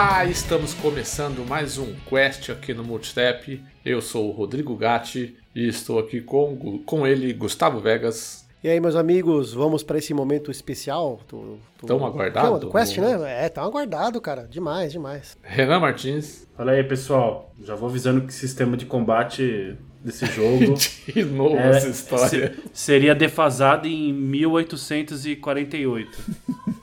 Olá, 0.00 0.24
estamos 0.24 0.74
começando 0.74 1.44
mais 1.44 1.76
um 1.76 1.92
Quest 2.08 2.50
aqui 2.50 2.72
no 2.72 2.84
Multitap. 2.84 3.60
Eu 3.84 4.00
sou 4.00 4.28
o 4.28 4.30
Rodrigo 4.30 4.76
Gatti 4.76 5.36
e 5.52 5.66
estou 5.66 5.98
aqui 5.98 6.20
com, 6.20 6.78
com 6.86 7.04
ele, 7.04 7.32
Gustavo 7.32 7.80
Vegas. 7.80 8.48
E 8.62 8.68
aí, 8.68 8.78
meus 8.78 8.94
amigos, 8.94 9.52
vamos 9.52 9.82
para 9.82 9.98
esse 9.98 10.14
momento 10.14 10.52
especial? 10.52 11.18
Do, 11.28 11.58
do, 11.80 11.86
tão 11.88 12.06
aguardado? 12.06 12.60
Do 12.60 12.70
Quest, 12.70 12.96
né? 12.98 13.44
É, 13.44 13.48
tão 13.48 13.64
aguardado, 13.64 14.20
cara. 14.20 14.46
Demais, 14.46 14.92
demais. 14.92 15.36
Renan 15.42 15.80
Martins. 15.80 16.46
Fala 16.56 16.70
aí, 16.70 16.84
pessoal. 16.84 17.52
Já 17.60 17.74
vou 17.74 17.88
avisando 17.88 18.20
que 18.20 18.32
sistema 18.32 18.76
de 18.76 18.86
combate 18.86 19.76
desse 20.02 20.26
jogo. 20.26 20.74
de 21.12 21.24
novo 21.24 21.56
é, 21.56 21.70
essa 21.70 21.88
história. 21.88 22.56
seria 22.72 23.14
defasado 23.14 23.86
em 23.86 24.12
1848. 24.12 26.18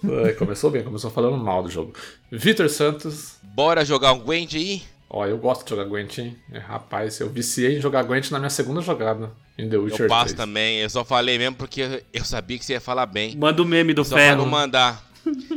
começou 0.37 0.71
bem, 0.71 0.83
começou 0.83 1.11
falando 1.11 1.37
mal 1.37 1.63
do 1.63 1.69
jogo. 1.69 1.93
Vitor 2.31 2.69
Santos. 2.69 3.35
Bora 3.43 3.85
jogar 3.85 4.13
um 4.13 4.19
Gwent 4.19 4.53
aí? 4.55 4.81
Ó, 5.09 5.25
eu 5.25 5.37
gosto 5.37 5.63
de 5.63 5.69
jogar 5.69 5.85
Gwent, 5.85 6.17
hein? 6.17 6.35
É, 6.51 6.59
rapaz, 6.59 7.19
eu 7.19 7.29
viciei 7.29 7.77
em 7.77 7.81
jogar 7.81 8.03
Gwent 8.03 8.31
na 8.31 8.39
minha 8.39 8.49
segunda 8.49 8.81
jogada 8.81 9.31
em 9.57 9.69
The 9.69 9.77
Witcher 9.77 10.05
Eu 10.05 10.09
passo 10.09 10.35
3. 10.35 10.37
também, 10.37 10.79
eu 10.79 10.89
só 10.89 11.05
falei 11.05 11.37
mesmo 11.37 11.55
porque 11.55 12.03
eu 12.11 12.25
sabia 12.25 12.57
que 12.57 12.65
você 12.65 12.73
ia 12.73 12.81
falar 12.81 13.05
bem. 13.05 13.35
Manda 13.35 13.61
o 13.61 13.65
meme 13.65 13.93
do 13.93 14.03
só 14.03 14.15
ferro. 14.15 14.29
Só 14.29 14.35
pra 14.35 14.43
não 14.43 14.51
mandar. 14.51 15.05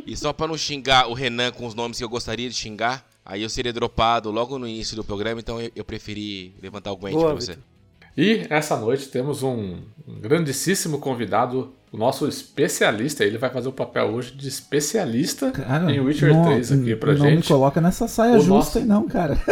e 0.06 0.16
só 0.16 0.32
pra 0.32 0.46
não 0.46 0.56
xingar 0.56 1.08
o 1.08 1.14
Renan 1.14 1.50
com 1.50 1.66
os 1.66 1.74
nomes 1.74 1.98
que 1.98 2.04
eu 2.04 2.08
gostaria 2.08 2.48
de 2.48 2.54
xingar, 2.54 3.04
aí 3.28 3.42
eu 3.42 3.50
seria 3.50 3.72
dropado 3.72 4.30
logo 4.30 4.58
no 4.58 4.66
início 4.66 4.96
do 4.96 5.04
programa, 5.04 5.38
então 5.38 5.60
eu, 5.60 5.70
eu 5.76 5.84
preferi 5.84 6.54
levantar 6.60 6.90
o 6.90 6.96
Gwent 6.96 7.12
Boa, 7.12 7.26
pra 7.26 7.34
você. 7.34 7.52
Victor. 7.52 7.68
E 8.16 8.46
essa 8.50 8.76
noite 8.76 9.06
temos 9.06 9.44
um 9.44 9.78
grandíssimo 10.04 10.98
convidado, 10.98 11.72
o 11.92 11.96
nosso 11.96 12.26
especialista. 12.26 13.24
Ele 13.24 13.38
vai 13.38 13.48
fazer 13.48 13.68
o 13.68 13.72
papel 13.72 14.06
hoje 14.06 14.32
de 14.32 14.48
especialista 14.48 15.52
cara, 15.52 15.92
em 15.92 16.00
Witcher 16.00 16.34
não, 16.34 16.46
3 16.46 16.72
aqui 16.72 16.96
pra 16.96 17.12
não 17.12 17.18
gente. 17.18 17.30
Não 17.30 17.36
me 17.36 17.42
coloca 17.44 17.80
nessa 17.80 18.08
saia 18.08 18.32
o 18.32 18.40
justa 18.40 18.54
nosso... 18.54 18.78
aí 18.78 18.84
não, 18.84 19.06
cara. 19.06 19.38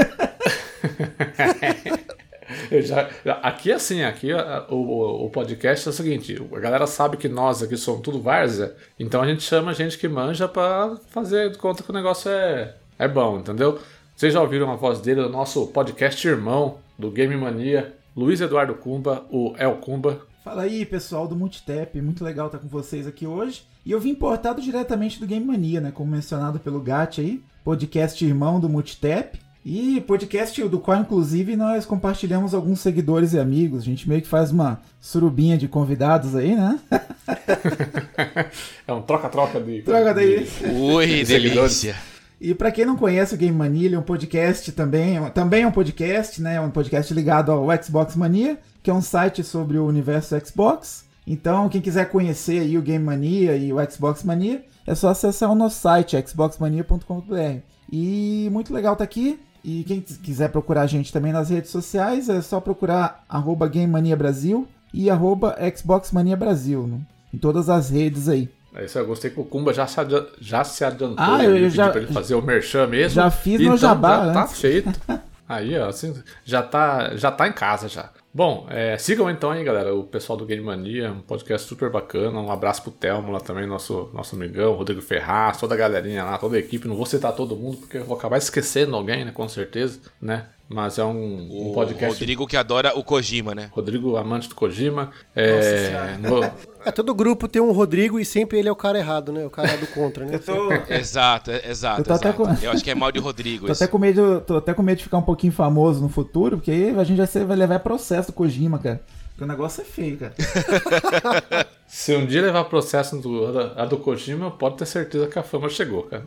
já, 2.82 3.08
aqui 3.40 3.70
assim, 3.70 4.02
aqui 4.02 4.30
o, 4.68 5.26
o 5.26 5.30
podcast 5.30 5.86
é 5.86 5.90
o 5.90 5.94
seguinte, 5.94 6.36
a 6.52 6.58
galera 6.58 6.88
sabe 6.88 7.16
que 7.16 7.28
nós 7.28 7.62
aqui 7.62 7.76
somos 7.76 8.00
tudo 8.00 8.20
várzea, 8.20 8.74
então 8.98 9.22
a 9.22 9.28
gente 9.28 9.42
chama 9.42 9.74
gente 9.74 9.96
que 9.96 10.08
manja 10.08 10.48
para 10.48 10.96
fazer 11.10 11.50
de 11.50 11.58
conta 11.58 11.84
que 11.84 11.90
o 11.90 11.94
negócio 11.94 12.30
é, 12.30 12.74
é 12.98 13.06
bom, 13.06 13.38
entendeu? 13.38 13.78
Vocês 14.14 14.32
já 14.32 14.40
ouviram 14.40 14.70
a 14.70 14.76
voz 14.76 15.00
dele, 15.00 15.20
o 15.20 15.28
nosso 15.28 15.66
podcast 15.66 16.26
irmão 16.26 16.78
do 16.98 17.10
Game 17.10 17.36
Mania, 17.36 17.94
Luiz 18.16 18.40
Eduardo 18.40 18.74
Cumba, 18.74 19.26
o 19.30 19.54
El 19.58 19.74
Cumba. 19.76 20.22
Fala 20.42 20.62
aí, 20.62 20.86
pessoal 20.86 21.28
do 21.28 21.36
Multitap, 21.36 22.00
muito 22.00 22.24
legal 22.24 22.46
estar 22.46 22.58
com 22.58 22.68
vocês 22.68 23.06
aqui 23.06 23.26
hoje. 23.26 23.64
E 23.84 23.92
eu 23.92 24.00
vim 24.00 24.10
importado 24.10 24.62
diretamente 24.62 25.20
do 25.20 25.26
Game 25.26 25.44
Mania, 25.44 25.80
né, 25.80 25.90
como 25.90 26.10
mencionado 26.10 26.58
pelo 26.58 26.80
Gat 26.80 27.20
aí, 27.20 27.42
podcast 27.62 28.24
irmão 28.24 28.58
do 28.58 28.68
Multitap. 28.68 29.38
E 29.68 30.00
podcast 30.02 30.62
do 30.68 30.78
qual, 30.78 31.00
inclusive, 31.00 31.56
nós 31.56 31.84
compartilhamos 31.84 32.54
alguns 32.54 32.78
seguidores 32.78 33.32
e 33.32 33.38
amigos. 33.40 33.82
A 33.82 33.84
gente 33.84 34.08
meio 34.08 34.22
que 34.22 34.28
faz 34.28 34.52
uma 34.52 34.80
surubinha 35.00 35.58
de 35.58 35.66
convidados 35.66 36.36
aí, 36.36 36.54
né? 36.54 36.78
é 38.86 38.92
um 38.92 39.02
troca-troca 39.02 39.60
de. 39.60 39.82
Troca 39.82 40.14
daí. 40.14 40.48
Ui, 40.72 41.24
delícia. 41.24 41.96
E 42.40 42.54
para 42.54 42.70
quem 42.70 42.84
não 42.84 42.96
conhece 42.96 43.34
o 43.34 43.38
Game 43.38 43.56
Mania, 43.56 43.86
ele 43.86 43.94
é 43.94 43.98
um 43.98 44.02
podcast 44.02 44.70
também, 44.72 45.18
também 45.30 45.62
é 45.62 45.66
um 45.66 45.72
podcast, 45.72 46.40
né? 46.42 46.56
É 46.56 46.60
um 46.60 46.70
podcast 46.70 47.12
ligado 47.14 47.50
ao 47.50 47.66
Xbox 47.82 48.14
Mania, 48.14 48.58
que 48.82 48.90
é 48.90 48.94
um 48.94 49.00
site 49.00 49.42
sobre 49.42 49.78
o 49.78 49.86
universo 49.86 50.38
Xbox. 50.44 51.06
Então, 51.26 51.68
quem 51.68 51.80
quiser 51.80 52.10
conhecer 52.10 52.60
aí 52.60 52.76
o 52.76 52.82
Game 52.82 53.04
Mania 53.04 53.56
e 53.56 53.72
o 53.72 53.90
Xbox 53.90 54.22
Mania, 54.22 54.64
é 54.86 54.94
só 54.94 55.08
acessar 55.08 55.50
o 55.50 55.54
nosso 55.54 55.80
site 55.80 56.16
xboxmania.com.br. 56.24 57.60
E 57.90 58.48
muito 58.52 58.72
legal 58.72 58.92
estar 58.92 59.04
tá 59.04 59.10
aqui. 59.10 59.40
E 59.64 59.82
quem 59.82 60.00
quiser 60.00 60.50
procurar 60.50 60.82
a 60.82 60.86
gente 60.86 61.12
também 61.12 61.32
nas 61.32 61.50
redes 61.50 61.70
sociais, 61.70 62.28
é 62.28 62.40
só 62.40 62.60
procurar 62.60 63.24
arroba 63.28 63.66
Game 63.66 63.90
Mania 63.90 64.16
Brasil 64.16 64.68
e 64.94 65.10
arroba 65.10 65.56
Xbox 65.76 66.12
Mania 66.12 66.36
Brasil, 66.36 66.86
né? 66.86 67.00
em 67.34 67.38
todas 67.38 67.68
as 67.68 67.90
redes 67.90 68.28
aí. 68.28 68.48
É 68.76 68.84
isso 68.84 68.98
eu 68.98 69.06
gostei 69.06 69.30
que 69.30 69.40
o 69.40 69.44
Kumba 69.44 69.72
já 69.72 69.86
se, 69.86 69.98
adiantou, 69.98 70.32
já 70.38 70.62
se 70.62 70.84
adiantou. 70.84 71.16
Ah, 71.18 71.42
eu, 71.42 71.56
eu 71.56 71.70
já. 71.70 71.88
Pra 71.88 72.00
ele 72.00 72.12
fazer 72.12 72.34
o 72.34 72.42
merchan 72.42 72.86
mesmo. 72.86 73.14
Já 73.14 73.30
fiz 73.30 73.60
então, 73.60 73.72
no 73.72 73.78
jabá. 73.78 74.26
Já 74.26 74.32
tá 74.34 74.46
feito. 74.46 75.00
Aí, 75.48 75.78
ó, 75.78 75.88
assim, 75.88 76.12
já 76.44 76.60
tá, 76.60 77.16
já 77.16 77.30
tá 77.30 77.46
em 77.46 77.52
casa 77.52 77.88
já. 77.88 78.10
Bom, 78.34 78.66
é, 78.68 78.98
sigam 78.98 79.30
então 79.30 79.50
aí, 79.50 79.64
galera, 79.64 79.94
o 79.94 80.02
pessoal 80.02 80.36
do 80.36 80.44
Game 80.44 80.62
Mania, 80.62 81.12
um 81.12 81.20
podcast 81.20 81.66
super 81.66 81.88
bacana. 81.88 82.38
Um 82.38 82.50
abraço 82.50 82.82
pro 82.82 82.90
Telmo 82.90 83.32
lá 83.32 83.40
também, 83.40 83.64
nosso, 83.66 84.10
nosso 84.12 84.34
amigão, 84.34 84.74
Rodrigo 84.74 85.00
Ferraz, 85.00 85.56
toda 85.56 85.74
a 85.74 85.78
galerinha 85.78 86.24
lá, 86.24 86.36
toda 86.36 86.56
a 86.56 86.58
equipe. 86.58 86.88
Não 86.88 86.96
vou 86.96 87.06
citar 87.06 87.32
todo 87.32 87.56
mundo, 87.56 87.78
porque 87.78 87.98
eu 87.98 88.04
vou 88.04 88.16
acabar 88.16 88.36
esquecendo 88.38 88.94
alguém, 88.96 89.24
né? 89.24 89.30
Com 89.30 89.48
certeza, 89.48 90.00
né? 90.20 90.46
Mas 90.68 90.98
é 90.98 91.04
um, 91.04 91.68
um 91.70 91.72
podcast. 91.72 92.18
Rodrigo 92.18 92.46
que 92.46 92.56
adora 92.56 92.98
o 92.98 93.04
Kojima, 93.04 93.54
né? 93.54 93.70
Rodrigo, 93.72 94.16
amante 94.16 94.48
do 94.48 94.54
Kojima. 94.54 95.12
É, 95.34 96.18
no... 96.18 96.40
é, 96.86 96.92
todo 96.92 97.14
grupo 97.14 97.48
tem 97.48 97.60
um 97.60 97.72
Rodrigo 97.72 98.20
e 98.20 98.24
sempre 98.24 98.58
ele 98.58 98.68
é 98.68 98.72
o 98.72 98.76
cara 98.76 98.98
errado, 98.98 99.32
né? 99.32 99.44
O 99.44 99.50
cara 99.50 99.76
do 99.76 99.86
contra, 99.88 100.24
né? 100.24 100.38
tô... 100.38 100.72
exato, 100.92 101.50
é, 101.50 101.68
exato. 101.68 102.08
Eu, 102.08 102.14
exato. 102.14 102.32
Com... 102.34 102.44
eu 102.62 102.70
acho 102.70 102.84
que 102.84 102.90
é 102.90 102.94
mal 102.94 103.10
de 103.10 103.18
Rodrigo. 103.18 103.66
tô, 103.66 103.72
até 103.72 103.86
com 103.86 103.98
medo, 103.98 104.40
tô 104.40 104.56
até 104.56 104.72
com 104.72 104.82
medo 104.82 104.98
de 104.98 105.04
ficar 105.04 105.18
um 105.18 105.22
pouquinho 105.22 105.52
famoso 105.52 106.00
no 106.00 106.08
futuro, 106.08 106.58
porque 106.58 106.70
aí 106.70 106.98
a 106.98 107.04
gente 107.04 107.18
vai, 107.18 107.26
ser, 107.26 107.44
vai 107.44 107.56
levar 107.56 107.80
processo 107.80 108.28
do 108.28 108.34
Kojima, 108.34 108.78
cara. 108.78 109.02
Porque 109.30 109.44
o 109.44 109.46
negócio 109.46 109.82
é 109.82 109.84
feio, 109.84 110.16
cara. 110.16 110.34
Se 111.86 112.16
um 112.16 112.24
dia 112.24 112.40
levar 112.40 112.64
processo 112.64 113.16
do, 113.18 113.46
a 113.76 113.84
do 113.84 113.98
Kojima, 113.98 114.50
pode 114.50 114.76
ter 114.76 114.86
certeza 114.86 115.26
que 115.26 115.38
a 115.38 115.42
fama 115.42 115.68
chegou, 115.68 116.04
cara. 116.04 116.24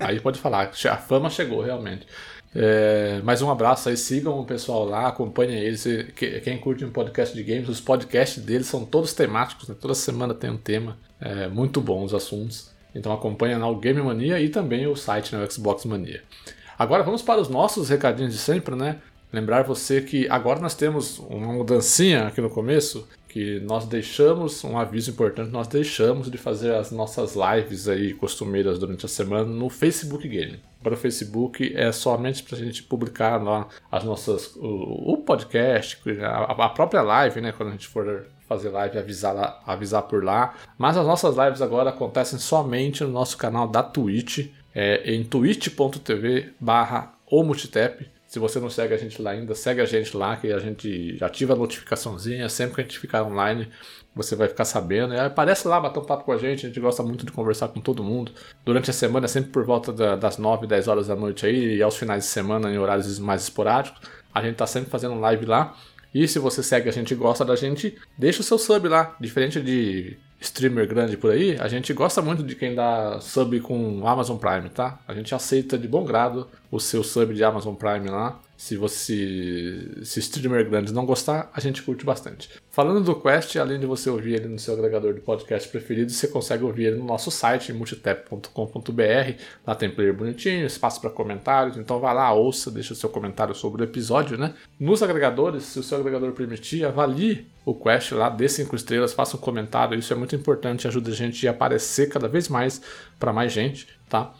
Aí 0.00 0.18
pode 0.18 0.40
falar, 0.40 0.70
a 0.90 0.96
fama 0.96 1.30
chegou 1.30 1.62
realmente. 1.62 2.06
É, 2.54 3.20
mais 3.22 3.40
um 3.42 3.50
abraço 3.50 3.88
aí, 3.88 3.96
sigam 3.96 4.40
o 4.40 4.44
pessoal 4.44 4.84
lá, 4.84 5.08
acompanhem 5.08 5.58
eles. 5.58 5.86
Quem 6.42 6.58
curte 6.58 6.84
um 6.84 6.90
podcast 6.90 7.34
de 7.34 7.42
games, 7.42 7.68
os 7.68 7.80
podcasts 7.80 8.42
deles 8.42 8.66
são 8.66 8.84
todos 8.84 9.14
temáticos, 9.14 9.68
né? 9.68 9.76
toda 9.80 9.94
semana 9.94 10.34
tem 10.34 10.50
um 10.50 10.56
tema. 10.56 10.98
É, 11.20 11.48
muito 11.48 11.80
bons 11.80 12.06
os 12.06 12.14
assuntos. 12.14 12.70
Então 12.94 13.12
acompanha 13.12 13.58
lá 13.58 13.68
o 13.68 13.76
Game 13.76 14.00
Mania 14.02 14.40
e 14.40 14.48
também 14.48 14.86
o 14.86 14.96
site, 14.96 15.34
né, 15.34 15.44
o 15.44 15.50
Xbox 15.50 15.84
Mania. 15.84 16.22
Agora 16.78 17.02
vamos 17.02 17.22
para 17.22 17.40
os 17.40 17.48
nossos 17.48 17.88
recadinhos 17.88 18.32
de 18.32 18.38
sempre, 18.38 18.74
né? 18.74 18.96
Lembrar 19.32 19.62
você 19.62 20.00
que 20.00 20.28
agora 20.28 20.58
nós 20.58 20.74
temos 20.74 21.18
uma 21.20 21.52
mudancinha 21.52 22.26
aqui 22.26 22.40
no 22.40 22.50
começo, 22.50 23.06
que 23.30 23.60
nós 23.60 23.86
deixamos, 23.86 24.64
um 24.64 24.76
aviso 24.76 25.12
importante, 25.12 25.50
nós 25.50 25.68
deixamos 25.68 26.28
de 26.28 26.36
fazer 26.36 26.74
as 26.74 26.90
nossas 26.90 27.36
lives 27.36 27.88
aí 27.88 28.12
costumeiras 28.12 28.78
durante 28.78 29.06
a 29.06 29.08
semana 29.08 29.44
no 29.44 29.68
Facebook 29.68 30.28
Game. 30.28 30.60
Para 30.82 30.94
o 30.94 30.96
Facebook 30.96 31.72
é 31.76 31.92
somente 31.92 32.42
para 32.42 32.56
a 32.56 32.60
gente 32.60 32.82
publicar 32.82 33.40
lá 33.40 33.68
as 33.90 34.02
nossas, 34.02 34.56
o, 34.56 35.12
o 35.12 35.16
podcast, 35.18 35.98
a, 36.22 36.64
a, 36.64 36.68
própria 36.70 37.02
live, 37.02 37.40
né? 37.40 37.52
Quando 37.52 37.68
a 37.68 37.72
gente 37.72 37.86
for 37.86 38.26
fazer 38.48 38.70
live, 38.70 38.98
avisar, 38.98 39.32
lá, 39.32 39.62
avisar 39.64 40.02
por 40.02 40.24
lá. 40.24 40.54
Mas 40.76 40.96
as 40.96 41.06
nossas 41.06 41.36
lives 41.36 41.62
agora 41.62 41.90
acontecem 41.90 42.38
somente 42.38 43.04
no 43.04 43.10
nosso 43.10 43.38
canal 43.38 43.68
da 43.68 43.82
Twitch, 43.82 44.48
é, 44.74 45.14
em 45.14 45.22
twitch.tv 45.22 46.54
barra 46.58 47.14
o 47.30 47.44
Multitap. 47.44 48.10
Se 48.30 48.38
você 48.38 48.60
não 48.60 48.70
segue 48.70 48.94
a 48.94 48.96
gente 48.96 49.20
lá 49.20 49.32
ainda, 49.32 49.56
segue 49.56 49.80
a 49.80 49.84
gente 49.84 50.16
lá, 50.16 50.36
que 50.36 50.52
a 50.52 50.58
gente 50.60 51.18
ativa 51.20 51.54
a 51.54 51.56
notificaçãozinha. 51.56 52.48
Sempre 52.48 52.76
que 52.76 52.80
a 52.80 52.84
gente 52.84 53.00
ficar 53.00 53.24
online, 53.24 53.68
você 54.14 54.36
vai 54.36 54.46
ficar 54.46 54.64
sabendo. 54.64 55.12
E 55.12 55.18
aparece 55.18 55.66
lá, 55.66 55.80
bater 55.80 55.98
um 55.98 56.04
papo 56.04 56.22
com 56.22 56.30
a 56.30 56.38
gente. 56.38 56.64
A 56.64 56.68
gente 56.68 56.78
gosta 56.78 57.02
muito 57.02 57.26
de 57.26 57.32
conversar 57.32 57.66
com 57.66 57.80
todo 57.80 58.04
mundo. 58.04 58.30
Durante 58.64 58.88
a 58.88 58.92
semana, 58.92 59.26
sempre 59.26 59.50
por 59.50 59.64
volta 59.64 59.92
da, 59.92 60.14
das 60.14 60.38
9, 60.38 60.64
10 60.68 60.86
horas 60.86 61.08
da 61.08 61.16
noite 61.16 61.44
aí, 61.44 61.78
e 61.78 61.82
aos 61.82 61.96
finais 61.96 62.22
de 62.22 62.30
semana, 62.30 62.70
em 62.70 62.78
horários 62.78 63.18
mais 63.18 63.42
esporádicos. 63.42 64.00
A 64.32 64.40
gente 64.40 64.54
tá 64.54 64.66
sempre 64.66 64.90
fazendo 64.90 65.18
live 65.18 65.44
lá. 65.44 65.76
E 66.14 66.28
se 66.28 66.38
você 66.38 66.62
segue 66.62 66.88
a 66.88 66.92
gente 66.92 67.12
gosta 67.16 67.44
da 67.44 67.56
gente, 67.56 67.98
deixa 68.16 68.42
o 68.42 68.44
seu 68.44 68.58
sub 68.58 68.86
lá. 68.86 69.16
Diferente 69.18 69.60
de 69.60 70.16
streamer 70.40 70.88
grande 70.88 71.16
por 71.16 71.30
aí, 71.30 71.56
a 71.60 71.68
gente 71.68 71.92
gosta 71.92 72.22
muito 72.22 72.42
de 72.42 72.54
quem 72.54 72.74
dá 72.74 73.20
sub 73.20 73.60
com 73.60 74.06
Amazon 74.06 74.38
Prime, 74.38 74.70
tá? 74.70 74.98
A 75.06 75.14
gente 75.14 75.34
aceita 75.34 75.76
de 75.76 75.86
bom 75.86 76.04
grado 76.04 76.48
o 76.70 76.80
seu 76.80 77.04
sub 77.04 77.34
de 77.34 77.44
Amazon 77.44 77.74
Prime 77.74 78.08
lá. 78.08 78.40
Se 78.60 78.76
você, 78.76 79.88
se 80.04 80.20
streamer 80.20 80.68
grande 80.68 80.92
não 80.92 81.06
gostar, 81.06 81.50
a 81.54 81.58
gente 81.60 81.82
curte 81.82 82.04
bastante. 82.04 82.50
Falando 82.68 83.02
do 83.02 83.18
Quest, 83.18 83.56
além 83.56 83.80
de 83.80 83.86
você 83.86 84.10
ouvir 84.10 84.34
ele 84.34 84.48
no 84.48 84.58
seu 84.58 84.74
agregador 84.74 85.14
de 85.14 85.20
podcast 85.22 85.66
preferido, 85.70 86.12
você 86.12 86.28
consegue 86.28 86.62
ouvir 86.62 86.84
ele 86.84 86.96
no 86.98 87.06
nosso 87.06 87.30
site, 87.30 87.72
multitap.com.br. 87.72 89.42
Lá 89.66 89.74
tem 89.74 89.90
player 89.90 90.14
bonitinho, 90.14 90.66
espaço 90.66 91.00
para 91.00 91.08
comentários, 91.08 91.78
então 91.78 91.98
vá 91.98 92.12
lá, 92.12 92.30
ouça, 92.34 92.70
deixa 92.70 92.92
o 92.92 92.96
seu 92.96 93.08
comentário 93.08 93.54
sobre 93.54 93.80
o 93.80 93.84
episódio, 93.84 94.36
né? 94.36 94.52
Nos 94.78 95.02
agregadores, 95.02 95.62
se 95.62 95.78
o 95.78 95.82
seu 95.82 95.96
agregador 95.98 96.32
permitir, 96.32 96.84
avalie 96.84 97.46
o 97.64 97.74
Quest 97.74 98.12
lá, 98.12 98.28
dê 98.28 98.46
5 98.46 98.76
estrelas, 98.76 99.14
faça 99.14 99.38
um 99.38 99.40
comentário, 99.40 99.98
isso 99.98 100.12
é 100.12 100.16
muito 100.16 100.36
importante, 100.36 100.86
ajuda 100.86 101.10
a 101.10 101.14
gente 101.14 101.48
a 101.48 101.50
aparecer 101.50 102.10
cada 102.10 102.28
vez 102.28 102.46
mais 102.46 102.82
para 103.18 103.32
mais 103.32 103.52
gente, 103.52 103.88
tá? 104.06 104.34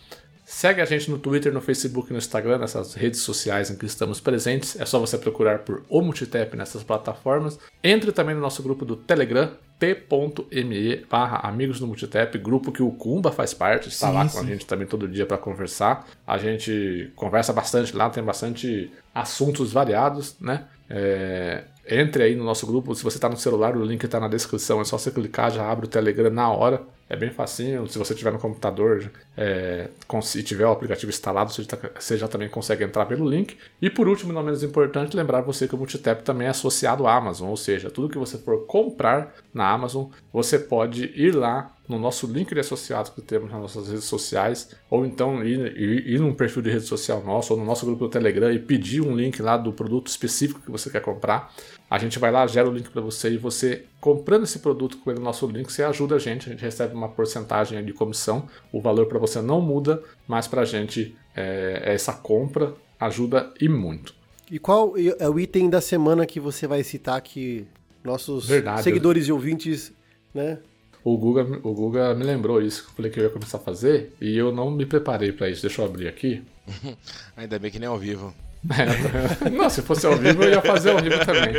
Segue 0.52 0.80
a 0.80 0.84
gente 0.84 1.08
no 1.08 1.16
Twitter, 1.16 1.52
no 1.52 1.60
Facebook 1.60 2.10
e 2.10 2.12
no 2.12 2.18
Instagram, 2.18 2.58
nessas 2.58 2.94
redes 2.94 3.20
sociais 3.20 3.70
em 3.70 3.76
que 3.76 3.86
estamos 3.86 4.20
presentes. 4.20 4.78
É 4.80 4.84
só 4.84 4.98
você 4.98 5.16
procurar 5.16 5.60
por 5.60 5.84
O 5.88 6.02
Multitap 6.02 6.56
nessas 6.56 6.82
plataformas. 6.82 7.56
Entre 7.84 8.10
também 8.10 8.34
no 8.34 8.40
nosso 8.40 8.60
grupo 8.60 8.84
do 8.84 8.96
Telegram, 8.96 9.52
t.me 9.78 11.06
barra 11.08 11.48
Amigos 11.48 11.78
do 11.78 11.86
Multitap, 11.86 12.36
grupo 12.36 12.72
que 12.72 12.82
o 12.82 12.90
Kumba 12.90 13.30
faz 13.30 13.54
parte, 13.54 13.90
está 13.90 14.08
Sim, 14.08 14.12
lá 14.12 14.28
sim. 14.28 14.36
com 14.36 14.44
a 14.44 14.46
gente 14.48 14.66
também 14.66 14.88
todo 14.88 15.06
dia 15.06 15.24
para 15.24 15.38
conversar. 15.38 16.04
A 16.26 16.36
gente 16.36 17.12
conversa 17.14 17.52
bastante 17.52 17.96
lá, 17.96 18.10
tem 18.10 18.24
bastante 18.24 18.92
assuntos 19.14 19.72
variados, 19.72 20.34
né? 20.40 20.64
É, 20.90 21.62
entre 21.88 22.24
aí 22.24 22.34
no 22.34 22.42
nosso 22.42 22.66
grupo, 22.66 22.92
se 22.96 23.04
você 23.04 23.18
está 23.18 23.28
no 23.28 23.36
celular, 23.36 23.76
o 23.76 23.84
link 23.84 24.02
está 24.02 24.18
na 24.18 24.26
descrição, 24.26 24.80
é 24.80 24.84
só 24.84 24.98
você 24.98 25.12
clicar, 25.12 25.52
já 25.52 25.70
abre 25.70 25.86
o 25.86 25.88
Telegram 25.88 26.28
na 26.28 26.50
hora. 26.50 26.82
É 27.10 27.16
bem 27.16 27.28
facinho, 27.28 27.88
se 27.88 27.98
você 27.98 28.14
tiver 28.14 28.32
no 28.32 28.38
computador 28.38 29.10
é, 29.36 29.88
se 30.22 30.44
tiver 30.44 30.64
o 30.64 30.70
aplicativo 30.70 31.10
instalado, 31.10 31.52
você 31.52 31.64
já, 31.64 31.90
você 31.98 32.16
já 32.16 32.28
também 32.28 32.48
consegue 32.48 32.84
entrar 32.84 33.04
pelo 33.04 33.28
link. 33.28 33.58
E 33.82 33.90
por 33.90 34.06
último, 34.06 34.32
não 34.32 34.44
menos 34.44 34.62
importante, 34.62 35.16
lembrar 35.16 35.40
você 35.40 35.66
que 35.66 35.74
o 35.74 35.78
Multitap 35.78 36.22
também 36.22 36.46
é 36.46 36.50
associado 36.50 37.08
à 37.08 37.16
Amazon, 37.16 37.48
ou 37.48 37.56
seja, 37.56 37.90
tudo 37.90 38.08
que 38.08 38.16
você 38.16 38.38
for 38.38 38.64
comprar 38.64 39.34
na 39.52 39.68
Amazon, 39.68 40.06
você 40.32 40.56
pode 40.56 41.06
ir 41.16 41.34
lá 41.34 41.74
no 41.88 41.98
nosso 41.98 42.28
link 42.28 42.54
de 42.54 42.60
associados 42.60 43.10
que 43.10 43.20
temos 43.20 43.50
nas 43.50 43.60
nossas 43.60 43.88
redes 43.88 44.04
sociais, 44.04 44.70
ou 44.88 45.04
então 45.04 45.44
ir, 45.44 45.76
ir, 45.76 46.14
ir 46.14 46.20
num 46.20 46.32
perfil 46.32 46.62
de 46.62 46.70
rede 46.70 46.84
social 46.84 47.24
nosso, 47.24 47.52
ou 47.52 47.58
no 47.58 47.66
nosso 47.66 47.84
grupo 47.84 48.04
do 48.04 48.10
Telegram 48.10 48.52
e 48.52 48.60
pedir 48.60 49.00
um 49.00 49.16
link 49.16 49.42
lá 49.42 49.56
do 49.56 49.72
produto 49.72 50.06
específico 50.06 50.60
que 50.60 50.70
você 50.70 50.88
quer 50.88 51.02
comprar. 51.02 51.52
A 51.90 51.98
gente 51.98 52.20
vai 52.20 52.30
lá, 52.30 52.46
gera 52.46 52.70
o 52.70 52.72
link 52.72 52.88
para 52.88 53.02
você 53.02 53.30
e 53.30 53.36
você 53.36 53.84
comprando 54.00 54.44
esse 54.44 54.60
produto 54.60 54.98
com 54.98 55.10
o 55.10 55.14
nosso 55.14 55.44
link, 55.48 55.72
você 55.72 55.82
ajuda 55.82 56.14
a 56.14 56.18
gente, 56.20 56.48
a 56.48 56.52
gente 56.52 56.62
recebe 56.62 56.94
uma 56.94 57.08
porcentagem 57.08 57.84
de 57.84 57.92
comissão. 57.92 58.48
O 58.72 58.80
valor 58.80 59.06
para 59.06 59.18
você 59.18 59.42
não 59.42 59.60
muda, 59.60 60.00
mas 60.28 60.46
para 60.46 60.62
a 60.62 60.64
gente 60.64 61.16
é, 61.34 61.82
essa 61.84 62.12
compra 62.12 62.72
ajuda 63.00 63.52
e 63.60 63.68
muito. 63.68 64.14
E 64.48 64.58
qual 64.58 64.94
é 64.96 65.28
o 65.28 65.40
item 65.40 65.68
da 65.68 65.80
semana 65.80 66.24
que 66.26 66.38
você 66.38 66.66
vai 66.66 66.84
citar 66.84 67.20
que 67.20 67.66
nossos 68.04 68.46
Verdade. 68.46 68.82
seguidores 68.84 69.26
e 69.26 69.32
ouvintes, 69.32 69.92
né? 70.32 70.58
O 71.02 71.16
Guga, 71.16 71.42
o 71.62 71.72
Guga 71.72 72.14
me 72.14 72.24
lembrou 72.24 72.62
isso, 72.62 72.84
que 72.84 72.90
eu 72.90 72.94
falei 72.94 73.10
que 73.10 73.18
eu 73.18 73.24
ia 73.24 73.30
começar 73.30 73.58
a 73.58 73.60
fazer 73.60 74.12
e 74.20 74.36
eu 74.36 74.52
não 74.52 74.70
me 74.70 74.86
preparei 74.86 75.32
para 75.32 75.48
isso. 75.48 75.62
Deixa 75.62 75.82
eu 75.82 75.86
abrir 75.86 76.06
aqui. 76.06 76.42
Ainda 77.36 77.58
bem 77.58 77.70
que 77.70 77.78
nem 77.78 77.88
ao 77.88 77.98
vivo. 77.98 78.34
não, 79.52 79.70
se 79.70 79.82
fosse 79.82 80.06
ao 80.06 80.16
vivo 80.16 80.42
eu 80.42 80.50
ia 80.50 80.62
fazer 80.62 80.90
ao 80.90 80.98
vivo 80.98 81.18
também. 81.24 81.54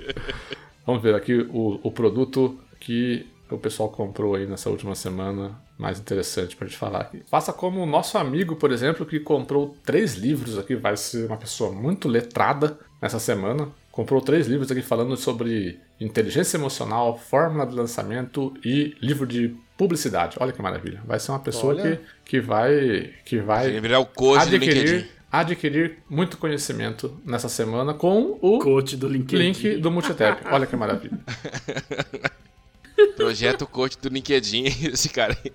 Vamos 0.86 1.02
ver 1.02 1.14
aqui 1.14 1.46
o, 1.50 1.80
o 1.82 1.90
produto 1.90 2.58
que 2.78 3.26
o 3.50 3.58
pessoal 3.58 3.88
comprou 3.88 4.34
aí 4.34 4.46
nessa 4.46 4.70
última 4.70 4.94
semana, 4.94 5.60
mais 5.76 5.98
interessante 5.98 6.56
pra 6.56 6.66
gente 6.66 6.78
falar 6.78 7.00
aqui. 7.00 7.22
Faça 7.28 7.52
como 7.52 7.82
o 7.82 7.86
nosso 7.86 8.16
amigo, 8.16 8.56
por 8.56 8.70
exemplo, 8.70 9.04
que 9.04 9.18
comprou 9.18 9.76
três 9.84 10.14
livros 10.14 10.58
aqui, 10.58 10.76
vai 10.76 10.96
ser 10.96 11.26
uma 11.26 11.36
pessoa 11.36 11.72
muito 11.72 12.08
letrada 12.08 12.78
nessa 13.02 13.18
semana. 13.18 13.68
Comprou 13.90 14.20
três 14.20 14.46
livros 14.46 14.70
aqui 14.70 14.82
falando 14.82 15.16
sobre 15.16 15.80
inteligência 16.00 16.56
emocional, 16.56 17.18
fórmula 17.18 17.66
de 17.66 17.74
lançamento 17.74 18.54
e 18.64 18.96
livro 19.00 19.26
de 19.26 19.54
publicidade. 19.76 20.36
Olha 20.38 20.52
que 20.52 20.62
maravilha. 20.62 21.00
Vai 21.04 21.18
ser 21.18 21.32
uma 21.32 21.40
pessoa 21.40 21.74
Olha. 21.74 21.96
que, 21.96 22.02
que 22.24 22.40
vai 22.40 23.10
que 23.24 23.38
vai 23.38 23.80
virar 23.80 23.98
o 23.98 24.06
coach 24.06 24.48
do 24.48 24.56
LinkedIn. 24.56 24.80
adquirir, 24.80 25.10
adquirir 25.30 25.98
muito 26.08 26.36
conhecimento 26.36 27.20
nessa 27.24 27.48
semana 27.48 27.94
com 27.94 28.38
o 28.40 28.58
Coach 28.58 28.96
do 28.96 29.08
LinkedIn. 29.08 29.42
link 29.42 29.76
do 29.76 29.90
Multitap. 29.90 30.42
Olha 30.50 30.66
que 30.66 30.76
maravilha. 30.76 31.18
Projeto 33.16 33.66
coach 33.66 33.96
do 33.98 34.08
LinkedIn, 34.08 34.64
esse 34.92 35.08
cara 35.08 35.36
aí. 35.42 35.52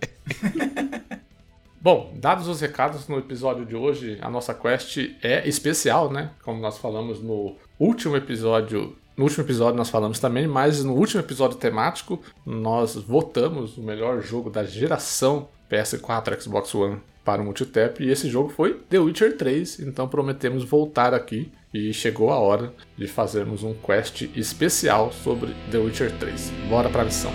Bom, 1.80 2.14
dados 2.16 2.48
os 2.48 2.60
recados 2.60 3.08
no 3.08 3.20
episódio 3.20 3.66
de 3.66 3.76
hoje, 3.76 4.18
a 4.22 4.30
nossa 4.30 4.54
quest 4.54 4.98
é 5.22 5.48
especial, 5.48 6.12
né? 6.12 6.32
Como 6.44 6.60
nós 6.60 6.78
falamos 6.78 7.22
no 7.22 7.56
último 7.80 8.16
episódio. 8.16 8.96
No 9.16 9.26
último 9.26 9.44
episódio 9.44 9.78
nós 9.78 9.90
falamos 9.90 10.20
também, 10.20 10.48
mas 10.48 10.84
no 10.84 10.94
último 10.94 11.22
episódio 11.22 11.58
temático 11.58 12.22
nós 12.46 12.96
votamos 12.96 13.78
o 13.78 13.84
melhor 13.84 14.22
jogo 14.22 14.50
da 14.50 14.64
geração 14.64 15.48
PS4 15.70 16.42
Xbox 16.42 16.74
One 16.74 17.00
para 17.26 17.42
o 17.42 17.46
Multitap 17.46 18.02
e 18.02 18.10
esse 18.10 18.30
jogo 18.30 18.50
foi 18.50 18.76
The 18.90 19.00
Witcher 19.00 19.36
3, 19.36 19.80
então 19.80 20.08
prometemos 20.08 20.64
voltar 20.64 21.14
aqui 21.14 21.52
e 21.74 21.92
chegou 21.92 22.32
a 22.32 22.38
hora 22.40 22.72
de 22.96 23.08
fazermos 23.08 23.64
um 23.64 23.74
quest 23.74 24.30
especial 24.36 25.12
sobre 25.12 25.54
The 25.72 25.80
Witcher 25.80 26.18
3. 26.18 26.52
Bora 26.70 26.90
pra 26.90 27.04
missão. 27.04 27.32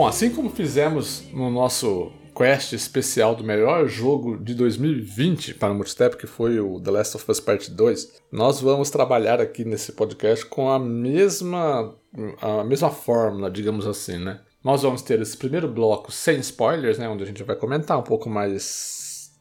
Bom, 0.00 0.06
assim 0.06 0.30
como 0.30 0.48
fizemos 0.48 1.24
no 1.30 1.50
nosso 1.50 2.10
quest 2.34 2.72
especial 2.72 3.34
do 3.34 3.44
melhor 3.44 3.86
jogo 3.86 4.38
de 4.38 4.54
2020 4.54 5.52
para 5.52 5.74
o 5.74 5.74
Multistep, 5.74 6.16
que 6.16 6.26
foi 6.26 6.58
o 6.58 6.80
The 6.80 6.90
Last 6.90 7.16
of 7.18 7.30
Us 7.30 7.38
Part 7.38 7.70
2, 7.70 8.22
nós 8.32 8.62
vamos 8.62 8.88
trabalhar 8.88 9.42
aqui 9.42 9.62
nesse 9.62 9.92
podcast 9.92 10.46
com 10.46 10.70
a 10.70 10.78
mesma, 10.78 11.94
a 12.40 12.64
mesma 12.64 12.88
fórmula, 12.88 13.50
digamos 13.50 13.86
assim, 13.86 14.16
né? 14.16 14.40
Nós 14.64 14.80
vamos 14.80 15.02
ter 15.02 15.20
esse 15.20 15.36
primeiro 15.36 15.68
bloco 15.68 16.10
sem 16.10 16.38
spoilers, 16.38 16.96
né? 16.96 17.06
Onde 17.06 17.24
a 17.24 17.26
gente 17.26 17.42
vai 17.42 17.54
comentar 17.54 17.98
um 17.98 18.02
pouco 18.02 18.30
mais 18.30 18.99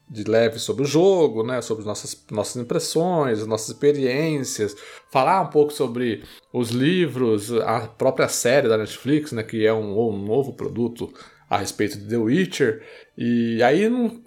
de 0.10 0.24
leve 0.24 0.58
sobre 0.58 0.84
o 0.84 0.88
jogo, 0.88 1.44
né? 1.44 1.62
Sobre 1.62 1.86
nossas, 1.86 2.26
nossas 2.32 2.62
impressões, 2.62 3.46
nossas 3.46 3.70
experiências, 3.70 4.76
falar 5.12 5.42
um 5.42 5.48
pouco 5.48 5.72
sobre 5.72 6.24
os 6.52 6.72
livros, 6.72 7.54
a 7.54 7.82
própria 7.82 8.28
série 8.28 8.68
da 8.68 8.78
Netflix, 8.78 9.32
né? 9.32 9.44
Que 9.44 9.66
é 9.66 9.74
um, 9.74 10.00
um 10.00 10.18
novo 10.18 10.54
produto 10.54 11.14
a 11.50 11.58
respeito 11.58 11.98
de 11.98 12.08
The 12.08 12.18
Witcher. 12.18 12.84
E 13.18 13.62
aí, 13.62 13.88
num, 13.88 14.22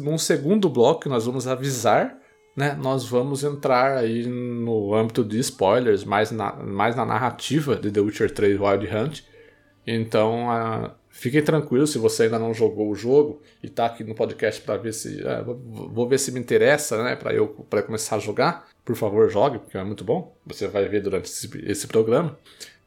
num 0.00 0.18
segundo 0.18 0.68
bloco, 0.68 1.08
nós 1.08 1.24
vamos 1.24 1.46
avisar, 1.46 2.18
né? 2.54 2.76
Nós 2.80 3.06
vamos 3.06 3.42
entrar 3.42 3.96
aí 3.96 4.26
no 4.26 4.94
âmbito 4.94 5.24
de 5.24 5.38
spoilers, 5.38 6.04
mais 6.04 6.30
na, 6.30 6.52
mais 6.52 6.94
na 6.94 7.06
narrativa 7.06 7.76
de 7.76 7.90
The 7.90 8.00
Witcher 8.00 8.30
3 8.30 8.60
Wild 8.60 8.86
Hunt. 8.94 9.22
Então, 9.86 10.50
ah, 10.50 10.94
fiquem 11.12 11.44
tranquilos 11.44 11.90
se 11.90 11.98
você 11.98 12.24
ainda 12.24 12.38
não 12.38 12.52
jogou 12.52 12.90
o 12.90 12.94
jogo 12.94 13.42
e 13.62 13.68
tá 13.68 13.86
aqui 13.86 14.02
no 14.02 14.14
podcast 14.14 14.60
para 14.62 14.78
ver 14.78 14.92
se. 14.92 15.22
ah, 15.26 15.42
vou, 15.42 16.08
ver 16.08 16.18
se 16.18 16.32
me 16.32 16.40
interessa, 16.40 17.00
né? 17.04 17.14
Para 17.14 17.32
eu 17.32 17.48
pra 17.68 17.82
começar 17.82 18.16
a 18.16 18.18
jogar. 18.18 18.66
Por 18.84 18.96
favor, 18.96 19.30
jogue, 19.30 19.58
porque 19.58 19.78
é 19.78 19.84
muito 19.84 20.02
bom. 20.02 20.34
Você 20.46 20.66
vai 20.66 20.88
ver 20.88 21.02
durante 21.02 21.26
esse, 21.26 21.48
esse 21.64 21.86
programa. 21.86 22.36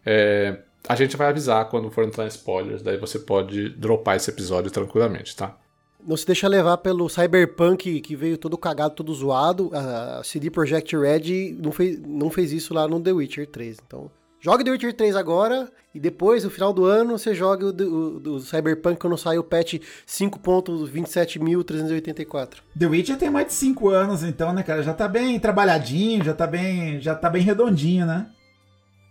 É, 0.06 0.58
a 0.88 0.96
gente 0.96 1.16
vai 1.16 1.30
avisar 1.30 1.70
quando 1.70 1.90
for 1.90 2.04
entrar 2.04 2.26
em 2.26 2.28
spoilers, 2.28 2.82
daí 2.82 2.98
você 2.98 3.20
pode 3.20 3.70
dropar 3.70 4.18
esse 4.18 4.30
episódio 4.30 4.70
tranquilamente, 4.70 5.36
tá? 5.36 5.58
Não 6.06 6.18
se 6.18 6.26
deixa 6.26 6.48
levar 6.48 6.78
pelo 6.78 7.10
Cyberpunk 7.10 8.02
que 8.02 8.16
veio 8.16 8.38
todo 8.38 8.58
cagado, 8.58 8.94
todo 8.94 9.14
zoado. 9.14 9.72
A 9.74 10.22
CD 10.24 10.52
Projekt 10.52 10.96
Red 10.96 11.56
não 11.60 11.72
fez, 11.72 12.00
não 12.00 12.30
fez 12.30 12.52
isso 12.52 12.74
lá 12.76 12.88
no 12.88 13.00
The 13.00 13.12
Witcher 13.12 13.48
3. 13.48 13.80
Então, 13.86 14.12
jogue 14.46 14.64
The 14.64 14.72
Witcher 14.72 14.94
3 14.94 15.16
agora 15.16 15.72
e 15.94 16.00
depois, 16.00 16.44
no 16.44 16.50
final 16.52 16.72
do 16.72 16.86
ano, 16.86 17.18
você 17.18 17.34
joga 17.34 17.68
o, 17.68 17.74
do- 17.74 18.36
o 18.36 18.40
Cyberpunk 18.40 19.00
quando 19.00 19.18
sai 19.18 19.38
o 19.38 19.44
patch 19.44 19.76
5.27384. 20.08 22.56
The 22.78 22.86
Witcher 22.88 23.18
tem 23.18 23.30
mais 23.30 23.48
de 23.48 23.54
5 23.54 23.90
anos, 23.90 24.24
então, 24.24 24.54
né, 24.54 24.64
cara? 24.64 24.84
Já 24.84 24.94
tá 24.94 25.08
bem 25.08 25.40
trabalhadinho, 25.40 26.24
já 26.24 26.34
tá 26.34 26.46
bem, 26.48 27.00
já 27.02 27.16
tá 27.16 27.30
bem 27.30 27.42
redondinho, 27.42 28.06
né? 28.06 28.28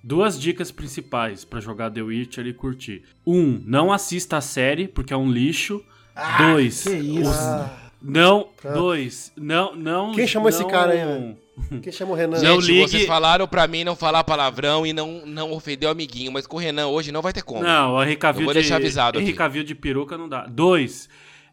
Duas 0.03 0.39
dicas 0.39 0.71
principais 0.71 1.45
pra 1.45 1.61
jogar 1.61 1.91
The 1.91 2.03
Witcher 2.03 2.47
e 2.47 2.53
curtir. 2.53 3.03
Um, 3.27 3.63
não 3.65 3.91
assista 3.91 4.37
a 4.37 4.41
série, 4.43 4.87
porque 4.87 5.15
é 5.15 5.17
um 5.17 5.31
lixo. 5.31 5.83
Dois, 6.39 6.85
que 6.85 6.91
isso. 6.95 7.31
Ah, 7.33 7.71
não, 8.03 8.49
dois, 8.75 9.33
não, 9.37 9.75
não. 9.75 10.13
Quem 10.13 10.27
chamou 10.27 10.49
esse 10.51 10.63
não- 10.63 10.69
cara 10.71 10.93
aí, 10.93 10.99
velho? 11.05 11.39
Quem 11.83 11.93
chama 11.93 12.13
o 12.13 12.15
Renan? 12.15 12.41
Não 12.43 12.61
Gente, 12.61 12.73
ligue- 12.73 12.89
vocês 12.89 13.07
falaram 13.07 13.47
pra 13.47 13.67
mim 13.67 13.85
não 13.85 13.95
falar 13.97 14.25
palavrão 14.25 14.87
e 14.87 14.93
não, 14.93 15.25
não 15.27 15.53
ofender 15.53 15.89
o 15.89 15.93
amiguinho, 15.93 16.33
mas 16.33 16.47
com 16.47 16.57
o 16.57 16.61
Renan 16.61 16.89
hoje 16.89 17.13
não 17.13 17.23
vai 17.23 17.33
ter 17.33 17.43
como. 17.43 17.63
Não, 17.63 17.97
o 17.97 18.17
Cavill 18.17 18.43
Eu 18.43 18.47
vou 18.47 18.55
de, 18.55 18.61
deixar 18.61 18.77
avisado. 18.77 19.21
Cavill 19.35 19.65
de 19.65 19.75
peruca 19.75 20.17
não 20.19 20.29
dá. 20.29 20.47
Dois, 20.47 21.09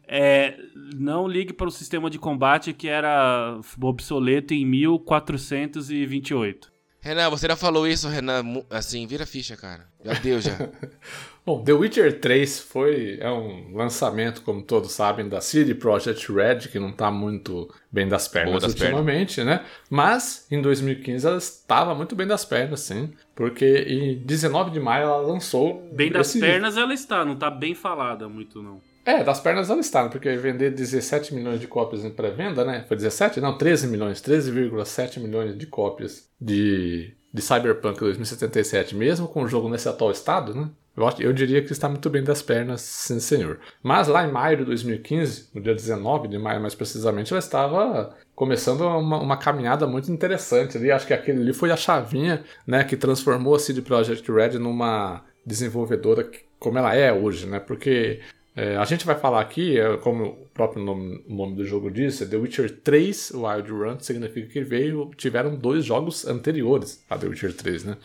é, 0.06 0.56
não 0.94 1.26
ligue 1.26 1.52
para 1.52 1.68
o 1.68 1.70
sistema 1.70 2.10
de 2.10 2.18
combate 2.18 2.72
que 2.72 2.88
era 2.88 3.58
obsoleto 3.80 4.54
em 4.54 4.64
1428. 4.66 6.70
Renan, 7.00 7.30
você 7.30 7.48
já 7.48 7.56
falou 7.56 7.86
isso, 7.86 8.08
Renan, 8.08 8.44
assim, 8.70 9.06
vira 9.08 9.26
ficha, 9.26 9.56
cara. 9.56 9.88
Já 10.04 10.12
deu, 10.14 10.40
já. 10.40 10.56
Bom, 11.44 11.64
The 11.64 11.72
Witcher 11.72 12.20
3 12.20 12.60
foi 12.60 13.18
é 13.20 13.28
um 13.30 13.74
lançamento, 13.74 14.42
como 14.42 14.62
todos 14.62 14.92
sabem, 14.92 15.28
da 15.28 15.40
CD 15.40 15.74
Projekt 15.74 16.30
Red, 16.32 16.68
que 16.70 16.78
não 16.78 16.90
está 16.90 17.10
muito 17.10 17.68
bem 17.90 18.06
das 18.06 18.28
pernas 18.28 18.62
das 18.62 18.72
ultimamente, 18.72 19.42
né? 19.42 19.64
Mas 19.90 20.46
em 20.52 20.62
2015 20.62 21.26
ela 21.26 21.36
estava 21.38 21.94
muito 21.96 22.14
bem 22.14 22.26
das 22.28 22.44
pernas, 22.44 22.80
sim, 22.80 23.12
porque 23.34 23.84
em 23.88 24.18
19 24.18 24.70
de 24.70 24.78
maio 24.78 25.04
ela 25.04 25.16
lançou 25.20 25.82
Bem 25.92 26.12
das 26.12 26.28
esse- 26.28 26.38
pernas 26.38 26.76
ela 26.76 26.94
está, 26.94 27.24
não 27.24 27.34
tá 27.34 27.50
bem 27.50 27.74
falada 27.74 28.28
muito, 28.28 28.62
não. 28.62 28.80
É, 29.04 29.24
das 29.24 29.40
pernas 29.40 29.68
ela 29.68 29.80
está, 29.80 30.08
porque 30.08 30.36
vender 30.36 30.70
17 30.70 31.34
milhões 31.34 31.58
de 31.60 31.66
cópias 31.66 32.04
em 32.04 32.10
pré-venda, 32.10 32.64
né? 32.64 32.84
Foi 32.86 32.96
17? 32.96 33.40
Não, 33.40 33.58
13 33.58 33.88
milhões, 33.88 34.20
13,7 34.22 35.18
milhões 35.18 35.58
de 35.58 35.66
cópias 35.66 36.28
de, 36.40 37.12
de 37.32 37.40
Cyberpunk 37.42 37.98
2077, 38.00 38.94
mesmo 38.94 39.26
com 39.28 39.42
o 39.42 39.48
jogo 39.48 39.68
nesse 39.68 39.88
atual 39.88 40.10
estado, 40.10 40.54
né? 40.54 40.68
Eu, 40.94 41.06
acho- 41.08 41.22
eu 41.22 41.32
diria 41.32 41.62
que 41.64 41.72
está 41.72 41.88
muito 41.88 42.10
bem 42.10 42.22
das 42.22 42.42
pernas, 42.42 42.82
sim 42.82 43.18
senhor. 43.18 43.58
Mas 43.82 44.08
lá 44.08 44.26
em 44.26 44.30
maio 44.30 44.58
de 44.58 44.64
2015, 44.66 45.48
no 45.54 45.60
dia 45.62 45.74
19 45.74 46.28
de 46.28 46.38
maio 46.38 46.60
mais 46.60 46.74
precisamente, 46.74 47.32
ela 47.32 47.38
estava 47.38 48.14
começando 48.34 48.82
uma, 48.82 49.18
uma 49.18 49.36
caminhada 49.38 49.86
muito 49.86 50.12
interessante 50.12 50.76
ali. 50.76 50.90
Acho 50.92 51.06
que 51.06 51.14
aquele 51.14 51.40
ali 51.40 51.54
foi 51.54 51.70
a 51.70 51.76
chavinha 51.76 52.44
né, 52.66 52.84
que 52.84 52.96
transformou 52.96 53.54
a 53.54 53.58
CD 53.58 53.80
Projekt 53.80 54.30
Red 54.30 54.58
numa 54.58 55.24
desenvolvedora 55.46 56.24
que- 56.24 56.40
como 56.58 56.78
ela 56.78 56.94
é 56.94 57.10
hoje, 57.12 57.46
né? 57.46 57.58
Porque 57.58 58.20
é, 58.54 58.76
a 58.76 58.84
gente 58.84 59.06
vai 59.06 59.18
falar 59.18 59.40
aqui, 59.40 59.78
é, 59.78 59.96
como 59.96 60.24
o 60.24 60.46
próprio 60.52 60.84
nome, 60.84 61.24
o 61.26 61.34
nome 61.34 61.56
do 61.56 61.64
jogo 61.64 61.90
diz, 61.90 62.20
é 62.20 62.26
The 62.26 62.36
Witcher 62.36 62.80
3 62.82 63.32
Wild 63.34 63.70
Run, 63.70 63.98
significa 64.00 64.48
que 64.48 64.60
veio, 64.62 65.10
tiveram 65.16 65.56
dois 65.56 65.84
jogos 65.84 66.26
anteriores 66.26 67.02
a 67.08 67.16
The 67.16 67.28
Witcher 67.28 67.54
3, 67.54 67.84
né? 67.84 67.96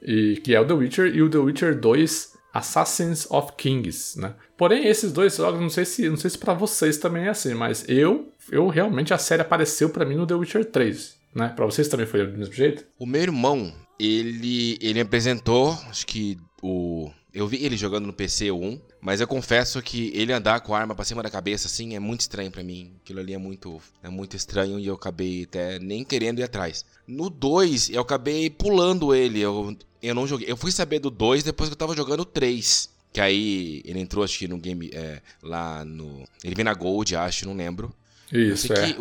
E, 0.00 0.40
que 0.44 0.54
é 0.54 0.60
o 0.60 0.64
The 0.64 0.74
Witcher 0.74 1.06
e 1.14 1.22
o 1.22 1.28
The 1.28 1.38
Witcher 1.38 1.78
2 1.78 2.38
Assassins 2.52 3.28
of 3.30 3.52
Kings, 3.56 4.18
né? 4.18 4.34
Porém, 4.56 4.86
esses 4.86 5.12
dois 5.12 5.36
jogos, 5.36 5.60
não 5.60 5.70
sei 5.70 5.84
se, 5.84 6.08
não 6.08 6.16
sei 6.16 6.30
se 6.30 6.38
para 6.38 6.54
vocês 6.54 6.96
também 6.96 7.24
é 7.24 7.30
assim, 7.30 7.54
mas 7.54 7.84
eu, 7.88 8.32
eu 8.50 8.68
realmente 8.68 9.12
a 9.12 9.18
série 9.18 9.42
apareceu 9.42 9.90
para 9.90 10.04
mim 10.04 10.14
no 10.14 10.26
The 10.26 10.34
Witcher 10.34 10.64
3, 10.66 11.16
né? 11.34 11.48
Para 11.48 11.66
vocês 11.66 11.88
também 11.88 12.06
foi 12.06 12.24
do 12.24 12.38
mesmo 12.38 12.54
jeito? 12.54 12.84
O 12.96 13.06
meu 13.06 13.22
irmão, 13.22 13.72
ele, 13.98 14.78
ele 14.80 15.00
apresentou, 15.00 15.70
acho 15.88 16.06
que 16.06 16.38
o. 16.62 17.10
Eu 17.32 17.46
vi 17.46 17.64
ele 17.64 17.76
jogando 17.76 18.06
no 18.06 18.12
PC 18.12 18.50
o 18.50 18.60
1, 18.60 18.80
mas 19.00 19.20
eu 19.20 19.26
confesso 19.26 19.80
que 19.82 20.10
ele 20.14 20.32
andar 20.32 20.60
com 20.60 20.74
a 20.74 20.78
arma 20.80 20.94
pra 20.94 21.04
cima 21.04 21.22
da 21.22 21.30
cabeça 21.30 21.66
assim 21.66 21.94
é 21.94 21.98
muito 22.00 22.20
estranho 22.20 22.50
pra 22.50 22.62
mim. 22.62 22.92
Aquilo 23.02 23.20
ali 23.20 23.32
é 23.34 23.38
muito, 23.38 23.80
é 24.02 24.08
muito 24.08 24.36
estranho 24.36 24.78
e 24.78 24.86
eu 24.86 24.94
acabei 24.94 25.44
até 25.44 25.78
nem 25.78 26.04
querendo 26.04 26.40
ir 26.40 26.42
atrás. 26.44 26.84
No 27.06 27.30
2, 27.30 27.90
eu 27.90 28.02
acabei 28.02 28.50
pulando 28.50 29.14
ele. 29.14 29.40
Eu, 29.40 29.76
eu 30.02 30.14
não 30.14 30.26
joguei. 30.26 30.50
Eu 30.50 30.56
fui 30.56 30.70
saber 30.70 30.98
do 30.98 31.10
2 31.10 31.42
depois 31.42 31.68
que 31.68 31.72
eu 31.74 31.78
tava 31.78 31.96
jogando 31.96 32.20
o 32.20 32.24
3. 32.24 32.90
Que 33.12 33.20
aí 33.20 33.82
ele 33.84 33.98
entrou, 33.98 34.22
acho 34.22 34.38
que 34.38 34.46
no 34.46 34.56
game. 34.58 34.90
É, 34.92 35.20
lá 35.42 35.84
no. 35.84 36.24
Ele 36.44 36.54
veio 36.54 36.64
na 36.64 36.74
Gold, 36.74 37.16
acho, 37.16 37.46
não 37.46 37.56
lembro. 37.56 37.92
Eu 38.30 38.54
Isso, 38.54 38.68
sei 38.68 38.76
é. 38.76 38.92
que. 38.92 38.96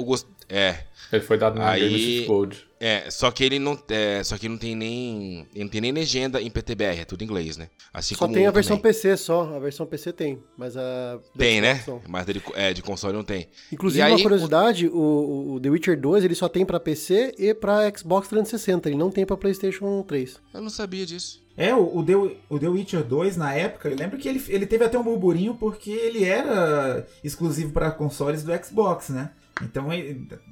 É, 0.49 0.83
Ele 1.11 1.21
foi 1.21 1.37
dado 1.37 1.59
na 1.59 1.69
Aí- 1.69 1.87
Game 1.87 2.19
of 2.21 2.27
Gold. 2.27 2.68
É, 2.79 3.11
só 3.11 3.29
que 3.29 3.43
ele 3.43 3.59
não, 3.59 3.77
é, 3.89 4.23
só 4.23 4.37
que 4.37 4.47
não 4.47 4.57
tem 4.57 4.73
nem, 4.73 5.45
ele 5.53 5.65
não 5.65 5.69
tem 5.69 5.81
nem 5.81 5.91
legenda 5.91 6.41
em 6.41 6.49
PTBR, 6.49 6.99
é 6.99 7.05
tudo 7.05 7.21
em 7.21 7.25
inglês, 7.25 7.57
né? 7.57 7.69
Assim 7.93 8.15
Só 8.15 8.25
como 8.25 8.33
tem 8.33 8.47
a 8.47 8.51
versão 8.51 8.77
também. 8.77 8.93
PC 8.93 9.17
só, 9.17 9.55
a 9.55 9.59
versão 9.59 9.85
PC 9.85 10.13
tem, 10.13 10.41
mas 10.57 10.77
a... 10.77 11.19
Tem, 11.37 11.59
né? 11.59 11.83
não. 11.85 12.01
Mas 12.07 12.25
de, 12.25 12.41
é, 12.55 12.73
de 12.73 12.81
console 12.81 13.13
não 13.13 13.23
tem. 13.23 13.49
Inclusive, 13.71 13.99
E 13.99 14.03
aí, 14.03 14.13
uma 14.13 14.21
curiosidade, 14.21 14.87
o, 14.87 15.55
o 15.55 15.59
The 15.59 15.69
Witcher 15.69 15.99
2 15.99 16.23
ele 16.23 16.35
só 16.35 16.47
tem 16.47 16.65
pra 16.65 16.79
PC 16.79 17.35
e 17.37 17.53
pra 17.53 17.91
Xbox 17.95 18.29
360, 18.29 18.87
ele 18.87 18.97
não 18.97 19.11
tem 19.11 19.25
pra 19.25 19.35
PlayStation 19.35 20.01
3. 20.03 20.39
Eu 20.53 20.61
não 20.61 20.69
sabia 20.69 21.05
disso. 21.05 21.43
É, 21.57 21.75
o, 21.75 21.97
o, 21.97 22.05
The, 22.05 22.15
o 22.49 22.57
The 22.57 22.67
Witcher 22.69 23.03
2, 23.03 23.35
na 23.35 23.53
época, 23.53 23.89
eu 23.89 23.97
lembro 23.97 24.17
que 24.17 24.29
ele, 24.29 24.41
ele 24.47 24.65
teve 24.65 24.85
até 24.85 24.97
um 24.97 25.03
burburinho 25.03 25.55
porque 25.55 25.91
ele 25.91 26.23
era 26.23 27.05
exclusivo 27.21 27.73
para 27.73 27.91
consoles 27.91 28.43
do 28.43 28.53
Xbox, 28.63 29.09
né? 29.09 29.31
Então 29.61 29.87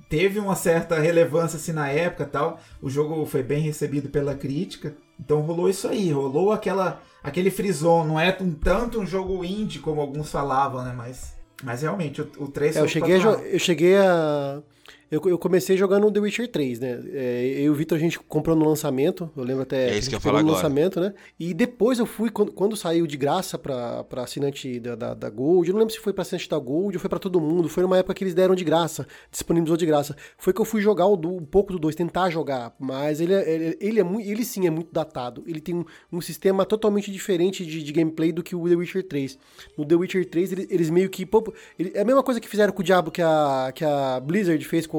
teve 0.10 0.40
uma 0.40 0.56
certa 0.56 1.00
relevância 1.00 1.58
assim 1.58 1.72
na 1.72 1.90
época 1.90 2.26
tal. 2.26 2.60
O 2.82 2.90
jogo 2.90 3.26
foi 3.26 3.44
bem 3.44 3.62
recebido 3.62 4.10
pela 4.10 4.36
crítica. 4.36 4.96
Então 5.20 5.42
rolou 5.42 5.70
isso 5.70 5.88
aí, 5.88 6.12
rolou 6.12 6.52
aquela 6.52 7.02
aquele 7.24 7.52
frison, 7.52 8.04
não 8.04 8.20
é 8.20 8.36
um 8.40 8.54
tanto 8.54 9.00
um 9.00 9.06
jogo 9.06 9.44
indie 9.44 9.80
como 9.80 10.00
alguns 10.00 10.32
falavam, 10.32 10.84
né? 10.84 10.94
Mas, 10.96 11.36
mas 11.64 11.82
realmente 11.82 12.22
o, 12.22 12.32
o 12.38 12.48
3 12.48 12.76
É, 12.76 12.80
eu 12.82 12.88
cheguei, 12.88 13.16
a, 13.16 13.20
eu 13.20 13.60
cheguei 13.60 13.98
a. 13.98 14.62
Eu, 15.10 15.22
eu 15.26 15.38
comecei 15.38 15.78
jogando 15.78 16.12
The 16.12 16.20
Witcher 16.20 16.48
3, 16.52 16.80
né? 16.80 17.00
É, 17.14 17.54
eu 17.60 17.64
e 17.66 17.70
o 17.70 17.74
Vitor 17.74 17.98
a 17.98 18.02
gente 18.02 18.20
comprou 18.20 18.56
no 18.56 18.66
lançamento, 18.68 19.30
eu 19.38 19.44
lembro 19.44 19.64
até. 19.64 19.90
É 19.92 19.98
isso 19.98 20.10
que 20.10 20.16
eu 20.16 20.20
no 20.20 20.30
agora. 20.38 20.56
lançamento, 20.56 21.00
né? 21.00 21.14
E 21.40 21.54
depois 21.54 21.98
eu 22.00 22.06
fui, 22.06 22.30
quando, 22.30 22.52
quando 22.52 22.76
saiu 22.76 23.08
de 23.08 23.16
graça 23.16 23.58
pra, 23.58 24.04
pra 24.04 24.24
assinante 24.24 24.80
da, 24.80 24.96
da, 24.96 25.14
da 25.14 25.30
Gold, 25.30 25.70
eu 25.70 25.74
não 25.74 25.80
lembro 25.80 25.94
se 25.94 26.00
foi 26.00 26.12
pra 26.14 26.24
assinante 26.24 26.50
da 26.50 26.58
Gold 26.60 26.96
ou 26.98 27.00
foi 27.00 27.10
pra 27.10 27.20
todo 27.20 27.40
mundo, 27.40 27.70
foi 27.70 27.84
numa 27.84 27.98
época 27.98 28.14
que 28.14 28.24
eles 28.24 28.34
deram 28.34 28.54
de 28.56 28.64
graça, 28.64 29.08
disponibilizou 29.32 29.78
de 29.78 29.86
graça. 29.86 30.16
Foi 30.38 30.52
que 30.54 30.60
eu 30.60 30.66
fui 30.66 30.82
jogar 30.82 31.06
o 31.08 31.16
do, 31.16 31.30
um 31.36 31.46
pouco 31.46 31.72
do 31.74 31.80
2, 31.80 31.96
tentar 31.96 32.30
jogar, 32.30 32.76
mas 32.80 33.22
ele, 33.22 33.34
é- 33.34 33.50
ele, 33.50 33.78
ele, 33.80 34.00
é 34.00 34.04
muito, 34.04 34.28
ele 34.30 34.44
sim 34.44 34.68
é 34.68 34.70
muito 34.70 34.92
datado. 34.92 35.44
Ele 35.48 35.62
tem 35.62 35.76
um, 35.76 35.86
um 36.12 36.20
sistema 36.22 36.66
totalmente 36.66 37.12
diferente 37.12 37.66
de, 37.66 37.82
de 37.82 37.92
gameplay 37.94 38.32
do 38.32 38.44
que 38.44 38.56
o 38.56 38.68
The 38.68 38.76
Witcher 38.76 39.08
3. 39.08 39.38
No 39.78 39.86
The 39.86 39.96
Witcher 39.96 40.26
3, 40.30 40.52
ele- 40.52 40.68
eles 40.70 40.90
meio 40.90 41.10
que. 41.10 41.26
pop- 41.26 41.54
ele- 41.80 41.92
é 41.94 42.02
a 42.02 42.06
mesma 42.06 42.24
coisa 42.24 42.40
que 42.42 42.48
fizeram 42.50 42.74
com 42.74 42.82
o 42.82 42.84
Diablo 42.86 43.12
que 43.12 43.22
a, 43.22 43.72
que 43.74 43.86
a 43.86 44.20
Blizzard 44.20 44.64
fez 44.66 44.86
com, 44.88 44.97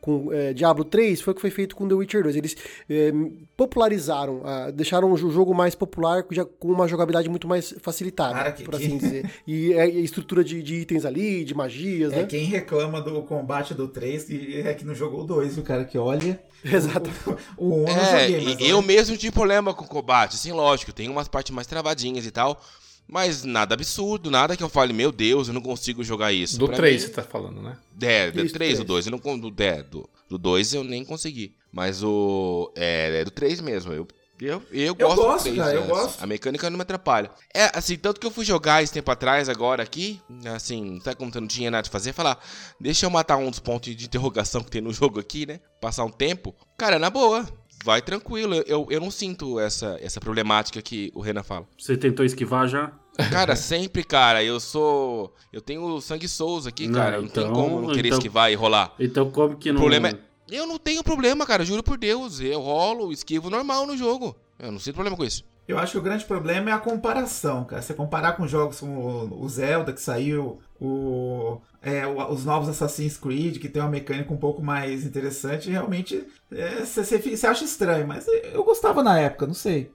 com 0.00 0.32
é, 0.32 0.52
Diablo 0.54 0.84
3, 0.84 1.20
foi 1.20 1.32
o 1.32 1.34
que 1.34 1.40
foi 1.40 1.50
feito 1.50 1.74
com 1.76 1.86
The 1.88 1.94
Witcher 1.94 2.22
2. 2.22 2.36
Eles 2.36 2.56
é, 2.88 3.12
popularizaram, 3.56 4.42
ah, 4.44 4.70
deixaram 4.70 5.12
o 5.12 5.16
jogo 5.16 5.52
mais 5.54 5.74
popular, 5.74 6.24
já 6.30 6.44
com 6.44 6.68
uma 6.68 6.86
jogabilidade 6.86 7.28
muito 7.28 7.46
mais 7.48 7.74
facilitada, 7.82 8.34
Cara, 8.34 8.52
que- 8.52 8.62
por 8.64 8.76
que- 8.78 8.86
assim 8.86 8.96
dizer. 8.96 9.28
E 9.46 9.72
é, 9.72 9.88
e 9.90 9.98
a 9.98 10.00
estrutura 10.00 10.44
de, 10.44 10.62
de 10.62 10.76
itens 10.76 11.04
ali, 11.04 11.44
de 11.44 11.54
magias, 11.54 12.12
É 12.12 12.16
né? 12.20 12.26
quem 12.26 12.44
reclama 12.44 13.00
do 13.00 13.22
combate 13.22 13.74
do 13.74 13.88
3 13.88 14.30
e 14.30 14.60
é 14.64 14.72
que 14.74 14.84
não 14.84 14.94
jogou 14.94 15.22
o 15.22 15.24
2, 15.26 15.58
o 15.58 15.62
cara 15.62 15.84
que 15.84 15.98
olha. 15.98 16.40
Exato. 16.64 17.10
O 17.56 17.66
1 17.66 17.88
eu 17.88 17.94
não 17.94 18.02
É, 18.04 18.20
joguei, 18.28 18.44
mas 18.44 18.60
eu 18.68 18.78
olha. 18.78 18.86
mesmo 18.86 19.16
tive 19.16 19.32
problema 19.32 19.74
com 19.74 19.84
o 19.84 19.88
combate, 19.88 20.34
assim, 20.36 20.52
lógico, 20.52 20.92
tem 20.92 21.08
umas 21.08 21.28
partes 21.28 21.52
mais 21.54 21.66
travadinhas 21.66 22.24
e 22.26 22.30
tal, 22.30 22.60
mas 23.08 23.42
nada 23.44 23.74
absurdo, 23.74 24.30
nada 24.30 24.56
que 24.56 24.62
eu 24.62 24.68
fale, 24.68 24.92
meu 24.92 25.10
Deus, 25.10 25.48
eu 25.48 25.54
não 25.54 25.60
consigo 25.62 26.04
jogar 26.04 26.32
isso. 26.32 26.58
Do 26.58 26.66
Pra 26.66 26.76
3 26.76 27.02
mim- 27.02 27.08
você 27.08 27.14
tá 27.14 27.22
falando, 27.22 27.62
né? 27.62 27.76
É, 28.00 28.30
do 28.30 28.44
Isso, 28.44 28.52
3, 28.52 28.52
três. 28.52 28.78
do 28.78 28.84
2, 28.84 29.06
eu 29.06 29.10
não 29.12 29.38
do, 29.38 29.62
é, 29.62 29.82
do, 29.82 30.08
do 30.28 30.38
2 30.38 30.74
eu 30.74 30.84
nem 30.84 31.04
consegui. 31.04 31.54
Mas 31.72 32.02
o. 32.02 32.72
É, 32.76 33.20
é 33.20 33.24
do 33.24 33.30
3 33.30 33.60
mesmo. 33.60 33.92
Eu, 33.92 34.06
eu, 34.40 34.62
eu 34.72 34.94
gosto 34.94 35.16
gosto, 35.16 35.48
do 35.48 35.54
3. 35.54 35.56
cara, 35.56 35.74
eu 35.74 35.84
é, 35.84 35.86
gosto. 35.86 36.22
A 36.22 36.26
mecânica 36.26 36.70
não 36.70 36.76
me 36.76 36.82
atrapalha. 36.82 37.30
É, 37.52 37.70
assim, 37.76 37.96
tanto 37.96 38.20
que 38.20 38.26
eu 38.26 38.30
fui 38.30 38.44
jogar 38.44 38.82
esse 38.82 38.92
tempo 38.92 39.10
atrás, 39.10 39.48
agora 39.48 39.82
aqui, 39.82 40.20
assim, 40.54 41.00
sabe 41.02 41.16
como 41.16 41.32
você 41.32 41.40
não 41.40 41.48
tinha 41.48 41.70
nada 41.70 41.82
de 41.82 41.90
fazer? 41.90 42.12
Falar, 42.12 42.38
deixa 42.80 43.06
eu 43.06 43.10
matar 43.10 43.36
um 43.36 43.50
dos 43.50 43.58
pontos 43.58 43.94
de 43.96 44.04
interrogação 44.04 44.62
que 44.62 44.70
tem 44.70 44.80
no 44.80 44.92
jogo 44.92 45.18
aqui, 45.18 45.44
né? 45.44 45.60
Passar 45.80 46.04
um 46.04 46.10
tempo. 46.10 46.54
Cara, 46.76 46.98
na 46.98 47.10
boa. 47.10 47.46
Vai 47.88 48.02
tranquilo, 48.02 48.54
eu, 48.66 48.86
eu 48.90 49.00
não 49.00 49.10
sinto 49.10 49.58
essa, 49.58 49.96
essa 50.02 50.20
problemática 50.20 50.82
que 50.82 51.10
o 51.14 51.22
Renan 51.22 51.42
fala. 51.42 51.66
Você 51.78 51.96
tentou 51.96 52.22
esquivar 52.22 52.68
já? 52.68 52.92
Cara, 53.30 53.56
sempre, 53.56 54.04
cara, 54.04 54.44
eu 54.44 54.60
sou. 54.60 55.34
Eu 55.50 55.62
tenho 55.62 55.98
sangue 56.02 56.28
Souza 56.28 56.68
aqui, 56.68 56.86
Não, 56.86 57.00
cara. 57.00 57.18
Não 57.22 57.28
tem 57.28 57.42
então- 57.44 57.54
como 57.54 57.80
não 57.80 57.94
querer 57.94 58.08
então- 58.08 58.18
esquivar 58.18 58.52
e 58.52 58.54
rolar. 58.54 58.94
Então 59.00 59.30
como 59.30 59.56
que 59.56 59.70
O 59.70 59.72
não... 59.72 59.80
problema 59.80 60.10
é. 60.10 60.18
Eu 60.50 60.66
não 60.66 60.78
tenho 60.78 61.02
problema, 61.02 61.46
cara, 61.46 61.64
juro 61.64 61.82
por 61.82 61.96
Deus. 61.96 62.40
Eu 62.40 62.60
rolo, 62.60 63.10
esquivo 63.10 63.48
normal 63.48 63.86
no 63.86 63.96
jogo. 63.96 64.36
Eu 64.58 64.70
não 64.70 64.78
sinto 64.78 64.96
problema 64.96 65.16
com 65.16 65.24
isso. 65.24 65.42
Eu 65.68 65.78
acho 65.78 65.92
que 65.92 65.98
o 65.98 66.02
grande 66.02 66.24
problema 66.24 66.70
é 66.70 66.72
a 66.72 66.78
comparação, 66.78 67.62
cara. 67.66 67.82
Você 67.82 67.92
comparar 67.92 68.32
com 68.32 68.48
jogos 68.48 68.80
como 68.80 69.34
o 69.38 69.48
Zelda 69.50 69.92
que 69.92 70.00
saiu, 70.00 70.58
o, 70.80 71.60
é, 71.82 72.06
os 72.06 72.42
novos 72.46 72.70
Assassin's 72.70 73.18
Creed, 73.18 73.58
que 73.58 73.68
tem 73.68 73.82
uma 73.82 73.90
mecânica 73.90 74.32
um 74.32 74.38
pouco 74.38 74.62
mais 74.62 75.04
interessante, 75.04 75.70
realmente 75.70 76.26
é, 76.50 76.84
você 76.86 77.18
você 77.18 77.46
acha 77.46 77.64
estranho, 77.64 78.08
mas 78.08 78.26
eu 78.26 78.64
gostava 78.64 79.02
na 79.02 79.20
época, 79.20 79.46
não 79.46 79.54
sei. 79.54 79.92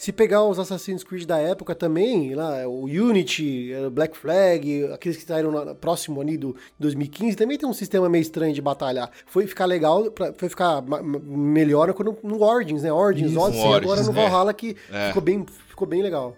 Se 0.00 0.12
pegar 0.12 0.44
os 0.44 0.60
Assassin's 0.60 1.02
Creed 1.02 1.24
da 1.26 1.38
época 1.38 1.74
também, 1.74 2.32
lá, 2.32 2.68
o 2.68 2.84
Unity, 2.84 3.72
o 3.84 3.90
Black 3.90 4.16
Flag, 4.16 4.84
aqueles 4.94 5.18
que 5.18 5.24
saíram 5.24 5.50
na- 5.50 5.74
próximo 5.74 6.20
ali 6.20 6.36
do 6.38 6.54
2015, 6.78 7.36
também 7.36 7.58
tem 7.58 7.68
um 7.68 7.72
sistema 7.72 8.08
meio 8.08 8.22
estranho 8.22 8.54
de 8.54 8.62
batalhar. 8.62 9.10
Foi 9.26 9.44
ficar 9.48 9.64
legal, 9.66 10.08
pra- 10.12 10.32
foi 10.32 10.48
ficar 10.48 10.80
melhor 11.24 11.92
quando 11.94 12.16
no 12.22 12.40
Origins, 12.44 12.84
né? 12.84 12.92
Origins, 12.92 13.32
Isso, 13.32 13.40
Odyssey, 13.40 13.64
no 13.64 13.74
agora 13.74 13.88
Origins, 13.88 14.06
no 14.14 14.20
é. 14.20 14.22
Valhalla 14.22 14.54
que 14.54 14.76
É. 14.92 15.08
ficou, 15.08 15.20
bem, 15.22 15.44
ficou 15.68 15.88
bem 15.88 16.00
legal. 16.00 16.36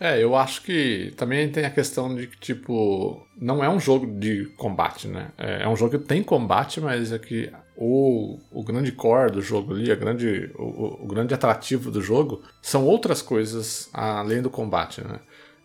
É, 0.00 0.22
eu 0.22 0.34
acho 0.34 0.62
que 0.62 1.12
também 1.18 1.50
tem 1.50 1.66
a 1.66 1.70
questão 1.70 2.14
de 2.14 2.26
que, 2.28 2.38
tipo, 2.38 3.20
não 3.38 3.62
é 3.62 3.68
um 3.68 3.78
jogo 3.78 4.06
de 4.06 4.46
combate, 4.56 5.06
né? 5.06 5.28
É, 5.36 5.64
é 5.64 5.68
um 5.68 5.76
jogo 5.76 5.98
que 5.98 6.04
tem 6.06 6.22
combate, 6.22 6.80
mas 6.80 7.12
é 7.12 7.18
que 7.18 7.50
o, 7.76 8.38
o 8.50 8.62
grande 8.64 8.92
core 8.92 9.32
do 9.32 9.42
jogo 9.42 9.72
ali, 9.74 9.90
a 9.90 9.94
grande, 9.94 10.50
o, 10.58 11.04
o- 11.04 11.06
grande 11.06 11.34
atrativo 11.34 11.90
do 11.90 12.00
jogo 12.00 12.42
são 12.62 12.84
outras 12.86 13.20
coisas 13.22 13.88
além 13.92 14.40
do 14.42 14.50
combate, 14.50 15.02
né? 15.02 15.20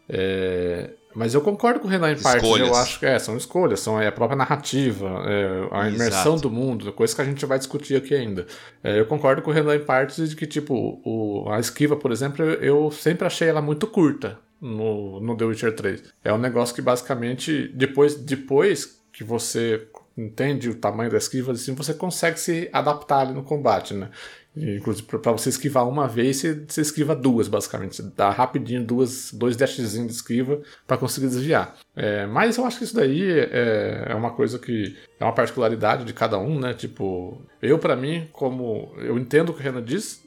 É, 0.09 0.89
mas 1.15 1.33
eu 1.33 1.41
concordo 1.41 1.79
com 1.79 1.87
o 1.87 1.89
Renan 1.89 2.11
em 2.11 2.21
partes. 2.21 2.49
Eu 2.49 2.75
acho 2.75 2.99
que 2.99 3.05
é, 3.05 3.17
são 3.19 3.35
escolhas, 3.37 3.79
são 3.79 3.99
é, 3.99 4.07
a 4.07 4.11
própria 4.11 4.35
narrativa, 4.37 5.23
é, 5.25 5.67
a 5.71 5.89
imersão 5.89 6.33
Exato. 6.33 6.41
do 6.41 6.51
mundo, 6.51 6.91
coisa 6.93 7.15
que 7.15 7.21
a 7.21 7.25
gente 7.25 7.45
vai 7.45 7.57
discutir 7.57 7.95
aqui 7.95 8.13
ainda. 8.13 8.45
É, 8.83 8.99
eu 8.99 9.05
concordo 9.05 9.41
com 9.41 9.51
o 9.51 9.53
Renan 9.53 9.75
em 9.75 9.83
partes 9.85 10.29
de 10.29 10.35
que, 10.35 10.45
tipo, 10.47 11.01
o, 11.05 11.49
a 11.49 11.59
esquiva, 11.59 11.95
por 11.95 12.11
exemplo, 12.11 12.43
eu, 12.45 12.61
eu 12.85 12.91
sempre 12.91 13.25
achei 13.25 13.47
ela 13.47 13.61
muito 13.61 13.87
curta 13.87 14.37
no, 14.59 15.19
no 15.21 15.35
The 15.35 15.45
Witcher 15.45 15.75
3. 15.75 16.03
É 16.23 16.33
um 16.33 16.37
negócio 16.37 16.73
que 16.75 16.81
basicamente, 16.81 17.69
depois, 17.75 18.15
depois 18.15 19.01
que 19.13 19.23
você 19.23 19.87
entende 20.17 20.69
o 20.69 20.75
tamanho 20.75 21.09
da 21.09 21.17
esquiva, 21.17 21.51
assim, 21.51 21.73
você 21.73 21.93
consegue 21.93 22.39
se 22.39 22.69
adaptar 22.71 23.19
ali 23.19 23.33
no 23.33 23.43
combate, 23.43 23.93
né? 23.93 24.09
Inclusive, 24.55 25.07
pra 25.07 25.31
você 25.31 25.47
esquivar 25.47 25.87
uma 25.87 26.09
vez, 26.09 26.37
você, 26.37 26.65
você 26.67 26.81
esquiva 26.81 27.15
duas, 27.15 27.47
basicamente. 27.47 27.95
Você 27.95 28.11
dá 28.15 28.29
rapidinho 28.29 28.83
duas, 28.83 29.31
dois 29.31 29.55
dashzinhos 29.55 29.93
de 29.93 30.11
esquiva 30.11 30.61
pra 30.85 30.97
conseguir 30.97 31.27
desviar. 31.27 31.77
É, 31.95 32.25
mas 32.25 32.57
eu 32.57 32.65
acho 32.65 32.77
que 32.77 32.83
isso 32.83 32.95
daí 32.95 33.31
é, 33.31 34.07
é 34.09 34.15
uma 34.15 34.31
coisa 34.31 34.59
que 34.59 34.97
é 35.17 35.23
uma 35.23 35.33
particularidade 35.33 36.03
de 36.03 36.13
cada 36.13 36.37
um, 36.37 36.59
né? 36.59 36.73
Tipo, 36.73 37.41
eu, 37.61 37.79
pra 37.79 37.95
mim, 37.95 38.27
como 38.33 38.93
eu 38.97 39.17
entendo 39.17 39.49
o 39.49 39.53
que 39.53 39.61
o 39.61 39.63
Renan 39.63 39.81
diz, 39.81 40.21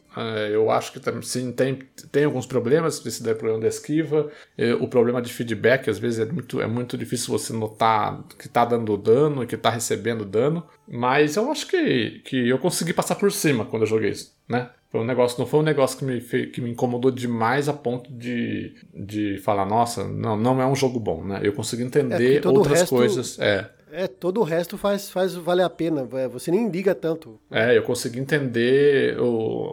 eu 0.52 0.70
acho 0.70 0.92
que 0.92 1.00
sim, 1.22 1.52
tem, 1.52 1.76
tem 2.12 2.24
alguns 2.24 2.46
problemas, 2.46 3.04
esse 3.04 3.22
daí 3.22 3.32
é 3.32 3.34
o 3.34 3.38
problema 3.38 3.60
da 3.62 3.68
esquiva, 3.68 4.30
é, 4.56 4.74
o 4.74 4.86
problema 4.88 5.20
de 5.22 5.32
feedback, 5.32 5.88
às 5.90 5.98
vezes 5.98 6.20
é 6.20 6.24
muito, 6.30 6.60
é 6.60 6.66
muito 6.66 6.96
difícil 6.96 7.36
você 7.36 7.52
notar 7.52 8.22
que 8.38 8.48
tá 8.48 8.64
dando 8.64 8.96
dano 8.96 9.42
e 9.42 9.46
que 9.46 9.56
tá 9.56 9.70
recebendo 9.70 10.24
dano, 10.24 10.64
mas 10.86 11.36
eu 11.36 11.50
acho 11.50 11.66
que, 11.66 12.20
que 12.24 12.48
eu 12.48 12.58
consegui 12.58 12.92
passar 12.92 13.14
por 13.16 13.32
cima 13.32 13.64
quando 13.64 13.82
eu 13.82 13.86
joguei 13.88 14.10
isso, 14.10 14.34
né? 14.48 14.70
Foi 14.90 15.00
um 15.00 15.04
negócio, 15.04 15.40
não 15.40 15.46
foi 15.46 15.58
um 15.58 15.62
negócio 15.64 15.98
que 15.98 16.04
me, 16.04 16.20
que 16.20 16.60
me 16.60 16.70
incomodou 16.70 17.10
demais 17.10 17.68
a 17.68 17.72
ponto 17.72 18.12
de, 18.12 18.76
de 18.94 19.38
falar, 19.38 19.66
nossa, 19.66 20.04
não, 20.06 20.36
não 20.36 20.62
é 20.62 20.66
um 20.66 20.74
jogo 20.76 21.00
bom, 21.00 21.24
né? 21.24 21.40
Eu 21.42 21.52
consegui 21.52 21.82
É, 21.82 21.86
entender 21.86 22.46
o 22.46 22.52
outras 22.52 22.78
resto- 22.78 22.94
coisas. 22.94 23.38
É, 23.40 23.68
É, 23.96 24.08
todo 24.08 24.40
o 24.40 24.42
resto 24.44 24.76
faz, 24.76 25.08
faz 25.08 25.34
valer 25.34 25.62
a 25.62 25.70
pena. 25.70 26.08
é, 26.14 26.26
Você 26.28 26.50
nem 26.50 26.68
liga 26.68 26.94
tanto. 26.94 27.38
É, 27.50 27.76
eu 27.78 27.82
consegui 27.84 28.18
entender 28.18 29.16
o- 29.20 29.24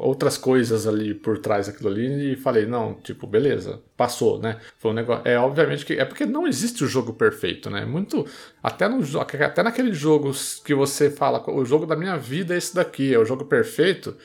outras 0.05 0.37
coisas 0.37 0.85
ali 0.85 1.13
por 1.15 1.39
trás 1.39 1.65
daquilo 1.67 1.89
ali 1.89 2.33
e 2.33 2.35
falei, 2.35 2.65
não, 2.67 2.93
tipo, 2.93 3.25
beleza, 3.25 3.81
passou, 3.97 4.39
né? 4.39 4.59
Foi 4.77 4.91
um 4.91 4.93
negócio. 4.93 5.27
É, 5.27 5.39
obviamente 5.39 5.83
que. 5.85 5.93
É 5.93 6.05
porque 6.05 6.25
não 6.25 6.47
existe 6.47 6.83
o 6.83 6.87
jogo 6.87 7.13
perfeito, 7.13 7.69
né? 7.69 7.83
Muito. 7.83 8.25
Até, 8.61 8.87
no, 8.87 8.99
até 9.19 9.63
naqueles 9.63 9.97
jogos 9.97 10.61
que 10.63 10.75
você 10.75 11.09
fala, 11.09 11.43
o 11.49 11.65
jogo 11.65 11.87
da 11.87 11.95
minha 11.95 12.15
vida 12.17 12.53
é 12.53 12.57
esse 12.57 12.75
daqui, 12.75 13.13
é 13.13 13.17
o 13.17 13.25
jogo 13.25 13.45
perfeito. 13.45 14.15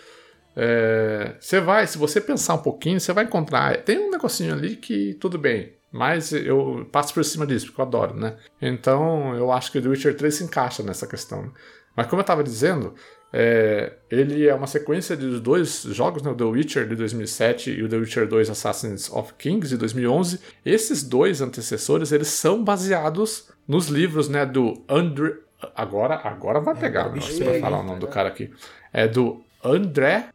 É, 0.54 1.34
você 1.38 1.60
vai, 1.60 1.86
se 1.86 1.98
você 1.98 2.20
pensar 2.20 2.54
um 2.54 2.62
pouquinho, 2.62 2.98
você 3.00 3.12
vai 3.12 3.24
encontrar. 3.24 3.76
Tem 3.82 3.98
um 3.98 4.10
negocinho 4.10 4.54
ali 4.54 4.76
que 4.76 5.14
tudo 5.14 5.38
bem, 5.38 5.72
mas 5.96 6.32
eu 6.32 6.86
passo 6.92 7.14
por 7.14 7.24
cima 7.24 7.46
disso, 7.46 7.66
porque 7.66 7.80
eu 7.80 7.84
adoro, 7.86 8.14
né? 8.14 8.36
Então 8.60 9.34
eu 9.34 9.50
acho 9.50 9.72
que 9.72 9.78
o 9.78 9.82
The 9.82 9.88
Witcher 9.88 10.16
3 10.16 10.34
se 10.34 10.44
encaixa 10.44 10.82
nessa 10.82 11.06
questão. 11.06 11.42
né? 11.42 11.50
Mas 11.96 12.06
como 12.06 12.20
eu 12.20 12.24
estava 12.24 12.44
dizendo, 12.44 12.94
é, 13.32 13.94
ele 14.10 14.46
é 14.46 14.54
uma 14.54 14.66
sequência 14.66 15.16
de 15.16 15.40
dois 15.40 15.82
jogos, 15.84 16.22
né? 16.22 16.30
o 16.30 16.34
The 16.34 16.44
Witcher 16.44 16.86
de 16.86 16.94
2007 16.94 17.70
e 17.70 17.82
o 17.82 17.88
The 17.88 17.96
Witcher 17.96 18.28
2 18.28 18.50
Assassins 18.50 19.10
of 19.10 19.32
Kings 19.38 19.68
de 19.70 19.78
2011. 19.78 20.38
Esses 20.64 21.02
dois 21.02 21.40
antecessores, 21.40 22.12
eles 22.12 22.28
são 22.28 22.62
baseados 22.62 23.48
nos 23.66 23.88
livros, 23.88 24.28
né, 24.28 24.44
do 24.44 24.82
André... 24.88 25.38
Agora, 25.74 26.16
agora 26.22 26.60
vai 26.60 26.74
pegar, 26.76 27.06
agora 27.06 27.14
né? 27.14 27.18
o 27.18 27.22
Você 27.22 27.32
bicho 27.32 27.44
vai 27.44 27.54
pega, 27.54 27.66
falar 27.66 27.80
o 27.80 27.82
nome 27.82 27.98
do 28.00 28.06
cara 28.06 28.28
aqui. 28.28 28.52
É 28.92 29.08
do 29.08 29.42
André... 29.64 30.28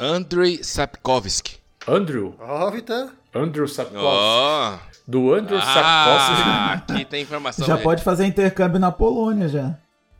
Andrei 0.00 0.62
Sapkowski. 0.62 1.58
Andrew. 1.86 2.34
Ó, 2.38 2.70
Vitor. 2.70 3.10
Andrew 3.34 3.66
Sapkowski. 3.68 4.04
Ó. 4.04 4.78
Do 5.06 5.34
Andrew 5.34 5.58
Sapkowski. 5.58 6.42
Ah, 6.44 6.72
aqui 6.72 7.04
tem 7.04 7.22
informação. 7.22 7.66
Já 7.66 7.76
né? 7.76 7.82
pode 7.82 8.02
fazer 8.02 8.26
intercâmbio 8.26 8.78
na 8.78 8.92
Polônia 8.92 9.48
já. 9.48 9.76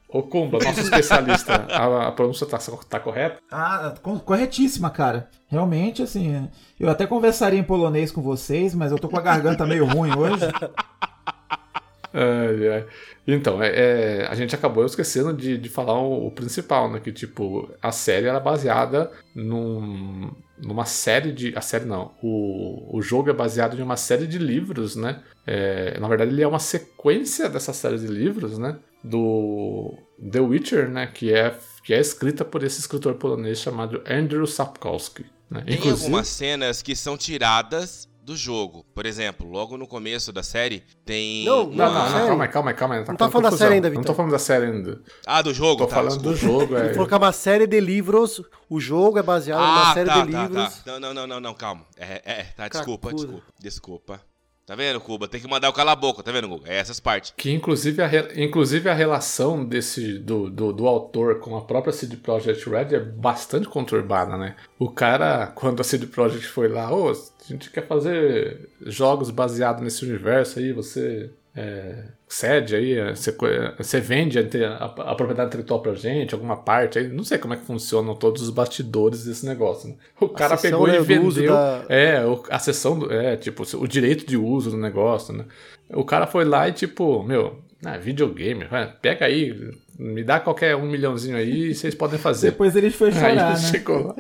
Ô, 0.09 0.23
Kumba, 0.23 0.59
nosso 0.65 0.81
especialista, 0.81 1.67
a, 1.71 2.09
a 2.09 2.13
pronúncia 2.13 2.47
tá, 2.47 2.59
tá 2.89 2.99
correta? 2.99 3.41
Ah, 3.53 3.93
co- 4.03 4.19
corretíssima, 4.21 4.89
cara. 4.89 5.29
Realmente, 5.49 6.03
assim, 6.03 6.49
eu 6.81 6.89
até 6.89 7.07
conversaria 7.07 7.59
em 7.61 7.63
polonês 7.63 8.11
com 8.11 8.23
vocês, 8.23 8.75
mas 8.75 8.91
eu 8.91 8.99
tô 8.99 9.07
com 9.07 9.19
a 9.19 9.23
garganta 9.23 9.67
meio 9.67 9.85
ruim 9.85 10.17
hoje. 10.17 10.47
Ai, 12.15 12.69
ai. 12.73 12.87
Então, 13.27 13.63
é, 13.63 13.69
é, 14.23 14.27
a 14.31 14.35
gente 14.35 14.55
acabou 14.55 14.87
esquecendo 14.87 15.35
de, 15.35 15.59
de 15.59 15.69
falar 15.69 16.01
o, 16.01 16.29
o 16.29 16.31
principal, 16.31 16.91
né? 16.91 17.01
Que, 17.01 17.13
tipo, 17.13 17.71
a 17.83 17.93
série 17.93 18.27
era 18.27 18.41
baseada 18.41 19.11
num, 19.35 20.33
numa 20.63 20.85
série 20.85 21.33
de... 21.33 21.57
A 21.57 21.61
série 21.61 21.85
não. 21.85 22.13
O, 22.23 22.97
o 22.97 23.03
jogo 23.03 23.31
é 23.31 23.33
baseado 23.33 23.79
em 23.79 23.83
uma 23.83 23.97
série 23.97 24.27
de 24.27 24.39
livros, 24.39 24.97
né? 24.97 25.23
É, 25.47 25.99
na 25.99 26.09
verdade, 26.09 26.31
ele 26.33 26.43
é 26.43 26.47
uma 26.49 26.59
sequência 26.59 27.49
dessa 27.49 27.73
série 27.73 27.99
de 27.99 28.07
livros, 28.07 28.59
né? 28.59 28.77
Do 29.03 29.95
The 30.31 30.41
Witcher, 30.41 30.89
né? 30.89 31.07
Que 31.07 31.33
é, 31.33 31.55
que 31.85 31.95
é 31.95 32.01
escrita 32.01 32.45
por 32.45 32.63
esse 32.65 32.81
escritor 32.81 33.15
polonês 33.15 33.59
chamado 33.61 34.03
Andrew 34.09 34.47
Sapkowski. 34.47 35.25
Né? 35.51 35.63
Tem 35.65 35.75
Inclusive- 35.77 36.03
algumas 36.05 36.29
cenas 36.29 36.83
que 36.83 36.95
são 36.95 37.17
tiradas 37.17 38.09
do 38.29 38.37
jogo. 38.37 38.85
Por 38.95 39.07
exemplo, 39.07 39.49
logo 39.49 39.77
no 39.79 39.87
começo 39.87 40.33
da 40.33 40.43
série 40.43 40.85
tem. 41.05 41.45
Não, 41.45 41.65
Não, 41.65 41.73
não, 41.73 41.87
uma- 41.91 41.99
não, 42.05 42.09
série. 42.11 42.27
calma 42.29 42.45
aí, 42.45 42.49
calma 42.51 42.71
aí, 42.71 42.77
calma 42.77 42.95
aí. 42.97 43.05
Não 43.09 43.17
tá 43.17 43.31
falando 43.31 43.51
da 43.51 43.57
série 43.57 43.75
ainda, 43.75 43.89
Não 43.89 43.95
tô 43.97 44.01
Vitor. 44.03 44.15
falando 44.17 44.31
da 44.33 44.39
série 44.39 44.67
ainda. 44.67 45.01
Ah, 45.27 45.41
do 45.43 45.55
jogo, 45.55 45.83
Tô 45.83 45.87
tá, 45.89 45.97
falando 45.97 46.23
do 46.23 46.33
desculpa. 46.35 46.61
jogo, 46.61 46.77
é. 46.77 46.85
Ele 46.85 46.93
falou 46.95 47.09
que 47.09 47.15
é 47.15 47.17
uma 47.17 47.33
série 47.33 47.67
de 47.67 47.81
livros. 47.81 48.43
O 48.69 48.79
jogo 48.79 49.19
é 49.19 49.23
baseado 49.23 49.61
numa 49.61 49.91
Ah, 49.91 49.95
série 49.95 50.09
tá, 50.11 50.25
de 50.27 50.33
tá, 50.33 50.43
livros. 50.43 50.75
tá. 50.85 50.93
Não, 50.93 51.01
não, 51.01 51.15
não, 51.15 51.27
não, 51.27 51.41
não, 51.41 51.55
calma. 51.55 51.85
É, 51.97 52.23
é, 52.25 52.43
tá, 52.57 52.69
desculpa, 52.69 53.13
desculpa, 53.13 53.43
desculpa. 53.59 54.21
Tá 54.69 54.75
vendo, 54.75 55.01
Cuba? 55.01 55.27
Tem 55.27 55.41
que 55.41 55.49
mandar 55.49 55.71
o 55.71 55.73
cala 55.73 55.93
a 55.93 55.97
boca, 55.97 56.23
tá 56.23 56.31
vendo, 56.31 56.47
Guga? 56.47 56.71
É 56.71 56.77
essas 56.77 57.01
partes. 57.01 57.33
Que 57.35 57.51
inclusive 57.51 58.03
a, 58.03 58.07
re- 58.07 58.35
inclusive 58.37 58.87
a 58.91 58.93
relação 58.93 59.65
desse 59.65 60.19
do, 60.19 60.51
do, 60.51 60.75
do 60.75 60.87
autor 60.87 61.41
com 61.41 61.57
a 61.57 61.63
própria 61.63 61.91
CD 61.91 62.19
Projekt 62.19 62.69
Red 62.69 62.95
é 62.95 63.01
bastante 63.01 63.67
conturbada, 63.67 64.37
né? 64.37 64.57
O 64.79 64.91
cara, 64.91 65.47
quando 65.47 65.81
a 65.81 65.85
CD 65.85 66.07
Projekt 66.07 66.49
foi 66.49 66.69
lá, 66.69 66.95
ô, 66.95 67.09
a 67.11 67.15
gente 67.49 67.71
quer 67.71 67.87
fazer 67.87 68.69
jogos 68.83 69.31
baseados 69.31 69.83
nesse 69.83 70.05
universo 70.05 70.59
aí, 70.59 70.71
você 70.71 71.31
é, 71.57 72.05
cede 72.29 72.77
aí, 72.77 72.93
é, 72.99 73.15
você, 73.15 73.31
é, 73.31 73.75
você 73.83 74.01
vende 74.01 74.39
a, 74.39 74.43
a- 74.77 75.13
a 75.13 75.15
propriedade 75.15 75.49
intelectual 75.49 75.81
pra 75.81 75.95
gente, 75.95 76.35
alguma 76.35 76.57
parte 76.57 76.99
aí, 76.99 77.09
não 77.09 77.25
sei 77.25 77.39
como 77.39 77.55
é 77.55 77.57
que 77.57 77.65
funcionam 77.65 78.15
todos 78.15 78.43
os 78.43 78.51
bastidores 78.51 79.25
desse 79.25 79.47
negócio, 79.47 79.89
né? 79.89 79.95
O 80.21 80.29
cara 80.29 80.57
pegou 80.57 80.89
e 80.89 80.99
do 80.99 81.05
vendeu. 81.05 81.53
da- 81.53 81.85
É, 81.89 82.19
a 82.51 82.59
sessão 82.59 82.99
do. 82.99 83.13
É, 83.13 83.37
tipo, 83.37 83.63
o 83.77 83.87
direito 83.89 84.27
de 84.27 84.37
uso 84.37 84.71
do 84.71 84.77
negócio, 84.77 85.33
né? 85.35 85.45
O 85.91 86.05
cara 86.05 86.27
foi 86.27 86.45
lá 86.45 86.69
e, 86.69 86.73
tipo, 86.73 87.23
meu, 87.23 87.59
ah, 87.85 87.97
videogame, 87.97 88.67
pega 89.01 89.25
aí, 89.25 89.73
me 89.99 90.23
dá 90.23 90.39
qualquer 90.39 90.77
um 90.77 90.87
milhãozinho 90.91 91.37
aí 91.37 91.71
e 91.71 91.75
vocês 91.75 91.95
podem 91.95 92.19
fazer. 92.19 92.51
Depois 92.51 92.77
ele 92.77 92.91
foi 92.91 93.09
Aí 93.09 93.15
chorar, 93.15 93.31
ele 93.31 93.41
né? 93.41 93.57
chegou 93.57 94.07
lá. 94.09 94.17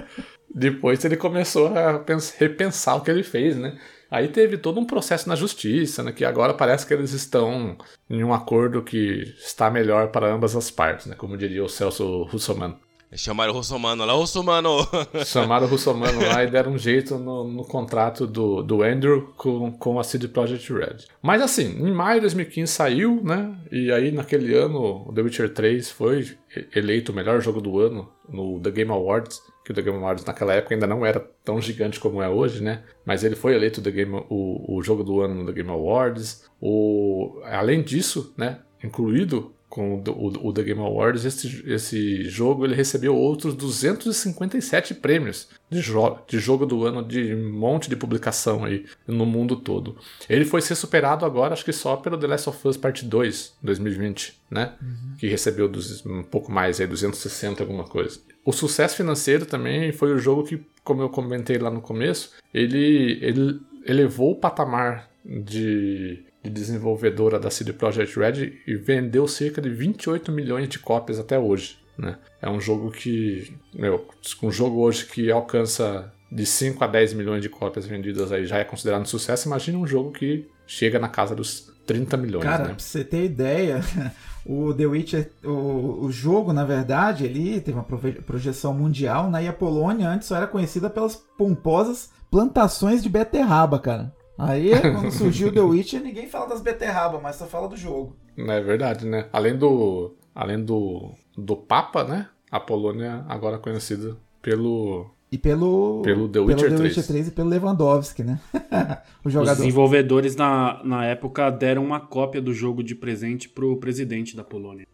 Depois 0.55 1.05
ele 1.05 1.16
começou 1.16 1.66
a 1.77 1.99
pens- 1.99 2.35
repensar 2.38 2.97
o 2.97 3.03
que 3.03 3.11
ele 3.11 3.23
fez, 3.23 3.55
né? 3.57 3.77
Aí 4.11 4.29
teve 4.29 4.57
todo 4.57 4.81
um 4.81 4.85
processo 4.85 5.29
na 5.29 5.37
justiça, 5.37 6.03
né? 6.03 6.12
Que 6.12 6.25
agora 6.25 6.55
parece 6.55 6.87
que 6.87 6.94
eles 6.94 7.12
estão 7.12 7.77
em 8.09 8.25
um 8.25 8.33
acordo 8.33 8.83
que 8.83 9.35
está 9.38 9.71
melhor 9.71 10.09
para 10.09 10.33
ambas 10.33 10.57
as 10.57 10.71
partes, 10.71 11.07
né? 11.07 11.14
Como 11.14 11.37
diria 11.37 11.64
o 11.64 11.68
Celso 11.68 12.23
Russomano. 12.25 12.79
Chamaram 13.16 13.55
o 13.55 13.57
Russomano 13.57 14.05
lá, 14.05 14.12
Russomano! 14.12 14.87
Chamaram 15.25 15.66
o 15.66 15.71
Russomano 15.71 16.21
lá 16.21 16.44
e 16.44 16.51
deram 16.51 16.73
um 16.73 16.79
jeito 16.79 17.16
no, 17.16 17.44
no 17.44 17.64
contrato 17.64 18.27
do, 18.27 18.62
do 18.62 18.83
Andrew 18.83 19.33
com, 19.35 19.73
com 19.73 19.99
a 19.99 20.05
CD 20.05 20.29
Projekt 20.29 20.71
Red. 20.71 21.07
Mas 21.23 21.40
assim, 21.40 21.64
em 21.64 21.90
maio 21.90 22.16
de 22.16 22.23
2015 22.23 22.71
saiu, 22.71 23.23
né? 23.25 23.57
E 23.73 23.90
aí 23.90 24.12
naquele 24.12 24.55
ano 24.55 25.07
o 25.09 25.12
The 25.14 25.23
Witcher 25.23 25.55
3 25.55 25.90
foi 25.90 26.37
eleito 26.77 27.11
o 27.11 27.14
melhor 27.14 27.40
jogo 27.40 27.62
do 27.62 27.81
ano 27.81 28.11
no 28.29 28.61
The 28.61 28.71
Game 28.71 28.90
Awards. 28.90 29.40
Que 29.69 29.73
o 29.73 29.75
The 29.75 29.83
Game 29.83 29.99
Awards 29.99 30.25
naquela 30.25 30.55
época 30.55 30.75
ainda 30.75 30.87
não 30.87 31.05
era 31.05 31.21
tão 31.45 31.61
gigante 31.61 32.01
como 32.01 32.23
é 32.23 32.29
hoje, 32.29 32.63
né? 32.63 32.85
Mas 33.05 33.23
ele 33.23 33.37
foi 33.37 33.55
eleito 33.55 33.83
The 33.83 33.91
Game, 33.91 34.25
o, 34.31 34.79
o 34.79 34.83
jogo 34.83 35.05
do 35.05 35.21
ano 35.21 35.35
no 35.35 35.45
The 35.45 35.53
Game 35.53 35.69
Awards. 35.69 36.49
O, 36.59 37.39
além 37.45 37.83
disso, 37.83 38.33
né? 38.35 38.61
Incluído 38.83 39.53
com 39.69 39.97
o, 39.97 40.03
o, 40.11 40.49
o 40.49 40.53
The 40.53 40.63
Game 40.63 40.81
Awards, 40.81 41.25
esse, 41.25 41.63
esse 41.67 42.25
jogo 42.25 42.65
ele 42.65 42.75
recebeu 42.75 43.15
outros 43.15 43.55
257 43.55 44.95
prêmios 44.95 45.49
de, 45.71 45.81
jo 45.81 46.19
de 46.27 46.39
jogo 46.39 46.65
do 46.65 46.87
ano 46.87 47.03
de 47.03 47.35
um 47.35 47.53
monte 47.53 47.89
de 47.89 47.97
publicação 47.97 48.65
aí 48.65 48.87
no 49.07 49.27
mundo 49.27 49.57
todo. 49.57 49.97
Ele 50.29 50.45
foi 50.45 50.63
ser 50.63 50.75
superado 50.75 51.27
agora, 51.27 51.53
acho 51.53 51.65
que 51.65 51.73
só 51.73 51.97
pelo 51.97 52.17
The 52.17 52.27
Last 52.27 52.49
of 52.49 52.69
Us 52.69 52.77
Part 52.77 53.05
2, 53.05 53.57
2020, 53.63 54.41
né? 54.51 54.73
Que 55.19 55.27
recebeu 55.29 55.69
dos, 55.69 56.05
um 56.07 56.23
pouco 56.23 56.51
mais 56.51 56.81
aí, 56.81 56.87
260 56.87 57.63
alguma 57.63 57.85
coisa. 57.85 58.19
O 58.45 58.53
sucesso 58.53 58.97
financeiro 58.97 59.45
também 59.45 59.93
foi 59.93 60.13
o 60.13 60.19
jogo 60.19 60.45
que, 60.45 60.65
como 60.83 61.03
eu 61.03 61.11
comentei 61.11 61.59
lá 61.59 61.71
no 61.71 61.83
começo, 61.83 62.33
ele, 62.55 63.19
ele 63.21 63.61
elevou 63.85 64.33
o 64.33 64.37
patamar 64.37 65.11
de 65.25 66.25
de 66.49 66.55
desenvolvedora 66.55 67.39
da 67.39 67.51
CD 67.51 67.73
Projekt 67.73 68.19
Red 68.19 68.53
e 68.67 68.75
vendeu 68.75 69.29
cerca 69.29 69.61
de 69.61 69.69
28 69.69 70.33
milhões 70.33 70.69
de 70.69 70.79
cópias 70.79 71.19
até 71.19 71.39
hoje. 71.39 71.79
Né? 71.97 72.17
É 72.41 72.49
um 72.49 72.61
jogo 72.61 72.91
que, 72.91 73.53
meu, 73.75 74.07
um 74.43 74.51
jogo 74.51 74.81
hoje 74.81 75.07
que 75.07 75.31
alcança 75.31 76.13
de 76.31 76.47
5 76.47 76.83
a 76.83 76.87
10 76.87 77.15
milhões 77.15 77.43
de 77.43 77.49
cópias 77.49 77.87
vendidas 77.87 78.31
aí 78.33 78.45
já 78.45 78.59
é 78.59 78.65
considerado 78.65 79.03
um 79.03 79.07
sucesso, 79.07 79.49
imagina 79.49 79.79
um 79.79 79.87
jogo 79.87 80.13
que 80.13 80.47
chega 80.67 80.99
na 80.99 81.09
casa 81.09 81.35
dos 81.35 81.73
30 81.87 82.17
milhões, 82.19 82.45
Cara, 82.45 82.65
né? 82.65 82.75
pra 82.75 82.79
você 82.79 83.03
ter 83.03 83.25
ideia, 83.25 83.81
o 84.45 84.75
The 84.75 84.87
Witcher, 84.87 85.31
o, 85.43 86.05
o 86.05 86.13
jogo, 86.13 86.53
na 86.53 86.65
verdade, 86.65 87.25
ele 87.25 87.61
teve 87.61 87.79
uma 87.79 87.85
projeção 88.27 88.75
mundial, 88.75 89.31
né? 89.31 89.45
E 89.45 89.49
a 89.49 89.53
Polônia 89.55 90.09
antes 90.09 90.29
só 90.29 90.37
era 90.37 90.47
conhecida 90.47 90.91
pelas 90.91 91.17
pomposas 91.17 92.11
plantações 92.31 93.03
de 93.03 93.09
beterraba, 93.09 93.79
cara. 93.79 94.13
Aí, 94.38 94.70
quando 94.81 95.11
surgiu 95.11 95.48
o 95.48 95.53
The 95.53 95.61
Witcher, 95.61 96.01
ninguém 96.01 96.29
fala 96.29 96.46
das 96.46 96.61
beterraba, 96.61 97.20
mas 97.20 97.37
só 97.37 97.46
fala 97.46 97.68
do 97.68 97.77
jogo. 97.77 98.16
Não 98.37 98.53
é 98.55 98.61
verdade, 98.61 99.05
né? 99.05 99.29
Além 99.33 99.57
do 99.59 100.14
além 100.35 100.62
do, 100.64 101.11
do 101.37 101.57
Papa, 101.57 102.05
né? 102.05 102.29
A 102.51 102.61
Polônia 102.61 103.24
agora 103.29 103.57
é 103.57 103.59
conhecida 103.59 104.16
pelo 104.40 105.11
E 105.33 105.37
pelo, 105.37 106.01
Pelo 106.03 106.29
The 106.29 106.38
Witcher 106.38 106.77
3. 107.05 107.29
e 107.29 107.31
pelo 107.33 107.48
Lewandowski, 107.51 108.22
né? 108.22 108.40
o 109.24 109.29
Os 109.29 109.33
jogador. 109.33 109.57
desenvolvedores 109.57 110.37
na, 110.37 110.81
na 110.85 111.05
época 111.05 111.51
deram 111.51 111.85
uma 111.85 111.98
cópia 112.01 112.40
do 112.40 112.55
jogo 112.55 112.83
de 112.83 112.94
presente 112.94 113.48
pro 113.48 113.77
presidente 113.79 114.37
da 114.37 114.44
Polônia. 114.44 114.87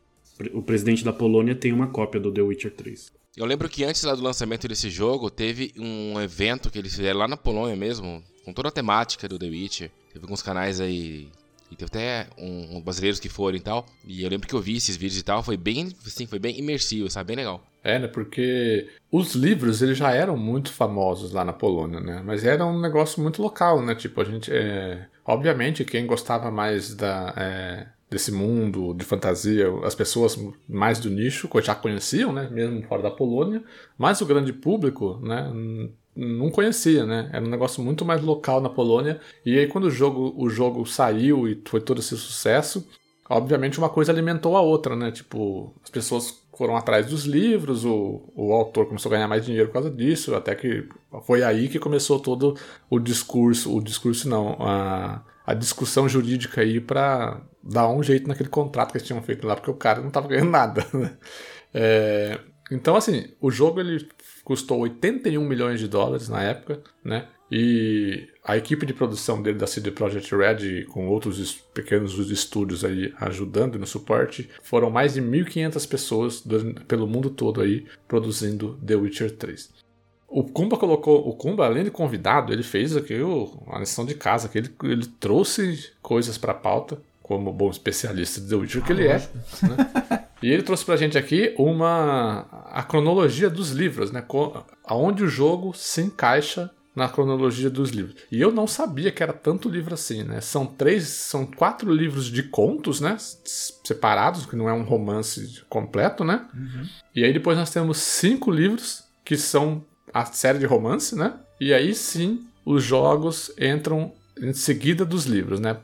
O 0.53 0.63
presidente 0.63 1.05
da 1.05 1.13
Polônia 1.13 1.55
tem 1.55 1.73
uma 1.73 1.89
cópia 1.89 2.19
do 2.19 2.33
The 2.33 2.41
Witcher 2.43 2.75
3. 2.75 3.13
Eu 3.37 3.45
lembro 3.47 3.69
que 3.69 3.85
antes 3.85 4.03
lá 4.03 4.15
do 4.15 4.23
lançamento 4.23 4.67
desse 4.67 4.89
jogo, 4.89 5.31
teve 5.31 5.73
um 5.79 6.19
evento 6.21 6.71
que 6.71 6.79
eles 6.79 6.95
fizeram 6.97 7.21
lá 7.21 7.29
na 7.29 7.37
Polônia 7.37 7.77
mesmo, 7.77 8.23
com 8.45 8.53
toda 8.53 8.69
a 8.69 8.73
temática 8.73 9.29
do 9.29 9.39
The 9.39 9.47
Witcher. 9.47 9.91
Teve 10.13 10.25
alguns 10.25 10.43
canais 10.43 10.81
aí. 10.81 11.29
E 11.71 11.77
teve 11.77 11.89
até 11.89 12.27
um, 12.39 12.77
um 12.77 12.81
brasileiros 12.81 13.19
que 13.19 13.29
foram 13.29 13.57
e 13.57 13.61
tal. 13.61 13.87
E 14.07 14.23
eu 14.23 14.29
lembro 14.29 14.47
que 14.47 14.55
eu 14.55 14.61
vi 14.61 14.77
esses 14.77 14.97
vídeos 14.97 15.21
e 15.21 15.25
tal. 15.25 15.43
Foi 15.43 15.57
bem, 15.57 15.93
assim, 16.07 16.27
foi 16.27 16.39
bem 16.39 16.59
imersivo, 16.59 17.11
sabe? 17.11 17.29
Bem 17.29 17.37
legal. 17.37 17.65
É, 17.83 17.99
né? 17.99 18.07
Porque 18.07 18.89
os 19.11 19.35
livros 19.35 19.83
eles 19.83 19.99
já 19.99 20.13
eram 20.13 20.37
muito 20.37 20.73
famosos 20.73 21.33
lá 21.33 21.45
na 21.45 21.53
Polônia, 21.53 22.01
né? 22.01 22.23
Mas 22.25 22.45
era 22.45 22.65
um 22.65 22.81
negócio 22.81 23.23
muito 23.23 23.43
local, 23.43 23.83
né? 23.83 23.95
Tipo, 23.95 24.21
a 24.21 24.25
gente. 24.25 24.53
é, 24.53 25.07
Obviamente, 25.25 25.85
quem 25.85 26.07
gostava 26.07 26.51
mais 26.51 26.95
da, 26.95 27.33
é, 27.37 27.87
desse 28.11 28.31
mundo 28.31 28.93
de 28.93 29.05
fantasia, 29.05 29.67
as 29.83 29.95
pessoas 29.95 30.39
mais 30.69 30.99
do 31.01 31.09
nicho 31.09 31.49
já 31.63 31.75
conheciam, 31.75 32.33
né? 32.33 32.49
Mesmo 32.51 32.83
fora 32.83 33.03
da 33.03 33.11
Polônia. 33.11 33.63
Mas 33.97 34.21
o 34.21 34.27
grande 34.27 34.53
público, 34.53 35.19
né? 35.23 35.51
Não 36.17 36.51
conhecia, 36.51 37.05
né? 37.05 37.29
Era 37.33 37.45
um 37.45 37.49
negócio 37.49 37.83
muito 37.83 38.05
mais 38.05 38.23
local 38.23 38.61
na 38.61 38.69
Polônia. 38.71 39.21
E 39.45 39.59
aí, 39.59 39.67
quando 39.67 39.85
o 39.85 39.91
jogo, 39.91 40.33
o 40.37 40.49
jogo 40.49 40.87
saiu 40.87 41.49
e 41.49 41.61
foi 41.67 41.81
todo 41.81 41.99
esse 42.01 42.17
sucesso, 42.17 42.89
obviamente 43.29 43.79
uma 43.79 43.89
coisa 43.89 44.13
alimentou 44.13 44.57
a 44.57 44.61
outra, 44.61 44.95
né? 44.95 45.11
Tipo, 45.11 45.75
as 45.83 45.91
pessoas 45.91 46.43
foram 46.57 46.77
atrás 46.77 47.07
dos 47.07 47.25
livros, 47.25 47.85
o, 47.85 48.33
o 48.35 48.53
autor 48.53 48.87
começou 48.87 49.11
a 49.11 49.15
ganhar 49.17 49.27
mais 49.27 49.45
dinheiro 49.45 49.67
por 49.69 49.75
causa 49.75 49.91
disso, 49.91 50.35
até 50.37 50.55
que 50.55 50.89
foi 51.27 51.43
aí 51.43 51.69
que 51.69 51.81
começou 51.81 52.21
todo 52.21 52.57
o 52.89 53.01
discurso, 53.01 53.75
o 53.77 53.83
discurso 53.83 54.29
não, 54.29 54.57
a, 54.61 55.25
a 55.45 55.53
discussão 55.55 56.09
jurídica 56.09 56.61
aí 56.61 56.81
pra 56.81 57.41
dar 57.61 57.89
um 57.89 58.03
jeito 58.05 58.29
naquele 58.29 58.49
contrato 58.49 58.93
que 58.93 58.99
eles 58.99 59.07
tinham 59.07 59.21
feito 59.23 59.45
lá, 59.47 59.57
porque 59.57 59.71
o 59.71 59.75
cara 59.75 60.01
não 60.01 60.11
tava 60.11 60.29
ganhando 60.29 60.51
nada, 60.51 60.87
né? 60.95 61.17
É, 61.73 62.39
então, 62.71 62.97
assim, 62.97 63.35
o 63.41 63.51
jogo 63.51 63.81
ele 63.81 64.09
custou 64.45 64.79
81 64.81 65.43
milhões 65.45 65.81
de 65.81 65.89
dólares 65.89 66.29
na 66.29 66.43
época, 66.43 66.81
né? 67.03 67.27
E 67.51 68.27
a 68.43 68.57
equipe 68.57 68.85
de 68.87 68.93
produção 68.93 69.41
dele 69.43 69.59
da 69.59 69.67
CD 69.67 69.91
Projekt 69.91 70.35
Red, 70.35 70.85
com 70.87 71.07
outros 71.09 71.53
pequenos 71.73 72.19
estúdios 72.31 72.85
aí 72.85 73.13
ajudando 73.21 73.79
no 73.79 73.87
suporte, 73.87 74.49
foram 74.63 74.91
mais 74.91 75.15
de 75.15 75.21
1.500 75.23 75.87
pessoas 75.87 76.41
do- 76.41 76.75
pelo 76.87 77.07
mundo 77.07 77.31
todo 77.31 77.61
aí 77.61 77.85
produzindo 78.09 78.79
The 78.85 78.97
Witcher 78.97 79.31
3. 79.37 79.71
O 80.27 80.43
Kumba 80.43 80.77
colocou, 80.77 81.29
o 81.29 81.33
Kumba, 81.35 81.65
além 81.67 81.85
de 81.85 81.91
convidado, 81.93 82.53
ele 82.53 82.65
fez 82.65 82.97
aqui 82.97 83.21
o- 83.21 83.63
a 83.71 83.79
lição 83.79 84.05
de 84.05 84.15
casa, 84.15 84.49
que 84.49 84.59
ele, 84.59 84.71
ele 84.83 85.07
trouxe 85.21 85.91
coisas 86.03 86.37
para 86.37 86.53
a 86.53 86.57
pauta, 86.57 86.99
como 87.23 87.53
bom 87.53 87.71
especialista 87.71 88.41
de 88.41 88.49
The 88.49 88.55
Witcher 88.57 88.83
que 88.85 88.93
ele 88.93 89.07
é. 89.07 89.19
né? 89.19 90.25
E 90.45 90.53
ele 90.53 90.63
trouxe 90.63 90.85
pra 90.85 90.99
gente 90.99 91.17
aqui 91.17 91.55
uma 91.57 92.41
a 92.71 92.83
cronologia 92.83 93.49
dos 93.49 93.71
livros, 93.71 94.11
né? 94.11 94.23
Aonde 94.85 95.25
o 95.25 95.27
jogo 95.27 95.73
se 95.73 96.03
encaixa 96.03 96.71
na 96.95 97.09
cronologia 97.09 97.71
dos 97.71 97.89
livros. 97.89 98.17
E 98.31 98.43
eu 98.43 98.53
não 98.53 98.67
sabia 98.67 99.11
que 99.11 99.23
era 99.23 99.33
tanto 99.33 99.71
livro 99.71 99.95
assim, 99.95 100.23
né? 100.23 100.43
São 100.43 100.67
três, 100.67 101.05
são 101.09 101.47
quatro 101.47 101.91
livros 101.91 102.27
de 102.27 102.43
contos, 102.43 103.01
né? 103.01 103.17
Separados, 103.19 104.45
que 104.45 104.55
não 104.55 104.69
é 104.69 104.73
um 104.75 104.83
romance 104.83 105.63
completo, 105.67 106.23
né? 106.23 106.45
E 107.17 107.25
aí 107.25 107.33
depois 107.33 107.57
nós 107.57 107.71
temos 107.71 107.97
cinco 107.97 108.51
livros 108.51 109.03
que 109.25 109.39
são 109.39 109.83
a 110.13 110.27
série 110.27 110.59
de 110.59 110.67
romance, 110.67 111.17
né? 111.17 111.33
E 111.59 111.73
aí 111.73 111.95
sim 111.95 112.47
os 112.67 112.85
jogos 112.85 113.51
entram 113.59 114.13
em 114.39 114.53
seguida 114.53 115.07
dos 115.07 115.25
livros, 115.25 115.59
né? 115.59 115.79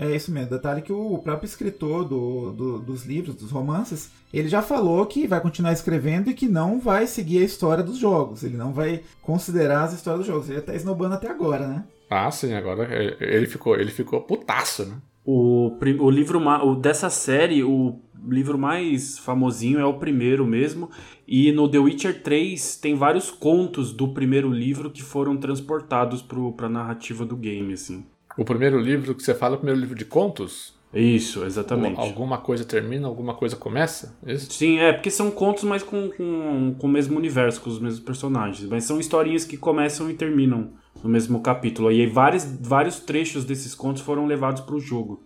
É 0.00 0.14
isso 0.14 0.30
mesmo. 0.30 0.50
Detalhe 0.50 0.80
que 0.80 0.92
o 0.92 1.18
próprio 1.18 1.46
escritor 1.48 2.04
do, 2.04 2.52
do- 2.52 2.78
dos 2.78 3.04
livros, 3.04 3.34
dos 3.34 3.50
romances, 3.50 4.10
ele 4.32 4.48
já 4.48 4.62
falou 4.62 5.04
que 5.06 5.26
vai 5.26 5.40
continuar 5.40 5.72
escrevendo 5.72 6.30
e 6.30 6.34
que 6.34 6.46
não 6.46 6.78
vai 6.78 7.06
seguir 7.08 7.38
a 7.38 7.44
história 7.44 7.82
dos 7.82 7.98
jogos. 7.98 8.44
Ele 8.44 8.56
não 8.56 8.72
vai 8.72 9.02
considerar 9.20 9.82
as 9.82 9.92
histórias 9.94 10.20
dos 10.20 10.28
jogos. 10.28 10.48
Ele 10.48 10.60
tá 10.60 10.72
esnobando 10.74 11.14
até 11.16 11.28
agora, 11.28 11.66
né? 11.66 11.84
Ah, 12.08 12.30
sim, 12.30 12.54
agora 12.54 12.84
é, 12.84 13.16
ele 13.20 13.46
ficou, 13.48 13.74
ele 13.76 13.90
ficou 13.90 14.20
putaço, 14.20 14.84
né? 14.86 14.96
O, 15.24 15.76
o 16.00 16.10
livro 16.10 16.38
o, 16.40 16.74
dessa 16.76 17.10
série, 17.10 17.62
o 17.64 17.98
livro 18.26 18.56
mais 18.56 19.18
famosinho 19.18 19.78
é 19.80 19.84
o 19.84 19.98
primeiro 19.98 20.46
mesmo. 20.46 20.88
E 21.26 21.50
no 21.52 21.68
The 21.68 21.78
Witcher 21.78 22.22
3 22.22 22.76
tem 22.76 22.94
vários 22.94 23.30
contos 23.30 23.92
do 23.92 24.08
primeiro 24.14 24.48
livro 24.50 24.90
que 24.90 25.02
foram 25.02 25.36
transportados 25.36 26.22
pro, 26.22 26.52
pra 26.52 26.68
narrativa 26.68 27.26
do 27.26 27.36
game, 27.36 27.74
assim. 27.74 28.06
O 28.38 28.44
primeiro 28.44 28.78
livro 28.78 29.16
que 29.16 29.22
você 29.22 29.34
fala 29.34 29.54
é 29.54 29.56
o 29.56 29.58
primeiro 29.58 29.80
livro 29.80 29.96
de 29.96 30.04
contos? 30.04 30.78
Isso, 30.94 31.44
exatamente. 31.44 31.98
Alguma 31.98 32.38
coisa 32.38 32.64
termina, 32.64 33.08
alguma 33.08 33.34
coisa 33.34 33.56
começa? 33.56 34.16
Isso? 34.24 34.52
Sim, 34.52 34.78
é, 34.78 34.92
porque 34.92 35.10
são 35.10 35.30
contos, 35.30 35.64
mas 35.64 35.82
com, 35.82 36.08
com, 36.08 36.74
com 36.78 36.86
o 36.86 36.90
mesmo 36.90 37.18
universo, 37.18 37.60
com 37.60 37.68
os 37.68 37.80
mesmos 37.80 38.00
personagens. 38.00 38.68
Mas 38.70 38.84
são 38.84 39.00
historinhas 39.00 39.44
que 39.44 39.56
começam 39.56 40.08
e 40.08 40.14
terminam 40.14 40.70
no 41.02 41.10
mesmo 41.10 41.42
capítulo. 41.42 41.90
E 41.90 42.00
aí 42.00 42.06
vários, 42.06 42.44
vários 42.60 43.00
trechos 43.00 43.44
desses 43.44 43.74
contos 43.74 44.02
foram 44.02 44.24
levados 44.24 44.62
pro 44.62 44.78
jogo. 44.78 45.22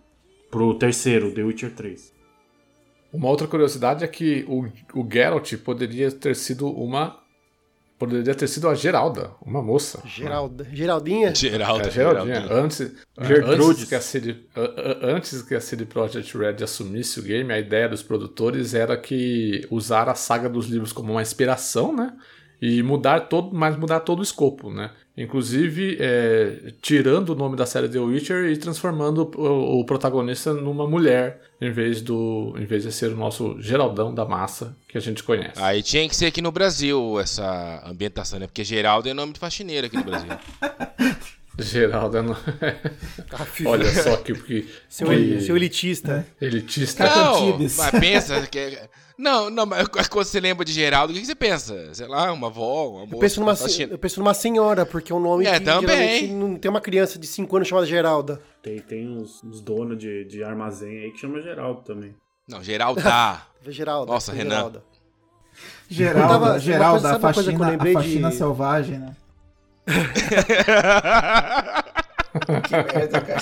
Pro 0.49 0.73
terceiro, 0.73 1.31
The 1.31 1.43
Witcher 1.43 1.73
3. 1.73 2.13
Uma 3.13 3.29
outra 3.29 3.47
curiosidade 3.47 4.03
é 4.03 4.07
que 4.07 4.43
o, 4.49 4.65
o 4.99 5.07
Geralt 5.09 5.53
poderia 5.57 6.11
ter 6.11 6.35
sido 6.35 6.67
uma. 6.67 7.22
Poderia 7.97 8.35
ter 8.35 8.47
sido 8.47 8.67
a 8.67 8.75
Geralda, 8.75 9.31
uma 9.45 9.61
moça. 9.61 10.01
Geralda. 10.05 10.67
Geraldinha? 10.71 11.33
Geraldo. 11.33 11.87
É, 11.87 11.91
Geraldinha. 11.91 12.35
Geraldinho. 12.41 12.63
Antes, 12.63 12.95
Gertrudes. 13.21 13.69
antes, 13.69 13.85
que 13.85 13.95
a 13.95 14.01
CD, 14.01 14.35
antes 15.01 15.41
que 15.43 15.55
a 15.55 15.61
CD 15.61 15.85
Projekt 15.85 16.37
Red 16.37 16.63
assumisse 16.63 17.19
o 17.19 17.23
game, 17.23 17.53
a 17.53 17.59
ideia 17.59 17.87
dos 17.87 18.03
produtores 18.03 18.73
era 18.73 18.97
que 18.97 19.65
usar 19.69 20.09
a 20.09 20.15
saga 20.15 20.49
dos 20.49 20.67
livros 20.67 20.91
como 20.91 21.13
uma 21.13 21.21
inspiração, 21.21 21.95
né? 21.95 22.13
E 22.61 22.81
mudar 22.81 23.21
todo, 23.21 23.55
mas 23.55 23.77
mudar 23.77 23.99
todo 24.01 24.19
o 24.19 24.23
escopo, 24.23 24.71
né? 24.71 24.91
Inclusive, 25.15 25.97
é, 25.99 26.73
tirando 26.81 27.29
o 27.29 27.35
nome 27.35 27.55
da 27.55 27.67
série 27.67 27.87
The 27.87 27.99
Witcher 27.99 28.45
e 28.45 28.57
transformando 28.57 29.31
o, 29.35 29.79
o 29.79 29.85
protagonista 29.85 30.53
numa 30.53 30.87
mulher, 30.87 31.39
em 31.61 31.71
vez, 31.71 32.01
do, 32.01 32.55
em 32.57 32.65
vez 32.65 32.81
de 32.81 32.91
ser 32.91 33.11
o 33.11 33.15
nosso 33.15 33.61
Geraldão 33.61 34.13
da 34.13 34.25
massa 34.25 34.75
que 34.87 34.97
a 34.97 35.01
gente 35.01 35.21
conhece. 35.23 35.61
Aí 35.61 35.83
tinha 35.83 36.07
que 36.09 36.15
ser 36.15 36.25
aqui 36.25 36.41
no 36.41 36.51
Brasil 36.51 37.19
essa 37.19 37.83
ambientação, 37.85 38.39
né? 38.39 38.47
Porque 38.47 38.63
Geraldo 38.63 39.07
é 39.07 39.13
nome 39.13 39.33
de 39.33 39.39
faxineiro 39.39 39.85
aqui 39.85 39.95
no 39.95 40.03
Brasil. 40.03 40.31
Geraldo 41.59 42.17
é 42.17 42.21
no... 42.21 42.31
Aff, 43.31 43.65
Olha 43.67 43.85
só 44.03 44.17
que, 44.17 44.33
que, 44.33 44.69
seu, 44.89 45.07
que 45.07 45.41
seu 45.41 45.55
elitista. 45.55 46.25
elitista. 46.41 47.05
Não, 47.05 47.57
mas 47.59 47.91
pensa 47.99 48.45
que... 48.47 48.79
Não, 49.15 49.49
não, 49.51 49.65
mas 49.67 49.87
quando 50.07 50.25
você 50.25 50.39
lembra 50.39 50.65
de 50.65 50.73
Geraldo, 50.73 51.13
o 51.13 51.15
que 51.15 51.23
você 51.23 51.35
pensa? 51.35 51.93
Sei 51.93 52.07
lá, 52.07 52.31
uma 52.33 52.47
avó, 52.47 52.89
uma 52.89 53.01
moça, 53.01 53.15
Eu 53.15 53.19
penso, 53.19 53.39
numa, 53.39 53.55
faxina- 53.55 53.93
eu 53.93 53.97
penso 53.99 54.19
numa 54.19 54.33
senhora, 54.33 54.85
porque 54.87 55.11
é 55.11 55.15
um 55.15 55.19
nome 55.19 55.45
É, 55.45 55.59
que 55.59 55.65
também. 55.65 56.33
não 56.33 56.55
tem 56.55 56.69
uma 56.71 56.81
criança 56.81 57.19
de 57.19 57.27
5 57.27 57.55
anos 57.55 57.67
chamada 57.67 57.85
Geralda. 57.85 58.41
Tem, 58.63 58.79
tem 58.79 59.07
uns, 59.07 59.43
uns 59.43 59.61
donos 59.61 59.99
de, 59.99 60.25
de 60.25 60.43
armazém 60.43 61.03
aí 61.03 61.11
que 61.11 61.19
chama 61.19 61.39
Geraldo 61.43 61.81
também. 61.83 62.15
Não, 62.49 62.63
Geraldo 62.63 63.01
tá. 63.03 63.47
Vê 63.61 63.71
Geralda. 63.71 64.11
Nossa, 64.11 64.33
Renan. 64.33 64.55
Geralda. 64.55 64.83
Geralda, 65.89 66.59
Geralda, 66.59 66.91
coisa- 67.01 67.07
a 67.07 67.11
sabe 67.11 67.25
uma 67.25 67.33
coisa 67.33 67.49
que 67.51 67.55
eu 67.55 67.59
faxina, 67.59 67.65
a 67.67 67.69
lembrei 67.71 67.93
faxina 67.93 68.29
de- 68.31 68.35
selvagem, 68.35 68.97
né? 68.99 69.15
que 72.67 72.75
merda, 72.75 73.21
cara. 73.21 73.39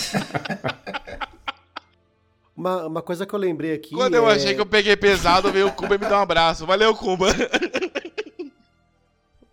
Uma, 2.56 2.86
uma 2.86 3.01
coisa 3.01 3.25
que 3.25 3.34
eu 3.34 3.39
lembrei 3.39 3.73
aqui. 3.73 3.95
Quando 3.95 4.13
eu 4.13 4.30
é- 4.30 4.36
achei 4.36 4.54
que 4.54 4.62
eu 4.62 4.65
peguei 4.67 4.95
pesado, 4.95 5.51
veio 5.51 5.65
o 5.67 5.71
Kumba 5.71 5.95
e 5.95 5.97
me 5.97 6.06
deu 6.06 6.15
um 6.15 6.21
abraço. 6.21 6.63
Valeu, 6.63 6.93
Kumba. 6.93 7.25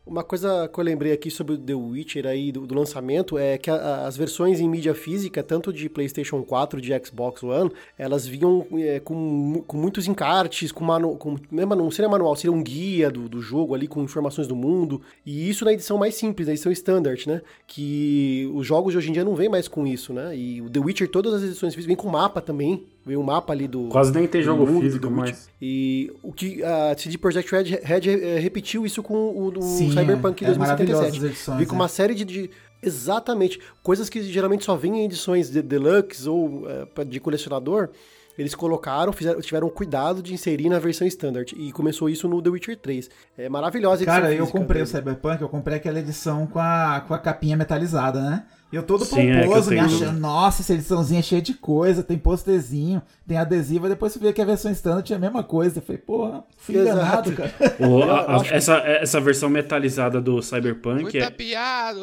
Uma 0.08 0.24
coisa 0.24 0.66
que 0.72 0.80
eu 0.80 0.84
lembrei 0.84 1.12
aqui 1.12 1.30
sobre 1.30 1.54
o 1.54 1.58
The 1.58 1.74
Witcher 1.74 2.26
aí 2.26 2.50
do, 2.50 2.66
do 2.66 2.74
lançamento 2.74 3.36
é 3.36 3.58
que 3.58 3.70
a- 3.70 4.06
as 4.06 4.16
versões 4.16 4.58
em 4.58 4.66
mídia 4.68 4.94
física, 4.94 5.42
tanto 5.42 5.70
de 5.70 5.88
PlayStation 5.88 6.42
4 6.42 6.80
de 6.80 6.92
Xbox 7.04 7.42
One, 7.42 7.70
elas 7.98 8.26
vinham 8.26 8.66
é, 8.78 9.00
com, 9.00 9.62
com 9.66 9.76
muitos 9.76 10.08
encartes, 10.08 10.72
com, 10.72 10.82
manu, 10.82 11.14
com 11.16 11.36
não, 11.50 11.62
é 11.62 11.66
não 11.76 11.90
seria 11.90 12.08
manual, 12.08 12.34
seria 12.34 12.52
um 12.52 12.62
guia 12.62 13.10
do, 13.10 13.28
do 13.28 13.42
jogo 13.42 13.74
ali 13.74 13.86
com 13.86 14.02
informações 14.02 14.46
do 14.48 14.56
mundo. 14.56 15.02
E 15.26 15.48
isso 15.50 15.64
na 15.64 15.72
edição 15.74 15.98
mais 15.98 16.14
simples, 16.14 16.46
na 16.46 16.54
edição 16.54 16.72
standard, 16.72 17.28
né? 17.28 17.42
Que 17.66 18.50
os 18.54 18.66
jogos 18.66 18.92
de 18.92 18.98
hoje 18.98 19.10
em 19.10 19.12
dia 19.12 19.24
não 19.24 19.34
vem 19.34 19.48
mais 19.48 19.68
com 19.68 19.86
isso, 19.86 20.12
né? 20.14 20.34
E 20.34 20.62
o 20.62 20.70
The 20.70 20.80
Witcher, 20.80 21.10
todas 21.10 21.34
as 21.34 21.42
edições 21.42 21.74
físicas, 21.74 21.86
vem 21.86 21.96
com 21.96 22.08
mapa 22.08 22.40
também. 22.40 22.86
Vem 23.08 23.16
um 23.16 23.22
mapa 23.22 23.52
ali 23.52 23.66
do. 23.66 23.88
Quase 23.88 24.12
nem 24.12 24.28
tem 24.28 24.42
jogo 24.42 24.66
mundo, 24.66 24.82
físico 24.82 25.10
mais. 25.10 25.48
E 25.60 26.12
o 26.22 26.32
que 26.32 26.62
a 26.62 26.94
CD 26.96 27.16
Projekt 27.18 27.50
Red, 27.50 27.80
Red 27.82 28.08
eh, 28.10 28.38
repetiu 28.38 28.84
isso 28.86 29.02
com 29.02 29.36
o 29.36 29.50
do 29.50 29.62
Sim, 29.62 29.90
Cyberpunk 29.90 30.44
é, 30.44 30.50
é 30.50 30.54
maravilhosas 30.58 31.10
2077. 31.12 31.18
as 31.18 31.24
edições, 31.24 31.58
Vi 31.58 31.66
com 31.66 31.72
né? 31.74 31.80
uma 31.80 31.88
série 31.88 32.14
de, 32.14 32.24
de- 32.24 32.50
Exatamente. 32.82 33.58
Coisas 33.82 34.08
que 34.08 34.22
geralmente 34.22 34.64
só 34.64 34.76
vêm 34.76 34.98
em 35.00 35.04
edições 35.04 35.50
de 35.50 35.62
deluxe 35.62 36.28
ou 36.28 36.64
pra- 36.94 37.04
de 37.04 37.18
colecionador. 37.18 37.88
Eles 38.36 38.54
colocaram, 38.54 39.12
fizeram, 39.12 39.40
tiveram 39.40 39.68
cuidado 39.68 40.22
de 40.22 40.32
inserir 40.32 40.68
na 40.68 40.78
versão 40.78 41.04
standard. 41.08 41.52
E 41.58 41.72
começou 41.72 42.08
isso 42.08 42.28
no 42.28 42.40
The 42.40 42.50
Witcher 42.50 42.76
3. 42.76 43.10
É 43.36 43.48
maravilhosa 43.48 44.02
a 44.02 44.04
edição 44.04 44.14
Cara, 44.20 44.32
eu 44.32 44.46
comprei 44.46 44.80
o. 44.82 44.86
Cyberpunk, 44.86 45.42
eu 45.42 45.48
comprei 45.48 45.76
aquela 45.78 45.98
edição 45.98 46.46
com 46.46 46.60
a, 46.60 47.02
com 47.08 47.14
a 47.14 47.18
capinha 47.18 47.56
metalizada, 47.56 48.20
né? 48.20 48.44
E 48.70 48.76
eu 48.76 48.82
todo 48.82 49.02
Sim, 49.02 49.30
é 49.30 49.32
que 49.32 49.38
eu 49.38 49.48
pomposo, 49.48 49.70
me 49.70 49.76
tenho. 49.76 49.86
achando, 49.86 50.20
nossa, 50.20 50.60
essa 50.60 50.74
ediçãozinha 50.74 51.20
é 51.20 51.22
cheia 51.22 51.40
de 51.40 51.54
coisa, 51.54 52.02
tem 52.02 52.18
posterzinho, 52.18 53.00
tem 53.26 53.38
adesivo, 53.38 53.88
depois 53.88 54.12
você 54.12 54.18
vê 54.18 54.30
que 54.30 54.42
a 54.42 54.44
versão 54.44 54.70
standard 54.70 55.06
tinha 55.06 55.16
a 55.16 55.20
mesma 55.20 55.42
coisa. 55.42 55.78
Eu 55.78 55.82
falei, 55.82 56.02
porra, 56.02 56.44
fui 56.58 56.76
Exato. 56.76 57.30
enganado, 57.30 57.32
cara. 57.32 57.52
A- 58.12 58.14
a- 58.32 58.36
acho 58.36 58.44
que- 58.44 58.54
essa, 58.54 58.76
essa 58.76 59.20
versão 59.20 59.48
metalizada 59.48 60.20
do 60.20 60.42
Cyberpunk, 60.42 61.16
é, 61.18 61.32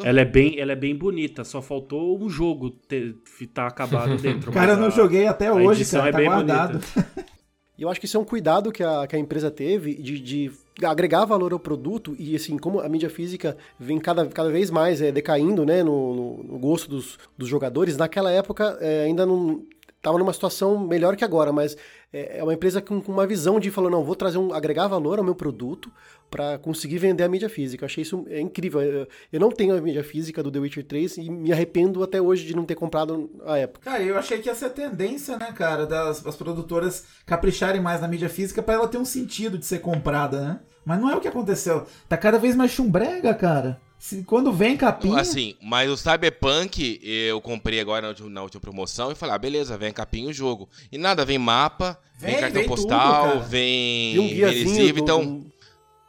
ela, 0.04 0.20
é 0.20 0.24
bem, 0.24 0.58
ela 0.58 0.72
é 0.72 0.76
bem 0.76 0.96
bonita, 0.96 1.44
só 1.44 1.62
faltou 1.62 2.18
um 2.20 2.28
jogo 2.28 2.70
ter, 2.70 3.14
tá 3.54 3.68
acabado 3.68 4.16
dentro. 4.20 4.50
Cara, 4.50 4.72
eu 4.72 4.76
não 4.76 4.90
joguei 4.90 5.28
até 5.28 5.52
hoje, 5.52 5.84
cara, 5.84 6.08
é 6.08 6.12
tá 6.12 6.18
bem 6.18 6.26
guardado. 6.26 6.80
E 7.78 7.82
eu 7.82 7.88
acho 7.90 8.00
que 8.00 8.06
isso 8.06 8.16
é 8.16 8.20
um 8.20 8.24
cuidado 8.24 8.72
que 8.72 8.82
a, 8.82 9.06
que 9.06 9.14
a 9.16 9.18
empresa 9.18 9.50
teve 9.50 9.94
de, 9.94 10.18
de 10.18 10.52
agregar 10.82 11.24
valor 11.24 11.52
ao 11.52 11.58
produto 11.58 12.14
e 12.18 12.34
assim, 12.34 12.56
como 12.56 12.80
a 12.80 12.88
mídia 12.88 13.10
física 13.10 13.56
vem 13.78 13.98
cada, 13.98 14.26
cada 14.26 14.50
vez 14.50 14.70
mais 14.70 15.00
é, 15.02 15.12
decaindo 15.12 15.64
né, 15.66 15.82
no, 15.82 16.42
no- 16.42 16.58
gosto 16.58 16.88
dos, 16.88 17.18
dos 17.36 17.48
jogadores, 17.48 17.96
naquela 17.96 18.30
época 18.30 18.78
é, 18.80 19.04
ainda 19.04 19.26
não 19.26 19.62
estava 19.96 20.18
numa 20.18 20.32
situação 20.32 20.78
melhor 20.86 21.16
que 21.16 21.24
agora, 21.24 21.52
mas 21.52 21.76
é, 22.12 22.38
é 22.38 22.42
uma 22.42 22.54
empresa 22.54 22.80
com, 22.80 23.00
com 23.00 23.12
uma 23.12 23.26
visão 23.26 23.58
de 23.58 23.70
falou, 23.70 23.90
não, 23.90 24.04
vou 24.04 24.14
trazer 24.14 24.38
um, 24.38 24.52
agregar 24.52 24.86
valor 24.88 25.18
ao 25.18 25.24
meu 25.24 25.34
produto 25.34 25.90
para 26.30 26.58
conseguir 26.58 26.98
vender 26.98 27.24
a 27.24 27.28
mídia 27.28 27.48
física. 27.48 27.84
Eu 27.84 27.86
achei 27.86 28.02
isso 28.02 28.24
é 28.28 28.40
incrível. 28.40 28.80
Eu, 28.80 29.08
eu 29.32 29.40
não 29.40 29.50
tenho 29.50 29.76
a 29.76 29.80
mídia 29.80 30.02
física 30.02 30.42
do 30.42 30.50
The 30.50 30.58
Witcher 30.58 30.84
3 30.84 31.18
e 31.18 31.30
me 31.30 31.52
arrependo 31.52 32.02
até 32.02 32.20
hoje 32.20 32.46
de 32.46 32.54
não 32.54 32.64
ter 32.64 32.74
comprado 32.74 33.30
à 33.44 33.58
época. 33.58 33.90
Cara, 33.90 34.02
eu 34.02 34.16
achei 34.18 34.38
que 34.38 34.48
ia 34.48 34.54
ser 34.54 34.66
a 34.66 34.70
tendência, 34.70 35.36
né, 35.36 35.52
cara, 35.52 35.86
das 35.86 36.26
as 36.26 36.36
produtoras 36.36 37.04
capricharem 37.24 37.80
mais 37.80 38.00
na 38.00 38.08
mídia 38.08 38.28
física 38.28 38.62
pra 38.62 38.74
ela 38.74 38.88
ter 38.88 38.98
um 38.98 39.04
sentido 39.04 39.58
de 39.58 39.66
ser 39.66 39.78
comprada, 39.80 40.40
né? 40.40 40.60
Mas 40.84 41.00
não 41.00 41.10
é 41.10 41.16
o 41.16 41.20
que 41.20 41.28
aconteceu. 41.28 41.86
Tá 42.08 42.16
cada 42.16 42.38
vez 42.38 42.54
mais 42.54 42.70
chumbrega, 42.70 43.34
cara. 43.34 43.80
Se, 43.98 44.22
quando 44.22 44.52
vem 44.52 44.76
capinha... 44.76 45.16
Assim, 45.18 45.56
mas 45.60 45.90
o 45.90 45.96
Cyberpunk 45.96 47.00
eu 47.02 47.40
comprei 47.40 47.80
agora 47.80 48.02
na 48.02 48.08
última, 48.08 48.30
na 48.30 48.42
última 48.42 48.60
promoção 48.60 49.10
e 49.10 49.14
falei, 49.14 49.34
ah, 49.34 49.38
beleza, 49.38 49.76
vem 49.78 49.92
capinha 49.92 50.28
o 50.28 50.32
jogo. 50.32 50.68
E 50.92 50.98
nada, 50.98 51.24
vem 51.24 51.38
mapa, 51.38 51.98
vem, 52.18 52.32
Vem, 52.32 52.40
cartão 52.40 52.60
vem 52.60 52.68
tudo, 52.68 52.76
postal, 52.82 53.22
cara. 53.24 53.38
vem 53.40 54.14
E 54.14 54.18
um 54.20 54.28
guiazinho. 54.28 54.92
do- 54.92 54.98
então 55.00 55.46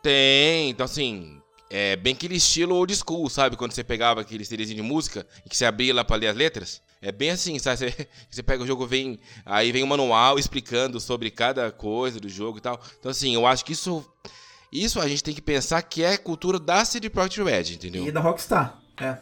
tem, 0.03 0.69
então 0.69 0.85
assim, 0.85 1.41
é 1.69 1.95
bem 1.95 2.13
aquele 2.13 2.35
estilo 2.35 2.75
old 2.75 2.93
school, 2.95 3.29
sabe? 3.29 3.55
Quando 3.57 3.71
você 3.71 3.83
pegava 3.83 4.21
aquele 4.21 4.45
CDzinho 4.45 4.77
de 4.77 4.81
música 4.87 5.25
e 5.45 5.49
que 5.49 5.57
você 5.57 5.65
abria 5.65 5.93
lá 5.93 6.03
pra 6.03 6.15
ler 6.17 6.27
as 6.27 6.35
letras. 6.35 6.81
É 7.01 7.11
bem 7.11 7.29
assim, 7.29 7.59
sabe? 7.59 7.77
Você, 7.91 8.07
você 8.27 8.41
pega 8.41 8.63
o 8.63 8.65
jogo, 8.67 8.87
vem. 8.87 9.19
Aí 9.45 9.71
vem 9.71 9.83
um 9.83 9.87
manual 9.87 10.39
explicando 10.39 10.99
sobre 10.99 11.29
cada 11.29 11.71
coisa 11.71 12.19
do 12.19 12.27
jogo 12.27 12.57
e 12.57 12.61
tal. 12.61 12.81
Então, 12.99 13.11
assim, 13.11 13.35
eu 13.35 13.45
acho 13.45 13.63
que 13.63 13.73
isso. 13.73 14.03
Isso 14.71 14.99
a 14.99 15.07
gente 15.07 15.23
tem 15.23 15.33
que 15.33 15.41
pensar 15.41 15.81
que 15.81 16.03
é 16.03 16.17
cultura 16.17 16.59
da 16.59 16.83
CD 16.83 17.09
Projekt 17.09 17.41
Red, 17.41 17.73
entendeu? 17.73 18.05
E 18.05 18.11
da 18.11 18.19
Rockstar. 18.19 18.77
É. 18.99 19.17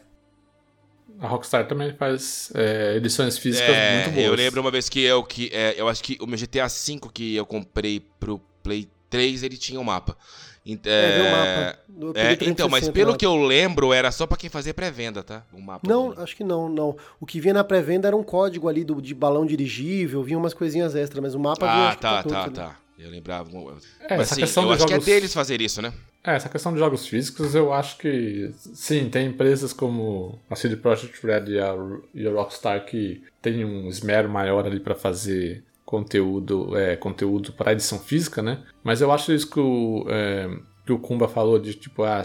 A 1.19 1.27
Rockstar 1.27 1.67
também 1.67 1.93
faz 1.93 2.51
é, 2.55 2.95
edições 2.97 3.37
físicas 3.37 3.69
É, 3.75 3.95
muito 3.95 4.15
boas. 4.15 4.25
eu 4.25 4.33
lembro 4.35 4.59
uma 4.61 4.71
vez 4.71 4.89
que 4.89 5.01
eu 5.01 5.23
que 5.23 5.49
é, 5.53 5.75
eu 5.77 5.87
acho 5.87 6.03
que 6.03 6.17
o 6.19 6.27
meu 6.27 6.37
GTA 6.37 6.67
V 6.67 6.99
que 7.13 7.35
eu 7.35 7.45
comprei 7.45 8.01
pro 8.19 8.39
Play 8.61 8.89
3, 9.09 9.43
ele 9.43 9.55
tinha 9.55 9.79
um 9.79 9.83
mapa. 9.83 10.17
É, 10.67 10.71
é, 10.83 11.31
mapa. 11.31 11.79
Eu 12.01 12.11
peguei 12.11 12.47
é, 12.47 12.51
então, 12.51 12.67
mas 12.67 12.85
360 12.85 12.91
pelo 12.93 13.11
lá. 13.11 13.17
que 13.17 13.25
eu 13.25 13.35
lembro, 13.35 13.93
era 13.93 14.11
só 14.11 14.25
pra 14.25 14.35
quem 14.35 14.49
fazia 14.49 14.73
pré-venda, 14.73 15.23
tá? 15.23 15.43
O 15.53 15.61
mapa. 15.61 15.87
Não, 15.87 16.11
acho 16.17 16.35
que 16.35 16.43
não, 16.43 16.67
não. 16.67 16.97
O 17.19 17.25
que 17.25 17.39
vinha 17.39 17.53
na 17.53 17.63
pré-venda 17.63 18.07
era 18.07 18.17
um 18.17 18.23
código 18.23 18.67
ali 18.67 18.83
do, 18.83 18.99
de 18.99 19.13
balão 19.13 19.45
dirigível, 19.45 20.23
vinha 20.23 20.37
umas 20.39 20.55
coisinhas 20.55 20.95
extras, 20.95 21.21
mas 21.21 21.35
o 21.35 21.39
mapa 21.39 21.67
vinha 21.67 21.77
Ah, 21.77 21.87
acho 21.89 21.97
que 21.97 22.01
tá, 22.01 22.23
tá, 22.23 22.47
né? 22.47 22.53
tá. 22.53 22.75
Eu 22.97 23.09
lembrava. 23.09 23.49
É, 24.01 24.17
mas 24.17 24.31
essa 24.31 24.35
questão 24.35 24.63
eu 24.63 24.71
acho 24.71 24.87
jogos... 24.87 25.05
que 25.05 25.11
é 25.11 25.13
deles 25.13 25.33
fazer 25.33 25.61
isso, 25.61 25.81
né? 25.81 25.93
É, 26.23 26.35
essa 26.35 26.49
questão 26.49 26.73
de 26.73 26.79
jogos 26.79 27.07
físicos, 27.07 27.53
eu 27.53 27.71
acho 27.71 27.97
que 27.97 28.51
sim, 28.73 29.09
tem 29.09 29.27
empresas 29.27 29.73
como 29.73 30.39
a 30.49 30.55
CD 30.55 30.75
Projekt 30.75 31.25
Red 31.25 31.45
e 31.49 31.59
a, 31.59 31.75
e 32.13 32.27
a 32.27 32.31
Rockstar 32.31 32.83
que 32.85 33.23
tem 33.41 33.63
um 33.63 33.87
esmero 33.89 34.27
maior 34.27 34.65
ali 34.65 34.79
pra 34.79 34.95
fazer 34.95 35.63
conteúdo, 35.85 36.75
é, 36.75 36.95
conteúdo 36.95 37.53
para 37.53 37.73
edição 37.73 37.99
física, 37.99 38.41
né? 38.41 38.63
Mas 38.83 39.01
eu 39.01 39.11
acho 39.11 39.31
isso 39.31 39.49
que 39.49 39.59
o, 39.59 40.05
é, 40.09 40.49
que 40.85 40.93
o 40.93 40.99
Kumba 40.99 41.27
falou 41.27 41.57
de 41.57 41.73
tipo, 41.73 42.03
ah, 42.03 42.21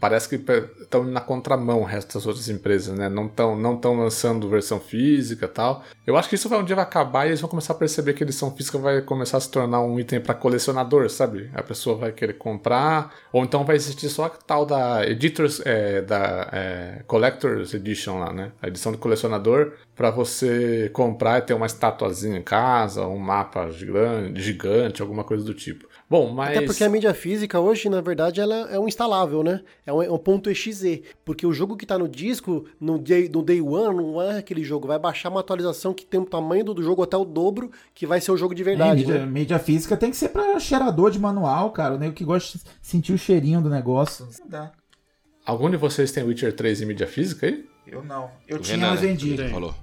parece 0.00 0.28
que 0.28 0.36
estão 0.80 1.02
na 1.02 1.20
contramão 1.20 1.80
o 1.80 1.84
resto 1.84 2.14
das 2.14 2.26
outras 2.26 2.48
empresas, 2.48 2.96
né? 2.96 3.08
Não 3.08 3.26
estão 3.26 3.58
não 3.58 3.76
tão 3.76 3.98
lançando 3.98 4.48
versão 4.48 4.78
física 4.78 5.48
tal. 5.48 5.82
Eu 6.06 6.16
acho 6.16 6.28
que 6.28 6.36
isso 6.36 6.48
vai 6.48 6.60
um 6.60 6.64
dia 6.64 6.76
vai 6.76 6.84
acabar 6.84 7.26
e 7.26 7.30
eles 7.30 7.40
vão 7.40 7.50
começar 7.50 7.72
a 7.72 7.76
perceber 7.76 8.12
que 8.14 8.22
a 8.22 8.26
edição 8.26 8.54
física 8.54 8.78
vai 8.78 9.02
começar 9.02 9.38
a 9.38 9.40
se 9.40 9.50
tornar 9.50 9.80
um 9.80 9.98
item 9.98 10.20
para 10.20 10.34
colecionador, 10.34 11.10
sabe? 11.10 11.50
A 11.52 11.62
pessoa 11.62 11.96
vai 11.96 12.12
querer 12.12 12.34
comprar, 12.34 13.12
ou 13.32 13.42
então 13.42 13.64
vai 13.64 13.74
existir 13.74 14.08
só 14.08 14.26
a 14.26 14.30
tal 14.30 14.64
da 14.64 15.04
Editors, 15.04 15.60
é, 15.64 16.00
da 16.00 16.48
é, 16.52 17.02
Collector's 17.08 17.74
Edition 17.74 18.20
lá, 18.20 18.32
né? 18.32 18.52
A 18.62 18.68
edição 18.68 18.92
de 18.92 18.98
colecionador 18.98 19.72
para 19.96 20.10
você 20.10 20.90
comprar 20.92 21.38
e 21.38 21.42
ter 21.42 21.54
uma 21.54 21.66
estatuazinha 21.66 22.38
em 22.38 22.42
casa, 22.42 23.06
um 23.06 23.18
mapa 23.18 23.68
gigante, 23.70 25.02
alguma 25.02 25.24
coisa 25.24 25.44
do 25.44 25.54
tipo. 25.54 25.88
Bom, 26.08 26.30
mas 26.30 26.56
Até 26.56 26.66
porque 26.66 26.84
a 26.84 26.88
mídia 26.88 27.12
física 27.12 27.58
hoje, 27.58 27.88
na 27.88 28.00
verdade, 28.00 28.40
ela 28.40 28.54
é 28.70 28.78
um 28.78 28.86
instalável, 28.86 29.42
né? 29.42 29.62
É 29.84 29.92
um, 29.92 30.00
é 30.00 30.10
um 30.10 30.18
ponto 30.18 30.48
.exe. 30.48 31.02
Porque 31.24 31.44
o 31.44 31.52
jogo 31.52 31.76
que 31.76 31.84
tá 31.84 31.98
no 31.98 32.08
disco, 32.08 32.64
no 32.80 32.96
day, 32.96 33.28
no 33.28 33.42
day 33.42 33.60
one, 33.60 33.96
não 33.96 34.22
é 34.22 34.38
aquele 34.38 34.62
jogo. 34.62 34.86
Vai 34.86 35.00
baixar 35.00 35.30
uma 35.30 35.40
atualização 35.40 35.92
que 35.92 36.06
tem 36.06 36.20
o 36.20 36.24
tamanho 36.24 36.62
do 36.62 36.80
jogo 36.80 37.02
até 37.02 37.16
o 37.16 37.24
dobro, 37.24 37.72
que 37.92 38.06
vai 38.06 38.20
ser 38.20 38.30
o 38.30 38.36
jogo 38.36 38.54
de 38.54 38.62
É, 38.62 38.64
verdade, 38.66 39.00
mídia, 39.00 39.18
né? 39.18 39.26
mídia 39.26 39.58
física 39.58 39.96
tem 39.96 40.10
que 40.12 40.16
ser 40.16 40.28
pra 40.28 40.60
cheirador 40.60 41.10
de 41.10 41.18
manual, 41.18 41.70
cara. 41.72 41.94
O 41.96 41.98
nego 41.98 42.14
que 42.14 42.24
gosta 42.24 42.56
de 42.56 42.64
sentir 42.80 43.12
o 43.12 43.18
cheirinho 43.18 43.60
do 43.60 43.68
negócio. 43.68 44.28
Não 44.40 44.48
dá. 44.48 44.70
algum 45.44 45.68
de 45.68 45.76
vocês 45.76 46.12
tem 46.12 46.22
Witcher 46.22 46.54
3 46.54 46.82
em 46.82 46.86
mídia 46.86 47.08
física 47.08 47.46
aí? 47.46 47.64
Eu 47.84 48.04
não. 48.04 48.30
Eu 48.46 48.58
O 48.58 48.60
tinha, 48.60 48.76
Renan, 48.76 48.90
mas 48.90 49.02
né? 49.02 49.08
vendi. 49.08 49.36
Falou. 49.48 49.74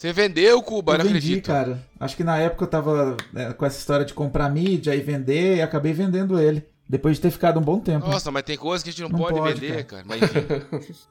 Você 0.00 0.14
vendeu, 0.14 0.62
Cuba, 0.62 0.94
Eu 0.94 0.98
não 0.98 1.04
vendi, 1.04 1.18
acredito. 1.18 1.46
cara. 1.46 1.78
Acho 2.00 2.16
que 2.16 2.24
na 2.24 2.38
época 2.38 2.64
eu 2.64 2.68
tava 2.68 3.18
né, 3.34 3.52
com 3.52 3.66
essa 3.66 3.78
história 3.78 4.02
de 4.06 4.14
comprar 4.14 4.48
mídia 4.48 4.94
e 4.94 5.00
vender 5.02 5.56
e 5.56 5.60
acabei 5.60 5.92
vendendo 5.92 6.40
ele. 6.40 6.64
Depois 6.88 7.16
de 7.16 7.20
ter 7.22 7.30
ficado 7.30 7.60
um 7.60 7.62
bom 7.62 7.78
tempo. 7.78 8.08
Nossa, 8.08 8.30
mas 8.30 8.42
tem 8.44 8.56
coisa 8.56 8.82
que 8.82 8.88
a 8.88 8.92
gente 8.94 9.02
não, 9.02 9.10
Não 9.10 9.18
pode, 9.18 9.38
pode, 9.38 9.60
vender, 9.60 9.84
cara. 9.84 10.02
Mas 10.06 10.22
enfim. 10.22 10.94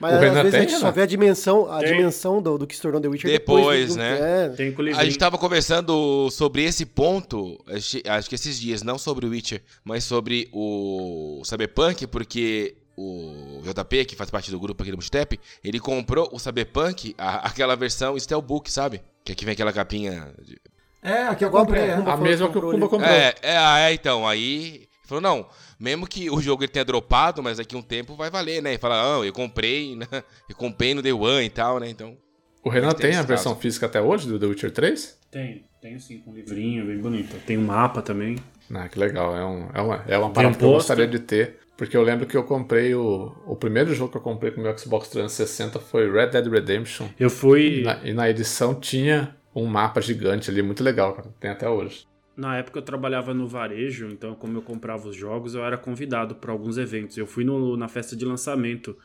Mas 0.00 0.12
O 0.12 0.14
às 0.16 0.20
Renan 0.20 0.34
vezes 0.42 0.54
a 0.54 0.58
tem, 0.58 0.68
gente 0.68 0.78
só 0.80 0.90
vê 0.92 1.02
a 1.02 1.06
dimensão, 1.06 1.72
a 1.72 1.78
Tem. 1.80 1.88
dimensão 1.96 2.40
do, 2.42 2.56
do 2.58 2.66
que 2.68 2.74
se 2.76 2.82
tornou 2.82 3.00
The 3.00 3.08
Witcher 3.08 3.30
Depois, 3.30 3.88
do- 3.88 3.94
do- 3.94 3.98
né? 3.98 4.44
É, 4.46 4.48
Tem 4.50 4.72
com 4.72 4.80
o 4.82 4.96
A 4.96 5.04
gente 5.04 5.18
tava 5.18 5.36
conversando 5.38 6.28
sobre 6.30 6.62
esse 6.64 6.86
ponto, 6.86 7.58
acho 7.66 7.98
acho 8.06 8.28
que 8.28 8.34
esses 8.36 8.60
dias, 8.60 8.82
não 8.84 8.96
sobre 8.96 9.26
o 9.26 9.30
Witcher, 9.30 9.60
mas 9.84 10.04
sobre 10.04 10.48
o 10.52 11.42
Cyberpunk, 11.44 12.06
porque 12.06 12.76
o 13.00 13.62
JP, 13.62 14.04
que 14.06 14.16
faz 14.16 14.30
parte 14.30 14.50
do 14.50 14.58
grupo 14.58 14.82
aqui 14.82 14.90
do 14.90 14.96
Multitap, 14.96 15.38
ele 15.62 15.78
comprou 15.78 16.28
o 16.32 16.38
Cyberpunk, 16.38 17.14
a- 17.16 17.46
aquela 17.46 17.76
versão 17.76 18.18
Steelbook, 18.18 18.70
sabe? 18.70 19.00
Que 19.24 19.32
aqui 19.32 19.44
vem 19.44 19.52
aquela 19.52 19.72
capinha. 19.72 20.32
de- 20.44 20.58
É, 21.02 21.28
aqui 21.28 21.44
eu 21.44 21.48
Igual 21.48 21.64
comprei. 21.64 21.84
é. 21.84 21.92
A 21.94 22.02
falou 22.04 22.18
mesma 22.24 22.46
que 22.48 22.52
que 22.52 22.58
o 22.66 22.70
ali. 22.70 22.80
comprou. 22.80 23.02
É, 23.02 23.34
é, 23.42 23.56
é, 23.90 23.92
então, 23.92 24.26
aí. 24.26 24.66
ele 24.74 24.88
Falou, 25.04 25.22
não, 25.22 25.46
mesmo 25.80 26.06
que 26.06 26.28
o 26.28 26.38
jogo 26.38 26.62
ele 26.64 26.68
tenha 26.72 26.84
dropado, 26.84 27.42
mas 27.42 27.56
daqui 27.56 27.74
a 27.74 27.78
um 27.78 27.82
tempo 27.82 28.14
vai 28.14 28.28
valer, 28.30 28.60
né? 28.62 28.74
E 28.74 28.78
fala, 28.78 29.20
ah, 29.20 29.24
eu 29.24 29.32
comprei, 29.32 29.96
né? 29.96 30.06
Eu 30.50 30.54
comprei 30.56 30.92
no 30.92 31.00
Day 31.00 31.12
One 31.14 31.46
e 31.46 31.50
tal, 31.50 31.78
né? 31.80 31.88
Então. 31.88 32.14
O 32.62 32.68
Renan 32.68 32.90
Tem 32.92 33.10
tem 33.12 33.16
a 33.18 33.22
versão 33.22 33.52
caso. 33.52 33.62
física 33.62 33.86
até 33.86 34.02
hoje 34.02 34.28
do 34.28 34.38
The 34.38 34.44
Witcher 34.46 34.70
3? 34.70 35.18
Tem, 35.30 35.64
tem 35.80 35.98
sim, 35.98 36.18
com 36.18 36.30
um 36.32 36.34
livrinho, 36.34 36.84
bem 36.84 36.98
bonito. 36.98 37.36
Tem 37.46 37.56
um 37.56 37.64
mapa 37.64 38.02
também. 38.02 38.36
Ah, 38.74 38.86
que 38.88 38.98
legal. 38.98 39.34
É, 39.34 39.42
um, 39.46 39.70
é 39.72 39.80
uma, 39.80 40.04
é 40.08 40.18
uma 40.18 40.30
parada 40.30 40.54
um 40.54 40.58
que 40.58 40.64
eu 40.64 40.72
gostaria 40.72 41.06
de 41.06 41.20
ter. 41.20 41.58
Porque 41.78 41.96
eu 41.96 42.02
lembro 42.02 42.26
que 42.26 42.36
eu 42.36 42.42
comprei 42.44 42.94
o. 42.94 43.32
O 43.46 43.56
primeiro 43.56 43.94
jogo 43.94 44.10
que 44.10 44.18
eu 44.18 44.20
comprei 44.20 44.50
com 44.50 44.60
o 44.60 44.64
meu 44.64 44.76
Xbox 44.76 45.08
360 45.08 45.78
foi 45.78 46.10
Red 46.10 46.26
Dead 46.32 46.46
Redemption. 46.48 47.06
Eu 47.18 47.28
E 47.28 47.30
fui. 47.30 47.82
na, 47.84 48.04
e 48.04 48.12
na 48.12 48.28
edição 48.28 48.74
tinha 48.74 49.34
um 49.54 49.64
mapa 49.64 50.00
gigante 50.02 50.50
ali, 50.50 50.60
muito 50.60 50.82
legal, 50.84 51.14
cara. 51.14 51.28
Tem 51.40 51.50
até 51.50 51.68
hoje. 51.70 52.04
Na 52.36 52.56
época 52.58 52.78
eu 52.78 52.82
trabalhava 52.82 53.32
no 53.32 53.46
varejo, 53.48 54.08
então 54.12 54.34
como 54.34 54.58
eu 54.58 54.62
comprava 54.62 55.08
os 55.08 55.16
jogos, 55.16 55.54
eu 55.54 55.64
era 55.64 55.78
convidado 55.78 56.34
para 56.34 56.50
alguns 56.52 56.78
eventos. 56.78 57.16
Eu 57.16 57.26
fui 57.26 57.44
no- 57.44 57.76
na 57.76 57.88
festa 57.88 58.14
de 58.16 58.24
lançamento 58.24 58.96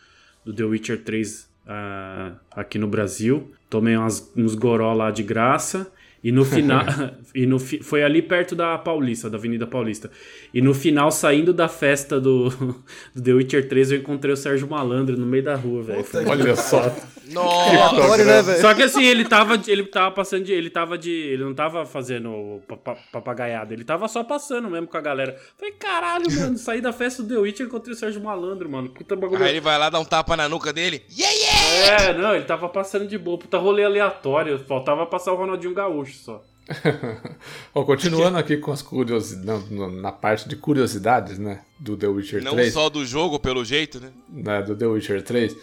do 0.43 0.51
The 0.53 0.63
Witcher 0.63 1.03
3 1.03 1.47
ah, 1.67 2.33
aqui 2.51 2.77
no 2.77 2.88
Brasil, 2.88 3.51
tomei 3.69 3.95
umas- 3.95 4.31
uns 4.36 4.53
goró 4.55 4.93
lá 4.93 5.09
de 5.12 5.23
graça. 5.23 5.91
E 6.23 6.31
no 6.31 6.45
final. 6.45 6.83
e 7.36 7.45
no, 7.45 7.59
fi- 7.59 7.83
foi 7.83 8.03
ali 8.03 8.21
perto 8.21 8.55
da 8.55 8.77
Paulista, 8.77 9.29
da 9.29 9.38
Avenida 9.38 9.67
Paulista. 9.67 10.09
E 10.53 10.62
no 10.62 10.73
final, 10.73 11.12
saindo 11.12 11.53
da 11.53 11.67
festa 11.67 12.19
do, 12.19 12.49
do 13.13 13.21
The 13.21 13.33
Witcher 13.33 13.67
3, 13.67 13.91
eu 13.91 13.97
encontrei 13.99 14.33
o 14.33 14.38
Sérgio 14.38 14.67
Malandro 14.67 15.17
no 15.17 15.25
meio 15.25 15.43
da 15.43 15.55
rua, 15.55 15.83
velho. 15.83 16.05
Olha 16.27 16.55
só. 16.55 16.95
Nossa! 17.31 18.23
Né, 18.23 18.41
velho? 18.41 18.62
Só 18.62 18.73
que 18.73 18.83
assim, 18.83 19.03
ele 19.03 19.25
tava, 19.25 19.59
ele 19.67 19.83
tava 19.86 20.12
passando 20.12 20.43
de. 20.43 20.53
Ele 20.53 20.69
tava 20.69 20.97
de. 20.97 21.09
Ele 21.12 21.43
não 21.43 21.53
tava 21.53 21.86
fazendo 21.86 22.62
pa- 22.67 22.77
pa- 22.77 22.97
papagaiada, 23.12 23.73
ele 23.73 23.83
tava 23.83 24.07
só 24.07 24.23
passando 24.23 24.69
mesmo 24.69 24.88
com 24.88 24.97
a 24.97 25.01
galera. 25.01 25.36
Falei, 25.57 25.73
caralho, 25.73 26.25
mano, 26.31 26.57
saí 26.57 26.81
da 26.81 26.91
festa 26.93 27.23
do 27.23 27.29
The 27.33 27.39
Witcher 27.39 27.65
e 27.65 27.69
encontrei 27.69 27.93
o 27.95 27.97
Sérgio 27.97 28.21
Malandro, 28.21 28.69
mano. 28.69 28.89
Puta 28.89 29.15
bagulho. 29.15 29.43
Aí 29.43 29.51
ele 29.51 29.62
vai 29.62 29.77
lá 29.77 29.89
dar 29.89 29.99
um 29.99 30.05
tapa 30.05 30.36
na 30.38 30.47
nuca 30.47 30.71
dele. 30.71 31.01
Yeah, 31.17 31.36
yeah! 31.36 32.03
É, 32.09 32.17
não, 32.17 32.36
ele 32.36 32.45
tava 32.45 32.69
passando 32.69 33.07
de 33.07 33.17
boa, 33.17 33.38
puta 33.38 33.57
rolê 33.57 33.83
aleatório. 33.83 34.59
Faltava 34.59 35.05
passar 35.05 35.31
o 35.31 35.36
Ronaldinho 35.36 35.73
Gaúcho 35.73 36.12
só. 36.17 36.43
Bom, 37.73 37.84
continuando 37.86 38.38
aqui 38.38 38.56
com 38.58 38.71
as 38.71 38.82
curiosidades, 38.82 39.69
na 39.69 40.12
parte 40.12 40.47
de 40.47 40.56
curiosidades, 40.56 41.38
né, 41.38 41.62
do 41.80 41.97
The 41.97 42.08
Witcher 42.08 42.41
Não 42.43 42.54
3. 42.54 42.71
só 42.73 42.89
do 42.89 43.06
jogo, 43.06 43.38
pelo 43.39 43.65
jeito, 43.65 43.99
né? 43.99 44.12
né, 44.30 44.62
do 44.62 44.76
The 44.76 44.86
Witcher 44.86 45.21
3. 45.23 45.56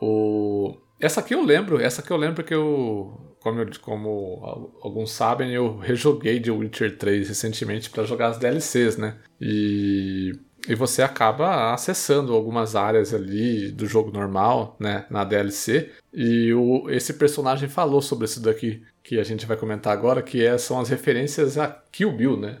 O... 0.00 0.76
Essa 1.00 1.20
aqui 1.20 1.34
eu 1.34 1.44
lembro, 1.44 1.80
essa 1.80 2.00
aqui 2.02 2.10
eu 2.12 2.16
lembro 2.16 2.42
que 2.44 2.54
eu, 2.54 3.36
como, 3.40 3.60
eu- 3.60 3.70
como 3.80 4.40
al- 4.44 4.70
alguns 4.82 5.10
sabem, 5.12 5.52
eu 5.52 5.76
rejoguei 5.78 6.40
The 6.40 6.50
Witcher 6.50 6.96
3 6.98 7.28
recentemente 7.28 7.88
para 7.90 8.04
jogar 8.04 8.28
as 8.28 8.38
DLCs, 8.38 8.96
né? 8.96 9.16
E, 9.40 10.32
e 10.68 10.74
você 10.74 11.02
acaba 11.02 11.72
acessando 11.72 12.34
algumas 12.34 12.76
áreas 12.76 13.14
ali 13.14 13.70
do 13.70 13.86
jogo 13.86 14.10
normal, 14.10 14.76
né, 14.78 15.06
na 15.10 15.24
DLC. 15.24 15.90
E 16.12 16.52
o, 16.52 16.90
esse 16.90 17.14
personagem 17.14 17.68
falou 17.68 18.02
sobre 18.02 18.26
isso 18.26 18.40
daqui 18.40 18.82
que 19.02 19.18
a 19.18 19.24
gente 19.24 19.46
vai 19.46 19.56
comentar 19.56 19.92
agora, 19.92 20.22
que 20.22 20.44
é, 20.44 20.58
são 20.58 20.78
as 20.78 20.90
referências 20.90 21.56
a 21.56 21.68
Kill 21.90 22.12
Bill, 22.12 22.36
né? 22.36 22.58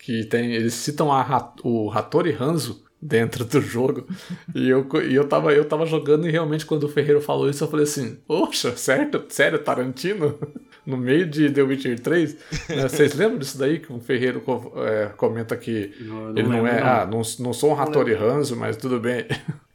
que 0.00 0.24
tem, 0.24 0.54
eles 0.54 0.74
citam 0.74 1.12
a, 1.12 1.52
o 1.62 1.90
Hattori 1.90 2.36
Hanzo 2.38 2.84
dentro 3.00 3.44
do 3.44 3.60
jogo. 3.60 4.06
e 4.54 4.68
eu, 4.68 4.86
e 5.06 5.14
eu, 5.14 5.28
tava, 5.28 5.52
eu 5.52 5.64
tava 5.64 5.86
jogando 5.86 6.26
e 6.26 6.30
realmente 6.30 6.66
quando 6.66 6.84
o 6.84 6.88
Ferreiro 6.88 7.20
falou 7.20 7.48
isso, 7.48 7.62
eu 7.62 7.68
falei 7.68 7.84
assim, 7.84 8.16
poxa, 8.26 8.76
certo? 8.76 9.24
Sério, 9.28 9.58
Tarantino? 9.62 10.38
No 10.90 10.96
meio 10.96 11.26
de 11.26 11.50
The 11.50 11.62
Witcher 11.62 11.98
3? 12.00 12.36
Né, 12.68 12.82
Vocês 12.88 13.14
lembram 13.14 13.38
disso 13.38 13.56
daí? 13.58 13.78
Que 13.78 13.92
o 13.92 14.00
Ferreiro 14.00 14.40
co- 14.40 14.72
é, 14.84 15.06
comenta 15.16 15.56
que 15.56 15.94
Não- 16.00 16.14
não 16.22 16.30
ele 16.30 16.42
não 16.42 16.50
lembro, 16.62 16.68
é. 16.68 16.80
não. 16.80 16.86
Ah, 16.86 17.06
não, 17.06 17.22
não 17.38 17.52
sou 17.52 17.70
um 17.72 17.80
Hattori 17.80 18.14
Hanzo, 18.14 18.56
mas 18.56 18.76
tudo 18.76 18.98
bem. 19.00 19.26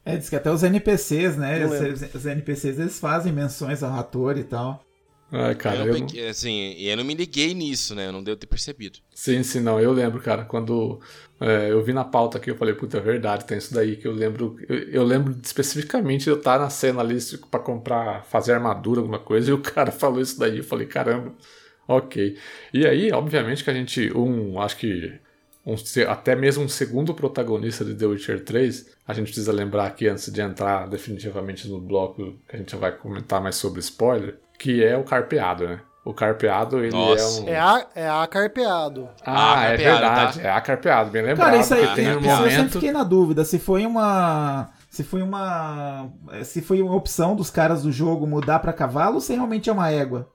É, 0.06 0.15
diz 0.17 0.30
que 0.30 0.36
até 0.36 0.51
os 0.51 0.62
NPCs, 0.63 1.36
né? 1.38 1.60
Não. 1.60 1.69
Os, 1.93 2.13
os 2.15 2.25
NPCs 2.25 2.78
eles 2.80 2.99
fazem 2.99 3.32
menções 3.34 3.82
ao 3.82 3.89
Rator 3.91 4.38
e 4.38 4.43
tal. 4.43 4.84
Ai, 5.32 5.56
cara, 5.56 5.78
eu 5.78 5.86
eu 5.88 5.93
não 5.93 5.99
não- 6.01 6.06
peguei- 6.08 6.28
assim, 6.30 6.75
e 6.78 6.88
eu 6.88 6.95
não 6.95 7.04
me 7.04 7.15
liguei 7.15 7.54
nisso, 7.56 7.95
né? 7.95 8.08
Eu 8.08 8.12
não 8.12 8.23
devo 8.23 8.38
ter 8.38 8.45
percebido. 8.45 8.99
Sim, 9.13 9.41
sim, 9.41 9.60
não, 9.60 9.80
eu 9.80 9.91
lembro, 9.91 10.21
cara, 10.21 10.45
quando 10.45 10.99
é, 11.39 11.71
eu 11.71 11.84
vi 11.84 11.91
na 11.91 12.04
pauta 12.04 12.38
aqui, 12.38 12.50
eu 12.50 12.56
falei, 12.56 12.74
puta, 12.74 12.98
é 12.98 13.02
verdade, 13.02 13.45
tem 13.45 13.58
isso 13.58 13.74
daí 13.74 13.98
que 13.98 14.08
eu 14.08 14.13
lembro, 14.13 14.58
eu, 14.69 14.78
eu 14.89 15.04
lembro 15.04 15.36
especificamente 15.43 16.24
de 16.24 16.30
eu 16.30 16.38
estar 16.38 16.58
na 16.58 16.69
cena 16.69 17.02
ali 17.02 17.17
pra 17.52 17.60
comprar, 17.60 18.24
fazer 18.26 18.54
armadura, 18.54 19.02
alguma 19.02 19.19
coisa, 19.19 19.50
e 19.50 19.54
o 19.54 19.60
cara 19.62 19.91
falou 19.91 20.21
isso 20.21 20.39
daí, 20.39 20.58
eu 20.60 20.63
falei, 20.63 20.88
caramba, 20.88 21.34
ok. 21.88 22.38
E 22.74 22.86
aí, 22.88 23.12
obviamente 23.12 23.63
que 23.63 23.69
a 23.69 23.74
gente, 23.74 24.12
um, 24.17 24.60
acho 24.62 24.78
que 24.78 25.13
um 25.65 25.76
até 26.08 26.36
mesmo 26.36 26.63
um 26.63 26.69
segundo 26.69 27.13
protagonista 27.13 27.84
de 27.84 27.95
The 27.95 28.06
Witcher 28.06 28.43
3, 28.43 28.95
a 29.08 29.13
gente 29.13 29.26
precisa 29.26 29.52
lembrar 29.52 29.88
aqui 29.88 30.08
antes 30.08 30.32
de 30.32 30.39
entrar 30.39 30.88
definitivamente 30.88 31.67
no 31.67 31.82
bloco 31.82 32.38
que 32.48 32.56
a 32.56 32.60
gente 32.60 32.76
vai 32.76 32.91
comentar 32.95 33.41
mais 33.41 33.56
sobre 33.56 33.80
spoiler, 33.80 34.38
que 34.60 34.84
é 34.84 34.95
o 34.95 35.04
Carpeado, 35.04 35.67
né? 35.67 35.82
O 36.05 36.13
Carpeado, 36.13 36.83
ele 36.85 36.91
Nossa. 36.91 37.41
é 37.41 37.43
um... 37.43 37.49
É 37.49 37.59
a, 37.59 37.87
é 37.95 38.07
a 38.09 38.27
carpeado. 38.27 39.09
Ah, 39.25 39.61
Ah, 39.61 39.65
é 39.69 39.75
verdade. 39.77 40.39
tá? 40.39 40.47
É 40.47 40.51
a 40.51 40.61
carpeado, 40.61 41.09
bem 41.09 41.23
lembrado. 41.23 41.47
Cara, 41.49 41.57
isso 41.61 41.73
aí, 41.73 41.81
porque 41.87 41.95
tem 41.95 42.15
um 42.15 42.19
isso 42.19 42.29
eu 42.29 42.35
sempre 42.37 42.51
momento. 42.57 42.71
fiquei 42.73 42.91
na 42.91 43.03
dúvida 43.03 43.43
se 43.43 43.57
foi 43.57 43.87
uma. 43.87 44.69
Se 44.87 45.03
foi 45.03 45.23
uma. 45.23 46.07
Se 46.43 46.61
foi 46.61 46.79
uma 46.83 46.95
opção 46.95 47.35
dos 47.35 47.49
caras 47.49 47.81
do 47.81 47.91
jogo 47.91 48.27
mudar 48.27 48.59
pra 48.59 48.71
cavalo 48.71 49.15
ou 49.15 49.21
se 49.21 49.33
realmente 49.33 49.67
é 49.67 49.73
uma 49.73 49.89
égua. 49.89 50.29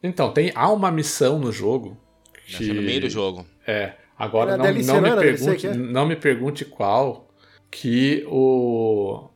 Então, 0.00 0.32
tem, 0.32 0.52
há 0.54 0.70
uma 0.70 0.92
missão 0.92 1.40
no 1.40 1.50
jogo. 1.50 1.96
Que 2.46 2.70
é 2.70 2.72
no 2.72 2.80
meio 2.80 3.00
do 3.00 3.10
jogo. 3.10 3.44
É. 3.66 3.94
Agora 4.16 4.56
não, 4.56 4.64
DLC, 4.64 4.92
não, 4.92 5.00
me 5.00 5.16
pergunte, 5.16 5.66
é? 5.66 5.74
não 5.74 6.06
me 6.06 6.14
pergunte 6.16 6.64
qual. 6.64 7.28
Que 7.68 8.24
o. 8.28 9.28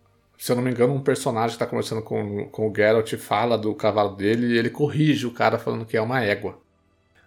Se 0.43 0.51
eu 0.51 0.57
não 0.57 0.63
me 0.65 0.73
engano, 0.73 0.93
um 0.93 1.01
personagem 1.01 1.53
que 1.53 1.59
tá 1.61 1.67
conversando 1.69 2.03
com, 2.03 2.49
com 2.49 2.69
o 2.69 2.75
Geralt 2.75 3.15
fala 3.15 3.57
do 3.57 3.73
cavalo 3.77 4.17
dele 4.17 4.49
e 4.49 4.59
ele 4.59 4.71
corrige 4.71 5.25
o 5.25 5.31
cara 5.31 5.57
falando 5.57 5.87
que 5.87 5.97
é 5.97 6.03
uma 6.03 6.21
égua. 6.21 6.59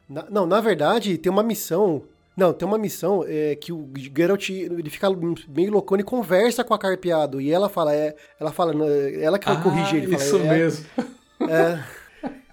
Na- 0.09 0.25
não, 0.29 0.45
na 0.45 0.59
verdade, 0.59 1.17
tem 1.17 1.31
uma 1.31 1.41
missão. 1.41 2.01
Não, 2.35 2.51
tem 2.51 2.67
uma 2.67 2.77
missão 2.77 3.23
é, 3.25 3.55
que 3.55 3.71
o 3.71 3.89
Geralt 3.95 4.49
ele 4.49 4.89
fica 4.89 5.07
meio 5.47 5.71
loucão 5.71 5.97
e 5.97 6.03
conversa 6.03 6.61
com 6.65 6.73
a 6.73 6.77
Carpeado. 6.77 7.39
E 7.39 7.53
ela 7.53 7.69
fala, 7.69 7.95
é, 7.95 8.17
ela 8.37 8.51
fala, 8.51 8.73
ela 8.85 9.39
que 9.39 9.45
corrige 9.63 9.95
ele. 9.95 10.07
Fala, 10.07 10.21
Ah, 10.21 10.25
Isso 10.25 10.35
é, 10.35 10.49
mesmo. 10.49 10.85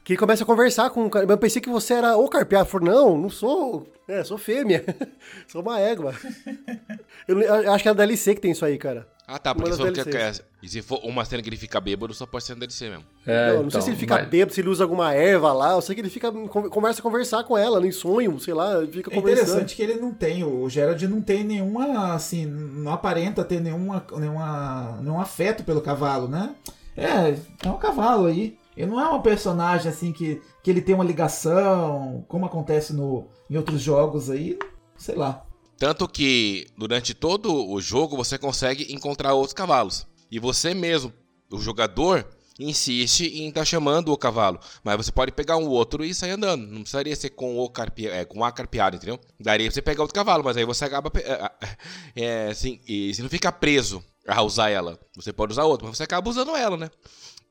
Que 0.04 0.12
ele 0.12 0.18
começa 0.20 0.44
a 0.44 0.46
conversar 0.46 0.90
com 0.90 1.06
o 1.06 1.10
cara. 1.10 1.26
Eu 1.28 1.38
pensei 1.38 1.60
que 1.60 1.68
você 1.70 1.94
era 1.94 2.16
o 2.16 2.28
Carpeado. 2.28 2.68
Falou, 2.68 2.88
não, 2.88 3.18
não 3.18 3.30
sou. 3.30 3.84
É, 4.06 4.22
sou 4.22 4.38
fêmea. 4.38 4.84
sou 5.48 5.60
uma 5.62 5.80
égua. 5.80 6.14
eu, 7.26 7.40
eu 7.40 7.72
acho 7.72 7.82
que 7.82 7.88
é 7.88 7.90
a 7.90 7.94
DLC 7.94 8.36
que 8.36 8.40
tem 8.40 8.52
isso 8.52 8.64
aí, 8.64 8.78
cara. 8.78 9.08
Ah, 9.26 9.38
tá, 9.38 9.54
porque 9.54 9.70
que- 9.70 10.04
que- 10.04 10.42
e 10.62 10.68
se 10.68 10.82
for 10.82 11.00
uma 11.04 11.24
cena 11.24 11.42
que 11.42 11.48
ele 11.48 11.56
fica 11.56 11.80
bêbado, 11.80 12.12
só 12.12 12.26
pode 12.26 12.44
ser 12.44 12.54
no 12.54 12.60
DLC 12.60 12.90
mesmo. 12.90 13.04
É, 13.26 13.52
não, 13.54 13.62
não 13.64 13.70
sei 13.70 13.80
se 13.80 13.90
ele 13.90 13.96
fica 13.96 14.16
mas- 14.16 14.28
bêbado, 14.28 14.52
se 14.52 14.60
ele 14.60 14.68
usa 14.68 14.82
alguma 14.84 15.14
erva 15.14 15.52
lá. 15.52 15.72
Eu 15.72 15.80
sei 15.80 15.94
que 15.94 16.00
ele 16.00 16.10
fica 16.10 16.30
começa 16.30 16.98
a 17.00 17.02
conversar 17.02 17.44
com 17.44 17.56
ela, 17.56 17.86
em 17.86 17.92
sonho, 17.92 18.38
sei 18.40 18.52
lá, 18.52 18.78
ele 18.82 18.92
fica 18.92 19.10
É 19.10 19.14
conversando. 19.14 19.42
interessante 19.48 19.76
que 19.76 19.82
ele 19.82 19.94
não 19.94 20.12
tem, 20.12 20.42
o 20.44 20.68
Gerald 20.68 21.06
não 21.08 21.22
tem 21.22 21.44
nenhuma, 21.44 22.12
assim, 22.14 22.44
não 22.46 22.92
aparenta 22.92 23.44
ter 23.44 23.60
nenhuma, 23.60 24.04
nenhuma, 24.16 24.98
nenhum 25.00 25.20
afeto 25.20 25.62
pelo 25.64 25.80
cavalo, 25.80 26.26
né? 26.28 26.54
É, 26.96 27.34
é 27.64 27.70
um 27.70 27.78
cavalo 27.78 28.26
aí. 28.26 28.58
Ele 28.76 28.90
não 28.90 29.00
é 29.00 29.08
um 29.08 29.20
personagem, 29.22 29.88
assim, 29.90 30.12
que, 30.12 30.40
que 30.62 30.70
ele 30.70 30.80
tem 30.82 30.94
uma 30.94 31.04
ligação, 31.04 32.24
como 32.28 32.46
acontece 32.46 32.92
no, 32.92 33.26
em 33.48 33.56
outros 33.56 33.80
jogos 33.80 34.30
aí, 34.30 34.58
sei 34.96 35.14
lá. 35.14 35.44
Tanto 35.78 36.08
que 36.08 36.66
durante 36.76 37.14
todo 37.14 37.70
o 37.70 37.80
jogo 37.80 38.16
você 38.16 38.38
consegue 38.38 38.92
encontrar 38.92 39.34
outros 39.34 39.52
cavalos. 39.52 40.06
E 40.30 40.38
você 40.38 40.74
mesmo, 40.74 41.12
o 41.50 41.58
jogador, 41.58 42.26
insiste 42.58 43.26
em 43.26 43.48
estar 43.48 43.64
chamando 43.64 44.12
o 44.12 44.16
cavalo. 44.16 44.60
Mas 44.82 44.96
você 44.96 45.12
pode 45.12 45.32
pegar 45.32 45.56
um 45.56 45.68
outro 45.68 46.04
e 46.04 46.14
sair 46.14 46.32
andando. 46.32 46.66
Não 46.66 46.82
precisaria 46.82 47.14
ser 47.16 47.30
com 47.30 47.58
o 47.58 47.68
carpe... 47.68 48.06
é, 48.06 48.24
com 48.24 48.44
a 48.44 48.52
carpeada, 48.52 48.96
entendeu? 48.96 49.18
Daria 49.38 49.66
pra 49.66 49.74
você 49.74 49.82
pegar 49.82 50.02
outro 50.02 50.14
cavalo, 50.14 50.44
mas 50.44 50.56
aí 50.56 50.64
você 50.64 50.84
acaba. 50.84 51.10
É, 52.14 52.48
assim, 52.50 52.80
e 52.86 53.12
você 53.12 53.22
não 53.22 53.30
fica 53.30 53.50
preso 53.50 54.02
a 54.26 54.42
usar 54.42 54.70
ela. 54.70 54.98
Você 55.16 55.32
pode 55.32 55.52
usar 55.52 55.64
outro, 55.64 55.86
mas 55.86 55.96
você 55.96 56.04
acaba 56.04 56.30
usando 56.30 56.54
ela, 56.56 56.76
né? 56.76 56.90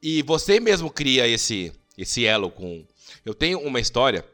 E 0.01 0.21
você 0.23 0.59
mesmo 0.59 0.89
cria 0.89 1.27
esse, 1.27 1.71
esse 1.97 2.25
elo 2.25 2.49
com. 2.49 2.85
Eu 3.25 3.33
tenho 3.33 3.59
uma 3.59 3.79
história. 3.79 4.25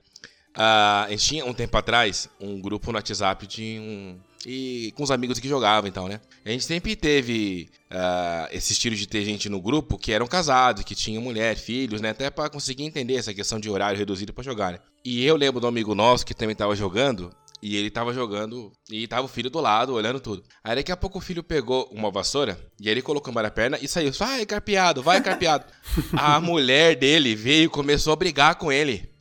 Ah, 0.59 1.05
a 1.05 1.09
gente 1.11 1.23
tinha 1.23 1.45
um 1.45 1.53
tempo 1.53 1.77
atrás 1.77 2.27
um 2.41 2.59
grupo 2.59 2.91
no 2.91 2.97
WhatsApp 2.97 3.45
de 3.45 3.79
um. 3.79 4.19
E 4.45 4.91
com 4.95 5.03
os 5.03 5.11
amigos 5.11 5.39
que 5.39 5.47
jogavam 5.47 5.87
e 5.87 5.91
tal, 5.91 6.07
né? 6.07 6.19
A 6.43 6.49
gente 6.49 6.63
sempre 6.63 6.95
teve 6.95 7.69
ah, 7.91 8.49
esse 8.51 8.73
estilo 8.73 8.95
de 8.95 9.07
ter 9.07 9.23
gente 9.23 9.49
no 9.49 9.61
grupo 9.61 9.99
que 9.99 10.11
eram 10.11 10.25
casados, 10.25 10.83
que 10.83 10.95
tinham 10.95 11.21
mulher, 11.21 11.55
filhos, 11.57 12.01
né? 12.01 12.09
Até 12.09 12.31
pra 12.31 12.49
conseguir 12.49 12.83
entender 12.83 13.15
essa 13.15 13.33
questão 13.33 13.59
de 13.59 13.69
horário 13.69 13.99
reduzido 13.99 14.33
pra 14.33 14.43
jogar, 14.43 14.71
né? 14.71 14.79
E 15.05 15.23
eu 15.23 15.35
lembro 15.35 15.59
de 15.59 15.65
um 15.67 15.69
amigo 15.69 15.93
nosso 15.93 16.25
que 16.25 16.33
também 16.33 16.55
tava 16.55 16.75
jogando. 16.75 17.31
E 17.61 17.75
ele 17.75 17.89
tava 17.89 18.13
jogando 18.13 18.71
e 18.89 19.07
tava 19.07 19.25
o 19.25 19.27
filho 19.27 19.49
do 19.49 19.59
lado, 19.59 19.93
olhando 19.93 20.19
tudo. 20.19 20.43
Aí 20.63 20.75
daqui 20.75 20.91
a 20.91 20.97
pouco 20.97 21.17
o 21.17 21.21
filho 21.21 21.43
pegou 21.43 21.89
uma 21.91 22.11
vassoura 22.11 22.55
e 22.79 22.87
aí 22.87 22.93
ele 22.93 23.01
colocou 23.01 23.31
uma 23.31 23.41
na 23.41 23.49
perna 23.49 23.79
e 23.81 23.87
saiu. 23.87 24.11
Vai, 24.11 24.45
carpeado, 24.45 25.01
vai, 25.01 25.21
carpeado. 25.21 25.65
a 26.13 26.39
mulher 26.39 26.95
dele 26.95 27.35
veio 27.35 27.65
e 27.65 27.69
começou 27.69 28.13
a 28.13 28.15
brigar 28.15 28.55
com 28.55 28.71
ele. 28.71 29.16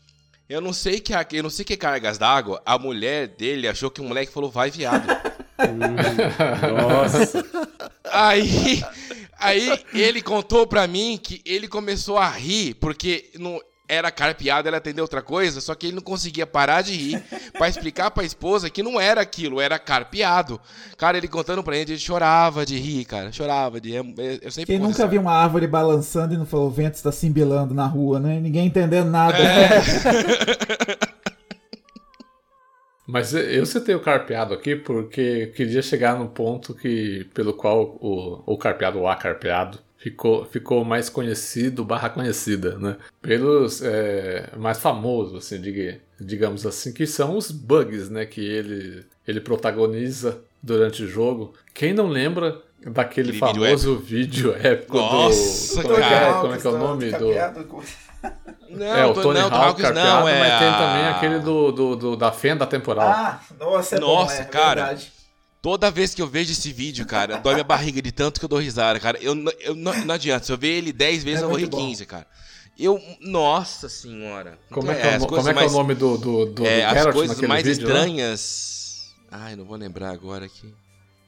Eu 0.48 0.60
não 0.60 0.72
sei 0.72 1.00
que 1.00 1.12
eu 1.32 1.42
não 1.42 1.50
sei 1.50 1.64
que 1.64 1.76
cargas 1.76 2.18
d'água. 2.18 2.62
A 2.64 2.78
mulher 2.78 3.28
dele 3.28 3.66
achou 3.66 3.90
que 3.90 4.00
o 4.00 4.04
moleque 4.04 4.32
falou 4.32 4.50
vai 4.50 4.70
viado. 4.70 5.06
Nossa. 6.78 7.44
Aí, 8.12 8.84
aí 9.38 9.84
ele 9.92 10.22
contou 10.22 10.66
pra 10.66 10.86
mim 10.86 11.18
que 11.20 11.42
ele 11.44 11.66
começou 11.66 12.16
a 12.16 12.28
rir 12.28 12.74
porque 12.74 13.30
não 13.38 13.60
era 13.88 14.10
carpeado, 14.10 14.68
ela 14.68 14.78
entendeu 14.78 15.04
outra 15.04 15.22
coisa, 15.22 15.60
só 15.60 15.74
que 15.74 15.86
ele 15.86 15.96
não 15.96 16.02
conseguia 16.02 16.46
parar 16.46 16.82
de 16.82 16.92
rir 16.92 17.22
pra 17.52 17.68
explicar 17.68 18.10
pra 18.10 18.24
esposa 18.24 18.68
que 18.68 18.82
não 18.82 19.00
era 19.00 19.20
aquilo, 19.20 19.60
era 19.60 19.78
carpeado. 19.78 20.60
Cara, 20.96 21.16
ele 21.16 21.28
contando 21.28 21.62
pra 21.62 21.76
gente, 21.76 21.92
ele 21.92 21.98
chorava 21.98 22.66
de 22.66 22.78
rir, 22.78 23.04
cara, 23.04 23.30
chorava 23.32 23.80
de 23.80 23.90
rir. 23.90 24.14
Eu 24.42 24.50
sempre 24.50 24.74
Quem 24.74 24.78
nunca 24.78 25.06
viu 25.06 25.20
uma 25.20 25.32
árvore 25.32 25.66
balançando 25.66 26.34
e 26.34 26.36
não 26.36 26.46
falou, 26.46 26.66
o 26.68 26.70
vento 26.70 26.94
está 26.94 27.12
se 27.12 27.26
embilando 27.26 27.74
na 27.74 27.86
rua, 27.86 28.18
né? 28.18 28.40
Ninguém 28.40 28.66
entendendo 28.66 29.10
nada. 29.10 29.36
É. 29.38 31.06
Mas 33.06 33.32
eu 33.32 33.64
citei 33.64 33.94
o 33.94 34.00
carpeado 34.00 34.52
aqui 34.52 34.74
porque 34.74 35.52
queria 35.54 35.80
chegar 35.80 36.18
no 36.18 36.28
ponto 36.28 36.74
que 36.74 37.24
pelo 37.32 37.54
qual 37.54 37.96
o, 38.00 38.42
o 38.44 38.58
carpeado 38.58 38.98
ou 38.98 39.06
a 39.06 39.14
carpeado 39.14 39.78
ficou, 40.10 40.44
ficou 40.44 40.84
mais 40.84 41.08
conhecido 41.08 41.84
barra 41.84 42.08
conhecida, 42.08 42.78
né? 42.78 42.96
Pelos 43.20 43.82
é, 43.82 44.50
mais 44.56 44.78
famosos, 44.78 45.44
assim, 45.44 45.60
diga- 45.60 45.98
digamos 46.20 46.64
assim, 46.64 46.92
que 46.92 47.06
são 47.08 47.36
os 47.36 47.50
bugs, 47.50 48.08
né? 48.08 48.24
Que 48.24 48.40
ele, 48.40 49.04
ele 49.26 49.40
protagoniza 49.40 50.38
durante 50.62 51.02
o 51.02 51.08
jogo. 51.08 51.54
Quem 51.74 51.92
não 51.92 52.06
lembra 52.06 52.62
daquele 52.86 53.30
Aquele 53.30 53.32
vídeo 53.32 53.64
famoso 53.64 53.98
vídeo 53.98 54.54
épico 54.62 54.96
Nossa, 54.96 55.82
do... 55.82 55.88
Como 55.88 55.96
é, 55.96 56.28
é, 56.28 56.32
como 56.34 56.52
é 56.54 56.58
que 56.58 56.66
é 56.66 56.70
o 56.70 56.78
nome 56.78 57.10
do... 57.10 57.32
Não, 58.70 58.86
É, 58.86 59.06
o 59.06 59.14
Tony 59.14 59.40
não, 59.40 59.52
Hawk 59.52 59.80
carpeado, 59.82 60.20
não, 60.20 60.28
é 60.28 60.38
mas 60.40 60.58
tem 60.60 60.72
também 60.72 61.06
aquele 61.08 61.38
do, 61.40 61.72
do, 61.72 61.96
do- 61.96 62.16
da 62.16 62.30
fenda 62.30 62.64
temporal. 62.66 63.08
Ah, 63.08 63.40
nossa, 63.58 63.96
é 63.96 64.00
Nossa, 64.00 64.36
bom, 64.36 64.42
é, 64.42 64.44
cara. 64.44 64.84
verdade. 64.84 65.12
Toda 65.66 65.90
vez 65.90 66.14
que 66.14 66.22
eu 66.22 66.28
vejo 66.28 66.52
esse 66.52 66.72
vídeo, 66.72 67.04
cara, 67.04 67.38
dói 67.38 67.54
minha 67.54 67.64
barriga 67.64 68.00
de 68.00 68.12
tanto 68.12 68.38
que 68.38 68.44
eu 68.44 68.48
dou 68.48 68.60
risada, 68.60 69.00
cara. 69.00 69.18
Eu, 69.20 69.34
eu 69.58 69.74
não, 69.74 69.92
não 70.04 70.14
adianta. 70.14 70.46
Se 70.46 70.52
eu 70.52 70.56
ver 70.56 70.68
ele 70.68 70.92
10 70.92 71.24
vezes, 71.24 71.40
É 71.40 71.44
eu 71.44 71.48
vou 71.48 71.58
rir 71.58 71.62
muito 71.64 71.76
bom. 71.76 71.88
15, 71.88 72.06
cara. 72.06 72.24
Eu. 72.78 73.02
Nossa 73.20 73.88
senhora. 73.88 74.60
Como 74.70 74.88
é 74.92 74.94
Então, 74.96 75.02
que 75.02 75.08
é, 75.08 75.18
coisas 75.18 75.26
como 75.26 75.40
é, 75.40 75.42
que 75.42 75.48
é 75.48 75.52
o 75.52 75.56
mais- 75.56 75.72
nome 75.72 75.94
do, 75.96 76.18
do, 76.18 76.46
do, 76.46 76.64
é, 76.64 76.86
do 76.86 77.08
as 77.08 77.12
coisas 77.12 77.40
mais 77.40 77.66
vídeo? 77.66 77.82
né? 77.82 77.94
estranhas. 77.94 79.12
Ai, 79.28 79.56
não 79.56 79.64
vou 79.64 79.76
lembrar 79.76 80.10
agora 80.10 80.44
aqui. 80.44 80.72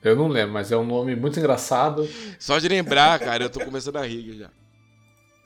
Eu 0.05 0.15
não 0.15 0.29
lembro, 0.29 0.53
mas 0.53 0.71
é 0.71 0.77
um 0.77 0.87
nome 0.87 1.17
muito 1.17 1.37
engraçado. 1.41 2.09
Só 2.39 2.61
de 2.61 2.69
lembrar, 2.69 3.19
cara, 3.19 3.43
eu 3.43 3.51
tô 3.51 3.59
começando 3.65 3.97
a 3.97 4.07
rir 4.07 4.39
já. 4.39 4.51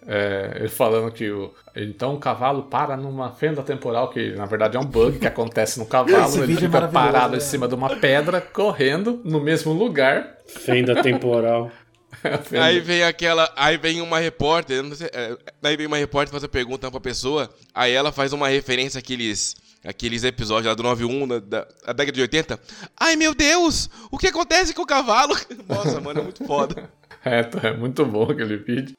É, 0.06 0.52
ele 0.56 0.68
falando 0.68 1.12
que 1.12 1.30
o, 1.30 1.54
então 1.76 2.14
o 2.14 2.18
cavalo 2.18 2.64
para 2.64 2.96
numa 2.96 3.30
fenda 3.30 3.62
temporal, 3.62 4.10
que 4.10 4.32
na 4.32 4.46
verdade 4.46 4.76
é 4.76 4.80
um 4.80 4.84
bug 4.84 5.18
que 5.18 5.26
acontece 5.26 5.78
no 5.78 5.86
cavalo. 5.86 6.24
Esse 6.26 6.40
ele 6.40 6.52
é 6.54 6.56
fica 6.56 6.68
maravilhoso, 6.68 7.06
parado 7.12 7.32
né? 7.32 7.38
em 7.38 7.40
cima 7.40 7.68
de 7.68 7.74
uma 7.74 7.96
pedra, 7.96 8.40
correndo 8.40 9.20
no 9.24 9.40
mesmo 9.40 9.72
lugar. 9.72 10.38
Fenda 10.46 11.00
temporal. 11.02 11.70
Fenda- 12.44 12.64
Aí 12.64 12.80
vem 12.80 13.04
aquela. 13.04 13.50
Aí 13.56 13.76
vem 13.78 14.00
uma 14.00 14.18
repórter, 14.18 14.84
sei, 14.94 15.08
é, 15.12 15.36
aí 15.62 15.76
vem 15.76 15.86
uma 15.86 15.96
repórter 15.96 16.32
fazer 16.32 16.48
pergunta 16.48 16.90
pra 16.90 17.00
pessoa, 17.00 17.48
aí 17.74 17.92
ela 17.92 18.12
faz 18.12 18.32
uma 18.32 18.48
referência 18.48 18.98
àqueles. 18.98 19.54
Aqueles 19.84 20.22
episódios 20.22 20.66
lá 20.66 20.74
do 20.74 20.82
91 20.84 21.26
da, 21.26 21.38
da, 21.40 21.66
da 21.86 21.92
década 21.92 22.12
de 22.12 22.20
80. 22.20 22.60
Ai 23.00 23.16
meu 23.16 23.34
Deus! 23.34 23.90
O 24.12 24.18
que 24.18 24.28
acontece 24.28 24.72
com 24.72 24.82
o 24.82 24.86
cavalo? 24.86 25.34
Nossa, 25.68 26.00
mano, 26.00 26.20
é 26.20 26.22
muito 26.22 26.44
foda. 26.44 26.88
É, 27.24 27.44
tá, 27.44 27.68
é 27.68 27.72
muito 27.76 28.04
bom 28.04 28.24
aquele 28.24 28.56
vídeo. 28.56 28.96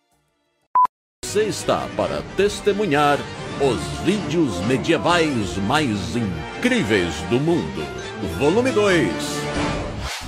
Você 1.34 1.46
está 1.46 1.90
para 1.98 2.22
testemunhar 2.38 3.18
os 3.60 3.80
vídeos 4.06 4.56
medievais 4.68 5.58
mais 5.68 6.16
incríveis 6.16 7.16
do 7.28 7.40
mundo. 7.40 7.84
Volume 8.38 8.70
2 8.70 9.12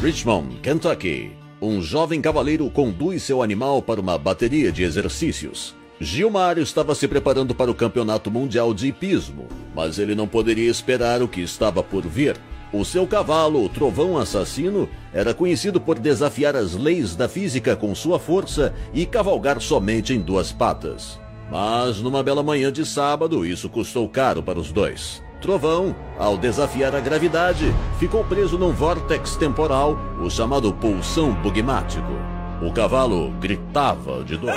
Richmond, 0.02 0.56
Kentucky. 0.62 1.34
Um 1.62 1.80
jovem 1.80 2.20
cavaleiro 2.20 2.68
conduz 2.72 3.22
seu 3.22 3.44
animal 3.44 3.84
para 3.84 4.02
uma 4.02 4.18
bateria 4.18 4.72
de 4.72 4.82
exercícios. 4.82 5.76
Gilmar 6.02 6.58
estava 6.58 6.96
se 6.96 7.08
preparando 7.08 7.54
para 7.54 7.70
o 7.70 7.76
Campeonato 7.76 8.32
Mundial 8.32 8.74
de 8.74 8.88
Hipismo, 8.88 9.48
mas 9.76 10.00
ele 10.00 10.16
não 10.16 10.28
poderia 10.28 10.72
esperar 10.72 11.22
o 11.22 11.28
que 11.28 11.40
estava 11.40 11.84
por 11.84 12.02
vir. 12.02 12.36
O 12.78 12.84
seu 12.84 13.08
cavalo, 13.08 13.64
o 13.64 13.70
Trovão 13.70 14.18
Assassino, 14.18 14.90
era 15.14 15.34
conhecido 15.34 15.80
por 15.80 15.98
desafiar 15.98 16.58
as 16.58 16.74
leis 16.74 17.16
da 17.16 17.30
física 17.30 17.74
com 17.74 17.96
sua 17.96 18.20
força 18.20 18.74
e 18.94 19.06
cavalgar 19.06 19.62
somente 19.62 20.14
em 20.14 20.20
duas 20.20 20.52
patas. 20.52 21.18
Mas 21.50 22.02
numa 22.02 22.22
bela 22.22 22.44
manhã 22.44 22.74
de 22.74 22.86
sábado, 22.86 23.46
isso 23.46 23.70
custou 23.70 24.10
caro 24.10 24.44
para 24.44 24.60
os 24.60 24.74
dois. 24.74 25.24
Trovão, 25.40 25.96
ao 26.20 26.38
desafiar 26.38 26.94
a 26.94 27.00
gravidade, 27.00 27.74
ficou 27.98 28.26
preso 28.26 28.58
num 28.58 28.74
vórtex 28.74 29.38
temporal, 29.38 29.98
o 30.22 30.30
chamado 30.30 30.74
pulsão 30.74 31.34
bugmático. 31.34 32.12
O 32.62 32.74
cavalo 32.74 33.32
gritava 33.40 34.22
de 34.22 34.36
dor. 34.36 34.52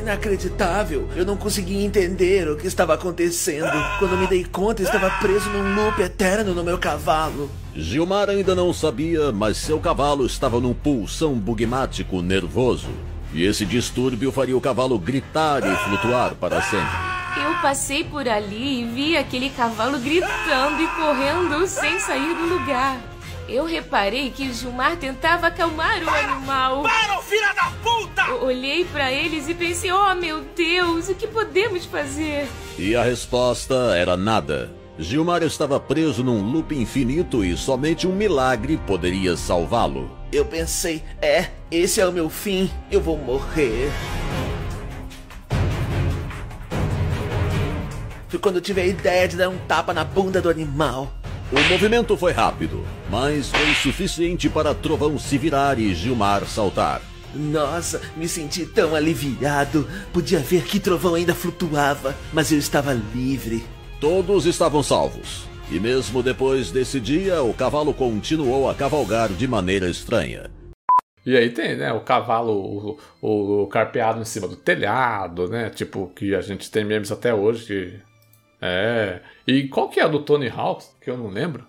Inacreditável. 0.00 1.08
Eu 1.14 1.24
não 1.24 1.36
conseguia 1.36 1.84
entender 1.84 2.48
o 2.48 2.56
que 2.56 2.66
estava 2.66 2.94
acontecendo. 2.94 3.70
Quando 3.98 4.16
me 4.16 4.26
dei 4.26 4.44
conta, 4.44 4.82
estava 4.82 5.10
preso 5.20 5.48
num 5.50 5.74
loop 5.74 6.00
eterno 6.00 6.54
no 6.54 6.64
meu 6.64 6.78
cavalo. 6.78 7.50
Gilmar 7.74 8.28
ainda 8.28 8.54
não 8.54 8.72
sabia, 8.72 9.30
mas 9.30 9.56
seu 9.56 9.78
cavalo 9.78 10.26
estava 10.26 10.58
num 10.60 10.74
pulsão 10.74 11.34
bugmático 11.34 12.22
nervoso. 12.22 12.88
E 13.32 13.44
esse 13.44 13.64
distúrbio 13.64 14.32
faria 14.32 14.56
o 14.56 14.60
cavalo 14.60 14.98
gritar 14.98 15.62
e 15.64 15.76
flutuar 15.84 16.34
para 16.34 16.60
sempre. 16.62 17.10
Eu 17.36 17.54
passei 17.62 18.02
por 18.02 18.28
ali 18.28 18.80
e 18.80 18.84
vi 18.84 19.16
aquele 19.16 19.50
cavalo 19.50 19.98
gritando 20.00 20.82
e 20.82 20.88
correndo 20.88 21.66
sem 21.66 22.00
sair 22.00 22.34
do 22.34 22.46
lugar. 22.46 23.09
Eu 23.50 23.64
reparei 23.64 24.30
que 24.30 24.48
o 24.48 24.54
Gilmar 24.54 24.96
tentava 24.96 25.48
acalmar 25.48 26.00
o 26.04 26.08
animal. 26.08 26.82
Para, 26.84 27.20
filha 27.20 27.52
da 27.52 27.72
puta! 27.82 28.22
Eu 28.28 28.44
olhei 28.44 28.84
pra 28.84 29.10
eles 29.10 29.48
e 29.48 29.54
pensei: 29.54 29.90
oh 29.90 30.14
meu 30.14 30.42
Deus, 30.54 31.08
o 31.08 31.16
que 31.16 31.26
podemos 31.26 31.84
fazer? 31.84 32.46
E 32.78 32.94
a 32.94 33.02
resposta 33.02 33.74
era 33.96 34.16
nada. 34.16 34.70
Gilmar 34.96 35.42
estava 35.42 35.80
preso 35.80 36.22
num 36.22 36.40
loop 36.40 36.72
infinito 36.76 37.44
e 37.44 37.56
somente 37.56 38.06
um 38.06 38.14
milagre 38.14 38.76
poderia 38.86 39.36
salvá-lo. 39.36 40.16
Eu 40.30 40.44
pensei, 40.44 41.02
é, 41.20 41.46
esse 41.72 42.00
é 42.00 42.06
o 42.06 42.12
meu 42.12 42.30
fim. 42.30 42.70
Eu 42.88 43.00
vou 43.00 43.18
morrer. 43.18 43.90
Foi 48.28 48.38
quando 48.38 48.56
eu 48.56 48.62
tive 48.62 48.80
a 48.80 48.86
ideia 48.86 49.26
de 49.26 49.36
dar 49.36 49.48
um 49.48 49.58
tapa 49.66 49.92
na 49.92 50.04
bunda 50.04 50.40
do 50.40 50.48
animal. 50.48 51.19
O 51.52 51.68
movimento 51.72 52.16
foi 52.16 52.32
rápido, 52.32 52.84
mas 53.10 53.48
foi 53.50 53.74
suficiente 53.74 54.48
para 54.48 54.74
Trovão 54.74 55.18
se 55.18 55.36
virar 55.36 55.78
e 55.78 55.92
Gilmar 55.94 56.44
saltar. 56.46 57.02
Nossa, 57.34 58.00
me 58.16 58.28
senti 58.28 58.64
tão 58.66 58.94
aliviado. 58.94 59.88
Podia 60.12 60.38
ver 60.40 60.64
que 60.64 60.80
trovão 60.80 61.14
ainda 61.14 61.34
flutuava, 61.34 62.14
mas 62.32 62.50
eu 62.52 62.58
estava 62.58 62.92
livre. 63.14 63.64
Todos 64.00 64.46
estavam 64.46 64.82
salvos. 64.82 65.44
E 65.70 65.78
mesmo 65.78 66.22
depois 66.22 66.70
desse 66.72 66.98
dia, 66.98 67.42
o 67.42 67.54
cavalo 67.54 67.94
continuou 67.94 68.68
a 68.68 68.74
cavalgar 68.74 69.28
de 69.28 69.46
maneira 69.46 69.88
estranha. 69.88 70.50
E 71.24 71.36
aí 71.36 71.50
tem, 71.50 71.76
né, 71.76 71.92
o 71.92 72.00
cavalo, 72.00 72.52
o, 72.52 72.98
o, 73.20 73.62
o 73.62 73.66
carpeado 73.68 74.20
em 74.20 74.24
cima 74.24 74.48
do 74.48 74.56
telhado, 74.56 75.46
né? 75.48 75.70
Tipo, 75.70 76.08
que 76.16 76.34
a 76.34 76.40
gente 76.40 76.68
tem 76.70 76.84
memes 76.84 77.12
até 77.12 77.32
hoje. 77.32 77.66
que- 77.66 78.09
É. 78.60 79.20
E 79.46 79.68
qual 79.68 79.88
que 79.88 80.00
é 80.00 80.04
a 80.04 80.08
do 80.08 80.22
Tony 80.22 80.48
Hawk, 80.48 80.84
que 81.00 81.10
eu 81.10 81.16
não 81.16 81.28
lembro? 81.28 81.66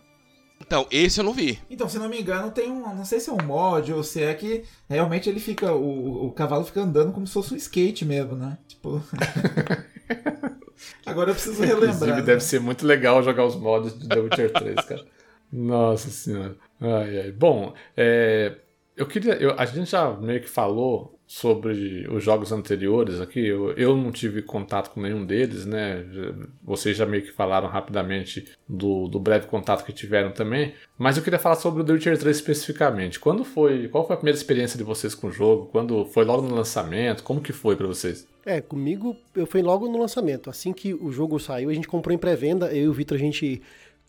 Então, 0.60 0.86
esse 0.92 1.20
eu 1.20 1.24
não 1.24 1.34
vi. 1.34 1.60
Então, 1.70 1.90
se 1.90 1.98
não 1.98 2.08
me 2.08 2.22
engano, 2.22 2.52
tem 2.52 2.72
um. 2.72 2.96
Não 2.96 3.04
sei 3.04 3.20
se 3.20 3.30
é 3.30 3.34
um 3.34 3.44
mod 3.44 3.92
ou 3.92 4.04
se 4.04 4.24
é 4.24 4.34
que 4.34 4.64
realmente 4.90 5.28
ele 5.28 5.40
fica. 5.40 5.74
O, 5.74 6.28
o 6.28 6.32
cavalo 6.32 6.64
fica 6.64 6.82
andando 6.82 7.12
como 7.12 7.28
se 7.28 7.34
fosse 7.34 7.54
um 7.54 7.58
skate 7.58 8.06
mesmo, 8.06 8.36
né? 8.36 8.58
Tipo. 8.68 9.04
Agora 11.06 11.32
eu 11.32 11.34
preciso 11.34 11.62
relembrar. 11.62 11.94
Inclusive, 11.94 12.18
né? 12.18 12.22
deve 12.22 12.42
ser 12.42 12.60
muito 12.60 12.86
legal 12.86 13.24
jogar 13.24 13.46
os 13.46 13.56
mods 13.56 13.98
de 13.98 14.08
The 14.08 14.20
Witcher 14.20 14.54
3, 14.54 14.76
cara. 14.86 15.06
Nossa 15.52 16.10
senhora. 16.10 16.56
Ai, 16.80 17.20
ai. 17.20 17.32
Bom, 17.32 17.74
é, 17.98 18.56
eu 18.96 19.06
queria. 19.06 19.34
eu- 19.36 19.56
a 19.58 19.66
gente 19.66 19.90
já 19.92 20.12
meio 20.12 20.42
que 20.42 20.50
falou 20.50 21.18
sobre 21.28 22.06
os 22.12 22.22
jogos 22.22 22.52
anteriores 22.52 23.22
aqui. 23.22 23.40
Eu, 23.48 23.72
eu 23.74 23.96
não 23.96 24.12
tive 24.12 24.42
contato 24.42 24.90
com 24.92 25.00
nenhum 25.02 25.26
deles, 25.26 25.66
né? 25.66 26.04
Vocês 26.62 26.98
já 26.98 27.06
meio 27.06 27.24
que 27.24 27.32
falaram 27.32 27.70
rapidamente 27.70 28.46
do, 28.68 29.08
do 29.08 29.18
breve 29.18 29.48
contato 29.48 29.86
que 29.86 29.94
tiveram 29.94 30.32
também. 30.32 30.74
Mas 30.98 31.16
eu 31.16 31.24
queria 31.24 31.40
falar 31.40 31.56
sobre 31.56 31.82
o 31.82 31.86
The 31.86 31.94
Witcher 31.94 32.18
3 32.18 32.36
especificamente. 32.36 33.18
Quando 33.20 33.44
foi. 33.46 33.88
Qual 33.88 34.06
foi 34.06 34.14
a 34.16 34.18
primeira 34.18 34.38
experiência 34.38 34.78
de 34.78 34.84
vocês 34.84 35.16
com 35.16 35.28
o 35.28 35.32
jogo? 35.32 35.68
Quando 35.68 36.04
foi 36.06 36.26
logo 36.26 36.42
no 36.42 36.54
lançamento? 36.54 37.24
Como 37.24 37.40
que 37.42 37.54
foi 37.54 37.76
pra 37.78 37.88
vocês? 37.88 38.28
É, 38.46 38.60
comigo 38.60 39.16
eu 39.36 39.46
fui 39.46 39.62
logo 39.62 39.88
no 39.88 40.00
lançamento. 40.00 40.50
Assim 40.50 40.74
que 40.74 40.94
o 40.94 41.12
jogo 41.12 41.40
saiu, 41.40 41.70
a 41.70 41.74
gente 41.74 41.88
comprou 41.88 42.14
em 42.14 42.18
pré-venda. 42.18 42.68
Eu 42.74 42.84
e 42.86 42.88
o 42.90 42.94
Vitor, 42.94 43.16
a 43.16 43.20
gente 43.20 43.62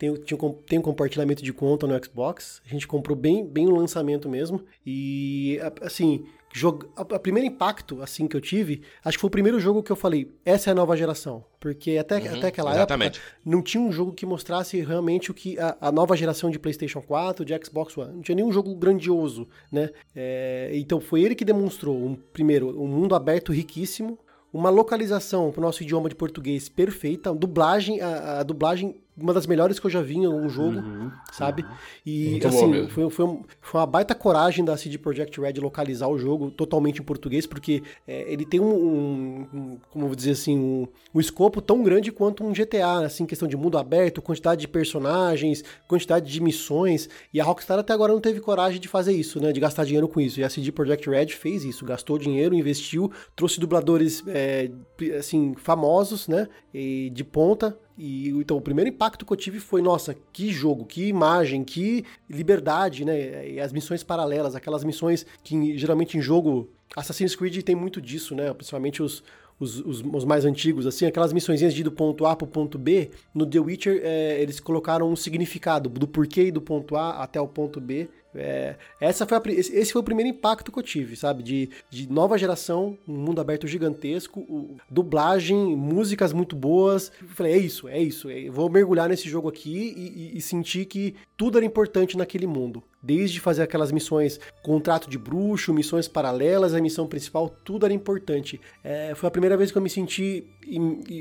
tem, 0.03 0.13
tinha 0.17 0.39
um- 0.43 0.53
tem 0.53 0.79
um 0.81 0.83
compartilhamento 0.83 1.45
de 1.45 1.53
conta 1.53 1.87
no 1.87 2.05
Xbox. 2.05 2.61
A 2.67 2.69
gente 2.69 2.89
comprou 2.89 3.17
bem, 3.17 3.47
bem 3.47 3.67
no 3.67 3.77
lançamento 3.77 4.29
mesmo. 4.29 4.65
E, 4.85 5.61
assim, 5.81 6.25
jog... 6.53 6.87
a, 6.97 7.03
a 7.03 7.19
primeiro 7.21 7.47
impacto 7.47 8.03
assim 8.03 8.27
que 8.27 8.37
eu 8.37 8.41
tive, 8.41 8.83
acho 9.05 9.17
que 9.17 9.21
foi 9.21 9.29
o 9.29 9.31
primeiro 9.31 9.61
jogo 9.61 9.81
que 9.81 9.93
eu 9.93 9.97
falei, 9.97 10.29
essa 10.45 10.71
é 10.71 10.73
a 10.73 10.75
nova 10.75 10.97
geração. 10.97 11.45
Porque 11.61 11.97
até, 11.99 12.17
até 12.17 12.49
aquela 12.49 12.73
exatamente. 12.75 13.21
época 13.21 13.37
não 13.47 13.63
tinha 13.63 13.81
um 13.81 13.93
jogo 13.93 14.13
que 14.13 14.27
mostrasse 14.27 14.81
realmente 14.81 15.31
o 15.31 15.35
que 15.35 15.57
a, 15.57 15.77
a 15.81 15.93
nova 15.93 16.17
geração 16.17 16.51
de 16.51 16.59
PlayStation 16.59 17.01
4, 17.01 17.45
de 17.45 17.55
Xbox 17.65 17.97
One. 17.97 18.13
Não 18.15 18.23
tinha 18.23 18.35
nenhum 18.35 18.51
jogo 18.51 18.75
grandioso, 18.75 19.47
né? 19.71 19.91
É, 20.17 20.73
então 20.75 21.01
foi 21.01 21.23
ele 21.23 21.37
que 21.37 21.45
demonstrou, 21.45 21.97
um, 21.97 22.17
primeiro, 22.17 22.77
um 22.83 22.89
mundo 22.89 23.15
aberto 23.15 23.53
riquíssimo, 23.53 24.19
uma 24.53 24.69
localização 24.69 25.53
para 25.53 25.61
o 25.61 25.63
nosso 25.63 25.83
idioma 25.83 26.09
de 26.09 26.15
português 26.17 26.69
perfeita, 26.69 27.33
dublagem, 27.33 28.01
a, 28.01 28.41
a 28.41 28.43
dublagem 28.43 28.97
uma 29.17 29.35
das 29.35 29.47
melhores 29.47 29.79
que 29.79 29.87
eu 29.87 29.91
já 29.91 30.01
vi 30.01 30.17
em 30.17 30.27
um 30.27 30.49
jogo, 30.49 30.79
Uhum. 30.81 31.11
sabe? 31.31 31.67
E 32.05 32.31
Muito 32.31 32.49
assim, 32.49 32.89
foi, 32.89 33.11
foi, 33.11 33.25
um- 33.25 33.43
foi 33.61 33.81
uma 33.81 33.87
baita 33.87 34.15
coragem 34.15 34.65
da 34.65 34.77
CD 34.77 34.97
Projekt 34.99 35.39
Red 35.41 35.55
localizar 35.61 36.09
o 36.09 36.19
jogo 36.19 36.51
totalmente 36.51 37.01
em 37.01 37.05
português, 37.05 37.47
porque 37.47 37.83
é, 38.09 38.33
ele 38.33 38.45
tem 38.47 38.59
um, 38.59 38.73
um- 38.75 39.49
um- 39.53 39.79
como 39.91 40.05
eu 40.05 40.09
vou 40.09 40.17
dizer 40.17 40.31
assim, 40.33 40.59
um, 40.59 40.89
um 41.15 41.21
escopo 41.21 41.61
tão 41.61 41.83
grande 41.83 42.11
quanto 42.11 42.43
um 42.43 42.55
GTA, 42.55 43.01
assim, 43.05 43.27
questão 43.27 43.47
de 43.47 43.57
mundo 43.57 43.77
aberto, 43.77 44.23
quantidade 44.23 44.63
de 44.63 44.69
personagens, 44.69 45.63
quantidade 45.87 46.31
de 46.31 46.41
missões, 46.41 47.09
e 47.35 47.41
a 47.41 47.45
Rockstar 47.45 47.79
até 47.79 47.93
agora 47.93 48.13
não 48.13 48.21
teve 48.21 48.41
coragem 48.41 48.81
de 48.81 48.89
fazer 48.89 49.13
isso, 49.13 49.41
né, 49.41 49.53
de 49.53 49.61
gastar 49.61 49.85
dinheiro 49.85 50.09
com 50.09 50.21
isso, 50.21 50.41
e 50.41 50.45
a 50.45 50.49
CD 50.51 50.73
Projekt 50.73 51.09
Red 51.11 51.29
fez 51.29 51.65
isso, 51.65 51.85
gastou 51.85 52.19
dinheiro, 52.19 52.55
investiu, 52.55 53.11
trouxe 53.37 53.61
dubladores, 53.61 54.23
é, 54.27 54.71
assim, 55.19 55.55
famosos, 55.57 56.29
né, 56.29 56.49
e 56.73 57.11
de 57.11 57.25
ponta, 57.25 57.77
e 58.05 58.29
então 58.31 58.57
o 58.57 58.61
primeiro 58.61 58.91
impacto 58.91 59.25
que 59.25 59.33
eu 59.33 59.37
tive 59.37 59.61
foi, 59.61 59.81
nossa, 59.81 60.17
que 60.33 60.51
jogo, 60.51 60.85
que 60.85 61.07
imagem, 61.07 61.63
que 61.63 62.05
liberdade, 62.29 63.05
né? 63.05 63.49
E 63.51 63.61
as 63.61 63.73
missões 63.73 64.03
paralelas, 64.03 64.55
aquelas 64.55 64.83
missões 64.85 65.25
que 65.45 65.77
geralmente 65.79 66.19
em 66.19 66.21
jogo 66.23 66.69
Assassin's 66.97 67.35
Creed 67.37 67.63
tem 67.63 67.75
muito 67.77 68.01
disso, 68.01 68.35
né? 68.35 68.53
Principalmente 68.53 69.03
os 69.03 69.23
os, 69.61 69.79
os- 69.79 70.03
os 70.03 70.25
mais 70.25 70.45
antigos, 70.45 70.87
assim, 70.87 71.07
aquelas 71.07 71.33
missõezinhas 71.33 71.73
de 71.73 71.83
ir 71.83 71.85
do 71.85 71.93
ponto 71.93 72.27
A 72.27 72.35
pro 72.35 72.49
ponto 72.49 72.77
B, 72.77 73.11
no 73.33 73.47
The 73.47 73.61
Witcher 73.61 74.01
é, 74.03 74.43
eles 74.43 74.59
colocaram 74.59 75.09
um 75.09 75.15
significado 75.15 75.89
do 75.89 76.09
porquê 76.09 76.45
ir 76.47 76.51
do 76.51 76.61
ponto 76.61 76.97
A 76.97 77.23
até 77.23 77.41
o 77.41 77.47
ponto 77.47 77.81
B. 77.81 78.09
É, 78.35 78.77
essa 79.01 79.27
foi 79.27 79.37
a 79.37 79.43
esse 79.53 79.93
foi 79.93 80.01
o 80.01 80.05
primeiro 80.05 80.31
impacto 80.31 80.73
que 80.73 80.79
eu 80.79 80.83
tive, 80.83 81.17
sabe? 81.17 81.43
De, 81.43 81.69
de 81.91 82.11
nova 82.11 82.39
geração, 82.39 82.97
um 83.07 83.13
mundo 83.15 83.41
aberto 83.41 83.67
gigantesco, 83.67 84.77
dublagem, 84.91 85.77
músicas 85.77 86.33
muito 86.33 86.57
boas. 86.57 87.13
Eu 87.21 87.29
falei, 87.29 87.53
é 87.53 87.59
isso, 87.59 87.89
é 87.89 88.01
isso. 88.01 88.31
é- 88.31 88.49
vou 88.49 88.71
mergulhar 88.71 89.09
nesse 89.09 89.29
jogo 89.29 89.49
aqui 89.49 89.95
e, 89.97 90.35
e- 90.35 90.39
e 90.39 90.41
sentir 90.41 90.87
que 90.87 91.15
tudo 91.37 91.59
era 91.59 91.67
importante 91.67 92.17
naquele 92.17 92.47
mundo. 92.47 92.83
Desde 93.03 93.41
fazer 93.41 93.63
aquelas 93.63 93.91
missões, 93.91 94.39
contrato 94.63 95.11
de 95.11 95.19
bruxo, 95.19 95.75
missões 95.75 96.07
paralelas, 96.07 96.73
a 96.73 96.81
missão 96.81 97.07
principal, 97.07 97.49
tudo 97.65 97.85
era 97.85 97.93
importante. 97.93 98.61
É, 98.85 99.13
foi 99.15 99.27
a 99.27 99.31
primeira 99.31 99.57
vez 99.57 99.73
que 99.73 99.77
eu 99.79 99.83
me 99.83 99.91
senti, 99.91 100.47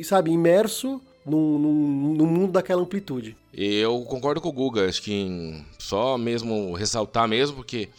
sabe, 0.03 0.31
imerso 0.31 1.01
num, 1.25 1.57
num, 1.57 2.13
num 2.13 2.25
mundo 2.25 2.51
daquela 2.51 2.81
amplitude. 2.81 3.35
Eu 3.53 4.01
concordo 4.01 4.41
com 4.41 4.49
o 4.49 4.53
Guga, 4.53 4.87
acho 4.87 5.01
que 5.01 5.63
só 5.77 6.17
mesmo 6.17 6.73
ressaltar 6.73 7.27
mesmo, 7.27 7.57
porque 7.57 7.89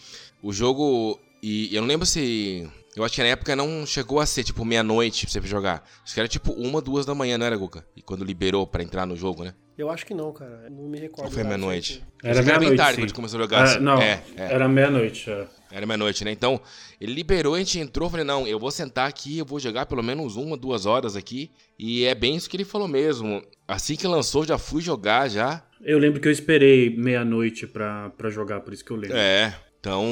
o 0.42 0.52
jogo. 0.52 1.18
E 1.42 1.74
eu 1.74 1.82
não 1.82 1.88
lembro 1.88 2.06
se. 2.06 2.68
Eu 2.94 3.04
acho 3.04 3.14
que 3.14 3.22
na 3.22 3.28
época 3.28 3.56
não 3.56 3.86
chegou 3.86 4.20
a 4.20 4.26
ser 4.26 4.44
tipo 4.44 4.64
meia-noite 4.64 5.26
pra 5.26 5.32
você 5.32 5.46
jogar. 5.46 5.88
Acho 6.04 6.12
que 6.14 6.20
era 6.20 6.28
tipo 6.28 6.52
uma, 6.52 6.80
duas 6.80 7.06
da 7.06 7.14
manhã, 7.14 7.38
não 7.38 7.46
era, 7.46 7.56
Guga? 7.56 7.86
E 7.96 8.02
quando 8.02 8.24
liberou 8.24 8.66
pra 8.66 8.82
entrar 8.82 9.06
no 9.06 9.16
jogo, 9.16 9.44
né? 9.44 9.54
Eu 9.76 9.88
acho 9.90 10.04
que 10.04 10.12
não, 10.14 10.32
cara. 10.32 10.62
Eu 10.64 10.70
Não 10.70 10.88
me 10.88 10.98
recordo. 10.98 11.26
Ou 11.28 11.32
foi 11.32 11.42
meia-noite? 11.44 12.02
Era 12.22 12.32
Acho 12.32 12.40
que 12.42 12.46
bem 12.50 12.58
meia-noite, 12.58 12.76
tarde 12.78 12.94
sim. 12.96 13.02
quando 13.02 13.14
começou 13.14 13.38
a 13.38 13.42
jogar. 13.42 13.58
Ah, 13.60 13.64
assim. 13.64 13.78
não, 13.80 14.00
É, 14.02 14.22
é. 14.36 14.52
era 14.54 14.68
meia-noite. 14.68 15.30
é. 15.30 15.46
Era 15.70 15.86
meia-noite, 15.86 16.24
né? 16.24 16.30
Então, 16.30 16.60
ele 17.00 17.14
liberou, 17.14 17.54
a 17.54 17.58
gente 17.58 17.78
entrou, 17.78 18.10
falei, 18.10 18.24
não, 18.26 18.46
eu 18.46 18.58
vou 18.58 18.70
sentar 18.70 19.08
aqui, 19.08 19.38
eu 19.38 19.44
vou 19.46 19.58
jogar 19.58 19.86
pelo 19.86 20.02
menos 20.02 20.36
uma, 20.36 20.56
duas 20.56 20.84
horas 20.84 21.16
aqui. 21.16 21.50
E 21.78 22.04
é 22.04 22.14
bem 22.14 22.36
isso 22.36 22.48
que 22.50 22.56
ele 22.56 22.64
falou 22.64 22.86
mesmo. 22.86 23.42
Assim 23.66 23.96
que 23.96 24.06
lançou, 24.06 24.44
já 24.44 24.58
fui 24.58 24.82
jogar 24.82 25.28
já. 25.30 25.64
Eu 25.80 25.98
lembro 25.98 26.20
que 26.20 26.28
eu 26.28 26.32
esperei 26.32 26.94
meia-noite 26.94 27.66
pra, 27.66 28.10
pra 28.10 28.28
jogar, 28.28 28.60
por 28.60 28.72
isso 28.74 28.84
que 28.84 28.90
eu 28.90 28.96
lembro. 28.96 29.16
É. 29.16 29.54
Então, 29.80 30.06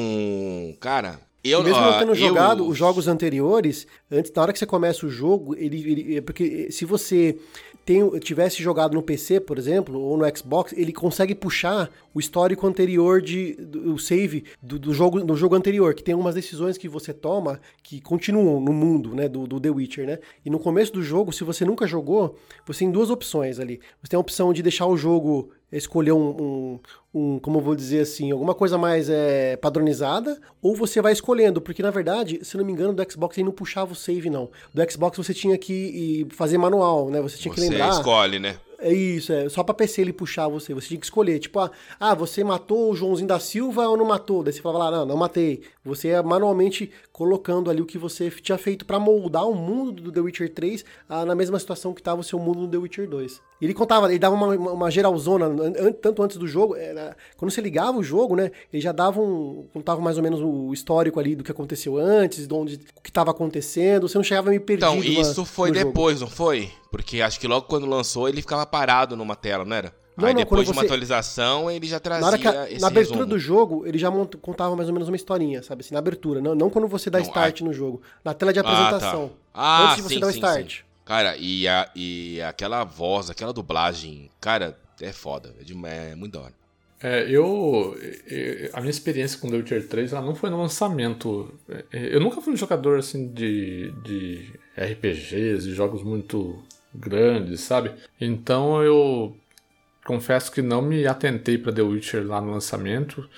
cara, 0.80 1.20
eu 1.44 1.62
mesmo 1.62 1.80
não 1.80 1.98
tendo 1.98 2.10
eu- 2.12 2.14
jogado 2.16 2.66
os 2.66 2.76
jogos 2.76 3.06
anteriores, 3.06 3.86
antes, 4.10 4.32
na 4.34 4.42
hora 4.42 4.52
que 4.52 4.58
você 4.58 4.66
começa 4.66 5.06
o 5.06 5.10
jogo, 5.10 5.54
ele, 5.56 5.78
ele- 5.92 6.16
é 6.16 6.20
porque 6.20 6.70
se 6.72 6.84
você 6.84 7.38
tem, 7.84 8.08
tivesse 8.20 8.62
jogado 8.62 8.94
no 8.94 9.02
PC, 9.02 9.40
por 9.40 9.58
exemplo, 9.58 10.00
ou 10.00 10.16
no 10.16 10.36
Xbox, 10.36 10.72
ele 10.76 10.92
consegue 10.92 11.34
puxar 11.34 11.90
o 12.14 12.20
histórico 12.20 12.66
anterior 12.66 13.20
de 13.20 13.54
do, 13.54 13.94
o 13.94 13.98
save 13.98 14.44
do, 14.62 14.78
do 14.78 14.92
jogo 14.92 15.20
do 15.24 15.36
jogo 15.36 15.54
anterior, 15.54 15.94
que 15.94 16.02
tem 16.02 16.14
umas 16.14 16.34
decisões 16.34 16.76
que 16.76 16.88
você 16.88 17.12
toma 17.12 17.60
que 17.82 18.00
continuam 18.00 18.60
no 18.60 18.72
mundo, 18.72 19.14
né, 19.14 19.28
do, 19.28 19.46
do 19.46 19.60
The 19.60 19.70
Witcher, 19.70 20.06
né? 20.06 20.18
E 20.44 20.50
no 20.50 20.58
começo 20.58 20.92
do 20.92 21.02
jogo, 21.02 21.32
se 21.32 21.44
você 21.44 21.64
nunca 21.64 21.86
jogou, 21.86 22.36
você 22.66 22.80
tem 22.80 22.90
duas 22.90 23.10
opções 23.10 23.58
ali. 23.58 23.80
Você 24.02 24.10
tem 24.10 24.16
a 24.16 24.20
opção 24.20 24.52
de 24.52 24.62
deixar 24.62 24.86
o 24.86 24.96
jogo 24.96 25.50
escolher 25.78 26.12
um, 26.12 26.30
um, 26.30 26.78
um, 27.14 27.38
como 27.38 27.58
eu 27.58 27.62
vou 27.62 27.74
dizer 27.74 28.00
assim, 28.00 28.30
alguma 28.30 28.54
coisa 28.54 28.76
mais 28.76 29.08
é, 29.08 29.56
padronizada, 29.56 30.40
ou 30.60 30.74
você 30.74 31.00
vai 31.00 31.12
escolhendo, 31.12 31.60
porque 31.60 31.82
na 31.82 31.90
verdade, 31.90 32.40
se 32.42 32.56
não 32.56 32.64
me 32.64 32.72
engano, 32.72 32.92
do 32.92 33.12
Xbox 33.12 33.36
ele 33.38 33.44
não 33.46 33.52
puxava 33.52 33.92
o 33.92 33.96
save, 33.96 34.28
não. 34.30 34.50
Do 34.74 34.90
Xbox 34.90 35.16
você 35.16 35.32
tinha 35.34 35.56
que 35.56 36.26
fazer 36.30 36.58
manual, 36.58 37.10
né? 37.10 37.20
Você 37.20 37.36
tinha 37.36 37.52
que 37.54 37.60
Você 37.60 37.68
lembrar. 37.68 37.90
escolhe, 37.90 38.38
né? 38.38 38.56
É 38.82 38.92
isso, 38.92 39.32
é 39.32 39.48
só 39.48 39.62
pra 39.62 39.74
PC 39.74 40.00
ele 40.00 40.12
puxar 40.12 40.48
você. 40.48 40.72
Você 40.72 40.88
tinha 40.88 40.98
que 41.00 41.04
escolher, 41.06 41.38
tipo, 41.38 41.58
ah, 41.58 41.70
ah, 41.98 42.14
você 42.14 42.42
matou 42.42 42.90
o 42.90 42.96
Joãozinho 42.96 43.28
da 43.28 43.38
Silva 43.38 43.86
ou 43.88 43.96
não 43.96 44.06
matou? 44.06 44.42
Daí 44.42 44.52
você 44.54 44.62
falava 44.62 44.84
lá, 44.84 44.90
não, 44.98 45.06
não 45.06 45.16
matei. 45.18 45.62
Você 45.84 46.08
ia 46.08 46.22
manualmente 46.22 46.90
colocando 47.12 47.70
ali 47.70 47.82
o 47.82 47.86
que 47.86 47.98
você 47.98 48.30
tinha 48.30 48.56
feito 48.56 48.86
pra 48.86 48.98
moldar 48.98 49.46
o 49.46 49.54
mundo 49.54 49.92
do 50.02 50.10
The 50.12 50.20
Witcher 50.20 50.52
3 50.54 50.84
ah, 51.08 51.24
na 51.26 51.34
mesma 51.34 51.58
situação 51.58 51.92
que 51.92 52.02
tava 52.02 52.20
o 52.22 52.24
seu 52.24 52.38
mundo 52.38 52.60
no 52.62 52.68
The 52.68 52.78
Witcher 52.78 53.08
2. 53.08 53.40
E 53.60 53.64
ele 53.66 53.74
contava, 53.74 54.08
ele 54.08 54.18
dava 54.18 54.34
uma, 54.34 54.46
uma, 54.56 54.72
uma 54.72 54.90
geralzona, 54.90 55.46
an- 55.46 55.72
an- 55.88 55.92
tanto 55.92 56.22
antes 56.22 56.38
do 56.38 56.46
jogo, 56.46 56.74
era- 56.74 57.14
quando 57.36 57.50
você 57.50 57.60
ligava 57.60 57.98
o 57.98 58.02
jogo, 58.02 58.34
né, 58.34 58.50
ele 58.72 58.80
já 58.80 58.92
dava 58.92 59.20
um, 59.20 59.66
contava 59.74 60.00
mais 60.00 60.16
ou 60.16 60.22
menos 60.22 60.40
o 60.40 60.72
histórico 60.72 61.20
ali 61.20 61.36
do 61.36 61.44
que 61.44 61.50
aconteceu 61.50 61.98
antes, 61.98 62.46
de 62.46 62.54
onde, 62.54 62.76
o 62.96 63.02
que 63.02 63.12
tava 63.12 63.30
acontecendo, 63.30 64.08
você 64.08 64.16
não 64.16 64.24
chegava 64.24 64.48
meio 64.48 64.62
perdido 64.62 64.86
Então, 64.94 65.20
isso 65.20 65.44
foi 65.44 65.68
no 65.70 65.74
jogo. 65.76 65.88
depois, 65.88 66.20
não 66.22 66.28
foi? 66.28 66.70
Porque 66.90 67.20
acho 67.20 67.38
que 67.38 67.46
logo 67.46 67.66
quando 67.66 67.86
lançou 67.86 68.28
ele 68.28 68.40
ficava 68.40 68.66
parado 68.66 69.16
numa 69.16 69.36
tela, 69.36 69.64
não 69.64 69.76
era? 69.76 69.94
Não, 70.16 70.26
Aí 70.26 70.34
não, 70.34 70.40
depois 70.40 70.64
de 70.64 70.70
uma 70.72 70.80
você- 70.82 70.86
atualização 70.86 71.70
ele 71.70 71.86
já 71.86 71.98
trazia 72.00 72.20
Na, 72.22 72.26
hora 72.28 72.38
que 72.38 72.46
a- 72.48 72.70
esse 72.70 72.80
na 72.80 72.88
abertura 72.88 73.18
resumo. 73.20 73.30
do 73.30 73.38
jogo, 73.38 73.86
ele 73.86 73.96
já 73.96 74.10
mont- 74.10 74.36
contava 74.36 74.74
mais 74.76 74.88
ou 74.88 74.92
menos 74.92 75.08
uma 75.08 75.16
historinha, 75.16 75.62
sabe? 75.62 75.80
Assim, 75.82 75.94
na 75.94 76.00
abertura, 76.00 76.40
não, 76.42 76.54
não 76.54 76.68
quando 76.68 76.88
você 76.88 77.08
dá 77.08 77.18
Não, 77.18 77.24
start 77.26 77.60
no 77.62 77.72
jogo. 77.72 78.02
Na 78.24 78.34
tela 78.34 78.52
de 78.52 78.58
Ah, 78.58 78.62
tá. 78.62 78.70
apresentação. 78.70 79.30
Ah, 79.54 79.84
antes 79.84 79.96
de 79.96 80.02
você 80.02 80.14
sim, 80.14 80.20
dar 80.20 80.26
o 80.26 80.32
sim, 80.32 80.38
start. 80.38 80.70
sim. 80.78 80.82
Cara, 81.04 81.36
e, 81.38 81.66
a, 81.66 81.90
e 81.96 82.40
aquela 82.42 82.84
voz, 82.84 83.30
aquela 83.30 83.52
dublagem, 83.52 84.30
cara, 84.40 84.76
é 85.00 85.12
foda. 85.12 85.54
É, 85.60 85.64
de- 85.64 85.86
é 85.86 86.14
muito 86.14 86.32
da 86.34 86.40
hora. 86.44 86.54
É, 87.02 87.22
eu, 87.30 87.96
eu- 88.26 88.70
A 88.74 88.80
minha 88.80 88.90
experiência 88.90 89.38
com 89.38 89.48
The 89.48 89.56
Witcher 89.56 89.88
3 89.88 90.12
ela 90.12 90.20
não 90.20 90.34
foi 90.34 90.50
no 90.50 90.58
lançamento. 90.60 91.54
É, 91.90 92.14
Eu 92.14 92.20
nunca 92.20 92.42
fui 92.42 92.52
um 92.52 92.56
jogador 92.56 92.98
assim 92.98 93.28
de, 93.28 93.90
de 94.04 94.52
RPGs, 94.76 95.64
de 95.66 95.74
jogos 95.74 96.02
muito 96.02 96.62
grandes, 96.94 97.60
sabe? 97.60 97.92
Então 98.20 98.82
eu 98.82 99.36
confesso 100.04 100.50
que 100.50 100.62
não 100.62 100.82
me 100.82 101.06
atentei 101.06 101.56
para 101.58 101.72
The 101.72 101.82
Witcher 101.82 102.26
lá 102.26 102.40
no 102.40 102.50
lançamento. 102.52 103.28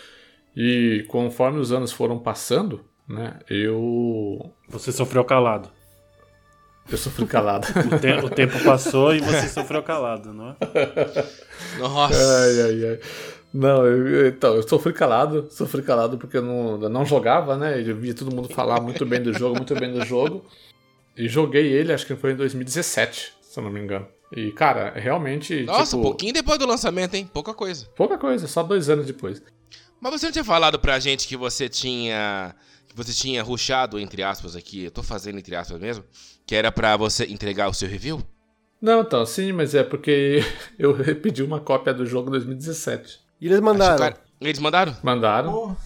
E 0.57 1.05
conforme 1.09 1.59
os 1.59 1.72
anos 1.72 1.92
foram 1.92 2.18
passando, 2.18 2.84
né, 3.09 3.38
eu. 3.48 4.53
Você 4.68 4.92
sofreu 4.92 5.24
calado. 5.24 5.70
Eu 6.90 6.98
sofri 6.98 7.24
calado. 7.26 7.66
O, 7.90 7.98
te- 7.98 8.26
o 8.26 8.28
tempo 8.28 8.62
passou 8.64 9.14
e 9.14 9.20
você 9.20 9.48
sofreu 9.48 9.82
calado, 9.82 10.32
não 10.34 10.50
é? 10.50 10.57
Nossa! 11.78 12.14
Ai, 12.42 12.61
ai, 12.61 12.86
ai. 12.90 13.00
Não, 13.55 13.86
eu- 13.86 14.26
então, 14.28 14.55
eu 14.57 14.66
sofri 14.68 14.92
calado, 14.92 15.46
sofri 15.50 15.80
calado 15.82 16.18
porque 16.18 16.36
eu 16.38 16.42
não, 16.42 16.82
eu 16.82 16.88
não 16.88 17.05
jogava, 17.07 17.57
né? 17.57 17.80
Eu 17.86 17.96
via 17.96 18.14
todo 18.14 18.34
mundo 18.34 18.48
falar 18.48 18.80
muito 18.80 19.07
bem 19.07 19.22
do 19.22 19.32
jogo, 19.32 19.57
muito 19.57 19.74
bem 19.74 19.92
do 19.92 20.05
jogo. 20.05 20.44
E 21.16 21.28
joguei 21.28 21.66
ele, 21.72 21.92
acho 21.92 22.07
que 22.07 22.16
foi 22.16 22.32
em 22.32 22.36
2017, 22.36 23.32
se 23.53 23.59
eu 23.61 23.64
não 23.64 23.70
me 23.70 23.80
engano. 23.80 24.07
E, 24.34 24.50
cara, 24.53 24.92
realmente. 24.96 25.62
Nossa, 25.64 25.84
tipo, 25.96 25.98
um 25.98 26.03
pouquinho 26.03 26.32
depois 26.32 26.59
do 26.59 26.66
lançamento, 26.66 27.14
hein? 27.14 27.28
Pouca 27.32 27.53
coisa. 27.53 27.86
Pouca 27.94 28.16
coisa, 28.16 28.46
só 28.46 28.62
dois 28.62 28.88
anos 28.88 29.07
depois. 29.07 29.42
Mas 30.00 30.12
você 30.12 30.26
não 30.26 30.32
tinha 30.32 30.44
falado 30.44 30.78
pra 30.78 30.98
gente 30.98 31.28
que 31.28 31.36
você 31.36 31.68
tinha. 31.68 32.55
Que 32.88 32.96
você 32.96 33.12
tinha 33.12 33.42
ruxado, 33.42 33.98
entre 34.00 34.22
aspas, 34.22 34.57
aqui. 34.57 34.84
Eu 34.84 34.90
tô 34.90 35.03
fazendo 35.03 35.38
entre 35.38 35.55
aspas 35.55 35.78
mesmo. 35.80 36.05
Que 36.46 36.55
era 36.55 36.72
pra 36.72 36.96
você 36.96 37.24
entregar 37.26 37.68
o 37.68 37.74
seu 37.74 37.88
review? 37.88 38.22
Não, 38.80 39.03
então, 39.03 39.24
sim, 39.24 39.53
mas 39.53 39.74
é 39.74 39.82
porque 39.84 40.40
eu 40.78 40.94
pedi 41.20 41.42
uma 41.42 41.61
cópia 41.61 41.92
do 41.94 42.05
jogo 42.07 42.28
em 42.28 42.32
2017. 42.32 43.20
E 43.40 43.46
eles 43.46 43.59
Acho 43.59 43.64
mandaram. 43.64 43.96
que 43.96 44.03
o 44.03 44.05
cara- 44.12 44.22
Eles 44.49 44.59
mandaram? 44.59 44.97
Mandaram. 45.03 45.76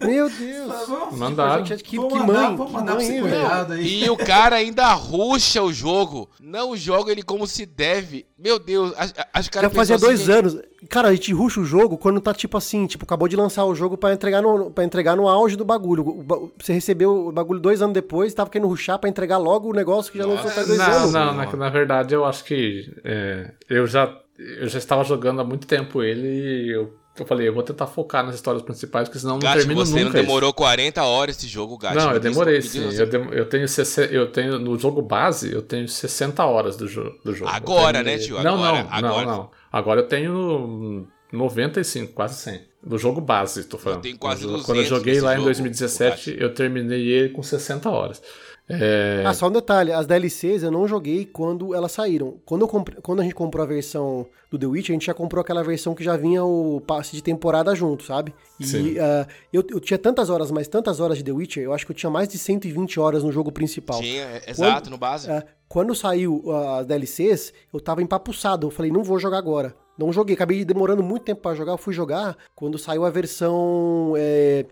Meu 0.00 0.28
Deus. 0.30 0.72
Mandaram. 1.12 1.64
Gente, 1.64 1.82
que, 1.82 1.96
Vou 1.96 2.08
que 2.08 2.18
mandar, 2.18 2.48
mãe, 2.48 2.56
vou 2.56 2.66
que 2.66 2.72
mandar 2.72 2.96
pra 2.96 3.04
mãe, 3.04 3.78
aí. 3.78 4.04
E 4.04 4.10
o 4.10 4.16
cara 4.16 4.56
ainda 4.56 4.92
ruxa 4.92 5.62
o 5.62 5.72
jogo. 5.72 6.30
Não 6.40 6.76
joga 6.76 7.12
ele 7.12 7.22
como 7.22 7.46
se 7.46 7.66
deve. 7.66 8.26
Meu 8.38 8.58
Deus, 8.58 8.92
que 8.92 9.48
o 9.48 9.50
cara 9.50 9.68
Já 9.68 9.70
fazia 9.70 9.96
pensou 9.96 9.98
dois 10.08 10.22
assim, 10.22 10.32
anos. 10.32 10.62
Cara, 10.88 11.08
a 11.08 11.14
gente 11.14 11.32
ruxa 11.32 11.60
o 11.60 11.64
jogo 11.64 11.98
quando 11.98 12.20
tá 12.20 12.32
tipo 12.32 12.56
assim, 12.56 12.86
tipo, 12.86 13.04
acabou 13.04 13.26
de 13.26 13.34
lançar 13.34 13.64
o 13.64 13.74
jogo 13.74 13.96
pra 13.96 14.12
entregar 14.12 14.40
no, 14.40 14.70
pra 14.70 14.84
entregar 14.84 15.16
no 15.16 15.28
auge 15.28 15.56
do 15.56 15.64
bagulho. 15.64 16.24
Você 16.58 16.72
recebeu 16.72 17.28
o 17.28 17.32
bagulho 17.32 17.58
dois 17.58 17.82
anos 17.82 17.94
depois, 17.94 18.32
tava 18.32 18.48
querendo 18.48 18.68
ruxar 18.68 18.98
pra 18.98 19.08
entregar 19.10 19.38
logo 19.38 19.68
o 19.70 19.72
negócio 19.72 20.12
que 20.12 20.18
já 20.18 20.26
lançou 20.26 20.50
faz 20.50 20.66
dois 20.68 20.78
Não, 20.78 20.86
anos. 20.86 21.12
não, 21.12 21.34
na, 21.34 21.46
na 21.56 21.68
verdade 21.70 22.14
eu 22.14 22.24
acho 22.24 22.44
que 22.44 22.88
é, 23.04 23.50
eu, 23.68 23.86
já, 23.88 24.16
eu 24.38 24.68
já 24.68 24.78
estava 24.78 25.02
jogando 25.02 25.40
há 25.40 25.44
muito 25.44 25.66
tempo 25.66 26.02
ele 26.02 26.28
e 26.66 26.70
eu 26.70 26.94
eu 27.22 27.26
falei, 27.26 27.48
eu 27.48 27.54
vou 27.54 27.62
tentar 27.62 27.86
focar 27.86 28.24
nas 28.24 28.34
histórias 28.34 28.62
principais, 28.62 29.08
porque 29.08 29.18
senão 29.18 29.34
não 29.34 29.40
Gato, 29.40 29.58
termino 29.58 29.84
você 29.84 29.90
nunca. 29.92 30.02
não 30.04 30.08
isso. 30.10 30.22
demorou 30.22 30.52
40 30.52 31.02
horas 31.04 31.36
esse 31.36 31.46
jogo, 31.48 31.76
Gato. 31.78 31.94
Não, 31.96 32.12
eu 32.12 32.20
demorei 32.20 32.60
sim. 32.62 32.82
você. 32.84 33.02
Eu, 33.02 33.06
dem- 33.06 33.28
eu 33.32 33.46
tenho 33.46 33.68
60, 33.68 34.12
eu 34.12 34.26
tenho 34.30 34.58
no 34.58 34.78
jogo 34.78 35.02
base, 35.02 35.52
eu 35.52 35.62
tenho 35.62 35.88
60 35.88 36.44
horas 36.44 36.76
do, 36.76 36.86
jo 36.88 37.12
do 37.24 37.34
jogo. 37.34 37.50
Eu 37.50 37.54
Agora, 37.54 37.92
terminei- 37.94 38.16
né, 38.18 38.22
tio? 38.24 38.42
Não, 38.42 38.54
Agora, 38.64 38.82
não, 38.82 38.90
agora. 39.08 39.26
não, 39.26 39.36
não. 39.36 39.50
Agora 39.70 40.00
eu 40.00 40.06
tenho 40.06 41.06
95, 41.32 42.12
quase 42.12 42.34
100. 42.42 42.60
Do 42.82 42.96
jogo 42.96 43.20
base, 43.20 43.64
tô 43.64 43.76
falando. 43.76 44.02
tenho 44.02 44.16
quase 44.16 44.42
Quando- 44.42 44.50
200 44.52 44.66
Quando 44.66 44.78
eu 44.78 44.84
joguei 44.84 45.20
lá 45.20 45.32
em 45.32 45.36
jogo, 45.36 45.46
2017, 45.46 46.36
eu 46.38 46.54
terminei 46.54 47.06
ele 47.08 47.30
com 47.30 47.42
60 47.42 47.90
horas. 47.90 48.22
É... 48.68 49.22
Ah, 49.26 49.32
só 49.32 49.48
um 49.48 49.52
detalhe, 49.52 49.90
as 49.92 50.06
DLCs 50.06 50.62
eu 50.62 50.70
não 50.70 50.86
joguei 50.86 51.24
quando 51.24 51.74
elas 51.74 51.92
saíram. 51.92 52.36
Quando, 52.44 52.62
eu 52.62 52.68
compre- 52.68 52.96
quando 53.02 53.20
a 53.20 53.22
gente 53.22 53.34
comprou 53.34 53.62
a 53.64 53.66
versão 53.66 54.26
do 54.50 54.58
The 54.58 54.66
Witch, 54.66 54.90
a 54.90 54.92
gente 54.92 55.06
já 55.06 55.14
comprou 55.14 55.40
aquela 55.40 55.64
versão 55.64 55.94
que 55.94 56.04
já 56.04 56.16
vinha 56.16 56.44
o 56.44 56.80
passe 56.86 57.12
de 57.16 57.22
temporada 57.22 57.74
junto, 57.74 58.02
sabe? 58.04 58.34
E 58.60 58.98
ah, 58.98 59.26
eu, 59.52 59.64
eu 59.70 59.80
tinha 59.80 59.96
tantas 59.98 60.28
horas, 60.28 60.50
mas 60.50 60.68
tantas 60.68 61.00
horas 61.00 61.16
de 61.18 61.24
The 61.24 61.32
Witcher, 61.32 61.62
eu 61.62 61.72
acho 61.72 61.86
que 61.86 61.92
eu 61.92 61.96
tinha 61.96 62.10
mais 62.10 62.28
de 62.28 62.36
120 62.38 63.00
horas 63.00 63.24
no 63.24 63.32
jogo 63.32 63.50
principal. 63.50 64.00
Tinha, 64.00 64.24
é- 64.24 64.50
exato, 64.50 64.90
no 64.90 64.98
base. 64.98 65.30
É, 65.30 65.44
quando 65.66 65.94
saiu 65.94 66.42
ah, 66.50 66.78
as 66.80 66.86
DLCs, 66.86 67.52
eu 67.72 67.80
tava 67.80 68.02
empapuçado. 68.02 68.66
Eu 68.66 68.70
falei, 68.70 68.92
não 68.92 69.02
vou 69.02 69.18
jogar 69.18 69.38
agora. 69.38 69.74
Não 69.96 70.12
joguei, 70.12 70.34
acabei 70.34 70.64
demorando 70.64 71.02
muito 71.02 71.24
tempo 71.24 71.40
pra 71.40 71.54
jogar. 71.54 71.72
Eu 71.72 71.78
fui 71.78 71.92
jogar 71.94 72.36
quando 72.54 72.78
saiu 72.78 73.04
a 73.04 73.10
versão 73.10 74.12
é, 74.16 74.64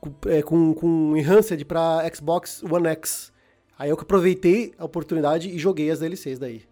com, 0.00 0.10
é, 0.28 0.42
com, 0.42 0.74
com 0.74 1.16
Enhanced 1.16 1.64
pra 1.64 2.02
Xbox 2.12 2.62
One 2.62 2.88
X. 2.88 3.32
Aí 3.78 3.90
eu 3.90 3.96
que 3.96 4.02
aproveitei 4.02 4.72
a 4.78 4.84
oportunidade 4.84 5.48
e 5.48 5.58
joguei 5.58 5.90
as 5.90 5.98
DLCs 5.98 6.38
daí. 6.38 6.62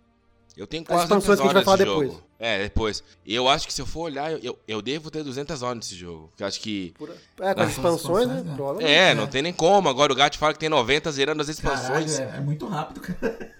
Eu 0.56 0.66
tenho 0.66 0.82
As 0.82 0.88
quase 0.88 1.02
expansões 1.04 1.38
200 1.38 1.40
que 1.40 1.42
a 1.42 1.46
gente 1.46 1.54
vai 1.54 1.62
horas 1.62 1.64
falar 1.64 1.76
nesse 1.78 1.90
depois. 1.90 2.12
jogo. 2.12 2.32
É, 2.38 2.62
depois. 2.64 3.04
Eu 3.26 3.48
acho 3.48 3.66
que 3.66 3.72
se 3.72 3.80
eu 3.80 3.86
for 3.86 4.00
olhar, 4.02 4.32
eu, 4.32 4.38
eu, 4.42 4.58
eu 4.68 4.82
devo 4.82 5.10
ter 5.10 5.24
200 5.24 5.62
horas 5.62 5.76
nesse 5.76 5.94
jogo. 5.94 6.28
Porque 6.28 6.42
eu 6.42 6.46
acho 6.46 6.60
que... 6.60 6.94
É, 7.40 7.54
com 7.54 7.60
as 7.60 7.70
expansões, 7.70 8.28
né? 8.28 8.44
é. 8.80 8.92
É, 9.10 9.14
não 9.14 9.26
tem 9.26 9.40
nem 9.40 9.52
como. 9.52 9.88
Agora 9.88 10.12
o 10.12 10.16
Gato 10.16 10.38
fala 10.38 10.52
que 10.52 10.58
tem 10.58 10.68
90 10.68 11.10
zerando 11.10 11.40
as 11.40 11.48
expansões. 11.48 12.18
Caralho, 12.18 12.34
é, 12.34 12.38
é 12.38 12.40
muito 12.40 12.66
rápido, 12.66 13.00
cara. 13.00 13.50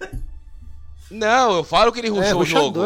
Não, 1.09 1.55
eu 1.57 1.63
falo 1.63 1.91
que 1.91 1.99
ele 1.99 2.09
rushou 2.09 2.41
o 2.41 2.45
jogo. 2.45 2.79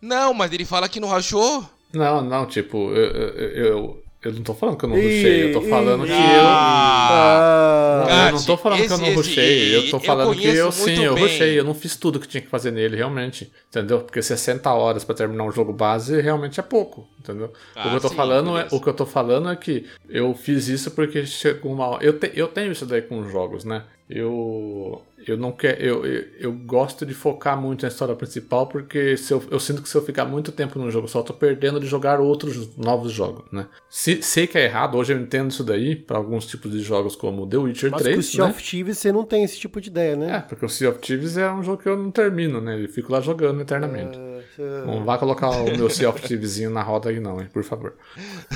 Não, 0.00 0.34
mas 0.34 0.52
ele 0.52 0.64
fala 0.64 0.88
que 0.88 1.00
não 1.00 1.08
rushou. 1.08 1.68
Não, 1.92 2.20
não, 2.20 2.46
tipo, 2.46 2.92
eu, 2.92 3.10
eu, 3.12 3.48
eu, 3.50 4.03
eu 4.28 4.32
não 4.32 4.42
tô 4.42 4.54
falando 4.54 4.76
que 4.78 4.84
eu 4.84 4.88
não 4.88 4.96
Ih, 4.96 5.00
rushei, 5.00 5.42
eu 5.44 5.52
tô 5.52 5.60
falando 5.60 6.06
que 6.06 6.22
eu. 6.22 6.44
Ah, 6.46 8.04
Não, 8.08 8.26
eu 8.26 8.32
não 8.32 8.42
tô 8.42 8.56
falando 8.56 8.84
que 8.86 8.92
eu 8.92 8.98
não 8.98 9.10
rushei, 9.12 9.74
eu 9.76 9.88
tô 9.88 9.96
eu 9.96 10.00
falando 10.00 10.34
que 10.36 10.48
eu 10.48 10.72
sim, 10.72 11.04
eu 11.04 11.14
rushei, 11.14 11.58
eu 11.58 11.64
não 11.64 11.74
fiz 11.74 11.96
tudo 11.96 12.18
que 12.18 12.26
tinha 12.26 12.40
que 12.40 12.48
fazer 12.48 12.70
nele, 12.72 12.96
realmente, 12.96 13.52
entendeu? 13.68 14.00
Porque 14.02 14.20
60 14.22 14.72
horas 14.72 15.04
pra 15.04 15.14
terminar 15.14 15.44
um 15.44 15.52
jogo 15.52 15.72
base 15.72 16.20
realmente 16.20 16.58
é 16.58 16.62
pouco, 16.62 17.06
entendeu? 17.18 17.52
Ah, 17.74 17.86
o 17.86 17.90
que 17.90 17.96
eu 17.96 18.00
tô 18.00 18.08
sim, 18.08 18.16
falando 18.16 18.56
é, 18.58 18.66
o 18.70 18.80
que 18.80 18.88
eu 18.88 18.94
tô 18.94 19.06
falando 19.06 19.48
é 19.48 19.56
que 19.56 19.86
eu 20.08 20.34
fiz 20.34 20.68
isso 20.68 20.90
porque 20.90 21.24
chegou 21.26 21.72
uma 21.72 21.86
hora, 21.86 22.04
eu, 22.04 22.18
te- 22.18 22.32
eu 22.34 22.48
tenho 22.48 22.72
isso 22.72 22.86
daí 22.86 23.02
com 23.02 23.22
jogos, 23.28 23.64
né? 23.64 23.84
Eu 24.08 25.02
eu 25.26 25.36
não 25.36 25.52
quero 25.52 25.80
eu, 25.80 26.06
eu, 26.06 26.24
eu 26.38 26.52
gosto 26.52 27.04
de 27.04 27.14
focar 27.14 27.60
muito 27.60 27.82
na 27.82 27.88
história 27.88 28.14
principal 28.14 28.66
porque 28.66 29.16
se 29.16 29.32
eu, 29.32 29.42
eu 29.50 29.60
sinto 29.60 29.82
que 29.82 29.88
se 29.88 29.96
eu 29.96 30.02
ficar 30.02 30.24
muito 30.24 30.52
tempo 30.52 30.78
num 30.78 30.90
jogo 30.90 31.08
só 31.08 31.22
tô 31.22 31.32
perdendo 31.32 31.80
de 31.80 31.86
jogar 31.86 32.20
outros 32.20 32.76
novos 32.76 33.12
jogos, 33.12 33.44
né? 33.52 33.66
Se, 33.88 34.22
sei 34.22 34.46
que 34.46 34.58
é 34.58 34.64
errado, 34.64 34.96
hoje 34.96 35.12
eu 35.12 35.18
entendo 35.18 35.50
isso 35.50 35.64
daí 35.64 35.96
pra 35.96 36.16
alguns 36.18 36.46
tipos 36.46 36.70
de 36.70 36.80
jogos 36.80 37.16
como 37.16 37.46
The 37.46 37.56
Witcher 37.56 37.90
mas 37.90 38.02
com 38.02 38.04
3, 38.04 38.18
o 38.18 38.22
Sea 38.22 38.44
né? 38.44 38.50
of 38.50 38.62
Thieves 38.62 38.98
você 38.98 39.12
não 39.12 39.24
tem 39.24 39.44
esse 39.44 39.58
tipo 39.58 39.80
de 39.80 39.88
ideia, 39.88 40.16
né? 40.16 40.36
É, 40.36 40.40
porque 40.40 40.64
o 40.64 40.68
Sea 40.68 40.90
of 40.90 40.98
Thieves 40.98 41.36
é 41.36 41.50
um 41.50 41.62
jogo 41.62 41.82
que 41.82 41.88
eu 41.88 41.96
não 41.96 42.10
termino, 42.10 42.60
né? 42.60 42.82
Eu 42.82 42.88
fico 42.88 43.12
lá 43.12 43.20
jogando 43.20 43.60
eternamente. 43.60 44.18
É, 44.18 44.33
Não 44.58 45.04
vá 45.04 45.18
colocar 45.18 45.50
o 45.50 45.64
meu 45.76 45.88
Sea 45.90 46.08
of 46.10 46.20
Thievesinho 46.22 46.70
na 46.70 46.82
roda 46.82 47.10
aí 47.10 47.18
não, 47.20 47.40
hein, 47.40 47.48
por 47.52 47.62
favor. 47.64 47.94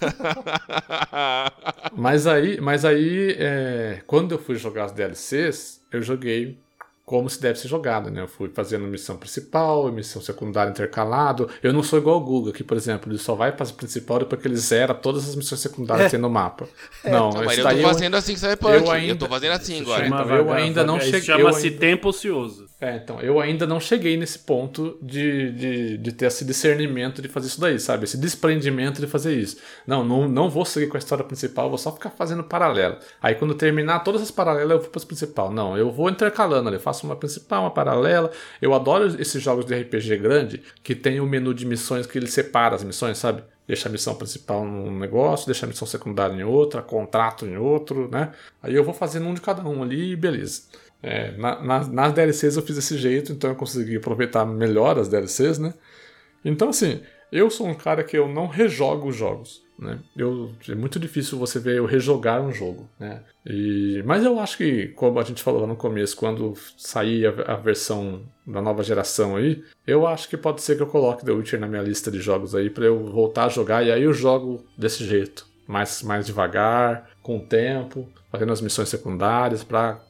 Mas 1.96 2.28
aí, 2.28 2.60
mas 2.62 2.86
aí 2.86 3.36
é, 3.38 4.02
quando 4.08 4.34
eu 4.34 4.40
fui 4.40 4.56
jogar 4.56 4.86
as 4.86 4.92
DLCs, 4.92 5.82
eu 5.92 6.02
joguei 6.02 6.58
como 7.06 7.28
se 7.28 7.42
deve 7.42 7.58
ser 7.58 7.68
jogado, 7.68 8.12
né? 8.12 8.22
Eu 8.22 8.28
fui 8.28 8.50
fazendo 8.54 8.86
missão 8.86 9.18
principal, 9.18 9.92
missão 9.92 10.22
secundária 10.22 10.70
intercalado. 10.70 11.50
Eu 11.64 11.74
não 11.74 11.82
sou 11.82 11.98
igual 11.98 12.18
o 12.18 12.24
Google, 12.24 12.54
que, 12.54 12.64
por 12.64 12.78
exemplo, 12.78 13.12
ele 13.12 13.18
só 13.18 13.34
vai 13.34 13.52
para 13.52 13.68
a 13.68 13.74
principal 13.74 14.20
depois 14.20 14.40
que 14.40 14.48
ele 14.48 14.56
zera 14.58 14.94
todas 14.94 15.28
as 15.28 15.36
missões 15.36 15.60
secundárias 15.60 16.06
que 16.06 16.12
tem 16.12 16.20
no 16.20 16.30
mapa. 16.30 16.68
Não, 17.04 17.32
Não, 17.32 17.44
mas 17.44 17.58
eu 17.58 17.68
tô 17.68 17.78
fazendo 17.82 18.16
assim 18.16 18.34
que 18.34 18.40
Cyberpunk. 18.40 18.74
eu 18.76 18.86
Eu, 18.86 18.92
ainda- 18.92 19.16
tô 19.16 19.28
fazendo 19.28 19.52
assim 19.54 19.82
agora. 19.82 20.04
Chama- 20.04 20.18
Chama 20.20 20.36
eu 20.36 20.54
ainda 20.54 20.84
não 20.84 21.00
cheguei- 21.00 21.20
eu 21.20 21.24
Chama-se 21.24 21.72
tempo 21.72 22.10
ocioso. 22.10 22.68
É, 22.82 22.96
então, 22.96 23.20
eu 23.20 23.42
ainda 23.42 23.68
não 23.68 23.78
cheguei 23.78 24.16
nesse 24.16 24.40
ponto 24.40 24.98
de, 25.02 25.52
de, 25.52 25.98
de 25.98 26.12
ter 26.14 26.28
esse 26.28 26.46
discernimento 26.46 27.22
de 27.22 27.28
fazer 27.28 27.48
isso 27.48 27.60
daí, 27.60 27.78
sabe? 27.78 28.06
Esse 28.06 28.18
desprendimento 28.18 29.02
de 29.02 29.08
fazer 29.08 29.36
isso. 29.36 29.58
Não, 29.86 30.02
não, 30.02 30.30
não 30.30 30.50
vou 30.50 30.64
seguir 30.64 30.88
com 30.88 30.96
a 30.96 30.98
história 30.98 31.26
principal, 31.26 31.68
vou 31.68 31.78
só 31.78 31.92
ficar 31.92 32.10
fazendo 32.12 32.42
paralelo. 32.42 32.98
Aí 33.22 33.36
quando 33.36 33.54
terminar 33.54 34.00
todas 34.00 34.22
as 34.22 34.32
paralelas, 34.32 34.72
eu 34.72 34.80
vou 34.80 34.90
para 34.90 35.06
principal. 35.06 35.52
Não, 35.52 35.78
eu 35.78 35.92
vou 35.92 36.10
intercalando 36.10 36.70
ali, 36.70 36.78
eu 36.78 36.82
faço 36.82 37.06
uma 37.06 37.18
principal, 37.18 37.64
uma 37.64 37.72
paralela. 37.72 38.32
Eu 38.62 38.74
adoro 38.74 39.08
esses 39.22 39.44
jogos 39.44 39.66
de 39.66 39.76
RPG 39.76 40.18
grande 40.18 40.64
que 40.82 40.96
tem 40.96 41.20
o 41.20 41.26
menu 41.26 41.54
de 41.54 41.66
missões 41.66 42.08
que 42.08 42.18
ele 42.18 42.28
separa 42.28 42.76
as 42.76 42.84
missões, 42.84 43.18
sabe? 43.18 43.44
Deixa 43.68 43.90
a 43.90 43.92
missão 43.92 44.16
principal 44.16 44.66
num 44.66 44.98
negócio, 44.98 45.46
deixa 45.46 45.66
a 45.66 45.70
missão 45.70 45.88
secundária 45.88 46.34
em 46.34 46.44
outra, 46.44 46.82
contrato 46.82 47.46
em 47.46 47.58
outro, 47.58 48.10
né? 48.10 48.32
Aí 48.64 48.74
eu 48.74 48.84
vou 48.86 48.94
fazendo 48.94 49.28
um 49.28 49.34
de 49.34 49.42
cada 49.42 49.62
um 49.68 49.84
ali 49.84 50.14
e 50.14 50.16
beleza. 50.16 50.64
É, 51.02 51.32
na- 51.38 51.62
na- 51.62 51.88
nas 51.88 52.14
DLCs 52.14 52.56
eu 52.58 52.62
fiz 52.62 52.76
desse 52.76 52.98
jeito, 52.98 53.32
então 53.32 53.50
eu 53.50 53.56
consegui 53.56 53.98
aproveitar 53.98 54.46
melhor 54.46 54.98
as 55.00 55.08
DLCs, 55.08 55.58
né? 55.60 55.74
Então, 56.44 56.70
assim, 56.70 57.02
eu 57.32 57.50
sou 57.50 57.68
um 57.68 57.74
cara 57.76 58.04
que 58.04 58.18
eu 58.18 58.28
não 58.28 58.48
rejogo 58.48 59.08
os 59.10 59.16
jogos, 59.16 59.62
né? 59.78 60.00
Eu, 60.18 60.52
é 60.68 60.76
muito 60.76 61.00
difícil 61.00 61.38
você 61.38 61.60
ver 61.60 61.78
eu 61.78 61.86
rejogar 61.86 62.42
um 62.42 62.52
jogo, 62.52 62.90
né? 63.00 63.22
E, 63.46 64.02
mas 64.06 64.26
eu 64.26 64.40
acho 64.40 64.58
que, 64.58 64.88
como 64.90 65.20
a 65.20 65.24
gente 65.24 65.42
falou 65.44 65.62
lá 65.62 65.68
no 65.68 65.76
começo, 65.76 66.18
quando 66.18 66.54
sair 66.78 67.28
a, 67.28 67.54
a 67.54 67.56
versão 67.56 68.22
da 68.46 68.62
nova 68.62 68.84
geração 68.84 69.36
aí, 69.38 69.64
eu 69.88 70.06
acho 70.08 70.28
que 70.28 70.36
pode 70.36 70.62
ser 70.62 70.76
que 70.76 70.84
eu 70.84 70.88
coloque 70.88 71.24
The 71.26 71.32
Witcher 71.32 71.60
na 71.60 71.68
minha 71.68 71.82
lista 71.82 72.12
de 72.12 72.20
jogos 72.20 72.56
aí 72.56 72.70
pra 72.70 72.86
eu 72.86 73.06
voltar 73.06 73.46
a 73.46 73.50
jogar, 73.50 73.86
e 73.86 73.92
aí 73.92 74.04
eu 74.04 74.14
jogo 74.14 74.66
desse 74.78 75.06
jeito, 75.06 75.46
mais, 75.68 76.02
mais 76.04 76.26
devagar, 76.26 77.10
com 77.22 77.38
o 77.38 77.46
tempo, 77.46 78.10
fazendo 78.32 78.52
as 78.52 78.60
missões 78.62 78.90
secundárias 78.90 79.64
pra 79.64 80.02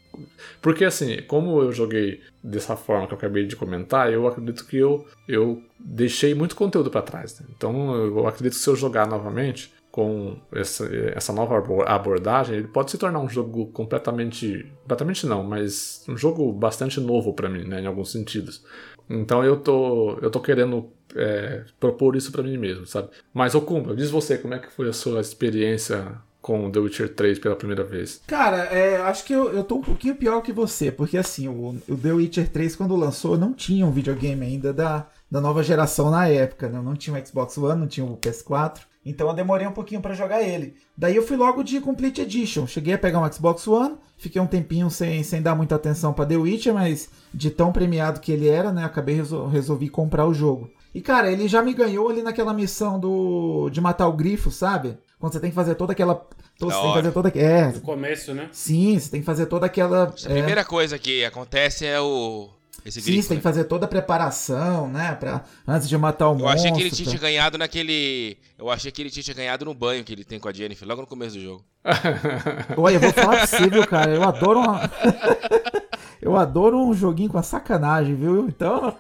porque 0.62 0.86
assim, 0.86 1.22
como 1.24 1.62
eu 1.62 1.72
joguei 1.72 2.22
dessa 2.44 2.76
forma 2.76 3.08
que 3.08 3.14
eu 3.14 3.18
acabei 3.18 3.46
de 3.46 3.56
comentar, 3.56 4.12
eu 4.12 4.28
acredito 4.28 4.66
que 4.66 4.78
eu, 4.78 5.06
eu 5.28 5.62
deixei 5.80 6.34
muito 6.34 6.56
conteúdo 6.56 6.90
para 6.90 7.02
trás. 7.02 7.40
né? 7.40 7.46
Então 7.56 7.96
eu 7.96 8.28
acredito 8.28 8.54
que 8.54 8.60
se 8.60 8.70
eu 8.70 8.76
jogar 8.76 9.08
novamente 9.08 9.74
com 9.92 10.38
essa, 10.52 10.86
essa 11.16 11.34
nova 11.34 11.58
abo- 11.58 11.82
abordagem, 11.84 12.58
ele 12.58 12.68
pode 12.68 12.92
se 12.92 12.98
tornar 12.98 13.20
um 13.20 13.28
jogo 13.30 13.68
completamente. 13.72 14.72
Completamente 14.82 15.26
não, 15.26 15.44
mas 15.44 16.06
um 16.08 16.16
jogo 16.16 16.52
bastante 16.54 17.00
novo 17.00 17.34
para 17.34 17.50
mim, 17.50 17.64
né, 17.64 17.82
em 17.82 17.88
alguns 17.88 18.12
sentidos. 18.12 18.64
Então 19.10 19.44
eu 19.44 19.58
tô, 19.58 20.18
eu 20.22 20.30
tô 20.30 20.40
querendo 20.40 20.92
é, 21.16 21.64
propor 21.80 22.16
isso 22.16 22.32
para 22.32 22.44
mim 22.44 22.58
mesmo, 22.58 22.86
sabe? 22.86 23.10
Mas, 23.34 23.56
Okumba, 23.56 23.96
diz 23.96 24.12
você 24.12 24.38
como 24.38 24.54
é 24.54 24.60
que 24.60 24.72
foi 24.72 24.88
a 24.90 24.94
sua 24.94 25.20
experiência 25.22 26.22
com 26.42 26.72
The 26.72 26.80
Witcher 26.80 27.14
3 27.14 27.38
pela 27.40 27.56
primeira 27.56 27.84
vez. 27.84 28.22
Cara, 28.26 28.58
é, 28.66 28.98
acho 29.02 29.26
que 29.26 29.34
eu, 29.34 29.50
eu 29.54 29.64
tô 29.64 29.76
um 29.76 29.82
pouquinho 29.82 30.16
pior 30.16 30.42
que 30.42 30.54
você, 30.54 30.92
porque 30.92 31.18
assim, 31.18 31.48
o, 31.48 31.76
o 31.88 31.98
The 31.98 32.14
Witcher 32.14 32.50
3, 32.50 32.76
quando 32.76 32.96
lançou, 32.96 33.38
não 33.38 33.54
tinha 33.54 33.86
um 33.86 33.92
videogame 33.92 34.46
ainda 34.46 34.72
da, 34.74 35.08
da 35.30 35.42
nova 35.42 35.62
geração 35.64 36.10
na 36.10 36.28
época, 36.28 36.70
né? 36.70 36.82
Não 36.82 36.96
tinha 36.96 37.16
o 37.22 37.28
Xbox 37.28 37.58
One, 37.58 37.80
não 37.82 37.88
tinha 37.88 38.06
o 38.06 38.18
PS4. 38.18 38.80
Então 39.06 39.28
eu 39.30 39.34
demorei 39.34 39.66
um 39.66 39.72
pouquinho 39.72 40.02
pra 40.02 40.14
jogar 40.14 40.42
ele. 40.44 40.76
Daí 40.98 41.16
eu 41.16 41.24
fui 41.26 41.36
logo 41.38 41.64
de 41.64 41.80
Complete 41.80 42.22
Edition. 42.22 42.68
Cheguei 42.68 42.94
a 42.94 42.98
pegar 42.98 43.20
um 43.20 43.32
Xbox 43.32 43.66
One, 43.68 43.96
fiquei 44.18 44.42
um 44.42 44.46
tempinho 44.48 44.90
sem, 44.90 45.24
sem 45.24 45.42
dar 45.42 45.56
muita 45.56 45.76
atenção 45.76 46.14
pra 46.14 46.26
The 46.26 46.36
Witcher, 46.38 46.74
mas 46.74 47.10
de 47.34 47.50
tão 47.50 47.72
premiado 47.72 48.20
que 48.20 48.32
ele 48.32 48.48
era, 48.48 48.72
né? 48.72 48.84
Acabei 48.84 49.16
resol- 49.16 49.48
resolvi 49.48 49.88
comprar 49.90 50.26
o 50.28 50.34
jogo. 50.34 50.70
E 50.94 51.02
cara, 51.02 51.32
ele 51.32 51.48
já 51.48 51.62
me 51.62 51.74
ganhou 51.74 52.10
ali 52.10 52.22
naquela 52.22 52.54
missão 52.54 53.00
do 53.00 53.70
de 53.70 53.80
matar 53.80 54.08
o 54.08 54.14
grifo, 54.14 54.52
sabe? 54.52 54.98
Quando 55.20 55.34
você 55.34 55.40
tem 55.40 55.50
que 55.50 55.56
fazer 55.56 55.76
toda 55.76 55.92
aquela. 55.92 56.16
Você 56.58 56.66
tem 56.66 56.70
que 56.70 56.94
fazer 56.94 57.12
toda. 57.12 57.30
É, 57.36 57.68
No 57.74 57.82
começo, 57.82 58.34
né? 58.34 58.48
Sim, 58.52 58.98
você 58.98 59.12
tem 59.12 59.20
que 59.20 59.26
fazer 59.26 59.48
toda 59.48 59.66
aquela. 59.66 60.06
A 60.06 60.32
é, 60.32 60.34
primeira 60.34 60.64
coisa 60.64 60.98
que 60.98 61.26
acontece 61.26 61.86
é 61.86 62.00
o. 62.00 62.50
Esse 62.86 63.02
sim, 63.02 63.22
você 63.22 63.28
tem 63.28 63.36
né? 63.36 63.42
que 63.42 63.44
fazer 63.44 63.66
toda 63.66 63.86
a 63.86 63.90
preparação, 63.90 64.88
né? 64.88 65.14
Pra, 65.20 65.44
antes 65.68 65.90
de 65.90 65.98
matar 65.98 66.30
o 66.30 66.32
Eu 66.32 66.40
monstro. 66.40 66.60
achei 66.60 66.72
que 66.72 66.82
ele 66.82 66.92
tinha 66.92 67.12
tá? 67.12 67.18
ganhado 67.18 67.58
naquele. 67.58 68.38
Eu 68.58 68.70
achei 68.70 68.90
que 68.92 69.02
ele 69.02 69.10
tinha 69.10 69.36
ganhado 69.36 69.66
no 69.66 69.74
banho 69.74 70.06
que 70.06 70.14
ele 70.14 70.24
tem 70.24 70.40
com 70.40 70.48
a 70.48 70.54
Jennifer, 70.54 70.88
logo 70.88 71.02
no 71.02 71.08
começo 71.08 71.36
do 71.36 71.42
jogo. 71.42 71.66
Olha, 72.78 72.96
eu 72.96 73.00
vou 73.02 73.12
falar 73.12 73.36
pra 73.36 73.48
você, 73.48 73.70
viu, 73.70 73.86
cara? 73.86 74.12
Eu 74.12 74.24
adoro 74.24 74.60
uma... 74.60 74.90
Eu 76.22 76.36
adoro 76.36 76.78
um 76.78 76.94
joguinho 76.94 77.30
com 77.30 77.38
a 77.38 77.44
sacanagem, 77.44 78.14
viu? 78.14 78.48
Então. 78.48 78.94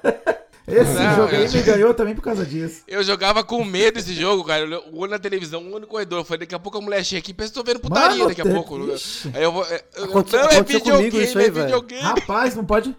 Esse 0.69 0.93
Não, 0.93 1.15
jogo 1.15 1.35
aí 1.35 1.45
eu- 1.45 1.51
me 1.51 1.61
ganhou 1.63 1.93
também 1.93 2.15
por 2.15 2.21
causa 2.21 2.45
disso. 2.45 2.83
Eu 2.87 3.03
jogava 3.03 3.43
com 3.43 3.63
medo 3.65 3.95
desse 3.95 4.13
jogo, 4.13 4.43
cara. 4.43 4.63
Eu 4.65 4.83
olho 4.93 5.11
na 5.11 5.19
televisão, 5.19 5.61
um 5.61 5.69
olho 5.71 5.81
no 5.81 5.87
corredor. 5.87 6.19
Eu 6.19 6.23
falei, 6.25 6.39
daqui 6.41 6.55
a 6.55 6.59
pouco 6.59 6.77
a 6.77 6.81
mulher 6.81 7.03
chega 7.03 7.19
aqui, 7.19 7.33
pensa 7.33 7.51
que 7.51 7.59
eu 7.59 7.63
tô 7.63 7.71
vendo 7.71 7.79
putaria 7.81 8.17
Mano, 8.17 8.27
daqui 8.29 8.41
a 8.41 8.45
te- 8.45 8.51
pouco. 8.53 8.77
Ixi. 8.93 9.31
Aí 9.33 9.43
eu 9.43 9.51
vou. 9.51 9.65
é, 9.65 9.83
eu- 9.95 10.03
Aconteceu- 10.05 10.39
não, 10.39 10.49
é 10.49 10.63
videogame, 10.63 11.23
isso 11.23 11.37
aí, 11.39 11.45
é 11.45 11.49
velho. 11.49 11.65
videogame. 11.65 12.01
Rapaz, 12.01 12.55
não 12.55 12.65
pode. 12.65 12.95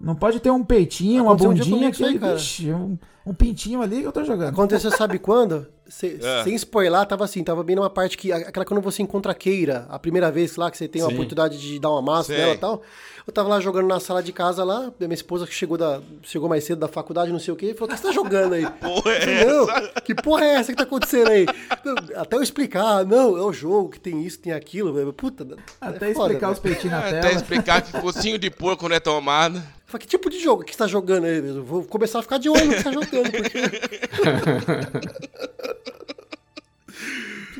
Não 0.00 0.16
pode 0.16 0.40
ter 0.40 0.50
um 0.50 0.64
peitinho, 0.64 1.22
uma 1.22 1.30
Aconteceu 1.30 1.50
um 1.50 1.54
dia 1.54 1.62
bundinha 1.64 1.78
comigo 1.92 1.94
isso 1.94 2.04
aí, 2.04 2.10
aqui. 2.10 2.66
cara. 2.72 2.76
Um, 2.76 2.98
um 3.24 3.32
pintinho 3.34 3.80
ali 3.82 4.00
que 4.00 4.06
eu 4.08 4.10
tô 4.12 4.24
jogando. 4.24 4.48
Aconteceu, 4.48 4.90
sabe 4.90 5.18
quando? 5.18 5.66
se- 5.88 6.18
Ah. 6.24 6.42
sem 6.42 6.54
spoiler, 6.56 7.04
tava 7.06 7.24
assim, 7.24 7.44
tava 7.44 7.62
bem 7.62 7.76
numa 7.76 7.88
parte 7.90 8.16
que. 8.18 8.32
Aquela 8.32 8.64
quando 8.66 8.80
você 8.80 9.00
encontra 9.02 9.30
a 9.30 9.34
Keira, 9.34 9.86
a 9.88 9.98
primeira 10.00 10.28
vez 10.32 10.56
lá 10.56 10.70
que 10.72 10.76
você 10.78 10.88
tem 10.88 11.02
a 11.02 11.06
Sim. 11.06 11.12
oportunidade 11.12 11.56
de 11.60 11.78
dar 11.78 11.90
uma 11.90 12.02
massa 12.02 12.28
Sei. 12.32 12.38
nela 12.38 12.54
e 12.54 12.58
tal. 12.58 12.82
Eu 13.24 13.32
tava 13.32 13.48
lá 13.48 13.60
jogando 13.60 13.86
na 13.86 14.00
sala 14.00 14.22
de 14.22 14.32
casa 14.32 14.64
lá, 14.64 14.92
minha 14.98 15.14
esposa 15.14 15.46
que 15.46 15.54
chegou, 15.54 15.78
da, 15.78 16.00
chegou 16.24 16.48
mais 16.48 16.64
cedo 16.64 16.80
da 16.80 16.88
faculdade, 16.88 17.30
não 17.30 17.38
sei 17.38 17.54
o 17.54 17.56
quê, 17.56 17.72
falou: 17.72 17.88
O 17.92 17.94
que 17.94 18.00
você 18.00 18.08
tá 18.08 18.12
jogando 18.12 18.54
aí? 18.54 18.66
Porra, 18.80 19.12
é 19.12 19.20
falei, 19.20 19.44
não, 19.44 19.66
que 20.02 20.14
porra 20.14 20.44
é 20.44 20.54
essa 20.54 20.72
que 20.72 20.76
tá 20.76 20.82
acontecendo 20.82 21.28
aí? 21.30 21.46
Até 22.16 22.36
eu 22.36 22.42
explicar, 22.42 23.04
não, 23.04 23.36
é 23.36 23.42
o 23.42 23.52
jogo 23.52 23.90
que 23.90 24.00
tem 24.00 24.24
isso, 24.24 24.38
tem 24.40 24.52
aquilo. 24.52 25.12
Puta, 25.12 25.46
Até 25.80 26.10
é 26.10 26.14
foda, 26.14 26.32
explicar 26.34 26.46
velho. 26.48 26.52
os 26.52 26.58
peitinhos 26.58 26.90
na 26.90 26.98
Até 26.98 27.20
tela. 27.20 27.34
explicar 27.34 27.82
que 27.82 27.92
focinho 28.00 28.38
de 28.38 28.50
porco 28.50 28.88
não 28.88 28.96
é 28.96 29.00
tomado. 29.00 29.56
Eu 29.58 29.62
falei, 29.86 30.00
que 30.00 30.06
tipo 30.08 30.28
de 30.28 30.40
jogo 30.40 30.64
que 30.64 30.72
você 30.72 30.78
tá 30.78 30.86
jogando 30.88 31.24
aí? 31.26 31.36
Eu 31.38 31.62
vou 31.62 31.84
começar 31.84 32.18
a 32.18 32.22
ficar 32.22 32.38
de 32.38 32.48
olho 32.48 32.64
no 32.64 32.72
que 32.72 32.78
você 32.78 32.84
tá 32.84 32.92
jogando, 32.92 33.30
porque 33.30 33.58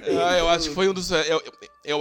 Ah, 0.24 0.36
eu 0.38 0.48
acho 0.48 0.68
que 0.68 0.74
foi 0.74 0.88
um 0.88 0.92
dos. 0.92 1.10
Eu, 1.10 1.20
eu 1.44 1.52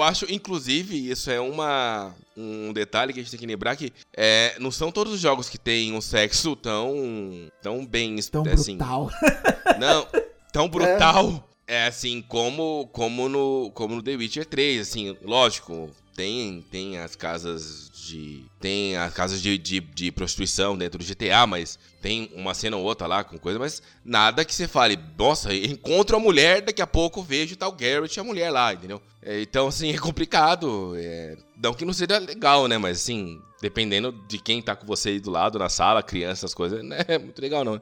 acho, 0.04 0.32
inclusive, 0.32 1.10
isso 1.10 1.32
é 1.32 1.40
uma, 1.40 2.16
um 2.38 2.72
detalhe 2.72 3.14
que 3.14 3.20
a 3.20 3.24
gente 3.24 3.32
tem 3.32 3.40
que 3.40 3.48
lembrar 3.48 3.76
que 3.76 3.92
é, 4.16 4.56
não 4.60 4.72
são 4.72 4.92
todos 4.92 5.14
os 5.14 5.20
jogos 5.20 5.50
que 5.50 5.58
têm 5.58 5.94
um 5.94 6.02
sexo 6.02 6.56
tão, 6.56 7.52
tão 7.62 7.86
bem. 7.86 8.16
Tão 8.18 8.44
assim, 8.44 8.78
brutal. 8.78 9.10
Não, 9.80 10.08
tão 10.52 10.70
brutal. 10.70 11.48
É, 11.68 11.88
assim, 11.88 12.22
como, 12.22 12.88
como, 12.92 13.30
no, 13.30 13.72
como 13.74 13.96
no 13.96 14.04
The 14.04 14.16
Witcher 14.16 14.46
3, 14.46 14.82
assim, 14.82 15.18
lógico, 15.22 15.90
tem, 16.16 16.64
tem 16.70 16.98
as 16.98 17.16
casas 17.16 17.91
de. 18.08 18.46
Tem 18.60 18.96
as 18.98 19.14
casas 19.14 19.42
de, 19.42 19.58
de, 19.58 19.80
de 19.80 20.12
prostituição 20.12 20.78
dentro 20.78 21.00
do 21.00 21.06
GTA, 21.06 21.46
mas 21.46 21.78
tem 22.02 22.32
uma 22.36 22.54
cena 22.54 22.78
ou 22.78 22.84
outra 22.84 23.08
lá 23.08 23.24
com 23.24 23.38
coisa, 23.38 23.60
mas 23.60 23.82
nada 24.04 24.44
que 24.44 24.54
você 24.54 24.68
fale, 24.68 24.98
nossa, 25.18 25.54
encontro 25.66 26.18
a 26.18 26.20
mulher, 26.20 26.62
daqui 26.62 26.82
a 26.82 26.88
pouco 26.88 27.22
vejo 27.22 27.56
tal 27.56 27.72
Garrett 27.72 28.18
e 28.18 28.20
a 28.20 28.24
mulher 28.24 28.50
lá, 28.52 28.74
entendeu? 28.74 29.02
É, 29.22 29.42
então, 29.42 29.68
assim, 29.68 29.94
é 29.94 29.98
complicado. 29.98 30.94
É, 30.98 31.38
não 31.62 31.74
que 31.74 31.86
não 31.86 31.94
seja 31.94 32.18
legal, 32.18 32.68
né? 32.68 32.78
Mas 32.78 32.98
assim, 32.98 33.40
dependendo 33.62 34.12
de 34.28 34.40
quem 34.40 34.62
tá 34.62 34.76
com 34.76 34.86
você 34.88 35.10
aí 35.10 35.20
do 35.20 35.30
lado, 35.30 35.60
na 35.60 35.70
sala, 35.70 36.02
criança, 36.02 36.46
essas 36.46 36.54
coisas, 36.54 36.82
não 36.84 36.96
é 37.08 37.18
muito 37.20 37.40
legal, 37.42 37.64
não. 37.64 37.80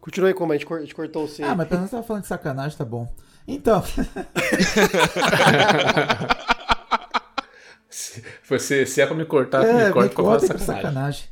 Continua 0.00 0.28
aí 0.30 0.34
como 0.34 0.52
a 0.52 0.56
gente 0.56 0.66
cor- 0.66 0.78
a 0.78 0.82
gente 0.82 0.94
cortou 0.94 1.24
o 1.24 1.28
C. 1.28 1.42
Ah, 1.42 1.54
mas 1.56 1.66
pelo 1.66 1.80
menos 1.80 1.90
você 1.90 1.96
tava 1.96 2.06
falando 2.06 2.22
de 2.22 2.28
sacanagem, 2.28 2.78
tá 2.78 2.84
bom. 2.84 3.12
Então, 3.48 3.82
Se, 8.06 8.22
foi- 8.42 8.58
se, 8.58 9.00
é 9.00 9.06
pra 9.06 9.16
me 9.16 9.24
cortar, 9.24 9.64
é, 9.64 9.72
me 9.72 9.84
me 9.86 9.92
corta 9.92 10.14
falar 10.14 10.38
conta 10.40 10.54
que 10.54 10.60
sacanagem. 10.60 10.82
sacanagem. 10.82 11.24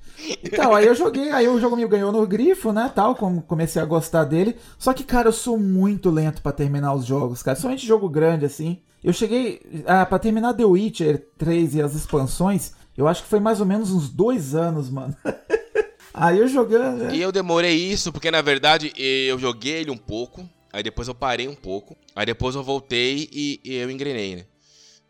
Então, 0.42 0.74
aí 0.74 0.86
eu 0.86 0.94
joguei, 0.94 1.30
aí 1.30 1.46
o 1.46 1.60
jogo 1.60 1.76
me 1.76 1.86
ganhou 1.86 2.10
no 2.10 2.26
grifo, 2.26 2.72
né, 2.72 2.90
tal, 2.94 3.14
como 3.14 3.42
comecei 3.42 3.82
a 3.82 3.84
gostar 3.84 4.24
dele. 4.24 4.56
Só 4.78 4.94
que, 4.94 5.04
cara, 5.04 5.28
eu 5.28 5.32
sou 5.32 5.58
muito 5.58 6.08
lento 6.08 6.40
pra 6.40 6.52
terminar 6.52 6.94
os 6.94 7.04
jogos, 7.04 7.42
cara. 7.42 7.54
Somente 7.54 7.86
jogo 7.86 8.08
grande, 8.08 8.46
assim. 8.46 8.80
Eu 9.02 9.12
cheguei, 9.12 9.60
ah, 9.86 10.06
pra 10.06 10.18
terminar 10.18 10.54
The 10.54 10.64
Witcher 10.64 11.26
3 11.36 11.74
e 11.74 11.82
as 11.82 11.94
expansões, 11.94 12.72
eu 12.96 13.06
acho 13.06 13.24
que 13.24 13.28
foi 13.28 13.40
mais 13.40 13.60
ou 13.60 13.66
menos 13.66 13.90
uns 13.90 14.08
dois 14.08 14.54
anos, 14.54 14.88
mano. 14.88 15.14
aí 16.14 16.38
eu 16.38 16.48
jogando... 16.48 17.14
E 17.14 17.20
eu 17.20 17.30
demorei 17.30 17.74
isso 17.74 18.10
porque, 18.10 18.30
na 18.30 18.40
verdade, 18.40 18.90
eu 18.96 19.38
joguei 19.38 19.80
ele 19.82 19.90
um 19.90 19.98
pouco, 19.98 20.48
aí 20.72 20.82
depois 20.82 21.08
eu 21.08 21.14
parei 21.14 21.46
um 21.46 21.54
pouco, 21.54 21.94
aí 22.16 22.24
depois 22.24 22.54
eu 22.54 22.62
voltei 22.62 23.28
e, 23.30 23.60
e 23.62 23.74
eu 23.74 23.90
engrenei, 23.90 24.36
né? 24.36 24.44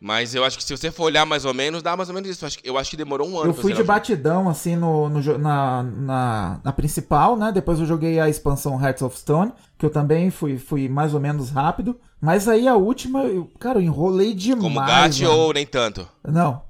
Mas 0.05 0.35
eu 0.35 0.45
acho 0.45 0.55
que 0.55 0.63
se 0.63 0.77
você 0.77 0.91
for 0.91 1.05
olhar 1.05 1.25
mais 1.25 1.45
ou 1.45 1.53
menos, 1.53 1.81
dá 1.81 1.97
mais 1.97 2.09
ou 2.09 2.13
menos 2.13 2.29
isso. 2.29 2.45
Eu 2.45 2.47
acho 2.47 2.59
que- 2.59 2.69
Eu 2.69 2.77
acho 2.77 2.91
que 2.91 2.95
demorou 2.95 3.27
um 3.27 3.39
ano 3.39 3.49
Eu 3.49 3.53
fui 3.55 3.73
de 3.73 3.81
batidão, 3.81 4.47
assim, 4.47 4.75
no, 4.75 5.09
no 5.09 5.37
na, 5.39 5.81
na, 5.81 6.61
na 6.63 6.71
principal, 6.71 7.35
né? 7.35 7.51
Depois 7.51 7.79
eu 7.79 7.87
joguei 7.87 8.19
a 8.19 8.29
expansão 8.29 8.79
Hearts 8.79 9.01
of 9.01 9.17
Stone, 9.17 9.51
que 9.79 9.83
eu 9.83 9.89
também 9.89 10.29
fui, 10.29 10.59
fui 10.59 10.87
mais 10.87 11.15
ou 11.15 11.19
menos 11.19 11.49
rápido. 11.49 11.99
Mas 12.21 12.47
aí 12.47 12.67
a 12.67 12.75
última, 12.75 13.23
eu, 13.23 13.49
cara, 13.59 13.79
eu 13.79 13.81
enrolei 13.81 14.35
demais. 14.35 14.61
Como 14.63 14.79
Gat 14.79 15.23
mano. 15.23 15.35
ou 15.39 15.51
nem 15.53 15.65
tanto? 15.65 16.07
Não, 16.23 16.61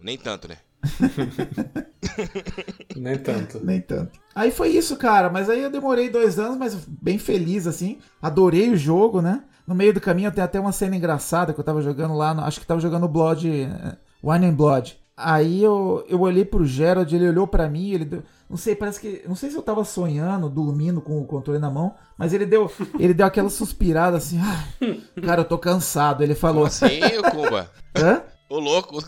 Nem 0.00 0.16
tanto, 0.16 0.46
né? 0.46 0.58
Nem 2.94 3.18
tanto. 3.18 3.60
nem 3.64 3.80
tanto. 3.80 4.12
Aí 4.34 4.52
foi 4.52 4.68
isso, 4.68 4.96
cara. 4.96 5.28
Mas 5.30 5.50
aí 5.50 5.62
eu 5.62 5.70
demorei 5.70 6.08
dois 6.10 6.38
anos, 6.38 6.56
mas 6.56 6.76
bem 6.86 7.18
feliz, 7.18 7.66
assim. 7.66 7.98
Adorei 8.22 8.70
o 8.70 8.76
jogo, 8.76 9.20
né? 9.20 9.42
No 9.66 9.74
meio 9.74 9.94
do 9.94 10.00
caminho 10.00 10.30
tem 10.32 10.42
até 10.44 10.60
uma 10.60 10.72
cena 10.72 10.96
engraçada 10.96 11.52
que 11.54 11.60
eu 11.60 11.64
tava 11.64 11.80
jogando 11.80 12.14
lá. 12.14 12.34
no- 12.34 12.42
acho 12.44 12.60
que 12.60 12.66
tava 12.66 12.80
jogando 12.80 13.08
Blood. 13.08 13.48
eh, 13.50 13.96
Wine 14.22 14.46
and 14.46 14.54
Blood. 14.54 14.98
Aí 15.16 15.62
eu, 15.62 16.04
eu 16.08 16.20
olhei 16.20 16.44
pro 16.44 16.66
Gerald, 16.66 17.14
ele 17.14 17.28
olhou 17.28 17.46
pra 17.46 17.68
mim, 17.68 17.90
ele 17.92 18.04
deu, 18.04 18.22
não 18.50 18.56
sei, 18.56 18.74
parece 18.74 18.98
que, 19.00 19.22
não 19.28 19.36
sei 19.36 19.48
se 19.48 19.54
eu 19.56 19.62
tava 19.62 19.84
sonhando, 19.84 20.48
dormindo 20.48 21.00
com 21.00 21.20
o 21.20 21.24
controle 21.24 21.60
na 21.60 21.70
mão, 21.70 21.94
mas 22.18 22.32
ele 22.32 22.44
deu, 22.44 22.68
ele 22.98 23.14
deu 23.14 23.24
aquela 23.24 23.48
suspirada 23.48 24.16
assim, 24.16 24.40
ah, 24.42 24.64
cara, 25.24 25.42
eu 25.42 25.44
tô 25.44 25.56
cansado. 25.56 26.22
Ele 26.24 26.34
falou, 26.34 26.64
Assim, 26.66 26.98
o 27.18 27.30
Kumba. 27.30 27.70
hã? 27.96 28.22
Ô, 28.50 28.58
louco, 28.58 28.98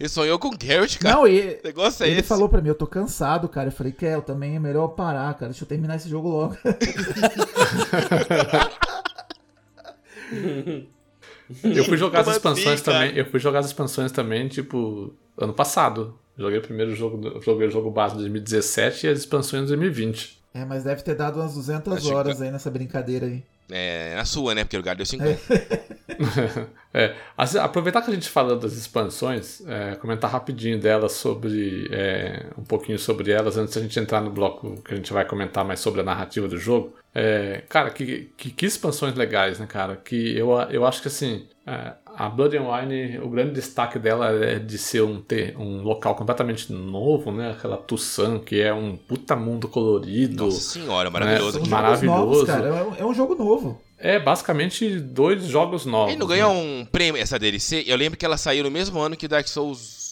ele 0.00 0.08
sonhou 0.08 0.38
com 0.38 0.48
o 0.48 0.56
Garrett, 0.58 0.98
cara. 0.98 1.14
Não, 1.14 1.26
ele, 1.26 1.60
O 1.62 1.66
negócio 1.66 2.04
é 2.04 2.08
ele 2.08 2.20
esse. 2.20 2.28
falou 2.28 2.48
pra 2.48 2.60
mim, 2.62 2.68
eu 2.68 2.74
tô 2.74 2.86
cansado, 2.86 3.46
cara. 3.48 3.68
Eu 3.68 3.72
falei, 3.72 3.92
Kel, 3.92 4.22
também 4.22 4.56
é 4.56 4.58
melhor 4.58 4.88
parar, 4.88 5.32
cara. 5.34 5.50
Deixa 5.52 5.64
eu 5.64 5.68
terminar 5.68 5.96
esse 5.96 6.08
jogo 6.08 6.28
logo. 6.28 6.56
Eu 11.62 11.84
fui 11.84 11.96
jogar 11.96 12.20
as 12.20 12.28
expansões 12.28 12.66
assim, 12.80 12.84
também. 12.84 13.16
Eu 13.16 13.26
fui 13.26 13.40
jogar 13.40 13.58
as 13.60 13.66
expansões 13.66 14.12
também, 14.12 14.48
tipo, 14.48 15.14
ano 15.38 15.52
passado. 15.52 16.18
Joguei 16.36 16.58
o 16.58 16.62
primeiro 16.62 16.94
jogo, 16.94 17.40
joguei 17.42 17.68
o 17.68 17.70
jogo 17.70 17.90
base 17.90 18.14
de 18.14 18.20
2017 18.20 19.06
e 19.06 19.10
as 19.10 19.18
expansões 19.20 19.62
de 19.62 19.68
2020. 19.68 20.42
É, 20.52 20.64
mas 20.64 20.84
deve 20.84 21.02
ter 21.02 21.14
dado 21.14 21.40
umas 21.40 21.54
200 21.54 21.92
Acho 21.94 22.08
que- 22.08 22.14
horas 22.14 22.40
aí 22.42 22.50
nessa 22.50 22.70
brincadeira 22.70 23.26
aí. 23.26 23.42
É, 23.70 24.14
na 24.14 24.24
sua, 24.24 24.54
né? 24.54 24.64
Porque 24.64 24.76
o 24.76 24.80
lugar 24.80 24.96
deu 24.96 25.06
50. 25.06 25.40
É, 26.96 27.12
aproveitar 27.60 28.00
que 28.02 28.08
a 28.08 28.14
gente 28.14 28.28
fala 28.28 28.54
das 28.54 28.74
expansões, 28.74 29.60
é, 29.66 29.96
comentar 29.96 30.30
rapidinho 30.30 30.78
delas 30.78 31.10
sobre. 31.10 31.88
é, 31.90 32.46
um 32.56 32.62
pouquinho 32.62 33.00
sobre 33.00 33.32
elas 33.32 33.56
antes 33.56 33.74
da 33.74 33.80
gente 33.80 33.98
entrar 33.98 34.20
no 34.20 34.30
bloco 34.30 34.80
que 34.80 34.94
a 34.94 34.96
gente 34.96 35.12
vai 35.12 35.24
comentar 35.24 35.64
mais 35.64 35.80
sobre 35.80 36.02
a 36.02 36.04
narrativa 36.04 36.46
do 36.46 36.56
jogo. 36.56 36.94
É, 37.12 37.64
cara, 37.68 37.90
que, 37.90 38.32
que, 38.36 38.52
que 38.52 38.66
expansões 38.66 39.14
legais, 39.16 39.58
né, 39.58 39.66
cara? 39.66 39.96
Que 39.96 40.38
eu, 40.38 40.52
eu 40.70 40.86
acho 40.86 41.02
que 41.02 41.08
assim. 41.08 41.48
É, 42.18 42.22
a 42.22 42.28
Blood 42.28 42.56
and 42.56 42.68
Wine, 42.68 43.18
o 43.18 43.28
grande 43.28 43.52
destaque 43.52 43.98
dela 43.98 44.30
é 44.30 44.58
de 44.58 44.78
ser 44.78 45.02
um, 45.02 45.20
ter 45.20 45.56
um 45.56 45.82
local 45.82 46.14
completamente 46.14 46.72
novo, 46.72 47.30
né? 47.32 47.52
Aquela 47.52 47.76
Tussan, 47.76 48.38
que 48.38 48.60
é 48.60 48.72
um 48.72 48.96
puta 48.96 49.36
mundo 49.36 49.68
colorido. 49.68 50.46
Nossa 50.46 50.60
senhora, 50.60 51.10
maravilhoso. 51.10 51.52
Jogos 51.58 51.68
Maravilhoso. 51.68 52.18
novos, 52.18 52.44
cara. 52.44 52.68
É 52.68 52.82
um, 52.82 52.94
é 52.96 53.06
um 53.06 53.14
jogo 53.14 53.34
novo. 53.34 53.80
É 53.98 54.18
basicamente 54.18 54.98
dois 55.00 55.44
jogos 55.44 55.86
novos. 55.86 56.12
Ele 56.12 56.20
não 56.20 56.28
né? 56.28 56.34
ganhou 56.34 56.52
um 56.52 56.86
prêmio, 56.90 57.20
essa 57.20 57.38
DLC? 57.38 57.84
Eu 57.86 57.96
lembro 57.96 58.18
que 58.18 58.24
ela 58.24 58.36
saiu 58.36 58.64
no 58.64 58.70
mesmo 58.70 59.00
ano 59.00 59.16
que 59.16 59.26
Dark 59.26 59.48
Souls 59.48 60.03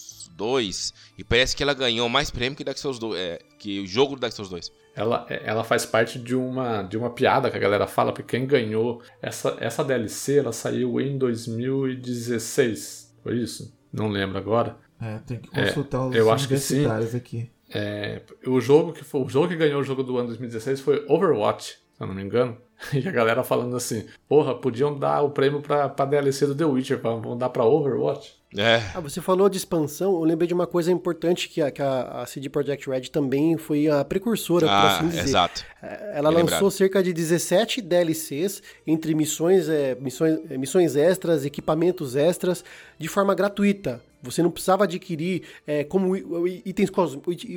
2. 0.42 0.92
E 1.18 1.22
parece 1.24 1.54
que 1.54 1.62
ela 1.62 1.72
ganhou 1.74 2.08
mais 2.08 2.30
prêmio 2.30 2.56
que 2.56 2.64
Dark 2.64 2.76
Souls 2.78 2.98
2. 2.98 3.16
É, 3.18 3.38
que 3.58 3.80
o 3.80 3.86
jogo 3.86 4.16
do 4.16 4.20
Dark 4.20 4.32
Souls 4.34 4.48
2. 4.50 4.72
Ela, 4.94 5.24
ela 5.30 5.64
faz 5.64 5.86
parte 5.86 6.18
de 6.18 6.34
uma, 6.34 6.82
de 6.82 6.98
uma 6.98 7.08
piada 7.10 7.50
que 7.50 7.56
a 7.56 7.60
galera 7.60 7.86
fala, 7.86 8.12
porque 8.12 8.36
quem 8.36 8.46
ganhou 8.46 9.00
essa, 9.22 9.56
essa 9.58 9.82
DLC, 9.82 10.38
ela 10.38 10.52
saiu 10.52 11.00
em 11.00 11.16
2016. 11.16 13.14
Foi 13.22 13.36
isso? 13.36 13.72
Não 13.92 14.08
lembro 14.08 14.36
agora. 14.38 14.76
É, 15.00 15.18
tem 15.18 15.38
que 15.38 15.48
É, 15.58 15.66
consultar 15.66 16.06
os 16.08 16.14
eu 16.14 16.30
acho 16.30 16.46
que 16.48 16.58
sim. 16.58 16.84
aqui. 17.16 17.50
É, 17.74 18.20
o, 18.46 18.60
jogo 18.60 18.92
que 18.92 19.02
foi, 19.02 19.22
o 19.22 19.28
jogo 19.28 19.48
que 19.48 19.56
ganhou 19.56 19.80
o 19.80 19.84
jogo 19.84 20.02
do 20.02 20.16
ano 20.18 20.28
2016 20.28 20.80
foi 20.80 21.04
Overwatch, 21.08 21.64
se 21.72 22.02
eu 22.02 22.06
não 22.06 22.14
me 22.14 22.22
engano. 22.22 22.56
E 22.92 23.06
a 23.08 23.12
galera 23.12 23.44
falando 23.44 23.76
assim: 23.76 24.04
porra, 24.28 24.54
podiam 24.56 24.98
dar 24.98 25.22
o 25.22 25.30
prêmio 25.30 25.62
pra, 25.62 25.88
pra 25.88 26.04
DLC 26.04 26.46
do 26.48 26.54
The 26.54 26.64
Witcher, 26.64 26.98
pra- 26.98 27.14
vão 27.14 27.38
dar 27.38 27.48
pra 27.48 27.64
Overwatch. 27.64 28.34
É. 28.56 28.82
Ah, 28.94 29.00
você 29.00 29.20
falou 29.20 29.48
de 29.48 29.56
expansão, 29.56 30.12
eu 30.14 30.24
lembrei 30.24 30.46
de 30.46 30.52
uma 30.54 30.66
coisa 30.66 30.92
importante 30.92 31.48
que 31.48 31.62
a, 31.62 31.70
que 31.70 31.80
a, 31.80 32.24
CD 32.26 32.48
Projekt 32.48 32.88
Red 32.88 33.02
também 33.02 33.56
foi 33.56 33.88
a 33.88 34.04
precursora, 34.04 34.66
por 34.66 34.72
Ah, 34.72 34.96
assim 34.98 35.08
dizer. 35.08 35.22
exato. 35.22 35.64
É, 35.82 36.18
Ela 36.18 36.30
Bem 36.30 36.42
lançou 36.42 36.56
lembrado. 36.58 36.70
cerca 36.70 37.02
de 37.02 37.12
17 37.12 37.80
DLCs 37.80 38.62
entre 38.86 39.14
missões, 39.14 39.68
é, 39.68 39.94
missões, 39.94 40.38
é, 40.50 40.58
missões 40.58 40.96
extras, 40.96 41.44
equipamentos 41.44 42.14
extras, 42.14 42.64
de 42.98 43.08
forma 43.08 43.34
gratuita. 43.34 44.02
Você 44.22 44.40
não 44.40 44.50
precisava 44.52 44.84
adquirir 44.84 45.42
é, 45.66 45.82
como 45.82 46.16
itens, 46.16 46.90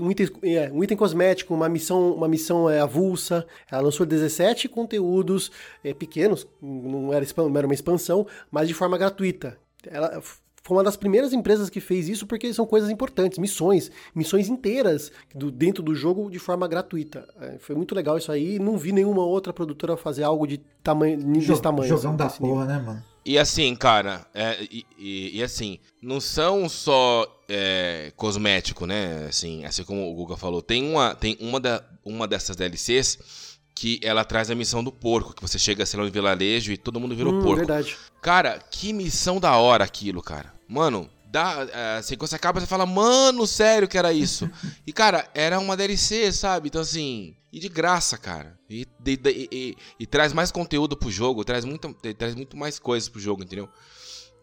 um, 0.01 0.09
item, 0.09 0.27
é, 0.43 0.71
um 0.73 0.83
item 0.83 0.97
cosmético, 0.97 1.53
uma 1.53 1.69
missão, 1.69 2.13
uma 2.13 2.27
missão 2.27 2.67
é, 2.67 2.79
avulsa. 2.79 3.45
Ela 3.71 3.81
lançou 3.81 4.03
17 4.03 4.67
conteúdos 4.67 5.51
é, 5.83 5.93
pequenos, 5.93 6.47
não 6.59 7.13
era, 7.13 7.23
não 7.37 7.57
era 7.57 7.67
uma 7.67 7.73
expansão, 7.73 8.25
mas 8.49 8.67
de 8.67 8.73
forma 8.73 8.97
gratuita. 8.97 9.57
Ela 9.85 10.19
foi 10.66 10.76
uma 10.78 10.84
das 10.84 10.97
primeiras 10.97 11.32
empresas 11.32 11.70
que 11.70 11.80
fez 11.80 12.09
isso 12.09 12.26
porque 12.26 12.51
são 12.51 12.66
coisas 12.66 12.89
importantes, 12.89 13.38
missões, 13.38 13.91
missões 14.16 14.49
inteiras 14.49 15.11
do, 15.34 15.51
dentro 15.51 15.84
do 15.84 15.93
jogo 15.93 16.30
de 16.32 16.39
forma 16.39 16.68
gratuita. 16.68 17.28
É, 17.39 17.59
foi 17.59 17.76
muito 17.76 17.93
legal 17.93 18.18
isso 18.18 18.32
aí. 18.32 18.57
Não 18.57 18.76
vi 18.76 18.91
nenhuma 18.91 19.24
outra 19.24 19.53
produtora 19.53 19.95
fazer 19.95 20.24
algo 20.24 20.47
de 20.47 20.57
tamanho, 20.84 21.18
desse 21.18 21.61
tamanho. 21.61 21.88
Jogão 21.88 22.09
assim, 22.11 22.18
da 22.18 22.26
desse 22.26 22.41
nível. 22.41 22.55
porra, 22.57 22.66
né, 22.68 22.80
mano? 22.84 23.03
E 23.24 23.38
assim, 23.39 23.76
cara, 23.76 24.26
é, 24.34 24.57
e, 24.72 24.86
e- 24.97 25.38
e 25.38 25.43
assim, 25.43 25.80
não 26.01 26.20
são 26.20 26.68
só 26.70 27.26
é, 27.47 28.11
cosmético, 28.16 28.86
né? 28.88 29.26
Assim, 29.30 29.63
assim 29.66 29.84
como 29.84 30.11
o 30.11 30.16
Guga 30.16 30.36
falou, 30.38 30.61
tem 30.61 30.84
uma, 30.89 31.13
tem 31.16 31.38
uma, 31.39 31.59
da, 31.59 31.84
uma 32.03 32.28
dessas 32.28 32.55
DLCs 32.55 33.55
que 33.74 33.99
ela 34.01 34.24
traz 34.24 34.49
a 34.49 34.55
missão 34.55 34.84
do 34.84 34.91
porco, 34.91 35.34
que 35.36 35.41
você 35.41 35.59
chega, 35.59 35.86
sei 35.86 35.99
lá, 35.99 36.05
no 36.05 36.11
vilarejo 36.11 36.72
e 36.72 36.78
todo 36.78 36.99
mundo 36.99 37.16
vira 37.16 37.30
Hum, 37.30 37.39
o 37.39 37.41
porco. 37.41 37.57
verdade. 37.57 37.97
Cara, 38.22 38.57
que 38.72 38.93
missão 38.93 39.39
da 39.39 39.57
hora 39.57 39.84
aquilo, 39.84 40.22
cara. 40.24 40.54
Mano, 40.68 41.09
dá, 41.26 41.68
é, 41.72 41.97
assim, 41.97 42.16
quando 42.16 42.30
você 42.30 42.36
acaba, 42.36 42.59
você 42.59 42.66
fala, 42.66 42.86
mano, 42.86 43.45
sério 43.45 43.88
que 43.88 43.97
era 43.97 44.11
isso. 44.13 44.49
e, 44.86 44.91
cara, 44.93 45.30
era 45.34 45.59
uma 45.59 45.76
DLC, 45.78 46.32
sabe? 46.32 46.68
Então, 46.70 46.82
assim, 46.82 47.36
e 47.51 47.59
de 47.59 47.70
graça, 47.70 48.18
cara. 48.18 48.57
E, 48.70 48.86
de- 48.99 49.18
de- 49.18 49.49
e- 49.51 49.76
e- 49.99 50.05
traz 50.07 50.34
mais 50.34 50.51
conteúdo 50.51 50.97
pro 50.97 51.11
jogo, 51.11 51.43
traz 51.43 51.63
muito, 51.66 51.93
traz 52.18 52.36
muito 52.36 52.57
mais 52.57 52.80
coisas 52.80 53.07
pro 53.09 53.20
jogo, 53.22 53.43
entendeu? 53.43 53.70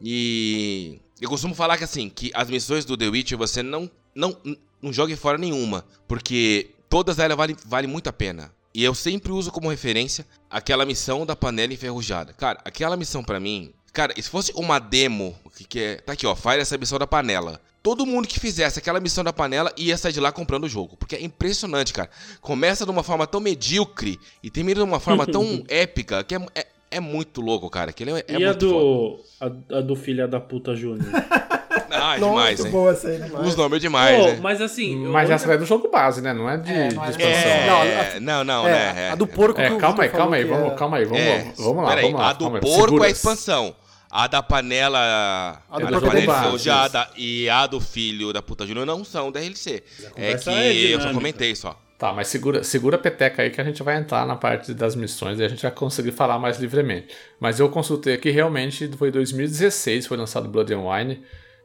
E 0.01 1.01
eu 1.21 1.29
costumo 1.29 1.55
falar 1.55 1.79
que, 1.79 1.85
assim, 1.85 2.09
que 2.09 2.31
as 2.35 2.49
missões 2.51 2.85
do 2.85 2.97
The 2.97 3.09
Witcher 3.09 3.39
você 3.39 3.63
não, 3.63 3.91
não, 4.15 4.37
não 4.81 4.93
jogue 4.93 5.15
fora 5.17 5.39
nenhuma, 5.39 5.85
porque 6.09 6.75
todas 6.89 7.19
elas 7.19 7.37
valem 7.37 7.57
vale 7.65 7.87
muito 7.87 8.09
a 8.09 8.13
pena. 8.13 8.53
E 8.75 8.83
eu 8.83 8.95
sempre 8.95 9.31
uso 9.33 9.53
como 9.53 9.69
referência 9.71 10.27
aquela 10.51 10.85
missão 10.87 11.25
da 11.27 11.37
panela 11.37 11.73
enferrujada. 11.73 12.33
Cara, 12.33 12.59
aquela 12.65 12.97
missão 12.97 13.23
pra 13.23 13.39
mim. 13.39 13.73
Cara, 13.93 14.15
e 14.17 14.23
se 14.23 14.31
fosse 14.31 14.53
uma 14.55 14.79
demo, 14.79 15.35
o 15.45 15.51
que, 15.51 15.65
que 15.65 15.81
é. 15.81 15.97
Tá 15.97 16.13
aqui, 16.15 16.27
ó, 16.27 16.35
faz 16.35 16.61
essa 16.61 16.79
missão 16.79 16.99
da 16.99 17.07
panela. 17.07 17.61
Todo 17.83 18.07
mundo 18.07 18.29
que 18.29 18.39
fizesse 18.39 18.79
aquela 18.79 19.01
missão 19.01 19.25
da 19.25 19.33
panela 19.33 19.73
ia 19.77 19.97
sair 19.99 20.13
de 20.13 20.21
lá 20.21 20.31
comprando 20.33 20.65
o 20.65 20.69
jogo. 20.69 20.97
Porque 20.97 21.17
é 21.17 21.23
impressionante, 21.23 21.93
cara. 21.93 22.09
Começa 22.41 22.85
de 22.85 22.91
uma 22.91 23.03
forma 23.03 23.27
tão 23.27 23.41
medíocre 23.41 24.19
e 24.43 24.49
termina 24.51 24.77
de 24.81 24.85
uma 24.87 25.01
forma 25.01 25.27
tão 25.27 25.65
épica 25.69 26.23
que 26.25 26.35
é, 26.37 26.39
é, 26.55 26.67
é 26.93 27.01
muito 27.01 27.41
louco, 27.41 27.69
cara. 27.69 27.91
Aquele 27.91 28.13
é, 28.13 28.25
é 28.29 28.39
e 28.39 28.45
a 28.45 28.53
do, 28.53 29.19
a, 29.41 29.47
a 29.79 29.81
do 29.81 29.97
filha 29.97 30.27
da 30.29 30.41
puta 30.41 30.75
Júnior? 30.77 31.07
Ah, 31.95 32.17
Nossa, 32.19 32.31
demais, 32.31 32.65
hein? 32.65 32.71
boa 32.71 32.93
essa 32.93 33.09
aí, 33.09 33.19
né? 33.19 33.31
Os 33.45 33.55
nomes 33.55 33.79
demais, 33.81 34.17
Pô, 34.19 34.27
né? 34.29 34.39
mas 34.41 34.61
assim. 34.63 34.97
Mas 35.09 35.29
eu- 35.29 35.35
essa 35.37 35.53
é 35.53 35.59
do 35.59 35.67
jogo 35.67 35.91
base, 35.91 36.23
né? 36.23 36.33
Não 36.33 36.49
é 36.49 36.57
de, 36.57 36.73
É, 36.73 36.89
de 36.89 36.95
não 36.95 37.05
é- 37.05 37.11
expansão. 37.11 37.31
É, 37.51 38.21
não, 38.21 38.45
não, 38.45 38.67
É, 38.67 38.93
né? 38.95 39.11
a 39.11 39.15
do 39.15 39.27
porco 39.27 39.57
que 39.57 39.61
É, 39.61 39.71
o 39.73 39.77
calma 39.79 40.03
aí, 40.03 40.09
Vitor 40.09 40.21
calma 40.21 40.37
aí, 40.37 40.45
vamos, 40.45 40.73
é- 40.73 40.75
calma 40.75 40.97
aí, 40.97 41.05
vamos, 41.05 41.21
É, 41.21 41.53
vamos 41.59 41.85
lá, 41.85 41.95
vamos 41.97 42.13
lá. 42.15 42.31
A 42.31 42.33
do 42.33 42.45
calma 42.45 42.57
aí, 42.59 42.63
porco 42.63 42.81
segura. 42.85 43.05
é 43.05 43.09
a 43.09 43.11
expansão. 43.11 43.75
A 44.13 44.27
da 44.27 44.43
panela. 44.43 45.63
A 45.71 45.79
do 45.79 45.91
da 45.91 45.97
é 45.97 46.01
panela 46.01 46.39
enferrujada 46.39 47.09
e 47.17 47.49
a 47.49 47.67
do 47.67 47.81
filho 47.81 48.31
da 48.31 48.43
puta 48.43 48.67
Júnior 48.67 48.85
não 48.85 49.03
são 49.03 49.33
DLC. 49.33 49.83
É 50.15 50.35
que 50.35 50.51
é 50.51 50.95
eu 50.95 51.01
só 51.01 51.15
comentei 51.15 51.57
só. 51.57 51.81
Tá, 51.97 52.13
mas 52.13 52.29
segura, 52.29 52.63
segura 52.63 52.97
a 52.97 52.99
peteca 52.99 53.43
aí 53.43 53.49
que 53.51 53.61
a 53.61 53.65
gente 53.65 53.83
vai 53.83 53.97
entrar 53.97 54.27
na 54.27 54.37
parte 54.37 54.75
das 54.75 54.95
missões 54.95 55.39
e 55.39 55.45
a 55.45 55.49
gente 55.49 55.63
vai 55.63 55.71
conseguir 55.71 56.13
falar 56.13 56.39
mais 56.39 56.59
livremente. 56.59 57.15
Mas 57.41 57.59
eu 57.59 57.71
consultei 57.71 58.15
aqui, 58.15 58.29
realmente 58.29 58.91
foi 58.99 59.11
2016, 59.11 60.07
foi 60.07 60.17
lançado 60.17 60.47
Blood 60.49 60.75
and 60.75 60.81
Wine. 60.81 61.23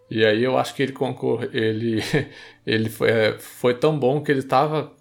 E 0.10 0.24
aí 0.26 0.42
eu 0.42 0.58
acho 0.58 0.74
que 0.74 0.84
ele 0.84 0.94
concorre, 0.94 1.50
ele, 1.52 2.02
ele 2.66 2.90
foi, 2.90 3.10
é, 3.10 3.36
foi 3.40 3.74
tão 3.74 4.00
bom 4.00 4.22
que 4.22 4.32
ele 4.32 4.40
estava 4.40 4.94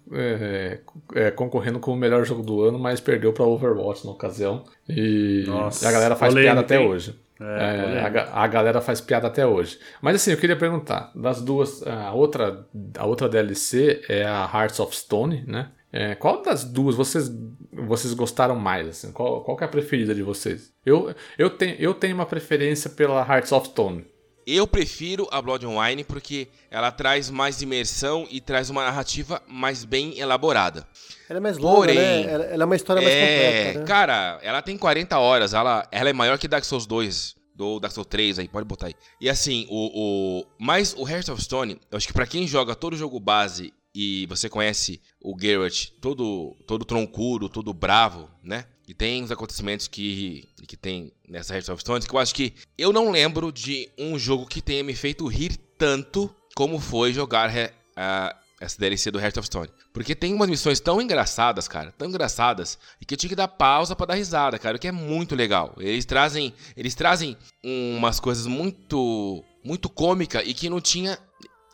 concorrendo 1.35 1.79
com 1.79 1.93
o 1.93 1.95
melhor 1.95 2.25
jogo 2.25 2.41
do 2.41 2.61
ano, 2.63 2.77
mas 2.77 2.99
perdeu 2.99 3.31
para 3.31 3.45
Overwatch 3.45 4.05
na 4.05 4.11
ocasião. 4.11 4.65
E 4.89 5.45
Nossa, 5.47 5.87
a 5.87 5.91
galera 5.93 6.15
faz 6.17 6.33
polêmica, 6.33 6.55
piada 6.55 6.65
até 6.65 6.81
hein? 6.81 6.89
hoje. 6.89 7.26
É, 7.39 7.97
É, 7.97 8.21
a, 8.29 8.43
a 8.43 8.47
galera 8.47 8.81
faz 8.81 8.99
piada 8.99 9.27
até 9.27 9.45
hoje. 9.45 9.79
Mas 10.01 10.15
assim, 10.15 10.31
eu 10.31 10.37
queria 10.37 10.55
perguntar, 10.55 11.11
das 11.15 11.41
duas, 11.41 11.85
a 11.85 12.11
outra, 12.13 12.65
a 12.97 13.05
outra 13.05 13.29
DLC 13.29 14.01
é 14.09 14.25
a 14.25 14.49
Hearts 14.53 14.79
of 14.79 14.95
Stone, 14.95 15.43
né? 15.47 15.71
É, 15.91 16.15
qual 16.15 16.41
das 16.41 16.63
duas 16.63 16.95
vocês, 16.95 17.31
vocês 17.71 18.13
gostaram 18.13 18.55
mais? 18.55 18.87
Assim? 18.87 19.11
Qual, 19.11 19.41
qual 19.43 19.55
que 19.55 19.63
é 19.63 19.67
a 19.67 19.69
preferida 19.69 20.13
de 20.13 20.21
vocês? 20.21 20.73
Eu, 20.85 21.15
eu, 21.37 21.49
tenho, 21.49 21.75
eu 21.79 21.93
tenho 21.93 22.15
uma 22.15 22.25
preferência 22.25 22.89
pela 22.89 23.21
Hearts 23.21 23.51
of 23.51 23.67
Stone. 23.69 24.05
Eu 24.45 24.65
prefiro 24.65 25.27
a 25.31 25.41
Blood 25.41 25.65
and 25.65 25.77
Wine 25.77 26.03
porque 26.03 26.47
ela 26.71 26.91
traz 26.91 27.29
mais 27.29 27.61
imersão 27.61 28.25
e 28.29 28.39
traz 28.39 28.69
uma 28.69 28.83
narrativa 28.83 29.41
mais 29.47 29.83
bem 29.83 30.17
elaborada. 30.19 30.87
Ela 31.29 31.37
é 31.37 31.41
mais 31.41 31.57
longa, 31.57 31.75
Porém, 31.77 31.95
né? 31.95 32.31
Ela, 32.31 32.43
ela 32.45 32.63
é 32.63 32.65
uma 32.65 32.75
história 32.75 33.01
mais 33.01 33.13
é, 33.13 33.19
completa, 33.65 33.79
né? 33.79 33.85
cara, 33.85 34.39
ela 34.41 34.61
tem 34.61 34.77
40 34.77 35.17
horas, 35.19 35.53
ela, 35.53 35.87
ela 35.91 36.09
é 36.09 36.13
maior 36.13 36.37
que 36.37 36.47
Dark 36.47 36.63
Souls 36.63 36.85
2, 36.85 37.35
do 37.55 37.79
Dark 37.79 37.93
Souls 37.93 38.07
3 38.07 38.39
aí, 38.39 38.47
pode 38.47 38.65
botar 38.65 38.87
aí. 38.87 38.93
E 39.19 39.29
assim, 39.29 39.65
o, 39.69 40.39
o 40.41 40.45
mas 40.59 40.93
o 40.97 41.07
Heart 41.07 41.29
of 41.29 41.41
Stone, 41.41 41.79
eu 41.91 41.97
acho 41.97 42.07
que 42.07 42.13
pra 42.13 42.25
quem 42.27 42.47
joga 42.47 42.75
todo 42.75 42.93
o 42.93 42.97
jogo 42.97 43.19
base 43.19 43.73
e 43.93 44.25
você 44.27 44.47
conhece 44.47 45.01
o 45.21 45.35
Geralt, 45.39 45.87
todo 45.99 46.55
todo 46.67 46.85
troncudo, 46.85 47.49
todo 47.49 47.73
bravo, 47.73 48.29
né? 48.43 48.65
E 48.87 48.93
tem 48.93 49.23
os 49.23 49.31
acontecimentos 49.31 49.87
que 49.87 50.47
que 50.67 50.77
tem 50.77 51.11
nessa 51.27 51.53
Heart 51.55 51.69
of 51.69 51.81
Stone 51.81 52.05
que 52.07 52.13
eu 52.13 52.19
acho 52.19 52.33
que 52.35 52.53
eu 52.77 52.93
não 52.93 53.09
lembro 53.09 53.51
de 53.51 53.89
um 53.97 54.17
jogo 54.19 54.45
que 54.45 54.61
tenha 54.61 54.83
me 54.83 54.93
feito 54.95 55.25
rir 55.27 55.57
tanto 55.77 56.33
como 56.55 56.79
foi 56.79 57.11
jogar 57.11 57.51
a- 57.95 58.35
essa 58.59 58.79
DLC 58.79 59.11
do 59.11 59.19
Heart 59.19 59.37
of 59.37 59.45
Stone. 59.47 59.69
Porque 59.93 60.15
tem 60.15 60.33
umas 60.33 60.49
missões 60.49 60.79
tão 60.79 61.01
engraçadas, 61.01 61.67
cara, 61.67 61.91
tão 61.91 62.07
engraçadas, 62.07 62.77
e 62.99 63.05
que 63.05 63.13
eu 63.13 63.17
tinha 63.17 63.29
que 63.29 63.35
dar 63.35 63.47
pausa 63.47 63.95
pra 63.95 64.07
dar 64.07 64.15
risada, 64.15 64.57
cara, 64.57 64.77
o 64.77 64.79
que 64.79 64.87
é 64.87 64.91
muito 64.91 65.35
legal. 65.35 65.75
Eles 65.77 66.05
trazem, 66.05 66.53
eles 66.75 66.95
trazem 66.95 67.37
umas 67.63 68.19
coisas 68.19 68.47
muito 68.47 69.43
muito 69.63 69.89
cômica 69.89 70.41
e 70.43 70.53
que 70.53 70.69
não 70.69 70.79
tinha 70.79 71.19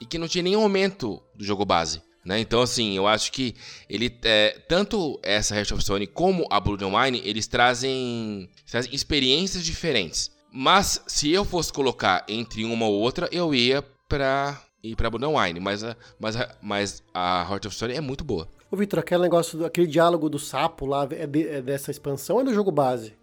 e 0.02 0.06
que 0.06 0.18
não 0.18 0.28
tinha 0.28 0.44
nenhum 0.44 0.62
momento 0.62 1.22
do 1.36 1.44
jogo 1.44 1.64
base. 1.64 2.02
Né? 2.26 2.40
Então, 2.40 2.62
assim, 2.62 2.96
eu 2.96 3.06
acho 3.06 3.32
que 3.32 3.54
ele 3.90 4.18
é, 4.24 4.58
tanto 4.68 5.20
essa 5.22 5.56
Heart 5.56 5.72
of 5.74 5.84
Stone 5.84 6.08
como 6.08 6.48
a 6.50 6.60
Blood 6.60 6.84
and 6.86 6.98
Wine, 6.98 7.22
eles 7.26 7.48
trazem, 7.48 8.50
trazem 8.70 8.94
experiências 8.94 9.64
diferentes. 9.64 10.32
Mas 10.52 11.04
se 11.08 11.30
eu 11.32 11.44
fosse 11.44 11.74
colocar 11.74 12.24
entre 12.28 12.64
uma 12.64 12.86
ou 12.86 12.94
outra, 12.94 13.28
eu 13.32 13.54
ia 13.54 13.82
pra 14.08 14.62
pra 14.96 15.10
Blood 15.10 15.24
and 15.26 15.30
Wine, 15.40 15.60
mas 15.62 15.82
a, 15.84 15.96
mas 16.20 16.36
a, 16.36 16.50
mas 16.62 17.04
a 17.14 17.48
Heart 17.50 17.68
of 17.68 17.76
Stone 17.76 17.94
é 17.94 18.02
muito 18.02 18.24
boa. 18.26 18.48
Ô, 18.70 18.76
Vitor, 18.76 19.00
aquele 19.00 19.22
negócio, 19.22 19.64
aquele 19.66 19.88
diálogo 19.88 20.30
do 20.30 20.38
sapo 20.38 20.86
lá, 20.86 21.08
é, 21.12 21.26
de- 21.26 21.48
é 21.48 21.62
dessa 21.62 21.90
expansão 21.92 22.36
ou 22.36 22.42
é 22.42 22.46
do 22.46 22.54
jogo 22.54 22.72
base? 22.72 23.14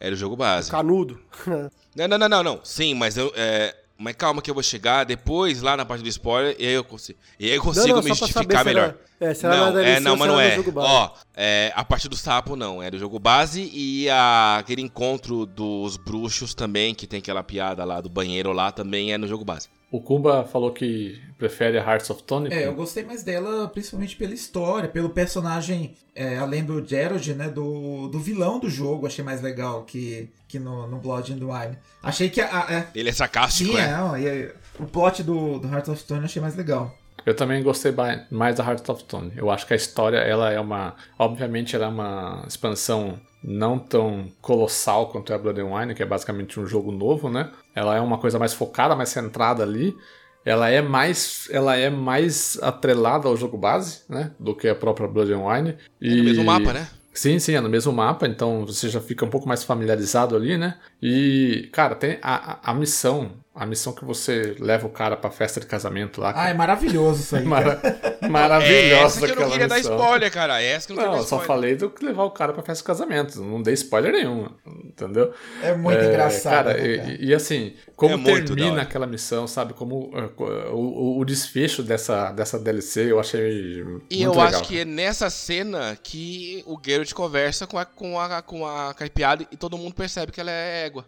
Era 0.00 0.14
o 0.14 0.18
jogo 0.18 0.34
base. 0.36 0.70
Canudo. 0.70 1.20
Não, 1.96 2.06
não, 2.06 2.18
não, 2.18 2.28
não, 2.28 2.42
não. 2.44 2.60
Sim, 2.62 2.94
mas 2.94 3.16
eu. 3.16 3.32
é, 3.34 3.74
mas 3.98 4.14
calma 4.14 4.40
que 4.40 4.48
eu 4.48 4.54
vou 4.54 4.62
chegar 4.62 5.02
depois 5.02 5.60
lá 5.62 5.76
na 5.76 5.84
parte 5.84 6.00
do 6.02 6.08
spoiler 6.08 6.54
e 6.56 6.64
aí 6.66 6.74
eu 6.74 6.84
consigo, 6.84 7.18
e 7.40 7.46
aí 7.46 7.56
eu 7.56 7.60
consigo 7.62 7.88
não, 7.88 7.96
me 8.02 8.10
só 8.14 8.18
pra 8.18 8.26
justificar 8.28 8.64
melhor. 8.64 8.94
é, 9.18 9.34
se 9.34 9.44
era 9.44 9.56
não, 9.56 9.72
DLC 9.72 9.90
é, 9.96 10.00
não, 10.00 10.16
mas 10.16 10.28
não 10.28 10.38
é. 10.40 10.56
Ó, 10.76 11.10
é, 11.34 11.72
a 11.74 11.84
parte 11.84 12.08
do 12.08 12.14
sapo 12.14 12.54
não, 12.54 12.80
é 12.80 12.88
do 12.88 12.96
jogo 12.98 13.18
base 13.18 13.68
e 13.74 14.08
a- 14.08 14.58
aquele 14.60 14.82
encontro 14.82 15.44
dos 15.44 15.96
bruxos 15.96 16.54
também, 16.54 16.94
que 16.94 17.04
tem 17.08 17.18
aquela 17.18 17.42
piada 17.42 17.84
lá 17.84 18.00
do 18.00 18.08
banheiro 18.08 18.52
lá, 18.52 18.70
também 18.70 19.12
é 19.12 19.18
no 19.18 19.26
jogo 19.26 19.44
base. 19.44 19.68
O 19.90 20.02
Kumba 20.02 20.44
falou 20.44 20.70
que 20.72 21.18
prefere 21.38 21.78
a 21.78 21.82
Hearts 21.82 22.10
of 22.10 22.20
Stone. 22.20 22.52
É, 22.52 22.66
eu 22.66 22.74
gostei 22.74 23.04
mais 23.04 23.22
dela 23.22 23.68
principalmente 23.68 24.16
pela 24.16 24.34
história, 24.34 24.86
pelo 24.88 25.08
personagem, 25.08 25.94
é, 26.14 26.36
além 26.36 26.62
do 26.62 26.84
Gerald, 26.86 27.32
né, 27.34 27.48
do, 27.48 28.08
do 28.08 28.18
vilão 28.20 28.58
do 28.58 28.68
jogo, 28.68 29.06
achei 29.06 29.24
mais 29.24 29.40
legal 29.40 29.84
que, 29.84 30.28
que 30.46 30.58
no, 30.58 30.86
no 30.86 30.98
Blood 30.98 31.32
and 31.32 31.36
Wine. 31.36 31.78
Achei 32.02 32.28
que 32.28 32.40
a... 32.40 32.66
a- 32.66 32.72
é, 32.74 32.88
Ele 32.94 33.08
é 33.08 33.12
sarcástico, 33.12 33.70
sim, 33.70 33.76
né? 33.76 33.88
é, 33.88 33.96
não, 33.96 34.18
e 34.18 34.52
o 34.78 34.84
plot 34.84 35.22
do, 35.22 35.58
do 35.58 35.68
Heart 35.68 35.88
of 35.88 36.00
Stone 36.02 36.20
eu 36.20 36.24
achei 36.26 36.42
mais 36.42 36.54
legal. 36.56 36.94
Eu 37.24 37.34
também 37.34 37.62
gostei 37.62 37.92
mais 38.30 38.56
da 38.56 38.64
Heart 38.64 38.88
of 38.88 39.02
Stone. 39.02 39.32
Eu 39.36 39.50
acho 39.50 39.66
que 39.66 39.72
a 39.72 39.76
história, 39.76 40.18
ela 40.18 40.50
é 40.50 40.58
uma. 40.58 40.94
Obviamente, 41.18 41.76
ela 41.76 41.86
é 41.86 41.88
uma 41.88 42.44
expansão 42.46 43.20
não 43.42 43.78
tão 43.78 44.28
colossal 44.40 45.08
quanto 45.08 45.32
é 45.32 45.36
a 45.36 45.38
Blood 45.38 45.60
and 45.60 45.74
Wine, 45.74 45.94
que 45.94 46.02
é 46.02 46.06
basicamente 46.06 46.58
um 46.58 46.66
jogo 46.66 46.90
novo, 46.90 47.28
né? 47.28 47.50
Ela 47.74 47.96
é 47.96 48.00
uma 48.00 48.18
coisa 48.18 48.38
mais 48.38 48.52
focada, 48.52 48.96
mais 48.96 49.10
centrada 49.10 49.62
ali. 49.62 49.96
Ela 50.44 50.70
é 50.70 50.80
mais, 50.80 51.48
ela 51.50 51.76
é 51.76 51.90
mais 51.90 52.58
atrelada 52.62 53.28
ao 53.28 53.36
jogo 53.36 53.56
base, 53.56 54.02
né? 54.08 54.32
Do 54.38 54.54
que 54.54 54.68
a 54.68 54.74
própria 54.74 55.06
Blood 55.06 55.32
and 55.32 55.44
Wine. 55.46 55.76
É 56.00 56.14
no 56.16 56.24
mesmo 56.24 56.44
mapa, 56.44 56.72
né? 56.72 56.88
Sim, 57.12 57.38
sim, 57.40 57.54
é 57.54 57.60
no 57.60 57.68
mesmo 57.68 57.92
mapa, 57.92 58.28
então 58.28 58.64
você 58.64 58.88
já 58.88 59.00
fica 59.00 59.24
um 59.24 59.28
pouco 59.28 59.48
mais 59.48 59.64
familiarizado 59.64 60.36
ali, 60.36 60.56
né? 60.56 60.78
E, 61.02 61.68
cara, 61.72 61.96
tem 61.96 62.18
a, 62.22 62.70
a 62.70 62.72
missão, 62.72 63.32
a 63.58 63.66
missão 63.66 63.92
que 63.92 64.04
você 64.04 64.54
leva 64.58 64.86
o 64.86 64.90
cara 64.90 65.16
pra 65.16 65.30
festa 65.30 65.58
de 65.60 65.66
casamento 65.66 66.20
lá. 66.20 66.32
Ah, 66.36 66.48
é 66.48 66.54
maravilhoso 66.54 67.20
isso 67.22 67.36
aí. 67.36 67.42
cara. 67.48 67.48
Mara- 67.48 68.18
maravilhosa 68.28 69.04
Essa 69.18 69.18
que 69.18 69.24
eu 69.24 69.28
não 69.28 69.32
aquela 69.34 69.50
queria 69.52 69.68
dar 69.68 69.76
missão. 69.76 69.96
spoiler, 69.98 70.32
cara. 70.32 70.62
Essa 70.62 70.86
que 70.86 70.92
eu 70.92 70.96
não, 70.96 71.04
Não, 71.04 71.12
eu 71.14 71.18
dar 71.20 71.26
só 71.26 71.40
falei 71.40 71.76
do 71.76 71.90
que 71.90 72.04
levar 72.04 72.24
o 72.24 72.30
cara 72.30 72.52
pra 72.52 72.62
festa 72.62 72.82
de 72.82 72.86
casamento. 72.86 73.40
Não 73.42 73.62
dei 73.62 73.74
spoiler 73.74 74.12
nenhum, 74.12 74.48
entendeu? 74.84 75.32
É 75.62 75.74
muito 75.74 76.02
engraçado. 76.04 76.66
Cara, 76.66 76.74
né, 76.74 76.86
e- 76.86 76.98
cara? 76.98 77.12
E, 77.12 77.24
e 77.26 77.34
assim, 77.34 77.74
como 77.96 78.14
É 78.28 78.40
termina 78.42 78.82
aquela 78.82 79.06
missão, 79.06 79.46
sabe? 79.46 79.72
Como 79.74 80.10
uh, 80.16 80.32
o, 80.74 80.76
o- 80.76 81.18
o 81.20 81.24
desfecho 81.24 81.82
dessa, 81.82 82.30
dessa 82.32 82.58
DLC 82.58 83.10
eu 83.10 83.18
achei. 83.20 83.80
E 83.80 83.82
muito 83.84 84.10
eu 84.24 84.30
legal. 84.30 84.46
acho 84.46 84.64
que 84.64 84.80
é 84.80 84.84
nessa 84.84 85.28
cena 85.30 85.98
que 86.02 86.62
o 86.66 86.78
Geralt 86.84 87.12
conversa 87.12 87.66
com 87.66 87.78
a, 87.78 87.84
com 87.84 88.18
a, 88.20 88.42
com 88.42 88.66
a 88.66 88.94
Caipiada 88.94 89.46
e 89.50 89.56
todo 89.56 89.76
mundo 89.78 89.94
percebe 89.94 90.32
que 90.32 90.40
ela 90.40 90.50
é 90.50 90.86
égua. 90.86 91.04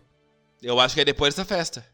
Eu 0.63 0.79
acho 0.79 0.95
que 0.95 1.01
é 1.01 1.05
depois 1.05 1.35
dessa 1.35 1.45
festa. 1.47 1.85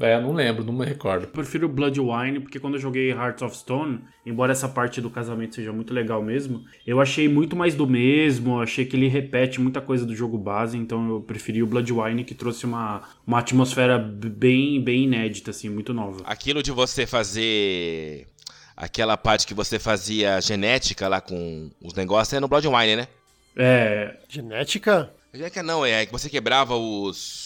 É, 0.00 0.14
eu 0.14 0.22
não 0.22 0.32
lembro, 0.32 0.64
não 0.64 0.72
me 0.72 0.86
recordo. 0.86 1.24
Eu 1.24 1.28
prefiro 1.28 1.68
Blood 1.68 2.00
Wine, 2.00 2.40
porque 2.40 2.58
quando 2.58 2.74
eu 2.74 2.80
joguei 2.80 3.10
Hearts 3.10 3.42
of 3.42 3.56
Stone, 3.56 4.00
embora 4.24 4.52
essa 4.52 4.68
parte 4.68 5.00
do 5.00 5.10
casamento 5.10 5.54
seja 5.54 5.72
muito 5.72 5.92
legal 5.92 6.22
mesmo, 6.22 6.64
eu 6.86 7.00
achei 7.00 7.28
muito 7.28 7.54
mais 7.54 7.74
do 7.74 7.86
mesmo, 7.86 8.60
achei 8.60 8.86
que 8.86 8.96
ele 8.96 9.08
repete 9.08 9.60
muita 9.60 9.82
coisa 9.82 10.06
do 10.06 10.16
jogo 10.16 10.38
base, 10.38 10.78
então 10.78 11.08
eu 11.10 11.20
preferi 11.20 11.62
o 11.62 11.66
Blood 11.66 11.92
Wine, 11.92 12.24
que 12.24 12.34
trouxe 12.34 12.64
uma, 12.64 13.02
uma 13.26 13.40
atmosfera 13.40 13.98
bem, 13.98 14.82
bem 14.82 15.04
inédita, 15.04 15.50
assim, 15.50 15.68
muito 15.68 15.92
nova. 15.92 16.22
Aquilo 16.24 16.62
de 16.62 16.70
você 16.70 17.06
fazer. 17.06 18.26
Aquela 18.74 19.18
parte 19.18 19.46
que 19.46 19.52
você 19.52 19.78
fazia 19.78 20.40
genética 20.40 21.06
lá 21.06 21.20
com 21.20 21.70
os 21.82 21.92
negócios 21.92 22.32
é 22.32 22.40
no 22.40 22.48
Blood 22.48 22.66
and 22.66 22.76
Wine, 22.76 22.96
né? 22.96 23.08
É. 23.54 24.16
Genética? 24.26 25.12
Já 25.34 25.50
que 25.50 25.62
não, 25.62 25.84
é 25.84 26.04
que 26.06 26.12
você 26.12 26.28
quebrava 26.28 26.74
os. 26.76 27.41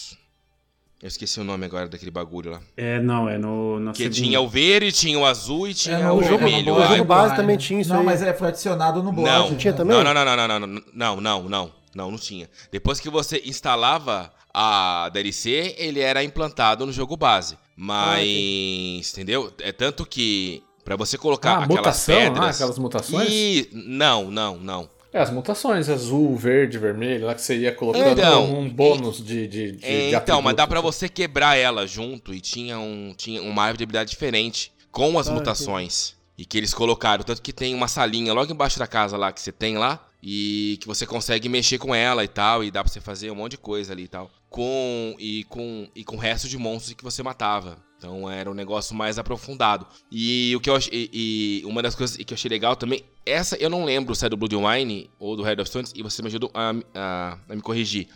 Eu 1.01 1.07
esqueci 1.07 1.39
o 1.39 1.43
nome 1.43 1.63
agora 1.65 1.87
daquele 1.87 2.09
bagulho 2.09 2.49
lá. 2.51 2.61
É, 2.75 2.99
não, 2.99 3.29
é 3.29 3.37
no. 3.37 3.79
Na 3.79 3.91
Que 3.91 3.99
segunda. 3.99 4.15
tinha 4.15 4.41
o 4.41 4.47
verde, 4.49 4.91
tinha 4.91 5.19
o 5.19 5.25
azul 5.25 5.67
e 5.67 5.73
tinha 5.73 5.99
no 5.99 6.15
o 6.15 6.23
jogo- 6.23 6.39
vermelho. 6.39 6.73
no 6.73 6.79
o 6.79 6.83
Ah, 6.83 6.87
jogo 6.87 7.03
base 7.05 7.35
também 7.35 7.55
tinha 7.55 7.79
isso 7.79 7.91
Não, 7.91 7.99
aí. 7.99 8.05
mas 8.05 8.21
é, 8.23 8.33
foi 8.33 8.47
adicionado 8.47 9.03
no 9.03 9.11
blog. 9.11 9.25
Não, 9.27 9.55
Tinha 9.55 9.73
também? 9.73 9.95
Não, 9.95 10.03
não, 10.03 10.13
não, 10.13 10.25
não, 10.25 10.35
não, 10.47 10.59
não, 10.59 10.67
não, 10.67 10.81
não, 10.93 11.21
não, 11.21 11.43
não, 11.49 11.71
não, 11.93 12.11
não 12.11 12.17
tinha. 12.17 12.49
Depois 12.71 12.99
que 12.99 13.11
você 13.11 13.43
instalava 13.45 14.33
a 14.51 15.09
DLC, 15.13 15.75
ele 15.77 15.99
era 15.99 16.23
implantado 16.23 16.83
no 16.83 16.91
jogo 16.91 17.15
base. 17.15 17.57
Mas, 17.75 19.11
entendeu? 19.13 19.53
É 19.61 19.71
tanto 19.71 20.03
que 20.05 20.63
pra 20.83 20.95
você 20.95 21.15
colocar 21.17 21.51
Ah, 21.51 21.63
aquelas 21.63 21.77
mutação, 21.77 22.15
pedras, 22.15 22.45
ah, 22.45 22.49
aquelas 22.49 22.77
mutações? 22.79 23.29
E 23.31 23.69
não, 23.71 24.31
não, 24.31 24.57
não. 24.57 24.89
É, 25.13 25.19
as 25.21 25.29
mutações, 25.31 25.89
azul, 25.89 26.35
verde, 26.35 26.77
vermelho, 26.77 27.25
lá 27.25 27.33
que 27.33 27.41
você 27.41 27.57
ia 27.57 27.71
colocando 27.71 28.19
Então, 28.19 28.59
um 28.59 28.69
bônus 28.69 29.17
de, 29.23 29.47
de, 29.47 29.71
de, 29.73 29.85
É, 29.85 30.09
de 30.09 30.15
então, 30.15 30.41
mas 30.41 30.55
dá 30.55 30.67
pra 30.67 30.81
você 30.81 31.07
quebrar 31.07 31.55
ela 31.55 31.87
junto 31.87 32.33
e 32.33 32.41
tinha, 32.41 32.77
um, 32.77 33.13
tinha 33.15 33.41
uma 33.41 33.63
árvore 33.63 33.77
de 33.79 33.83
habilidade 33.85 34.09
diferente 34.09 34.71
com 34.91 35.17
as 35.17 35.27
Ah, 35.29 35.33
mutações. 35.33 36.15
E 36.37 36.45
que 36.45 36.57
eles 36.57 36.73
colocaram. 36.73 37.23
Tanto 37.23 37.41
que 37.41 37.51
tem 37.51 37.73
uma 37.73 37.87
salinha 37.87 38.31
logo 38.33 38.51
embaixo 38.51 38.77
da 38.77 38.85
casa 38.85 39.17
lá 39.17 39.31
que 39.31 39.41
você 39.41 39.51
tem 39.51 39.77
lá. 39.77 40.03
E 40.21 40.77
que 40.81 40.87
você 40.87 41.05
consegue 41.05 41.47
mexer 41.49 41.77
com 41.77 41.95
ela 41.95 42.23
e 42.23 42.27
tal. 42.27 42.63
E 42.63 42.69
dá 42.69 42.83
pra 42.83 42.91
você 42.91 42.99
fazer 42.99 43.31
um 43.31 43.35
monte 43.35 43.51
de 43.51 43.57
coisa 43.57 43.93
ali 43.93 44.03
e 44.03 44.07
tal. 44.07 44.29
Com. 44.49 45.15
E 45.17 45.43
com. 45.45 45.87
E 45.95 46.03
com 46.03 46.15
o 46.15 46.19
resto 46.19 46.47
de 46.47 46.57
monstros 46.57 46.93
que 46.93 47.03
você 47.03 47.23
matava. 47.23 47.77
Então 47.97 48.29
era 48.29 48.49
um 48.49 48.53
negócio 48.53 48.95
mais 48.95 49.17
aprofundado. 49.17 49.87
E 50.11 50.53
o 50.55 50.59
que 50.59 50.69
eu 50.69 50.75
achei. 50.75 51.09
E, 51.11 51.61
e 51.63 51.65
uma 51.65 51.81
das 51.81 51.95
coisas 51.95 52.15
que 52.15 52.31
eu 52.31 52.35
achei 52.35 52.49
legal 52.49 52.75
também. 52.75 53.03
Essa 53.25 53.55
eu 53.57 53.69
não 53.69 53.83
lembro 53.83 54.13
se 54.15 54.25
é 54.25 54.29
do 54.29 54.37
Blood 54.37 54.55
Wine 54.55 55.09
ou 55.19 55.35
do 55.35 55.43
Head 55.43 55.59
of 55.61 55.69
Stones. 55.69 55.91
E 55.95 56.03
você 56.03 56.21
me 56.21 56.27
ajudou 56.27 56.51
a, 56.53 56.73
a, 56.93 57.37
a 57.49 57.55
me 57.55 57.61
corrigir. 57.61 58.07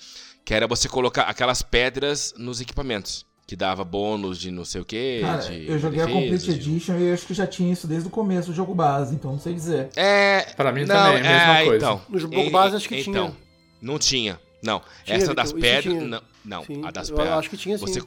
Que 0.46 0.54
era 0.54 0.68
você 0.68 0.88
colocar 0.88 1.24
aquelas 1.24 1.62
pedras 1.62 2.34
nos 2.38 2.62
equipamentos. 2.62 3.26
Que 3.48 3.56
dava 3.56 3.84
bônus 3.84 4.40
de 4.40 4.50
não 4.50 4.64
sei 4.64 4.80
o 4.82 4.86
que. 4.86 5.20
Cara, 5.22 5.54
eu 5.54 5.78
joguei 5.78 6.02
a 6.02 6.08
Complete 6.08 6.46
de- 6.46 6.52
Edition 6.52 6.96
e 6.98 7.08
eu 7.10 7.14
acho 7.14 7.26
que 7.26 7.34
já 7.34 7.46
tinha 7.46 7.74
isso 7.74 7.86
desde 7.86 8.08
o 8.08 8.12
começo 8.12 8.50
do 8.50 8.56
jogo 8.56 8.74
base, 8.74 9.14
então 9.14 9.32
não 9.34 9.40
sei 9.40 9.54
dizer. 9.54 9.90
É. 9.96 10.54
Pra 10.56 10.72
mim 10.72 10.86
não, 10.86 10.96
também, 10.96 11.16
é 11.16 11.20
a 11.20 11.24
mesma 11.38 11.60
é, 11.60 11.66
coisa. 11.66 11.86
Então, 11.86 12.02
No 12.08 12.20
jogo 12.20 12.34
em- 12.36 12.50
base 12.50 12.76
acho 12.78 12.88
que 12.88 13.00
então, 13.02 13.32
tinha. 13.32 13.38
Não 13.82 14.00
tinha. 14.00 14.40
Não. 14.64 14.82
Tinha, 15.04 15.18
Essa 15.18 15.34
das 15.34 15.50
isso 15.50 15.60
pedras. 15.60 15.94
Não, 16.02 16.22
não. 16.46 16.64
Sim, 16.64 16.82
a 16.86 16.92
das 16.92 17.10
eu 17.10 17.18
pedras. 17.18 17.40
acho 17.40 17.50
que 17.50 17.58
tinha 17.58 17.78
sim. 17.78 17.86
Você, 17.86 18.02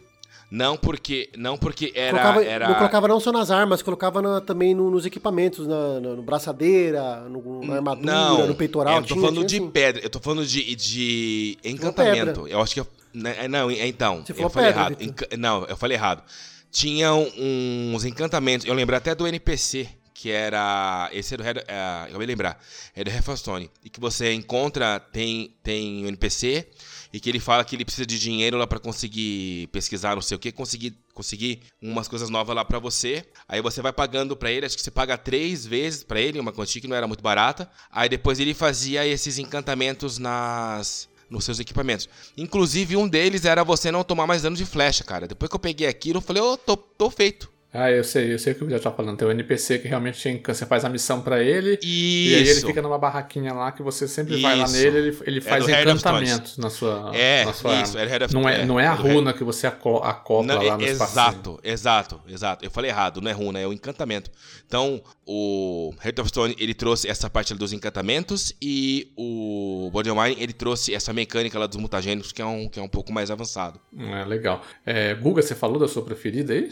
não 0.54 0.76
porque. 0.76 1.28
Não 1.36 1.56
porque 1.58 1.92
era. 1.96 2.10
colocava, 2.18 2.44
era... 2.44 2.68
Não 2.68 2.74
colocava 2.76 3.08
não 3.08 3.18
só 3.18 3.32
nas 3.32 3.50
armas, 3.50 3.82
colocava 3.82 4.22
na- 4.22 4.40
também 4.40 4.72
no- 4.74 4.88
nos 4.90 5.04
equipamentos, 5.04 5.66
na, 5.66 6.00
na- 6.00 6.14
no 6.14 6.22
braçadeira, 6.22 7.22
no, 7.28 7.64
na 7.64 7.74
armadura, 7.76 8.06
Não, 8.12 8.46
no 8.46 8.54
peitoral. 8.54 8.96
eu 8.96 9.00
tô 9.02 9.08
tinha, 9.08 9.20
falando 9.20 9.36
tinha, 9.46 9.46
de 9.46 9.56
sim. 9.56 9.70
pedra. 9.70 10.02
Eu 10.04 10.10
tô 10.10 10.20
falando 10.20 10.46
de, 10.46 10.74
de 10.76 11.58
encantamento. 11.64 12.46
Eu 12.46 12.60
acho 12.62 12.72
que. 12.74 12.80
eu- 12.80 12.86
né, 13.12 13.34
é, 13.40 13.48
Não, 13.48 13.68
é, 13.70 13.86
então. 13.86 14.22
Eu 14.28 14.48
falei 14.48 14.68
pedra, 14.70 14.70
errado. 14.70 14.96
Enca- 15.02 15.28
Não, 15.36 15.64
eu 15.64 15.76
falei 15.76 15.96
errado. 15.96 16.22
Tinham 16.70 17.26
uns 17.36 18.04
encantamentos. 18.04 18.66
Eu 18.66 18.74
lembro 18.74 18.96
até 18.96 19.14
do 19.14 19.26
NPC, 19.26 19.88
que 20.12 20.30
era. 20.30 21.08
Esse 21.12 21.34
era 21.34 21.64
é, 21.68 22.08
eu 22.12 22.16
vou 22.18 22.26
lembrar. 22.26 22.60
É 22.94 23.02
do 23.04 23.10
Hearthstone. 23.10 23.70
E 23.84 23.90
que 23.90 24.00
você 24.00 24.32
encontra. 24.32 24.98
Tem, 25.00 25.52
tem 25.62 26.04
um 26.04 26.08
NPC. 26.08 26.66
E 27.14 27.20
que 27.20 27.28
ele 27.28 27.38
fala 27.38 27.64
que 27.64 27.76
ele 27.76 27.84
precisa 27.84 28.04
de 28.04 28.18
dinheiro 28.18 28.58
lá 28.58 28.66
pra 28.66 28.80
conseguir 28.80 29.68
pesquisar, 29.68 30.16
não 30.16 30.20
sei 30.20 30.34
o 30.34 30.38
que, 30.40 30.50
conseguir, 30.50 30.98
conseguir 31.14 31.60
umas 31.80 32.08
coisas 32.08 32.28
novas 32.28 32.56
lá 32.56 32.64
pra 32.64 32.80
você. 32.80 33.24
Aí 33.46 33.62
você 33.62 33.80
vai 33.80 33.92
pagando 33.92 34.36
pra 34.36 34.50
ele, 34.50 34.66
acho 34.66 34.74
que 34.74 34.82
você 34.82 34.90
paga 34.90 35.16
três 35.16 35.64
vezes 35.64 36.02
pra 36.02 36.20
ele, 36.20 36.40
uma 36.40 36.50
quantia 36.50 36.80
que 36.80 36.88
não 36.88 36.96
era 36.96 37.06
muito 37.06 37.22
barata. 37.22 37.70
Aí 37.88 38.08
depois 38.08 38.40
ele 38.40 38.52
fazia 38.52 39.06
esses 39.06 39.38
encantamentos 39.38 40.18
nas 40.18 41.08
nos 41.30 41.44
seus 41.44 41.60
equipamentos. 41.60 42.08
Inclusive 42.36 42.96
um 42.96 43.06
deles 43.06 43.44
era 43.44 43.62
você 43.62 43.92
não 43.92 44.02
tomar 44.02 44.26
mais 44.26 44.42
dano 44.42 44.56
de 44.56 44.66
flecha, 44.66 45.04
cara. 45.04 45.28
Depois 45.28 45.48
que 45.48 45.54
eu 45.54 45.60
peguei 45.60 45.86
aquilo, 45.86 46.16
eu 46.18 46.20
falei, 46.20 46.42
ô, 46.42 46.56
tô, 46.56 46.76
tô 46.76 47.08
feito. 47.12 47.48
Ah, 47.76 47.90
eu 47.90 48.04
sei, 48.04 48.32
eu 48.32 48.38
sei 48.38 48.52
o 48.52 48.56
que 48.56 48.62
o 48.64 48.70
já 48.70 48.78
tá 48.78 48.92
falando. 48.92 49.16
Tem 49.18 49.26
um 49.26 49.32
NPC 49.32 49.80
que 49.80 49.88
realmente 49.88 50.22
tem, 50.22 50.40
você 50.46 50.64
faz 50.64 50.84
a 50.84 50.88
missão 50.88 51.20
pra 51.20 51.42
ele. 51.42 51.72
Isso. 51.82 51.84
E 51.84 52.34
aí 52.36 52.48
ele 52.48 52.60
fica 52.60 52.80
numa 52.80 52.96
barraquinha 52.98 53.52
lá 53.52 53.72
que 53.72 53.82
você 53.82 54.06
sempre 54.06 54.40
vai 54.40 54.56
lá 54.56 54.68
nele, 54.68 54.96
ele, 54.98 55.18
ele 55.26 55.38
É 55.38 55.40
faz 55.40 55.66
Head 55.66 55.90
encantamentos 55.90 56.56
na 56.56 56.70
sua, 56.70 57.10
É, 57.12 57.44
na 57.44 57.52
sua 57.52 57.82
isso, 57.82 57.98
arma. 57.98 58.10
Head 58.10 58.24
of- 58.26 58.34
não 58.34 58.48
é, 58.48 58.60
é, 58.60 58.64
não 58.64 58.78
é 58.78 58.86
a 58.86 58.94
Head- 58.94 59.12
runa 59.14 59.32
que 59.32 59.42
você 59.42 59.66
aco- 59.66 59.96
acopla 60.04 60.54
Não, 60.54 60.62
lá 60.62 60.78
no 60.78 60.84
é- 60.84 60.90
espacinho. 60.92 61.20
exato, 61.26 61.60
exato, 61.64 62.20
exato. 62.28 62.64
Eu 62.64 62.70
falei 62.70 62.90
errado, 62.92 63.20
não 63.20 63.28
é 63.28 63.34
runa, 63.34 63.58
é 63.58 63.66
o 63.66 63.72
encantamento. 63.72 64.30
Então, 64.66 65.02
o 65.26 65.92
Heart 66.04 66.18
of 66.20 66.28
Stone, 66.28 66.54
ele 66.58 66.74
trouxe 66.74 67.08
essa 67.08 67.28
parte 67.28 67.52
dos 67.54 67.72
encantamentos 67.72 68.52
e 68.62 69.12
o 69.16 69.90
Borderline, 69.92 70.36
ele 70.40 70.52
trouxe 70.52 70.94
essa 70.94 71.12
mecânica 71.12 71.58
lá 71.58 71.66
dos 71.66 71.76
mutagênicos, 71.76 72.30
que 72.30 72.40
é 72.40 72.46
um, 72.46 72.68
que 72.68 72.78
é 72.78 72.82
um 72.82 72.88
pouco 72.88 73.12
mais 73.12 73.30
avançado. 73.32 73.80
É, 73.98 74.24
legal. 74.24 74.62
É, 74.86 75.12
Guga, 75.14 75.42
você 75.42 75.56
falou 75.56 75.78
da 75.78 75.88
sua 75.88 76.02
preferida 76.04 76.52
aí? 76.52 76.70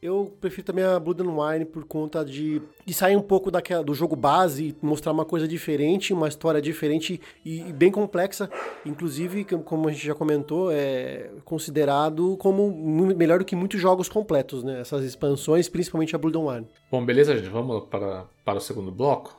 Eu 0.00 0.32
prefiro 0.40 0.64
também 0.64 0.84
a 0.84 0.98
Blood 0.98 1.22
and 1.22 1.32
Wine 1.32 1.64
por 1.64 1.84
conta 1.84 2.24
de, 2.24 2.62
de 2.86 2.94
sair 2.94 3.16
um 3.16 3.22
pouco 3.22 3.50
daquela, 3.50 3.82
do 3.82 3.92
jogo 3.94 4.14
base 4.14 4.68
e 4.68 4.76
mostrar 4.86 5.10
uma 5.10 5.24
coisa 5.24 5.48
diferente, 5.48 6.12
uma 6.12 6.28
história 6.28 6.62
diferente 6.62 7.20
e, 7.44 7.60
e 7.62 7.72
bem 7.72 7.90
complexa. 7.90 8.48
Inclusive, 8.86 9.44
como 9.44 9.88
a 9.88 9.92
gente 9.92 10.06
já 10.06 10.14
comentou, 10.14 10.70
é 10.70 11.30
considerado 11.44 12.36
como 12.36 12.70
melhor 13.16 13.40
do 13.40 13.44
que 13.44 13.56
muitos 13.56 13.80
jogos 13.80 14.08
completos, 14.08 14.62
né? 14.62 14.80
Essas 14.80 15.04
expansões, 15.04 15.68
principalmente 15.68 16.14
a 16.14 16.18
Blood 16.18 16.38
and 16.38 16.52
Wine. 16.52 16.66
Bom, 16.90 17.04
beleza, 17.04 17.36
gente. 17.36 17.48
Vamos 17.48 17.84
para, 17.86 18.24
para 18.44 18.58
o 18.58 18.60
segundo 18.60 18.92
bloco? 18.92 19.37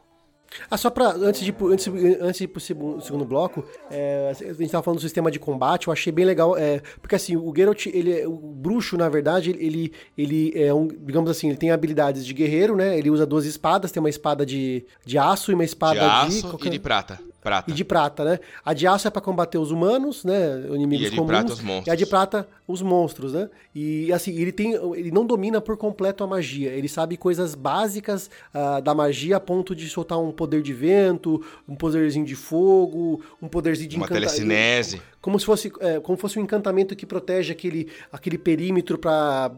Ah, 0.70 0.78
só 0.78 0.89
pra. 0.89 1.10
Antes 1.12 1.41
de, 1.41 1.50
ir 1.50 1.54
pro- 1.54 1.68
antes, 1.72 1.88
antes 1.88 2.38
de 2.39 2.43
ir 2.45 2.47
pro 2.47 2.60
segundo, 2.60 3.26
bloco, 3.26 3.64
é, 3.91 4.32
a 4.32 4.54
gente 4.54 4.72
tava 4.72 4.84
falando 4.84 4.97
do 5.00 5.02
sistema 5.04 5.30
de 5.30 5.39
combate, 5.39 5.88
eu 5.88 5.93
achei 5.93 6.12
bem 6.12 6.26
legal. 6.26 6.58
É, 6.58 6.82
porque 7.02 7.16
assim, 7.16 7.36
o 7.38 7.54
Geralt, 7.56 7.86
ele 7.88 8.20
é- 8.22 8.28
o 8.28 8.36
bruxo, 8.36 8.97
na 8.97 9.08
verdade, 9.10 9.52
ele, 9.52 9.91
ele 10.18 10.52
é 10.56 10.74
um. 10.74 10.88
Digamos 10.88 11.30
assim, 11.30 11.50
ele 11.50 11.58
tem 11.58 11.72
habilidades 11.72 12.26
de 12.26 12.34
guerreiro, 12.34 12.76
né? 12.76 12.97
Ele 12.97 13.10
usa 13.12 13.26
duas 13.26 13.45
espadas, 13.45 13.91
tem 13.91 14.02
uma 14.02 14.10
espada 14.10 14.45
de, 14.45 14.86
de 15.06 15.18
aço 15.18 15.52
e 15.52 15.54
uma 15.54 15.64
espada 15.64 16.00
de 16.00 16.06
de. 16.06 16.06
aço 16.12 16.38
e 16.47 16.50
qualquer- 16.50 16.70
de 16.70 16.80
prata. 16.80 17.20
Prata. 17.41 17.71
e 17.71 17.73
de 17.73 17.85
prata, 17.85 18.25
né? 18.25 18.39
A 18.65 18.73
de 18.73 18.85
aço 18.85 19.07
é 19.07 19.11
pra 19.11 19.21
combater 19.21 19.57
os 19.57 19.71
humanos, 19.71 20.25
né? 20.25 20.61
Inimigos 20.73 21.03
E 21.05 21.07
a 21.07 21.09
de 21.09 21.15
comuns. 21.15 21.27
prata, 21.29 21.53
os 21.53 21.61
monstros. 21.61 21.87
E 21.87 21.91
a 21.91 21.95
de 21.95 22.05
prata, 22.05 22.47
os 22.67 22.81
monstros, 22.81 23.33
né? 23.33 23.49
E 23.73 24.11
assim, 24.11 24.31
ele 24.37 24.51
tem. 24.51 24.73
Ele 24.95 25.09
não 25.09 25.25
domina 25.25 25.61
por 25.61 25.77
completo 25.77 26.23
a 26.23 26.27
magia. 26.27 26.69
Ele 26.71 26.87
sabe 26.89 27.15
coisas 27.15 27.55
básicas 27.55 28.29
ah, 28.53 28.79
da 28.81 28.93
magia 28.93 29.37
a 29.37 29.39
ponto 29.39 29.73
de 29.75 29.87
soltar 29.89 30.19
um 30.19 30.31
poder 30.31 30.61
de 30.61 30.73
vento, 30.73 31.41
um 31.67 31.75
poderzinho 31.75 32.25
de 32.25 32.35
fogo, 32.35 33.21
um 33.41 33.47
poderzinho 33.47 33.89
de 33.89 33.95
Uma 33.95 34.07
telecinese. 34.07 35.01
Como 35.22 35.38
se 35.39 35.45
fosse 35.45 35.72
é, 35.82 35.99
como 35.99 36.17
fosse 36.17 36.39
um 36.39 36.41
encantamento 36.41 36.95
que 36.95 37.05
protege 37.05 37.51
aquele, 37.51 37.91
aquele 38.11 38.38
perímetro 38.38 38.97
para 38.97 39.51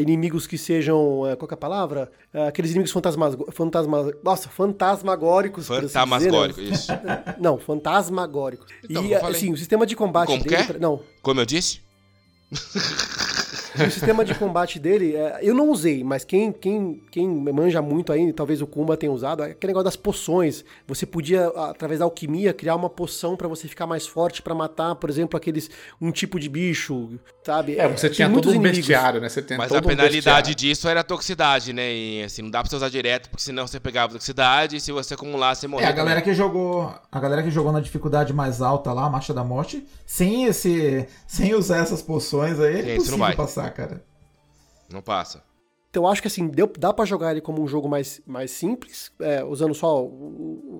inimigos 0.00 0.46
que 0.46 0.56
sejam 0.56 1.26
é, 1.26 1.34
qual 1.36 1.48
que 1.48 1.54
é 1.54 1.56
a 1.56 1.58
palavra 1.58 2.10
Ah, 2.32 2.48
aqueles 2.48 2.70
inimigos 2.70 2.92
fantasmas 2.92 3.36
fantasma 3.52 4.12
nossa 4.22 4.48
fantasmagóricos 4.48 5.66
por 5.66 5.74
assim 5.84 5.88
né? 5.88 5.90
Isso. 6.70 6.88
não 7.38 7.58
fantasmagóricos 7.58 8.66
Então, 8.88 9.04
e 9.04 9.14
assim 9.14 9.52
o 9.52 9.56
sistema 9.56 9.84
de 9.86 9.96
combate 9.96 10.28
Como 10.28 10.42
dele 10.44 10.54
é? 10.56 10.64
pra- 10.64 10.78
não 10.78 11.00
Como 11.22 11.40
eu 11.40 11.46
disse? 11.46 11.80
o 13.84 13.90
sistema 13.90 14.24
de 14.24 14.34
combate 14.34 14.78
dele, 14.78 15.14
é, 15.16 15.38
eu 15.42 15.54
não 15.54 15.70
usei, 15.70 16.02
mas 16.04 16.24
quem, 16.24 16.52
quem, 16.52 17.02
quem 17.10 17.28
manja 17.28 17.80
muito 17.82 18.12
aí, 18.12 18.32
talvez 18.32 18.60
o 18.62 18.66
Kumba 18.66 18.96
tenha 18.96 19.12
usado, 19.12 19.42
é 19.42 19.50
aquele 19.50 19.70
negócio 19.70 19.84
das 19.84 19.96
poções. 19.96 20.64
Você 20.86 21.04
podia, 21.06 21.48
através 21.48 21.98
da 22.00 22.04
alquimia, 22.04 22.52
criar 22.52 22.74
uma 22.76 22.88
poção 22.90 23.36
pra 23.36 23.48
você 23.48 23.66
ficar 23.68 23.86
mais 23.86 24.06
forte 24.06 24.40
pra 24.42 24.54
matar, 24.54 24.94
por 24.94 25.10
exemplo, 25.10 25.36
aqueles 25.36 25.70
um 26.00 26.10
tipo 26.10 26.38
de 26.38 26.48
bicho, 26.48 27.10
sabe? 27.44 27.78
É, 27.78 27.88
você 27.88 28.08
tinha 28.08 28.28
todo 28.28 28.48
um 28.48 28.54
inimigos. 28.54 28.78
bestiário, 28.78 29.20
né? 29.20 29.28
Você 29.28 29.42
tem 29.42 29.56
Mas 29.58 29.68
todo 29.68 29.78
a 29.78 29.80
um 29.80 29.82
penalidade 29.88 30.16
bestiário. 30.50 30.54
disso 30.54 30.88
era 30.88 31.00
a 31.00 31.04
toxicidade, 31.04 31.72
né? 31.72 31.92
E 31.94 32.22
assim, 32.22 32.42
não 32.42 32.50
dá 32.50 32.60
pra 32.60 32.70
você 32.70 32.76
usar 32.76 32.88
direto, 32.88 33.28
porque 33.30 33.42
senão 33.42 33.66
você 33.66 33.78
pegava 33.80 34.12
toxicidade 34.12 34.76
e 34.76 34.80
se 34.80 34.92
você 34.92 35.14
acumular, 35.14 35.54
você 35.54 35.66
É, 35.66 35.68
morria. 35.68 35.88
a 35.88 35.92
galera 35.92 36.22
que 36.22 36.32
jogou, 36.34 36.92
a 37.10 37.20
galera 37.20 37.42
que 37.42 37.50
jogou 37.50 37.72
na 37.72 37.80
dificuldade 37.80 38.32
mais 38.32 38.60
alta 38.62 38.92
lá, 38.92 39.06
a 39.06 39.10
Marcha 39.10 39.32
da 39.34 39.44
Morte, 39.44 39.86
sem 40.04 40.44
esse, 40.44 41.06
sem 41.26 41.54
usar 41.54 41.78
essas 41.78 42.02
poções 42.02 42.58
aí, 42.60 42.80
é 42.80 42.82
não 42.82 42.92
impossível 42.94 43.18
vai. 43.18 43.36
Cara. 43.70 44.04
Não 44.90 45.02
passa. 45.02 45.45
Então 45.96 46.04
eu 46.04 46.08
acho 46.10 46.20
que 46.20 46.28
assim, 46.28 46.46
deu, 46.48 46.70
dá 46.78 46.92
pra 46.92 47.06
jogar 47.06 47.30
ele 47.30 47.40
como 47.40 47.62
um 47.62 47.66
jogo 47.66 47.88
mais, 47.88 48.20
mais 48.26 48.50
simples, 48.50 49.10
é, 49.18 49.42
usando 49.42 49.72
só 49.74 50.06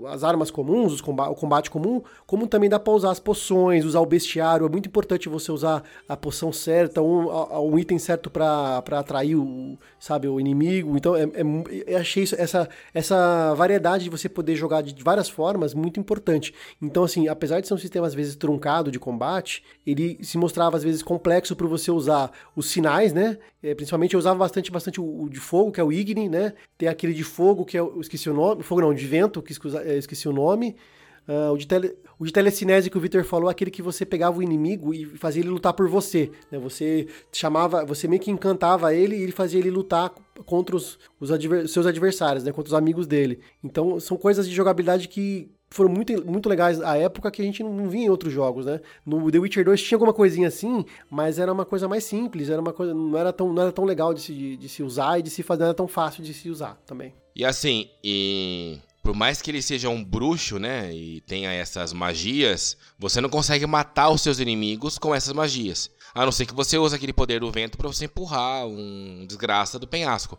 as 0.08 0.22
armas 0.22 0.50
comuns, 0.50 0.92
os 0.92 1.00
comba- 1.00 1.30
o 1.30 1.34
combate 1.34 1.70
comum, 1.70 2.02
como 2.26 2.46
também 2.46 2.68
dá 2.68 2.78
pra 2.78 2.92
usar 2.92 3.12
as 3.12 3.18
poções, 3.18 3.86
usar 3.86 4.00
o 4.00 4.04
bestiário. 4.04 4.66
É 4.66 4.68
muito 4.68 4.90
importante 4.90 5.26
você 5.26 5.50
usar 5.50 5.82
a 6.06 6.14
poção 6.18 6.52
certa, 6.52 7.00
um, 7.00 7.30
a- 7.30 7.58
um 7.62 7.78
item 7.78 7.98
certo 7.98 8.28
pra 8.28 8.76
atrair 8.90 9.36
o, 9.36 9.78
sabe, 9.98 10.28
o 10.28 10.38
inimigo. 10.38 10.94
Então 10.98 11.16
é, 11.16 11.22
é 11.22 11.42
eu 11.86 11.96
achei 11.96 12.22
isso- 12.24 12.36
essa, 12.38 12.68
essa 12.92 13.54
variedade 13.54 14.04
de 14.04 14.10
você 14.10 14.28
poder 14.28 14.54
jogar 14.54 14.82
de 14.82 15.02
várias 15.02 15.30
formas 15.30 15.72
muito 15.72 15.98
importante. 15.98 16.52
Então, 16.82 17.04
assim, 17.04 17.26
apesar 17.26 17.60
de 17.62 17.68
ser 17.68 17.72
um 17.72 17.78
sistema 17.78 18.06
às 18.06 18.12
vezes 18.12 18.36
truncado 18.36 18.90
de 18.90 18.98
combate, 18.98 19.64
ele 19.86 20.18
se 20.22 20.36
mostrava 20.36 20.76
às 20.76 20.82
vezes 20.82 21.02
complexo 21.02 21.56
para 21.56 21.66
você 21.66 21.90
usar 21.90 22.30
os 22.54 22.66
sinais, 22.70 23.14
né? 23.14 23.38
É, 23.66 23.74
principalmente 23.74 24.14
eu 24.14 24.18
usava 24.18 24.38
bastante, 24.38 24.70
bastante 24.70 25.00
o, 25.00 25.22
o 25.22 25.28
de 25.28 25.40
fogo, 25.40 25.72
que 25.72 25.80
é 25.80 25.84
o 25.84 25.92
Igni, 25.92 26.28
né? 26.28 26.52
Tem 26.78 26.88
aquele 26.88 27.12
de 27.12 27.24
fogo, 27.24 27.64
que 27.64 27.76
é 27.76 27.80
Esqueci 28.00 28.30
o 28.30 28.34
nome. 28.34 28.62
Fogo 28.62 28.80
não, 28.80 28.94
de 28.94 29.06
vento, 29.06 29.42
que 29.42 29.52
é, 29.84 29.96
esqueci 29.96 30.28
o 30.28 30.32
nome. 30.32 30.76
Ah, 31.28 31.50
o, 31.50 31.56
de 31.56 31.66
tele, 31.66 31.96
o 32.18 32.24
de 32.24 32.32
telecinese 32.32 32.88
que 32.88 32.96
o 32.96 33.00
Victor 33.00 33.24
falou 33.24 33.48
é 33.48 33.50
aquele 33.50 33.70
que 33.70 33.82
você 33.82 34.06
pegava 34.06 34.38
o 34.38 34.42
inimigo 34.42 34.94
e 34.94 35.04
fazia 35.04 35.42
ele 35.42 35.50
lutar 35.50 35.72
por 35.72 35.88
você. 35.88 36.30
Né? 36.50 36.58
Você 36.58 37.08
chamava, 37.32 37.84
você 37.84 38.06
meio 38.06 38.22
que 38.22 38.30
encantava 38.30 38.94
ele 38.94 39.16
e 39.16 39.22
ele 39.22 39.32
fazia 39.32 39.58
ele 39.58 39.70
lutar 39.70 40.10
contra 40.44 40.76
os, 40.76 40.98
os 41.18 41.32
adver- 41.32 41.66
seus 41.66 41.86
adversários, 41.86 42.44
né? 42.44 42.52
contra 42.52 42.68
os 42.68 42.74
amigos 42.74 43.06
dele. 43.06 43.40
Então 43.64 43.98
são 43.98 44.16
coisas 44.16 44.48
de 44.48 44.54
jogabilidade 44.54 45.08
que 45.08 45.50
foram 45.70 45.90
muito, 45.90 46.24
muito 46.24 46.48
legais 46.48 46.80
à 46.80 46.96
época 46.96 47.30
que 47.30 47.42
a 47.42 47.44
gente 47.44 47.62
não 47.62 47.88
via 47.88 48.06
em 48.06 48.10
outros 48.10 48.32
jogos, 48.32 48.66
né? 48.66 48.80
No 49.04 49.30
The 49.30 49.38
Witcher 49.38 49.64
2 49.64 49.82
tinha 49.82 49.96
alguma 49.96 50.12
coisinha 50.12 50.48
assim, 50.48 50.84
mas 51.10 51.38
era 51.38 51.52
uma 51.52 51.64
coisa 51.64 51.88
mais 51.88 52.04
simples, 52.04 52.48
era 52.48 52.60
uma 52.60 52.72
coisa, 52.72 52.94
não 52.94 53.18
era 53.18 53.32
tão, 53.32 53.52
não 53.52 53.62
era 53.62 53.72
tão 53.72 53.84
legal 53.84 54.14
de 54.14 54.20
se, 54.20 54.56
de 54.56 54.68
se 54.68 54.82
usar 54.82 55.18
e 55.18 55.22
de 55.22 55.30
se 55.30 55.42
fazer, 55.42 55.60
não 55.60 55.66
era 55.68 55.74
tão 55.74 55.88
fácil 55.88 56.22
de 56.22 56.32
se 56.32 56.48
usar 56.48 56.80
também. 56.86 57.14
E 57.34 57.44
assim, 57.44 57.90
e 58.02 58.78
por 59.02 59.14
mais 59.14 59.42
que 59.42 59.50
ele 59.50 59.62
seja 59.62 59.88
um 59.88 60.02
bruxo, 60.02 60.58
né, 60.58 60.92
e 60.92 61.20
tenha 61.20 61.52
essas 61.52 61.92
magias, 61.92 62.76
você 62.98 63.20
não 63.20 63.28
consegue 63.28 63.66
matar 63.66 64.10
os 64.10 64.22
seus 64.22 64.40
inimigos 64.40 64.98
com 64.98 65.14
essas 65.14 65.32
magias. 65.32 65.90
A 66.14 66.24
não 66.24 66.32
ser 66.32 66.46
que 66.46 66.54
você 66.54 66.78
use 66.78 66.96
aquele 66.96 67.12
poder 67.12 67.40
do 67.40 67.52
vento 67.52 67.76
pra 67.76 67.86
você 67.86 68.06
empurrar 68.06 68.66
um 68.66 69.26
desgraça 69.26 69.78
do 69.78 69.86
penhasco. 69.86 70.38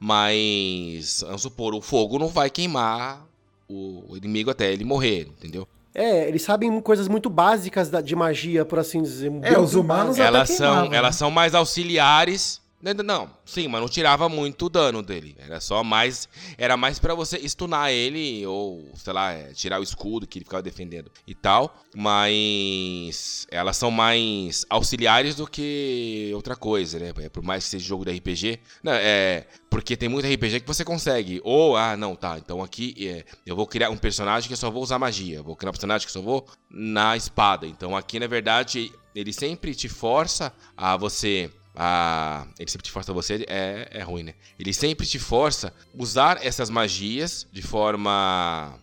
Mas, 0.00 1.22
vamos 1.24 1.42
supor, 1.42 1.74
o 1.74 1.82
fogo 1.82 2.18
não 2.18 2.28
vai 2.28 2.48
queimar 2.48 3.28
o 3.68 4.16
inimigo 4.16 4.50
até 4.50 4.72
ele 4.72 4.84
morrer, 4.84 5.28
entendeu? 5.36 5.66
É, 5.94 6.28
eles 6.28 6.42
sabem 6.42 6.80
coisas 6.80 7.08
muito 7.08 7.28
básicas 7.28 7.90
da- 7.90 8.00
de 8.00 8.14
magia, 8.14 8.64
por 8.64 8.78
assim 8.78 9.02
dizer. 9.02 9.32
É, 9.42 9.58
os 9.58 9.74
humanos 9.74 10.18
Elas 10.18 10.50
são, 10.50 10.88
né? 10.88 10.96
elas 10.96 11.16
são 11.16 11.30
mais 11.30 11.54
auxiliares. 11.54 12.60
Não, 12.80 13.28
sim, 13.44 13.66
mas 13.66 13.80
não 13.80 13.88
tirava 13.88 14.28
muito 14.28 14.68
dano 14.68 15.02
dele. 15.02 15.34
Era 15.38 15.60
só 15.60 15.82
mais. 15.82 16.28
Era 16.56 16.76
mais 16.76 16.98
pra 16.98 17.12
você 17.12 17.36
stunar 17.48 17.90
ele, 17.90 18.46
ou, 18.46 18.92
sei 18.94 19.12
lá, 19.12 19.32
é, 19.32 19.52
tirar 19.52 19.80
o 19.80 19.82
escudo 19.82 20.28
que 20.28 20.38
ele 20.38 20.44
ficava 20.44 20.62
defendendo 20.62 21.10
e 21.26 21.34
tal. 21.34 21.82
Mas 21.94 23.46
elas 23.50 23.76
são 23.76 23.90
mais 23.90 24.64
auxiliares 24.70 25.34
do 25.34 25.46
que 25.46 26.30
outra 26.34 26.54
coisa, 26.54 27.00
né? 27.00 27.12
Por 27.32 27.42
mais 27.42 27.64
que 27.64 27.70
seja 27.70 27.84
jogo 27.84 28.04
de 28.04 28.16
RPG. 28.16 28.60
Não, 28.82 28.92
é. 28.92 29.46
Porque 29.68 29.96
tem 29.96 30.08
muito 30.08 30.26
RPG 30.26 30.60
que 30.60 30.66
você 30.66 30.84
consegue. 30.84 31.40
Ou, 31.42 31.76
ah, 31.76 31.96
não, 31.96 32.14
tá. 32.14 32.38
Então 32.38 32.62
aqui 32.62 32.94
é, 32.98 33.24
eu 33.44 33.56
vou 33.56 33.66
criar 33.66 33.90
um 33.90 33.96
personagem 33.96 34.46
que 34.46 34.52
eu 34.52 34.58
só 34.58 34.70
vou 34.70 34.82
usar 34.82 35.00
magia. 35.00 35.42
Vou 35.42 35.56
criar 35.56 35.70
um 35.70 35.72
personagem 35.72 36.06
que 36.06 36.16
eu 36.16 36.22
só 36.22 36.24
vou 36.24 36.46
na 36.70 37.16
espada. 37.16 37.66
Então 37.66 37.96
aqui, 37.96 38.20
na 38.20 38.28
verdade, 38.28 38.92
ele 39.14 39.32
sempre 39.32 39.74
te 39.74 39.88
força 39.88 40.52
a 40.76 40.96
você. 40.96 41.50
A... 41.80 42.44
Ele 42.58 42.68
sempre 42.68 42.84
te 42.84 42.90
força 42.90 43.12
você, 43.12 43.44
é, 43.46 43.88
é 43.92 44.02
ruim, 44.02 44.24
né? 44.24 44.34
Ele 44.58 44.74
sempre 44.74 45.06
te 45.06 45.18
força 45.18 45.72
usar 45.94 46.44
essas 46.44 46.68
magias 46.68 47.46
de 47.52 47.62
forma 47.62 48.74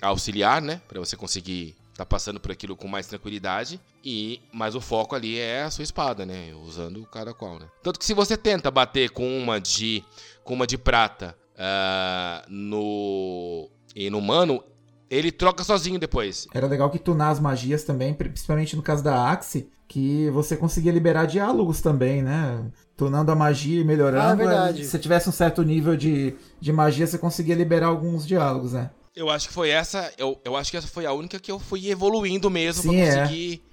auxiliar, 0.00 0.62
né? 0.62 0.80
Pra 0.88 0.98
você 0.98 1.16
conseguir 1.16 1.76
tá 2.00 2.06
passando 2.06 2.40
por 2.40 2.50
aquilo 2.50 2.74
com 2.74 2.88
mais 2.88 3.06
tranquilidade. 3.06 3.78
E 4.02 4.40
mas 4.52 4.74
o 4.74 4.80
foco 4.80 5.14
ali 5.14 5.38
é 5.38 5.64
a 5.64 5.70
sua 5.70 5.84
espada, 5.84 6.24
né? 6.24 6.54
Usando 6.54 7.04
cada 7.06 7.34
qual, 7.34 7.58
né? 7.58 7.66
Tanto 7.82 7.98
que 7.98 8.06
se 8.06 8.14
você 8.14 8.38
tenta 8.38 8.70
bater 8.70 9.10
com 9.10 9.38
uma 9.38 9.60
de 9.60 10.02
com 10.42 10.54
uma 10.54 10.66
de 10.66 10.78
prata 10.78 11.36
ah, 11.58 12.42
no 12.48 13.68
inumano, 13.94 14.64
ele 15.10 15.30
troca 15.30 15.62
sozinho 15.62 15.98
depois. 15.98 16.46
Era 16.54 16.66
legal 16.66 16.88
que 16.88 16.98
tunar 16.98 17.30
as 17.30 17.38
magias 17.38 17.84
também, 17.84 18.14
principalmente 18.14 18.74
no 18.76 18.82
caso 18.82 19.04
da 19.04 19.30
Axe, 19.30 19.68
que 19.90 20.30
você 20.30 20.56
conseguia 20.56 20.92
liberar 20.92 21.26
diálogos 21.26 21.80
também, 21.80 22.22
né? 22.22 22.64
Tunando 22.96 23.32
a 23.32 23.34
magia 23.34 23.80
e 23.80 23.84
melhorando. 23.84 24.24
Ah, 24.24 24.32
é 24.32 24.36
verdade. 24.36 24.84
Se 24.84 24.90
você 24.90 24.98
tivesse 25.00 25.28
um 25.28 25.32
certo 25.32 25.64
nível 25.64 25.96
de, 25.96 26.36
de 26.60 26.72
magia, 26.72 27.08
você 27.08 27.18
conseguia 27.18 27.56
liberar 27.56 27.88
alguns 27.88 28.24
diálogos, 28.24 28.72
né? 28.72 28.88
Eu 29.16 29.28
acho 29.28 29.48
que 29.48 29.54
foi 29.54 29.68
essa, 29.70 30.12
eu, 30.16 30.40
eu 30.44 30.54
acho 30.54 30.70
que 30.70 30.76
essa 30.76 30.86
foi 30.86 31.06
a 31.06 31.12
única 31.12 31.40
que 31.40 31.50
eu 31.50 31.58
fui 31.58 31.90
evoluindo 31.90 32.48
mesmo 32.48 32.92
Sim, 32.92 32.98
pra 32.98 33.04
é. 33.04 33.26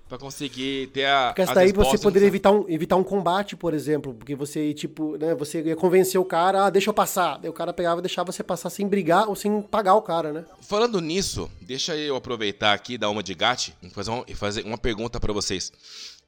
Conseguir 0.07 0.09
para 0.09 0.17
conseguir 0.17 0.87
ter 0.93 1.05
a 1.05 1.33
Porque 1.35 1.53
daí 1.53 1.71
você 1.73 1.97
poderia 1.97 2.27
nessa- 2.27 2.35
evitar 2.35 2.51
um, 2.51 2.65
evitar 2.69 2.95
um 2.95 3.03
combate, 3.03 3.55
por 3.55 3.73
exemplo. 3.73 4.13
Porque 4.13 4.35
você, 4.35 4.73
tipo, 4.73 5.17
né, 5.17 5.35
você 5.35 5.61
ia 5.61 5.75
convencer 5.75 6.19
o 6.19 6.25
cara, 6.25 6.65
ah, 6.65 6.69
deixa 6.69 6.89
eu 6.89 6.93
passar. 6.93 7.37
Daí 7.37 7.49
o 7.49 7.53
cara 7.53 7.73
pegava 7.73 7.99
e 7.99 8.03
deixava 8.03 8.31
você 8.31 8.43
passar 8.43 8.69
sem 8.69 8.87
brigar 8.87 9.27
ou 9.27 9.35
sem 9.35 9.61
pagar 9.61 9.95
o 9.95 10.01
cara, 10.01 10.31
né? 10.31 10.45
Falando 10.61 11.01
nisso, 11.01 11.49
deixa 11.61 11.95
eu 11.95 12.15
aproveitar 12.15 12.73
aqui 12.73 12.97
dar 12.97 13.09
uma 13.09 13.21
de 13.23 13.33
gato 13.33 13.71
e 13.81 13.89
fazer 13.89 14.11
uma, 14.11 14.25
fazer 14.35 14.65
uma 14.65 14.77
pergunta 14.77 15.19
pra 15.19 15.33
vocês. 15.33 15.71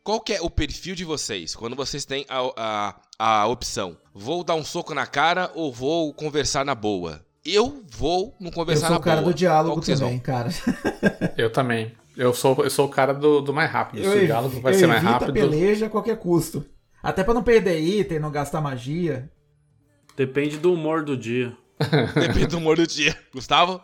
Qual 0.03 0.19
que 0.21 0.34
é 0.34 0.41
o 0.41 0.49
perfil 0.49 0.95
de 0.95 1.03
vocês 1.05 1.55
quando 1.55 1.75
vocês 1.75 2.05
têm 2.05 2.25
a, 2.30 2.95
a, 3.17 3.41
a 3.43 3.47
opção? 3.47 3.97
Vou 4.13 4.43
dar 4.43 4.55
um 4.55 4.63
soco 4.63 4.93
na 4.93 5.05
cara 5.05 5.51
ou 5.53 5.71
vou 5.73 6.13
conversar 6.13 6.65
na 6.65 6.73
boa? 6.73 7.21
Eu 7.45 7.84
vou 7.91 8.36
não 8.39 8.47
Eu 8.49 8.53
conversar 8.53 8.88
sou 8.88 8.93
na 8.95 8.99
o 8.99 9.03
cara 9.03 9.21
boa. 9.21 9.32
do 9.34 9.38
diálogo 9.38 9.82
também, 9.82 9.95
vão? 9.97 10.19
cara. 10.19 10.49
Eu 11.38 11.51
também. 11.51 11.91
Eu 12.18 12.34
sou, 12.34 12.64
eu 12.64 12.70
sou 12.70 12.88
o 12.88 12.89
cara 12.89 13.14
do, 13.14 13.41
do 13.41 13.53
mais 13.53 13.70
rápido. 13.72 14.03
Eu, 14.03 14.12
Se 14.12 14.18
o 14.20 14.26
diálogo 14.26 14.60
vai 14.62 14.74
ser 14.74 14.88
mais 14.88 15.01
rápido. 15.01 15.30
a 15.32 15.34
peleja 15.34 15.86
a 15.86 15.89
qualquer 15.89 16.18
custo. 16.18 16.66
Até 17.01 17.24
pra 17.24 17.34
não 17.34 17.43
perder 17.43 17.80
item, 17.80 18.20
não 18.20 18.32
gastar 18.32 18.60
magia. 18.62 19.30
Depende 20.18 20.57
do 20.57 20.74
humor 20.74 21.03
do 21.03 21.16
dia. 21.16 21.55
Depende 22.14 22.47
do 22.47 22.57
humor 22.57 22.76
do 22.76 22.86
dia. 22.86 23.16
Gustavo? 23.34 23.82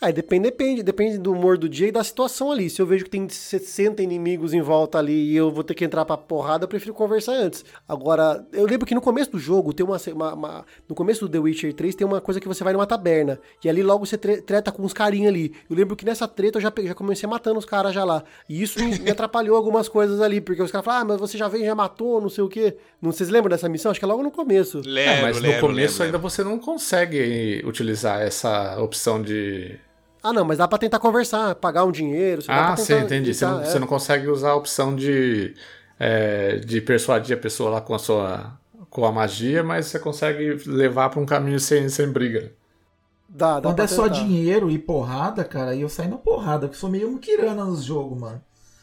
Aí 0.00 0.12
depende, 0.12 0.44
depende, 0.44 0.82
depende 0.82 1.18
do 1.18 1.32
humor 1.32 1.58
do 1.58 1.68
dia 1.68 1.88
e 1.88 1.92
da 1.92 2.04
situação 2.04 2.52
ali. 2.52 2.70
Se 2.70 2.80
eu 2.80 2.86
vejo 2.86 3.04
que 3.04 3.10
tem 3.10 3.28
60 3.28 4.00
inimigos 4.00 4.54
em 4.54 4.60
volta 4.60 4.96
ali 4.98 5.32
e 5.32 5.36
eu 5.36 5.50
vou 5.50 5.64
ter 5.64 5.74
que 5.74 5.84
entrar 5.84 6.04
pra 6.04 6.16
porrada, 6.16 6.64
eu 6.64 6.68
prefiro 6.68 6.94
conversar 6.94 7.32
antes. 7.32 7.64
Agora, 7.88 8.46
eu 8.52 8.64
lembro 8.64 8.86
que 8.86 8.94
no 8.94 9.00
começo 9.00 9.32
do 9.32 9.38
jogo 9.40 9.72
tem 9.72 9.84
uma, 9.84 9.96
uma- 10.14 10.34
uma- 10.34 10.64
No 10.88 10.94
começo 10.94 11.26
do 11.26 11.28
The 11.28 11.38
Witcher 11.40 11.74
3 11.74 11.96
tem 11.96 12.06
uma 12.06 12.20
coisa 12.20 12.38
que 12.38 12.46
você 12.46 12.62
vai 12.62 12.72
numa 12.72 12.86
taberna. 12.86 13.40
E 13.64 13.68
ali 13.68 13.82
logo 13.82 14.06
você 14.06 14.16
tre- 14.16 14.40
treta 14.40 14.70
com 14.70 14.84
uns 14.84 14.92
carinha 14.92 15.28
ali. 15.28 15.52
Eu 15.68 15.74
lembro 15.74 15.96
que 15.96 16.04
nessa 16.04 16.28
treta 16.28 16.58
eu 16.58 16.62
já, 16.62 16.72
já 16.84 16.94
comecei 16.94 17.28
matando 17.28 17.58
os 17.58 17.64
caras 17.64 17.92
já 17.92 18.04
lá. 18.04 18.22
E 18.48 18.62
isso 18.62 18.78
me, 18.78 18.98
me 19.00 19.10
atrapalhou 19.10 19.56
algumas 19.56 19.88
coisas 19.88 20.20
ali. 20.20 20.40
Porque 20.40 20.62
os 20.62 20.70
caras 20.70 20.84
falaram, 20.84 21.02
ah, 21.06 21.08
mas 21.08 21.20
você 21.20 21.36
já 21.36 21.48
veio, 21.48 21.64
já 21.64 21.74
matou, 21.74 22.20
não 22.20 22.28
sei 22.28 22.44
o 22.44 22.48
quê. 22.48 22.76
Não, 23.02 23.10
vocês 23.10 23.28
lembram 23.28 23.50
dessa 23.50 23.68
missão? 23.68 23.90
Acho 23.90 23.98
que 23.98 24.04
é 24.04 24.08
logo 24.08 24.22
no 24.22 24.30
começo. 24.30 24.80
Lembro, 24.84 25.12
É, 25.12 25.22
mas 25.22 25.36
no 25.38 25.42
lembro, 25.42 25.60
começo 25.60 25.94
lembro, 25.94 26.04
ainda 26.04 26.16
lembro. 26.18 26.30
você 26.30 26.44
não 26.44 26.56
consegue 26.56 27.62
utilizar 27.66 28.22
essa 28.22 28.80
opção 28.80 29.20
de. 29.20 29.76
Ah, 30.22 30.32
não, 30.32 30.44
mas 30.44 30.58
dá 30.58 30.66
pra 30.66 30.78
tentar 30.78 30.98
conversar, 30.98 31.54
pagar 31.54 31.84
um 31.84 31.92
dinheiro. 31.92 32.42
Você 32.42 32.48
dá 32.48 32.64
Ah, 32.64 32.66
pra 32.68 32.76
sim, 32.76 32.86
tentar- 32.94 33.04
entendi. 33.06 33.34
Você 33.34 33.46
não, 33.46 33.60
é. 33.60 33.64
você 33.64 33.78
não 33.78 33.86
consegue 33.86 34.26
usar 34.28 34.50
a 34.50 34.54
opção 34.56 34.94
de, 34.96 35.54
é, 35.98 36.56
de 36.56 36.80
persuadir 36.80 37.36
a 37.36 37.40
pessoa 37.40 37.70
lá 37.70 37.80
com 37.80 37.94
a 37.94 37.98
sua 37.98 38.58
com 38.90 39.04
a 39.04 39.12
magia, 39.12 39.62
mas 39.62 39.86
você 39.86 39.98
consegue 39.98 40.62
levar 40.66 41.10
pra 41.10 41.20
um 41.20 41.26
caminho 41.26 41.60
sem, 41.60 41.88
sem 41.90 42.08
briga. 42.08 42.50
Dá, 43.28 43.56
dá 43.60 43.68
Quando 43.68 43.80
é 43.80 43.86
só 43.86 44.08
dinheiro 44.08 44.70
e 44.70 44.78
porrada, 44.78 45.44
cara, 45.44 45.72
aí 45.72 45.82
eu 45.82 45.88
saio 45.90 46.08
na 46.08 46.16
porrada, 46.16 46.66
porque 46.66 46.80
sou 46.80 46.88
meio 46.88 47.10
muquirana 47.10 47.64
nos 47.66 47.84
jogos, 47.84 48.18
mano. 48.18 48.40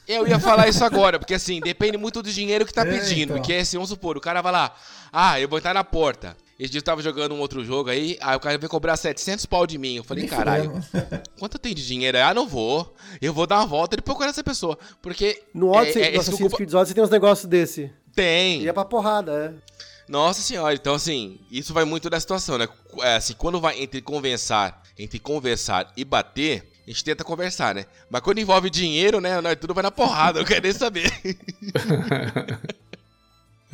Eu 0.07 0.27
ia 0.27 0.39
falar 0.39 0.67
isso 0.67 0.83
agora, 0.85 1.17
porque 1.17 1.33
assim, 1.33 1.59
depende 1.59 1.97
muito 1.97 2.21
do 2.21 2.31
dinheiro 2.31 2.63
que 2.67 2.71
tá 2.73 2.83
É, 2.83 2.85
pedindo. 2.85 3.23
então. 3.31 3.37
Porque 3.37 3.53
assim, 3.53 3.77
vamos 3.77 3.89
supor, 3.89 4.15
o 4.15 4.21
cara 4.21 4.39
vai 4.43 4.51
lá, 4.51 4.75
ah, 5.11 5.39
eu 5.39 5.49
vou 5.49 5.57
entrar 5.57 5.73
na 5.73 5.83
porta. 5.83 6.37
Esse 6.57 6.71
dia 6.71 6.79
eu 6.79 6.83
tava 6.83 7.01
jogando 7.01 7.35
um 7.35 7.39
outro 7.39 7.65
jogo 7.65 7.89
aí, 7.89 8.17
aí 8.21 8.35
o 8.35 8.39
cara 8.39 8.57
veio 8.57 8.69
cobrar 8.69 8.95
700 8.95 9.45
pau 9.45 9.67
de 9.67 9.77
mim. 9.77 9.97
Eu 9.97 10.03
falei, 10.05 10.25
caralho, 10.25 10.71
quanto 11.37 11.59
tem 11.59 11.75
de 11.75 11.85
dinheiro? 11.85 12.17
Ah, 12.17 12.33
não 12.33 12.47
vou. 12.47 12.95
Eu 13.21 13.33
vou 13.33 13.45
dar 13.45 13.57
uma 13.57 13.65
volta 13.65 13.95
e 13.97 14.01
procurar 14.01 14.29
essa 14.29 14.43
pessoa. 14.43 14.77
Porque. 15.01 15.43
No 15.53 15.75
é, 15.75 15.81
Odyssey, 15.81 16.01
é, 16.01 16.05
no 16.05 16.11
esse 16.11 16.29
Assassin's 16.29 16.53
Creed 16.53 16.73
Odyssey 16.73 16.95
tem 16.95 17.03
uns 17.03 17.09
negócios 17.09 17.45
desse. 17.45 17.91
Tem. 18.13 18.61
E 18.61 18.69
é 18.69 18.73
pra 18.73 18.85
porrada, 18.85 19.59
é. 19.61 19.75
Nossa 20.07 20.41
senhora, 20.41 20.73
então 20.75 20.93
assim, 20.93 21.39
isso 21.49 21.73
vai 21.73 21.83
muito 21.83 22.09
da 22.09 22.19
situação, 22.19 22.57
né? 22.59 22.67
É, 22.99 23.15
assim, 23.15 23.33
quando 23.33 23.59
vai 23.59 23.81
entre 23.81 24.01
conversar, 24.01 24.83
entre 24.97 25.17
conversar 25.19 25.91
e 25.97 26.05
bater, 26.05 26.71
a 26.85 26.91
gente 26.91 27.03
tenta 27.03 27.23
conversar, 27.23 27.73
né? 27.73 27.85
Mas 28.09 28.21
quando 28.21 28.37
envolve 28.37 28.69
dinheiro, 28.69 29.19
né? 29.19 29.41
Nós 29.41 29.57
tudo 29.59 29.73
vai 29.73 29.81
na 29.81 29.89
porrada, 29.89 30.39
eu 30.39 30.45
quero 30.45 30.61
nem 30.61 30.71
saber. 30.71 31.11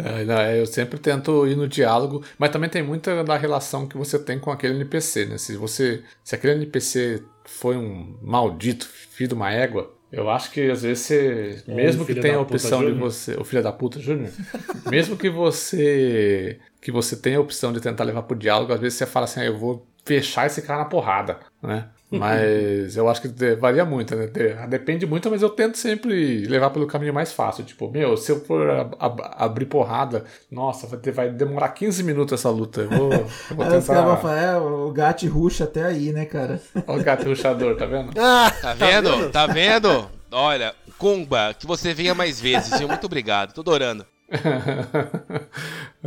É, 0.06 0.54
é, 0.54 0.62
eu 0.62 0.66
sempre 0.66 1.00
tento 1.00 1.48
ir 1.48 1.56
no 1.56 1.68
diálogo, 1.68 2.24
mas 2.38 2.50
também 2.50 2.70
tem 2.70 2.84
muita 2.84 3.24
da 3.24 3.38
relação 3.38 3.88
que 3.88 3.98
você 3.98 4.18
tem 4.18 4.40
com 4.40 4.52
aquele 4.52 4.76
NPC, 4.76 5.26
né? 5.26 5.38
Se 5.38 5.56
você, 5.56 6.04
se 6.24 6.36
aquele 6.36 6.54
NPC 6.54 7.24
foi 7.46 7.76
um 7.76 8.18
maldito 8.22 8.88
filho 8.88 9.30
de 9.30 9.34
uma 9.36 9.52
égua, 9.52 9.94
eu 10.12 10.30
acho 10.30 10.52
que 10.52 10.70
às 10.70 10.82
vezes 10.82 11.06
você, 11.06 11.64
Ou 11.68 11.76
mesmo 11.76 12.06
que 12.06 12.16
tenha 12.16 12.36
a 12.36 12.42
opção 12.42 12.86
de 12.86 12.92
você, 12.92 13.36
o 13.36 13.46
filho 13.46 13.64
da 13.64 13.72
puta 13.72 14.00
Júnior, 14.00 14.32
mesmo 14.90 15.16
que 15.16 15.30
você 15.30 16.60
que 16.82 16.92
você 16.92 17.16
tenha 17.16 17.38
a 17.38 17.42
opção 17.42 17.72
de 17.72 17.80
tentar 17.80 18.04
levar 18.04 18.24
pro 18.24 18.36
diálogo, 18.36 18.74
às 18.74 18.80
vezes 18.80 18.98
você 18.98 19.06
fala 19.06 19.26
assim, 19.26 19.40
ah, 19.40 19.46
eu 19.46 19.58
vou 19.58 19.88
fechar 20.04 20.48
esse 20.48 20.62
cara 20.64 20.80
na 20.80 20.86
porrada, 20.86 21.40
né? 21.62 21.88
Mas 22.12 22.98
eu 22.98 23.08
acho 23.08 23.22
que 23.22 23.56
varia 23.56 23.86
muito, 23.86 24.16
né? 24.16 24.28
De- 24.28 24.54
Depende 24.68 25.06
muito, 25.06 25.32
mas 25.32 25.42
eu 25.42 25.50
tento 25.50 25.78
sempre 25.78 26.46
levar 26.46 26.70
pelo 26.70 26.86
caminho 26.86 27.14
mais 27.14 27.32
fácil. 27.32 27.64
Tipo, 27.64 27.90
meu, 27.90 28.18
se 28.18 28.32
eu 28.34 28.42
for 28.44 28.70
ab- 28.70 28.96
ab- 29.00 29.22
abrir 29.38 29.66
porrada, 29.66 30.26
nossa, 30.52 30.88
vai, 30.88 31.00
ter- 31.00 31.12
vai 31.12 31.30
demorar 31.30 31.70
15 31.70 32.04
minutos 32.04 32.34
essa 32.40 32.50
luta. 32.50 32.82
Eu 32.82 32.90
vou, 32.90 33.12
eu 33.14 33.28
vou 33.56 33.66
tentar. 33.66 34.18
falar, 34.18 34.38
é, 34.38 34.58
o 34.58 34.92
gato 34.92 35.26
ruxa 35.28 35.64
até 35.64 35.84
aí, 35.84 36.12
né, 36.12 36.26
cara? 36.26 36.60
Olha 36.86 37.00
o 37.02 37.04
gato 37.04 37.26
ruxador, 37.30 37.78
tá 37.78 37.86
vendo? 37.86 38.12
Ah, 38.18 38.52
Tá 38.62 38.74
vendo? 38.74 39.30
Tá 39.32 39.48
vendo? 39.48 40.10
Olha, 40.34 40.74
Kumba, 40.98 41.54
que 41.58 41.66
você 41.66 41.94
venha 41.94 42.14
mais 42.14 42.40
vezes, 42.42 42.78
viu? 42.78 42.88
Muito 42.88 43.06
obrigado, 43.06 43.54
tô 43.54 43.62
adorando. 43.62 44.06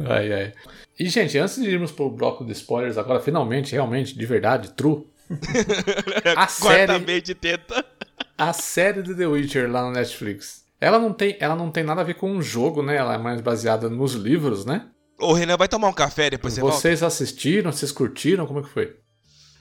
ai, 0.08 0.32
ai. 0.32 0.52
E, 0.98 1.08
gente, 1.08 1.36
antes 1.38 1.56
de 1.60 1.68
irmos 1.68 1.90
pro 1.92 2.08
bloco 2.10 2.44
de 2.44 2.52
spoilers, 2.52 2.96
agora 2.98 3.20
finalmente, 3.20 3.72
realmente, 3.72 4.16
de 4.16 4.26
verdade, 4.26 4.70
true, 4.72 5.06
A 6.36 6.46
série- 6.48 6.86
Quarta 6.86 6.98
vez 7.04 7.22
de 7.22 7.34
teta. 7.34 7.84
A 8.36 8.52
série 8.52 9.02
de 9.02 9.14
The 9.14 9.26
Witcher 9.26 9.70
lá 9.70 9.82
no 9.82 9.92
Netflix. 9.92 10.64
Ela 10.80 10.98
não 10.98 11.12
tem, 11.12 11.36
ela 11.40 11.54
não 11.54 11.70
tem 11.70 11.82
nada 11.84 12.00
a 12.00 12.04
ver 12.04 12.14
com 12.14 12.30
um 12.30 12.42
jogo, 12.42 12.82
né? 12.82 12.96
Ela 12.96 13.14
é 13.14 13.18
mais 13.18 13.40
baseada 13.40 13.88
nos 13.88 14.14
livros, 14.14 14.64
né? 14.66 14.86
Ô, 15.18 15.32
Renan, 15.32 15.56
vai 15.56 15.68
tomar 15.68 15.88
um 15.88 15.92
café 15.92 16.28
depois 16.28 16.52
você 16.52 16.60
volta? 16.60 16.76
Vocês 16.76 17.02
assistiram, 17.02 17.70
vocês 17.72 17.92
curtiram, 17.92 18.46
como 18.46 18.60
é 18.60 18.62
que 18.62 18.68
foi? 18.68 18.96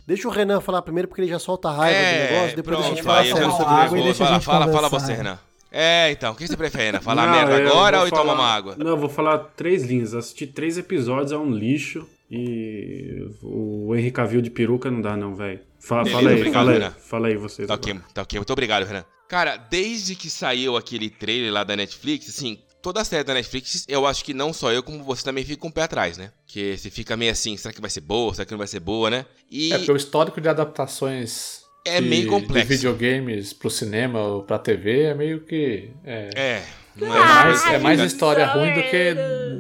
Deixa 0.06 0.27
o 0.27 0.31
Renan 0.31 0.60
falar 0.60 0.81
primeiro, 0.81 1.07
porque 1.07 1.22
ele 1.22 1.30
já 1.30 1.40
solta 1.40 1.69
a 1.69 1.73
raiva 1.73 1.99
do 1.99 2.34
negócio, 2.34 2.56
depois 2.57 2.77
a 2.80 2.81
gente 2.90 2.99
É, 2.99 3.03
pronto, 3.03 3.06
fala 3.06 3.52
sobre 3.52 3.73
água 3.73 3.98
e 3.98 4.02
nervoso. 4.02 4.03
deixa 4.03 4.23
a 4.23 4.26
Fala, 4.27 4.35
gente 4.40 4.45
fala, 4.45 4.73
fala 4.73 4.90
você, 4.90 5.14
Renan. 5.14 5.40
É, 5.72 6.11
então, 6.11 6.34
o 6.34 6.35
que 6.35 6.45
você 6.45 6.57
prefere, 6.57 6.85
Renan? 6.88 6.99
Falar 7.02 7.26
Não, 7.26 7.31
merda 7.48 7.69
agora 7.69 7.99
ou 8.02 8.07
ir 8.07 8.10
tomar 8.10 8.23
falar- 8.23 8.34
uma 8.34 8.48
água? 8.48 8.76
Não, 8.77 8.88
eu 8.88 8.98
vou 8.98 9.07
falar 9.10 9.38
três 9.56 9.84
linhas. 9.84 10.14
Assisti 10.14 10.45
três 10.45 10.77
episódios, 10.77 11.31
é 11.31 11.38
um 11.38 11.49
lixo. 11.52 12.06
E 12.30 13.28
o 13.41 13.95
Henry 13.95 14.12
Cavill 14.12 14.41
de 14.41 14.50
peruca 14.50 14.90
não 14.90 15.02
dá, 15.02 15.16
não, 15.16 15.36
velho. 15.36 15.60
Fa- 15.80 16.04
Beleza, 16.04 16.16
Fala 16.18 16.30
aí, 16.30 16.36
obrigado, 16.38 16.54
fala 16.54 16.72
aí. 16.72 16.80
Renan. 16.80 16.91
Fala 16.91 17.28
aí 17.28 17.36
vocês. 17.38 17.68
Tá 17.68 17.74
ok, 17.76 18.00
tá 18.14 18.22
ok. 18.24 18.40
Muito 18.40 18.54
obrigado, 18.54 18.86
Renan. 18.86 19.06
Cara, 19.28 19.56
desde 19.58 20.16
que 20.16 20.30
saiu 20.30 20.76
aquele 20.78 21.10
trailer 21.10 21.52
lá 21.52 21.64
da 21.64 21.76
Netflix, 21.76 22.30
assim, 22.30 22.60
toda 22.82 23.02
a 23.02 23.06
série 23.06 23.24
da 23.24 23.34
Netflix, 23.34 23.86
eu 23.88 24.06
acho 24.06 24.24
que 24.24 24.34
não 24.34 24.52
só 24.54 24.72
eu, 24.72 24.84
como 24.84 25.04
você 25.04 25.24
também 25.24 25.44
fica 25.44 25.60
com 25.62 25.68
o 25.70 25.72
pé 25.72 25.84
atrás, 25.84 26.18
né? 26.18 26.32
Que 26.45 26.78
você 26.78 26.90
fica 26.90 27.16
meio 27.18 27.32
assim, 27.32 27.56
será 27.58 27.74
que 27.74 27.82
vai 27.82 27.90
ser 27.90 28.02
boa? 28.02 28.34
Será 28.34 28.45
que 28.45 28.52
não 28.52 28.58
vai 28.58 28.68
ser 28.68 28.80
boa, 28.80 29.10
né? 29.10 29.26
E 29.50 29.72
É 29.74 29.78
porque 29.78 29.91
o 29.91 29.95
histórico 29.95 30.40
de 30.41 30.48
adaptações 30.50 31.62
É 31.86 32.00
de, 32.02 32.08
meio 32.08 32.30
complexo. 32.30 32.68
de 32.70 32.76
videogames 32.76 33.54
pro 33.54 33.70
cinema 33.70 34.20
ou 34.22 34.44
pra 34.44 34.60
TV 34.60 35.02
é 35.04 35.14
meio 35.14 35.41
que. 35.41 35.90
É, 36.04 36.30
é, 36.36 36.64
não 36.95 37.07
é 37.15 37.20
é 37.20 37.24
mais, 37.26 37.65
é 37.68 37.78
mais 37.80 37.99
história 37.99 38.45
ruim 38.45 38.74
do 38.74 38.84
que, 38.84 39.15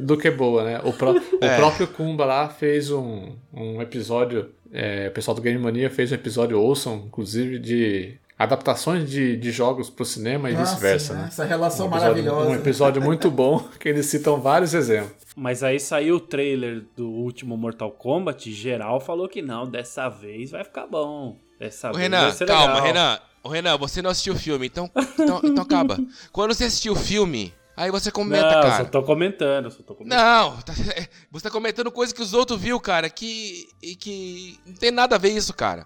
do 0.05 0.17
que 0.17 0.29
boa, 0.31 0.63
né? 0.63 0.81
O, 0.83 0.93
pró- 0.93 1.11
o 1.41 1.45
É. 1.45 1.55
próprio 1.57 1.87
Kumba 1.87 2.25
lá 2.25 2.49
fez 2.49 2.91
um, 2.91 3.33
um 3.53 3.81
episódio. 3.81 4.49
é, 4.71 5.07
o 5.07 5.11
pessoal 5.11 5.35
do 5.35 5.41
Game 5.41 5.57
Mania 5.59 5.89
fez 5.89 6.11
um 6.11 6.15
episódio 6.15 6.57
Awesome, 6.57 7.03
inclusive, 7.05 7.59
de 7.59 8.17
adaptações 8.37 9.09
de, 9.09 9.37
de 9.37 9.51
jogos 9.51 9.89
pro 9.89 10.03
cinema 10.03 10.49
e 10.49 10.55
vice-versa, 10.55 11.13
né? 11.13 11.25
Essa 11.27 11.45
relação 11.45 11.85
um 11.85 11.89
episódio, 11.89 12.23
maravilhosa. 12.23 12.49
Um 12.49 12.55
episódio 12.55 13.01
muito 13.01 13.29
bom 13.31 13.59
que 13.79 13.87
eles 13.87 14.05
citam 14.07 14.41
vários 14.41 14.73
exemplos. 14.73 15.13
Mas 15.35 15.63
aí 15.63 15.79
saiu 15.79 16.15
o 16.15 16.19
trailer 16.19 16.83
do 16.95 17.07
último 17.09 17.55
Mortal 17.57 17.91
Kombat, 17.91 18.51
geral 18.51 18.99
falou 18.99 19.27
que 19.27 19.41
não, 19.41 19.65
dessa 19.67 20.09
vez 20.09 20.51
vai 20.51 20.63
ficar 20.63 20.85
bom. 20.87 21.37
Dessa 21.59 21.89
Ô, 21.89 21.93
vez 21.93 22.03
Renan, 22.03 22.21
vai 22.23 22.31
ser 22.33 22.45
calma, 22.47 22.73
legal. 22.75 22.85
Renan. 22.87 23.19
Ô, 23.43 23.49
Renan, 23.49 23.77
você 23.77 24.01
não 24.01 24.09
assistiu 24.09 24.33
o 24.33 24.37
filme, 24.39 24.67
então, 24.67 24.89
então, 25.19 25.41
então 25.43 25.63
acaba. 25.63 25.97
Quando 26.31 26.53
você 26.53 26.63
assistiu 26.63 26.93
o 26.93 26.95
filme, 26.95 27.53
aí 27.75 27.91
você 27.91 28.09
comenta, 28.09 28.43
não, 28.55 28.61
cara. 28.61 28.77
só 28.77 28.85
tô 28.85 29.03
comentando, 29.03 29.69
só 29.69 29.83
tô 29.83 29.93
comentando. 29.95 30.17
Não, 30.17 30.61
tá- 30.61 30.73
você 31.29 31.43
tá 31.43 31.51
comentando 31.51 31.91
coisa 31.91 32.15
que 32.15 32.21
os 32.21 32.33
outros 32.33 32.59
viu, 32.59 32.79
cara, 32.79 33.09
que, 33.09 33.67
e 33.81 33.95
que 33.97 34.57
não 34.65 34.75
tem 34.75 34.91
nada 34.91 35.15
a 35.15 35.19
ver 35.19 35.31
isso, 35.31 35.53
cara. 35.53 35.85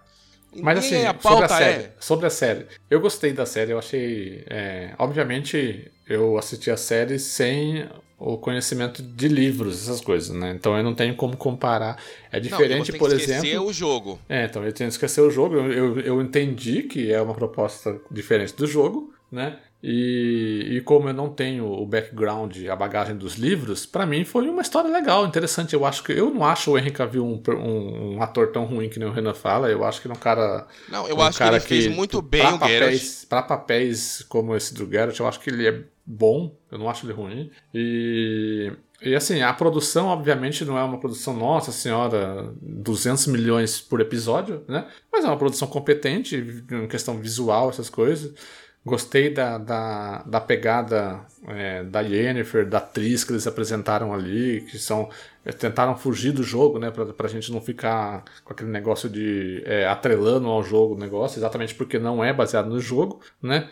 Mas 0.55 0.79
Nem 0.79 1.05
assim, 1.05 1.07
a 1.07 1.19
sobre 1.19 1.45
a 1.45 1.49
série, 1.49 1.83
é. 1.83 1.93
sobre 1.99 2.25
a 2.25 2.29
série, 2.29 2.67
eu 2.89 2.99
gostei 3.01 3.33
da 3.33 3.45
série, 3.45 3.71
eu 3.71 3.79
achei. 3.79 4.43
é, 4.49 4.93
obviamente, 4.97 5.91
eu 6.09 6.37
assisti 6.37 6.69
a 6.71 6.77
série 6.77 7.19
sem 7.19 7.87
o 8.19 8.37
conhecimento 8.37 9.01
de 9.03 9.27
livros, 9.27 9.83
essas 9.83 10.01
coisas, 10.01 10.35
né? 10.35 10.51
Então 10.51 10.75
eu 10.75 10.83
não 10.83 10.95
tenho 10.95 11.15
como 11.15 11.37
comparar. 11.37 11.97
É 12.31 12.37
Não, 12.37 12.41
diferente, 12.41 12.91
tem 12.91 12.99
por 12.99 13.09
que 13.09 13.15
esquecer 13.15 13.45
exemplo. 13.47 13.67
o 13.67 13.73
jogo. 13.73 14.19
É, 14.27 14.45
então 14.45 14.63
eu 14.65 14.73
tenho 14.73 14.89
que 14.89 14.93
esquecer 14.95 15.21
o 15.21 15.29
jogo. 15.29 15.55
Eu, 15.55 15.71
eu, 15.71 15.99
eu 15.99 16.21
entendi 16.21 16.83
que 16.83 17.11
é 17.11 17.21
uma 17.21 17.35
proposta 17.35 17.99
diferente 18.09 18.55
do 18.55 18.65
jogo, 18.65 19.13
né? 19.31 19.57
E, 19.83 20.77
e 20.77 20.81
como 20.81 21.07
eu 21.07 21.13
não 21.13 21.29
tenho 21.29 21.71
o 21.71 21.85
background, 21.85 22.57
a 22.67 22.75
bagagem 22.75 23.15
dos 23.15 23.35
livros, 23.35 23.85
pra 23.85 24.07
mim 24.07 24.25
foi 24.25 24.49
uma 24.49 24.63
história 24.63 24.89
legal, 24.89 25.27
interessante. 25.27 25.75
Eu 25.75 25.85
acho 25.85 26.03
que 26.03 26.11
eu 26.11 26.31
não 26.33 26.43
acho 26.43 26.71
o 26.71 26.77
Henry 26.79 26.89
Cavill 26.89 27.23
um, 27.23 27.39
um, 27.53 28.15
um 28.15 28.21
ator 28.23 28.47
tão 28.51 28.65
ruim 28.65 28.89
que 28.89 28.97
nem 28.97 29.07
o 29.07 29.11
Renan 29.11 29.35
fala. 29.35 29.69
Eu 29.69 29.85
acho 29.85 30.01
que 30.01 30.07
ele 30.07 30.15
é 30.15 30.17
um 30.17 30.19
cara. 30.19 30.65
Não, 30.89 31.07
eu 31.07 31.17
um 31.17 31.21
acho 31.21 31.37
que 31.37 31.43
ele 31.43 31.59
fez 31.59 31.87
muito 31.87 32.19
bem 32.23 32.41
pra 32.41 32.55
o 32.55 32.59
Geralt. 32.67 32.99
papéis, 32.99 33.25
Pra 33.29 33.43
papéis 33.43 34.25
como 34.27 34.55
esse 34.55 34.73
do 34.73 34.89
Geralt, 34.89 35.19
eu 35.19 35.27
acho 35.27 35.39
que 35.39 35.51
ele 35.51 35.67
é 35.67 35.83
bom. 36.07 36.57
Eu 36.71 36.77
não 36.77 36.89
acho 36.89 37.05
ele 37.05 37.13
ruim. 37.13 37.51
E. 37.73 38.71
E 38.99 39.13
assim, 39.13 39.43
a 39.43 39.53
produção, 39.53 40.07
obviamente, 40.07 40.65
não 40.65 40.75
é 40.75 40.81
uma 40.81 40.99
produção, 40.99 41.35
nossa 41.35 41.71
senhora, 41.71 42.51
200 42.59 43.27
milhões 43.27 43.79
por 43.79 44.01
episódio, 44.01 44.63
né? 44.67 44.87
Mas 45.11 45.23
é 45.23 45.27
uma 45.27 45.37
produção 45.37 45.67
competente, 45.67 46.35
em 46.71 46.87
questão 46.87 47.19
visual, 47.19 47.69
essas 47.69 47.91
coisas. 47.91 48.33
Gostei 48.83 49.29
da, 49.29 49.59
da, 49.59 50.23
da 50.23 50.41
pegada 50.41 51.23
é, 51.47 51.83
da 51.83 51.99
Yennefer, 52.01 52.67
da 52.67 52.79
atriz 52.79 53.23
que 53.23 53.33
eles 53.33 53.45
apresentaram 53.45 54.11
ali, 54.13 54.61
que 54.61 54.79
são. 54.79 55.09
eles 55.45 55.59
tentaram 55.59 55.95
fugir 55.95 56.31
do 56.31 56.41
jogo, 56.41 56.79
né? 56.79 56.89
Pra, 56.89 57.05
pra 57.05 57.27
gente 57.27 57.51
não 57.51 57.61
ficar 57.61 58.23
com 58.43 58.53
aquele 58.53 58.71
negócio 58.71 59.07
de 59.07 59.61
é, 59.65 59.85
atrelando 59.85 60.47
ao 60.47 60.63
jogo 60.63 60.95
o 60.95 60.97
negócio, 60.97 61.37
exatamente 61.37 61.75
porque 61.75 61.99
não 61.99 62.23
é 62.23 62.33
baseado 62.33 62.67
no 62.67 62.79
jogo, 62.79 63.21
né? 63.39 63.69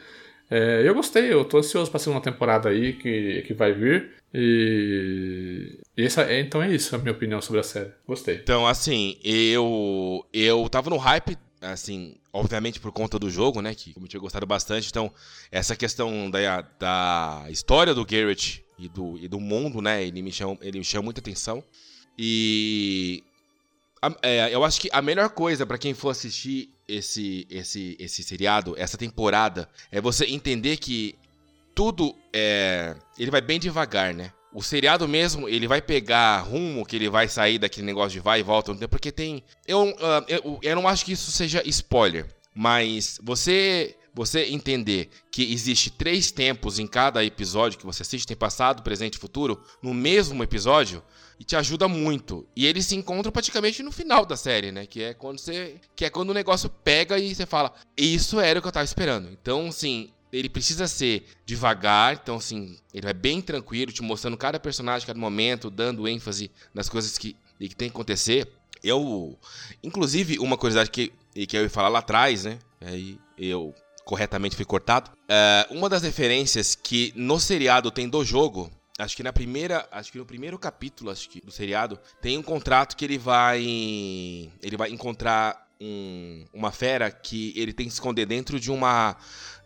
É, 0.50 0.84
eu 0.86 0.94
gostei, 0.94 1.32
eu 1.32 1.44
tô 1.44 1.58
ansioso 1.58 1.90
pra 1.90 2.00
segunda 2.00 2.22
temporada 2.22 2.70
aí 2.70 2.94
que, 2.94 3.44
que 3.48 3.54
vai 3.54 3.74
vir. 3.74 4.12
E, 4.34 5.80
essa, 5.98 6.24
é, 6.24 6.40
então 6.40 6.62
é 6.62 6.74
isso 6.74 6.96
a 6.96 7.00
minha 7.00 7.12
opinião 7.12 7.42
sobre 7.42 7.62
a 7.62 7.64
série. 7.64 7.92
Gostei. 8.08 8.36
Então, 8.36 8.68
assim, 8.68 9.18
eu 9.24 10.26
eu 10.34 10.68
tava 10.70 10.90
no 10.90 10.98
hype, 10.98 11.38
assim, 11.62 12.16
obviamente 12.32 12.80
por 12.80 12.92
conta 12.92 13.18
do 13.18 13.30
jogo, 13.30 13.62
né, 13.62 13.74
que 13.74 13.94
eu 13.98 14.08
tinha 14.08 14.20
gostado 14.20 14.46
bastante. 14.46 14.90
Então, 14.90 15.12
essa 15.52 15.76
questão 15.76 16.30
da, 16.30 16.62
da 16.80 17.46
história 17.50 17.94
do 17.94 18.06
Garrett 18.06 18.64
e 18.78 18.90
do, 18.90 19.18
e 19.18 19.28
do 19.28 19.40
mundo, 19.40 19.82
né, 19.82 20.06
ele 20.06 20.22
me 20.22 20.32
chama, 20.32 20.58
ele 20.62 20.80
me 20.80 20.86
chama 20.86 21.06
muita 21.06 21.22
atenção. 21.22 21.64
E 22.18 23.24
é, 24.22 24.54
eu 24.54 24.64
acho 24.64 24.80
que 24.80 24.90
a 24.92 25.02
melhor 25.02 25.30
coisa 25.30 25.66
pra 25.66 25.78
quem 25.78 25.94
for 25.94 26.10
assistir 26.10 26.70
esse, 26.88 27.48
esse, 27.50 27.96
esse 28.00 28.24
seriado, 28.24 28.76
essa 28.78 28.98
temporada, 28.98 29.70
é 29.92 30.00
você 30.00 30.26
entender 30.26 30.78
que 30.78 31.16
tudo 31.74 32.16
é. 32.34 32.96
Ele 33.20 33.30
vai 33.30 33.42
bem 33.42 33.60
devagar, 33.60 34.14
né? 34.14 34.32
O 34.54 34.64
seriado 34.64 35.06
mesmo, 35.06 35.50
ele 35.50 35.68
vai 35.68 35.82
pegar 35.82 36.40
rumo 36.40 36.86
que 36.86 36.96
ele 36.96 37.10
vai 37.10 37.28
sair 37.28 37.60
daquele 37.60 37.86
negócio 37.86 38.12
de 38.12 38.22
vai 38.22 38.40
e 38.40 38.44
volta 38.44 38.74
porque 38.88 39.12
tem. 39.12 39.44
Eu, 39.68 39.94
ah, 40.00 40.24
eu, 40.30 40.60
eu 40.62 40.76
não 40.76 40.88
acho 40.88 41.04
que 41.04 41.12
isso 41.12 41.32
seja 41.32 41.62
spoiler, 41.68 42.26
mas 42.54 43.20
você. 43.22 43.96
Você 44.18 44.46
entender 44.46 45.10
que 45.30 45.52
existe 45.52 45.90
três 45.90 46.32
tempos 46.32 46.80
em 46.80 46.88
cada 46.88 47.22
episódio 47.22 47.78
que 47.78 47.86
você 47.86 48.02
assiste, 48.02 48.26
tem 48.26 48.38
passado, 48.38 48.82
presente 48.82 49.16
e 49.16 49.20
futuro, 49.20 49.62
no 49.84 49.94
mesmo 49.94 50.42
episódio, 50.42 51.04
e 51.40 51.44
te 51.44 51.56
ajuda 51.56 51.88
muito. 51.88 52.46
E 52.56 52.66
eles 52.66 52.86
se 52.86 52.96
encontram 52.96 53.32
praticamente 53.32 53.84
no 53.84 53.92
final 53.92 54.26
da 54.26 54.38
série, 54.38 54.72
né? 54.72 54.86
Que 54.86 55.04
é 55.04 55.14
quando 55.14 55.40
você. 55.40 55.76
Que 55.96 56.06
é 56.06 56.10
quando 56.10 56.30
o 56.30 56.34
negócio 56.34 56.70
pega 56.70 57.18
e 57.18 57.34
você 57.34 57.46
fala, 57.46 57.74
isso 57.98 58.40
era 58.40 58.60
o 58.60 58.62
que 58.62 58.68
eu 58.68 58.72
tava 58.72 58.86
esperando. 58.86 59.30
Então, 59.30 59.68
assim, 59.68 60.10
ele 60.32 60.50
precisa 60.50 60.88
ser 60.88 61.26
devagar, 61.46 62.20
então 62.22 62.36
assim, 62.36 62.78
ele 62.94 63.04
vai 63.04 63.14
bem 63.14 63.42
tranquilo, 63.42 63.92
te 63.92 64.02
mostrando 64.02 64.38
cada 64.38 64.60
personagem, 64.60 65.08
cada 65.08 65.20
momento, 65.20 65.70
dando 65.70 66.08
ênfase 66.08 66.52
nas 66.74 66.90
coisas 66.90 67.18
que, 67.18 67.36
que 67.60 67.76
tem 67.76 67.90
que 67.90 67.96
acontecer. 67.96 68.48
Eu, 68.84 69.38
inclusive, 69.82 70.38
uma 70.40 70.58
curiosidade 70.58 70.92
que, 70.92 71.12
que 71.48 71.58
eu 71.58 71.64
ia 71.64 71.70
falar 71.70 71.90
lá 71.90 72.00
atrás, 72.00 72.44
né? 72.44 72.60
Aí 72.82 73.18
eu 73.38 73.74
corretamente 74.04 74.56
fui 74.56 74.66
cortado. 74.66 75.12
É, 75.28 75.68
uma 75.72 75.90
das 75.90 76.04
referências 76.04 76.76
que 76.76 77.12
no 77.16 77.40
seriado 77.40 77.90
tem 77.90 78.08
do 78.08 78.24
jogo, 78.24 78.72
acho 78.98 79.16
que 79.16 79.24
na 79.24 79.34
primeira, 79.34 79.88
acho 79.92 80.12
que 80.12 80.18
no 80.18 80.26
primeiro 80.26 80.58
capítulo, 80.58 81.12
acho 81.12 81.30
que 81.30 81.42
do 81.42 81.52
seriado, 81.52 82.00
tem 82.22 82.38
um 82.38 82.44
contrato 82.44 82.96
que 82.96 83.04
ele 83.06 83.18
vai, 83.18 83.62
ele 84.62 84.78
vai 84.78 84.90
encontrar 84.90 85.66
um- 85.80 86.46
uma 86.54 86.72
fera 86.72 87.12
que 87.12 87.54
ele 87.56 87.74
tem 87.74 87.86
que 87.88 87.94
esconder 87.94 88.26
dentro 88.26 88.60
de 88.60 88.72
uma, 88.72 89.16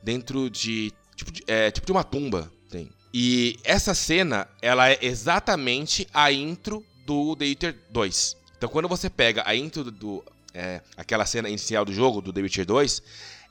dentro 0.04 0.50
de 0.50 0.92
tipo 1.16 1.32
de, 1.32 1.44
é, 1.48 1.70
tipo 1.72 1.86
de 1.86 1.92
uma 1.92 2.04
tumba, 2.04 2.52
tem. 2.70 2.90
E 3.14 3.58
essa 3.64 3.94
cena, 3.94 4.48
ela 4.62 4.90
é 4.90 4.98
exatamente 5.02 6.08
a 6.14 6.32
intro 6.32 6.84
do 7.06 7.36
The 7.36 7.46
Witcher 7.46 7.76
2. 7.90 8.38
Então 8.58 8.70
quando 8.70 8.88
você 8.88 9.10
pega 9.10 9.44
a 9.46 9.56
intro 9.56 9.84
do, 9.86 9.92
do- 9.92 10.24
é, 10.54 10.82
aquela 10.98 11.26
cena 11.26 11.48
inicial 11.48 11.86
do 11.86 11.94
jogo 11.94 12.22
do 12.22 12.34
The 12.34 12.42
Witcher 12.42 12.66
2, 12.66 13.02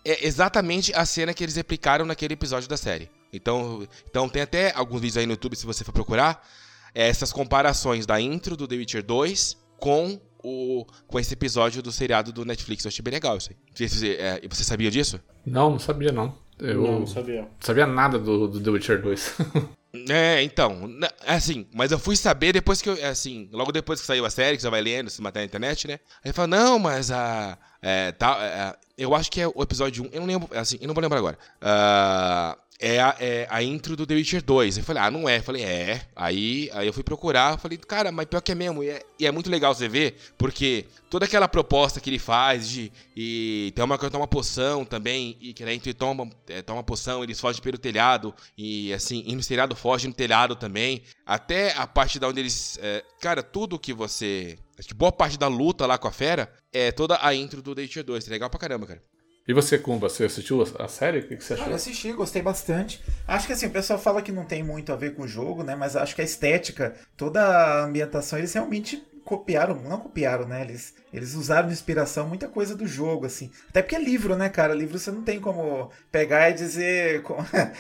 é 0.05 0.26
exatamente 0.26 0.92
a 0.94 1.05
cena 1.05 1.32
que 1.34 1.44
eles 1.44 1.56
replicaram 1.56 2.05
naquele 2.05 2.34
episódio 2.34 2.68
da 2.68 2.76
série. 2.76 3.09
Então, 3.32 3.86
então 4.09 4.28
tem 4.28 4.42
até 4.42 4.72
alguns 4.74 5.00
vídeos 5.00 5.16
aí 5.18 5.26
no 5.26 5.32
YouTube, 5.32 5.56
se 5.56 5.66
você 5.66 5.84
for 5.84 5.92
procurar, 5.92 6.46
é, 6.94 7.09
essas 7.09 7.32
comparações 7.32 8.06
da 8.06 8.20
intro 8.20 8.56
do 8.56 8.66
The 8.66 8.76
Witcher 8.76 9.02
2 9.02 9.56
com 9.78 10.20
o 10.42 10.86
com 11.06 11.18
esse 11.18 11.34
episódio 11.34 11.82
do 11.82 11.90
seriado 11.92 12.32
do 12.32 12.44
Netflix. 12.44 12.84
Eu 12.84 12.88
achei 12.88 13.02
bem 13.02 13.12
legal 13.14 13.36
isso 13.36 13.50
aí. 13.50 13.56
Não 13.80 13.88
Você, 13.88 14.12
é, 14.18 14.40
você 14.48 14.64
sabia 14.64 14.90
disso? 14.90 15.20
Não, 15.44 15.70
não 15.70 15.78
sabia 15.78 16.12
não. 16.12 16.34
Eu 16.59 16.82
Não, 16.82 17.00
não 17.00 17.06
sabia. 17.06 17.46
sabia 17.60 17.86
nada 17.86 18.18
do, 18.18 18.48
do 18.48 18.60
The 18.60 18.70
Witcher 18.70 19.02
2. 19.02 19.34
É, 20.10 20.42
então, 20.42 20.86
na- 20.86 21.10
assim, 21.26 21.66
mas 21.74 21.90
eu 21.90 21.98
fui 21.98 22.14
saber 22.14 22.52
depois 22.52 22.82
que 22.82 22.90
eu, 22.90 23.06
assim, 23.09 23.48
logo 23.50 23.72
depois 23.72 23.98
que 23.98 24.06
saiu 24.06 24.26
a 24.26 24.30
série, 24.30 24.55
que 24.55 24.62
você 24.62 24.68
vai 24.68 24.82
lendo, 24.82 25.09
se 25.09 25.20
matar 25.22 25.40
na 25.40 25.46
internet, 25.46 25.88
né? 25.88 25.98
Aí 26.22 26.30
fala, 26.30 26.46
não, 26.46 26.78
mas 26.78 27.10
a, 27.10 27.56
é, 27.80 28.12
tal, 28.12 28.38
é, 28.38 28.76
eu 28.98 29.14
acho 29.14 29.30
que 29.30 29.40
é 29.40 29.48
o 29.48 29.62
episódio 29.62 30.05
1, 30.05 30.09
eu 30.12 30.20
não 30.20 30.26
lembro, 30.26 30.48
assim, 30.56 30.76
eu 30.78 30.86
não 30.86 30.94
vou 30.94 31.00
lembrar 31.02 31.16
agora. 31.18 31.38
Ah, 31.59 32.56
é, 32.80 33.00
a, 33.00 33.16
é 33.18 33.46
a 33.50 33.62
intro 33.62 33.96
do 33.96 34.06
The 34.06 34.14
Witcher 34.14 34.42
2. 34.42 34.78
Eu 34.78 34.84
falei, 34.84 35.02
ah, 35.02 35.10
não 35.10 35.28
é. 35.28 35.38
Eu 35.38 35.42
falei, 35.42 35.64
é. 35.64 36.02
Aí, 36.14 36.70
aí 36.72 36.86
eu 36.86 36.92
fui 36.92 37.02
procurar, 37.02 37.59
falei, 37.59 37.76
cara, 37.76 38.12
mas 38.12 38.26
pior 38.26 38.40
que 38.40 38.52
é 38.52 38.55
mesmo. 38.55 38.84
E 38.84 38.90
é, 38.90 39.02
e 39.18 39.26
é 39.26 39.32
muito 39.32 39.50
legal 39.50 39.74
você 39.74 39.88
ver, 39.88 40.16
porque 40.38 40.86
toda 41.10 41.24
aquela 41.24 41.48
proposta 41.48 42.00
que 42.00 42.09
ele 42.09 42.18
faz 42.18 42.68
de. 42.68 42.92
E 43.16 43.72
tem 43.74 43.84
uma 43.84 43.98
que 43.98 44.09
toma 44.10 44.28
poção 44.28 44.84
também, 44.84 45.36
e 45.40 45.52
que 45.52 45.64
daí 45.64 45.80
ele 45.84 45.94
toma, 45.94 46.30
é, 46.48 46.62
toma 46.62 46.84
poção, 46.84 47.24
eles 47.24 47.40
fogem 47.40 47.60
pelo 47.60 47.78
telhado, 47.78 48.32
e 48.56 48.92
assim, 48.92 49.24
e 49.26 49.34
no 49.34 49.42
telhado 49.42 49.74
foge 49.74 50.06
no 50.06 50.14
telhado 50.14 50.55
também. 50.55 51.02
Até 51.26 51.76
a 51.76 51.86
parte 51.86 52.18
da 52.20 52.28
onde 52.28 52.40
eles. 52.40 52.78
é, 52.80 53.05
cara, 53.20 53.42
tudo 53.42 53.78
que 53.78 53.92
você. 53.92 54.56
Acho 54.78 54.88
que 54.88 54.94
boa 54.94 55.10
parte 55.10 55.36
da 55.36 55.48
luta 55.48 55.84
lá 55.86 55.98
com 55.98 56.06
a 56.06 56.12
fera 56.12 56.52
é 56.72 56.92
toda 56.92 57.18
a 57.20 57.34
intro 57.34 57.60
do 57.60 57.74
The 57.74 57.82
Witcher 57.82 58.05
2. 58.05 58.28
É 58.28 58.30
legal 58.30 58.48
pra 58.48 58.60
caramba, 58.60 58.86
cara. 58.86 59.02
E 59.48 59.54
você, 59.54 59.78
Kumba, 59.78 60.10
você 60.10 60.26
assistiu 60.26 60.62
a 60.78 60.86
série? 60.88 61.20
O 61.20 61.26
que, 61.26 61.42
você 61.42 61.54
achou? 61.54 61.68
eu 61.68 61.74
assisti, 61.74 62.12
gostei 62.12 62.42
bastante. 62.42 63.02
Acho 63.26 63.46
que 63.46 63.54
assim, 63.54 63.64
o 63.64 63.70
pessoal 63.70 63.98
fala 63.98 64.20
que 64.20 64.30
não 64.30 64.44
tem 64.44 64.62
muito 64.62 64.92
a 64.92 64.96
ver 64.96 65.14
com 65.14 65.22
o 65.22 65.28
jogo, 65.28 65.62
né? 65.62 65.74
Mas 65.74 65.96
acho 65.96 66.14
que 66.14 66.20
a 66.20 66.24
estética, 66.24 66.94
toda 67.16 67.42
a 67.42 67.82
ambientação, 67.82 68.38
eles 68.38 68.52
realmente 68.52 69.02
copiaram, 69.24 69.74
não 69.82 69.98
copiaram, 69.98 70.46
né? 70.46 70.62
Eles, 70.62 70.94
eles 71.12 71.34
usaram 71.34 71.68
de 71.68 71.72
inspiração 71.72 72.28
muita 72.28 72.46
coisa 72.46 72.76
do 72.76 72.86
jogo, 72.86 73.24
assim. 73.24 73.50
Até 73.70 73.80
porque 73.80 73.96
é 73.96 73.98
livro, 73.98 74.36
né, 74.36 74.50
cara? 74.50 74.74
Livro 74.74 74.98
você 74.98 75.10
não 75.10 75.22
tem 75.22 75.40
como 75.40 75.90
pegar 76.12 76.50
e 76.50 76.54
dizer. 76.54 77.22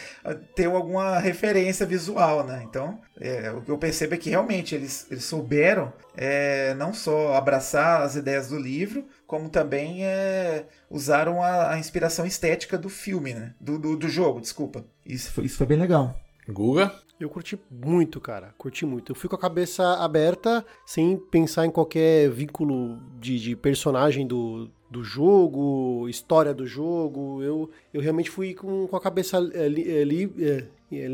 ter 0.56 0.66
alguma 0.66 1.18
referência 1.18 1.84
visual, 1.84 2.44
né? 2.44 2.62
Então, 2.64 2.98
é, 3.20 3.50
o 3.50 3.60
que 3.60 3.70
eu 3.70 3.76
percebo 3.76 4.14
é 4.14 4.18
que 4.18 4.30
realmente 4.30 4.74
eles, 4.74 5.06
eles 5.10 5.24
souberam 5.24 5.92
é, 6.16 6.74
não 6.74 6.94
só 6.94 7.34
abraçar 7.34 8.02
as 8.02 8.16
ideias 8.16 8.48
do 8.48 8.58
livro, 8.58 9.06
como 9.28 9.48
também 9.50 10.04
é, 10.04 10.66
usaram 10.90 11.40
a, 11.42 11.72
a 11.74 11.78
inspiração 11.78 12.26
estética 12.26 12.76
do 12.76 12.88
filme, 12.88 13.34
né? 13.34 13.54
Do, 13.60 13.78
do, 13.78 13.96
do 13.96 14.08
jogo, 14.08 14.40
desculpa. 14.40 14.84
Isso 15.06 15.30
foi, 15.30 15.44
isso 15.44 15.58
foi 15.58 15.66
bem 15.66 15.78
legal. 15.78 16.18
Guga? 16.48 16.90
Eu 17.20 17.28
curti 17.28 17.60
muito, 17.70 18.20
cara. 18.20 18.54
Curti 18.56 18.86
muito. 18.86 19.12
Eu 19.12 19.16
fui 19.16 19.28
com 19.28 19.36
a 19.36 19.38
cabeça 19.38 19.84
aberta, 20.02 20.64
sem 20.86 21.16
pensar 21.18 21.66
em 21.66 21.70
qualquer 21.70 22.30
vínculo 22.30 22.98
de, 23.20 23.38
de 23.38 23.54
personagem 23.56 24.26
do, 24.26 24.70
do 24.90 25.04
jogo, 25.04 26.08
história 26.08 26.54
do 26.54 26.66
jogo. 26.66 27.42
Eu, 27.42 27.68
eu 27.92 28.00
realmente 28.00 28.30
fui 28.30 28.54
com, 28.54 28.86
com 28.86 28.96
a 28.96 29.00
cabeça 29.00 29.36
é, 29.52 29.68
li- 29.68 29.90
é, 29.90 30.04
li- 30.04 30.32
é, 30.38 30.64
é, 30.90 31.06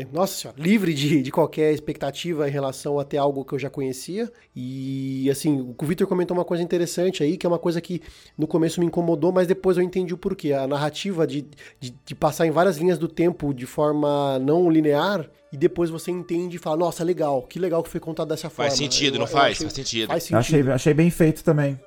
é, 0.00 0.06
nossa 0.12 0.34
senhora, 0.34 0.60
livre 0.60 0.92
de, 0.94 1.22
de 1.22 1.30
qualquer 1.30 1.72
expectativa 1.72 2.48
em 2.48 2.50
relação 2.52 2.98
a 2.98 3.04
ter 3.04 3.16
algo 3.16 3.44
que 3.44 3.54
eu 3.54 3.58
já 3.58 3.70
conhecia. 3.70 4.30
E 4.54 5.28
assim, 5.30 5.74
o 5.78 5.86
Victor 5.86 6.06
comentou 6.06 6.36
uma 6.36 6.44
coisa 6.44 6.62
interessante 6.62 7.22
aí, 7.22 7.36
que 7.36 7.46
é 7.46 7.48
uma 7.48 7.58
coisa 7.58 7.80
que 7.80 8.00
no 8.36 8.46
começo 8.46 8.80
me 8.80 8.86
incomodou, 8.86 9.32
mas 9.32 9.46
depois 9.46 9.76
eu 9.76 9.82
entendi 9.82 10.12
o 10.12 10.18
porquê. 10.18 10.52
A 10.52 10.66
narrativa 10.66 11.26
de, 11.26 11.46
de, 11.80 11.94
de 12.04 12.14
passar 12.14 12.46
em 12.46 12.50
várias 12.50 12.76
linhas 12.76 12.98
do 12.98 13.08
tempo 13.08 13.52
de 13.54 13.66
forma 13.66 14.38
não 14.38 14.70
linear, 14.70 15.28
e 15.52 15.56
depois 15.56 15.90
você 15.90 16.10
entende 16.10 16.56
e 16.56 16.58
fala, 16.58 16.76
nossa, 16.78 17.04
legal, 17.04 17.42
que 17.42 17.58
legal 17.58 17.82
que 17.82 17.90
foi 17.90 18.00
contado 18.00 18.28
dessa 18.28 18.48
forma. 18.48 18.70
Faz 18.70 18.78
sentido, 18.78 19.16
Eu- 19.16 19.18
não 19.20 19.26
eu 19.26 19.30
faz? 19.30 19.52
achei- 19.56 19.66
Faz 19.66 19.72
sentido. 19.74 20.08
Faz 20.08 20.22
sentido. 20.22 20.38
achei, 20.38 20.60
achei 20.72 20.94
bem 20.94 21.10
feito 21.10 21.44
também. 21.44 21.78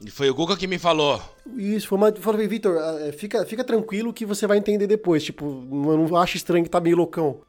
E 0.00 0.10
foi 0.10 0.28
o 0.28 0.34
Guga 0.34 0.56
que 0.56 0.66
me 0.66 0.78
falou. 0.78 1.22
Isso, 1.56 1.88
foi 1.88 1.96
uma. 1.96 2.12
Falei, 2.12 2.46
Vitor, 2.46 2.76
eh, 2.76 3.12
fica, 3.12 3.44
fica 3.46 3.64
tranquilo 3.64 4.12
que 4.12 4.26
você 4.26 4.46
vai 4.46 4.58
entender 4.58 4.86
depois. 4.86 5.24
Tipo, 5.24 5.46
não, 5.46 6.08
não 6.08 6.16
acho 6.16 6.36
estranho 6.36 6.64
que 6.64 6.70
tá 6.70 6.80
meio 6.80 6.96
loucão. 6.96 7.40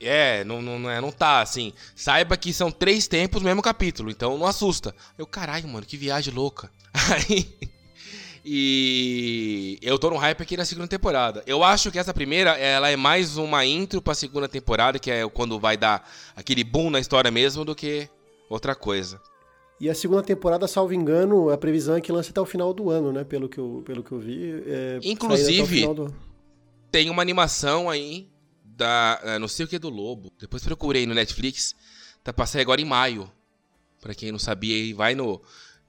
É, 0.00 0.42
não, 0.44 0.60
não, 0.60 0.78
não, 0.78 0.90
é, 0.90 1.00
não 1.00 1.12
tá 1.12 1.40
assim. 1.40 1.72
Saiba 1.94 2.36
que 2.36 2.52
são 2.52 2.70
três 2.70 3.06
tempos 3.06 3.42
no 3.42 3.48
mesmo 3.48 3.62
capítulo, 3.62 4.10
então 4.10 4.36
não 4.36 4.46
assusta. 4.46 4.94
Eu, 5.16 5.26
caralho, 5.26 5.68
mano, 5.68 5.86
que 5.86 5.96
viagem 5.96 6.34
louca. 6.34 6.70
Aí. 7.10 7.48
E 8.44 9.78
eu 9.80 9.96
tô 9.98 10.10
no 10.10 10.16
hype 10.16 10.42
aqui 10.42 10.56
na 10.56 10.64
segunda 10.64 10.88
temporada. 10.88 11.44
Eu 11.46 11.62
acho 11.62 11.92
que 11.92 11.98
essa 11.98 12.12
primeira, 12.12 12.50
ela 12.58 12.90
é 12.90 12.96
mais 12.96 13.36
uma 13.36 13.64
intro 13.64 14.02
pra 14.02 14.14
segunda 14.14 14.48
temporada, 14.48 14.98
que 14.98 15.10
é 15.10 15.28
quando 15.28 15.60
vai 15.60 15.76
dar 15.76 16.08
aquele 16.34 16.64
boom 16.64 16.90
na 16.90 16.98
história 16.98 17.30
mesmo, 17.30 17.64
do 17.64 17.74
que 17.74 18.08
outra 18.50 18.74
coisa. 18.74 19.20
E 19.82 19.90
a 19.90 19.94
segunda 19.96 20.22
temporada, 20.22 20.68
salvo 20.68 20.94
engano, 20.94 21.50
a 21.50 21.58
previsão 21.58 21.96
é 21.96 22.00
que 22.00 22.12
lance 22.12 22.30
até 22.30 22.40
o 22.40 22.46
final 22.46 22.72
do 22.72 22.88
ano, 22.88 23.12
né? 23.12 23.24
Pelo 23.24 23.48
que 23.48 23.58
eu, 23.58 23.82
pelo 23.84 24.04
que 24.04 24.12
eu 24.12 24.20
vi. 24.20 24.62
é, 24.64 25.00
Inclusive, 25.02 25.86
do- 25.92 26.14
Tem 26.92 27.10
uma 27.10 27.20
animação 27.20 27.90
aí 27.90 28.28
da. 28.64 29.18
eh, 29.24 29.38
Não 29.40 29.48
sei 29.48 29.64
o 29.64 29.68
que 29.68 29.80
do 29.80 29.88
Lobo. 29.88 30.30
Depois 30.38 30.62
procurei 30.62 31.04
no 31.04 31.14
Netflix. 31.14 31.74
Tá 32.22 32.32
passando 32.32 32.60
agora 32.60 32.80
em 32.80 32.84
maio. 32.84 33.28
Pra 34.00 34.14
quem 34.14 34.30
não 34.30 34.38
sabia 34.38 34.74
aí, 34.76 34.92
vai 34.92 35.16
no. 35.16 35.42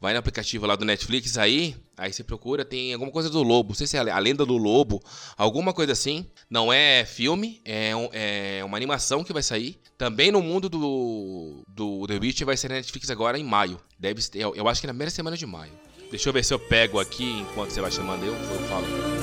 Vai 0.03 0.11
no 0.11 0.19
aplicativo 0.19 0.65
lá 0.65 0.75
do 0.75 0.83
Netflix 0.83 1.37
aí. 1.37 1.77
Aí 1.97 2.11
você 2.11 2.25
procura, 2.25 2.65
tem 2.65 2.91
alguma 2.91 3.09
coisa 3.09 3.29
do 3.29 3.41
Lobo. 3.41 3.69
Não 3.69 3.75
sei 3.75 3.87
se 3.87 3.95
é 3.95 4.01
a 4.01 4.19
lenda 4.19 4.45
do 4.45 4.57
Lobo. 4.57 5.01
Alguma 5.37 5.71
coisa 5.71 5.93
assim. 5.93 6.25
Não 6.49 6.73
é 6.73 7.05
filme, 7.05 7.61
é, 7.63 7.95
um- 7.95 8.09
é 8.11 8.61
uma 8.65 8.75
animação 8.75 9.23
que 9.23 9.31
vai 9.31 9.41
sair. 9.41 9.79
Também 9.97 10.29
no 10.29 10.41
mundo 10.41 10.67
do. 10.67 11.63
Do 11.69 12.05
The 12.05 12.17
Witch 12.17 12.41
vai 12.41 12.57
sair 12.57 12.71
na 12.71 12.75
Netflix 12.75 13.09
agora 13.09 13.39
em 13.39 13.45
maio. 13.45 13.79
Deve 13.97 14.21
ser. 14.21 14.39
Eu, 14.39 14.53
eu 14.53 14.67
acho 14.67 14.81
que 14.81 14.87
é 14.87 14.89
na 14.89 14.93
primeira 14.93 15.09
semana 15.09 15.37
de 15.37 15.45
maio. 15.45 15.71
Deixa 16.11 16.27
eu 16.27 16.33
ver 16.33 16.43
se 16.43 16.53
eu 16.53 16.59
pego 16.59 16.99
aqui 16.99 17.39
enquanto 17.39 17.69
você 17.71 17.79
vai 17.79 17.89
chamando 17.89 18.25
eu, 18.25 18.33
eu 18.33 18.59
falo. 18.67 19.22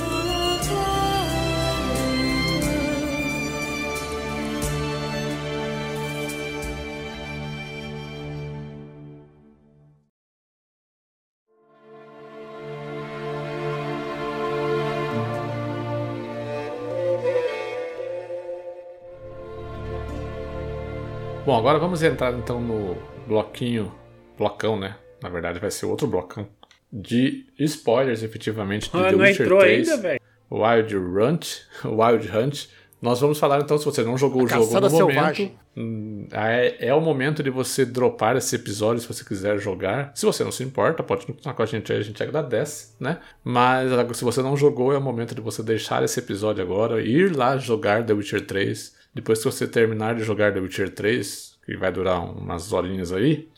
Agora 21.61 21.79
vamos 21.79 22.03
entrar 22.03 22.33
então 22.35 22.61
no 22.61 22.97
bloquinho, 23.27 23.93
blocão, 24.37 24.79
né? 24.79 24.97
Na 25.23 25.29
verdade 25.29 25.59
vai 25.59 25.71
ser 25.71 25.87
outro 25.87 26.07
blocão 26.07 26.49
de 26.93 27.47
spoilers, 27.59 28.23
efetivamente, 28.23 28.91
de 28.91 28.97
Ah, 28.97 29.05
The 29.11 29.13
não 29.13 29.25
Witcher 29.25 29.43
entrou 29.47 29.61
3, 29.61 29.89
ainda, 29.89 30.03
velho? 30.03 30.21
Wild 30.51 30.97
Hunt, 30.97 31.47
Wild 31.85 32.37
Hunt. 32.37 32.67
Nós 33.01 33.19
vamos 33.21 33.39
falar 33.39 33.61
então, 33.61 33.79
se 33.79 33.85
você 33.85 34.03
não 34.03 34.19
jogou 34.19 34.43
o 34.45 34.49
jogo 34.49 34.65
no 34.79 34.91
momento, 34.91 35.07
Selvagem. 35.07 35.59
hum, 35.75 36.27
é, 36.33 36.89
é 36.89 36.95
o 36.95 37.01
momento 37.01 37.43
de 37.43 37.49
você 37.49 37.87
dropar 37.87 38.37
esse 38.37 38.55
episódio 38.57 39.01
se 39.01 39.09
você 39.09 39.25
quiser 39.25 39.59
jogar. 39.59 40.13
Se 40.15 40.27
você 40.27 40.45
não 40.45 40.53
se 40.53 40.63
importa, 40.63 41.03
pode 41.03 41.25
continuar 41.25 41.55
com 41.55 41.63
a 41.63 41.67
gente 41.67 41.91
aí, 41.93 41.99
a 41.99 42.03
gente 42.03 42.23
agradece, 42.23 42.95
né? 43.01 43.19
Mas 43.43 43.89
se 44.19 44.23
você 44.25 44.43
não 44.43 44.55
jogou, 44.55 44.93
é 44.93 44.99
o 44.99 45.01
momento 45.01 45.35
de 45.35 45.41
você 45.41 45.63
deixar 45.63 46.03
esse 46.03 46.19
episódio 46.19 46.63
agora, 46.63 47.01
ir 47.01 47.35
lá 47.35 47.57
jogar 47.57 48.05
The 48.05 48.13
Witcher 48.13 48.45
3. 48.47 49.01
Depois 49.15 49.39
que 49.39 49.45
você 49.47 49.67
terminar 49.67 50.15
de 50.17 50.23
jogar 50.23 50.53
The 50.53 50.61
Witcher 50.61 50.91
3, 50.95 51.50
que 51.65 51.77
vai 51.77 51.93
durar 51.93 52.25
umas 52.25 52.73
horinhas 52.73 53.13
aí, 53.13 53.49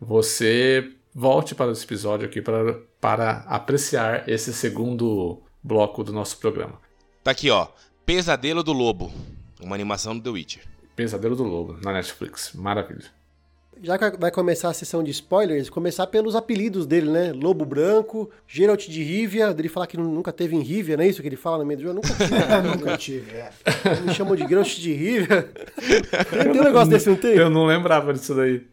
você 0.00 0.92
volte 1.14 1.54
para 1.54 1.72
esse 1.72 1.84
episódio 1.84 2.26
aqui 2.26 2.40
para, 2.40 2.80
para 3.00 3.44
apreciar 3.46 4.28
esse 4.28 4.52
segundo 4.52 5.42
bloco 5.62 6.02
do 6.02 6.12
nosso 6.12 6.38
programa. 6.38 6.80
Tá 7.22 7.32
aqui, 7.32 7.50
ó. 7.50 7.68
Pesadelo 8.06 8.62
do 8.62 8.72
Lobo. 8.72 9.12
Uma 9.60 9.74
animação 9.74 10.16
do 10.16 10.22
The 10.22 10.30
Witcher. 10.30 10.64
Pesadelo 10.96 11.36
do 11.36 11.44
Lobo, 11.44 11.78
na 11.82 11.92
Netflix. 11.92 12.52
Maravilha. 12.54 13.19
Já 13.82 13.96
que 13.98 14.16
vai 14.18 14.30
começar 14.30 14.68
a 14.68 14.74
sessão 14.74 15.02
de 15.02 15.10
spoilers, 15.10 15.70
começar 15.70 16.06
pelos 16.06 16.36
apelidos 16.36 16.86
dele, 16.86 17.10
né? 17.10 17.32
Lobo 17.32 17.64
Branco, 17.64 18.30
Geralt 18.46 18.86
de 18.88 19.02
Rivia, 19.02 19.54
dele 19.54 19.68
falar 19.70 19.86
que 19.86 19.96
nu- 19.96 20.08
nunca 20.12 20.32
teve 20.32 20.54
em 20.54 20.60
Rivia, 20.60 20.96
não 20.96 21.04
é 21.04 21.08
isso 21.08 21.22
que 21.22 21.28
ele 21.28 21.36
fala 21.36 21.58
no 21.58 21.64
meio 21.64 21.78
do 21.78 21.82
jogo? 21.84 21.94
Nunca 21.94 22.16
tive. 22.16 22.40
Nunca 22.76 22.96
tive, 22.98 23.36
é. 23.36 23.50
Me 24.06 24.12
chamam 24.14 24.36
de 24.36 24.46
Geralt 24.46 24.76
de 24.76 24.92
Rivia. 24.92 25.48
Tem, 26.30 26.52
tem 26.52 26.60
um 26.60 26.64
negócio 26.64 26.90
desse, 26.90 27.08
não 27.08 27.16
tem? 27.16 27.32
Eu 27.36 27.48
não 27.48 27.64
lembrava 27.64 28.12
disso 28.12 28.34
daí. 28.34 28.66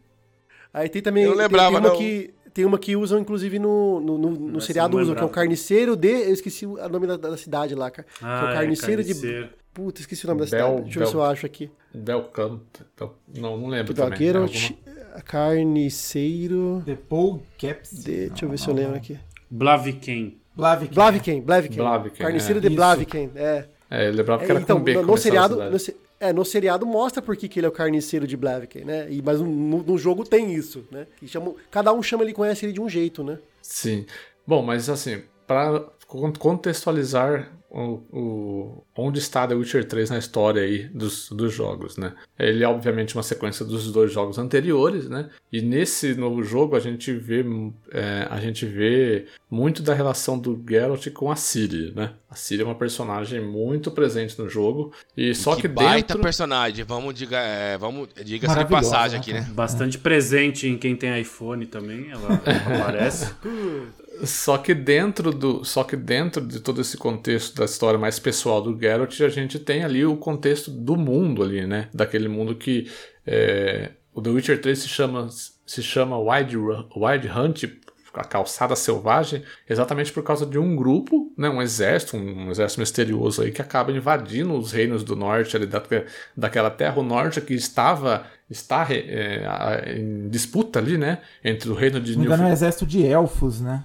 Aí 0.73 0.89
tem 0.89 1.01
também. 1.01 1.23
Eu 1.23 1.29
não 1.29 1.37
tem- 1.37 1.45
lembrava, 1.45 1.69
tem, 1.71 1.79
uma 1.79 1.89
não. 1.89 1.97
que 1.97 2.33
Tem 2.53 2.65
uma 2.65 2.77
que 2.77 2.95
usam, 2.95 3.19
inclusive, 3.19 3.59
no, 3.59 3.99
no, 4.01 4.17
no, 4.17 4.29
no 4.31 4.61
seriado 4.61 4.97
usam, 4.97 5.15
que 5.15 5.21
é 5.21 5.25
o. 5.25 5.29
Carniceiro 5.29 5.95
de. 5.95 6.09
Eu 6.09 6.33
esqueci 6.33 6.65
o 6.65 6.75
nome 6.89 7.07
da, 7.07 7.15
da 7.15 7.37
cidade 7.37 7.73
lá, 7.75 7.89
cara. 7.89 8.05
que 8.05 8.25
é 8.25 8.27
Ah, 8.27 8.43
o 8.45 8.49
é, 8.49 8.53
Carniceiro, 8.55 9.01
Carniceiro. 9.03 9.43
de. 9.47 9.67
Puta, 9.73 10.01
esqueci 10.01 10.25
o 10.25 10.27
nome 10.29 10.41
da 10.41 10.47
Bel- 10.49 10.65
cidade. 10.67 10.81
Deixa 10.85 10.99
eu 10.99 11.03
ver 11.03 11.09
se 11.09 11.15
eu 11.15 11.23
acho 11.23 11.45
aqui. 11.45 11.69
Belcanto. 11.93 12.83
Bel- 12.99 13.15
Não, 13.37 13.57
não 13.57 13.67
lembro 13.67 13.93
ó, 13.93 13.95
também. 13.95 14.17
Geralt, 14.19 14.55
É 14.55 14.57
alguma- 14.65 14.86
Carniceiro. 15.21 16.81
The 16.85 16.95
Paul 16.95 17.43
Caps. 17.57 18.03
De, 18.03 18.29
deixa 18.29 18.45
eu 18.45 18.49
ver 18.49 18.59
se 18.59 18.67
eu 18.67 18.73
lembro 18.73 18.95
aqui. 18.95 19.19
Blaviken. 19.49 20.37
Blaviken. 20.55 20.93
Blaviken, 20.95 21.41
Blaviken. 21.41 21.77
Blaviken, 21.77 22.17
Carniceiro 22.17 22.57
é. 22.57 22.61
de 22.61 22.67
Isso. 22.67 22.75
Blaviken, 22.75 23.31
é. 23.35 23.65
É, 23.89 24.07
eu 24.07 24.13
lembrava 24.13 24.43
que 24.43 24.51
É, 24.51 24.55
era 24.55 24.61
então, 24.61 24.77
com 24.79 24.83
B 24.83 24.93
no, 24.95 25.03
no 25.03 25.17
seriado, 25.17 25.55
no, 25.55 25.77
é, 26.19 26.33
no 26.33 26.43
seriado 26.43 26.85
mostra 26.85 27.21
por 27.21 27.37
que 27.37 27.47
que 27.47 27.59
ele 27.59 27.65
é 27.67 27.69
o 27.69 27.71
carniceiro 27.71 28.27
de 28.27 28.35
Blaviken, 28.35 28.83
né? 28.83 29.07
E, 29.09 29.21
mas 29.21 29.39
no, 29.39 29.47
no 29.47 29.97
jogo 29.97 30.25
tem 30.25 30.53
isso, 30.53 30.85
né? 30.91 31.07
Que 31.17 31.27
chamam, 31.27 31.55
cada 31.71 31.93
um 31.93 32.01
chama 32.03 32.23
ele 32.23 32.33
conhece 32.33 32.65
ele 32.65 32.73
de 32.73 32.81
um 32.81 32.89
jeito, 32.89 33.23
né? 33.23 33.37
Sim. 33.61 34.05
Bom, 34.45 34.61
mas 34.61 34.89
assim, 34.89 35.21
para 35.45 35.85
con- 36.05 36.33
contextualizar 36.33 37.49
o, 37.69 38.01
o- 38.11 38.83
onde 38.95 39.19
está 39.19 39.45
The 39.47 39.53
Witcher 39.55 39.85
3 39.85 40.09
na 40.09 40.17
história 40.17 40.61
aí 40.61 40.85
dos, 40.85 41.29
dos 41.29 41.53
jogos, 41.53 41.97
né? 41.97 42.13
Ele 42.37 42.63
é 42.63 42.67
obviamente 42.67 43.15
uma 43.15 43.23
sequência 43.23 43.65
dos 43.65 43.91
dois 43.91 44.11
jogos 44.11 44.37
anteriores, 44.37 45.09
né? 45.09 45.29
E 45.51 45.61
nesse 45.61 46.15
novo 46.15 46.43
jogo 46.43 46.75
a 46.75 46.79
gente 46.79 47.11
vê 47.13 47.45
é, 47.91 48.27
a 48.29 48.39
gente 48.39 48.65
vê 48.65 49.25
muito 49.49 49.81
da 49.83 49.93
relação 49.93 50.37
do 50.39 50.61
Geralt 50.67 51.07
com 51.11 51.31
a 51.31 51.35
Ciri, 51.35 51.93
né? 51.95 52.13
A 52.29 52.35
Ciri 52.35 52.61
é 52.61 52.65
uma 52.65 52.75
personagem 52.75 53.41
muito 53.41 53.91
presente 53.91 54.37
no 54.39 54.49
jogo 54.49 54.91
e 55.15 55.33
só 55.35 55.55
que, 55.55 55.67
baita 55.67 56.13
dentro 56.13 56.19
personagem. 56.19 56.83
Vamos 56.83 57.13
diga, 57.13 57.37
é, 57.37 57.77
vamos 57.77 58.09
diga 58.23 58.47
de 58.47 58.65
passagem 58.65 59.17
né, 59.17 59.21
aqui, 59.21 59.33
né? 59.33 59.47
Bastante 59.53 59.97
presente 59.97 60.67
em 60.67 60.77
quem 60.77 60.95
tem 60.95 61.19
iPhone 61.21 61.65
também, 61.65 62.09
ela 62.11 62.33
aparece. 62.81 63.33
Só 64.23 64.57
que 64.57 64.73
dentro 64.73 65.31
do, 65.31 65.63
só 65.63 65.83
que 65.83 65.95
dentro 65.95 66.45
de 66.45 66.59
todo 66.59 66.81
esse 66.81 66.97
contexto 66.97 67.55
da 67.55 67.65
história 67.65 67.99
mais 67.99 68.19
pessoal 68.19 68.61
do 68.61 68.77
Geralt, 68.79 69.21
a 69.21 69.29
gente 69.29 69.59
tem 69.59 69.83
ali 69.83 70.05
o 70.05 70.17
contexto 70.17 70.71
do 70.71 70.95
mundo 70.95 71.43
ali, 71.43 71.65
né? 71.65 71.89
Daquele 71.93 72.27
mundo 72.27 72.55
que 72.55 72.89
é, 73.25 73.91
o 74.13 74.21
The 74.21 74.29
Witcher 74.29 74.61
3 74.61 74.79
se 74.79 74.87
chama 74.87 75.29
se 75.65 75.83
chama 75.83 76.17
Wild, 76.17 76.57
Wild 76.57 77.29
Hunt, 77.29 77.65
a 78.13 78.23
calçada 78.23 78.75
selvagem, 78.75 79.43
exatamente 79.69 80.11
por 80.11 80.23
causa 80.23 80.45
de 80.45 80.57
um 80.57 80.75
grupo, 80.75 81.31
né, 81.37 81.49
um 81.49 81.61
exército, 81.61 82.17
um 82.17 82.49
exército 82.49 82.79
misterioso 82.79 83.41
aí 83.41 83.51
que 83.51 83.61
acaba 83.61 83.91
invadindo 83.91 84.57
os 84.57 84.71
reinos 84.71 85.03
do 85.03 85.15
norte 85.15 85.55
ali 85.55 85.67
da, 85.67 85.83
daquela 86.35 86.71
terra, 86.71 86.99
o 86.99 87.03
norte 87.03 87.39
que 87.41 87.53
estava 87.53 88.25
está 88.49 88.87
é, 88.89 89.97
em 89.97 90.29
disputa 90.29 90.79
ali, 90.79 90.97
né, 90.97 91.19
entre 91.43 91.69
o 91.69 91.75
reino 91.75 91.99
de 91.99 92.15
não 92.15 92.25
engano, 92.25 92.43
é 92.43 92.45
um 92.47 92.51
exército 92.51 92.85
de 92.85 93.05
elfos, 93.05 93.61
né? 93.61 93.83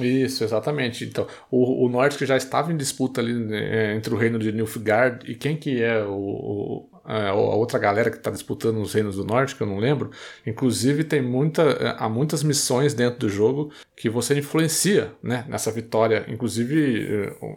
Isso, 0.00 0.44
exatamente. 0.44 1.04
Então, 1.04 1.26
o, 1.50 1.86
o 1.86 1.88
norte 1.88 2.18
que 2.18 2.26
já 2.26 2.36
estava 2.36 2.72
em 2.72 2.76
disputa 2.76 3.20
ali 3.20 3.32
né, 3.32 3.94
entre 3.94 4.12
o 4.12 4.16
reino 4.16 4.38
de 4.38 4.52
Nilfgaard 4.52 5.30
e 5.30 5.34
quem 5.34 5.56
que 5.56 5.82
é 5.82 6.02
o, 6.04 6.10
o- 6.12 6.88
a 7.04 7.28
a 7.28 7.34
outra 7.34 7.78
galera 7.78 8.10
que 8.10 8.16
está 8.16 8.30
disputando 8.32 8.78
os 8.80 8.92
reinos 8.92 9.16
do 9.16 9.24
norte, 9.24 9.54
que 9.54 9.62
eu 9.62 9.66
não 9.66 9.78
lembro. 9.78 10.10
Inclusive, 10.46 11.04
tem 11.04 11.22
muita, 11.22 11.92
há 11.98 12.08
muitas 12.08 12.42
missões 12.42 12.94
dentro 12.94 13.20
do 13.20 13.28
jogo 13.28 13.70
que 13.96 14.10
você 14.10 14.36
influencia 14.36 15.12
né, 15.22 15.44
nessa 15.48 15.70
vitória. 15.70 16.24
Inclusive, 16.28 17.06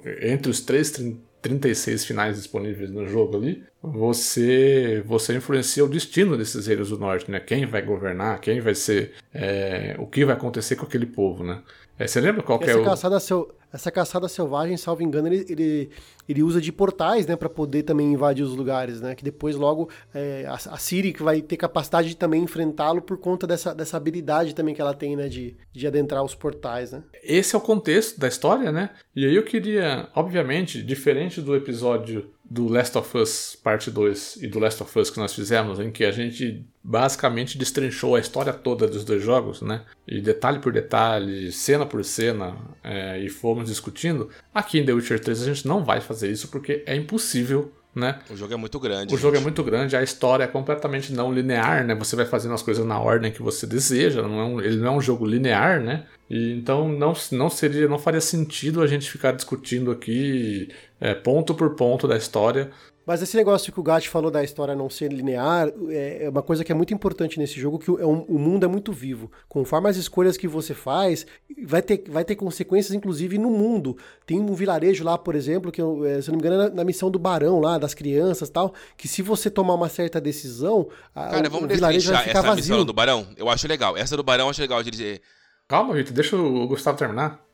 eh, 0.05 0.31
entre 0.31 0.51
os 0.51 0.61
três 0.61 0.91
trin- 0.91 1.19
36 1.41 2.03
finais 2.05 2.35
disponíveis 2.35 2.91
no 2.91 3.07
jogo 3.07 3.37
ali, 3.37 3.63
você 3.81 5.01
você 5.05 5.35
influencia 5.35 5.83
o 5.85 5.87
destino 5.89 6.37
desses 6.37 6.67
reinos 6.67 6.89
do 6.89 6.97
norte, 6.99 7.31
né? 7.31 7.39
Quem 7.39 7.65
vai 7.65 7.81
governar, 7.81 8.39
quem 8.41 8.59
vai 8.59 8.75
ser, 8.75 9.13
é, 9.33 9.95
o 9.99 10.05
que 10.07 10.25
vai 10.25 10.35
acontecer 10.35 10.75
com 10.75 10.85
aquele 10.85 11.05
povo, 11.05 11.43
né? 11.43 11.61
É, 11.99 12.07
você 12.07 12.21
lembra 12.21 12.41
qual 12.41 12.57
que 12.57 12.65
é 12.65 12.69
Essa 12.69 12.79
o... 12.79 12.85
caçada, 12.85 13.19
sel- 13.19 13.49
essa 13.73 13.91
caçada 13.91 14.27
selvagem, 14.29 14.77
salvo 14.77 15.03
engano, 15.03 15.27
ele, 15.27 15.45
ele, 15.49 15.89
ele 16.29 16.41
usa 16.41 16.61
de 16.61 16.71
portais, 16.71 17.27
né, 17.27 17.35
para 17.35 17.49
poder 17.49 17.83
também 17.83 18.13
invadir 18.13 18.41
os 18.43 18.55
lugares, 18.55 19.01
né? 19.01 19.13
Que 19.13 19.23
depois 19.23 19.55
logo 19.55 19.89
é, 20.13 20.45
a, 20.47 20.53
a 20.53 20.77
Ciri 20.77 21.11
que 21.11 21.21
vai 21.21 21.41
ter 21.41 21.57
capacidade 21.57 22.07
de 22.07 22.15
também 22.15 22.41
enfrentá-lo 22.41 23.01
por 23.01 23.17
conta 23.17 23.45
dessa, 23.45 23.75
dessa 23.75 23.97
habilidade 23.97 24.55
também 24.55 24.73
que 24.73 24.81
ela 24.81 24.93
tem, 24.93 25.15
né, 25.15 25.27
de, 25.27 25.57
de 25.73 25.85
adentrar 25.85 26.23
os 26.23 26.33
portais, 26.33 26.93
né? 26.93 27.03
Esse 27.21 27.53
é 27.53 27.57
o 27.57 27.61
contexto 27.61 28.17
da 28.19 28.27
história, 28.29 28.71
né? 28.71 28.91
E 29.15 29.25
aí 29.25 29.35
eu 29.35 29.43
queria, 29.43 30.07
obviamente, 30.15 30.81
diferente 30.81 31.41
do 31.41 31.53
episódio 31.55 32.31
do 32.49 32.67
Last 32.67 32.97
of 32.97 33.17
Us 33.17 33.55
Parte 33.55 33.91
2 33.91 34.39
e 34.41 34.47
do 34.47 34.59
Last 34.59 34.81
of 34.81 34.99
Us 34.99 35.09
que 35.09 35.19
nós 35.19 35.33
fizemos, 35.33 35.79
em 35.79 35.91
que 35.91 36.03
a 36.03 36.11
gente 36.11 36.65
basicamente 36.83 37.57
destrinchou 37.57 38.15
a 38.15 38.19
história 38.19 38.51
toda 38.51 38.87
dos 38.87 39.03
dois 39.03 39.21
jogos, 39.21 39.61
né? 39.61 39.83
E 40.07 40.19
detalhe 40.19 40.59
por 40.59 40.73
detalhe, 40.73 41.51
cena 41.51 41.85
por 41.85 42.03
cena, 42.03 42.57
é, 42.83 43.19
e 43.19 43.29
fomos 43.29 43.67
discutindo. 43.67 44.29
Aqui 44.53 44.79
em 44.79 44.85
The 44.85 44.93
Witcher 44.93 45.19
3 45.19 45.43
a 45.43 45.45
gente 45.45 45.67
não 45.67 45.83
vai 45.83 46.01
fazer 46.01 46.31
isso 46.31 46.47
porque 46.47 46.83
é 46.87 46.95
impossível, 46.95 47.71
né? 47.95 48.19
O 48.29 48.35
jogo 48.35 48.53
é 48.53 48.57
muito 48.57 48.79
grande. 48.79 49.13
O 49.13 49.17
jogo 49.17 49.33
é 49.35 49.37
gente. 49.37 49.43
muito 49.45 49.63
grande, 49.63 49.95
a 49.95 50.03
história 50.03 50.43
é 50.43 50.47
completamente 50.47 51.11
não 51.13 51.33
linear, 51.33 51.85
né? 51.85 51.95
Você 51.95 52.15
vai 52.15 52.25
fazendo 52.25 52.53
as 52.53 52.61
coisas 52.61 52.85
na 52.85 52.99
ordem 52.99 53.31
que 53.31 53.41
você 53.41 53.65
deseja, 53.65 54.21
não 54.21 54.39
é 54.39 54.43
um- 54.45 54.61
ele 54.61 54.77
não 54.77 54.87
é 54.93 54.95
um 54.97 55.01
jogo 55.01 55.25
linear, 55.25 55.81
né? 55.81 56.05
E 56.29 56.53
então 56.53 56.87
não, 56.87 57.13
não 57.31 57.49
seria, 57.49 57.87
não 57.87 57.97
faria 57.99 58.21
sentido 58.21 58.81
a 58.81 58.87
gente 58.87 59.09
ficar 59.09 59.31
discutindo 59.31 59.91
aqui 59.91 60.69
é, 61.01 61.13
ponto 61.13 61.55
por 61.55 61.75
ponto 61.75 62.07
da 62.07 62.15
história. 62.17 62.69
Mas 63.09 63.23
esse 63.23 63.35
negócio 63.35 63.73
que 63.73 63.79
o 63.79 63.83
Gatti 63.83 64.07
falou 64.07 64.29
da 64.29 64.43
história 64.43 64.75
não 64.75 64.87
ser 64.87 65.11
linear 65.11 65.67
é 65.89 66.25
é 66.25 66.29
uma 66.29 66.43
coisa 66.43 66.63
que 66.63 66.71
é 66.71 66.75
muito 66.75 66.93
importante 66.93 67.39
nesse 67.39 67.59
jogo, 67.59 67.79
que 67.79 67.89
o, 67.89 67.99
é 67.99 68.05
um- 68.05 68.21
o 68.35 68.37
mundo 68.37 68.63
é 68.65 68.67
muito 68.67 68.91
vivo. 68.93 69.31
Conforme 69.47 69.89
as 69.89 69.97
escolhas 69.97 70.37
que 70.37 70.47
você 70.47 70.75
faz, 70.75 71.25
vai 71.65 71.81
ter, 71.81 72.03
vai 72.07 72.23
ter 72.23 72.35
consequências, 72.35 72.93
inclusive, 72.93 73.39
no 73.39 73.49
mundo. 73.49 73.97
Tem 74.27 74.39
um 74.39 74.53
vilarejo 74.53 75.03
lá, 75.03 75.17
por 75.17 75.33
exemplo, 75.33 75.71
que, 75.71 75.81
é, 75.81 76.21
se 76.21 76.29
eu 76.29 76.33
não 76.33 76.39
me 76.39 76.45
engano, 76.47 76.61
é 76.61 76.69
na, 76.69 76.75
na 76.75 76.83
missão 76.83 77.09
do 77.09 77.17
barão 77.17 77.59
lá, 77.59 77.79
das 77.79 77.95
crianças 77.95 78.47
e 78.47 78.51
tal, 78.51 78.75
que 78.95 79.07
se 79.07 79.23
você 79.23 79.49
tomar 79.49 79.73
uma 79.73 79.89
certa 79.89 80.21
decisão, 80.21 80.87
Cara, 81.15 81.47
o, 81.47 81.51
vamos 81.51 81.65
o 81.65 81.73
vilarejo 81.73 82.11
vai 82.13 82.23
ficar 82.27 82.39
essa 82.41 82.55
missão 82.55 82.75
vazio. 82.75 82.85
do 82.85 82.93
Barão. 82.93 83.25
Eu 83.35 83.49
acho 83.49 83.67
legal. 83.67 83.97
Essa 83.97 84.15
do 84.15 84.21
Barão 84.23 84.45
eu 84.45 84.49
acho 84.51 84.61
legal 84.61 84.83
de 84.83 84.91
dizer. 84.91 85.21
Calma, 85.67 85.95
Vitor, 85.95 86.13
deixa 86.13 86.35
o 86.37 86.67
Gustavo 86.67 86.95
terminar. 86.97 87.48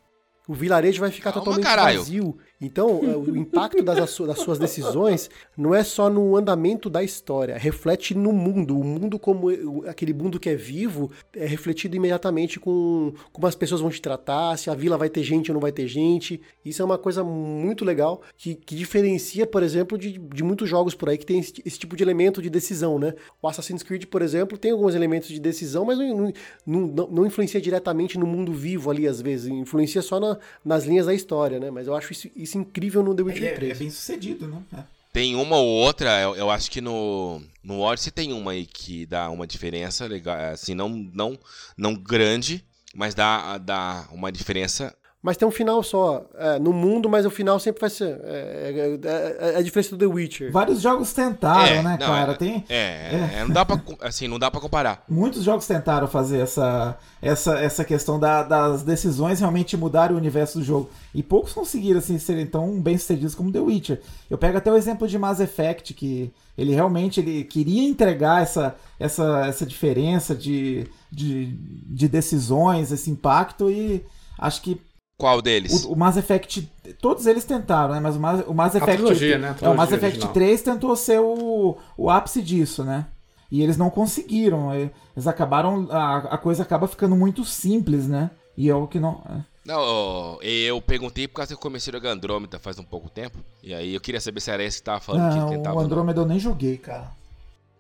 O 0.48 0.54
vilarejo 0.54 1.00
vai 1.00 1.10
ficar 1.12 1.32
Calma, 1.32 1.44
totalmente 1.46 1.66
caralho. 1.66 2.00
vazio. 2.00 2.38
Então, 2.62 3.02
é, 3.04 3.16
o 3.18 3.36
impacto 3.36 3.84
das, 3.84 3.98
das 3.98 4.40
suas 4.40 4.58
decisões 4.58 5.30
não 5.58 5.76
é 5.76 5.84
só 5.84 6.10
no 6.10 6.36
andamento 6.38 6.90
da 6.90 7.04
história, 7.04 7.58
reflete 7.58 8.16
no 8.16 8.32
mundo. 8.32 8.80
O 8.80 8.84
mundo, 8.84 9.20
como 9.20 9.50
aquele 9.88 10.14
mundo 10.14 10.40
que 10.40 10.50
é 10.50 10.56
vivo, 10.56 11.12
é 11.36 11.46
refletido 11.46 11.96
imediatamente 11.96 12.60
com 12.60 13.14
como 13.34 13.46
as 13.48 13.56
pessoas 13.56 13.82
vão 13.82 13.90
te 13.90 14.02
tratar, 14.02 14.58
se 14.58 14.70
a 14.70 14.74
vila 14.76 14.98
vai 14.98 15.10
ter 15.10 15.22
gente 15.24 15.52
ou 15.52 15.54
não 15.54 15.62
vai 15.62 15.72
ter 15.72 15.88
gente. 15.88 16.40
Isso 16.64 16.82
é 16.82 16.86
uma 16.86 16.98
coisa 16.98 17.24
muito 17.24 17.84
legal 17.84 18.22
que, 18.38 18.56
que 18.56 18.76
diferencia, 18.76 19.46
por 19.46 19.62
exemplo, 19.64 19.98
de, 19.98 20.18
de 20.18 20.44
muitos 20.44 20.70
jogos 20.70 20.96
por 20.96 21.10
aí 21.10 21.18
que 21.18 21.26
tem 21.26 21.40
esse, 21.40 21.54
esse 21.66 21.78
tipo 21.80 21.96
de 21.96 22.04
elemento 22.04 22.42
de 22.42 22.50
decisão, 22.50 22.98
né? 22.98 23.14
O 23.42 23.48
Assassin's 23.48 23.84
Creed, 23.84 24.06
por 24.06 24.22
exemplo, 24.22 24.58
tem 24.58 24.72
alguns 24.72 24.96
elementos 24.96 25.28
de 25.30 25.40
decisão, 25.40 25.84
mas 25.86 25.98
não, 25.98 26.32
não, 26.66 26.82
não, 26.88 27.08
não 27.08 27.26
influencia 27.26 27.60
diretamente 27.60 28.18
no 28.18 28.26
mundo 28.26 28.54
vivo 28.54 28.90
ali, 28.90 29.08
às 29.08 29.22
vezes. 29.22 29.48
Influencia 29.48 30.02
só 30.02 30.20
na- 30.20 30.35
nas 30.64 30.86
linhas 30.86 31.06
da 31.06 31.14
história, 31.14 31.60
né? 31.60 31.72
Mas 31.72 31.88
eu 31.88 31.96
acho 31.96 32.12
isso, 32.12 32.30
isso 32.36 32.58
incrível 32.58 33.04
no 33.04 33.16
The 33.16 33.24
Witcher 33.24 33.48
é, 33.48 33.54
3. 33.54 33.72
é 33.72 33.80
bem 33.80 33.90
sucedido, 33.90 34.48
né? 34.48 34.62
É. 34.78 34.96
Tem 35.16 35.34
uma 35.34 35.56
ou 35.56 35.68
outra, 35.68 36.20
eu, 36.20 36.36
eu 36.36 36.50
acho 36.50 36.70
que 36.70 36.82
no, 36.82 37.42
no 37.64 37.80
Odyssey 37.80 38.12
tem 38.12 38.34
uma 38.34 38.52
aí 38.52 38.66
que 38.66 39.06
dá 39.06 39.30
uma 39.30 39.48
diferença 39.48 40.06
legal, 40.08 40.36
assim, 40.52 40.76
não, 40.76 40.90
não, 40.90 41.40
não 41.78 41.94
grande, 41.94 42.66
mas 42.94 43.16
dá, 43.16 43.58
dá 43.58 44.10
uma 44.12 44.30
diferença. 44.30 44.94
Mas 45.26 45.38
tem 45.38 45.48
um 45.48 45.52
final 45.52 45.82
só 45.82 46.24
é, 46.38 46.60
no 46.60 46.72
mundo, 46.72 47.10
mas 47.10 47.26
o 47.26 47.32
final 47.32 47.60
sempre 47.60 47.82
vai 47.82 47.90
ser. 47.90 48.20
É, 48.24 49.00
é, 49.02 49.50
é- 49.50 49.54
é 49.56 49.58
a 49.58 49.62
diferença 49.64 49.96
do 49.96 49.98
The 49.98 50.06
Witcher. 50.06 50.52
Vários 50.52 50.80
jogos 50.82 51.12
tentaram, 51.14 51.66
É, 51.66 51.82
né, 51.82 51.98
não, 52.00 52.06
cara? 52.08 52.34
é- 52.34 52.36
Tem, 52.36 52.64
É, 52.70 53.30
é, 53.40 53.44
não 53.44 53.50
dá 53.50 53.66
pra, 53.66 53.82
assim, 54.02 54.28
não 54.28 54.38
dá 54.38 54.52
pra 54.52 54.62
comparar. 54.62 55.04
Muitos 55.10 55.42
jogos 55.44 55.66
tentaram 55.66 56.08
fazer 56.08 56.42
essa, 56.42 56.96
essa, 57.24 57.58
essa 57.58 57.84
questão 57.84 58.20
da- 58.20 58.44
das 58.44 58.84
decisões 58.84 59.40
realmente 59.40 59.76
mudarem 59.76 60.16
o 60.16 60.20
universo 60.20 60.60
do 60.60 60.64
jogo. 60.64 60.92
E 61.12 61.24
poucos 61.24 61.54
conseguiram 61.54 61.98
assim, 61.98 62.20
serem 62.20 62.46
tão 62.46 62.80
bem 62.80 62.96
sucedidos 62.96 63.34
como 63.34 63.52
The 63.52 63.60
Witcher. 63.62 64.02
Eu 64.30 64.38
pego 64.38 64.60
até 64.60 64.72
o 64.72 64.78
exemplo 64.78 65.08
de 65.08 65.18
Mass 65.18 65.40
Effect, 65.40 65.96
que 65.96 66.32
ele 66.56 66.76
realmente 66.76 67.20
ele 67.20 67.44
queria 67.46 67.82
entregar 67.84 68.44
essa, 68.44 68.76
essa, 69.00 69.48
essa 69.48 69.66
diferença 69.66 70.36
de, 70.36 70.86
de, 71.12 71.48
de 71.88 72.08
decisões, 72.08 72.92
esse 72.92 73.10
impacto, 73.10 73.72
e 73.72 74.06
acho 74.38 74.62
que 74.62 74.80
Qual 75.18 75.42
deles? 75.42 75.86
o, 75.86 75.94
o 75.94 75.96
Mass 75.96 76.18
Effect, 76.18 76.70
todos 77.00 77.26
eles 77.26 77.46
tentaram, 77.46 77.94
né? 77.94 78.00
Mas 78.02 78.16
o 78.16 78.20
Mass, 78.20 78.44
o 78.48 78.54
Mass 78.54 78.76
A 78.76 78.80
Effect. 78.80 78.98
trilogia, 78.98 79.38
né? 79.38 79.56
A 79.62 79.66
é, 79.66 79.70
o 79.70 79.76
Mass 79.76 79.90
Effect 79.92 80.06
original. 80.18 80.34
3 80.34 80.62
tentou 80.62 80.96
ser 80.96 81.20
o, 81.22 81.78
o 81.98 82.10
ápice 82.10 82.42
disso, 82.42 82.84
né? 82.84 83.06
E 83.50 83.62
eles 83.64 83.78
não 83.78 83.90
conseguiram. 83.90 84.76
e- 84.76 84.92
Eles 85.16 85.28
acabaram. 85.28 85.88
A, 85.90 86.18
a 86.18 86.38
coisa 86.38 86.64
acaba 86.64 86.88
ficando 86.88 87.16
muito 87.16 87.46
simples, 87.46 88.08
né? 88.08 88.30
E 88.58 88.70
é 88.70 88.76
o 88.76 88.88
que 88.88 89.00
não. 89.00 89.22
é. 89.30 89.40
Não, 89.66 90.38
eu 90.44 90.80
perguntei 90.82 91.28
por 91.28 91.36
causa 91.36 91.48
que 91.48 91.54
eu 91.56 91.58
comecei 91.60 91.92
a 91.92 91.96
jogar 91.98 92.12
Andrômeda 92.12 92.60
faz 92.60 92.78
um 92.78 92.84
pouco 92.84 93.10
tempo. 93.10 93.38
E 93.64 93.74
aí 93.74 93.96
eu 93.96 94.02
queria 94.02 94.20
saber 94.22 94.40
se 94.42 94.52
era 94.52 94.64
esse 94.64 94.78
que 94.80 94.84
tava 94.84 95.00
falando 95.00 95.32
que 95.34 95.40
Não, 95.40 95.50
tentava. 95.50 95.78
o. 95.78 95.80
Andrômeda 95.80 96.22
eu 96.22 96.26
nem 96.26 96.38
joguei, 96.40 96.78
cara. 96.78 97.10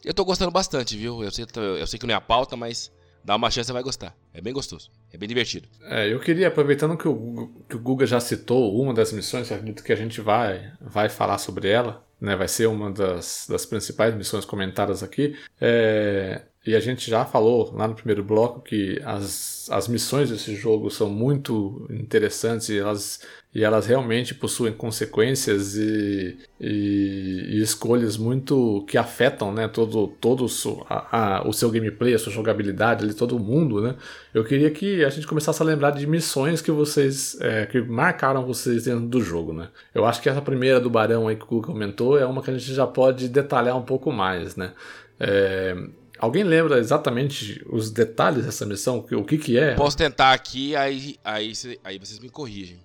Eu 0.03 0.13
tô 0.13 0.23
gostando 0.23 0.51
bastante, 0.51 0.95
viu? 0.95 1.23
Eu 1.23 1.31
sei, 1.31 1.45
eu 1.79 1.85
sei 1.87 1.99
que 1.99 2.05
não 2.07 2.13
é 2.13 2.17
a 2.17 2.21
pauta, 2.21 2.55
mas 2.55 2.91
dá 3.25 3.35
uma 3.35 3.49
chance, 3.49 3.67
você 3.67 3.73
vai 3.73 3.81
gostar. 3.81 4.15
É 4.31 4.39
bem 4.39 4.53
gostoso. 4.53 4.91
É 5.11 5.17
bem 5.17 5.27
divertido. 5.27 5.67
É, 5.81 6.13
eu 6.13 6.19
queria, 6.19 6.47
aproveitando 6.47 6.95
que 6.95 7.07
o, 7.07 7.49
que 7.67 7.75
o 7.75 7.79
Guga 7.79 8.05
já 8.05 8.19
citou 8.19 8.79
uma 8.79 8.93
das 8.93 9.11
missões, 9.11 9.51
acredito 9.51 9.83
que 9.83 9.91
a 9.91 9.95
gente 9.95 10.21
vai, 10.21 10.71
vai 10.79 11.09
falar 11.09 11.39
sobre 11.39 11.67
ela, 11.67 12.05
né? 12.21 12.35
Vai 12.35 12.47
ser 12.47 12.67
uma 12.67 12.91
das, 12.91 13.47
das 13.49 13.65
principais 13.65 14.13
missões 14.13 14.45
comentadas 14.45 15.01
aqui. 15.01 15.35
É, 15.59 16.43
E 16.65 16.75
a 16.75 16.79
gente 16.79 17.09
já 17.09 17.23
falou 17.25 17.71
lá 17.75 17.87
no 17.87 17.93
primeiro 17.93 18.23
bloco 18.23 18.59
que 18.61 18.99
as, 19.05 19.67
as 19.71 19.87
missões 19.87 20.31
desse 20.31 20.55
jogo 20.55 20.89
são 20.89 21.07
muito 21.09 21.85
interessantes 21.91 22.69
e 22.69 22.79
elas, 22.79 23.21
e 23.53 23.63
elas 23.63 23.85
realmente 23.85 24.33
possuem 24.33 24.73
consequências 24.73 25.75
e, 25.77 26.37
e, 26.59 27.49
e 27.57 27.61
escolhas 27.61 28.17
muito 28.17 28.83
que 28.87 28.97
afetam 28.97 29.53
né, 29.53 29.67
todo, 29.67 30.07
todo 30.19 30.43
o, 30.45 30.49
seu, 30.49 30.83
a, 30.89 31.37
a- 31.37 31.47
o 31.47 31.53
seu 31.53 31.69
gameplay, 31.69 32.15
a 32.15 32.19
sua 32.19 32.31
jogabilidade, 32.33 33.03
ali, 33.05 33.13
todo 33.13 33.37
mundo. 33.37 33.79
Né? 33.79 33.95
Eu 34.33 34.43
queria 34.43 34.71
que 34.71 35.05
a 35.05 35.09
gente 35.09 35.27
começasse 35.27 35.61
a 35.61 35.65
lembrar 35.65 35.91
de 35.91 36.07
missões 36.07 36.61
que 36.63 36.71
vocês 36.71 37.37
é, 37.41 37.67
que 37.67 37.79
marcaram 37.79 38.43
vocês 38.43 38.85
dentro 38.85 39.05
do 39.05 39.21
jogo. 39.21 39.53
Né? 39.53 39.69
Eu 39.93 40.03
acho 40.03 40.19
que 40.19 40.29
essa 40.29 40.41
primeira 40.41 40.79
do 40.79 40.89
Barão 40.89 41.27
aí 41.27 41.35
que 41.35 41.43
o 41.43 41.47
Google 41.47 41.73
comentou 41.73 42.17
é 42.17 42.25
uma 42.25 42.41
que 42.41 42.49
a 42.49 42.57
gente 42.57 42.73
já 42.73 42.87
pode 42.87 43.29
detalhar 43.29 43.77
um 43.77 43.83
pouco 43.83 44.11
mais. 44.11 44.55
Né? 44.55 44.73
É, 45.19 45.75
Alguém 46.17 46.43
lembra 46.43 46.79
exatamente 46.79 47.61
os 47.69 47.91
detalhes 47.91 48.45
dessa 48.45 48.65
missão? 48.65 49.05
O 49.11 49.23
que- 49.23 49.37
que, 49.37 49.57
é? 49.57 49.75
Posso 49.75 49.97
tentar 49.97 50.33
aqui, 50.33 50.75
aí, 50.75 51.17
aí, 51.23 51.51
aí 51.83 51.99
vocês 51.99 52.19
me 52.19 52.29
corrigem. 52.29 52.79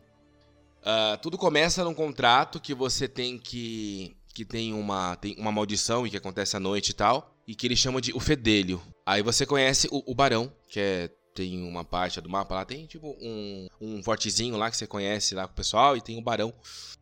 Ah, 0.85 1.19
tudo 1.23 1.36
começa 1.39 1.85
num 1.85 1.94
contrato 1.94 2.59
que 2.61 2.74
você 2.74 3.07
tem 3.07 3.39
que. 3.39 4.16
que 4.35 4.44
tem 4.44 4.73
uma, 4.73 5.16
tem 5.16 5.36
uma 5.39 5.52
maldição 5.52 6.07
e 6.07 6.11
que 6.11 6.16
acontece 6.16 6.57
à 6.57 6.61
noite 6.61 6.90
e 6.90 6.94
tal. 6.94 7.35
E 7.47 7.55
que 7.55 7.66
ele 7.66 7.77
chama 7.77 8.01
de 8.01 8.12
o 8.12 8.20
Fedelho. 8.20 8.81
Aí 9.05 9.23
você 9.23 9.44
conhece 9.44 9.89
o, 9.90 10.02
o 10.11 10.15
Barão, 10.15 10.52
que 10.69 10.81
é. 10.81 11.11
Tem 11.32 11.62
uma 11.62 11.85
parte 11.85 12.20
do 12.20 12.28
mapa 12.28 12.57
lá, 12.57 12.65
tem 12.65 12.86
tipo 12.86 13.16
um, 13.23 13.69
um 13.81 14.02
fortezinho 14.02 14.57
lá 14.57 14.69
que 14.69 14.77
você 14.77 14.85
conhece 14.86 15.32
lá 15.32 15.47
com 15.47 15.52
o 15.52 15.57
pessoal, 15.57 15.97
e 15.97 16.01
tem 16.01 16.19
o 16.19 16.23
Barão. 16.23 16.52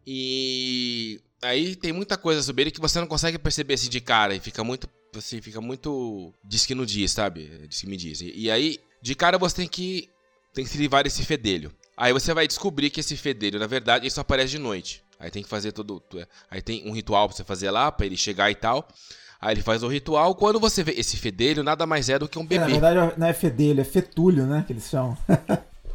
E 0.06 1.20
aí 1.42 1.74
tem 1.74 1.92
muita 1.92 2.16
coisa 2.18 2.42
sobre 2.42 2.62
ele 2.62 2.70
que 2.70 2.80
você 2.80 3.00
não 3.00 3.06
consegue 3.06 3.38
perceber 3.38 3.74
assim 3.74 3.88
de 3.88 4.00
cara, 4.02 4.34
e 4.34 4.40
fica 4.40 4.62
muito. 4.62 4.88
Assim, 5.16 5.40
fica 5.40 5.60
muito. 5.60 6.32
Diz 6.44 6.66
que 6.66 6.74
não 6.74 6.84
diz, 6.84 7.10
sabe? 7.12 7.66
Diz 7.68 7.80
que 7.80 7.86
me 7.88 7.96
diz. 7.96 8.20
E, 8.20 8.32
e 8.34 8.50
aí, 8.50 8.78
de 9.02 9.14
cara 9.14 9.38
você 9.38 9.56
tem 9.56 9.68
que. 9.68 10.08
Tem 10.54 10.64
que 10.64 10.70
se 10.70 10.78
livrar 10.78 11.04
desse 11.04 11.24
fedelho. 11.24 11.70
Aí 11.96 12.12
você 12.12 12.32
vai 12.34 12.46
descobrir 12.46 12.90
que 12.90 13.00
esse 13.00 13.16
fedelho, 13.16 13.58
na 13.58 13.66
verdade, 13.66 14.04
ele 14.04 14.10
só 14.10 14.20
aparece 14.22 14.50
de 14.50 14.58
noite. 14.58 15.02
Aí 15.20 15.30
tem 15.30 15.42
que 15.42 15.48
fazer 15.48 15.72
todo. 15.72 16.02
Aí 16.50 16.62
tem 16.62 16.88
um 16.88 16.92
ritual 16.92 17.28
pra 17.28 17.36
você 17.36 17.44
fazer 17.44 17.70
lá, 17.70 17.90
pra 17.92 18.06
ele 18.06 18.16
chegar 18.16 18.50
e 18.50 18.54
tal. 18.54 18.86
Aí 19.40 19.54
ele 19.54 19.62
faz 19.62 19.82
o 19.82 19.88
ritual. 19.88 20.34
Quando 20.34 20.58
você 20.58 20.82
vê 20.82 20.92
esse 20.92 21.16
fedelho, 21.16 21.62
nada 21.62 21.86
mais 21.86 22.08
é 22.08 22.18
do 22.18 22.28
que 22.28 22.38
um 22.38 22.46
É, 22.50 22.58
na 22.58 22.66
bebê. 22.66 22.72
verdade 22.80 23.14
não 23.18 23.26
é 23.26 23.32
fedelho, 23.32 23.80
é 23.80 23.84
fetúlio, 23.84 24.46
né? 24.46 24.64
Que 24.66 24.72
eles 24.72 24.88
chamam. 24.88 25.16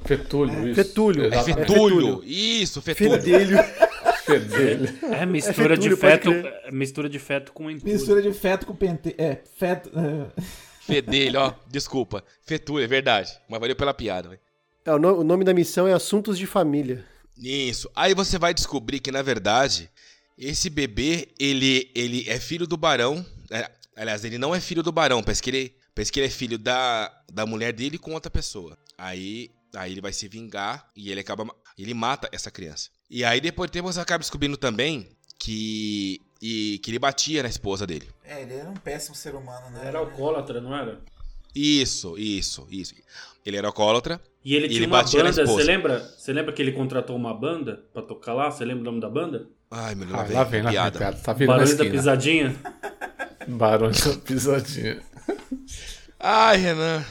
Fetúlio, 0.06 0.68
isso. 0.68 0.76
Fetúlio. 0.76 1.24
É 1.24 1.28
Exatamente. 1.28 1.68
fetulho. 1.68 2.24
Isso, 2.26 2.82
fetulho. 2.82 3.12
Fedelho. 3.22 3.58
Fedelho. 4.26 4.90
É 5.14 5.26
mistura 5.26 5.78
de 5.78 5.90
fetúlio, 5.96 5.98
pode 5.98 6.44
feto, 6.44 6.68
é 6.68 6.72
mistura 6.72 7.10
de 7.10 7.20
feto 7.20 7.52
com 7.52 7.70
entulho. 7.70 7.94
Mistura 7.94 8.22
de 8.22 8.34
feto 8.34 8.66
com 8.66 8.76
pente. 8.76 9.14
É, 9.18 9.40
feto. 9.58 9.90
é, 9.98 10.42
Fedelho, 10.82 11.40
ó. 11.40 11.54
Desculpa. 11.68 12.24
Fetulho, 12.46 12.84
é 12.84 12.88
verdade. 12.88 13.32
Mas 13.50 13.60
valeu 13.60 13.76
pela 13.76 13.94
piada, 13.94 14.30
velho. 14.30 14.42
É, 14.86 14.92
o, 14.94 15.00
no- 15.00 15.20
o 15.20 15.24
nome 15.24 15.44
da 15.46 15.54
missão 15.54 15.88
é 15.88 15.94
Assuntos 15.94 16.38
de 16.38 16.46
Família. 16.46 17.06
Isso. 17.38 17.90
Aí 17.96 18.14
você 18.14 18.38
vai 18.38 18.54
descobrir 18.54 19.00
que, 19.00 19.12
na 19.12 19.22
verdade, 19.22 19.90
esse 20.38 20.70
bebê, 20.70 21.30
ele, 21.40 21.90
ele 21.96 22.30
é 22.30 22.40
filho 22.40 22.68
do 22.68 22.76
barão. 22.78 23.26
É, 23.50 23.70
aliás, 23.96 24.24
ele 24.26 24.38
não 24.38 24.54
é 24.54 24.60
filho 24.60 24.84
do 24.84 24.92
barão. 24.92 25.24
Parece 25.24 25.42
que 25.42 25.50
ele, 25.50 25.74
parece 25.96 26.12
que 26.12 26.20
ele 26.20 26.28
é 26.28 26.30
filho 26.30 26.58
da, 26.58 27.12
da 27.32 27.46
mulher 27.46 27.72
dele 27.72 27.98
com 27.98 28.12
outra 28.14 28.30
pessoa. 28.30 28.78
Aí, 28.98 29.52
aí 29.76 29.92
ele 29.94 30.02
vai 30.02 30.12
se 30.14 30.28
vingar 30.28 30.88
e 30.96 31.12
ele 31.12 31.22
acaba. 31.22 31.48
Ele 31.78 31.94
mata 31.94 32.30
essa 32.32 32.52
criança. 32.52 32.90
E 33.16 33.24
aí, 33.24 33.40
depois 33.40 33.70
de 33.70 33.74
tempo, 33.74 33.94
você 33.94 34.00
acaba 34.00 34.20
descobrindo 34.20 34.58
também 34.58 35.08
que. 35.38 36.20
E, 36.42 36.80
que 36.84 36.90
ele 36.92 36.98
batia 37.00 37.44
na 37.44 37.48
esposa 37.48 37.86
dele. 37.86 38.08
É, 38.26 38.42
ele 38.42 38.56
era 38.56 38.68
um 38.70 38.74
péssimo 38.74 39.16
ser 39.16 39.36
humano, 39.36 39.70
né? 39.70 39.84
Era 39.86 40.00
alcoólatra, 40.00 40.60
não 40.60 40.76
era? 40.76 41.00
Isso, 41.56 42.18
isso, 42.18 42.68
isso. 42.72 42.96
Ele 43.46 43.56
era 43.56 43.68
alcoólatra. 43.68 44.20
E 44.44 44.56
ele 44.56 44.66
E 44.66 44.70
tinha 44.70 44.80
ele 44.80 44.88
uma 44.88 44.98
batia 44.98 45.24
na 45.24 45.30
banda, 45.30 45.42
esposa. 45.44 45.62
você 45.64 45.72
lembra? 45.72 46.00
Você 46.18 46.34
lembra 46.34 46.52
que 46.52 46.62
ele 46.62 46.72
contratou 46.72 47.16
uma 47.16 47.34
banda 47.34 47.86
pra 47.94 48.02
tocar 48.02 48.34
lá? 48.34 48.50
Você 48.52 48.66
lembra 48.66 48.82
o 48.82 48.86
nome 48.86 49.00
da 49.00 49.10
banda? 49.10 49.48
Ai, 49.72 49.94
meu 49.96 50.08
Deus, 50.08 50.20
Ah, 50.20 50.24
lá 50.24 50.28
vem, 50.28 50.36
lá 50.36 50.44
vem, 50.44 50.62
vem, 50.64 50.72
piada. 50.72 51.00
cara. 51.00 51.16
Tá 51.16 51.32
a 51.32 51.36
Barões 51.36 51.76
da. 51.78 51.86
Pisadinha? 51.86 52.56
Barões 53.48 54.06
da 54.06 54.18
pisadinha. 54.18 55.02
Ai, 56.20 56.58
Renan. 56.58 57.06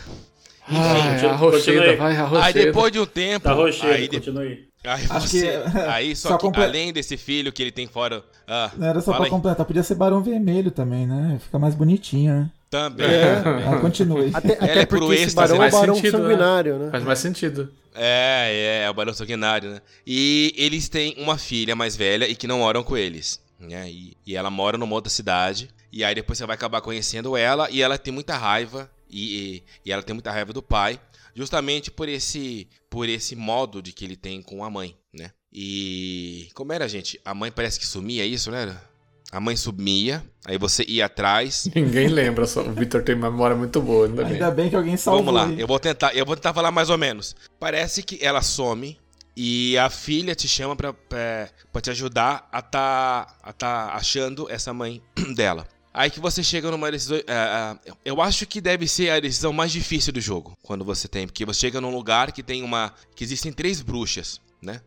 Ai, 0.69 1.12
continue- 1.12 1.35
a 1.35 1.39
continue. 1.39 1.97
vai, 1.97 2.16
a 2.16 2.45
Aí 2.45 2.53
depois 2.53 2.93
de 2.93 2.99
um 2.99 3.07
tempo. 3.07 3.45
Tá 3.45 3.53
rochedo, 3.53 3.93
aí 3.93 4.09
continua 4.09 4.45
aí. 4.85 5.07
Você. 5.07 5.63
que- 5.73 5.79
Aí 5.79 6.17
só, 6.17 6.31
só 6.31 6.37
que 6.37 6.43
comple- 6.47 6.65
além 6.65 6.93
desse 6.93 7.17
filho 7.17 7.53
que 7.53 7.63
ele 7.63 7.73
tem 7.73 7.87
fora. 7.87 8.23
Ah, 8.47 8.71
Não 8.77 8.87
era 8.87 9.01
só 9.01 9.13
pra 9.15 9.25
aí. 9.25 9.31
completar, 9.31 9.65
podia 9.67 9.83
ser 9.83 9.95
Barão 9.95 10.23
Vermelho 10.23 10.71
também, 10.71 11.07
né? 11.07 11.39
Fica 11.43 11.59
mais 11.59 11.75
bonitinho, 11.75 12.33
né? 12.35 12.51
Também. 12.71 13.07
Ah, 13.69 13.79
continue. 13.81 14.31
Até, 14.33 14.55
Ela 14.55 14.65
até 14.65 14.81
é 14.81 14.87
porque 14.87 15.15
esse 15.15 15.35
barão 15.35 15.57
é 15.57 15.59
faz 15.71 15.75
um 15.75 15.79
barão 15.81 15.95
sentido, 15.95 16.19
né? 16.19 16.25
sanguinário, 16.25 16.79
né? 16.79 16.91
Faz 16.91 17.05
mais 17.05 17.19
sentido. 17.19 17.73
É, 17.95 18.81
é, 18.83 18.87
é 18.87 18.91
o 18.91 18.95
barão 18.95 19.13
sanguinário, 19.13 19.71
né? 19.73 19.81
E 20.07 20.55
eles 20.57 20.89
têm 20.89 21.15
uma 21.19 21.37
filha 21.37 21.77
mais 21.77 21.95
velha 21.95 22.27
e 22.27 22.35
que 22.35 22.47
não 22.47 22.59
moram 22.61 22.83
com 22.83 22.97
eles. 22.97 23.41
Né? 23.61 23.89
E, 23.91 24.17
e 24.27 24.35
ela 24.35 24.51
mora 24.51 24.79
numa 24.79 24.95
outra 24.95 25.11
cidade. 25.11 25.69
E 25.93 26.03
aí 26.03 26.15
depois 26.15 26.39
você 26.39 26.47
vai 26.47 26.55
acabar 26.55 26.81
conhecendo 26.81 27.37
ela 27.37 27.69
e 27.71 27.83
ela 27.83 27.99
tem 27.99 28.13
muita 28.13 28.37
raiva. 28.39 28.91
E, 29.11 29.63
e, 29.85 29.91
e 29.91 29.93
ela 29.93 30.03
tem 30.03 30.15
muita 30.15 30.33
raiva 30.33 30.55
do 30.55 30.63
pai. 30.63 30.99
Justamente 31.35 31.91
por 31.91 32.09
esse, 32.09 32.69
por 32.91 33.09
esse 33.09 33.35
modo 33.35 33.83
de 33.83 33.93
que 33.93 34.05
ele 34.05 34.17
tem 34.17 34.43
com 34.43 34.65
a 34.65 34.71
mãe, 34.71 34.97
né? 35.13 35.31
E 35.53 36.49
como 36.55 36.73
era, 36.73 36.89
gente? 36.89 37.21
A 37.25 37.35
mãe 37.35 37.51
parece 37.51 37.79
que 37.79 37.87
sumia, 37.87 38.23
é 38.23 38.27
isso, 38.27 38.51
né? 38.51 38.63
era? 38.63 38.93
A 39.31 39.41
mãe 39.41 39.57
sumia, 39.57 40.23
aí 40.45 40.59
você 40.59 40.85
ia 40.87 41.07
atrás. 41.07 41.67
Ninguém 41.75 42.09
lembra, 42.09 42.47
só. 42.47 42.63
o 42.63 42.73
Victor 42.73 43.03
tem 43.03 43.15
uma 43.15 43.31
memória 43.31 43.57
muito 43.57 43.81
boa, 43.81 44.07
ainda 44.07 44.25
bem. 44.25 44.35
Ainda 44.35 44.51
bem 44.51 44.69
que 44.69 44.77
alguém 44.77 44.97
salvou. 44.97 45.25
Vamos 45.25 45.41
lá, 45.41 45.61
eu 45.61 45.67
vou 45.67 45.81
tentar, 45.81 46.15
eu 46.15 46.27
vou 46.27 46.37
tentar 46.37 46.53
falar 46.53 46.71
mais 46.71 46.91
ou 46.91 46.99
menos. 46.99 47.35
Parece 47.59 48.03
que 48.03 48.23
ela 48.23 48.43
some 48.43 48.99
e 49.35 49.79
a 49.79 49.89
filha 49.89 50.35
te 50.35 50.47
chama 50.47 50.77
pra, 50.77 50.93
pra, 50.93 51.49
pra 51.73 51.81
te 51.81 51.91
ajudar 51.91 52.47
a 52.53 52.61
tá, 52.61 53.27
a 53.43 53.53
tá 53.55 53.95
achando 53.95 54.51
essa 54.51 54.75
mãe 54.75 55.03
dela. 55.35 55.67
Aí 55.94 56.10
que 56.10 56.20
você 56.20 56.43
chega 56.43 56.70
numa 56.70 56.90
decisão. 56.90 57.19
é, 57.27 57.77
eu 58.05 58.20
acho 58.23 58.47
que 58.47 58.60
deve 58.60 58.89
ser 58.89 59.10
a 59.10 59.20
decisão 59.20 59.52
mais 59.52 59.70
difícil 59.70 60.12
do 60.12 60.20
jogo. 60.20 60.56
Quando 60.62 60.85
você 60.85 61.06
tem. 61.06 61.27
Porque 61.27 61.44
você 61.44 61.60
chega 61.60 61.81
num 61.81 61.94
lugar 61.94 62.32
que 62.32 62.43
tem 62.43 62.62
uma. 62.62 62.94
que 63.14 63.23
existem 63.23 63.52
três 63.52 63.82
bruxas, 63.82 64.40
né? 64.60 64.81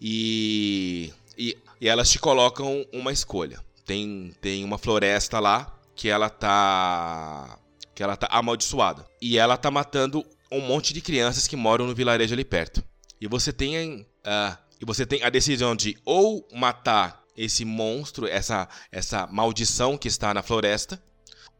E. 0.00 1.12
E, 1.38 1.56
e 1.80 1.88
elas 1.88 2.10
te 2.10 2.18
colocam 2.18 2.86
uma 2.92 3.12
escolha. 3.12 3.58
Tem, 3.86 4.34
tem 4.40 4.62
uma 4.62 4.76
floresta 4.76 5.40
lá 5.40 5.74
que 5.96 6.08
ela 6.08 6.28
tá. 6.28 7.58
que 7.94 8.02
ela 8.02 8.16
tá 8.16 8.28
amaldiçoada. 8.30 9.06
E 9.20 9.38
ela 9.38 9.56
tá 9.56 9.70
matando 9.70 10.24
um 10.52 10.60
monte 10.60 10.92
de 10.92 11.00
crianças 11.00 11.46
que 11.48 11.56
moram 11.56 11.86
no 11.86 11.94
vilarejo 11.94 12.34
ali 12.34 12.44
perto. 12.44 12.84
E 13.18 13.26
você 13.26 13.52
tem. 13.52 14.06
ah, 14.24 14.58
e 14.80 14.84
você 14.84 15.04
tem 15.04 15.22
a 15.22 15.28
decisão 15.28 15.76
de 15.76 15.96
ou 16.04 16.46
matar 16.54 17.19
esse 17.36 17.64
monstro, 17.64 18.26
essa, 18.26 18.68
essa 18.90 19.26
maldição 19.26 19.96
que 19.96 20.08
está 20.08 20.32
na 20.34 20.42
floresta, 20.42 21.02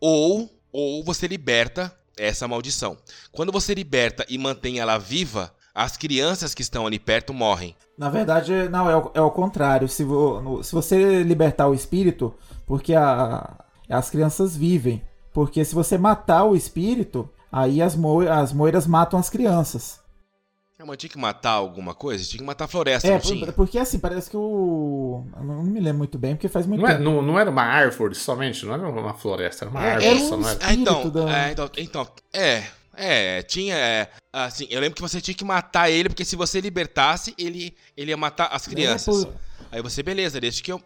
ou, 0.01 0.51
ou 0.73 1.05
você 1.05 1.27
liberta 1.27 1.95
essa 2.17 2.47
maldição. 2.49 2.97
Quando 3.33 3.53
você 3.53 3.75
liberta 3.75 4.25
e 4.29 4.37
mantém 4.39 4.79
ela 4.79 4.99
viva, 4.99 5.55
as 5.75 5.97
crianças 5.97 6.55
que 6.55 6.63
estão 6.63 6.87
ali 6.87 6.99
perto 6.99 7.33
morrem. 7.33 7.75
Na 7.97 8.11
verdade, 8.11 8.69
não, 8.69 8.91
é 8.91 8.97
o, 8.97 9.11
é 9.15 9.21
o 9.21 9.31
contrário. 9.31 9.89
Se, 9.89 10.05
vo- 10.05 10.41
no- 10.41 10.63
se 10.65 10.73
você 10.73 11.23
libertar 11.23 11.69
o 11.69 11.75
espírito, 11.75 12.35
porque 12.67 12.95
a- 12.95 13.65
as 13.89 14.11
crianças 14.11 14.57
vivem. 14.57 15.03
Porque 15.33 15.65
se 15.65 15.75
você 15.75 15.97
matar 15.97 16.45
o 16.45 16.57
espírito, 16.57 17.29
aí 17.53 17.81
as, 17.81 17.95
mo 17.95 18.21
as 18.29 18.53
moiras 18.53 18.87
matam 18.87 19.19
as 19.19 19.31
crianças. 19.31 20.00
É, 20.81 20.85
mas 20.85 20.97
tinha 20.97 21.11
que 21.11 21.19
matar 21.19 21.51
alguma 21.51 21.95
coisa? 21.95 22.25
Tinha 22.25 22.39
que 22.39 22.45
matar 22.45 22.65
a 22.65 22.69
floresta, 22.69 23.07
É, 23.07 23.13
não 23.13 23.21
por- 23.21 23.53
porque 23.53 23.79
assim, 23.79 23.99
parece 23.99 24.31
que 24.31 24.37
o. 24.37 25.27
eu 25.37 25.45
Não 25.45 25.63
me 25.63 25.79
lembro 25.79 25.99
muito 25.99 26.17
bem, 26.19 26.35
porque 26.35 26.49
faz 26.49 26.67
muito 26.67 26.81
Não, 26.81 26.89
é- 26.89 26.93
tempo. 26.93 27.05
não, 27.05 27.21
não 27.21 27.39
era 27.39 27.51
uma 27.51 27.63
árvore 27.63 28.15
somente, 28.15 28.65
não 28.65 28.73
era 28.73 28.89
uma 28.89 29.13
floresta, 29.13 29.67
era 29.67 29.71
uma 29.71 29.85
É, 29.85 29.91
árvore 29.93 30.07
era 30.07 30.19
só, 30.21 30.37
um 30.37 30.41
não 30.41 30.49
era? 30.49 30.59
Ah, 30.63 30.73
então, 30.73 31.11
da- 31.11 31.37
é, 31.39 31.53
então, 31.53 31.71
então, 31.77 32.09
é, 32.33 32.65
é, 32.97 33.43
tinha, 33.43 33.77
é, 33.77 34.11
assim, 34.33 34.67
eu 34.71 34.81
lembro 34.81 34.97
que 34.97 35.03
você 35.03 35.21
tinha 35.21 35.35
que 35.35 35.45
matar 35.45 35.91
ele, 35.91 36.09
porque 36.09 36.25
se 36.25 36.35
você 36.35 36.63
libertasse, 36.63 37.35
ele, 37.37 37.77
ele 37.95 38.11
ia 38.11 38.17
matar 38.17 38.47
as 38.47 38.67
crianças. 38.67 39.23
É, 39.23 39.27
por- 39.27 39.35
Aí 39.73 39.83
você, 39.83 40.03
beleza, 40.03 40.41
deixa 40.41 40.63
que 40.63 40.73
eu, 40.73 40.83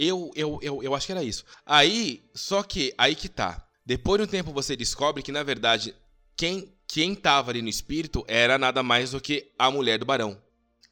eu, 0.00 0.30
eu, 0.34 0.58
eu, 0.62 0.82
eu 0.82 0.94
acho 0.94 1.04
que 1.04 1.12
era 1.12 1.22
isso. 1.22 1.44
Aí, 1.66 2.24
só 2.34 2.62
que, 2.62 2.94
aí 2.96 3.14
que 3.14 3.28
tá, 3.28 3.62
depois 3.84 4.18
de 4.18 4.24
um 4.26 4.30
tempo 4.30 4.52
você 4.54 4.74
descobre 4.74 5.22
que, 5.22 5.30
na 5.30 5.42
verdade, 5.42 5.94
quem, 6.34 6.72
quem 6.94 7.12
tava 7.12 7.50
ali 7.50 7.60
no 7.60 7.68
espírito 7.68 8.24
era 8.28 8.56
nada 8.56 8.80
mais 8.80 9.10
do 9.10 9.20
que 9.20 9.50
a 9.58 9.68
mulher 9.68 9.98
do 9.98 10.06
barão. 10.06 10.40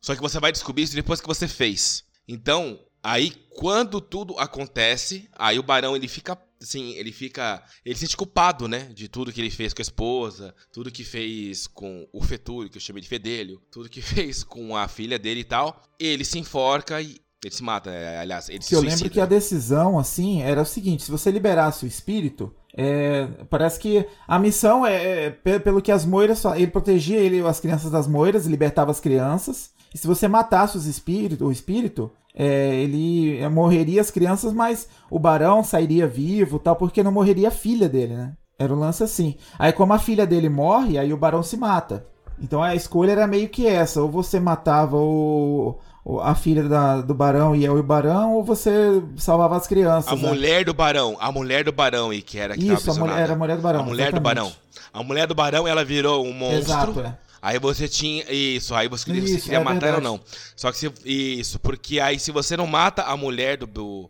Só 0.01 0.17
que 0.17 0.21
você 0.21 0.41
vai 0.41 0.51
descobrir 0.51 0.83
isso 0.83 0.97
depois 0.97 1.21
que 1.21 1.29
você 1.29 1.47
fez. 1.47 2.03
Então, 2.27 2.77
aí 3.01 3.31
quando 3.51 4.01
tudo 4.01 4.37
acontece, 4.37 5.29
aí 5.33 5.61
o 5.61 5.63
barão 5.63 5.95
ele 5.95 6.09
fica 6.09 6.37
assim, 6.61 6.91
ele 6.95 7.13
fica, 7.13 7.63
ele 7.85 7.95
se 7.95 8.01
sente 8.01 8.17
culpado, 8.17 8.67
né, 8.67 8.91
de 8.93 9.07
tudo 9.07 9.33
que 9.33 9.41
ele 9.41 9.51
fez 9.51 9.73
com 9.73 9.81
a 9.81 9.85
esposa, 9.85 10.53
tudo 10.73 10.91
que 10.91 11.05
fez 11.05 11.69
com 11.69 12.09
o 12.13 12.21
Fetúlio, 12.21 12.69
que 12.69 12.79
eu 12.79 12.83
chamei 12.83 13.01
de 13.01 13.09
Fedelho, 13.09 13.63
tudo 13.71 13.89
que 13.89 14.03
fez 14.03 14.43
com 14.43 14.77
a 14.77 14.89
filha 14.89 15.21
dele 15.21 15.43
e 15.43 15.45
tal. 15.45 15.81
Ele 16.01 16.25
se 16.25 16.37
enforca 16.37 17.01
e 17.01 17.21
ele 17.45 17.55
se 17.55 17.63
mata, 17.63 17.91
aliás, 18.21 18.49
ele 18.49 18.63
se 18.63 18.75
eu 18.75 18.81
suicida. 18.81 19.03
lembro 19.03 19.13
que 19.13 19.21
a 19.21 19.27
decisão, 19.27 19.99
assim, 20.01 20.43
era 20.43 20.63
o 20.63 20.67
seguinte: 20.67 21.05
se 21.05 21.11
você 21.11 21.31
liberasse 21.31 21.85
o 21.85 21.89
espírito, 21.89 22.55
É, 22.77 23.29
parece 23.51 23.79
que 23.79 24.07
a 24.27 24.39
missão 24.39 24.87
é, 24.87 25.27
é, 25.27 25.31
pe- 25.31 25.61
pelo 25.61 25.83
que 25.83 25.93
as 25.93 26.05
moiras 26.07 26.43
ele 26.57 26.69
protegia 26.69 27.19
ele, 27.19 27.41
as 27.47 27.61
crianças 27.61 27.91
das 27.91 28.07
moiras, 28.07 28.47
libertava 28.47 28.91
as 28.91 29.01
crianças. 29.01 29.71
E 29.95 29.99
se 29.99 30.07
você 30.07 30.27
matasse 30.27 30.77
os 30.79 30.87
espíritos, 30.87 31.47
o 31.47 31.53
espírito, 31.53 32.11
é, 32.35 32.75
ele 32.77 33.37
é, 33.39 33.49
morreria 33.49 34.01
as 34.01 34.11
crianças, 34.11 34.53
mas 34.55 34.89
o 35.11 35.19
barão 35.19 35.63
sairia 35.63 36.07
vivo, 36.07 36.59
tal, 36.59 36.77
porque 36.77 37.03
não 37.03 37.13
morreria 37.13 37.49
a 37.49 37.51
filha 37.53 37.89
dele, 37.89 38.15
né? 38.17 38.33
Era 38.59 38.73
o 38.73 38.79
lance 38.79 39.03
assim. 39.03 39.35
Aí 39.59 39.73
como 39.73 39.93
a 39.93 39.99
filha 39.99 40.27
dele 40.27 40.49
morre, 40.49 40.97
aí 40.99 41.13
o 41.13 41.17
barão 41.17 41.43
se 41.43 41.57
mata. 41.59 42.07
Então 42.41 42.63
a 42.63 42.75
escolha 42.75 43.13
era 43.13 43.27
meio 43.27 43.49
que 43.51 43.67
essa, 43.67 44.01
ou 44.03 44.11
você 44.11 44.41
matava 44.41 44.97
o- 44.97 45.77
a 46.21 46.35
filha 46.35 46.65
da- 46.65 47.01
do 47.01 47.15
barão 47.15 47.55
e 47.55 47.65
eu 47.65 47.77
e 47.77 47.81
o 47.81 47.83
barão, 47.83 48.35
ou 48.35 48.43
você 48.45 48.71
salvava 49.17 49.57
as 49.57 49.67
crianças. 49.67 50.13
A 50.13 50.17
né? 50.17 50.29
mulher 50.29 50.65
do 50.65 50.75
barão, 50.75 51.17
a 51.21 51.31
mulher 51.31 51.65
do 51.65 51.73
barão 51.73 52.13
e 52.13 52.21
que 52.23 52.39
era 52.39 52.55
que 52.57 52.73
Isso, 52.73 52.91
a 52.91 52.95
mulher- 52.95 53.19
era 53.21 53.33
a 53.33 53.37
mulher 53.37 53.57
do 53.57 53.63
barão, 53.63 53.81
A 53.81 53.83
mulher 53.85 54.11
do 54.13 54.17
exatamente. 54.19 54.23
barão. 54.23 54.53
A 54.93 55.03
mulher 55.03 55.27
do 55.27 55.35
barão, 55.35 55.67
ela 55.67 55.85
virou 55.85 56.27
um 56.27 56.33
monstro. 56.33 56.59
Exato, 56.61 57.01
é. 57.01 57.17
Aí 57.41 57.59
você 57.59 57.89
tinha. 57.89 58.25
Isso, 58.33 58.73
aí 58.75 58.89
você, 58.89 59.05
você 59.13 59.19
Isso, 59.19 59.45
queria 59.45 59.59
é 59.59 59.65
matar 59.65 59.89
ela 59.89 59.97
ou 59.97 60.03
não. 60.03 60.21
Só 60.55 60.71
que 60.71 60.79
se. 60.79 60.93
Isso, 61.05 61.59
porque 61.59 61.99
aí 61.99 62.19
se 62.19 62.31
você 62.31 62.57
não 62.57 62.67
mata 62.69 63.03
a 63.03 63.17
mulher 63.17 63.57
do. 63.57 63.67
do 63.67 64.09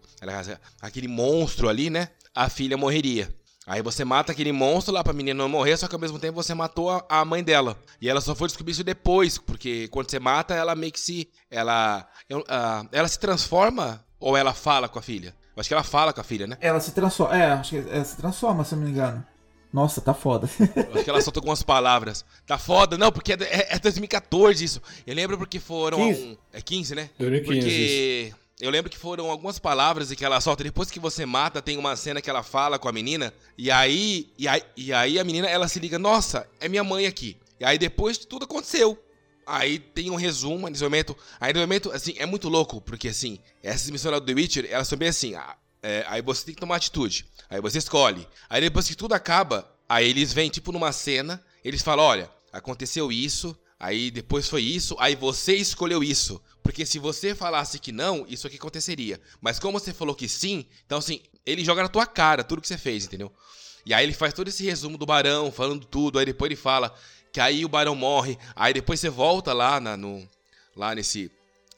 aquele 0.80 1.08
monstro 1.08 1.68
ali, 1.68 1.88
né? 1.88 2.08
A 2.34 2.48
filha 2.50 2.76
morreria. 2.76 3.28
Aí 3.66 3.80
você 3.80 4.04
mata 4.04 4.32
aquele 4.32 4.50
monstro 4.52 4.92
lá 4.92 5.04
pra 5.04 5.12
menina 5.12 5.38
não 5.40 5.48
morrer, 5.48 5.76
só 5.76 5.86
que 5.86 5.94
ao 5.94 6.00
mesmo 6.00 6.18
tempo 6.18 6.34
você 6.42 6.52
matou 6.52 6.90
a, 6.90 7.04
a 7.08 7.24
mãe 7.24 7.44
dela. 7.44 7.76
E 8.00 8.08
ela 8.08 8.20
só 8.20 8.34
foi 8.34 8.48
descobrir 8.48 8.72
isso 8.72 8.82
depois, 8.82 9.38
porque 9.38 9.86
quando 9.88 10.10
você 10.10 10.18
mata, 10.18 10.54
ela 10.54 10.74
meio 10.74 10.90
que 10.92 10.98
se. 11.00 11.28
Ela. 11.50 12.08
eu- 12.28 12.44
ah, 12.48 12.84
ela 12.90 13.06
se 13.06 13.18
transforma 13.20 14.04
ou 14.18 14.36
ela 14.36 14.52
fala 14.52 14.88
com 14.88 14.98
a 14.98 15.02
filha? 15.02 15.34
Eu 15.54 15.60
acho 15.60 15.68
que 15.68 15.74
ela 15.74 15.84
fala 15.84 16.12
com 16.12 16.20
a 16.20 16.24
filha, 16.24 16.46
né? 16.46 16.56
Ela 16.60 16.80
se 16.80 16.92
transforma. 16.92 17.36
É, 17.36 17.52
acho 17.52 17.70
que 17.70 17.76
ela 17.88 18.04
se 18.04 18.16
transforma, 18.16 18.64
se 18.64 18.74
eu 18.74 18.78
não 18.78 18.84
me 18.86 18.90
engano. 18.90 19.24
Nossa, 19.72 20.00
tá 20.02 20.12
foda. 20.12 20.50
Eu 20.58 20.94
acho 20.94 21.04
que 21.04 21.08
ela 21.10 21.20
soltou 21.22 21.40
algumas 21.40 21.62
palavras. 21.62 22.24
Tá 22.46 22.58
foda, 22.58 22.98
não, 22.98 23.10
porque 23.10 23.32
é, 23.32 23.36
é, 23.40 23.74
é 23.74 23.78
2014 23.78 24.62
isso. 24.64 24.82
Eu 25.06 25.14
lembro 25.14 25.38
porque 25.38 25.58
foram. 25.60 25.98
15. 25.98 26.22
um- 26.24 26.36
é 26.52 26.60
15, 26.60 26.94
né? 26.94 27.10
2015, 27.18 27.60
Porque. 27.62 28.34
Eu 28.62 28.70
lembro 28.70 28.88
que 28.88 28.96
foram 28.96 29.28
algumas 29.28 29.58
palavras 29.58 30.12
que 30.12 30.24
ela 30.24 30.40
solta. 30.40 30.62
Depois 30.62 30.88
que 30.88 31.00
você 31.00 31.26
mata, 31.26 31.60
tem 31.60 31.76
uma 31.76 31.96
cena 31.96 32.22
que 32.22 32.30
ela 32.30 32.44
fala 32.44 32.78
com 32.78 32.88
a 32.88 32.92
menina. 32.92 33.34
E 33.58 33.72
aí. 33.72 34.32
E 34.38 34.46
aí, 34.46 34.62
e 34.76 34.92
aí 34.92 35.18
a 35.18 35.24
menina 35.24 35.48
ela 35.48 35.66
se 35.66 35.80
liga: 35.80 35.98
Nossa, 35.98 36.48
é 36.60 36.68
minha 36.68 36.84
mãe 36.84 37.04
aqui. 37.06 37.36
E 37.58 37.64
aí 37.64 37.76
depois 37.76 38.18
tudo 38.18 38.44
aconteceu. 38.44 38.96
Aí 39.44 39.80
tem 39.80 40.10
um 40.10 40.14
resumo 40.14 40.68
nesse 40.68 40.84
momento. 40.84 41.16
Aí 41.40 41.52
no 41.52 41.58
momento, 41.58 41.90
assim, 41.90 42.14
é 42.16 42.24
muito 42.24 42.48
louco, 42.48 42.80
porque 42.80 43.08
assim, 43.08 43.40
essas 43.64 43.90
missões 43.90 44.14
do 44.14 44.20
The 44.20 44.32
Witcher, 44.32 44.68
elas 44.70 44.86
são 44.86 44.96
bem 44.96 45.08
assim. 45.08 45.34
ah, 45.34 45.56
é, 45.82 46.04
aí 46.06 46.22
você 46.22 46.44
tem 46.44 46.54
que 46.54 46.60
tomar 46.60 46.76
atitude. 46.76 47.26
Aí 47.50 47.60
você 47.60 47.78
escolhe. 47.78 48.28
Aí 48.48 48.60
depois 48.60 48.86
que 48.86 48.94
tudo 48.94 49.12
acaba, 49.12 49.68
aí 49.88 50.08
eles 50.08 50.32
vêm, 50.32 50.48
tipo, 50.48 50.70
numa 50.70 50.92
cena, 50.92 51.44
eles 51.64 51.82
falam: 51.82 52.04
olha, 52.04 52.30
aconteceu 52.52 53.10
isso, 53.10 53.58
aí 53.76 54.08
depois 54.08 54.48
foi 54.48 54.62
isso, 54.62 54.94
aí 55.00 55.16
você 55.16 55.56
escolheu 55.56 56.04
isso. 56.04 56.40
Porque 56.62 56.86
se 56.86 56.98
você 56.98 57.34
falasse 57.34 57.78
que 57.78 57.90
não, 57.90 58.24
isso 58.28 58.46
aqui 58.46 58.56
aconteceria. 58.56 59.20
Mas 59.40 59.58
como 59.58 59.78
você 59.78 59.92
falou 59.92 60.14
que 60.14 60.28
sim, 60.28 60.64
então 60.86 60.98
assim, 60.98 61.20
ele 61.44 61.64
joga 61.64 61.82
na 61.82 61.88
tua 61.88 62.06
cara 62.06 62.44
tudo 62.44 62.62
que 62.62 62.68
você 62.68 62.78
fez, 62.78 63.04
entendeu? 63.04 63.32
E 63.84 63.92
aí 63.92 64.04
ele 64.04 64.12
faz 64.12 64.32
todo 64.32 64.48
esse 64.48 64.64
resumo 64.64 64.96
do 64.96 65.04
barão, 65.04 65.50
falando 65.50 65.84
tudo, 65.84 66.18
aí 66.18 66.24
depois 66.24 66.48
ele 66.48 66.56
fala 66.56 66.94
que 67.32 67.40
aí 67.40 67.64
o 67.64 67.68
barão 67.68 67.94
morre, 67.94 68.38
aí 68.54 68.72
depois 68.74 69.00
você 69.00 69.08
volta 69.08 69.52
lá 69.52 69.80
na, 69.80 69.96
no, 69.96 70.22
lá 70.76 70.94
nesse, 70.94 71.30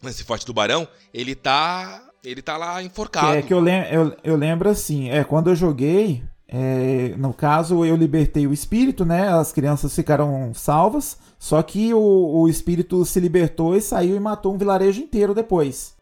nesse 0.03 0.25
forte 0.25 0.45
do 0.45 0.53
barão, 0.53 0.87
ele 1.13 1.35
tá. 1.35 2.03
Ele 2.23 2.41
tá 2.41 2.57
lá 2.57 2.83
enforcado. 2.83 3.37
é 3.37 3.43
que 3.43 3.53
eu, 3.53 3.61
lem 3.61 3.85
eu, 3.93 4.17
eu 4.25 4.35
lembro 4.35 4.71
assim, 4.71 5.11
é, 5.11 5.23
quando 5.23 5.51
eu 5.51 5.55
joguei, 5.55 6.25
é, 6.57 7.15
no 7.17 7.33
caso 7.35 7.85
eu 7.85 7.97
libertei 7.97 8.47
o 8.47 8.53
espírito, 8.53 9.05
né? 9.05 9.29
As 9.29 9.53
crianças 9.53 9.95
ficaram 9.95 10.53
salvas, 10.55 11.19
só 11.39 11.61
que 11.63 11.93
o, 11.93 11.99
o 12.43 12.49
espírito 12.49 13.05
se 13.05 13.19
libertou 13.19 13.75
e 13.77 13.81
saiu 13.81 14.15
e 14.15 14.21
matou 14.21 14.55
um 14.55 14.59
vilarejo 14.59 15.01
inteiro 15.01 15.35
depois. 15.35 15.95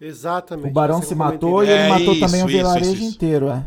Exatamente. 0.00 0.68
O 0.68 0.72
barão 0.72 1.00
Você 1.00 1.08
se 1.08 1.14
matou 1.14 1.64
e 1.64 1.68
ele 1.68 1.78
É 1.84 1.88
matou 1.88 2.12
isso, 2.12 2.20
também 2.20 2.42
um 2.42 2.48
isso, 2.48 2.56
vilarejo 2.56 2.90
isso, 2.92 3.02
isso. 3.04 3.14
inteiro, 3.14 3.48
é. 3.48 3.64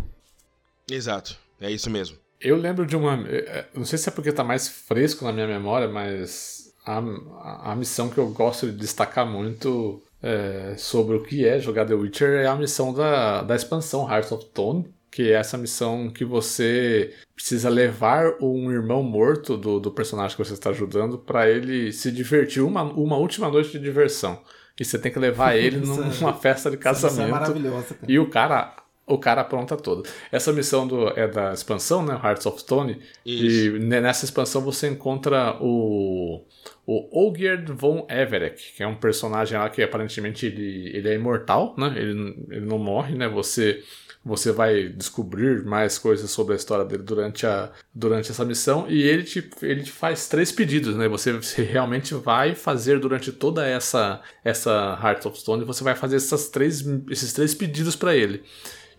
Exato. 0.90 1.36
É 1.60 1.72
isso 1.72 1.90
mesmo. 1.90 2.18
Eu 2.40 2.56
lembro 2.56 2.86
de 2.86 2.96
uma. 2.96 3.16
eh, 3.28 3.66
Não 3.74 3.84
sei 3.86 3.98
se 3.98 4.08
é 4.10 4.12
porque 4.12 4.32
tá 4.32 4.44
mais 4.44 4.68
fresco 4.68 5.26
na 5.26 5.34
minha 5.34 5.48
memória, 5.48 5.88
mas 5.88 6.72
a, 6.86 7.00
a, 7.00 7.72
a 7.72 7.76
missão 7.76 8.10
que 8.10 8.18
eu 8.20 8.30
gosto 8.30 8.68
de 8.68 8.78
destacar 8.78 9.26
muito 9.26 10.02
eh, 10.22 10.76
sobre 10.78 11.16
o 11.18 11.24
que 11.24 11.48
é 11.48 11.60
jogar 11.60 11.86
The 11.86 11.96
Witcher 11.96 12.42
é 12.42 12.46
a 12.48 12.56
missão 12.56 12.94
da, 12.94 13.42
da 13.42 13.56
expansão 13.56 14.08
Hearts 14.10 14.32
of 14.32 14.44
Stone, 14.46 14.86
que 15.18 15.31
é 15.31 15.34
essa 15.34 15.57
missão 15.57 16.11
que 16.11 16.23
você 16.23 17.11
precisa 17.34 17.69
levar 17.69 18.35
um 18.39 18.72
irmão 18.72 19.02
morto 19.02 19.57
do, 19.57 19.80
do 19.80 19.89
personagem 19.89 20.38
que 20.38 20.45
você 20.45 20.53
está 20.53 20.69
ajudando 20.69 21.18
para 21.18 21.49
ele 21.49 21.91
se 21.91 22.11
divertir 22.11 22.61
uma, 22.61 22.84
uma 22.84 23.18
última 23.18 23.49
noite 23.49 23.72
de 23.72 23.80
diversão. 23.80 24.39
E 24.80 24.85
você 24.85 24.99
tem 24.99 25.11
que 25.11 25.18
levar 25.18 25.56
ele 25.57 25.80
Isso 25.81 25.99
é- 26.03 26.06
numa 26.22 26.34
festa 26.35 26.69
de 26.69 26.77
missão 26.77 26.94
casamento. 26.94 27.52
é. 27.52 27.95
E 28.07 28.19
o 28.19 28.30
cara, 28.30 28.76
o 29.07 29.18
cara 29.18 29.41
apronta 29.41 29.76
todo. 29.76 30.07
Essa 30.31 30.53
missão 30.53 30.88
do, 30.88 31.07
é 31.19 31.27
da 31.27 31.52
expansão, 31.52 32.06
né? 32.06 32.14
Hearts 32.23 32.45
of 32.45 32.60
Stone. 32.60 33.02
Isso. 33.26 33.76
E 33.76 33.80
ne- 33.80 33.99
nessa 33.99 34.23
expansão 34.23 34.61
você 34.61 34.88
encontra 34.88 35.57
o, 35.60 36.45
o 36.85 37.26
Olgierd 37.26 37.72
von 37.72 38.06
Everett, 38.07 38.72
que 38.77 38.84
é 38.84 38.88
um 38.88 38.95
personagem 38.95 39.57
lá 39.57 39.68
que 39.68 39.81
aparentemente 39.81 40.45
ele, 40.45 40.95
ele 40.95 41.10
é 41.10 41.15
imortal, 41.15 41.73
né? 41.76 41.91
Ele, 41.98 42.45
ele 42.52 42.65
não 42.68 42.77
morre, 42.77 43.15
né? 43.15 43.27
Você 43.27 43.81
você 44.28 44.52
vai 44.52 44.90
descobrir 44.90 45.64
mais 45.64 45.98
coisas 45.98 46.30
sobre 46.30 46.54
a 46.54 46.58
história 46.58 46.84
dele 46.84 47.04
durante, 47.04 47.45
a, 47.45 47.72
durante 47.95 48.30
essa 48.30 48.44
missão 48.44 48.86
e 48.90 49.02
ele 49.02 49.24
te, 49.24 49.49
ele 49.62 49.84
te 49.84 49.91
faz 49.91 50.28
três 50.28 50.52
pedidos, 50.52 50.95
né? 50.95 51.08
Você, 51.08 51.32
você 51.32 51.64
realmente 51.64 52.14
vai 52.14 52.54
fazer 52.54 52.99
durante 52.99 53.32
toda 53.32 53.66
essa 53.66 54.22
essa 54.44 54.99
Hearts 55.02 55.26
of 55.26 55.40
Stone, 55.40 55.64
você 55.64 55.84
vai 55.84 55.95
fazer 55.95 56.18
essas 56.18 56.49
três, 56.49 56.86
esses 57.10 57.32
três 57.32 57.54
pedidos 57.54 57.95
para 57.95 58.16
ele. 58.16 58.44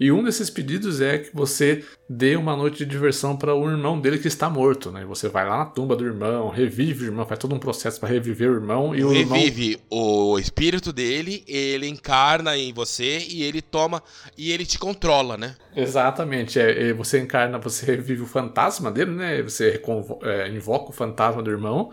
E 0.01 0.13
um 0.13 0.23
desses 0.23 0.49
pedidos 0.49 1.01
é 1.01 1.19
que 1.19 1.35
você 1.35 1.85
dê 2.09 2.37
uma 2.37 2.57
noite 2.57 2.79
de 2.79 2.87
diversão 2.87 3.37
para 3.37 3.55
o 3.55 3.69
irmão 3.69 4.01
dele 4.01 4.19
que 4.19 4.29
está 4.29 4.49
morto, 4.49 4.93
né? 4.93 5.05
Você 5.05 5.29
vai 5.29 5.47
lá 5.49 5.59
na 5.59 5.65
tumba 5.67 5.97
do 5.97 6.05
irmão, 6.05 6.49
revive 6.49 7.05
o 7.05 7.09
irmão, 7.09 7.27
faz 7.27 7.41
todo 7.41 7.55
um 7.55 7.59
processo 7.59 7.99
para 7.99 8.09
reviver 8.09 8.51
o 8.51 8.55
irmão 8.55 8.95
e 8.95 9.05
o 9.05 9.13
irmão 9.13 9.39
Revive 9.39 9.81
o 9.91 10.39
espírito 10.39 10.93
dele, 10.93 11.43
ele 11.49 11.89
encarna 11.89 12.57
em 12.57 12.73
você 12.73 13.27
e 13.29 13.43
ele 13.43 13.61
toma 13.61 14.03
e 14.37 14.53
ele 14.53 14.65
te 14.65 14.79
controla, 14.79 15.37
né? 15.37 15.57
Exatamente, 15.75 16.61
é, 16.61 16.91
é, 16.91 16.93
você 16.93 17.19
encarna, 17.19 17.59
você 17.59 17.87
revive 17.87 18.23
o 18.23 18.27
fantasma 18.27 18.91
dele, 18.91 19.11
né? 19.11 19.43
Você 19.43 19.83
é, 20.23 20.49
invoca 20.49 20.91
o 20.91 20.93
fantasma 20.93 21.43
do 21.43 21.51
irmão 21.51 21.91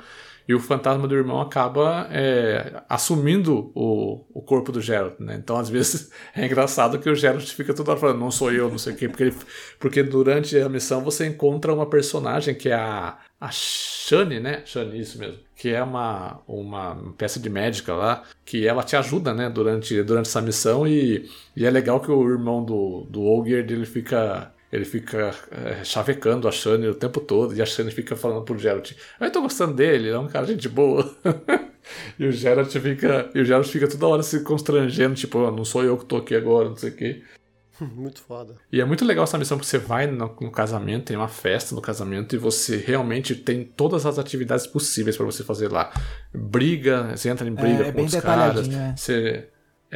e 0.48 0.54
o 0.54 0.60
fantasma 0.60 1.08
do 1.08 1.16
irmão 1.16 1.42
acaba 1.42 2.08
é, 2.12 2.84
assumindo 2.90 3.72
o, 3.76 4.26
o 4.34 4.42
corpo 4.42 4.72
do 4.72 4.82
Geralt, 4.82 5.20
né? 5.20 5.36
Então, 5.36 5.58
às 5.58 5.70
vezes, 5.70 6.12
é 6.36 6.46
engraçado 6.46 7.00
que 7.00 7.10
o 7.10 7.16
Geralt 7.16 7.46
fica 7.54 7.74
toda 7.74 7.92
hora 7.92 8.00
falando, 8.00 8.20
não 8.20 8.32
sou 8.32 8.52
eu, 8.52 8.70
não 8.70 8.78
sei 8.78 8.94
o 8.94 8.96
quê, 8.96 9.08
porque, 9.10 9.24
ele- 9.24 9.36
porque 9.80 10.04
durante 10.04 10.58
a 10.60 10.70
missão 10.70 11.04
você 11.04 11.26
encontra 11.28 11.74
uma 11.74 11.90
personagem 11.90 12.54
que 12.56 12.70
é 12.70 12.74
a, 12.76 13.18
a 13.40 13.50
Shani, 13.52 14.40
né? 14.40 14.64
Shani, 14.66 15.00
isso 15.00 15.18
mesmo. 15.20 15.40
Que 15.56 15.70
é 15.70 15.82
uma, 15.84 16.42
uma 16.48 17.14
peça 17.18 17.40
de 17.40 17.50
médica 17.50 17.94
lá, 17.94 18.24
que 18.44 18.68
ela 18.68 18.84
te 18.84 18.96
ajuda, 18.96 19.34
né? 19.34 19.50
Durante, 19.50 20.02
durante 20.04 20.28
essa 20.28 20.42
missão 20.42 20.88
e, 20.88 21.30
e 21.56 21.66
é 21.66 21.70
legal 21.72 22.00
que 22.02 22.12
o 22.12 22.30
irmão 22.30 22.64
do, 22.64 23.06
do 23.10 23.22
Olgierd, 23.24 23.74
ele 23.74 23.86
fica... 23.86 24.54
Ele 24.76 24.86
fica 24.86 25.34
é, 25.52 25.84
chavecando 25.84 26.48
a 26.48 26.52
Shani 26.52 26.88
o 26.88 26.94
tempo 26.96 27.20
todo 27.20 27.56
e 27.56 27.62
a 27.62 27.66
Shani 27.66 27.92
fica 27.92 28.16
falando 28.16 28.44
pro 28.44 28.58
Geralt: 28.58 28.92
Eu 29.20 29.32
tô 29.32 29.42
gostando 29.42 29.74
dele, 29.74 30.08
ele 30.10 30.16
é 30.16 30.20
um 30.20 30.28
cara 30.28 30.46
de 30.46 30.52
gente 30.54 30.68
boa. 30.68 31.16
e 32.20 32.26
o 32.26 32.32
Geralt 32.32 32.72
fica, 32.78 33.30
e 33.34 33.40
o 33.40 33.46
Geralt 33.46 33.68
fica 33.68 33.88
toda 33.88 34.08
hora 34.08 34.24
se 34.24 34.42
constrangendo, 34.44 35.16
tipo, 35.16 35.46
"Ah, 35.46 35.52
não 35.52 35.64
sou 35.64 35.84
eu 35.84 35.98
que 35.98 36.06
tô 36.06 36.18
aqui 36.18 36.36
agora, 36.36 36.68
não 36.70 36.76
sei 36.76 36.90
o 36.90 36.96
quê. 36.96 37.24
Muito 37.80 38.22
foda. 38.22 38.56
E 38.72 38.80
é 38.80 38.86
muito 38.86 39.04
legal 39.04 39.26
essa 39.26 39.38
missão 39.38 39.58
porque 39.58 39.70
você 39.70 39.78
vai 39.78 40.08
no, 40.08 40.34
no 40.40 40.52
casamento, 40.52 41.06
tem 41.06 41.18
uma 41.18 41.28
festa 41.28 41.76
no 41.76 41.82
casamento 41.82 42.34
e 42.34 42.38
você 42.38 42.78
realmente 42.78 43.36
tem 43.36 43.66
todas 43.66 44.06
as 44.06 44.18
atividades 44.18 44.66
possíveis 44.66 45.18
pra 45.18 45.26
você 45.26 45.44
fazer 45.44 45.70
lá. 45.70 45.92
Briga, 46.34 47.16
você 47.16 47.30
entra 47.30 47.48
em 47.48 47.54
briga 47.54 47.84
é 47.88 47.92
com 47.92 47.98
bem 47.98 48.06
os 48.06 48.16
caras. 48.16 48.70
é. 48.70 48.94
Você 48.96 49.50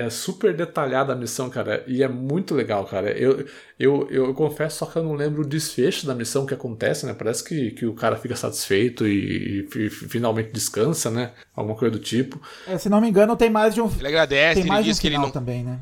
é 0.06 0.10
super 0.10 0.56
detalhada 0.56 1.14
a 1.14 1.16
missão, 1.16 1.50
cara, 1.50 1.84
e 1.88 2.02
é 2.04 2.08
muito 2.08 2.54
legal, 2.56 2.86
cara. 2.86 3.12
Eu, 3.12 3.46
eu, 3.80 4.08
eu, 4.10 4.34
confesso 4.34 4.78
só 4.80 4.86
que 4.86 4.98
eu 4.98 5.04
não 5.04 5.14
lembro 5.14 5.42
o 5.42 5.48
desfecho 5.48 6.06
da 6.08 6.16
missão 6.16 6.46
que 6.46 6.54
acontece, 6.54 7.06
né? 7.06 7.14
Parece 7.14 7.44
que, 7.44 7.72
que 7.72 7.86
o 7.86 7.94
cara 7.94 8.16
fica 8.16 8.36
satisfeito 8.36 9.08
e, 9.08 9.68
e- 9.76 9.86
e 9.86 9.90
finalmente 9.90 10.52
descansa, 10.52 11.10
né? 11.10 11.32
Alguma 11.56 11.76
coisa 11.76 11.92
do 11.98 12.00
tipo. 12.02 12.42
É, 12.68 12.78
se 12.78 12.90
não 12.90 13.02
me 13.02 13.10
engano, 13.10 13.36
tem 13.36 13.50
mais 13.50 13.74
de 13.74 13.82
um. 13.82 13.90
Ele 13.98 14.08
agradece, 14.08 14.56
tem 14.56 14.64
ele 14.64 14.70
mais 14.70 14.84
de 14.84 14.90
um 14.90 14.92
diz 14.92 15.00
que 15.00 15.08
ele 15.08 15.16
final 15.16 15.28
não. 15.28 15.34
também, 15.34 15.64
né? 15.64 15.80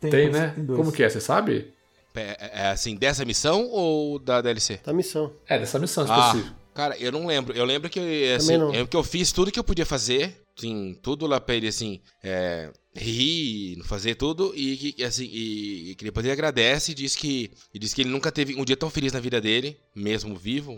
Tem, 0.00 0.10
dois, 0.10 0.32
né? 0.32 0.52
tem. 0.56 0.66
Como 0.66 0.90
que 0.92 1.02
é, 1.02 1.08
você 1.08 1.20
sabe? 1.20 1.72
É, 2.14 2.62
é 2.62 2.66
assim, 2.68 2.96
dessa 2.96 3.24
missão 3.24 3.66
ou 3.70 4.18
da 4.18 4.40
DLC? 4.42 4.80
Da 4.84 4.92
missão. 4.92 5.32
É, 5.48 5.58
dessa 5.58 5.78
missão 5.78 6.04
Ah, 6.08 6.28
específica. 6.28 6.56
cara, 6.74 6.96
eu 6.98 7.10
não 7.12 7.26
lembro. 7.26 7.54
Eu 7.56 7.64
lembro 7.64 7.88
que 7.88 8.32
assim, 8.34 8.46
Também 8.46 8.58
não. 8.58 8.66
eu 8.66 8.72
lembro 8.72 8.88
que 8.88 8.96
eu 8.96 9.04
fiz 9.04 9.32
tudo 9.32 9.50
que 9.52 9.58
eu 9.58 9.64
podia 9.64 9.86
fazer. 9.86 10.36
Sim, 10.56 10.94
tudo 11.02 11.26
lá 11.26 11.40
pra 11.40 11.54
ele, 11.54 11.68
assim. 11.68 12.00
é, 12.22 12.70
rir, 12.94 13.82
fazer 13.84 14.14
tudo 14.16 14.52
e 14.54 14.76
que 14.76 15.02
assim 15.02 15.24
e, 15.24 15.94
que 15.94 16.04
depois 16.04 16.24
ele 16.26 16.32
agradece 16.32 16.92
e 16.92 16.94
diz 16.94 17.16
que 17.16 17.50
e 17.72 17.78
diz 17.78 17.94
que 17.94 18.02
ele 18.02 18.10
nunca 18.10 18.30
teve 18.30 18.54
um 18.54 18.64
dia 18.64 18.76
tão 18.76 18.90
feliz 18.90 19.12
na 19.12 19.20
vida 19.20 19.40
dele, 19.40 19.78
mesmo 19.94 20.36
vivo, 20.36 20.76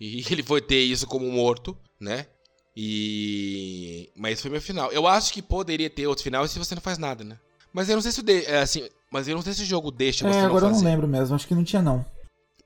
e 0.00 0.24
ele 0.32 0.42
foi 0.42 0.60
ter 0.60 0.80
isso 0.80 1.06
como 1.06 1.30
morto, 1.30 1.76
né? 2.00 2.26
E 2.74 4.10
mas 4.16 4.40
foi 4.40 4.50
meu 4.50 4.62
final. 4.62 4.90
Eu 4.92 5.06
acho 5.06 5.32
que 5.32 5.42
poderia 5.42 5.90
ter 5.90 6.06
outro 6.06 6.24
final 6.24 6.46
se 6.48 6.58
você 6.58 6.74
não 6.74 6.82
faz 6.82 6.96
nada, 6.96 7.22
né? 7.22 7.38
Mas 7.72 7.88
eu 7.88 7.96
não 7.96 8.02
sei 8.02 8.12
se 8.12 8.20
o 8.20 8.22
de... 8.22 8.44
é, 8.44 8.60
assim, 8.60 8.88
mas 9.10 9.28
eu 9.28 9.34
não 9.34 9.42
sei 9.42 9.52
se 9.52 9.62
o 9.62 9.66
jogo 9.66 9.90
deixa 9.90 10.26
você 10.26 10.38
É, 10.38 10.42
agora 10.42 10.66
eu 10.66 10.70
não 10.70 10.82
lembro 10.82 11.08
mesmo, 11.08 11.34
acho 11.34 11.46
que 11.46 11.54
não 11.54 11.64
tinha 11.64 11.82
não. 11.82 12.04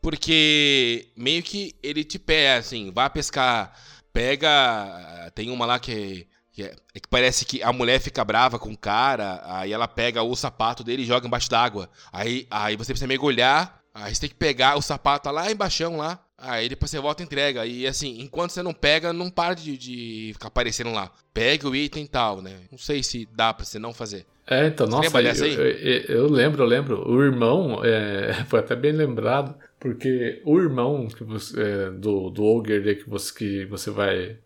Porque 0.00 1.08
meio 1.16 1.42
que 1.42 1.74
ele 1.82 2.04
te 2.04 2.18
pega, 2.18 2.58
assim, 2.60 2.92
vai 2.92 3.10
pescar, 3.10 3.76
pega. 4.12 5.30
Tem 5.34 5.50
uma 5.50 5.66
lá 5.66 5.78
que, 5.80 5.92
que, 5.94 6.26
é, 6.62 6.74
é 6.94 7.00
que 7.00 7.08
parece 7.08 7.44
que 7.44 7.62
a 7.62 7.72
mulher 7.72 8.00
fica 8.00 8.24
brava 8.24 8.58
com 8.58 8.70
o 8.72 8.76
cara, 8.78 9.42
aí 9.44 9.72
ela 9.72 9.86
pega 9.88 10.22
o 10.22 10.34
sapato 10.36 10.82
dele 10.84 11.02
e 11.02 11.06
joga 11.06 11.26
embaixo 11.26 11.50
d'água. 11.50 11.88
Aí, 12.12 12.46
aí 12.50 12.76
você 12.76 12.92
precisa 12.92 13.06
mergulhar, 13.08 13.80
aí 13.94 14.14
você 14.14 14.22
tem 14.22 14.30
que 14.30 14.36
pegar 14.36 14.76
o 14.76 14.82
sapato 14.82 15.30
lá 15.30 15.50
embaixo 15.50 15.90
lá. 15.96 16.20
Aí 16.38 16.68
depois 16.68 16.90
você 16.90 16.98
volta 17.00 17.22
e 17.22 17.26
entrega. 17.26 17.64
E 17.64 17.86
assim, 17.86 18.20
enquanto 18.20 18.50
você 18.50 18.62
não 18.62 18.74
pega, 18.74 19.10
não 19.12 19.30
para 19.30 19.54
de, 19.54 19.76
de 19.78 20.30
ficar 20.34 20.48
aparecendo 20.48 20.92
lá. 20.92 21.10
Pega 21.32 21.66
o 21.66 21.74
item 21.74 22.04
e 22.04 22.08
tal, 22.08 22.42
né? 22.42 22.60
Não 22.70 22.76
sei 22.78 23.02
se 23.02 23.26
dá 23.34 23.54
pra 23.54 23.64
você 23.64 23.78
não 23.78 23.94
fazer. 23.94 24.26
É, 24.46 24.66
então, 24.66 24.86
Você 24.86 24.92
nossa, 24.92 25.46
eu, 25.46 25.66
eu- 25.66 26.16
eu 26.16 26.30
lembro, 26.30 26.62
eu 26.62 26.66
lembro. 26.66 27.10
O 27.10 27.22
irmão, 27.24 27.80
é, 27.82 28.44
foi 28.48 28.60
até 28.60 28.76
bem 28.76 28.92
lembrado, 28.92 29.54
porque 29.86 30.42
o 30.44 30.58
irmão 30.58 31.06
que 31.06 31.22
você, 31.22 31.62
é, 31.62 31.90
do, 31.92 32.28
do 32.28 32.44
Ogre 32.44 32.96
que 32.96 33.08
você, 33.08 33.32
que 33.32 33.66
você 33.66 33.88
vai, 33.88 34.36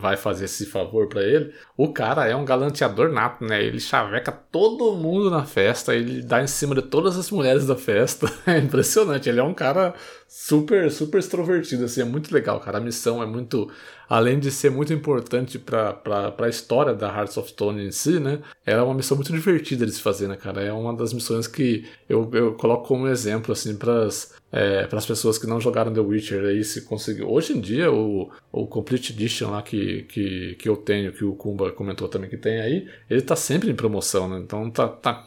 vai 0.00 0.16
fazer 0.16 0.46
esse 0.46 0.64
favor 0.64 1.08
pra 1.08 1.22
ele, 1.22 1.52
o 1.76 1.92
cara 1.92 2.26
é 2.26 2.34
um 2.34 2.42
galanteador 2.42 3.12
nato, 3.12 3.44
né? 3.44 3.62
Ele 3.62 3.78
chaveca 3.78 4.32
todo 4.32 4.96
mundo 4.96 5.30
na 5.30 5.44
festa, 5.44 5.94
ele 5.94 6.22
dá 6.22 6.42
em 6.42 6.46
cima 6.46 6.74
de 6.74 6.80
todas 6.80 7.18
as 7.18 7.30
mulheres 7.30 7.66
da 7.66 7.76
festa. 7.76 8.32
É 8.48 8.56
impressionante, 8.56 9.28
ele 9.28 9.40
é 9.40 9.42
um 9.42 9.52
cara 9.52 9.94
super, 10.26 10.90
super 10.90 11.18
extrovertido, 11.18 11.84
assim, 11.84 12.00
é 12.00 12.04
muito 12.04 12.32
legal, 12.32 12.58
cara. 12.60 12.78
A 12.78 12.80
missão 12.80 13.22
é 13.22 13.26
muito, 13.26 13.70
além 14.08 14.38
de 14.38 14.50
ser 14.50 14.70
muito 14.70 14.92
importante 14.92 15.58
pra, 15.58 15.92
pra 15.92 16.48
história 16.48 16.94
da 16.94 17.08
Hearts 17.08 17.36
of 17.36 17.50
Stone 17.50 17.84
em 17.84 17.90
si, 17.90 18.18
né? 18.18 18.38
Ela 18.64 18.80
é 18.80 18.84
uma 18.84 18.94
missão 18.94 19.16
muito 19.16 19.32
divertida 19.32 19.84
de 19.84 19.92
se 19.92 20.00
fazer, 20.00 20.28
né, 20.28 20.36
cara? 20.36 20.62
É 20.62 20.72
uma 20.72 20.96
das 20.96 21.12
missões 21.12 21.46
que 21.46 21.84
eu, 22.08 22.30
eu 22.32 22.54
coloco 22.54 22.88
como 22.88 23.06
exemplo, 23.06 23.52
assim, 23.52 23.76
pras, 23.76 24.32
é, 24.50 24.86
pras 24.86 25.04
pessoas 25.04 25.38
que 25.38 25.46
não 25.46 25.60
jogaram 25.60 25.92
The 25.92 26.00
Witcher 26.00 26.44
aí, 26.44 26.64
se 26.64 26.82
conseguiu. 26.82 27.30
Hoje 27.30 27.56
em 27.56 27.60
dia, 27.60 27.92
o, 27.92 28.30
o 28.50 28.66
Complete 28.66 29.12
Edition 29.12 29.50
lá 29.50 29.62
que, 29.62 30.02
que, 30.04 30.54
que 30.54 30.68
eu 30.68 30.76
tenho, 30.76 31.12
que 31.12 31.24
o 31.24 31.34
Kumba 31.34 31.70
comentou 31.72 32.08
também 32.08 32.30
que 32.30 32.36
tem 32.36 32.60
aí, 32.60 32.88
ele 33.10 33.22
tá 33.22 33.36
sempre 33.36 33.70
em 33.70 33.74
promoção, 33.74 34.28
né? 34.28 34.38
Então 34.38 34.70
tá, 34.70 34.88
tá, 34.88 35.26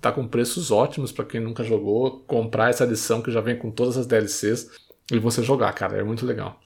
tá 0.00 0.12
com 0.12 0.26
preços 0.26 0.70
ótimos 0.70 1.12
pra 1.12 1.24
quem 1.24 1.40
nunca 1.40 1.64
jogou, 1.64 2.20
comprar 2.26 2.70
essa 2.70 2.84
edição 2.84 3.22
que 3.22 3.30
já 3.30 3.40
vem 3.40 3.56
com 3.56 3.70
todas 3.70 3.96
as 3.96 4.06
DLCs 4.06 4.70
e 5.10 5.18
você 5.18 5.42
jogar, 5.42 5.72
cara, 5.72 5.96
é 5.98 6.04
muito 6.04 6.26
legal. 6.26 6.60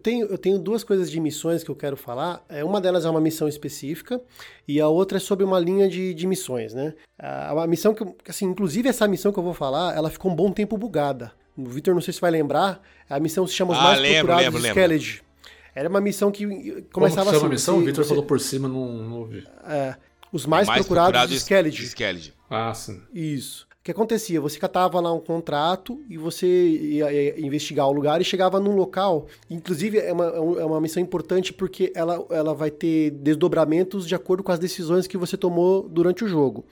Tenho, 0.00 0.26
eu 0.26 0.38
tenho 0.38 0.60
duas 0.60 0.84
coisas 0.84 1.10
de 1.10 1.18
missões 1.18 1.64
que 1.64 1.70
eu 1.70 1.74
quero 1.74 1.96
falar. 1.96 2.44
É, 2.48 2.64
uma 2.64 2.80
delas 2.80 3.04
é 3.04 3.10
uma 3.10 3.20
missão 3.20 3.48
específica 3.48 4.20
e 4.66 4.80
a 4.80 4.86
outra 4.86 5.18
é 5.18 5.20
sobre 5.20 5.44
uma 5.44 5.58
linha 5.58 5.88
de, 5.88 6.14
de 6.14 6.24
missões, 6.24 6.72
né? 6.72 6.94
A, 7.18 7.64
a 7.64 7.66
missão 7.66 7.92
que, 7.92 8.04
assim, 8.28 8.46
inclusive 8.46 8.88
essa 8.88 9.08
missão 9.08 9.32
que 9.32 9.38
eu 9.40 9.42
vou 9.42 9.54
falar, 9.54 9.96
ela 9.96 10.08
ficou 10.08 10.30
um 10.30 10.36
bom 10.36 10.52
tempo 10.52 10.78
bugada. 10.78 11.32
O 11.58 11.64
Victor, 11.68 11.92
não 11.94 12.00
sei 12.00 12.14
se 12.14 12.20
vai 12.20 12.30
lembrar, 12.30 12.80
a 13.10 13.18
missão 13.18 13.46
se 13.46 13.52
chama 13.54 13.72
Os 13.72 13.78
Ah, 13.78 13.82
Mais 13.82 14.00
lembro, 14.00 14.18
Procurados 14.28 14.44
lembro, 14.44 14.60
de 14.60 14.66
lembro. 14.68 14.80
Skellige. 14.80 15.22
Era 15.74 15.88
uma 15.88 16.00
missão 16.00 16.30
que 16.30 16.44
Como 16.46 16.82
começava 16.92 17.30
que 17.30 17.36
chama 17.36 17.36
assim. 17.36 17.46
a 17.46 17.48
missão? 17.48 17.74
você- 17.76 17.82
o 17.82 17.84
Victor 17.86 18.04
você- 18.04 18.08
falou 18.08 18.24
por 18.24 18.40
cima, 18.40 18.68
não, 18.68 18.92
não 19.02 19.18
ouvi. 19.20 19.44
é, 19.66 19.96
os 20.32 20.46
Mais, 20.46 20.66
Mais 20.68 20.80
Procurados 20.80 21.08
procurado 21.10 21.28
de 21.28 21.34
de 21.34 21.40
Skellige. 21.40 21.84
Skellige. 21.86 22.32
Ah, 22.48 22.72
sim. 22.74 23.00
Isso. 23.12 23.66
O 23.80 23.84
que 23.88 23.92
acontecia? 23.92 24.38
Você 24.40 24.58
catava 24.58 25.00
lá 25.00 25.12
um 25.14 25.20
contrato 25.20 25.98
e 26.10 26.18
você 26.18 26.46
ia, 26.46 27.10
ia 27.10 27.40
investigar 27.46 27.88
o 27.88 27.92
lugar 27.92 28.20
e 28.20 28.24
chegava 28.24 28.60
num 28.60 28.76
local. 28.76 29.26
Inclusive, 29.48 29.98
é 29.98 30.12
uma, 30.12 30.26
é 30.26 30.36
é 30.62 30.64
uma 30.64 30.80
missão 30.80 31.02
importante 31.02 31.52
porque 31.54 31.90
ela, 31.94 32.22
ela 32.30 32.52
vai 32.54 32.70
ter 32.70 33.10
desdobramentos 33.12 34.06
de 34.06 34.14
acordo 34.14 34.42
com 34.42 34.52
as 34.52 34.58
decisões 34.58 35.06
que 35.06 35.16
você 35.16 35.36
tomou 35.36 35.88
durante 35.88 36.22
o 36.24 36.28
jogo. 36.28 36.66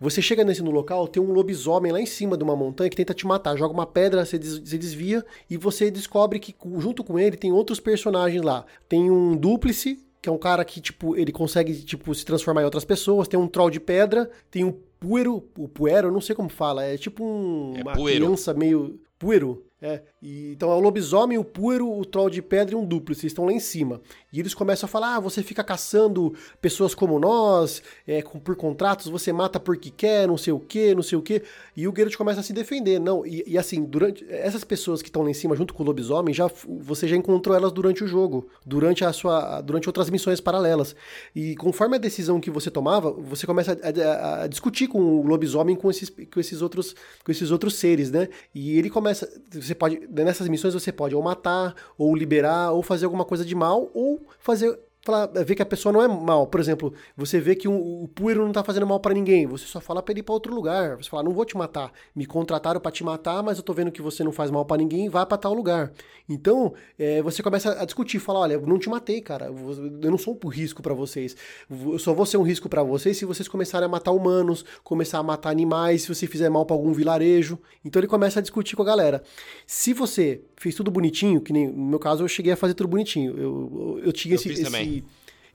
Você 0.00 0.20
chega 0.22 0.44
nesse 0.44 0.62
no 0.62 0.70
local, 0.70 1.06
tem 1.08 1.22
um 1.22 1.32
lobisomem 1.32 1.92
lá 1.92 2.00
em 2.00 2.06
cima 2.06 2.36
de 2.36 2.44
uma 2.44 2.56
montanha 2.56 2.90
que 2.90 2.96
tenta 2.96 3.14
te 3.14 3.26
matar. 3.26 3.56
Joga 3.56 3.72
uma 3.74 3.86
pedra, 3.86 4.24
você, 4.24 4.38
des- 4.38 4.58
você 4.58 4.76
desvia 4.78 5.24
e 5.48 5.56
você 5.56 5.90
descobre 5.90 6.38
que 6.38 6.54
junto 6.78 7.02
com 7.04 7.18
ele 7.18 7.36
tem 7.36 7.52
outros 7.52 7.80
personagens 7.80 8.42
lá. 8.42 8.64
Tem 8.88 9.10
um 9.10 9.36
dúplice, 9.36 9.98
que 10.20 10.28
é 10.28 10.32
um 10.32 10.38
cara 10.38 10.64
que, 10.64 10.80
tipo, 10.80 11.16
ele 11.16 11.30
consegue, 11.32 11.74
tipo, 11.82 12.14
se 12.14 12.24
transformar 12.24 12.62
em 12.62 12.64
outras 12.64 12.84
pessoas. 12.84 13.28
Tem 13.28 13.38
um 13.38 13.46
troll 13.46 13.70
de 13.70 13.78
pedra, 13.80 14.30
tem 14.50 14.64
um 14.64 14.72
puero, 14.98 15.44
o 15.58 15.68
puero, 15.68 16.08
eu 16.08 16.12
não 16.12 16.20
sei 16.20 16.34
como 16.34 16.48
fala, 16.48 16.82
é 16.84 16.96
tipo 16.96 17.22
um, 17.24 17.74
É 17.76 17.82
uma 17.82 17.92
puero. 17.92 18.24
criança 18.24 18.54
meio... 18.54 18.98
Puero, 19.16 19.64
é. 19.80 20.02
E, 20.20 20.52
então 20.52 20.70
é 20.70 20.74
o 20.74 20.80
lobisomem, 20.80 21.38
o 21.38 21.44
puero, 21.44 21.90
o 21.90 22.04
troll 22.04 22.28
de 22.28 22.42
pedra 22.42 22.74
e 22.74 22.76
um 22.76 22.86
vocês 22.86 23.24
estão 23.24 23.46
lá 23.46 23.52
em 23.52 23.60
cima. 23.60 24.02
E 24.34 24.40
eles 24.40 24.52
começam 24.52 24.86
a 24.86 24.88
falar, 24.88 25.14
ah, 25.14 25.20
você 25.20 25.44
fica 25.44 25.62
caçando 25.62 26.34
pessoas 26.60 26.92
como 26.92 27.20
nós, 27.20 27.80
é, 28.04 28.20
com- 28.20 28.40
por 28.40 28.56
contratos, 28.56 29.06
você 29.06 29.32
mata 29.32 29.60
porque 29.60 29.90
quer, 29.90 30.26
não 30.26 30.36
sei 30.36 30.52
o 30.52 30.58
que, 30.58 30.92
não 30.92 31.04
sei 31.04 31.16
o 31.16 31.22
que. 31.22 31.40
E 31.76 31.86
o 31.86 31.94
Geralt 31.96 32.16
começa 32.16 32.40
a 32.40 32.42
se 32.42 32.52
defender. 32.52 32.98
Não, 32.98 33.24
e, 33.24 33.44
e 33.46 33.56
assim, 33.56 33.84
durante 33.84 34.26
essas 34.28 34.64
pessoas 34.64 35.00
que 35.02 35.08
estão 35.08 35.22
lá 35.22 35.30
em 35.30 35.34
cima 35.34 35.54
junto 35.54 35.72
com 35.72 35.84
o 35.84 35.86
lobisomem, 35.86 36.34
já, 36.34 36.50
você 36.80 37.06
já 37.06 37.14
encontrou 37.16 37.54
elas 37.56 37.70
durante 37.70 38.02
o 38.02 38.08
jogo, 38.08 38.48
durante 38.66 39.04
a 39.04 39.12
sua, 39.12 39.60
durante 39.60 39.88
outras 39.88 40.10
missões 40.10 40.40
paralelas. 40.40 40.96
E 41.34 41.54
conforme 41.54 41.94
a 41.94 41.98
decisão 42.00 42.40
que 42.40 42.50
você 42.50 42.72
tomava, 42.72 43.12
você 43.12 43.46
começa 43.46 43.78
a, 43.80 44.02
a- 44.40 44.42
a 44.42 44.46
discutir 44.48 44.88
com 44.88 44.98
o 45.00 45.24
lobisomem 45.26 45.76
com 45.76 45.88
esses, 45.88 46.10
com 46.10 46.40
esses 46.40 46.60
outros, 46.60 46.96
com 47.24 47.30
esses 47.30 47.52
outros 47.52 47.74
seres, 47.76 48.10
né? 48.10 48.28
E 48.52 48.76
ele 48.76 48.90
começa, 48.90 49.30
você 49.52 49.76
pode 49.76 50.00
nessas 50.10 50.48
missões 50.48 50.74
você 50.74 50.90
pode 50.90 51.14
ou 51.14 51.22
matar, 51.22 51.72
ou 51.96 52.16
liberar, 52.16 52.72
ou 52.72 52.82
fazer 52.82 53.04
alguma 53.04 53.24
coisa 53.24 53.44
de 53.44 53.54
mal, 53.54 53.90
ou 53.94 54.23
fazer 54.38 54.78
falar, 55.04 55.26
ver 55.26 55.54
que 55.54 55.62
a 55.62 55.66
pessoa 55.66 55.92
não 55.92 56.02
é 56.02 56.08
mal. 56.08 56.46
Por 56.46 56.58
exemplo, 56.58 56.92
você 57.16 57.38
vê 57.38 57.54
que 57.54 57.68
o, 57.68 58.04
o 58.04 58.08
Puero 58.08 58.44
não 58.44 58.52
tá 58.52 58.64
fazendo 58.64 58.86
mal 58.86 58.98
pra 58.98 59.12
ninguém, 59.12 59.46
você 59.46 59.66
só 59.66 59.80
fala 59.80 60.02
pra 60.02 60.12
ele 60.12 60.20
ir 60.20 60.22
pra 60.22 60.32
outro 60.32 60.54
lugar. 60.54 60.96
Você 60.96 61.10
fala, 61.10 61.22
não 61.22 61.32
vou 61.32 61.44
te 61.44 61.56
matar. 61.56 61.92
Me 62.14 62.24
contrataram 62.24 62.80
pra 62.80 62.90
te 62.90 63.04
matar, 63.04 63.42
mas 63.42 63.58
eu 63.58 63.62
tô 63.62 63.72
vendo 63.72 63.92
que 63.92 64.00
você 64.00 64.24
não 64.24 64.32
faz 64.32 64.50
mal 64.50 64.64
pra 64.64 64.76
ninguém, 64.76 65.08
vá 65.08 65.26
pra 65.26 65.36
tal 65.36 65.52
lugar. 65.52 65.92
Então, 66.28 66.72
é, 66.98 67.20
você 67.20 67.42
começa 67.42 67.80
a 67.80 67.84
discutir, 67.84 68.18
fala, 68.18 68.40
olha, 68.40 68.54
eu 68.54 68.66
não 68.66 68.78
te 68.78 68.88
matei, 68.88 69.20
cara. 69.20 69.46
Eu 69.46 70.10
não 70.10 70.18
sou 70.18 70.38
um 70.42 70.48
risco 70.48 70.82
pra 70.82 70.94
vocês. 70.94 71.36
Eu 71.70 71.98
só 71.98 72.14
vou 72.14 72.24
ser 72.24 72.38
um 72.38 72.42
risco 72.42 72.68
pra 72.68 72.82
vocês 72.82 73.16
se 73.18 73.24
vocês 73.24 73.46
começarem 73.46 73.86
a 73.86 73.88
matar 73.88 74.12
humanos, 74.12 74.64
começar 74.82 75.18
a 75.18 75.22
matar 75.22 75.50
animais, 75.50 76.02
se 76.02 76.08
você 76.08 76.26
fizer 76.26 76.48
mal 76.48 76.64
pra 76.64 76.74
algum 76.74 76.92
vilarejo. 76.92 77.58
Então 77.84 78.00
ele 78.00 78.06
começa 78.06 78.38
a 78.38 78.42
discutir 78.42 78.74
com 78.74 78.82
a 78.82 78.86
galera. 78.86 79.22
Se 79.66 79.92
você 79.92 80.40
fez 80.56 80.74
tudo 80.74 80.90
bonitinho, 80.90 81.40
que 81.40 81.52
nem 81.52 81.70
no 81.70 81.84
meu 81.84 81.98
caso 81.98 82.24
eu 82.24 82.28
cheguei 82.28 82.52
a 82.52 82.56
fazer 82.56 82.74
tudo 82.74 82.88
bonitinho. 82.88 83.36
Eu, 83.36 83.98
eu, 83.98 84.00
eu 84.06 84.12
tinha 84.12 84.34
Eu 84.34 84.36
esse. 84.36 84.93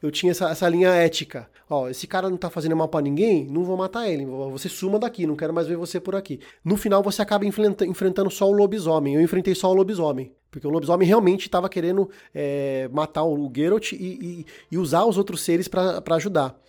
Eu 0.02 0.12
tinha 0.12 0.32
essa, 0.32 0.50
essa 0.50 0.68
linha 0.70 0.90
ética. 0.90 1.50
Ó, 1.70 1.88
esse 1.90 2.08
cara 2.08 2.30
não 2.30 2.38
tá 2.38 2.50
fazendo 2.50 2.76
mal 2.76 2.88
pra 2.88 3.02
ninguém, 3.02 3.46
não 3.46 3.64
vou 3.64 3.78
matar 3.78 4.10
ele. 4.10 4.26
Você 4.26 4.68
suma 4.70 4.98
daqui, 4.98 5.28
não 5.28 5.36
quero 5.36 5.54
mais 5.54 5.68
ver 5.68 5.78
você 5.78 6.00
por 6.00 6.16
aqui. 6.16 6.40
No 6.66 6.76
final 6.78 7.04
você 7.04 7.22
acaba 7.22 7.46
enfrenta- 7.46 7.86
enfrentando 7.86 8.30
só 8.32 8.50
o 8.50 8.52
lobisomem. 8.54 9.16
Eu 9.16 9.22
enfrentei 9.22 9.54
só 9.54 9.70
o 9.70 9.74
lobisomem. 9.74 10.32
Porque 10.52 10.66
o 10.66 10.70
lobisomem 10.72 11.08
realmente 11.08 11.46
estava 11.46 11.70
querendo 11.70 12.10
é, 12.34 12.90
matar 12.92 13.24
o 13.24 13.52
Geralt 13.56 13.92
e, 13.92 13.96
e- 13.96 14.46
e 14.72 14.78
usar 14.80 15.06
os 15.06 15.16
outros 15.18 15.42
seres 15.42 15.68
pra 15.68 16.02
ajudar. 16.16 16.60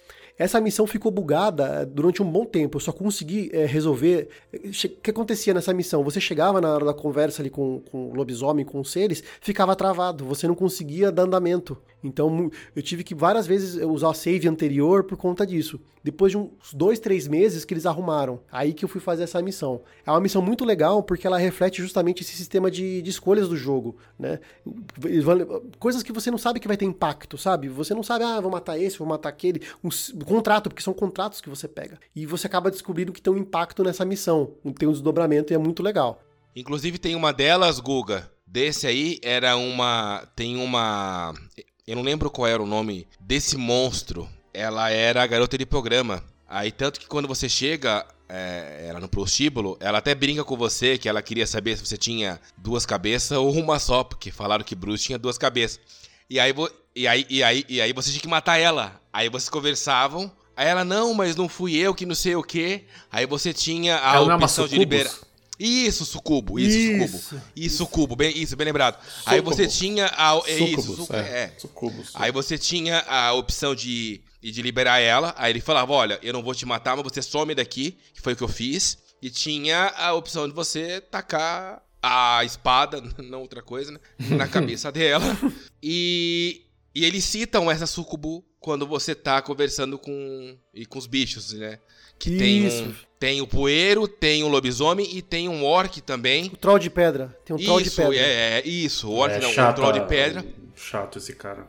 Essa 0.41 0.59
missão 0.59 0.87
ficou 0.87 1.13
bugada 1.13 1.83
eh, 1.83 1.85
durante 1.85 2.23
um 2.23 2.31
bom 2.31 2.47
tempo. 2.47 2.77
Eu 2.79 2.81
só 2.81 2.93
consegui 2.93 3.51
eh, 3.53 3.67
resolver. 3.67 4.29
eh, 4.51 4.69
O 4.69 4.71
que 5.03 5.11
acontecia 5.11 5.53
nessa 5.53 5.75
missão? 5.75 6.03
Você 6.03 6.19
chegava 6.19 6.63
na 6.63 6.73
hora 6.73 6.87
da 6.87 6.95
conversa 6.95 7.43
ali 7.43 7.51
com, 7.51 7.83
com 7.91 8.11
o 8.11 8.15
lobisomem, 8.15 8.65
com 8.65 8.81
os 8.81 8.91
seres, 8.91 9.23
ficava 9.43 9.77
travado. 9.77 10.25
Você 10.25 10.49
não 10.49 10.55
conseguia 10.55 11.13
dar 11.13 11.25
andamento. 11.25 11.77
Então 12.03 12.51
eu 12.75 12.83
tive 12.83 13.05
que 13.05 13.15
várias 13.15 13.47
vezes 13.47 13.77
eh, 13.77 13.85
usar 13.85 14.15
save 14.15 14.49
anterior 14.49 15.05
por 15.05 15.19
conta 15.19 15.47
disso. 15.47 15.79
Depois 16.03 16.33
de 16.33 16.39
uns 16.39 16.73
dois, 16.73 16.99
três 16.99 17.29
meses 17.29 17.63
que 17.67 17.75
eles 17.75 17.85
arrumaram. 17.85 18.41
Aí 18.51 18.73
que 18.73 18.83
eu 18.83 18.89
fui 18.89 19.03
fazer 19.03 19.25
essa 19.25 19.43
missão. 19.43 19.83
É 20.07 20.11
uma 20.11 20.21
missão 20.21 20.41
muito 20.41 20.65
legal 20.65 21.03
porque 21.03 21.27
ela 21.27 21.37
reflete 21.37 21.83
justamente 21.83 22.23
esse 22.23 22.35
sistema 22.35 22.71
de, 22.71 23.03
de 23.03 23.11
escolhas 23.11 23.47
do 23.47 23.55
jogo, 23.59 23.97
né? 24.19 24.39
Coisas 25.79 26.03
que 26.03 26.13
você 26.13 26.31
não 26.31 26.39
sabe 26.39 26.59
que 26.61 26.69
vai 26.69 26.77
ter 26.79 26.87
impacto, 26.87 27.37
sabe? 27.37 27.69
Você 27.69 27.93
não 27.93 28.03
sabe, 28.03 28.25
ah, 28.25 28.41
vou 28.41 28.51
matar 28.51 28.79
esse, 28.79 28.99
vou 28.99 29.07
matar 29.07 29.29
aquele. 29.29 29.61
Um 29.85 29.91
contrato, 30.31 30.71
porque 30.71 30.83
são 30.83 30.95
contratos 30.95 31.41
que 31.41 31.49
você 31.49 31.67
pega. 31.67 31.99
E 32.15 32.25
você 32.25 32.47
acaba 32.47 32.71
descobrindo 32.71 33.13
que 33.13 33.21
tem 33.21 33.33
um 33.33 33.39
impacto 33.39 33.83
nessa 33.83 34.05
missão. 34.05 34.55
Tem 34.79 34.89
um 34.89 34.93
desdobramento 34.93 35.53
e 35.53 35.55
é 35.55 35.59
muito 35.59 35.83
legal. 35.83 36.23
Inclusive 36.55 36.99
tem 36.99 37.15
uma 37.15 37.33
delas, 37.33 37.81
Guga. 37.81 38.31
Desse 38.47 38.87
aí 38.87 39.19
era 39.23 39.57
uma. 39.57 40.27
Tem 40.35 40.57
uma. 40.57 41.35
Eu 41.87 41.97
não 41.97 42.03
lembro 42.03 42.31
qual 42.31 42.47
era 42.47 42.63
o 42.63 42.67
nome 42.67 43.07
desse 43.21 43.57
monstro. 43.57 44.29
Ela 44.53 44.91
era 44.91 45.23
a 45.23 45.27
garota 45.27 45.57
de 45.57 45.67
programa. 45.67 46.23
Aí 46.49 46.73
tanto 46.73 46.99
que 46.99 47.07
quando 47.07 47.29
você 47.29 47.49
chega 47.49 48.05
é, 48.29 48.87
ela 48.89 49.01
no 49.01 49.09
prostíbulo, 49.09 49.77
ela 49.81 49.99
até 49.99 50.15
brinca 50.15 50.45
com 50.45 50.57
você 50.57 50.97
que 50.99 51.09
ela 51.09 51.23
queria 51.23 51.47
saber 51.47 51.77
se 51.77 51.87
você 51.87 51.97
tinha 51.97 52.41
duas 52.57 52.87
cabeças 52.87 53.37
ou 53.37 53.53
uma 53.53 53.79
só, 53.79 54.03
porque 54.03 54.31
falaram 54.31 54.65
que 54.65 54.75
Bruce 54.75 55.05
tinha 55.05 55.19
duas 55.19 55.39
cabeças. 55.39 55.81
E 56.29 56.39
aí, 56.39 56.55
e 56.95 57.09
aí, 57.09 57.27
e 57.29 57.43
aí, 57.43 57.65
e 57.69 57.81
aí 57.81 57.93
você 57.93 58.11
tinha 58.11 58.21
que 58.21 58.29
matar 58.29 58.57
ela. 58.59 59.00
Aí 59.13 59.29
vocês 59.29 59.49
conversavam, 59.49 60.31
Aí 60.57 60.69
ela, 60.69 60.85
não, 60.85 61.15
mas 61.15 61.37
não 61.37 61.49
fui 61.49 61.75
eu 61.77 61.95
que 61.95 62.05
não 62.05 62.15
sei 62.15 62.37
o 62.37 62.43
quê. 62.43 62.85
Aí 63.11 63.25
você 63.25 63.51
tinha 63.53 63.97
a 63.97 64.17
Ela 64.17 64.33
é 64.33 64.37
opção 64.37 64.69
de 64.69 64.77
liberar. 64.77 65.11
Isso, 65.59 66.05
sucubo, 66.05 66.59
isso, 66.59 66.77
Isso. 66.77 67.19
sucubo. 67.19 67.43
Isso, 67.57 67.77
sucubo, 67.79 68.17
bem, 68.17 68.37
isso, 68.37 68.57
bem 68.57 68.67
lembrado. 68.67 68.99
Aí 69.27 69.41
você 69.41 69.65
Sucubo. 69.65 69.79
tinha 69.79 70.07
a. 70.17 70.41
É 70.47 70.59
isso, 70.59 70.81
Sucubus, 70.83 70.97
sucu- 70.97 71.17
é. 71.17 71.19
é. 71.21 71.55
Sucubus. 71.59 72.11
Aí 72.15 72.33
você 72.33 72.59
tinha 72.59 73.01
a 73.09 73.33
opção 73.35 73.75
de, 73.75 74.21
de 74.43 74.63
liberar 74.63 74.99
ela. 75.01 75.35
Aí 75.39 75.53
ele 75.53 75.61
falava: 75.61 75.93
Olha, 75.93 76.19
eu 76.23 76.33
não 76.33 76.43
vou 76.43 76.55
te 76.55 76.65
matar, 76.67 76.97
mas 76.97 77.05
você 77.05 77.23
some 77.23 77.55
daqui, 77.55 77.97
que 78.15 78.21
foi 78.21 78.33
o 78.33 78.37
que 78.37 78.43
eu 78.43 78.49
fiz. 78.49 78.99
E 79.23 79.29
tinha 79.31 79.89
a 79.97 80.15
opção 80.15 80.49
de 80.49 80.55
você 80.55 81.01
tacar 81.01 81.83
a 82.03 82.43
espada, 82.45 83.03
não 83.19 83.41
outra 83.43 83.63
coisa, 83.63 83.93
né? 83.93 83.99
Na 84.31 84.49
cabeça 84.49 84.91
dela. 84.91 85.25
E, 85.83 86.63
e 86.95 87.05
eles 87.05 87.25
citam 87.25 87.71
essa 87.71 87.87
sucubu 87.87 88.45
quando 88.61 88.87
você 88.87 89.15
tá 89.15 89.41
conversando 89.41 89.99
com, 89.99 90.57
e 90.75 90.85
com 90.87 90.99
os 90.99 91.07
bichos, 91.07 91.53
né? 91.55 91.79
Que 92.19 92.37
tem, 92.37 92.67
Isso. 92.67 92.83
um, 92.85 92.95
tem 93.19 93.41
o 93.41 93.47
poeiro, 93.47 94.07
tem 94.07 94.45
um 94.45 94.49
lobisomem 94.49 95.09
e 95.17 95.23
tem 95.23 95.49
um 95.49 95.65
orc 95.65 96.03
também. 96.03 96.47
O 96.53 96.57
troll 96.57 96.79
de 96.79 96.91
pedra. 96.91 97.35
Tem 97.45 97.57
um 97.57 97.59
troll 97.59 97.81
de 97.81 97.89
Isso, 97.89 97.97
pedra. 97.97 98.17
é, 98.17 98.59
é, 98.59 98.69
isso. 98.69 99.09
O 99.09 99.15
orc 99.15 99.33
É 99.35 99.41
não, 99.41 99.49
um 99.49 99.53
chato, 99.55 99.77
troll 99.77 99.93
de 99.93 100.05
pedra. 100.07 100.45
Chato 100.77 101.17
esse 101.19 101.35
cara. 101.35 101.67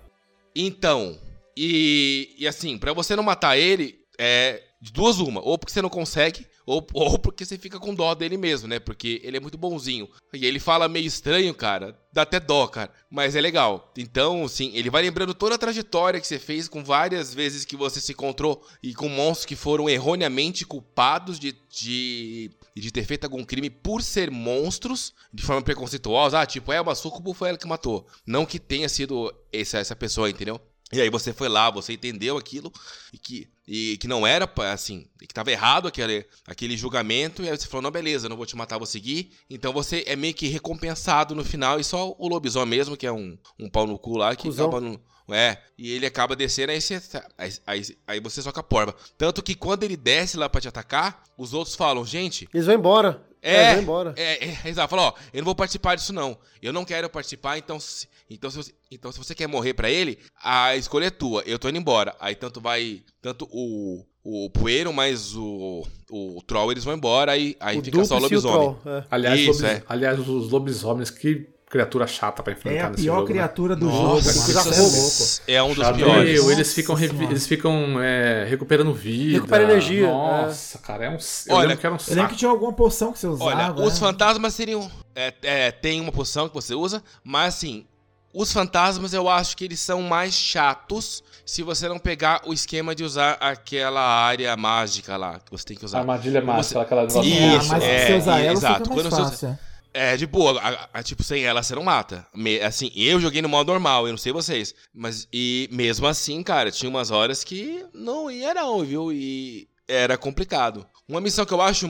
Então, 0.53 1.17
e, 1.55 2.35
e 2.37 2.45
assim, 2.47 2.77
pra 2.77 2.91
você 2.91 3.15
não 3.15 3.23
matar 3.23 3.57
ele, 3.57 3.99
é 4.19 4.61
de 4.81 4.91
duas 4.91 5.19
uma. 5.19 5.39
Ou 5.41 5.57
porque 5.57 5.71
você 5.71 5.81
não 5.81 5.89
consegue, 5.89 6.45
ou, 6.71 6.87
ou 6.93 7.19
porque 7.19 7.43
você 7.43 7.57
fica 7.57 7.77
com 7.77 7.93
dó 7.93 8.15
dele 8.15 8.37
mesmo, 8.37 8.65
né? 8.65 8.79
Porque 8.79 9.19
ele 9.25 9.35
é 9.35 9.39
muito 9.41 9.57
bonzinho. 9.57 10.09
E 10.31 10.45
ele 10.45 10.57
fala 10.57 10.87
meio 10.87 11.05
estranho, 11.05 11.53
cara. 11.53 11.99
Dá 12.13 12.21
até 12.21 12.39
dó, 12.39 12.65
cara. 12.65 12.93
Mas 13.09 13.35
é 13.35 13.41
legal. 13.41 13.91
Então, 13.97 14.45
assim, 14.45 14.71
ele 14.73 14.89
vai 14.89 15.01
lembrando 15.01 15.33
toda 15.33 15.55
a 15.55 15.57
trajetória 15.57 16.21
que 16.21 16.25
você 16.25 16.39
fez 16.39 16.69
com 16.69 16.81
várias 16.81 17.33
vezes 17.33 17.65
que 17.65 17.75
você 17.75 17.99
se 17.99 18.13
encontrou 18.13 18.65
e 18.81 18.93
com 18.93 19.09
monstros 19.09 19.45
que 19.45 19.55
foram 19.57 19.89
erroneamente 19.89 20.65
culpados 20.65 21.37
de, 21.37 21.53
de, 21.69 22.51
de 22.73 22.89
ter 22.89 23.03
feito 23.03 23.25
algum 23.25 23.43
crime 23.43 23.69
por 23.69 24.01
ser 24.01 24.31
monstros 24.31 25.13
de 25.33 25.43
forma 25.43 25.61
preconceituosa. 25.61 26.39
Ah, 26.39 26.45
tipo, 26.45 26.71
é 26.71 26.79
uma 26.79 26.95
sucubo 26.95 27.33
foi 27.33 27.49
ela 27.49 27.57
que 27.57 27.67
matou. 27.67 28.07
Não 28.25 28.45
que 28.45 28.59
tenha 28.59 28.87
sido 28.87 29.33
essa, 29.51 29.77
essa 29.79 29.95
pessoa, 29.95 30.29
entendeu? 30.29 30.57
E 30.93 30.99
aí 30.99 31.09
você 31.09 31.31
foi 31.31 31.47
lá, 31.47 31.69
você 31.69 31.93
entendeu 31.93 32.37
aquilo 32.37 32.71
e 33.13 33.17
que, 33.17 33.47
e 33.73 33.95
que 33.95 34.05
não 34.05 34.27
era 34.27 34.51
assim, 34.73 35.07
e 35.21 35.25
que 35.25 35.33
tava 35.33 35.49
errado 35.49 35.87
aquele, 35.87 36.25
aquele 36.45 36.75
julgamento, 36.75 37.41
e 37.41 37.49
aí 37.49 37.57
você 37.57 37.67
falou, 37.67 37.83
não, 37.83 37.89
beleza, 37.89 38.27
não 38.27 38.35
vou 38.35 38.45
te 38.45 38.53
matar, 38.53 38.77
vou 38.77 38.85
seguir. 38.85 39.31
Então 39.49 39.71
você 39.71 40.03
é 40.05 40.13
meio 40.13 40.33
que 40.33 40.49
recompensado 40.49 41.33
no 41.33 41.45
final, 41.45 41.79
e 41.79 41.83
só 41.85 42.13
o 42.19 42.27
lobisomem 42.27 42.77
mesmo, 42.77 42.97
que 42.97 43.07
é 43.07 43.11
um, 43.13 43.37
um 43.57 43.69
pau 43.69 43.87
no 43.87 43.97
cu 43.97 44.17
lá, 44.17 44.35
que 44.35 44.43
Cusão. 44.43 44.67
acaba 44.67 44.81
no. 44.81 45.01
É, 45.33 45.57
e 45.77 45.89
ele 45.89 46.05
acaba 46.05 46.35
descendo, 46.35 46.73
aí 46.73 46.81
você, 46.81 47.01
aí, 47.37 47.53
aí, 47.65 47.97
aí 48.05 48.19
você 48.19 48.41
soca 48.41 48.59
a 48.59 48.63
porba. 48.63 48.93
Tanto 49.17 49.41
que 49.41 49.55
quando 49.55 49.83
ele 49.83 49.95
desce 49.95 50.35
lá 50.35 50.49
pra 50.49 50.59
te 50.59 50.67
atacar, 50.67 51.23
os 51.37 51.53
outros 51.53 51.73
falam, 51.73 52.05
gente, 52.05 52.49
Eles 52.53 52.65
vão 52.65 52.75
embora. 52.75 53.25
É, 53.41 53.73
vão 53.73 53.83
embora. 53.83 54.13
é, 54.17 54.45
é, 54.49 54.57
exato. 54.65 54.89
Falou, 54.89 55.05
ó, 55.07 55.13
eu 55.33 55.39
não 55.39 55.45
vou 55.45 55.55
participar 55.55 55.95
disso 55.95 56.13
não. 56.13 56.37
Eu 56.61 56.71
não 56.71 56.85
quero 56.85 57.09
participar, 57.09 57.57
então 57.57 57.79
se, 57.79 58.07
então 58.29 58.49
se, 58.51 58.57
você, 58.57 58.73
então 58.91 59.11
se 59.11 59.17
você 59.17 59.33
quer 59.33 59.47
morrer 59.47 59.73
pra 59.73 59.89
ele, 59.89 60.19
a 60.43 60.75
escolha 60.75 61.05
é 61.05 61.09
tua. 61.09 61.41
Eu 61.45 61.57
tô 61.59 61.67
indo 61.69 61.77
embora. 61.79 62.15
Aí 62.19 62.35
tanto 62.35 62.61
vai, 62.61 63.01
tanto 63.21 63.47
o 63.51 64.05
o 64.23 64.51
poeiro 64.51 64.93
mais 64.93 65.35
o 65.35 65.83
o 66.11 66.43
troll 66.45 66.71
eles 66.71 66.83
vão 66.83 66.93
embora 66.93 67.31
aí 67.31 67.57
aí 67.59 67.79
o 67.79 67.83
fica 67.83 68.05
só 68.05 68.13
o 68.13 68.17
e 68.17 68.19
o 68.19 68.23
lobisomem. 68.23 68.75
troll. 68.75 68.97
É. 68.99 69.03
Aliás, 69.09 69.39
Isso, 69.39 69.47
lobis- 69.63 69.63
é. 69.63 69.83
aliás, 69.89 70.19
os 70.19 70.51
lobisomens, 70.51 71.09
que 71.09 71.47
criatura 71.71 72.05
chata 72.05 72.43
pra 72.43 72.51
enfrentar 72.51 72.75
É 72.77 72.81
a 72.81 72.89
nesse 72.89 73.03
pior 73.03 73.15
jogo, 73.15 73.27
né? 73.29 73.33
criatura 73.33 73.75
do 73.77 73.85
Nossa, 73.85 74.33
jogo. 74.33 74.75
fogo. 74.75 74.97
Isso 74.97 75.41
é 75.47 75.53
é 75.53 75.63
um 75.63 75.73
dos 75.73 75.77
Chato. 75.85 75.95
piores. 75.95 76.33
Meu, 76.33 76.51
eles 76.51 76.57
Nossa 76.67 76.73
ficam, 76.75 76.99
eles 77.29 77.47
ficam 77.47 78.01
é, 78.01 78.45
recuperando 78.47 78.93
vida. 78.93 79.35
Recupera 79.35 79.63
energia, 79.63 80.07
Nossa, 80.07 80.77
cara, 80.79 81.05
é 81.05 81.09
um. 81.09 81.17
Eu 81.47 81.55
Olha, 81.55 81.77
que 81.77 81.85
era 81.85 81.95
um 81.95 81.97
Eu 81.97 82.03
lembro 82.09 82.21
saco. 82.23 82.29
que 82.29 82.35
tinha 82.35 82.51
alguma 82.51 82.73
poção 82.73 83.13
que 83.13 83.19
você 83.19 83.27
usava. 83.27 83.49
Olha, 83.49 83.71
os 83.73 83.93
né? 83.93 83.99
fantasmas 83.99 84.53
seriam. 84.53 84.91
É, 85.15 85.33
é, 85.41 85.71
tem 85.71 86.01
uma 86.01 86.11
poção 86.11 86.47
que 86.49 86.53
você 86.53 86.73
usa, 86.75 87.01
mas 87.23 87.55
assim, 87.55 87.85
os 88.33 88.51
fantasmas 88.51 89.13
eu 89.13 89.29
acho 89.29 89.55
que 89.57 89.63
eles 89.65 89.79
são 89.79 90.01
mais 90.01 90.33
chatos 90.33 91.23
se 91.45 91.63
você 91.63 91.87
não 91.89 91.99
pegar 91.99 92.41
o 92.45 92.53
esquema 92.53 92.93
de 92.95 93.03
usar 93.03 93.37
aquela 93.39 94.01
área 94.01 94.55
mágica 94.57 95.15
lá 95.17 95.39
que 95.39 95.49
você 95.51 95.65
tem 95.65 95.77
que 95.77 95.85
usar. 95.85 95.99
Armadilha 95.99 96.39
Você- 96.41 96.45
mágica, 96.47 96.81
aquela 96.81 97.09
Sim, 97.09 97.19
negócio- 97.21 97.33
é, 97.43 97.57
Isso, 97.57 97.67
mas 97.69 97.83
é, 97.83 97.99
se 97.99 98.05
você 98.07 98.17
usar 98.17 98.39
ela, 98.39 98.51
exato. 98.53 98.73
fica 98.83 98.89
mais 98.95 99.01
Quando 99.01 99.09
você 99.15 99.21
usa- 99.21 99.31
fácil. 99.31 99.47
é. 99.49 99.70
É, 99.93 100.15
de 100.15 100.25
boa. 100.25 100.59
A- 100.59 100.89
a- 100.93 101.03
tipo, 101.03 101.23
sem 101.23 101.43
ela 101.43 101.61
você 101.61 101.75
não 101.75 101.83
mata. 101.83 102.25
Me- 102.33 102.61
assim, 102.61 102.91
eu 102.95 103.19
joguei 103.19 103.41
no 103.41 103.49
modo 103.49 103.71
normal, 103.71 104.07
eu 104.07 104.11
não 104.11 104.17
sei 104.17 104.31
vocês. 104.31 104.73
Mas, 104.93 105.27
e 105.33 105.67
mesmo 105.71 106.07
assim, 106.07 106.41
cara, 106.43 106.71
tinha 106.71 106.89
umas 106.89 107.11
horas 107.11 107.43
que 107.43 107.83
não 107.93 108.31
ia 108.31 108.53
não, 108.53 108.83
viu? 108.83 109.11
E 109.11 109.67
era 109.87 110.17
complicado. 110.17 110.85
Uma 111.07 111.19
missão 111.19 111.45
que 111.45 111.53
eu 111.53 111.61
acho... 111.61 111.87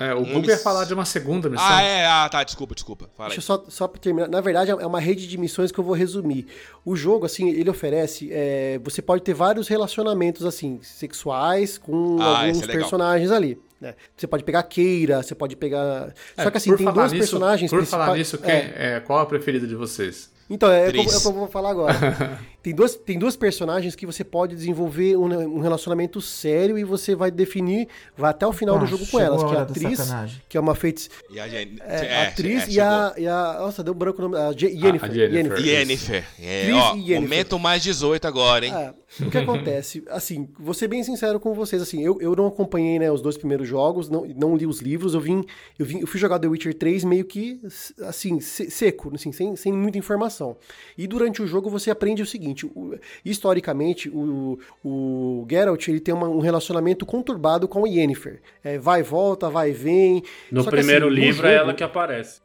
É, 0.00 0.14
o 0.14 0.20
Google 0.24 0.36
ia 0.46 0.54
miss- 0.54 0.62
falar 0.62 0.86
de 0.86 0.94
uma 0.94 1.04
segunda 1.04 1.50
missão. 1.50 1.66
Ah, 1.68 1.82
é, 1.82 2.06
ah, 2.06 2.26
tá, 2.26 2.42
desculpa, 2.42 2.74
desculpa. 2.74 3.10
Fala 3.14 3.28
aí. 3.28 3.36
Deixa 3.36 3.52
eu 3.52 3.58
só, 3.58 3.64
só 3.68 3.86
pra 3.86 4.00
terminar. 4.00 4.26
Na 4.26 4.40
verdade, 4.40 4.70
é 4.70 4.86
uma 4.86 4.98
rede 4.98 5.28
de 5.28 5.36
missões 5.36 5.70
que 5.70 5.78
eu 5.78 5.84
vou 5.84 5.94
resumir. 5.94 6.46
O 6.82 6.96
jogo, 6.96 7.26
assim, 7.26 7.50
ele 7.50 7.68
oferece. 7.68 8.30
é, 8.32 8.80
você 8.82 9.02
pode 9.02 9.22
ter 9.22 9.34
vários 9.34 9.68
relacionamentos, 9.68 10.46
assim, 10.46 10.80
sexuais 10.82 11.76
com 11.76 12.16
Ah, 12.20 12.40
alguns 12.46 12.62
é 12.62 12.66
personagens 12.68 13.30
ali. 13.30 13.58
Né? 13.82 13.94
Você 14.16 14.26
pode 14.26 14.44
pegar 14.44 14.62
Keira, 14.62 15.22
você 15.22 15.34
pode 15.34 15.56
pegar. 15.56 16.14
É, 16.36 16.42
Só 16.44 16.50
que 16.50 16.56
assim, 16.56 16.70
por 16.70 16.78
tem 16.78 16.86
dois 16.92 17.12
nisso- 17.12 17.18
personagens 17.30 17.70
Por 17.70 17.84
falar 17.84 18.16
nisso, 18.16 18.38
quem, 18.38 18.50
É. 18.50 18.72
é, 18.96 19.00
qual 19.00 19.18
a 19.18 19.26
preferida 19.26 19.66
de 19.66 19.74
vocês? 19.74 20.30
Então, 20.48 20.70
é, 20.70 20.88
o 20.88 20.92
que 20.92 20.98
eu- 20.98 21.02
Tris. 21.04 21.14
é 21.14 21.18
o 21.18 21.20
que 21.20 21.26
eu 21.28 21.32
vou 21.32 21.48
falar 21.48 21.70
agora. 21.70 21.94
tem, 22.62 22.74
duas, 22.74 22.94
tem 22.94 23.18
duas 23.18 23.36
personagens 23.36 23.94
que 23.96 24.06
você 24.06 24.22
pode 24.22 24.54
desenvolver 24.54 25.16
um, 25.16 25.56
um 25.56 25.60
relacionamento 25.60 26.20
sério 26.20 26.78
e 26.78 26.84
você 26.84 27.14
vai 27.14 27.30
definir, 27.30 27.88
vai 28.16 28.30
até 28.30 28.46
o 28.46 28.52
final 28.52 28.76
Ah, 28.76 28.78
do 28.80 28.86
jogo 28.86 29.06
com 29.06 29.18
elas, 29.18 29.42
a 29.42 29.46
que 29.48 29.84
é 29.84 29.88
a 29.92 29.96
sacanagem. 29.96 30.42
que 30.48 30.56
é 30.56 30.60
uma 30.60 30.74
feitice. 30.74 31.08
E 31.30 31.40
a, 31.40 31.48
Jen- 31.48 31.76
É, 31.80 31.96
é, 32.06 32.26
atriz 32.28 32.68
é, 32.68 32.70
e, 32.70 32.80
a, 32.80 33.14
e 33.18 33.26
a. 33.26 33.56
Nossa, 33.60 33.82
deu 33.82 33.92
um 33.92 33.96
branco 33.96 34.18
o 34.22 34.28
nome. 34.28 34.36
A 34.36 34.52
Je- 34.52 34.66
Yennefer. 34.68 35.10
a. 35.10 35.14
Yennefer. 35.58 36.24
É, 36.40 36.70
ó, 36.72 36.94
Yennefer. 36.94 37.20
momento 37.20 37.58
mais 37.58 37.82
18 37.82 38.26
agora, 38.26 38.64
hein? 38.66 38.72
Ah, 38.72 38.94
o 39.20 39.30
que 39.30 39.38
acontece? 39.38 40.02
Assim, 40.08 40.48
vou 40.58 40.72
ser 40.72 40.88
bem 40.88 41.02
sincero 41.04 41.38
com 41.40 41.52
vocês, 41.54 41.82
assim, 41.82 42.02
eu, 42.02 42.18
eu 42.20 42.34
não 42.34 42.46
acompanhei 42.46 42.98
né, 42.98 43.10
os 43.12 43.20
dois 43.20 43.36
primeiros 43.36 43.68
jogos, 43.68 44.08
não, 44.08 44.24
não 44.36 44.56
li 44.56 44.66
os 44.66 44.80
livros, 44.80 45.12
eu 45.14 45.20
vim, 45.20 45.44
eu 45.78 45.84
vim, 45.84 46.00
eu 46.00 46.06
fui 46.06 46.18
jogar 46.18 46.38
The 46.38 46.46
Witcher 46.48 46.72
3 46.74 47.04
meio 47.04 47.24
que 47.24 47.60
assim, 48.06 48.40
se- 48.40 48.70
seco, 48.70 49.12
assim, 49.14 49.30
sem, 49.32 49.54
sem 49.56 49.72
muita 49.72 49.98
informação. 49.98 50.56
E 50.96 51.06
durante 51.06 51.42
o 51.42 51.46
jogo 51.46 51.68
você 51.68 51.90
aprende 51.90 52.22
o 52.22 52.26
seguinte: 52.26 52.51
o- 52.66 52.98
historicamente, 53.24 54.08
o, 54.08 54.58
o 54.84 55.46
Geralt 55.50 55.88
ele 55.88 56.00
tem 56.00 56.14
uma- 56.14 56.28
um 56.28 56.38
relacionamento 56.40 57.04
conturbado 57.06 57.66
com 57.66 57.84
a 57.84 57.88
Yennefer. 57.88 58.40
É, 58.62 58.78
vai 58.78 59.00
e 59.00 59.02
volta, 59.02 59.48
vai 59.50 59.70
e 59.70 59.72
vem. 59.72 60.22
No 60.50 60.62
Só 60.62 60.70
que, 60.70 60.76
primeiro 60.76 61.06
assim, 61.06 61.14
no 61.16 61.20
livro 61.20 61.46
é 61.46 61.52
jogo- 61.52 61.62
ela 61.64 61.74
que 61.74 61.82
aparece. 61.84 62.40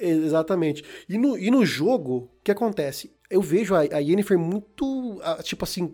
Exatamente. 0.00 0.84
E 1.08 1.18
no, 1.18 1.36
e 1.36 1.50
no 1.50 1.64
jogo, 1.64 2.30
o 2.40 2.42
que 2.42 2.50
acontece? 2.50 3.12
Eu 3.28 3.40
vejo 3.40 3.74
a, 3.74 3.80
a 3.80 3.98
Yennefer 3.98 4.38
muito, 4.38 5.20
ah, 5.22 5.40
tipo 5.42 5.62
assim, 5.64 5.92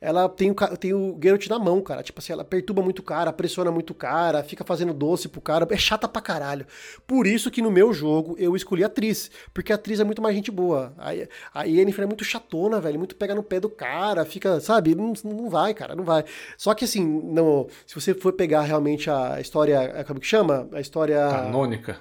ela 0.00 0.28
tem 0.28 0.50
o, 0.50 0.54
tem 0.76 0.92
o 0.92 1.18
Geralt 1.22 1.46
na 1.48 1.58
mão, 1.58 1.80
cara. 1.80 2.02
Tipo 2.02 2.18
assim, 2.18 2.32
ela 2.32 2.44
perturba 2.44 2.82
muito 2.82 2.98
o 2.98 3.02
cara, 3.02 3.32
pressiona 3.32 3.70
muito 3.70 3.90
o 3.90 3.94
cara, 3.94 4.44
fica 4.44 4.62
fazendo 4.62 4.92
doce 4.92 5.28
pro 5.28 5.40
cara. 5.40 5.66
É 5.70 5.76
chata 5.78 6.06
pra 6.06 6.20
caralho. 6.20 6.66
Por 7.06 7.26
isso 7.26 7.50
que 7.50 7.62
no 7.62 7.70
meu 7.70 7.92
jogo 7.94 8.36
eu 8.38 8.54
escolhi 8.54 8.82
a 8.82 8.86
atriz. 8.86 9.30
Porque 9.54 9.72
a 9.72 9.76
atriz 9.76 10.00
é 10.00 10.04
muito 10.04 10.20
mais 10.20 10.34
gente 10.34 10.50
boa. 10.50 10.94
A, 10.98 11.60
a 11.60 11.64
Yennefer 11.64 12.04
é 12.04 12.06
muito 12.06 12.22
chatona, 12.22 12.80
velho. 12.80 12.98
Muito 12.98 13.16
pega 13.16 13.34
no 13.34 13.42
pé 13.42 13.58
do 13.58 13.70
cara, 13.70 14.24
fica, 14.26 14.60
sabe? 14.60 14.94
Não, 14.94 15.14
não 15.24 15.48
vai, 15.48 15.72
cara, 15.72 15.94
não 15.94 16.04
vai. 16.04 16.24
Só 16.58 16.74
que 16.74 16.84
assim, 16.84 17.02
no, 17.02 17.66
se 17.86 17.94
você 17.94 18.12
for 18.12 18.34
pegar 18.34 18.62
realmente 18.62 19.08
a 19.08 19.40
história, 19.40 20.04
como 20.06 20.20
que 20.20 20.26
chama? 20.26 20.68
A 20.72 20.80
história 20.80 21.18
Canônica. 21.30 21.98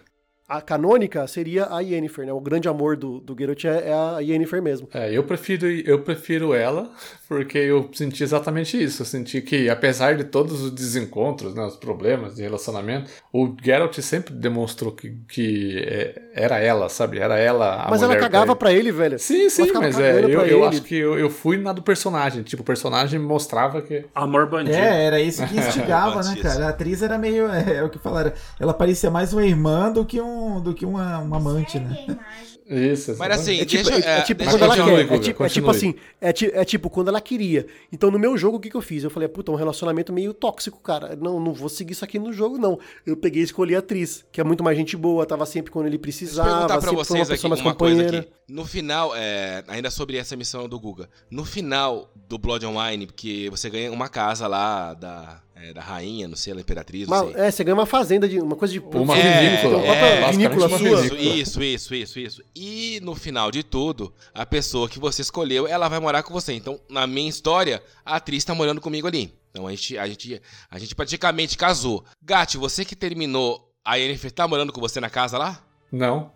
A 0.49 0.61
canônica 0.61 1.25
seria 1.27 1.67
a 1.69 1.79
Yennefer, 1.79 2.25
né? 2.25 2.33
O 2.33 2.41
grande 2.41 2.67
amor 2.67 2.97
do, 2.97 3.19
do 3.19 3.35
Geralt 3.37 3.63
é, 3.65 3.89
é 3.89 3.93
a 3.93 4.19
Yennefer 4.19 4.61
mesmo. 4.61 4.89
É, 4.93 5.11
eu 5.15 5.23
prefiro, 5.23 5.67
eu 5.67 5.99
prefiro 5.99 6.53
ela, 6.53 6.91
porque 7.27 7.57
eu 7.57 7.89
senti 7.93 8.23
exatamente 8.23 8.81
isso. 8.81 9.03
Eu 9.03 9.05
senti 9.05 9.41
que, 9.41 9.69
apesar 9.69 10.17
de 10.17 10.23
todos 10.23 10.61
os 10.61 10.71
desencontros, 10.71 11.53
né, 11.53 11.63
os 11.63 11.75
problemas 11.75 12.35
de 12.35 12.41
relacionamento, 12.41 13.11
o 13.31 13.55
Geralt 13.63 13.97
sempre 13.99 14.33
demonstrou 14.33 14.91
que, 14.91 15.15
que 15.27 15.77
é, 15.85 16.21
era 16.33 16.57
ela, 16.59 16.89
sabe? 16.89 17.19
Era 17.19 17.37
ela 17.37 17.85
a 17.85 17.89
Mas 17.89 18.01
ela 18.01 18.15
cagava 18.17 18.55
pra 18.55 18.63
pra 18.63 18.71
ele, 18.73 18.91
velho. 18.91 19.19
Sim, 19.19 19.49
sim, 19.49 19.71
mas 19.73 19.99
é, 19.99 20.23
eu, 20.23 20.29
eu 20.29 20.41
ele. 20.41 20.63
acho 20.63 20.81
que 20.81 20.95
eu, 20.95 21.19
eu 21.19 21.29
fui 21.29 21.57
na 21.57 21.73
do 21.73 21.81
personagem. 21.81 22.43
Tipo, 22.43 22.63
o 22.63 22.65
personagem 22.65 23.19
mostrava 23.19 23.81
que. 23.81 24.05
Amor 24.15 24.49
bandido. 24.49 24.77
É, 24.77 25.05
era 25.05 25.19
isso 25.19 25.45
que 25.45 25.55
instigava, 25.59 26.21
né, 26.23 26.35
cara? 26.41 26.67
A 26.67 26.69
atriz 26.69 27.01
era 27.01 27.17
meio. 27.17 27.43
É, 27.53 27.75
é 27.75 27.83
o 27.83 27.89
que 27.89 27.99
falaram. 27.99 28.31
Ela 28.59 28.73
parecia 28.73 29.11
mais 29.11 29.31
uma 29.31 29.45
irmã 29.45 29.91
do 29.91 30.03
que 30.03 30.19
um, 30.19 30.32
um, 30.33 30.61
do 30.61 30.73
que 30.73 30.85
uma, 30.85 31.19
uma 31.19 31.37
amante, 31.37 31.79
né? 31.79 32.17
Isso, 32.65 33.15
Mas 33.17 33.39
assim, 33.39 33.59
É 33.59 33.65
tipo, 33.65 33.83
deixa, 33.83 34.09
é, 34.09 34.19
é 34.19 34.21
tipo 34.21 34.39
deixa 34.39 34.51
quando 34.51 34.63
ela 34.63 34.75
quer. 34.75 35.13
É 35.13 35.19
tipo, 35.19 35.43
é 35.43 35.49
tipo 35.49 35.69
assim, 35.69 35.95
é, 36.21 36.29
é 36.29 36.65
tipo 36.65 36.89
quando 36.89 37.09
ela 37.09 37.19
queria. 37.19 37.67
Então 37.91 38.09
no 38.09 38.17
meu 38.17 38.37
jogo, 38.37 38.57
o 38.57 38.59
que, 38.59 38.69
que 38.69 38.75
eu 38.75 38.81
fiz? 38.81 39.03
Eu 39.03 39.09
falei, 39.09 39.27
puta, 39.27 39.51
um 39.51 39.55
relacionamento 39.55 40.13
meio 40.13 40.33
tóxico, 40.33 40.79
cara. 40.79 41.15
Não, 41.15 41.39
não 41.39 41.53
vou 41.53 41.67
seguir 41.67 41.91
isso 41.91 42.05
aqui 42.05 42.17
no 42.17 42.31
jogo, 42.31 42.57
não. 42.57 42.79
Eu 43.05 43.17
peguei 43.17 43.41
e 43.41 43.45
escolhi 43.45 43.75
a 43.75 43.79
atriz, 43.79 44.25
que 44.31 44.39
é 44.39 44.43
muito 44.43 44.63
mais 44.63 44.77
gente 44.77 44.95
boa, 44.95 45.25
tava 45.25 45.45
sempre 45.45 45.71
quando 45.71 45.87
ele 45.87 45.97
Deixa 45.97 45.99
eu 45.99 46.01
precisava, 46.01 46.49
perguntar 46.49 46.73
pra 46.73 46.81
foi 46.81 46.91
uma 46.91 47.03
vocês 47.03 47.31
aqui 47.31 47.47
mais 47.47 47.61
uma 47.61 47.75
coisa 47.75 48.01
aqui. 48.07 48.27
No 48.47 48.65
final, 48.65 49.13
é, 49.15 49.63
ainda 49.67 49.89
sobre 49.91 50.17
essa 50.17 50.35
missão 50.35 50.67
do 50.67 50.79
Guga, 50.79 51.09
no 51.29 51.45
final 51.45 52.09
do 52.27 52.37
Blood 52.37 52.65
and 52.65 52.71
Wine, 52.71 53.07
porque 53.07 53.47
você 53.49 53.69
ganha 53.69 53.91
uma 53.91 54.07
casa 54.09 54.47
lá 54.47 54.93
da, 54.93 55.42
é, 55.55 55.71
da 55.73 55.81
rainha, 55.81 56.27
não 56.27 56.35
sei, 56.35 56.53
da 56.53 56.61
imperatriz, 56.61 57.07
não 57.07 57.17
Mas, 57.25 57.33
sei. 57.35 57.41
é, 57.45 57.51
você 57.51 57.63
ganha 57.63 57.75
uma 57.75 57.85
fazenda 57.85 58.27
de 58.27 58.39
uma 58.39 58.55
coisa 58.55 58.73
de 58.73 58.79
Uma 58.79 59.17
É, 59.17 59.57
vinícola. 59.57 59.77
Uma 59.83 59.95
é, 59.95 60.31
vinícola 60.31 60.67
basicamente 60.67 60.89
uma 60.91 60.97
sua. 60.97 61.01
vinícola. 61.01 61.21
Isso, 61.21 61.63
isso, 61.63 61.63
isso, 61.63 61.95
isso, 61.95 62.19
isso. 62.19 62.43
E 62.55 62.99
no 63.03 63.15
final 63.15 63.51
de 63.51 63.63
tudo, 63.63 64.13
a 64.33 64.45
pessoa 64.45 64.89
que 64.89 64.99
você 64.99 65.21
escolheu, 65.21 65.67
ela 65.67 65.87
vai 65.87 65.99
morar 65.99 66.23
com 66.23 66.33
você. 66.33 66.53
Então, 66.53 66.79
na 66.89 67.05
minha 67.07 67.29
história, 67.29 67.81
a 68.05 68.15
atriz 68.15 68.43
tá 68.43 68.53
morando 68.55 68.81
comigo 68.81 69.07
ali. 69.07 69.33
Então 69.51 69.67
a 69.67 69.71
gente, 69.71 69.97
a 69.97 70.07
gente, 70.07 70.41
a 70.71 70.79
gente 70.79 70.95
praticamente 70.95 71.55
casou. 71.55 72.03
Gatti, 72.21 72.57
você 72.57 72.83
que 72.83 72.95
terminou, 72.95 73.71
a 73.85 73.95
Yennefer 73.95 74.31
tá 74.31 74.47
morando 74.47 74.73
com 74.73 74.81
você 74.81 74.99
na 74.99 75.11
casa 75.11 75.37
lá? 75.37 75.61
Não. 75.91 76.31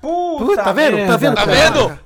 Puta, 0.00 0.64
tá 0.64 0.72
vendo? 0.72 0.96
Tá 1.06 1.16
vendo? 1.16 1.34
Tá 1.36 1.44
vendo? 1.44 2.00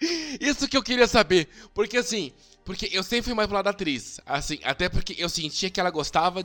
Isso 0.40 0.68
que 0.68 0.76
eu 0.76 0.82
queria 0.82 1.06
saber. 1.06 1.48
Porque 1.74 1.96
assim, 1.96 2.32
porque 2.64 2.88
eu 2.92 3.02
sempre 3.02 3.24
fui 3.24 3.34
mais 3.34 3.46
pro 3.46 3.56
lado 3.56 3.64
da 3.64 3.70
atriz. 3.70 4.20
Assim, 4.24 4.58
até 4.62 4.88
porque 4.88 5.14
eu 5.18 5.28
sentia 5.28 5.70
que 5.70 5.80
ela 5.80 5.90
gostava 5.90 6.44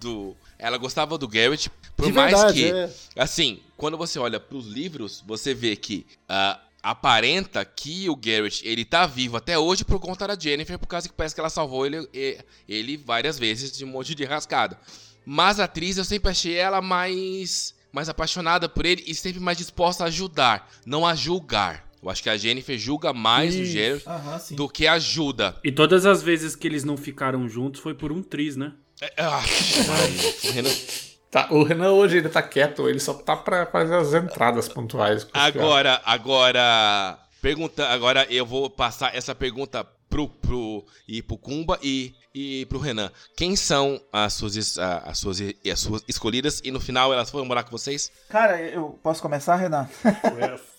do. 0.00 0.36
Ela 0.58 0.76
gostava 0.76 1.16
do 1.16 1.28
Garrett. 1.28 1.70
Por 1.96 2.06
De 2.06 2.12
mais 2.12 2.32
verdade, 2.32 2.62
que. 2.62 2.72
é. 2.72 2.90
Assim, 3.16 3.60
quando 3.76 3.96
você 3.96 4.18
olha 4.18 4.40
pros 4.40 4.66
livros, 4.66 5.22
você 5.26 5.54
vê 5.54 5.76
que. 5.76 6.06
ah, 6.28 6.60
aparenta 6.82 7.64
que 7.64 8.10
o 8.10 8.16
Garrett, 8.16 8.66
ele 8.66 8.84
tá 8.84 9.06
vivo 9.06 9.36
até 9.36 9.56
hoje 9.56 9.84
por 9.84 10.00
conta 10.00 10.26
da 10.26 10.36
Jennifer, 10.38 10.78
por 10.78 10.88
causa 10.88 11.08
que 11.08 11.14
parece 11.14 11.34
que 11.34 11.40
ela 11.40 11.48
salvou 11.48 11.86
ele, 11.86 12.08
ele 12.68 12.96
várias 12.96 13.38
vezes 13.38 13.70
de 13.70 13.84
um 13.84 13.88
monte 13.88 14.14
de 14.14 14.24
rascada. 14.24 14.76
Mas 15.24 15.60
a 15.60 15.64
atriz, 15.64 15.96
eu 15.96 16.04
sempre 16.04 16.32
achei 16.32 16.56
ela 16.56 16.82
mais, 16.82 17.74
mais 17.92 18.08
apaixonada 18.08 18.68
por 18.68 18.84
ele 18.84 19.04
e 19.06 19.14
sempre 19.14 19.38
mais 19.38 19.58
disposta 19.58 20.02
a 20.02 20.08
ajudar, 20.08 20.68
não 20.84 21.06
a 21.06 21.14
julgar. 21.14 21.88
Eu 22.02 22.10
acho 22.10 22.22
que 22.22 22.28
a 22.28 22.36
Jennifer 22.36 22.76
julga 22.76 23.12
mais 23.12 23.54
o 23.54 23.64
Geralt 23.64 24.06
Aham, 24.06 24.38
sim. 24.38 24.56
do 24.56 24.68
que 24.68 24.86
ajuda. 24.88 25.54
E 25.62 25.70
todas 25.70 26.04
as 26.04 26.22
vezes 26.22 26.56
que 26.56 26.66
eles 26.66 26.82
não 26.82 26.96
ficaram 26.96 27.48
juntos 27.48 27.80
foi 27.80 27.94
por 27.94 28.10
um 28.10 28.22
triz, 28.22 28.56
né? 28.56 28.72
É, 29.00 29.12
ah, 29.18 29.40
ai, 29.40 30.50
o 30.50 30.52
Renan- 30.52 30.70
Tá, 31.30 31.48
o 31.50 31.62
Renan 31.62 31.92
hoje 31.92 32.18
ainda 32.18 32.28
tá 32.28 32.42
quieto, 32.42 32.86
ele 32.90 33.00
só 33.00 33.14
tá 33.14 33.34
pra 33.34 33.64
fazer 33.64 33.94
as 33.94 34.12
entradas 34.12 34.68
pontuais. 34.68 35.26
Agora, 35.32 35.98
agora, 36.04 37.18
pergunta, 37.40 37.86
agora 37.88 38.26
eu 38.28 38.44
vou 38.44 38.68
passar 38.68 39.14
essa 39.16 39.34
pergunta 39.34 39.82
pro, 40.12 40.28
pro, 40.28 40.84
e 41.08 41.22
pro 41.22 41.38
Kumba 41.38 41.78
e, 41.82 42.14
e 42.34 42.66
pro 42.66 42.78
Renan. 42.78 43.10
Quem 43.34 43.56
são 43.56 43.98
as 44.12 44.34
suas, 44.34 44.78
as, 44.78 45.18
suas, 45.18 45.38
as 45.40 45.80
suas 45.80 46.04
escolhidas 46.06 46.60
e 46.62 46.70
no 46.70 46.78
final 46.78 47.14
elas 47.14 47.30
foram 47.30 47.46
morar 47.46 47.62
com 47.62 47.70
vocês? 47.70 48.12
Cara, 48.28 48.60
eu 48.60 48.98
posso 49.02 49.22
começar, 49.22 49.56
Renan? 49.56 49.88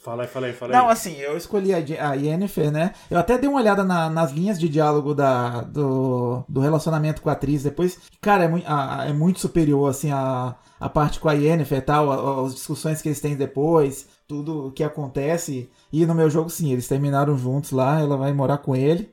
Fala 0.04 0.24
aí, 0.24 0.28
fala 0.28 0.48
aí, 0.48 0.54
fala 0.54 0.74
Não, 0.74 0.90
assim, 0.90 1.16
eu 1.16 1.38
escolhi 1.38 1.74
a, 1.74 1.78
a 2.10 2.14
Yennefer, 2.14 2.70
né? 2.70 2.94
Eu 3.10 3.18
até 3.18 3.38
dei 3.38 3.50
uma 3.50 3.58
olhada 3.62 3.86
na- 3.86 4.10
nas 4.10 4.34
linhas 4.34 4.60
de 4.60 4.68
diálogo 4.68 5.16
da, 5.16 5.62
do, 5.62 6.44
do 6.50 6.60
relacionamento 6.60 7.22
com 7.22 7.30
a 7.30 7.32
atriz 7.34 7.64
depois. 7.64 7.98
Cara, 8.20 8.44
é, 8.44 8.48
mui- 8.50 8.64
a- 8.68 9.06
é 9.08 9.14
muito 9.14 9.40
superior, 9.40 9.90
assim, 9.90 10.12
a, 10.12 10.56
a 10.78 10.90
parte 10.90 11.22
com 11.22 11.30
a 11.30 11.34
Yennefer 11.34 11.78
e 11.78 11.82
tal, 11.82 12.12
a- 12.12 12.16
a- 12.16 12.46
as 12.46 12.54
discussões 12.54 13.02
que 13.02 13.08
eles 13.08 13.22
têm 13.22 13.38
depois, 13.38 14.06
tudo 14.28 14.68
o 14.68 14.72
que 14.74 14.84
acontece. 14.84 15.70
E 15.90 16.06
no 16.06 16.14
meu 16.14 16.30
jogo, 16.30 16.50
sim, 16.50 16.74
eles 16.74 16.86
terminaram 16.90 17.38
juntos 17.38 17.72
lá, 17.72 18.02
ela 18.02 18.18
vai 18.18 18.34
morar 18.34 18.58
com 18.58 18.76
ele. 18.76 19.10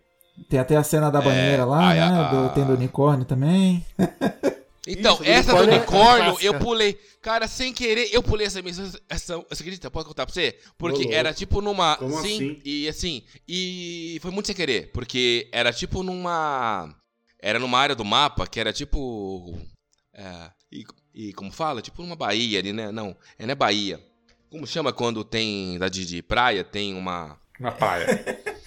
Tem 0.48 0.58
até 0.58 0.76
a 0.76 0.82
cena 0.82 1.10
da 1.10 1.20
banheira 1.20 1.64
lá, 1.64 1.88
ai, 1.88 1.96
né? 1.96 2.02
a- 2.02 2.30
do, 2.32 2.54
tem 2.54 2.64
do 2.64 2.72
unicórnio 2.74 3.24
também. 3.24 3.84
Então, 4.86 5.14
Isso, 5.14 5.24
essa 5.24 5.54
do 5.54 5.62
unicórnio 5.62 6.36
é 6.40 6.44
eu 6.44 6.58
pulei. 6.58 6.98
Cara, 7.20 7.46
sem 7.46 7.72
querer, 7.72 8.08
eu 8.12 8.22
pulei 8.22 8.46
essa 8.46 8.62
missão. 8.62 8.90
Essa, 9.08 9.36
você 9.36 9.62
acredita? 9.62 9.90
Pode 9.90 10.08
contar 10.08 10.24
pra 10.24 10.32
você? 10.34 10.58
Porque 10.78 11.02
louco. 11.02 11.14
era 11.14 11.34
tipo 11.34 11.60
numa. 11.60 11.96
Como 11.96 12.20
sim, 12.22 12.34
assim? 12.34 12.58
e 12.64 12.88
assim. 12.88 13.22
E 13.46 14.18
foi 14.22 14.30
muito 14.30 14.46
sem 14.46 14.54
querer. 14.54 14.90
Porque 14.92 15.48
era 15.52 15.70
tipo 15.72 16.02
numa. 16.02 16.94
Era 17.38 17.58
numa 17.58 17.78
área 17.78 17.94
do 17.94 18.04
mapa 18.04 18.46
que 18.46 18.58
era 18.58 18.72
tipo. 18.72 19.56
é, 20.14 20.50
e, 20.72 20.84
e 21.14 21.32
como 21.34 21.52
fala? 21.52 21.82
Tipo 21.82 22.02
numa 22.02 22.16
Bahia 22.16 22.58
ali, 22.58 22.72
né? 22.72 22.90
Não, 22.90 23.14
é 23.38 23.44
não 23.44 23.52
é 23.52 23.54
Bahia. 23.54 24.00
Como 24.50 24.66
chama 24.66 24.92
quando 24.94 25.22
tem. 25.22 25.78
Da 25.78 25.88
de, 25.88 26.06
de 26.06 26.22
praia, 26.22 26.64
tem 26.64 26.94
uma. 26.94 27.38
Na 27.60 27.70
praia. 27.70 28.06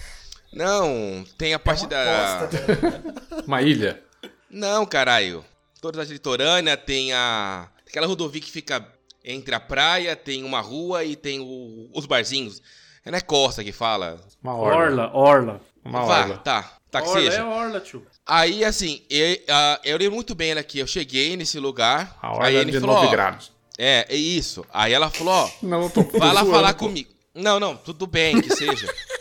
Não, 0.53 1.25
tem 1.37 1.53
a 1.53 1.59
parte 1.59 1.87
da. 1.87 2.49
Uma 3.47 3.61
ilha. 3.61 4.01
Não, 4.49 4.85
caralho. 4.85 5.43
Toda 5.81 6.01
a 6.01 6.05
litorânea 6.05 6.77
tem 6.77 7.11
a. 7.13 7.67
Aquela 7.87 8.07
rodovia 8.07 8.41
que 8.41 8.51
fica 8.51 8.87
entre 9.23 9.53
a 9.55 9.59
praia, 9.59 10.15
tem 10.15 10.43
uma 10.43 10.59
rua 10.61 11.03
e 11.03 11.15
tem 11.15 11.39
o- 11.39 11.89
os 11.93 12.05
barzinhos. 12.05 12.61
É 13.05 13.11
não 13.11 13.17
é 13.17 13.21
Costa 13.21 13.63
que 13.63 13.71
fala. 13.71 14.19
Uma 14.41 14.55
orla. 14.55 14.77
Orla, 14.77 15.11
Orla. 15.13 15.61
Uma 15.83 16.05
Vá, 16.05 16.19
orla. 16.21 16.37
tá. 16.37 16.77
Tá 16.89 17.01
que 17.01 17.07
Orla 17.09 17.21
seja. 17.21 17.37
é 17.37 17.43
Orla, 17.43 17.79
tio. 17.81 18.05
Aí, 18.25 18.63
assim, 18.63 19.01
eu, 19.09 19.37
ah, 19.49 19.79
eu 19.83 19.97
lembro 19.97 20.15
muito 20.15 20.33
bem 20.35 20.51
ela 20.51 20.63
que 20.63 20.79
eu 20.79 20.87
cheguei 20.87 21.35
nesse 21.35 21.59
lugar. 21.59 22.17
A 22.21 22.27
aí 22.29 22.35
orla 22.35 22.49
ele 22.51 22.71
de 22.71 22.79
falou, 22.79 22.95
ó, 22.95 22.99
Novigrad. 23.01 23.43
É, 23.77 24.05
é 24.09 24.15
isso. 24.15 24.65
Aí 24.71 24.93
ela 24.93 25.09
falou, 25.09 25.33
ó, 25.33 25.49
Não, 25.65 25.83
eu 25.83 25.89
tô 25.89 26.03
vai 26.03 26.33
lá 26.33 26.45
falar 26.45 26.73
comigo. 26.75 27.11
Não, 27.33 27.59
não, 27.59 27.75
tudo 27.75 28.05
bem 28.07 28.39
que 28.41 28.55
seja. 28.55 28.87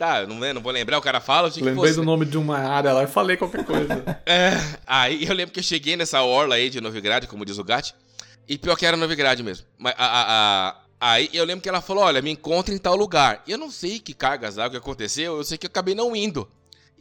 tá, 0.00 0.26
não, 0.26 0.36
não 0.54 0.62
vou 0.62 0.72
lembrar, 0.72 0.96
o 0.98 1.02
cara 1.02 1.20
fala, 1.20 1.48
eu 1.48 1.52
Lembrei 1.56 1.74
fosse, 1.74 1.94
do 1.96 2.02
nome 2.04 2.24
de 2.24 2.38
uma 2.38 2.56
área 2.58 2.90
lá 2.94 3.02
e 3.04 3.06
falei 3.06 3.36
qualquer 3.36 3.64
coisa. 3.64 4.02
É, 4.24 4.52
aí 4.86 5.26
eu 5.26 5.34
lembro 5.34 5.52
que 5.52 5.60
eu 5.60 5.64
cheguei 5.64 5.94
nessa 5.94 6.22
orla 6.22 6.54
aí 6.54 6.70
de 6.70 6.80
Novigrad, 6.80 7.26
como 7.26 7.44
diz 7.44 7.58
o 7.58 7.64
Gatti, 7.64 7.94
e 8.48 8.56
pior 8.56 8.76
que 8.76 8.86
era 8.86 8.96
Novigrad 8.96 9.38
mesmo. 9.42 9.66
Mas, 9.78 9.94
a, 9.98 10.04
a- 10.06 10.24
a- 10.70 10.76
aí 11.12 11.28
eu 11.34 11.44
lembro 11.44 11.62
que 11.62 11.68
ela 11.68 11.80
falou, 11.82 12.04
olha, 12.04 12.22
me 12.22 12.30
encontre 12.30 12.74
em 12.74 12.78
tal 12.78 12.96
lugar. 12.96 13.42
E 13.46 13.52
eu 13.52 13.58
não 13.58 13.70
sei 13.70 13.98
que 14.00 14.14
cargas 14.14 14.54
d'água 14.54 14.70
que 14.70 14.76
aconteceu, 14.78 15.36
eu 15.36 15.44
sei 15.44 15.58
que 15.58 15.66
eu 15.66 15.70
acabei 15.70 15.94
não 15.94 16.16
indo. 16.16 16.48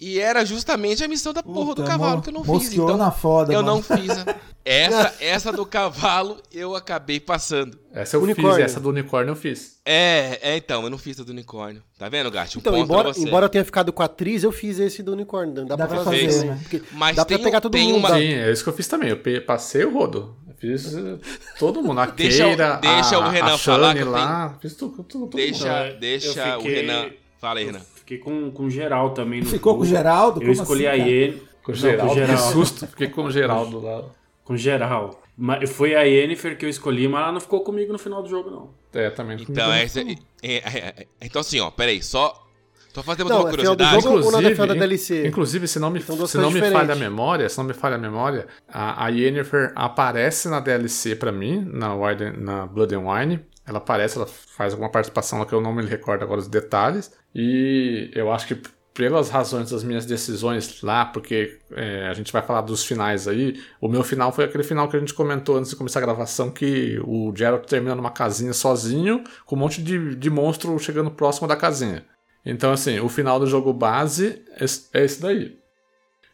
E 0.01 0.19
era 0.19 0.45
justamente 0.45 1.03
a 1.03 1.07
missão 1.07 1.33
da 1.33 1.43
porra 1.43 1.75
do 1.75 1.83
cavalo 1.83 2.21
que 2.21 2.29
eu 2.29 2.33
não 2.33 2.43
fiz. 2.43 2.71
Então, 2.73 2.95
na 2.97 3.11
foda, 3.11 3.51
eu 3.53 3.61
mano. 3.61 3.75
não 3.75 3.83
fiz. 3.83 4.09
a- 4.09 4.35
Essa, 4.65 5.15
essa 5.19 5.51
do 5.51 5.65
cavalo 5.65 6.37
eu 6.53 6.75
acabei 6.75 7.19
passando. 7.19 7.79
Essa 7.91 8.17
eu 8.17 8.21
Unicórnio. 8.21 8.55
fiz, 8.55 8.65
essa 8.65 8.79
do 8.79 8.89
unicórnio 8.89 9.31
eu 9.31 9.35
fiz. 9.35 9.79
É, 9.83 10.37
é, 10.43 10.57
então, 10.57 10.83
eu 10.83 10.89
não 10.91 10.97
fiz 10.97 11.19
a 11.19 11.23
do 11.23 11.31
unicórnio. 11.31 11.81
Tá 11.97 12.07
vendo, 12.07 12.29
Gatti? 12.29 12.57
Um 12.57 12.59
Então, 12.59 12.73
ponto 12.73 12.83
embora, 12.85 13.03
pra 13.05 13.13
você. 13.13 13.27
embora 13.27 13.45
eu 13.45 13.49
tenha 13.49 13.65
ficado 13.65 13.91
com 13.91 14.03
a 14.03 14.05
atriz, 14.05 14.43
eu 14.43 14.51
fiz 14.51 14.77
esse 14.77 15.01
do 15.01 15.13
unicórnio. 15.13 15.55
Dá, 15.55 15.63
Dá 15.75 15.77
pra 15.77 15.87
pra 15.87 16.03
fazer, 16.03 16.25
fazer, 16.25 16.45
né? 16.45 16.51
né? 16.53 16.59
Porque 16.61 16.83
Mas 16.91 17.15
dá 17.15 17.25
pra 17.25 17.35
tem- 17.37 17.43
pegar 17.43 17.61
todo 17.61 17.71
tem 17.71 17.87
mundo. 17.87 17.97
uma-. 17.99 18.09
Sim, 18.15 18.33
é 18.33 18.51
isso 18.51 18.63
que 18.63 18.69
eu 18.69 18.73
fiz 18.73 18.87
também. 18.87 19.09
Eu 19.09 19.41
passei 19.43 19.83
o 19.85 19.93
rodo. 19.93 20.35
Eu 20.47 20.53
Fiz 20.55 20.93
eh, 20.93 21.17
todo 21.57 21.81
mundo. 21.81 21.99
A 22.01 22.05
Deixa 22.11 22.43
o- 22.43 22.47
Keira, 22.49 22.75
deixa 22.75 23.15
a, 23.15 23.19
o 23.19 23.29
Renan 23.29 23.53
a 23.55 23.57
falar 23.57 23.97
eu 23.97 24.11
lá. 24.11 24.57
Fiz 24.61 24.75
tudo, 24.75 24.91
tudo, 24.97 25.03
tudo 25.03 25.19
mundo. 25.21 25.35
Deixa, 25.37 25.87
Eu 25.87 25.99
deixa 25.99 26.57
fiquei- 26.57 26.71
o 26.71 26.75
Renan. 26.75 27.09
Fala 27.39 27.59
aí, 27.59 27.65
Renan. 27.65 27.81
Fiquei 28.09 28.17
com, 28.17 28.49
com 28.49 28.67
geral 28.71 29.11
também 29.11 29.39
no 29.41 29.45
Ficou 29.45 29.75
com 29.75 29.83
o. 29.83 29.85
Geraldo? 29.85 30.39
Eu 30.41 30.47
Como 30.47 30.51
escolhi 30.63 30.87
assim, 30.87 31.01
a? 31.01 31.05
Yen. 31.05 31.33
Com 31.61 31.71
o 31.71 31.75
Não, 31.75 31.81
Geraldo, 31.81 32.13
que 32.13 32.19
Geraldo. 32.19 32.51
susto. 32.53 32.87
Fiquei 32.87 33.07
com 33.07 33.23
o 33.25 33.31
Geraldo 33.31 33.79
lá. 33.79 34.03
Com 34.43 34.57
geral. 34.57 35.21
Mas 35.37 35.69
foi 35.69 35.93
a 35.93 36.01
Yennefer 36.01 36.57
que 36.57 36.65
eu 36.65 36.69
escolhi, 36.69 37.07
mas 37.07 37.21
ela 37.21 37.31
não 37.31 37.39
ficou 37.39 37.61
comigo 37.61 37.93
no 37.93 37.99
final 37.99 38.23
do 38.23 38.27
jogo, 38.27 38.49
não. 38.49 38.69
É, 38.99 39.11
também. 39.11 39.37
Então, 39.47 39.71
é, 39.71 39.83
é, 39.83 40.17
é, 40.41 40.57
é, 40.57 41.07
então 41.21 41.39
assim, 41.39 41.59
ó, 41.59 41.69
peraí, 41.69 42.01
só. 42.01 42.45
Tô 42.91 43.03
fazendo 43.03 43.29
Não, 43.29 43.41
uma 43.41 43.49
é 43.49 43.51
curiosidade. 43.51 44.01
jogo 44.01 44.23
final 44.51 44.67
da 44.67 44.73
DLC? 44.73 45.27
Inclusive, 45.27 45.67
se 45.67 45.77
não 45.79 45.91
me, 45.91 45.99
duas 45.99 46.31
se 46.31 46.37
não 46.39 46.49
me 46.49 46.59
falha 46.59 46.93
a 46.93 46.95
memória, 46.95 47.47
se 47.47 47.55
não 47.59 47.65
me 47.65 47.73
falha 47.73 47.95
a 47.95 47.99
memória, 47.99 48.47
a, 48.67 49.05
a 49.05 49.09
Yennefer 49.09 49.71
aparece 49.75 50.49
na 50.49 50.59
DLC 50.59 51.15
pra 51.15 51.31
mim, 51.31 51.63
na, 51.71 51.93
Wine- 51.93 52.35
na 52.37 52.65
Blood 52.65 52.95
and 52.95 53.01
Wine. 53.07 53.39
Ela 53.69 53.77
aparece, 53.77 54.17
ela 54.17 54.25
faz 54.27 54.73
alguma 54.73 54.89
participação 54.91 55.37
lá 55.39 55.45
que 55.45 55.53
eu 55.53 55.61
não 55.61 55.71
me 55.73 55.85
recordo 55.85 56.23
agora 56.23 56.39
os 56.39 56.47
detalhes. 56.47 57.11
E 57.35 58.09
eu 58.15 58.31
acho 58.33 58.47
que 58.47 58.55
pelas 58.95 59.29
razões 59.29 59.69
das 59.69 59.83
minhas 59.83 60.05
decisões 60.05 60.81
lá, 60.81 61.05
porque 61.05 61.59
é, 61.71 62.07
a 62.07 62.13
gente 62.13 62.33
vai 62.33 62.41
falar 62.41 62.61
dos 62.61 62.83
finais 62.83 63.27
aí, 63.27 63.61
o 63.79 63.87
meu 63.87 64.03
final 64.03 64.31
foi 64.31 64.43
aquele 64.45 64.63
final 64.63 64.89
que 64.89 64.97
a 64.97 64.99
gente 64.99 65.13
comentou 65.13 65.55
antes 65.55 65.69
de 65.69 65.75
começar 65.77 65.99
a 65.99 66.01
gravação, 66.01 66.49
que 66.51 66.99
o 67.05 67.31
Geralt 67.33 67.65
termina 67.65 67.95
numa 67.95 68.11
casinha 68.11 68.51
sozinho, 68.51 69.23
com 69.45 69.55
um 69.55 69.59
monte 69.59 69.81
de, 69.81 70.15
de 70.15 70.29
monstro 70.29 70.77
chegando 70.79 71.11
próximo 71.11 71.47
da 71.47 71.55
casinha. 71.55 72.03
Então, 72.45 72.71
assim, 72.73 72.99
o 72.99 73.07
final 73.07 73.39
do 73.39 73.45
jogo 73.47 73.71
base 73.71 74.43
é 74.57 74.65
esse- 74.65 74.89
é 74.93 75.03
esse 75.05 75.21
daí. 75.21 75.57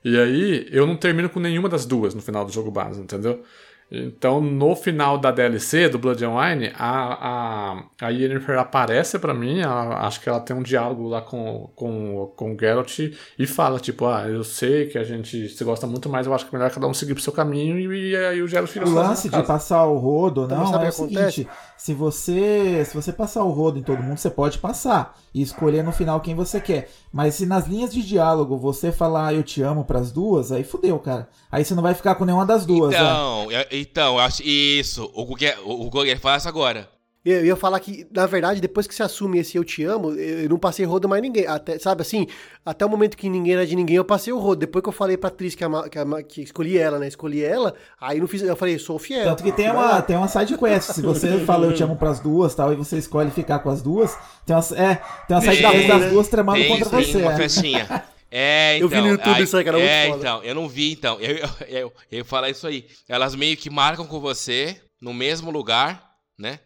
E 0.04 0.18
aí, 0.18 0.68
eu 0.72 0.88
não 0.88 0.96
termino 0.96 1.30
com 1.30 1.40
nenhuma 1.40 1.68
das 1.68 1.86
duas 1.86 2.16
no 2.16 2.22
final 2.22 2.46
do 2.46 2.52
jogo 2.52 2.72
base, 2.72 3.02
entendeu? 3.02 3.44
Então, 3.92 4.42
no 4.42 4.76
final 4.76 5.18
da 5.18 5.30
DLC 5.32 5.88
do 5.88 6.00
Blood 6.00 6.26
and 6.26 6.36
Wine, 6.36 6.72
a, 6.76 7.74
a, 8.02 8.06
a 8.08 8.10
Yennefer 8.10 8.58
aparece 8.58 9.20
pra 9.20 9.32
mim, 9.34 9.60
ela- 9.62 10.06
acho 10.08 10.20
que 10.22 10.28
ela 10.28 10.40
tem 10.40 10.56
um 10.56 10.64
diálogo 10.64 11.08
lá 11.08 11.22
com, 11.22 11.70
com, 11.76 12.34
com 12.36 12.54
o 12.56 12.58
Geralt 12.60 12.98
e 13.38 13.46
fala, 13.48 13.80
tipo, 13.80 14.08
ah, 14.08 14.28
eu 14.28 14.44
sei 14.44 14.88
que 14.88 14.98
a 14.98 15.04
gente 15.04 15.48
se 15.50 15.64
gosta 15.64 15.86
muito, 15.86 16.10
mas 16.10 16.26
eu 16.26 16.34
acho 16.34 16.46
que 16.50 16.56
é 16.56 16.58
melhor 16.58 16.72
cada 16.72 16.88
um 16.88 16.94
seguir 16.96 17.14
pro 17.14 17.22
seu 17.24 17.32
caminho 17.32 17.94
e, 17.94 18.10
e 18.12 18.16
aí 18.16 18.42
o 18.42 18.48
Geralt 18.48 18.70
fica 18.72 18.86
O 18.88 18.90
lance 18.92 19.30
de 19.30 19.32
casa. 19.32 19.44
passar 19.44 19.86
o 19.86 19.98
rodo 19.98 20.46
Então, 20.46 20.58
não 20.58 20.66
sabe 20.68 20.86
é 20.86 20.88
o 20.88 20.90
o 20.90 20.96
que 20.96 21.02
acontece? 21.16 21.48
Se 21.78 21.94
você, 21.94 22.84
se 22.86 22.94
você 22.96 23.12
passar 23.12 23.44
o 23.44 23.52
rodo 23.52 23.78
em 23.78 23.84
todo 23.84 24.02
mundo, 24.02 24.18
você 24.18 24.30
pode 24.30 24.58
passar 24.60 25.18
e 25.34 25.42
escolher 25.42 25.84
no 25.84 25.92
final 25.92 26.20
quem 26.22 26.34
você 26.34 26.60
quer. 26.62 26.90
Mas 27.12 27.36
se 27.36 27.46
nas 27.46 27.68
linhas 27.68 27.94
de 27.94 28.02
diálogo 28.02 28.58
você 28.58 28.92
falar 28.92 29.34
eu 29.34 29.44
te 29.44 29.62
amo 29.62 29.84
pras 29.86 30.12
duas, 30.12 30.52
aí 30.52 30.64
fudeu, 30.64 30.98
cara. 31.00 31.28
Aí 31.52 31.64
você 31.66 31.76
não 31.76 31.84
vai 31.84 31.94
ficar 31.94 32.16
com 32.16 32.26
nenhuma 32.26 32.46
das 32.46 32.66
duas. 32.66 32.92
né? 32.92 32.98
Então, 33.00 33.52
eu- 33.52 33.66
então, 33.72 34.14
eu 34.16 34.20
acho 34.20 34.42
isso. 34.44 35.12
O 35.14 35.26
Guilherme, 35.36 35.62
o 35.66 35.90
Guilherme 35.90 36.22
faz 36.22 36.48
agora. 36.48 36.90
Eu 37.26 37.44
ia 37.44 37.56
falar 37.56 37.80
que, 37.80 38.06
na 38.14 38.28
verdade, 38.28 38.62
depois 38.62 38.86
que 38.86 38.94
você 38.94 39.02
assume 39.02 39.40
esse 39.40 39.58
eu 39.58 39.64
te 39.64 39.84
amo, 39.84 40.12
eu 40.12 40.42
eu 40.42 40.50
não 40.50 40.60
passei 40.60 40.86
rodo 40.86 41.10
mais 41.10 41.24
ninguém. 41.24 41.48
Até, 41.48 41.80
sabe 41.80 42.04
assim, 42.04 42.28
até 42.64 42.86
o 42.86 42.90
momento 42.90 43.18
que 43.18 43.28
ninguém 43.28 43.54
era 43.54 43.66
de 43.66 43.76
ninguém, 43.76 43.96
eu 43.96 44.06
passei 44.06 44.32
o 44.32 44.38
rodo. 44.38 44.60
Depois 44.60 44.84
que 44.84 44.90
eu 44.90 44.94
falei 44.94 45.18
pra 45.18 45.30
atriz 45.30 45.56
que, 45.56 45.64
a 45.64 45.70
ma- 45.70 45.90
que, 45.90 45.98
a 45.98 46.06
ma- 46.06 46.22
que 46.22 46.44
escolhi 46.44 46.78
ela, 46.78 47.00
né? 47.00 47.08
Escolhi 47.08 47.44
ela, 47.44 47.74
aí 48.00 48.20
não 48.20 48.28
fiz. 48.28 48.44
Eu 48.44 48.56
falei, 48.56 48.78
sou 48.78 49.00
fiel. 49.00 49.24
Tanto 49.24 49.44
que 49.44 49.52
tem 49.52 49.72
uma, 49.72 50.02
tem 50.04 50.16
uma 50.16 50.28
side 50.28 50.56
quest. 50.56 50.92
Se 50.92 51.02
você 51.02 51.40
fala 51.46 51.66
eu 51.66 51.74
te 51.74 51.82
amo 51.82 51.96
pras 51.96 52.20
duas 52.20 52.54
tal, 52.54 52.72
e 52.72 52.76
você 52.76 52.98
escolhe 53.00 53.32
ficar 53.32 53.58
com 53.58 53.72
as 53.72 53.82
duas, 53.82 54.16
tem 54.46 54.56
uma, 54.56 54.64
é, 54.80 54.96
tem 55.28 55.36
uma 55.36 55.42
side 55.42 55.62
quest 55.64 55.88
das 55.88 56.12
duas 56.12 56.28
tramando 56.28 56.60
Tem, 56.60 56.70
contra 56.70 56.90
tem 56.98 57.06
você. 57.12 57.18
uma 57.18 57.34
é. 57.34 57.38
festinha. 57.38 58.04
É, 58.38 58.74
Eu 58.82 58.88
então. 58.88 58.90
vi 58.90 59.02
no 59.02 59.08
YouTube 59.14 59.36
aí- 59.36 59.44
isso 59.44 59.56
aí, 59.56 59.64
cara, 59.64 59.78
muito 59.78 59.90
É, 59.90 60.08
foda. 60.08 60.18
então, 60.20 60.44
eu 60.44 60.54
não 60.56 60.68
vi, 60.68 60.92
então. 60.92 61.18
Eu, 61.22 61.38
eu, 61.38 61.50
eu, 61.70 61.94
eu 62.12 62.18
ia 62.18 62.26
falar 62.26 62.50
isso 62.50 62.68
aí. 62.68 62.86
Elas 63.08 63.34
meio 63.34 63.56
que 63.56 63.70
marcam 63.70 64.06
com 64.06 64.20
você 64.20 64.76
no 65.00 65.14
mesmo 65.14 65.50
lugar, 65.52 66.04
né? 66.38 66.60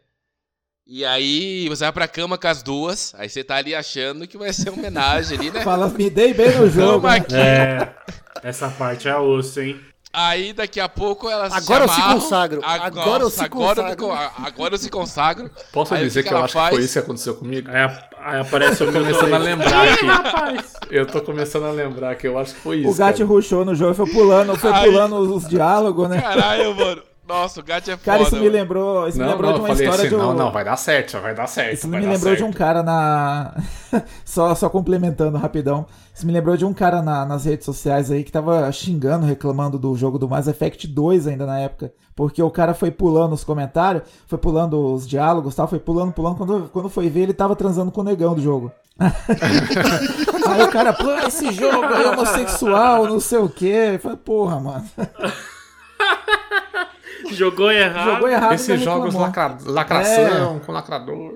E 0.92 1.06
aí 1.06 1.70
você 1.70 1.84
vai 1.84 1.92
pra 1.94 2.08
cama 2.08 2.36
com 2.36 2.48
as 2.48 2.64
duas, 2.64 3.14
aí 3.16 3.30
você 3.30 3.44
tá 3.44 3.58
ali 3.58 3.76
achando 3.76 4.28
que 4.28 4.40
vai 4.40 4.52
ser 4.52 4.70
uma 4.72 4.80
homenagem 4.80 5.38
ali, 5.38 5.52
né? 5.52 5.62
Fala, 5.64 5.88
me 5.88 6.10
dei 6.10 6.34
bem 6.34 6.58
no 6.58 6.68
jogo. 6.68 7.08
É, 7.08 7.94
essa 8.42 8.70
parte 8.70 9.08
é 9.08 9.16
osso, 9.16 9.60
hein? 9.62 9.80
Aí 10.12 10.52
daqui 10.52 10.80
a 10.80 10.90
pouco 10.90 11.30
elas 11.30 11.54
Agora 11.54 11.84
eu 11.84 11.88
se 11.90 12.02
amarram. 12.02 12.20
consagro. 12.20 12.62
Agora 12.66 13.24
eu 13.24 13.30
se 13.30 13.44
agora 13.44 13.76
consagro. 13.84 14.08
co- 14.08 14.44
agora 14.44 14.74
eu 14.74 14.78
se 14.80 14.90
consagro. 14.90 15.52
Posso 15.72 15.94
Aí 15.94 16.04
dizer 16.04 16.24
que 16.24 16.30
que, 16.30 16.34
eu 16.34 16.44
acho 16.44 16.54
faz? 16.56 16.70
que 16.70 16.76
foi 16.78 16.84
isso 16.84 16.94
que 16.94 17.00
aconteceu 17.00 17.36
comigo? 17.36 17.70
Aí, 17.70 17.78
a- 17.84 18.10
aí 18.24 18.40
aparece 18.40 18.84
o 18.84 18.92
meu 18.92 19.04
começando 19.04 19.34
a 19.36 19.38
lembrar 19.38 19.88
aqui. 19.94 20.06
Eu 20.90 21.06
tô 21.06 21.22
começando 21.22 21.66
a 21.66 21.72
lembrar 21.72 22.16
que 22.16 22.28
eu 22.28 22.40
acho 22.40 22.56
que 22.56 22.62
foi 22.62 22.78
isso. 22.80 22.90
O 22.90 22.96
Gat 22.96 23.14
cara. 23.20 23.30
rushou 23.30 23.64
no 23.64 23.76
jogo, 23.76 23.94
foi 23.94 24.10
pulando, 24.12 24.56
foi 24.58 24.72
Ai. 24.72 24.86
pulando 24.86 25.16
os, 25.18 25.44
os 25.44 25.48
diálogos, 25.48 26.10
né? 26.10 26.20
Caralho, 26.20 26.76
mano. 26.76 27.04
Nossa, 27.30 27.60
o 27.60 27.64
gato 27.64 27.92
é 27.92 27.96
foda. 27.96 28.04
Cara, 28.04 28.24
isso 28.24 28.36
me 28.38 28.50
lembrou, 28.50 29.08
isso 29.08 29.20
me 29.20 29.24
Não, 29.24 29.34
lembrou 29.34 29.52
não, 29.52 29.60
de 29.60 29.66
uma 29.66 29.74
história 29.74 29.94
assim, 29.94 30.08
de 30.10 30.16
um... 30.16 30.18
não, 30.18 30.34
não, 30.34 30.52
vai 30.52 30.66
dar 30.66 30.76
certo, 30.76 31.20
vai 31.20 31.36
dar 31.36 31.46
certo. 31.46 31.74
Isso 31.76 31.88
vai 31.88 32.00
me 32.00 32.08
dar 32.08 32.14
lembrou 32.14 32.36
de 32.36 32.42
um 32.42 32.48
certo. 32.48 32.58
cara 32.58 32.82
na. 32.82 33.54
só, 34.26 34.56
só 34.56 34.68
complementando 34.68 35.38
rapidão. 35.38 35.86
Isso 36.12 36.26
me 36.26 36.34
lembrou 36.34 36.58
de 36.58 36.66
um 36.66 36.74
cara 36.74 37.04
na- 37.04 37.28
nas 37.28 37.46
redes 37.46 37.66
sociais 37.66 38.10
aí 38.10 38.24
que 38.24 38.32
tava 38.32 38.72
xingando, 38.72 39.28
reclamando 39.28 39.78
do 39.78 39.96
jogo 39.96 40.18
do 40.18 40.28
Mass 40.28 40.48
Effect 40.48 40.88
2 40.88 41.28
ainda 41.28 41.46
na 41.46 41.60
época. 41.60 41.94
Porque 42.16 42.42
o 42.42 42.50
cara 42.50 42.74
foi 42.74 42.90
pulando 42.90 43.34
os 43.34 43.44
comentários, 43.44 44.04
foi 44.26 44.40
pulando 44.40 44.92
os 44.92 45.08
diálogos 45.08 45.54
e 45.54 45.58
tal, 45.58 45.68
foi 45.68 45.80
pulando, 45.80 46.12
pulando. 46.12 46.36
Quando, 46.36 46.70
quando 46.74 46.90
foi 46.90 47.12
ver, 47.12 47.22
ele 47.22 47.34
tava 47.34 47.56
transando 47.56 47.92
com 47.92 48.02
o 48.02 48.04
negão 48.04 48.34
do 48.34 48.42
jogo. 48.42 48.72
aí 49.00 50.64
o 50.64 50.72
cara, 50.72 50.94
pô, 50.94 51.12
esse 51.28 51.52
jogo 51.54 51.86
é 51.86 52.10
homossexual, 52.10 53.06
não 53.06 53.20
sei 53.20 53.38
o 53.38 53.48
quê. 53.48 53.92
Eu 53.94 54.00
falei, 54.00 54.18
porra, 54.18 54.60
mano. 54.60 54.84
Jogou 57.32 57.72
errado. 57.72 58.12
Jogou 58.14 58.28
errado. 58.30 58.54
Esses 58.54 58.82
jogos 58.82 59.14
lacra... 59.14 59.58
lacração, 59.66 60.60
com 60.60 60.72
lacrador. 60.72 61.36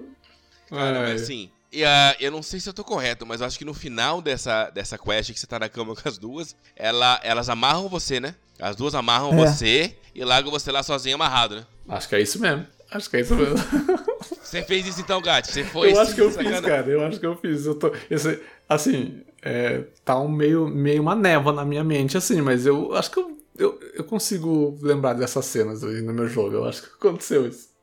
Cara, 0.70 0.98
É. 0.98 1.02
mas 1.14 1.22
assim, 1.24 1.50
e, 1.72 1.84
ah, 1.84 2.16
eu 2.20 2.32
não 2.32 2.42
sei 2.44 2.60
se 2.60 2.70
eu 2.70 2.74
tô 2.74 2.84
correto, 2.84 3.26
mas 3.26 3.42
eu 3.42 3.48
acho 3.48 3.58
que 3.58 3.66
no 3.66 3.74
final 3.74 4.22
dessa, 4.22 4.70
dessa 4.70 4.98
quest 4.98 5.32
que 5.34 5.40
você 5.40 5.48
tá 5.48 5.60
na 5.60 5.70
cama 5.70 5.96
com 6.00 6.08
as 6.08 6.18
duas, 6.18 6.56
ela, 6.76 7.20
elas 7.24 7.50
amarram 7.50 7.88
você, 7.90 8.20
né? 8.20 8.36
As 8.60 8.76
duas 8.76 8.94
amarram 8.96 9.32
É. 9.34 9.36
você 9.36 9.96
e 10.14 10.24
largam 10.24 10.52
você 10.52 10.72
lá 10.72 10.84
sozinho 10.84 11.16
amarrado, 11.16 11.56
né? 11.58 11.64
Acho 11.90 12.08
que 12.10 12.16
é 12.16 12.22
isso 12.22 12.40
mesmo. 12.40 12.66
Acho 12.92 13.10
que 13.10 13.18
é 13.18 13.22
isso 13.22 13.36
mesmo. 13.36 13.56
Você 14.44 14.62
fez 14.62 14.86
isso 14.86 15.02
então, 15.02 15.20
Gat? 15.20 15.48
Você 15.52 15.64
foi 15.64 15.92
eu 15.92 16.00
acho 16.00 16.14
que 16.14 16.22
eu 16.22 16.30
fiz, 16.32 16.44
sacana? 16.48 16.62
cara. 16.68 16.88
Eu 16.88 17.04
acho 17.04 17.20
que 17.20 17.26
eu 17.26 17.36
fiz. 17.36 17.66
Eu 17.66 17.74
tô, 17.76 17.92
esse- 18.10 18.40
assim, 18.70 19.22
é, 19.42 19.84
tá 20.06 20.18
um 20.20 20.28
meio, 20.30 20.68
meio 20.68 21.02
uma 21.02 21.16
névoa 21.16 21.52
na 21.52 21.66
minha 21.66 21.84
mente, 21.84 22.16
assim, 22.16 22.40
mas 22.40 22.68
eu 22.68 22.96
acho 22.96 23.10
que 23.10 23.20
eu, 23.20 23.36
eu, 23.58 23.80
eu 23.94 24.04
consigo 24.04 24.78
lembrar 24.82 25.14
dessas 25.14 25.46
cenas 25.46 25.82
no 25.82 26.14
meu 26.14 26.28
jogo. 26.28 26.56
Eu 26.56 26.66
acho 26.66 26.82
que 26.82 26.90
aconteceu 26.90 27.48
isso. 27.48 27.74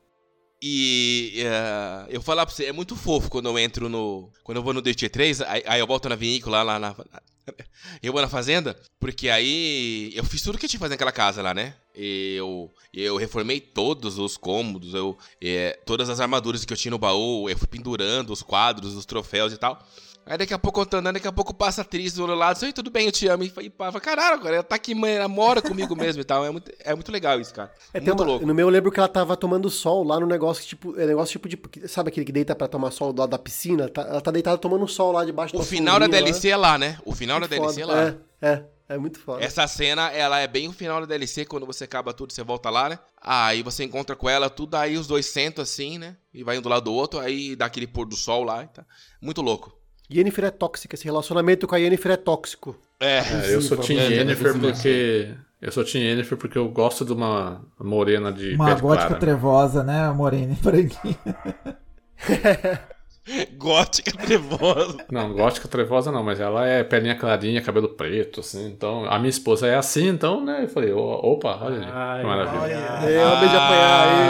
E 0.62 1.42
ah, 1.46 2.06
eu 2.10 2.20
falar 2.20 2.44
pra 2.44 2.54
você, 2.54 2.66
é 2.66 2.72
muito 2.72 2.94
fofo 2.94 3.30
quando 3.30 3.48
eu 3.48 3.58
entro 3.58 3.88
no. 3.88 4.30
Quando 4.44 4.58
eu 4.58 4.62
vou 4.62 4.74
no 4.74 4.82
DT 4.82 5.08
3, 5.08 5.40
aí, 5.42 5.62
aí 5.66 5.80
eu 5.80 5.86
volto 5.86 6.08
na 6.08 6.16
vinícola 6.16 6.62
lá 6.62 6.78
na. 6.78 6.94
Eu 8.00 8.12
vou 8.12 8.22
na 8.22 8.28
fazenda, 8.28 8.80
porque 9.00 9.28
aí 9.28 10.12
eu 10.14 10.22
fiz 10.22 10.40
tudo 10.40 10.56
que 10.56 10.66
eu 10.66 10.68
tinha 10.68 10.78
que 10.78 10.84
fazer 10.84 10.94
naquela 10.94 11.10
casa 11.10 11.42
lá, 11.42 11.52
né? 11.52 11.74
Eu, 11.92 12.70
eu 12.94 13.16
reformei 13.16 13.60
todos 13.60 14.18
os 14.18 14.36
cômodos, 14.36 14.94
eu, 14.94 15.18
é, 15.42 15.76
todas 15.84 16.08
as 16.08 16.20
armaduras 16.20 16.64
que 16.64 16.72
eu 16.72 16.76
tinha 16.76 16.90
no 16.90 16.98
baú, 16.98 17.50
eu 17.50 17.58
fui 17.58 17.66
pendurando 17.66 18.32
os 18.32 18.42
quadros, 18.42 18.94
os 18.94 19.04
troféus 19.04 19.52
e 19.52 19.56
tal. 19.56 19.84
Aí 20.26 20.38
daqui 20.38 20.54
a 20.54 20.58
pouco 20.58 20.80
eu 20.80 20.86
tô 20.86 20.98
andando, 20.98 21.14
daqui 21.14 21.26
a 21.26 21.32
pouco 21.32 21.52
passa 21.52 21.80
a 21.80 21.82
atriz 21.82 22.12
do 22.12 22.22
outro 22.22 22.36
lado, 22.36 22.52
assim, 22.56 22.70
tudo 22.70 22.88
bem, 22.90 23.06
eu 23.06 23.12
te 23.12 23.26
amo. 23.26 23.42
E 23.42 23.48
fa- 23.50 23.62
fala, 23.76 24.00
caralho, 24.00 24.34
agora 24.34 24.54
ela 24.56 24.62
tá 24.62 24.76
aqui, 24.76 24.94
mãe, 24.94 25.14
ela 25.14 25.26
mora 25.26 25.60
comigo 25.60 25.96
mesmo 25.96 26.20
e 26.20 26.24
tal. 26.24 26.44
É 26.44 26.50
muito, 26.50 26.70
é 26.78 26.94
muito 26.94 27.10
legal 27.10 27.40
isso, 27.40 27.52
cara. 27.52 27.72
É, 27.92 27.98
tem 27.98 28.08
muito 28.08 28.20
uma- 28.20 28.26
louco. 28.26 28.46
No 28.46 28.54
meu 28.54 28.66
eu 28.68 28.70
lembro 28.70 28.92
que 28.92 29.00
ela 29.00 29.08
tava 29.08 29.36
tomando 29.36 29.68
sol 29.68 30.04
lá 30.04 30.20
no 30.20 30.26
negócio, 30.26 30.64
tipo, 30.64 30.98
é 31.00 31.04
negócio 31.06 31.32
tipo 31.32 31.48
de. 31.48 31.88
Sabe 31.88 32.10
aquele 32.10 32.24
que 32.24 32.32
deita 32.32 32.54
pra 32.54 32.68
tomar 32.68 32.90
sol 32.92 33.12
do 33.12 33.18
lado 33.20 33.30
da 33.30 33.38
piscina? 33.38 33.88
Tá- 33.88 34.02
ela 34.02 34.20
tá 34.20 34.30
deitada 34.30 34.56
tomando 34.58 34.86
sol 34.86 35.10
lá 35.10 35.24
debaixo 35.24 35.56
O 35.56 35.58
da 35.58 35.64
final 35.64 35.98
da 35.98 36.04
sombrinha 36.06 36.20
lá. 36.22 36.26
DLC 36.26 36.48
é 36.50 36.56
lá, 36.56 36.78
né? 36.78 36.98
O 37.04 37.12
final 37.14 37.40
da 37.40 37.48
Muito 37.48 37.60
DLC 37.60 37.80
é 37.82 37.84
foda. 37.86 37.96
lá. 37.96 38.16
É, 38.42 38.52
é, 38.52 38.64
é 38.94 38.98
muito 38.98 39.18
foda. 39.18 39.42
Essa 39.42 39.66
cena, 39.66 40.10
ela 40.12 40.38
é 40.38 40.46
bem 40.46 40.68
o 40.68 40.72
final 40.72 41.00
da 41.00 41.06
DLC, 41.06 41.44
quando 41.44 41.66
você 41.66 41.84
acaba 41.84 42.12
tudo, 42.14 42.32
você 42.32 42.44
volta 42.44 42.70
lá, 42.70 42.88
né? 42.88 42.98
Aí 43.20 43.62
você 43.64 43.82
encontra 43.84 44.14
com 44.14 44.28
ela, 44.28 44.48
tudo, 44.48 44.76
aí 44.76 44.96
os 44.96 45.06
dois 45.08 45.26
sentam 45.26 45.62
assim, 45.62 45.98
né? 45.98 46.16
E 46.32 46.44
vai 46.44 46.56
um 46.58 46.62
do 46.62 46.68
lado 46.68 46.84
do 46.84 46.92
outro, 46.92 47.18
aí 47.18 47.56
dá 47.56 47.66
aquele 47.66 47.86
pôr 47.88 48.06
do 48.06 48.14
sol 48.16 48.44
lá. 48.44 48.62
e 48.62 48.68
Tá. 48.68 48.84
Muito 49.20 49.42
louco. 49.42 49.79
Yennefer 50.12 50.44
é 50.46 50.50
tóxica, 50.50 50.94
esse 50.94 51.04
relacionamento 51.04 51.66
com 51.66 51.74
a 51.74 51.78
Yennefer 51.78 52.12
é 52.12 52.16
tóxico. 52.16 52.76
É. 52.98 53.18
É, 53.18 53.54
eu 53.54 53.60
sou 53.62 53.76
vamos- 53.76 53.88
Yennefer 53.90 54.58
porque. 54.58 55.34
Eu 55.62 55.70
sou 55.70 55.84
Team 55.84 56.02
Yennefer 56.02 56.38
porque 56.38 56.56
eu 56.56 56.68
gosto 56.70 57.04
de 57.04 57.12
uma 57.12 57.62
morena 57.78 58.32
de 58.32 58.54
Uma 58.54 58.74
gótica 58.74 59.08
clara. 59.08 59.20
trevosa, 59.20 59.84
né, 59.84 60.10
Morena 60.10 60.56
branquinha. 60.62 61.18
Gótica 63.56 64.12
trevosa. 64.12 64.96
Não, 65.10 65.32
gótica 65.32 65.68
trevosa 65.68 66.10
não, 66.10 66.22
mas 66.22 66.40
ela 66.40 66.66
é 66.66 66.82
pelinha 66.82 67.14
clarinha, 67.14 67.60
cabelo 67.62 67.88
preto, 67.88 68.40
assim. 68.40 68.66
Então, 68.66 69.04
a 69.04 69.18
minha 69.18 69.30
esposa 69.30 69.66
é 69.66 69.76
assim, 69.76 70.08
então, 70.08 70.44
né? 70.44 70.64
Eu 70.64 70.68
falei, 70.68 70.92
"Ó, 70.92 71.20
opa, 71.22 71.58
olha 71.62 71.76
ali. 71.76 71.86
Ai, 71.92 72.20
que 72.20 72.26
maravilha. 72.26 72.74
É, 72.74 73.26
o 73.26 73.40
beijo 73.40 73.56
apanhar 73.56 74.08
aí. 74.08 74.20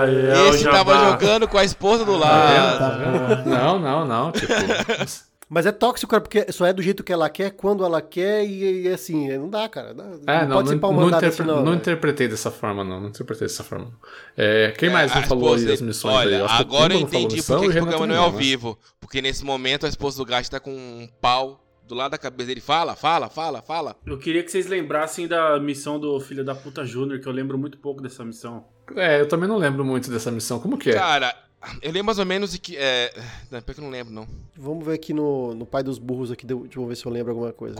Ai, 0.00 0.44
é 0.44 0.48
Esse 0.48 0.64
tava 0.64 0.94
jogando 1.10 1.48
com 1.48 1.58
a 1.58 1.64
esposa 1.64 2.04
do 2.04 2.18
Tá 2.18 2.26
lado. 2.28 2.78
Tá? 2.78 3.42
Não, 3.46 3.78
não, 3.78 4.04
não. 4.04 4.32
Tipo, 4.32 4.52
Mas 5.54 5.66
é 5.66 5.70
tóxico, 5.72 6.10
cara, 6.10 6.20
porque 6.20 6.50
só 6.50 6.66
é 6.66 6.72
do 6.72 6.82
jeito 6.82 7.04
que 7.04 7.12
ela 7.12 7.30
quer, 7.30 7.52
quando 7.52 7.84
ela 7.84 8.02
quer, 8.02 8.44
e, 8.44 8.82
e 8.82 8.88
assim, 8.88 9.28
não 9.38 9.48
dá, 9.48 9.68
cara. 9.68 9.94
Não, 9.94 10.04
É, 10.26 10.44
não, 10.44 10.56
pode 10.56 10.66
não, 10.66 10.74
ser 10.74 10.78
pau 10.80 10.92
não, 10.92 11.06
interpre- 11.06 11.26
assim, 11.28 11.42
não. 11.44 11.56
não 11.58 11.64
velho. 11.66 11.76
interpretei 11.76 12.26
dessa 12.26 12.50
forma, 12.50 12.82
não. 12.82 13.00
Não 13.00 13.08
interpretei 13.10 13.46
dessa 13.46 13.62
forma. 13.62 13.92
É, 14.36 14.74
quem 14.76 14.90
mais 14.90 15.12
É, 15.12 15.14
não 15.14 15.22
a 15.22 15.26
falou 15.26 15.50
aí 15.50 15.54
esposa 15.60 15.68
das 15.70 15.80
missões 15.80 16.14
Olha, 16.16 16.44
agora 16.46 16.92
eu 16.94 16.98
não 17.00 17.06
entendi 17.06 17.36
missão 17.36 17.60
por 17.60 17.66
e 17.66 17.72
que 17.72 17.78
o 17.78 17.82
programa 17.82 18.06
não 18.08 18.14
é 18.16 18.18
ao 18.18 18.32
né? 18.32 18.38
vivo. 18.38 18.76
Porque 19.00 19.22
nesse 19.22 19.44
momento 19.44 19.86
a 19.86 19.88
esposa 19.88 20.16
do 20.18 20.24
gato 20.24 20.50
tá 20.50 20.58
com 20.58 20.72
um 20.72 21.08
pau 21.20 21.60
do 21.86 21.94
lado 21.94 22.10
da 22.10 22.18
cabeça 22.18 22.48
dele. 22.48 22.60
Fala, 22.60 22.96
fala, 22.96 23.28
fala, 23.30 23.62
fala. 23.62 23.94
Eu 24.04 24.18
queria 24.18 24.42
que 24.42 24.50
vocês 24.50 24.66
lembrassem 24.66 25.28
da 25.28 25.60
missão 25.60 26.00
do 26.00 26.18
Filho 26.18 26.44
da 26.44 26.56
Puta 26.56 26.84
Júnior, 26.84 27.20
que 27.20 27.28
eu 27.28 27.32
lembro 27.32 27.56
muito 27.56 27.78
pouco 27.78 28.02
dessa 28.02 28.24
missão. 28.24 28.64
É, 28.96 29.20
eu 29.20 29.28
também 29.28 29.48
não 29.48 29.56
lembro 29.56 29.84
muito 29.84 30.10
dessa 30.10 30.30
missão. 30.32 30.58
Como 30.58 30.76
que 30.76 30.90
é? 30.90 30.94
Cara, 30.94 31.32
eu 31.82 31.90
lembro 31.92 32.04
mais 32.06 32.18
ou 32.18 32.26
menos 32.26 32.52
de 32.52 32.58
que. 32.58 32.76
É... 32.76 33.12
Não, 33.50 33.60
pior 33.62 33.74
que 33.74 33.80
eu 33.80 33.84
não 33.84 33.90
lembro, 33.90 34.12
não. 34.12 34.26
Vamos 34.56 34.84
ver 34.84 34.94
aqui 34.94 35.12
no, 35.12 35.54
no 35.54 35.64
Pai 35.66 35.82
dos 35.82 35.98
Burros 35.98 36.30
aqui, 36.30 36.46
deixa 36.46 36.62
eu 36.78 36.86
ver 36.86 36.96
se 36.96 37.04
eu 37.06 37.12
lembro 37.12 37.32
alguma 37.32 37.52
coisa. 37.52 37.74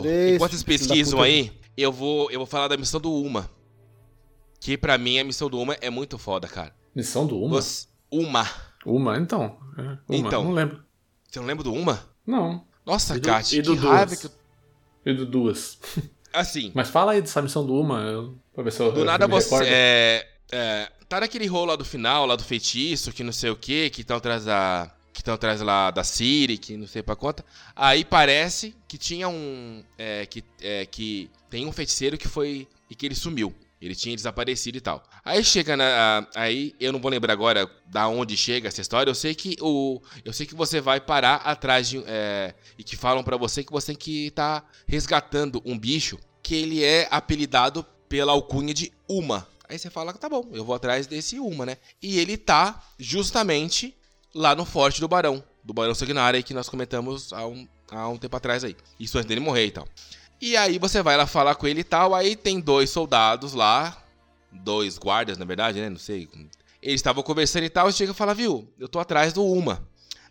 3, 0.00 0.34
enquanto 0.36 0.50
vocês 0.50 0.62
pesquisam 0.62 1.20
aí, 1.22 1.52
eu 1.76 1.92
vou, 1.92 2.30
eu 2.30 2.38
vou 2.40 2.46
falar 2.46 2.68
da 2.68 2.76
missão 2.76 3.00
do 3.00 3.12
Uma. 3.12 3.48
Que 4.60 4.76
pra 4.76 4.98
mim 4.98 5.18
a 5.18 5.24
missão 5.24 5.48
do 5.48 5.58
Uma 5.60 5.74
é 5.74 5.90
muito 5.90 6.18
foda, 6.18 6.48
cara. 6.48 6.74
Missão 6.94 7.26
do 7.26 7.38
Uma? 7.40 7.60
Você- 7.62 7.86
Uma. 8.10 8.46
Uma, 8.84 9.16
então. 9.18 9.56
É, 9.76 9.82
uma, 9.82 9.98
Então. 10.10 10.44
Não 10.44 10.52
lembro. 10.52 10.82
Você 11.30 11.38
não 11.38 11.46
lembra 11.46 11.62
do 11.64 11.72
Uma? 11.72 12.02
Não. 12.26 12.64
Nossa, 12.84 13.16
E 13.16 13.20
do- 13.20 13.28
Kat, 13.28 13.52
e 13.54 13.56
que 13.56 13.62
do 13.62 13.74
raiva 13.76 14.06
Duas? 14.06 14.20
que 14.20 14.26
eu... 14.26 14.30
E 15.06 15.14
do 15.14 15.26
duas. 15.26 15.78
Assim, 16.32 16.70
Mas 16.74 16.88
fala 16.90 17.12
aí 17.12 17.20
dessa 17.20 17.40
missão 17.40 17.64
do 17.66 17.74
Uma, 17.74 18.00
eu- 18.02 18.38
pra 18.54 18.62
ver 18.64 18.72
se 18.72 18.80
eu 18.82 18.90
do 18.92 19.00
eu 19.00 19.04
nada 19.04 19.26
me 19.28 19.34
você... 19.34 19.54
É, 19.66 20.26
é, 20.52 20.92
tá 21.08 21.20
naquele 21.20 21.46
rolo 21.46 21.66
lá 21.66 21.76
do 21.76 21.84
final, 21.84 22.26
lá 22.26 22.36
do 22.36 22.44
feitiço, 22.44 23.12
que 23.12 23.24
não 23.24 23.32
sei 23.32 23.50
o 23.50 23.56
que, 23.56 23.90
que 23.90 24.02
estão 24.02 24.16
atrás 24.16 24.44
da... 24.44 24.90
Que 25.12 25.20
estão 25.20 25.34
atrás 25.34 25.60
lá 25.60 25.90
da 25.90 26.04
Siri, 26.04 26.58
que 26.58 26.76
não 26.76 26.86
sei 26.86 27.02
pra 27.02 27.16
conta. 27.16 27.44
Aí 27.74 28.04
parece 28.04 28.74
que 28.86 28.96
tinha 28.96 29.28
um... 29.28 29.82
é, 29.96 30.26
que, 30.26 30.44
é, 30.60 30.86
que 30.86 31.28
tem 31.50 31.66
um 31.66 31.72
feiticeiro 31.72 32.16
que 32.16 32.28
foi... 32.28 32.68
E 32.88 32.94
que 32.94 33.04
ele 33.04 33.14
sumiu. 33.14 33.54
Ele 33.80 33.94
tinha 33.94 34.14
desaparecido 34.14 34.76
e 34.76 34.80
tal. 34.80 35.02
Aí 35.24 35.42
chega 35.44 35.76
na. 35.76 36.26
Aí 36.34 36.74
eu 36.80 36.92
não 36.92 37.00
vou 37.00 37.10
lembrar 37.10 37.32
agora 37.32 37.70
da 37.86 38.08
onde 38.08 38.36
chega 38.36 38.66
essa 38.66 38.80
história. 38.80 39.08
Eu 39.08 39.14
sei 39.14 39.36
que 39.36 39.56
o. 39.60 40.02
Eu 40.24 40.32
sei 40.32 40.46
que 40.46 40.54
você 40.54 40.80
vai 40.80 41.00
parar 41.00 41.36
atrás 41.36 41.88
de. 41.88 42.02
é, 42.06 42.54
e 42.76 42.82
que 42.82 42.96
falam 42.96 43.22
pra 43.22 43.36
você 43.36 43.62
que 43.62 43.70
você 43.70 43.88
tem 43.88 43.96
que 43.96 44.26
estar 44.26 44.68
resgatando 44.86 45.62
um 45.64 45.78
bicho 45.78 46.18
que 46.42 46.56
ele 46.56 46.82
é 46.82 47.06
apelidado 47.10 47.86
pela 48.08 48.32
alcunha 48.32 48.74
de 48.74 48.92
Uma. 49.08 49.46
Aí 49.68 49.78
você 49.78 49.90
fala, 49.90 50.12
tá 50.14 50.28
bom, 50.28 50.48
eu 50.52 50.64
vou 50.64 50.74
atrás 50.74 51.06
desse 51.06 51.38
Uma, 51.38 51.66
né? 51.66 51.76
E 52.02 52.18
ele 52.18 52.36
tá 52.36 52.82
justamente 52.98 53.94
lá 54.34 54.54
no 54.54 54.64
Forte 54.64 55.00
do 55.00 55.08
Barão. 55.08 55.44
Do 55.62 55.74
Barão 55.74 55.94
Sanguinário 55.94 56.42
que 56.42 56.54
nós 56.54 56.68
comentamos 56.68 57.32
há 57.32 57.46
um, 57.46 57.68
há 57.90 58.08
um 58.08 58.16
tempo 58.16 58.36
atrás 58.36 58.64
aí. 58.64 58.74
Isso 58.98 59.18
antes 59.18 59.28
dele 59.28 59.40
morrer 59.40 59.66
e 59.66 59.70
tal. 59.70 59.86
E 60.40 60.56
aí 60.56 60.78
você 60.78 61.02
vai 61.02 61.16
lá 61.16 61.26
falar 61.26 61.54
com 61.56 61.66
ele 61.66 61.80
e 61.80 61.84
tal, 61.84 62.14
aí 62.14 62.34
tem 62.36 62.60
dois 62.60 62.90
soldados 62.90 63.52
lá, 63.52 64.02
dois 64.50 64.96
guardas, 64.96 65.36
na 65.36 65.44
verdade, 65.44 65.80
né? 65.80 65.90
Não 65.90 65.98
sei. 65.98 66.28
Eles 66.80 67.00
estavam 67.00 67.22
conversando 67.22 67.64
e 67.64 67.70
tal, 67.70 67.88
e 67.88 67.92
chega 67.92 68.12
e 68.12 68.14
fala, 68.14 68.32
viu, 68.32 68.72
eu 68.78 68.88
tô 68.88 68.98
atrás 68.98 69.32
do 69.32 69.44
Uma. 69.44 69.86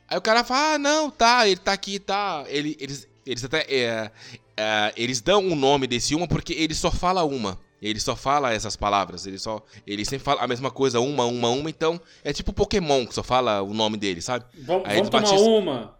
Aí 0.08 0.18
o 0.18 0.22
cara 0.22 0.44
fala, 0.44 0.76
ah, 0.76 0.78
não, 0.80 1.12
tá, 1.12 1.48
ele 1.48 1.60
tá 1.60 1.74
aqui, 1.74 2.00
tá. 2.00 2.46
Ele, 2.48 2.78
eles, 2.80 3.08
eles 3.26 3.44
até. 3.44 3.66
é, 3.70 4.12
é, 4.56 4.94
eles 4.96 5.22
dão 5.22 5.46
o 5.46 5.56
nome 5.56 5.86
desse 5.86 6.16
Uma 6.16 6.28
porque 6.28 6.54
ele 6.54 6.74
só 6.74 6.90
fala 6.90 7.24
uma. 7.24 7.60
Ele 7.82 8.00
só 8.00 8.16
fala 8.16 8.54
essas 8.54 8.76
palavras, 8.76 9.26
ele 9.28 9.38
só. 9.38 9.64
Ele 9.86 10.04
sempre 10.04 10.24
fala 10.26 10.42
a 10.42 10.48
mesma 10.48 10.72
coisa, 10.72 11.00
uma, 11.00 11.26
uma, 11.26 11.50
uma, 11.50 11.70
então. 11.70 12.00
É 12.24 12.34
tipo 12.34 12.52
Pokémon 12.52 13.06
que 13.06 13.14
só 13.14 13.22
fala 13.24 13.62
o 13.62 13.74
nome 13.74 13.98
dele, 13.98 14.22
sabe? 14.22 14.46
Vamos, 14.64 14.88
Aí 14.88 14.98
vamos 14.98 14.98
eles 14.98 15.10
tomar 15.10 15.24
batizam- 15.24 15.58
uma. 15.58 15.98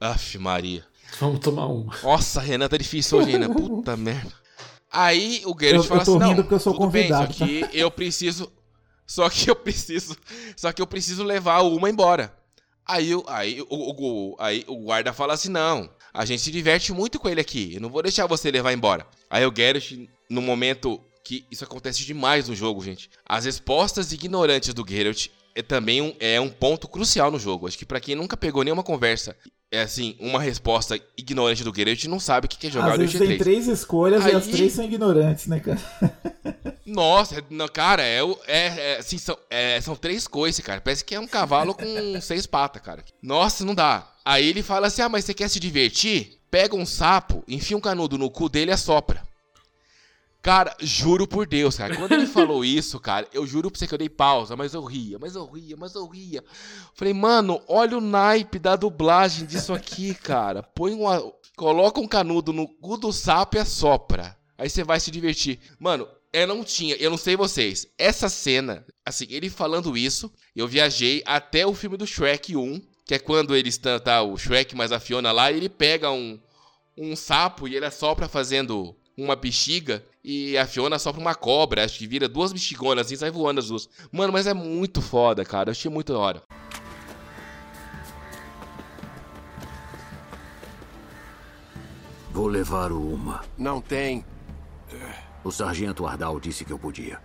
Aff, 0.00 0.38
Maria. 0.38 0.84
Vamos 1.18 1.40
tomar 1.40 1.66
uma. 1.66 1.94
Nossa, 2.02 2.40
Renan, 2.40 2.68
tá 2.68 2.76
difícil 2.76 3.18
hoje 3.18 3.34
ainda. 3.34 3.48
Puta 3.48 3.96
merda. 3.96 4.32
Aí 4.90 5.42
o 5.46 5.56
Geralt 5.58 5.86
fala 5.86 6.00
eu 6.00 6.02
assim: 6.02 6.18
não, 6.18 6.34
porque 6.36 6.54
eu 6.54 6.60
sou 6.60 6.72
tudo 6.74 6.88
bem, 6.90 7.08
convidado, 7.08 7.32
só 7.34 7.44
que 7.46 7.66
eu 7.72 7.90
preciso. 7.90 8.52
Só 9.06 9.28
que 9.30 9.50
eu 9.50 9.56
preciso. 9.56 10.16
Só 10.56 10.72
que 10.72 10.80
eu 10.82 10.86
preciso 10.86 11.22
levar 11.24 11.62
uma 11.62 11.88
embora. 11.90 12.34
Aí, 12.86 13.14
o- 13.14 13.24
aí, 13.26 13.62
o, 13.62 13.66
o, 13.70 14.32
o- 14.32 14.36
aí 14.38 14.64
o 14.68 14.76
guarda 14.84 15.12
fala 15.12 15.32
assim: 15.34 15.48
não, 15.48 15.88
a 16.12 16.24
gente 16.24 16.42
se 16.42 16.50
diverte 16.50 16.92
muito 16.92 17.18
com 17.18 17.28
ele 17.28 17.40
aqui. 17.40 17.74
Eu 17.74 17.80
não 17.80 17.88
vou 17.90 18.02
deixar 18.02 18.26
você 18.26 18.50
levar 18.50 18.72
embora. 18.72 19.06
Aí 19.30 19.44
o 19.46 19.52
Geralt, 19.54 19.90
no 20.30 20.40
momento 20.42 21.00
que 21.24 21.44
isso 21.50 21.64
acontece 21.64 22.04
demais 22.04 22.48
no 22.48 22.54
jogo, 22.54 22.84
gente. 22.84 23.08
As 23.26 23.44
respostas 23.46 24.12
ignorantes 24.12 24.72
do 24.74 24.84
Geralt 24.86 25.28
é 25.54 25.62
também 25.62 26.02
um, 26.02 26.14
é 26.20 26.38
um 26.40 26.50
ponto 26.50 26.86
crucial 26.86 27.30
no 27.30 27.38
jogo. 27.38 27.66
Acho 27.66 27.78
que 27.78 27.86
pra 27.86 27.98
quem 28.00 28.14
nunca 28.14 28.36
pegou 28.36 28.62
nenhuma 28.62 28.82
conversa, 28.82 29.34
é 29.72 29.80
assim, 29.80 30.16
uma 30.20 30.40
resposta 30.40 31.00
ignorante 31.16 31.64
do 31.64 31.74
Geralt 31.74 32.04
não 32.04 32.20
sabe 32.20 32.44
o 32.46 32.48
que 32.48 32.66
é 32.66 32.70
jogar 32.70 32.92
Às 32.92 32.98
vezes 32.98 33.14
Witcher 33.14 33.28
tem 33.28 33.38
3. 33.38 33.42
três 33.64 33.78
escolhas 33.78 34.22
e 34.24 34.28
Aí- 34.28 34.34
as 34.36 34.46
três 34.46 34.72
são 34.74 34.84
ignorantes, 34.84 35.46
né, 35.46 35.60
cara? 35.60 35.80
Nossa, 36.86 37.42
não, 37.48 37.66
cara, 37.68 38.02
é, 38.02 38.22
o- 38.22 38.38
é, 38.46 38.66
é, 38.66 38.96
assim, 38.98 39.16
são, 39.16 39.36
é, 39.48 39.80
são 39.80 39.96
três 39.96 40.26
coisas, 40.28 40.62
cara. 40.64 40.80
Parece 40.80 41.04
que 41.04 41.14
é 41.14 41.20
um 41.20 41.26
cavalo 41.26 41.74
com 41.74 41.84
seis 42.20 42.46
patas, 42.46 42.82
cara. 42.82 43.02
Nossa, 43.22 43.64
não 43.64 43.74
dá. 43.74 44.06
Aí 44.24 44.46
ele 44.46 44.62
fala 44.62 44.88
assim: 44.88 45.00
ah, 45.02 45.08
mas 45.08 45.24
você 45.24 45.32
quer 45.34 45.48
se 45.48 45.58
divertir? 45.58 46.38
Pega 46.50 46.76
um 46.76 46.84
sapo, 46.86 47.42
enfia 47.48 47.76
um 47.76 47.80
canudo 47.80 48.16
no 48.18 48.30
cu 48.30 48.48
dele 48.48 48.70
e 48.70 48.74
assopra. 48.74 49.22
Cara, 50.44 50.76
juro 50.78 51.26
por 51.26 51.46
Deus, 51.46 51.74
cara. 51.74 51.96
Quando 51.96 52.12
ele 52.12 52.26
falou 52.26 52.62
isso, 52.62 53.00
cara, 53.00 53.26
eu 53.32 53.46
juro 53.46 53.70
pra 53.70 53.78
você 53.78 53.86
que 53.86 53.94
eu 53.94 53.98
dei 53.98 54.10
pausa, 54.10 54.54
mas 54.54 54.74
eu 54.74 54.84
ria, 54.84 55.18
mas 55.18 55.34
eu 55.34 55.46
ria, 55.46 55.74
mas 55.74 55.94
eu 55.94 56.06
ria. 56.06 56.44
Falei, 56.92 57.14
mano, 57.14 57.62
olha 57.66 57.96
o 57.96 58.00
naipe 58.00 58.58
da 58.58 58.76
dublagem 58.76 59.46
disso 59.46 59.72
aqui, 59.72 60.14
cara. 60.14 60.62
Põe 60.62 60.92
uma. 60.92 61.32
Coloca 61.56 61.98
um 61.98 62.06
canudo 62.06 62.52
no 62.52 62.68
cu 62.68 62.98
do 62.98 63.10
sapo 63.10 63.56
e 63.56 63.60
assopra. 63.60 64.36
Aí 64.58 64.68
você 64.68 64.84
vai 64.84 65.00
se 65.00 65.10
divertir. 65.10 65.58
Mano, 65.78 66.06
eu 66.30 66.46
não 66.46 66.62
tinha, 66.62 66.94
eu 66.96 67.10
não 67.10 67.16
sei 67.16 67.36
vocês. 67.36 67.86
Essa 67.96 68.28
cena, 68.28 68.84
assim, 69.02 69.24
ele 69.30 69.48
falando 69.48 69.96
isso, 69.96 70.30
eu 70.54 70.68
viajei 70.68 71.22
até 71.24 71.66
o 71.66 71.72
filme 71.72 71.96
do 71.96 72.06
Shrek 72.06 72.54
1, 72.54 72.82
que 73.06 73.14
é 73.14 73.18
quando 73.18 73.56
eles 73.56 73.76
estão, 73.76 73.98
tá, 73.98 74.20
o 74.22 74.36
Shrek 74.36 74.76
mais 74.76 74.92
a 74.92 75.00
Fiona 75.00 75.32
lá, 75.32 75.50
e 75.50 75.56
ele 75.56 75.70
pega 75.70 76.10
um, 76.10 76.38
um 76.98 77.16
sapo 77.16 77.66
e 77.66 77.74
ele 77.74 77.86
assopra 77.86 78.28
fazendo 78.28 78.94
uma 79.16 79.36
bexiga 79.36 80.04
e 80.22 80.56
a 80.58 80.66
Fiona 80.66 80.98
sopra 80.98 81.20
uma 81.20 81.34
cobra, 81.34 81.84
acho 81.84 81.98
que 81.98 82.06
vira 82.06 82.28
duas 82.28 82.52
bexigonas 82.52 83.06
assim, 83.06 83.16
sai 83.16 83.30
voando 83.30 83.60
as 83.60 83.68
duas. 83.68 83.88
Mano, 84.10 84.32
mas 84.32 84.46
é 84.46 84.54
muito 84.54 85.00
foda, 85.02 85.44
cara. 85.44 85.68
Eu 85.68 85.72
achei 85.72 85.90
muito 85.90 86.12
da 86.12 86.18
hora. 86.18 86.42
Vou 92.32 92.46
levar 92.48 92.90
o 92.90 93.14
uma. 93.14 93.44
Não 93.56 93.80
tem, 93.80 94.24
O 95.44 95.50
sargento 95.50 96.06
Ardal 96.06 96.40
disse 96.40 96.64
que 96.64 96.72
eu 96.72 96.78
podia. 96.78 97.20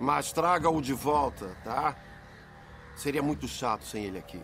mas 0.00 0.32
traga-o 0.32 0.80
de 0.80 0.92
volta, 0.92 1.56
tá? 1.64 1.96
Seria 2.94 3.22
muito 3.22 3.48
chato 3.48 3.84
sem 3.84 4.04
ele 4.04 4.18
aqui. 4.18 4.40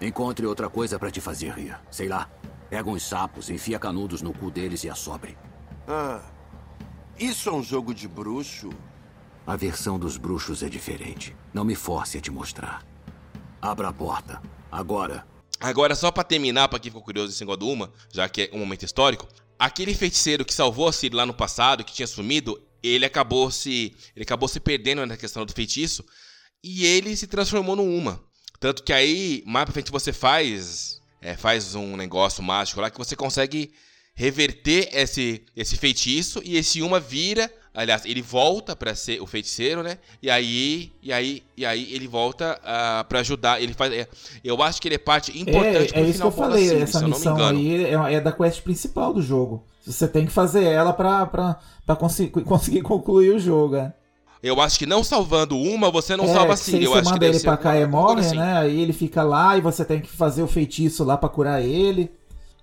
Encontre 0.00 0.44
outra 0.46 0.68
coisa 0.68 0.98
pra 0.98 1.10
te 1.10 1.20
fazer 1.20 1.52
rir. 1.52 1.78
Sei 1.90 2.08
lá. 2.08 2.28
Pega 2.68 2.88
uns 2.90 3.02
sapos, 3.04 3.50
enfia 3.50 3.78
canudos 3.78 4.20
no 4.22 4.32
cu 4.32 4.50
deles 4.50 4.82
e 4.82 4.90
assobre. 4.90 5.36
Ah, 5.86 6.20
isso 7.22 7.48
é 7.48 7.52
um 7.52 7.62
jogo 7.62 7.94
de 7.94 8.08
bruxo? 8.08 8.70
A 9.46 9.54
versão 9.54 9.98
dos 9.98 10.16
bruxos 10.16 10.62
é 10.62 10.68
diferente. 10.68 11.36
Não 11.54 11.64
me 11.64 11.76
force 11.76 12.18
a 12.18 12.20
te 12.20 12.30
mostrar. 12.30 12.84
Abra 13.60 13.88
a 13.88 13.92
porta. 13.92 14.42
Agora. 14.70 15.24
Agora, 15.60 15.94
só 15.94 16.10
pra 16.10 16.24
terminar, 16.24 16.68
pra 16.68 16.80
quem 16.80 16.90
ficou 16.90 17.02
curioso 17.02 17.28
desse 17.28 17.40
negócio 17.40 17.60
do 17.60 17.68
Uma, 17.68 17.92
já 18.12 18.28
que 18.28 18.42
é 18.42 18.50
um 18.52 18.58
momento 18.58 18.84
histórico, 18.84 19.28
aquele 19.56 19.94
feiticeiro 19.94 20.44
que 20.44 20.52
salvou 20.52 20.88
a 20.88 20.92
Ciri 20.92 21.14
lá 21.14 21.24
no 21.24 21.32
passado, 21.32 21.84
que 21.84 21.92
tinha 21.92 22.06
sumido, 22.08 22.60
ele 22.82 23.04
acabou 23.04 23.50
se. 23.50 23.94
Ele 24.16 24.24
acabou 24.24 24.48
se 24.48 24.58
perdendo 24.58 25.06
na 25.06 25.16
questão 25.16 25.46
do 25.46 25.52
feitiço. 25.52 26.04
E 26.64 26.84
ele 26.84 27.16
se 27.16 27.28
transformou 27.28 27.76
no 27.76 27.84
Uma. 27.84 28.20
Tanto 28.58 28.82
que 28.82 28.92
aí, 28.92 29.44
mais 29.46 29.64
pra 29.64 29.72
frente, 29.72 29.92
você 29.92 30.12
faz. 30.12 31.00
é, 31.20 31.36
faz 31.36 31.76
um 31.76 31.96
negócio 31.96 32.42
mágico 32.42 32.80
lá 32.80 32.90
que 32.90 32.98
você 32.98 33.14
consegue 33.14 33.72
reverter 34.14 34.88
esse, 34.92 35.42
esse 35.56 35.76
feitiço 35.76 36.40
e 36.44 36.56
esse 36.56 36.82
Uma 36.82 37.00
vira. 37.00 37.50
Aliás, 37.74 38.04
ele 38.04 38.20
volta 38.20 38.76
pra 38.76 38.94
ser 38.94 39.22
o 39.22 39.26
feiticeiro, 39.26 39.82
né? 39.82 39.96
E 40.22 40.30
aí, 40.30 40.92
e 41.02 41.10
aí, 41.10 41.42
e 41.56 41.64
aí 41.64 41.90
ele 41.90 42.06
volta 42.06 42.60
uh, 42.60 43.04
para 43.08 43.20
ajudar. 43.20 43.62
Ele 43.62 43.72
faz, 43.72 43.90
é, 43.94 44.06
eu 44.44 44.62
acho 44.62 44.80
que 44.80 44.88
ele 44.88 44.96
é 44.96 44.98
parte 44.98 45.36
importante 45.38 45.94
É, 45.94 46.00
é 46.00 46.04
isso 46.04 46.20
que 46.20 46.26
eu 46.26 46.30
falei, 46.32 46.68
Sim, 46.68 46.82
essa 46.82 47.08
missão 47.08 47.36
aí 47.36 47.84
é, 47.84 48.14
é 48.14 48.20
da 48.20 48.30
quest 48.30 48.60
principal 48.60 49.14
do 49.14 49.22
jogo. 49.22 49.64
Você 49.86 50.06
tem 50.06 50.26
que 50.26 50.32
fazer 50.32 50.64
ela 50.64 50.92
pra 50.92 51.58
consi- 51.98 52.28
conseguir 52.44 52.82
concluir 52.82 53.30
o 53.34 53.38
jogo. 53.38 53.76
É. 53.76 53.94
Eu 54.42 54.60
acho 54.60 54.78
que 54.78 54.86
não 54.86 55.02
salvando 55.02 55.56
uma, 55.56 55.90
você 55.90 56.14
não 56.14 56.24
é, 56.24 56.28
salva 56.28 56.48
que 56.48 56.52
assim. 56.52 56.82
Eu 56.82 56.92
acho 56.92 57.04
que 57.04 57.08
manda 57.08 57.20
deve 57.20 57.36
ele 57.36 57.44
pra 57.44 57.56
assim. 58.20 58.36
né? 58.36 58.58
Aí 58.58 58.80
ele 58.80 58.92
fica 58.92 59.22
lá 59.22 59.56
e 59.56 59.62
você 59.62 59.82
tem 59.82 60.00
que 60.00 60.10
fazer 60.10 60.42
o 60.42 60.48
feitiço 60.48 61.04
lá 61.04 61.16
pra 61.16 61.28
curar 61.28 61.62
ele. 61.62 62.10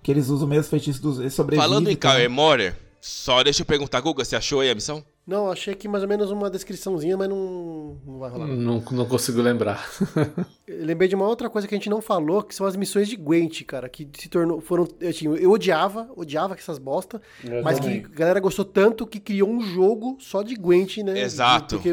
Que 0.02 0.10
eles 0.10 0.28
usam 0.28 0.46
o 0.46 0.50
mesmo 0.50 0.70
feitiço 0.70 1.00
dos. 1.02 1.18
Falando 1.56 1.88
em. 1.90 1.96
Kyle 1.96 2.28
Moore, 2.28 2.72
só 3.00 3.42
deixa 3.42 3.62
eu 3.62 3.66
perguntar, 3.66 4.00
Guga, 4.00 4.24
você 4.24 4.34
achou 4.36 4.60
aí 4.60 4.70
a 4.70 4.74
missão? 4.74 5.04
Não, 5.26 5.48
achei 5.50 5.72
aqui 5.74 5.86
mais 5.86 6.02
ou 6.02 6.08
menos 6.08 6.30
uma 6.30 6.50
descriçãozinha, 6.50 7.16
mas 7.16 7.28
não, 7.28 7.96
não 8.04 8.18
vai 8.18 8.30
rolar. 8.30 8.46
Não, 8.48 8.82
não 8.90 9.04
consigo 9.06 9.40
lembrar. 9.40 9.88
Lembrei 10.66 11.08
de 11.08 11.14
uma 11.14 11.26
outra 11.28 11.48
coisa 11.48 11.68
que 11.68 11.74
a 11.74 11.78
gente 11.78 11.90
não 11.90 12.00
falou, 12.00 12.42
que 12.42 12.54
são 12.54 12.66
as 12.66 12.74
missões 12.74 13.06
de 13.08 13.16
Gwent, 13.16 13.62
cara, 13.64 13.88
que 13.88 14.08
se 14.18 14.28
tornou, 14.28 14.60
foram, 14.60 14.88
eu, 15.00 15.12
tinha- 15.12 15.30
eu 15.36 15.50
odiava, 15.52 16.08
odiava 16.16 16.54
essas 16.54 16.78
bosta, 16.78 17.20
Eu 17.44 17.62
mas 17.62 17.78
também. 17.78 18.00
que 18.02 18.06
a 18.06 18.14
galera 18.16 18.40
gostou 18.40 18.64
tanto 18.64 19.06
que 19.06 19.20
criou 19.20 19.48
um 19.48 19.60
jogo 19.60 20.16
só 20.18 20.42
de 20.42 20.54
Gwent, 20.56 20.98
né? 20.98 21.20
Exato. 21.20 21.76
Porque 21.76 21.90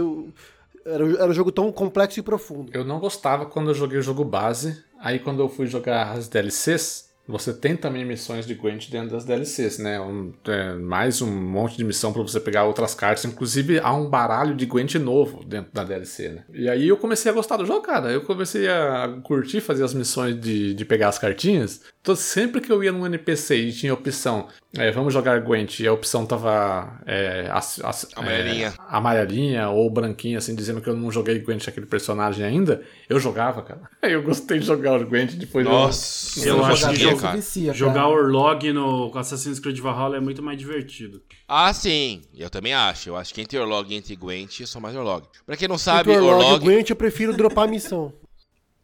era, 0.83 1.03
era 1.21 1.29
um 1.29 1.33
jogo 1.33 1.51
tão 1.51 1.71
complexo 1.71 2.19
e 2.19 2.23
profundo. 2.23 2.71
Eu 2.73 2.83
não 2.85 2.99
gostava 2.99 3.45
quando 3.45 3.69
eu 3.69 3.73
joguei 3.75 3.99
o 3.99 4.01
jogo 4.03 4.23
base. 4.23 4.81
Aí 4.99 5.19
quando 5.19 5.41
eu 5.43 5.49
fui 5.49 5.67
jogar 5.67 6.11
as 6.13 6.27
DLCs, 6.27 7.06
você 7.27 7.53
tem 7.53 7.75
também 7.75 8.05
missões 8.05 8.45
de 8.47 8.53
Gwent 8.55 8.89
dentro 8.89 9.09
das 9.11 9.25
DLCs, 9.25 9.79
né? 9.79 9.99
Um- 9.99 10.31
é, 10.47 10.73
mais 10.73 11.21
um 11.21 11.29
monte 11.29 11.75
de 11.77 11.83
missão 11.83 12.13
pra 12.13 12.21
você 12.21 12.39
pegar 12.39 12.63
outras 12.65 12.95
cartas. 12.95 13.25
Inclusive 13.25 13.79
há 13.79 13.93
um 13.93 14.09
baralho 14.09 14.55
de 14.55 14.65
Gwent 14.65 14.95
novo 14.95 15.43
dentro 15.45 15.71
da 15.73 15.83
DLC, 15.83 16.29
né? 16.29 16.43
E 16.53 16.69
aí 16.69 16.87
eu 16.87 16.97
comecei 16.97 17.29
a 17.31 17.33
gostar 17.35 17.57
do 17.57 17.65
jogo, 17.65 17.81
cara. 17.81 18.09
Eu 18.11 18.21
comecei 18.21 18.67
a 18.69 19.19
curtir 19.23 19.59
fazer 19.61 19.83
as 19.83 19.93
missões 19.93 20.39
de, 20.39 20.73
de 20.73 20.85
pegar 20.85 21.09
as 21.09 21.19
cartinhas. 21.19 21.81
Então 22.07 22.15
sempre 22.15 22.61
que 22.61 22.71
eu 22.71 22.81
ia 22.81 22.89
num 22.89 23.05
NPC 23.05 23.57
e 23.57 23.73
tinha 23.73 23.91
a 23.91 23.93
opção, 23.93 24.47
é, 24.77 24.89
vamos 24.91 25.13
jogar 25.13 25.41
Gwent, 25.41 25.81
e 25.81 25.87
a 25.87 25.91
opção 25.91 26.25
tava 26.25 27.01
é, 27.05 27.49
as- 27.51 27.81
as- 27.83 28.07
Amarelinha. 28.15 28.67
é, 28.67 28.73
amarelinha 28.87 29.67
ou 29.69 29.89
branquinha, 29.89 30.37
assim, 30.37 30.55
dizendo 30.55 30.79
que 30.79 30.87
eu 30.89 30.95
não 30.95 31.11
joguei 31.11 31.37
Gwent 31.39 31.67
aquele 31.67 31.85
personagem 31.85 32.45
ainda, 32.45 32.81
eu 33.09 33.19
jogava, 33.19 33.61
cara. 33.61 33.81
Eu 34.07 34.23
gostei 34.23 34.57
de 34.59 34.65
jogar 34.65 35.01
o 35.01 35.05
Gwent 35.05 35.33
depois 35.33 35.65
Nossa, 35.65 36.39
eu, 36.47 36.57
Eu 36.59 36.65
acho 36.65 36.77
Jogar 36.81 36.93
que 36.93 36.99
jogo 37.01 37.19
cara. 37.19 37.35
vicia, 37.35 37.65
cara. 37.65 37.77
Jogar 37.77 38.07
Orlog 38.07 38.71
no 38.71 39.11
Assassin's 39.17 39.59
Creed 39.59 39.77
Valhalla 39.79 40.15
é 40.15 40.19
muito 40.21 40.41
mais 40.41 40.57
divertido. 40.57 41.21
Ah, 41.45 41.73
sim, 41.73 42.21
eu 42.33 42.49
também 42.49 42.73
acho. 42.73 43.09
Eu 43.09 43.17
acho 43.17 43.33
que 43.33 43.41
entre 43.41 43.57
Orlog 43.59 43.93
e 43.93 43.97
entre 43.97 44.15
Gwent, 44.15 44.61
eu 44.61 44.67
sou 44.67 44.79
mais 44.81 44.95
Orlog. 44.95 45.25
Pra 45.45 45.57
quem 45.57 45.67
não 45.67 45.77
sabe, 45.77 46.11
Entre 46.11 46.21
Orlog 46.23 46.41
e 46.41 46.45
Orlog... 46.45 46.63
Gwent, 46.65 46.89
eu 46.89 46.95
prefiro 46.95 47.35
dropar 47.35 47.65
a 47.65 47.67
missão. 47.67 48.13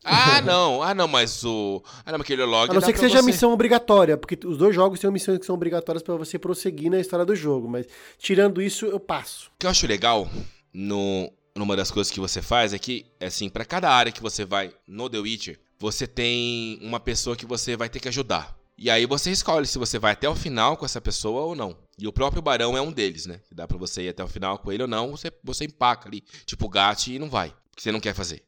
Ah, 0.03 0.41
não, 0.41 0.81
ah, 0.83 0.93
não, 0.93 1.07
mas 1.07 1.43
o... 1.43 1.81
Ah, 2.05 2.11
não, 2.11 2.17
mas 2.19 2.25
aquele 2.25 2.41
Orlog 2.41 2.69
A 2.69 2.73
não 2.73 2.81
ser 2.81 2.93
que 2.93 2.99
seja 2.99 3.19
você- 3.19 3.25
missão 3.25 3.51
obrigatória, 3.53 4.17
porque 4.17 4.37
os 4.45 4.57
dois 4.57 4.75
jogos 4.75 4.99
têm 4.99 5.09
missões 5.11 5.39
que 5.39 5.45
são 5.45 5.55
obrigatórias 5.55 6.03
pra 6.03 6.15
você 6.15 6.37
prosseguir 6.37 6.91
na 6.91 6.99
história 6.99 7.25
do 7.25 7.35
jogo, 7.35 7.69
mas 7.69 7.85
tirando 8.17 8.61
isso, 8.61 8.85
eu 8.85 8.99
passo. 8.99 9.47
O 9.55 9.59
que 9.59 9.65
eu 9.65 9.69
acho 9.71 9.87
legal 9.87 10.29
no, 10.73 11.31
numa 11.55 11.75
das 11.75 11.91
coisas 11.91 12.11
que 12.11 12.19
você 12.19 12.41
faz 12.41 12.73
é 12.73 12.79
que, 12.79 13.05
assim, 13.21 13.49
pra 13.49 13.65
cada 13.65 13.89
área 13.89 14.11
que 14.11 14.21
você 14.21 14.43
vai 14.45 14.73
no 14.87 15.09
The 15.09 15.19
Witcher, 15.19 15.59
você 15.79 16.07
tem 16.07 16.79
uma 16.81 16.99
pessoa 16.99 17.35
que 17.35 17.45
você 17.45 17.75
vai 17.75 17.89
ter 17.89 17.99
que 17.99 18.07
ajudar. 18.07 18.55
E 18.77 18.89
aí 18.89 19.05
você 19.05 19.29
escolhe 19.31 19.67
se 19.67 19.77
você 19.77 19.99
vai 19.99 20.13
até 20.13 20.27
o 20.27 20.35
final 20.35 20.75
com 20.75 20.85
essa 20.85 20.99
pessoa 20.99 21.43
ou 21.43 21.55
não. 21.55 21.77
E 21.97 22.07
o 22.07 22.11
próprio 22.13 22.41
Barão 22.41 22.75
é 22.75 22.81
um 22.81 22.91
deles, 22.91 23.25
né? 23.27 23.39
Que 23.47 23.53
dá 23.53 23.67
pra 23.67 23.77
você 23.77 24.03
ir 24.03 24.09
até 24.09 24.23
o 24.23 24.27
final 24.27 24.57
com 24.57 24.71
ele 24.71 24.81
ou 24.81 24.89
não, 24.89 25.11
você, 25.11 25.31
você 25.43 25.65
empaca 25.65 26.09
ali, 26.09 26.23
tipo 26.45 26.67
gato 26.67 27.07
e 27.07 27.19
não 27.19 27.29
vai, 27.29 27.53
porque 27.69 27.83
você 27.83 27.91
não 27.91 27.99
quer 27.99 28.15
fazer. 28.15 28.43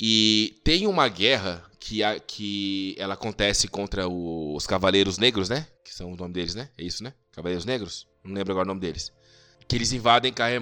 E 0.00 0.54
tem 0.64 0.86
uma 0.86 1.08
guerra 1.08 1.62
que, 1.78 2.02
a, 2.02 2.18
que 2.18 2.94
ela 2.98 3.14
acontece 3.14 3.68
contra 3.68 4.08
o- 4.08 4.54
os 4.54 4.66
Cavaleiros 4.66 5.18
Negros, 5.18 5.48
né? 5.48 5.66
Que 5.84 5.94
são 5.94 6.12
o 6.12 6.16
nome 6.16 6.32
deles, 6.32 6.54
né? 6.54 6.68
É 6.78 6.82
isso, 6.82 7.02
né? 7.04 7.12
Cavaleiros 7.32 7.64
Negros? 7.64 8.06
Não 8.24 8.34
lembro 8.34 8.52
agora 8.52 8.66
o 8.66 8.68
nome 8.68 8.80
deles. 8.80 9.12
Que 9.68 9.76
eles 9.76 9.92
invadem 9.92 10.32
Kaer 10.32 10.60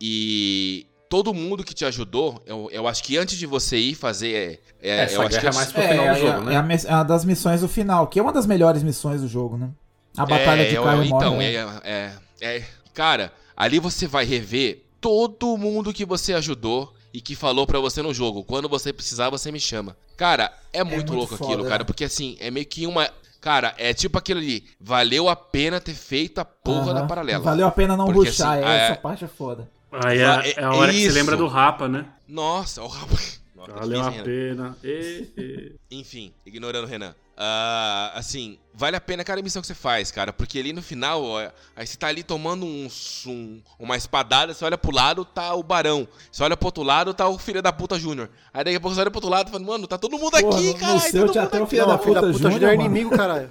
E 0.00 0.86
todo 1.08 1.32
mundo 1.34 1.64
que 1.64 1.74
te 1.74 1.84
ajudou, 1.84 2.42
eu, 2.46 2.68
eu 2.72 2.88
acho 2.88 3.02
que 3.02 3.16
antes 3.16 3.38
de 3.38 3.46
você 3.46 3.76
ir 3.78 3.94
fazer. 3.94 4.60
É, 4.80 4.88
é, 4.90 5.00
Essa 5.04 5.14
eu 5.14 5.20
acho 5.22 5.30
guerra 5.30 5.40
que 5.42 5.46
é 5.48 5.52
mais 5.52 5.72
pro 5.72 5.82
É, 5.82 5.88
final 5.88 6.04
do 6.06 6.10
é, 6.10 6.20
jogo, 6.20 6.40
é 6.40 6.44
né? 6.44 6.56
a 6.56 6.90
é 6.90 6.94
uma 6.94 7.04
das 7.04 7.24
missões 7.24 7.60
do 7.60 7.68
final, 7.68 8.06
que 8.08 8.18
é 8.18 8.22
uma 8.22 8.32
das 8.32 8.46
melhores 8.46 8.82
missões 8.82 9.20
do 9.20 9.28
jogo, 9.28 9.56
né? 9.56 9.70
A 10.16 10.24
Batalha 10.24 10.62
é, 10.62 10.68
de 10.68 10.74
Kaer 10.76 11.04
Então, 11.06 11.40
é, 11.40 11.54
é, 11.84 12.12
é. 12.40 12.64
Cara, 12.94 13.32
ali 13.56 13.78
você 13.78 14.06
vai 14.06 14.24
rever 14.24 14.84
todo 15.00 15.56
mundo 15.58 15.92
que 15.92 16.04
você 16.04 16.32
ajudou 16.32 16.95
e 17.16 17.20
que 17.22 17.34
falou 17.34 17.66
pra 17.66 17.80
você 17.80 18.02
no 18.02 18.12
jogo. 18.12 18.44
Quando 18.44 18.68
você 18.68 18.92
precisar, 18.92 19.30
você 19.30 19.50
me 19.50 19.58
chama. 19.58 19.96
Cara, 20.18 20.52
é 20.70 20.84
muito, 20.84 20.96
muito 20.96 21.14
louco 21.14 21.34
foda, 21.34 21.50
aquilo, 21.54 21.66
cara, 21.66 21.80
é. 21.82 21.84
porque 21.86 22.04
assim, 22.04 22.36
é 22.38 22.50
meio 22.50 22.66
que 22.66 22.86
uma. 22.86 23.08
Cara, 23.40 23.74
é 23.78 23.94
tipo 23.94 24.18
aquilo 24.18 24.38
ali. 24.38 24.66
Valeu 24.78 25.26
a 25.30 25.34
pena 25.34 25.80
ter 25.80 25.94
feito 25.94 26.38
a 26.40 26.44
porra 26.44 26.92
da 26.92 27.00
Aham. 27.00 27.06
paralela. 27.08 27.42
Valeu 27.42 27.66
a 27.66 27.70
pena 27.70 27.96
não 27.96 28.04
Porque, 28.04 28.28
ruxar, 28.28 28.58
assim, 28.58 28.64
essa 28.68 28.92
é- 28.92 28.96
parte 28.96 29.24
é 29.24 29.28
foda. 29.28 29.66
Aí 29.90 30.18
Va- 30.18 30.44
é, 30.44 30.50
é 30.58 30.62
a 30.62 30.74
hora 30.74 30.92
que 30.92 30.98
você 31.00 31.06
isso. 31.06 31.14
lembra 31.14 31.38
do 31.38 31.46
Rapa, 31.46 31.88
né? 31.88 32.04
Nossa, 32.28 32.82
o. 32.82 32.88
Nossa, 33.56 33.72
tá 33.72 33.80
Valeu 33.80 34.02
a 34.02 34.12
pena. 34.12 34.76
E, 34.84 35.26
e. 35.38 35.72
Enfim, 35.90 36.34
ignorando 36.44 36.84
o 36.84 36.86
Renan. 36.86 37.14
Ah, 37.38 38.12
assim, 38.14 38.58
vale 38.72 38.96
a 38.96 39.00
pena 39.00 39.22
cada 39.22 39.42
missão 39.42 39.60
que 39.60 39.66
você 39.68 39.74
faz, 39.74 40.10
cara. 40.10 40.32
Porque 40.32 40.58
ali 40.58 40.72
no 40.72 40.82
final, 40.82 41.22
ó, 41.22 41.50
aí 41.76 41.86
você 41.86 41.96
tá 41.96 42.06
ali 42.06 42.22
tomando 42.22 42.64
um, 42.64 42.88
um- 43.26 43.62
uma 43.78 43.94
espadada, 43.96 44.54
você 44.54 44.64
olha 44.64 44.78
pro 44.78 44.90
lado, 44.94 45.24
tá 45.24 45.54
o 45.54 45.62
Barão. 45.62 46.08
Você 46.32 46.42
olha 46.42 46.56
pro 46.56 46.68
outro 46.68 46.82
lado, 46.82 47.12
tá 47.12 47.28
o 47.28 47.38
filho 47.38 47.60
da 47.60 47.72
puta 47.72 47.98
Júnior. 47.98 48.30
Aí 48.54 48.64
daqui 48.64 48.76
a 48.76 48.80
pouco 48.80 48.94
você 48.94 49.00
olha 49.02 49.10
pro 49.10 49.18
outro 49.18 49.30
lado 49.30 49.48
e 49.48 49.52
fala, 49.52 49.64
mano, 49.64 49.86
tá 49.86 49.98
todo 49.98 50.16
mundo 50.18 50.30
Porra, 50.30 50.56
aqui, 50.58 50.74
cara. 50.74 50.94
no 50.94 51.00
seu 51.00 51.28
tinha 51.30 51.44
até 51.44 51.60
o 51.60 51.66
filho 51.66 51.82
Não, 51.82 51.88
da 51.88 51.98
filho 51.98 52.14
puta, 52.14 52.26
da 52.26 52.32
puta 52.32 52.50
Júnior, 52.50 52.70
é 52.70 52.74
inimigo, 52.74 53.10
caralho. 53.10 53.50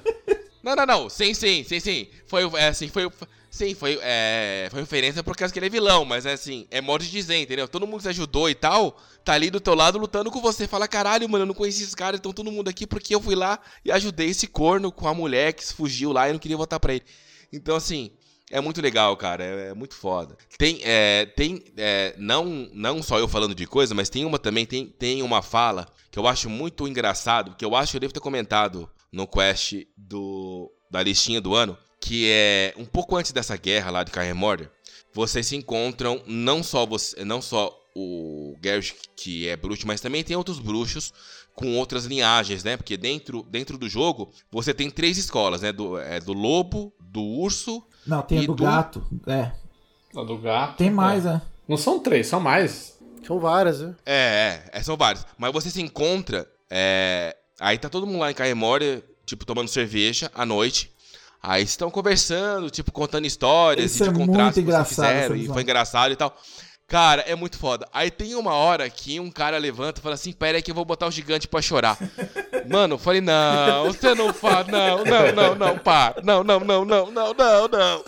Não, 0.65 0.75
não, 0.75 0.85
não. 0.87 1.09
Sim, 1.09 1.31
sim, 1.35 1.63
sim, 1.63 1.79
sim. 1.79 2.07
Foi, 2.25 2.41
é, 2.55 2.69
assim, 2.69 2.87
foi, 2.87 3.07
sim, 3.51 3.75
foi, 3.75 3.99
é, 4.01 4.67
foi 4.71 4.79
referência 4.79 5.23
por 5.23 5.37
causa 5.37 5.53
que 5.53 5.59
ele 5.59 5.67
é 5.67 5.69
vilão, 5.69 6.03
mas 6.03 6.25
é 6.25 6.33
assim, 6.33 6.65
é 6.71 6.81
modo 6.81 7.03
de 7.03 7.11
dizer, 7.11 7.37
entendeu? 7.37 7.67
Todo 7.67 7.85
mundo 7.85 7.97
que 7.97 8.03
você 8.03 8.09
ajudou 8.09 8.49
e 8.49 8.55
tal, 8.55 8.99
tá 9.23 9.33
ali 9.33 9.51
do 9.51 9.59
teu 9.59 9.75
lado 9.75 9.99
lutando 9.99 10.31
com 10.31 10.41
você. 10.41 10.67
Fala, 10.67 10.87
caralho, 10.87 11.29
mano, 11.29 11.43
eu 11.43 11.45
não 11.45 11.53
conheci 11.53 11.83
esses 11.83 11.93
caras, 11.93 12.19
então 12.19 12.33
todo 12.33 12.51
mundo 12.51 12.67
aqui 12.67 12.87
porque 12.87 13.13
eu 13.13 13.21
fui 13.21 13.35
lá 13.35 13.59
e 13.85 13.91
ajudei 13.91 14.29
esse 14.31 14.47
corno 14.47 14.91
com 14.91 15.07
a 15.07 15.13
mulher 15.13 15.53
que 15.53 15.63
fugiu 15.63 16.11
lá 16.11 16.27
e 16.27 16.31
não 16.31 16.39
queria 16.39 16.57
voltar 16.57 16.79
pra 16.79 16.95
ele. 16.95 17.03
Então, 17.53 17.75
assim, 17.75 18.09
é 18.49 18.59
muito 18.59 18.81
legal, 18.81 19.15
cara. 19.15 19.43
É, 19.43 19.67
é 19.67 19.73
muito 19.75 19.93
foda. 19.93 20.35
Tem, 20.57 20.79
é, 20.83 21.27
tem 21.27 21.63
é, 21.77 22.15
não, 22.17 22.67
não 22.73 23.03
só 23.03 23.19
eu 23.19 23.27
falando 23.27 23.53
de 23.53 23.67
coisa, 23.67 23.93
mas 23.93 24.09
tem 24.09 24.25
uma 24.25 24.39
também, 24.39 24.65
tem, 24.65 24.87
tem 24.87 25.21
uma 25.21 25.43
fala 25.43 25.87
que 26.09 26.17
eu 26.17 26.25
acho 26.25 26.49
muito 26.49 26.87
engraçado, 26.87 27.55
que 27.55 27.63
eu 27.63 27.75
acho 27.75 27.91
que 27.91 27.97
eu 27.97 28.01
devo 28.01 28.13
ter 28.13 28.19
comentado 28.19 28.89
no 29.15 29.25
quest 29.25 29.73
do, 29.95 30.69
da 30.91 31.01
listinha 31.01 31.39
do 31.39 31.55
ano, 31.55 31.77
que 32.01 32.29
é 32.29 32.73
um 32.77 32.83
pouco 32.85 33.15
antes 33.15 33.31
dessa 33.31 33.55
guerra 33.55 33.89
lá 33.89 34.03
de 34.03 34.11
Kaer 34.11 34.35
Morder, 34.35 34.69
vocês 35.13 35.47
se 35.47 35.55
encontram 35.55 36.21
não 36.27 36.61
só 36.61 36.85
você, 36.85 37.23
não 37.23 37.41
só 37.41 37.73
o 37.95 38.57
Geralt 38.61 38.91
que 39.15 39.47
é 39.47 39.55
bruxo, 39.55 39.87
mas 39.87 40.01
também 40.01 40.21
tem 40.21 40.35
outros 40.35 40.59
bruxos 40.59 41.13
com 41.53 41.77
outras 41.77 42.03
linhagens, 42.05 42.61
né? 42.65 42.75
Porque 42.75 42.97
dentro, 42.97 43.41
dentro 43.43 43.77
do 43.77 43.87
jogo 43.87 44.29
você 44.51 44.73
tem 44.73 44.91
três 44.91 45.17
escolas, 45.17 45.61
né? 45.61 45.71
Do, 45.71 45.97
é, 45.97 46.19
do 46.19 46.33
lobo, 46.33 46.91
do 46.99 47.21
urso 47.23 47.81
Não, 48.05 48.21
tem 48.21 48.39
a 48.39 48.41
do 48.41 48.53
do- 48.53 48.63
gato. 48.63 49.07
É. 49.25 49.51
A 50.13 50.23
do 50.23 50.37
gato. 50.37 50.75
Tem 50.77 50.91
mais, 50.91 51.25
é. 51.25 51.29
né? 51.29 51.41
Não 51.65 51.77
são 51.77 51.99
três, 51.99 52.27
são 52.27 52.41
mais. 52.41 52.99
São 53.25 53.39
várias, 53.39 53.79
né? 53.79 53.95
É, 54.05 54.69
é, 54.73 54.77
é, 54.79 54.83
são 54.83 54.97
vários. 54.97 55.25
Mas 55.37 55.53
você 55.53 55.69
se 55.69 55.81
encontra. 55.81 56.45
é, 56.69 57.35
aí 57.60 57.77
tá 57.77 57.90
todo 57.90 58.06
mundo 58.07 58.19
lá 58.19 58.32
em 58.32 58.34
Caemória, 58.34 59.03
tipo, 59.26 59.45
tomando 59.45 59.68
cerveja 59.68 60.32
à 60.34 60.45
noite. 60.45 60.91
Aí 61.41 61.64
estão 61.64 61.91
conversando, 61.91 62.72
tipo, 62.72 62.91
contando 62.91 63.26
histórias 63.26 63.91
Isso 63.91 64.03
e 64.03 64.07
de 64.07 64.15
é 64.15 64.18
contratos 64.26 64.64
muito 64.64 64.77
que 64.77 64.90
fizeram. 64.90 65.36
E 65.36 65.48
foi 65.48 65.61
engraçado 65.61 66.11
e 66.11 66.15
tal. 66.15 66.36
Cara, 66.88 67.22
é 67.23 67.36
muito 67.36 67.57
foda. 67.57 67.88
Aí 67.91 68.11
tem 68.11 68.36
uma 68.36 68.53
hora 68.53 68.88
que 68.90 69.19
um 69.19 69.32
cara 69.32 69.57
levanta 69.57 69.99
e 69.99 70.03
fala 70.03 70.15
assim: 70.15 70.32
Pera 70.32 70.57
aí 70.57 70.61
que 70.61 70.69
eu 70.69 70.76
vou 70.76 70.86
botar 70.86 71.07
o 71.07 71.11
gigante 71.11 71.48
pra 71.48 71.61
chorar. 71.61 71.98
Mano, 72.69 72.95
eu 72.95 72.99
falei: 72.99 73.22
Não, 73.22 73.86
você 73.86 74.14
não 74.14 74.34
faz. 74.34 74.68
Não, 74.68 75.03
não, 75.03 75.32
não, 75.32 75.56
não, 75.56 75.77
para. 75.80 76.22
Não, 76.23 76.44
não, 76.44 76.60
não, 76.60 76.86
não, 76.86 77.11
não, 77.11 77.34
não, 77.34 77.68
não. 77.68 78.03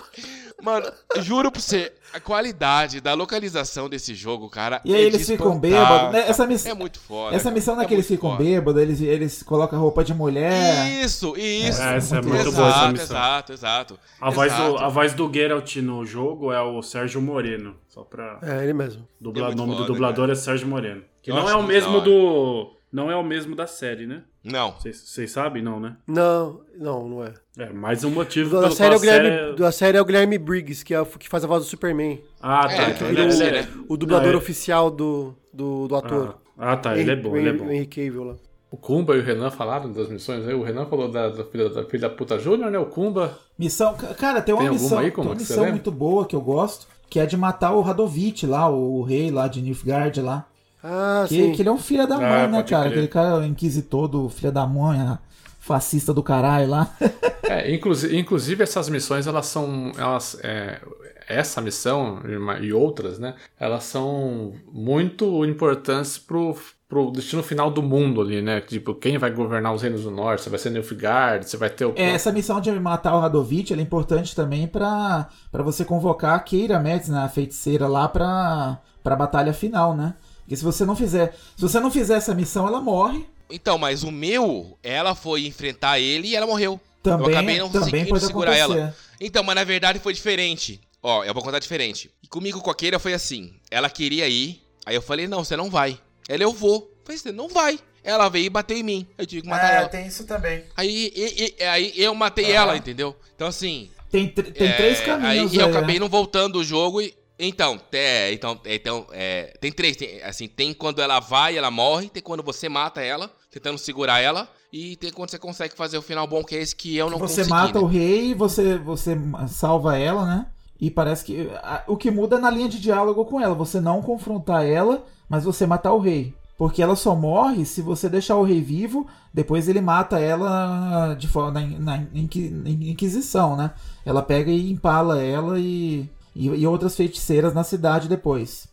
Mano, 0.62 0.92
juro 1.22 1.52
pra 1.52 1.62
você, 1.62 1.92
a 2.14 2.20
qualidade 2.20 3.00
da 3.02 3.14
localização 3.14 3.90
desse 3.90 4.16
jogo, 4.16 4.50
cara. 4.50 4.82
E 4.86 4.94
aí 4.96 5.02
é 5.02 5.06
eles 5.06 5.20
de 5.26 5.34
ficam 5.34 5.60
bêbados, 5.60 6.12
né? 6.14 6.20
cara. 6.22 6.30
Essa 6.30 6.48
miss- 6.48 6.66
É 6.66 6.74
muito 6.74 7.00
foda. 7.00 7.36
Essa 7.36 7.46
cara. 7.46 7.56
missão 7.56 7.74
É 7.76 7.78
naqueles 7.78 8.10
muito 8.10 8.20
ficam 8.20 8.32
foda. 8.32 8.44
bêbados, 8.44 8.82
eles, 8.82 9.02
eles 9.02 9.44
colocam 9.44 9.80
roupa 9.80 10.04
de 10.04 10.14
mulher. 10.14 10.88
Isso, 11.04 11.36
isso. 11.38 11.82
É, 11.82 11.98
essa 11.98 12.18
é 12.18 12.22
muito 12.22 12.36
exato, 12.48 12.56
boa 12.56 12.70
essa 12.70 12.92
missão. 12.92 13.06
exato, 13.18 13.54
exato. 13.54 14.00
A 14.22 14.30
voz, 14.30 14.52
do, 14.54 14.62
Exato. 14.64 14.84
a 14.84 14.90
voz 14.90 15.14
do 15.14 15.32
Geralt 15.34 15.76
no 15.78 16.06
jogo 16.06 16.52
é 16.52 16.62
o 16.62 16.82
Sérgio 16.82 17.22
Moreno. 17.22 17.76
Só 17.90 18.04
pra. 18.04 18.40
É, 18.42 18.64
ele 18.64 18.74
mesmo. 18.74 19.08
Dubla, 19.20 19.44
É 19.44 19.46
muito 19.48 19.58
nome 19.58 19.72
do 19.72 19.78
foda, 19.80 19.88
dublador 19.94 20.30
é 20.30 20.36
Sérgio 20.36 20.68
Moreno. 20.68 21.04
Que 21.22 21.32
Eu 21.32 21.36
não 21.36 21.50
é 21.50 21.56
o 21.56 21.64
mesmo 21.64 22.00
do. 22.02 22.74
Não 22.92 23.12
é 23.12 23.16
o 23.18 23.24
mesmo 23.24 23.54
da 23.56 23.68
série, 23.68 24.08
né? 24.08 24.24
Não. 24.52 24.74
Vocês 24.80 25.32
sabem, 25.32 25.62
não, 25.62 25.80
né? 25.80 25.96
Não, 26.08 26.62
não, 26.78 27.08
não 27.08 27.24
é. 27.24 27.34
É 27.58 27.70
mais 27.72 28.04
um 28.04 28.10
motivo 28.12 28.60
Da 28.62 28.72
série, 28.72 28.94
é 28.94 28.98
o 28.98 29.00
Guilherme, 29.00 29.30
série- 29.30 29.56
da 29.56 29.72
série 29.72 29.98
é 29.98 30.02
o 30.02 30.06
Guilherme 30.06 30.38
Briggs, 30.38 30.84
que, 30.86 30.94
é, 30.94 31.02
o 31.02 31.06
que 31.06 31.28
faz 31.30 31.44
a 31.44 31.48
voz 31.48 31.64
do 31.64 31.70
Superman. 31.70 32.22
Ah, 32.42 32.68
tá. 32.68 32.74
É, 32.74 32.90
então 32.92 33.08
ele 33.10 33.22
ele 33.22 33.30
deve 33.32 33.44
é- 33.44 33.64
ser, 33.64 33.68
né? 33.68 33.84
O 33.90 33.98
dublador 33.98 34.30
Ah, 34.30 34.34
é. 34.34 34.38
oficial 34.38 34.90
do, 34.92 35.36
do, 35.54 35.88
do 35.88 35.96
ator. 35.96 36.38
Ah, 36.58 36.74
ah, 36.74 36.78
tá. 36.78 36.98
Ele 36.98 37.12
é 37.12 37.16
bom, 37.16 37.36
ele 37.36 37.50
é 37.50 37.54
bom. 37.54 37.66
O 37.66 37.72
Henry 37.72 37.86
Cavill 37.88 38.24
lá. 38.24 38.36
O 38.70 38.76
Kumba 38.76 39.16
e 39.16 39.20
o 39.20 39.24
Renan 39.24 39.50
falaram 39.50 39.92
das 39.92 40.10
missões 40.10 40.46
aí. 40.46 40.54
O 40.54 40.62
Renan 40.62 40.86
falou 40.88 41.10
da, 41.10 41.30
da 41.30 41.44
filha 41.46 41.70
da 41.70 41.86
filha 41.86 42.10
da 42.10 42.10
puta 42.14 42.38
Júnior, 42.38 42.70
né? 42.70 42.78
O 42.78 42.86
Kumba. 42.86 43.38
Missão. 43.58 43.96
ca- 43.96 44.14
Cara, 44.14 44.42
tem 44.42 44.54
uma 44.54 44.62
Tem 44.64 44.72
missão, 44.72 45.00
aí, 45.00 45.10
tem 45.10 45.24
uma 45.24 45.34
que 45.36 45.40
missão 45.42 45.70
muito 45.70 45.90
boa 45.90 46.26
que 46.26 46.36
eu 46.36 46.42
gosto, 46.42 46.86
que 47.10 47.18
é 47.20 47.26
de 47.26 47.38
matar 47.38 47.72
o 47.72 47.82
Radovich 47.82 48.46
lá, 48.46 48.70
o, 48.70 49.00
o 49.00 49.04
rei 49.04 49.32
lá 49.32 49.48
de 49.48 49.62
Nilfgaard 49.62 50.22
lá. 50.22 50.46
Ah, 50.84 51.26
Que, 51.28 51.36
sim. 51.36 51.52
que 51.54 51.62
ele 51.62 51.70
é 51.70 51.72
um 51.72 51.78
filho 51.78 52.08
da 52.08 52.16
Ah, 52.16 52.20
mãe, 52.20 52.48
né, 52.48 52.58
pode 52.58 52.72
cara? 52.72 52.84
crer. 52.84 52.92
Aquele 52.94 53.08
cara 53.08 53.46
inquisitor 53.46 54.08
do 54.08 54.30
filho 54.30 54.52
da 54.52 54.66
mãe, 54.66 55.00
ah, 55.02 55.20
fascista 55.60 56.14
do 56.14 56.24
caralho 56.24 56.70
lá. 56.70 56.96
É, 57.44 57.74
inclusive, 57.74 58.18
inclusive 58.18 58.64
essas 58.64 58.90
missões, 58.90 59.28
elas 59.28 59.46
são. 59.48 59.92
Elas, 59.98 60.40
é, 60.44 60.80
essa 61.28 61.60
missão 61.62 62.22
e 62.62 62.68
e 62.68 62.74
outras, 62.74 63.20
né? 63.20 63.36
Elas 63.60 63.84
são 63.84 64.54
muito 64.72 65.44
importantes 65.46 66.18
pro, 66.18 66.56
pro 66.88 67.12
destino 67.12 67.44
final 67.44 67.70
do 67.70 67.84
mundo 67.84 68.22
ali, 68.22 68.42
né? 68.42 68.62
Tipo, 68.62 68.96
quem 68.96 69.18
vai 69.18 69.30
governar 69.32 69.74
os 69.74 69.82
reinos 69.82 70.04
do 70.04 70.12
norte? 70.12 70.44
Você 70.44 70.50
vai 70.50 70.58
ser 70.60 70.70
Nilfgaard, 70.70 71.46
você 71.50 71.58
vai 71.58 71.70
ter 71.70 71.86
o. 71.86 71.94
É, 71.98 72.12
essa 72.12 72.32
missão 72.32 72.62
de 72.62 72.72
matar 72.80 73.14
o 73.16 73.20
Radovich 73.20 73.74
ela 73.74 73.82
é 73.82 73.84
importante 73.84 74.34
também 74.34 74.68
pra, 74.68 75.28
pra 75.52 75.64
você 75.64 75.84
convocar 75.84 76.36
a 76.36 76.40
Keira 76.40 76.80
Metz, 76.80 77.10
né, 77.10 77.20
a 77.20 77.30
feiticeira, 77.30 77.88
lá 77.88 78.08
pra, 78.08 78.80
pra 79.04 79.16
batalha 79.16 79.52
final, 79.54 79.94
né? 79.96 80.14
Porque 80.48 80.56
se 80.56 80.64
você 80.64 80.86
não 80.86 80.96
fizer. 80.96 81.36
Se 81.58 81.62
você 81.62 81.78
não 81.78 81.92
fizer 81.92 82.16
essa 82.16 82.34
missão, 82.34 82.66
ela 82.66 82.80
morre. 82.80 83.26
Então, 83.50 83.78
mas 83.78 84.04
o 84.04 84.12
meu, 84.12 84.78
ela 84.82 85.14
foi 85.14 85.46
enfrentar 85.46 86.00
ele 86.00 86.30
e 86.30 86.36
ela 86.38 86.48
morreu. 86.48 86.80
Também, 87.04 87.28
eu 87.28 87.32
acabei 87.34 87.58
não 87.60 87.70
também 87.70 87.82
conseguindo 87.90 88.10
pode 88.12 88.26
segurar 88.26 88.52
acontecer. 88.54 88.80
ela. 88.80 88.96
Então, 89.20 89.44
mas 89.44 89.56
na 89.56 89.64
verdade 89.66 90.00
foi 90.00 90.14
diferente. 90.14 90.80
Ó, 91.04 91.24
eu 91.26 91.34
vou 91.34 91.44
contar 91.44 91.60
diferente. 91.60 92.10
E 92.24 92.28
comigo 92.28 92.62
com 92.62 92.72
a 92.72 92.76
Keira 92.76 92.98
foi 92.98 93.14
assim. 93.14 93.54
Ela 93.70 93.90
queria 93.90 94.28
ir, 94.30 94.62
aí 94.86 94.96
eu 94.96 95.02
falei, 95.02 95.28
não, 95.28 95.44
você 95.44 95.58
não 95.58 95.70
vai. 95.70 96.00
Ela, 96.30 96.44
eu 96.44 96.54
vou. 96.54 96.76
Eu 96.76 97.06
falei, 97.06 97.18
você 97.20 97.32
não 97.34 97.50
vai. 97.50 97.78
Ela 98.02 98.30
veio 98.30 98.46
e 98.46 98.50
bateu 98.50 98.78
em 98.78 98.84
mim. 98.84 99.08
Eu 99.18 99.26
tive 99.26 99.42
que 99.42 99.50
matar 99.50 99.74
ela. 99.74 99.86
É, 99.86 99.90
tem 99.90 100.08
isso 100.08 100.24
também. 100.26 100.64
Aí, 100.78 101.12
e- 101.14 101.56
e- 101.60 101.64
aí 101.64 101.94
eu 101.98 102.16
matei 102.16 102.52
ela, 102.52 102.76
entendeu? 102.78 103.16
Então 103.36 103.48
assim. 103.48 103.92
Tem, 104.10 104.30
tr- 104.30 104.44
tem 104.44 104.68
é, 104.70 104.74
três 104.78 105.00
Aí 105.02 105.06
caminhos. 105.06 105.54
eu 105.54 105.66
aí, 105.66 105.70
acabei 105.72 105.96
né? 105.96 106.00
não 106.00 106.08
voltando 106.10 106.58
o 106.60 106.64
jogo 106.64 107.02
e. 107.02 107.14
Então, 107.40 107.80
é, 107.92 108.34
então, 108.34 108.60
então 108.66 109.06
é, 109.12 109.54
tem 109.62 109.72
três. 109.72 109.96
Tem, 109.96 110.22
assim, 110.24 110.48
tem 110.48 110.74
quando 110.74 111.02
ela 111.02 111.20
vai 111.20 111.58
ela 111.58 111.70
morre, 111.70 112.10
tem 112.10 112.22
quando 112.24 112.42
você 112.42 112.68
mata 112.68 113.02
ela, 113.02 113.32
tentando 113.52 113.78
segurar 113.78 114.20
ela, 114.20 114.50
e 114.74 114.96
tem 114.96 115.12
quando 115.12 115.30
você 115.30 115.38
consegue 115.40 115.76
fazer 115.76 115.98
o 115.98 116.02
final 116.02 116.26
bom, 116.28 116.44
que 116.44 116.56
é 116.56 116.62
esse 116.62 116.76
que 116.76 116.96
eu 116.98 117.10
não 117.10 117.20
Você 117.20 117.42
consegui. 117.44 117.50
mata 117.50 117.80
né? 117.80 117.86
o 117.86 117.88
rei, 117.88 118.34
você, 118.34 118.78
você 118.78 119.18
salva 119.48 119.98
ela, 119.98 120.26
né? 120.26 120.48
E 120.82 120.90
parece 120.90 121.24
que. 121.26 121.50
a- 121.64 121.84
o 121.88 121.96
que 121.96 122.10
muda 122.12 122.38
é 122.38 122.40
na 122.40 122.50
linha 122.50 122.70
de 122.70 122.80
diálogo 122.80 123.24
com 123.26 123.40
ela. 123.40 123.54
Você 123.56 123.80
não 123.80 124.02
confrontar 124.02 124.66
ela, 124.66 125.04
mas 125.30 125.44
você 125.44 125.66
matar 125.68 125.94
o 125.94 126.00
rei. 126.00 126.34
Porque 126.58 126.82
ela 126.82 126.96
só 126.96 127.16
morre 127.16 127.66
se 127.66 127.84
você 127.84 128.10
deixar 128.10 128.36
o 128.36 128.44
rei 128.44 128.60
vivo, 128.62 129.08
depois 129.32 129.70
ele 129.70 129.80
mata 129.80 130.20
ela 130.20 131.14
de 131.14 131.28
forma 131.28 131.52
na, 131.62 131.68
na 131.68 131.98
na 131.98 132.70
Inquisição, 132.70 133.56
né? 133.56 133.72
Ela 134.04 134.24
pega 134.24 134.50
e 134.52 134.72
empala 134.72 135.22
ela 135.22 135.60
e, 135.60 136.10
e, 136.38 136.48
e 136.62 136.68
outras 136.68 136.96
feiticeiras 136.96 137.54
na 137.54 137.64
cidade 137.64 138.08
depois. 138.08 138.68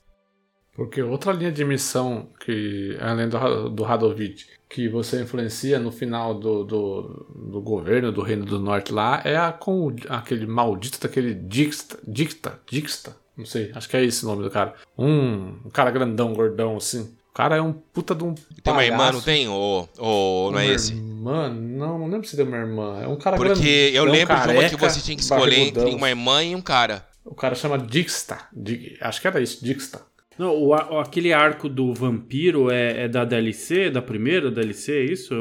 Porque 0.75 1.01
outra 1.01 1.33
linha 1.33 1.53
de 1.53 1.65
missão 1.65 2.29
que, 2.45 2.97
além 3.01 3.29
do, 3.29 3.69
do 3.71 3.83
Radovid, 3.85 4.45
que 4.69 4.89
você 4.89 5.23
influencia 5.23 5.79
no 5.79 5.93
final 5.93 6.35
do, 6.35 6.65
do, 6.65 7.27
do 7.53 7.61
governo 7.61 8.11
do 8.11 8.23
Reino 8.23 8.45
do 8.45 8.59
Norte 8.59 8.93
lá, 8.93 9.23
é 9.25 9.37
a 9.37 9.53
com 9.53 9.87
o- 9.87 9.95
aquele 10.09 10.47
maldito 10.47 10.99
daquele 11.01 11.33
Dixta, 11.33 11.97
Dicta, 12.05 12.59
Dixta, 12.69 13.17
não 13.37 13.47
sei, 13.47 13.71
acho 13.73 13.89
que 13.89 13.97
é 13.97 14.05
esse 14.05 14.25
o 14.25 14.29
nome 14.29 14.43
do 14.43 14.51
cara. 14.51 14.75
Um, 14.99 15.59
um 15.65 15.71
cara 15.73 15.93
grandão, 15.93 16.33
gordão, 16.35 16.77
assim. 16.77 17.03
O 17.31 17.35
cara 17.35 17.57
é 17.57 17.61
um 17.63 17.73
puta 17.73 18.13
de 18.15 18.25
um 18.25 18.35
Tem 18.63 18.73
uma 18.73 18.85
irmã, 18.85 19.13
não 19.13 19.21
tem? 19.21 19.49
Ou, 19.49 19.89
ou 19.99 20.51
não 20.53 20.59
é 20.59 20.65
Uma 20.67 20.73
esse? 20.75 20.93
Irmã? 20.95 21.49
Não, 21.51 21.99
não 21.99 22.09
lembro 22.09 22.27
se 22.29 22.37
tem 22.37 22.45
uma 22.47 22.57
irmã. 22.57 23.01
É 23.01 23.07
um 23.09 23.17
cara 23.17 23.37
Porque 23.37 23.91
eu 23.95 24.05
lembro 24.05 24.35
de 24.37 24.41
uma 24.43 24.53
que 24.53 24.55
careca, 24.77 24.89
você 24.89 25.01
tinha 25.01 25.17
que 25.17 25.23
escolher 25.23 25.59
entre 25.59 25.95
uma 25.95 26.09
irmã 26.09 26.43
e 26.45 26.55
um 26.55 26.61
cara. 26.61 27.05
O 27.25 27.35
cara 27.35 27.55
chama 27.55 27.79
Dixta. 27.79 28.39
Di- 28.53 28.97
Acho 29.01 29.21
que 29.21 29.27
era 29.27 29.41
isso, 29.41 29.65
Dixta. 29.65 30.03
Não, 30.37 30.53
o, 30.53 30.75
aquele 30.99 31.33
arco 31.33 31.69
do 31.69 31.95
vampiro 31.95 32.69
é, 32.69 33.05
é 33.05 33.09
da 33.09 33.25
DLC, 33.25 33.89
da 33.89 34.03
primeira 34.03 34.51
DLC, 34.51 34.93
é 34.93 35.05
isso? 35.13 35.33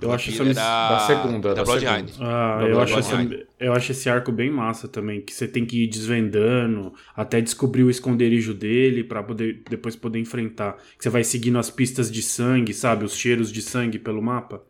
Eu 0.00 0.10
acho 0.10 0.30
essa 0.30 0.42
é 0.42 0.54
da- 0.54 0.88
Da 0.88 0.98
segunda, 1.00 1.48
da 1.50 1.54
da 1.56 1.64
Bloodline. 1.64 2.08
segunda. 2.08 2.26
Ah, 2.26 2.58
Da 2.60 2.66
eu 2.66 2.80
acho, 2.80 2.92
Bloodline. 2.94 3.34
essa- 3.34 3.46
eu 3.60 3.72
acho 3.74 3.92
esse 3.92 4.08
arco 4.08 4.32
bem 4.32 4.50
massa 4.50 4.88
também, 4.88 5.20
que 5.20 5.34
você 5.34 5.46
tem 5.46 5.66
que 5.66 5.84
ir 5.84 5.86
desvendando 5.86 6.94
até 7.14 7.42
descobrir 7.42 7.82
o 7.82 7.90
esconderijo 7.90 8.54
dele 8.54 9.04
pra 9.04 9.22
poder 9.22 9.62
depois 9.68 9.94
poder 9.94 10.18
enfrentar. 10.18 10.78
Que 10.96 11.02
você 11.04 11.10
vai 11.10 11.22
seguindo 11.24 11.58
as 11.58 11.68
pistas 11.68 12.10
de 12.10 12.22
sangue, 12.22 12.72
sabe, 12.72 13.04
os 13.04 13.14
cheiros 13.14 13.52
de 13.52 13.60
sangue 13.60 13.98
pelo 13.98 14.22
mapa. 14.22 14.62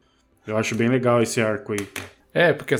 Eu 0.44 0.56
acho 0.56 0.74
bem 0.74 0.88
legal 0.88 1.22
esse 1.22 1.40
arco 1.40 1.72
aí. 1.72 1.86
É, 2.32 2.52
porque 2.52 2.74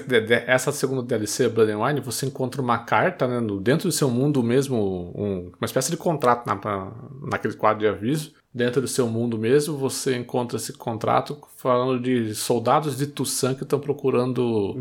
essa 0.46 0.70
segunda 0.70 1.02
DLC, 1.02 1.48
Blood 1.48 1.72
and 1.72 1.82
Wine, 1.82 2.00
você 2.00 2.26
encontra 2.26 2.60
uma 2.60 2.78
carta, 2.78 3.26
né, 3.26 3.40
dentro 3.62 3.88
do 3.88 3.92
seu 3.92 4.10
mundo 4.10 4.42
mesmo, 4.42 4.76
um- 5.16 5.50
uma 5.58 5.64
espécie 5.64 5.90
de 5.90 5.96
contrato 5.96 6.46
na- 6.46 6.92
naquele 7.30 7.54
quadro 7.54 7.80
de 7.80 7.86
aviso. 7.88 8.34
Dentro 8.59 8.80
do 8.80 8.89
seu 8.89 9.06
mundo 9.06 9.39
mesmo, 9.39 9.76
você 9.76 10.16
encontra 10.16 10.56
esse 10.56 10.72
contrato 10.72 11.39
falando 11.56 12.02
de 12.02 12.35
soldados 12.35 12.97
de 12.97 13.06
Tussan 13.06 13.55
que 13.55 13.62
estão 13.62 13.78
procurando 13.78 14.74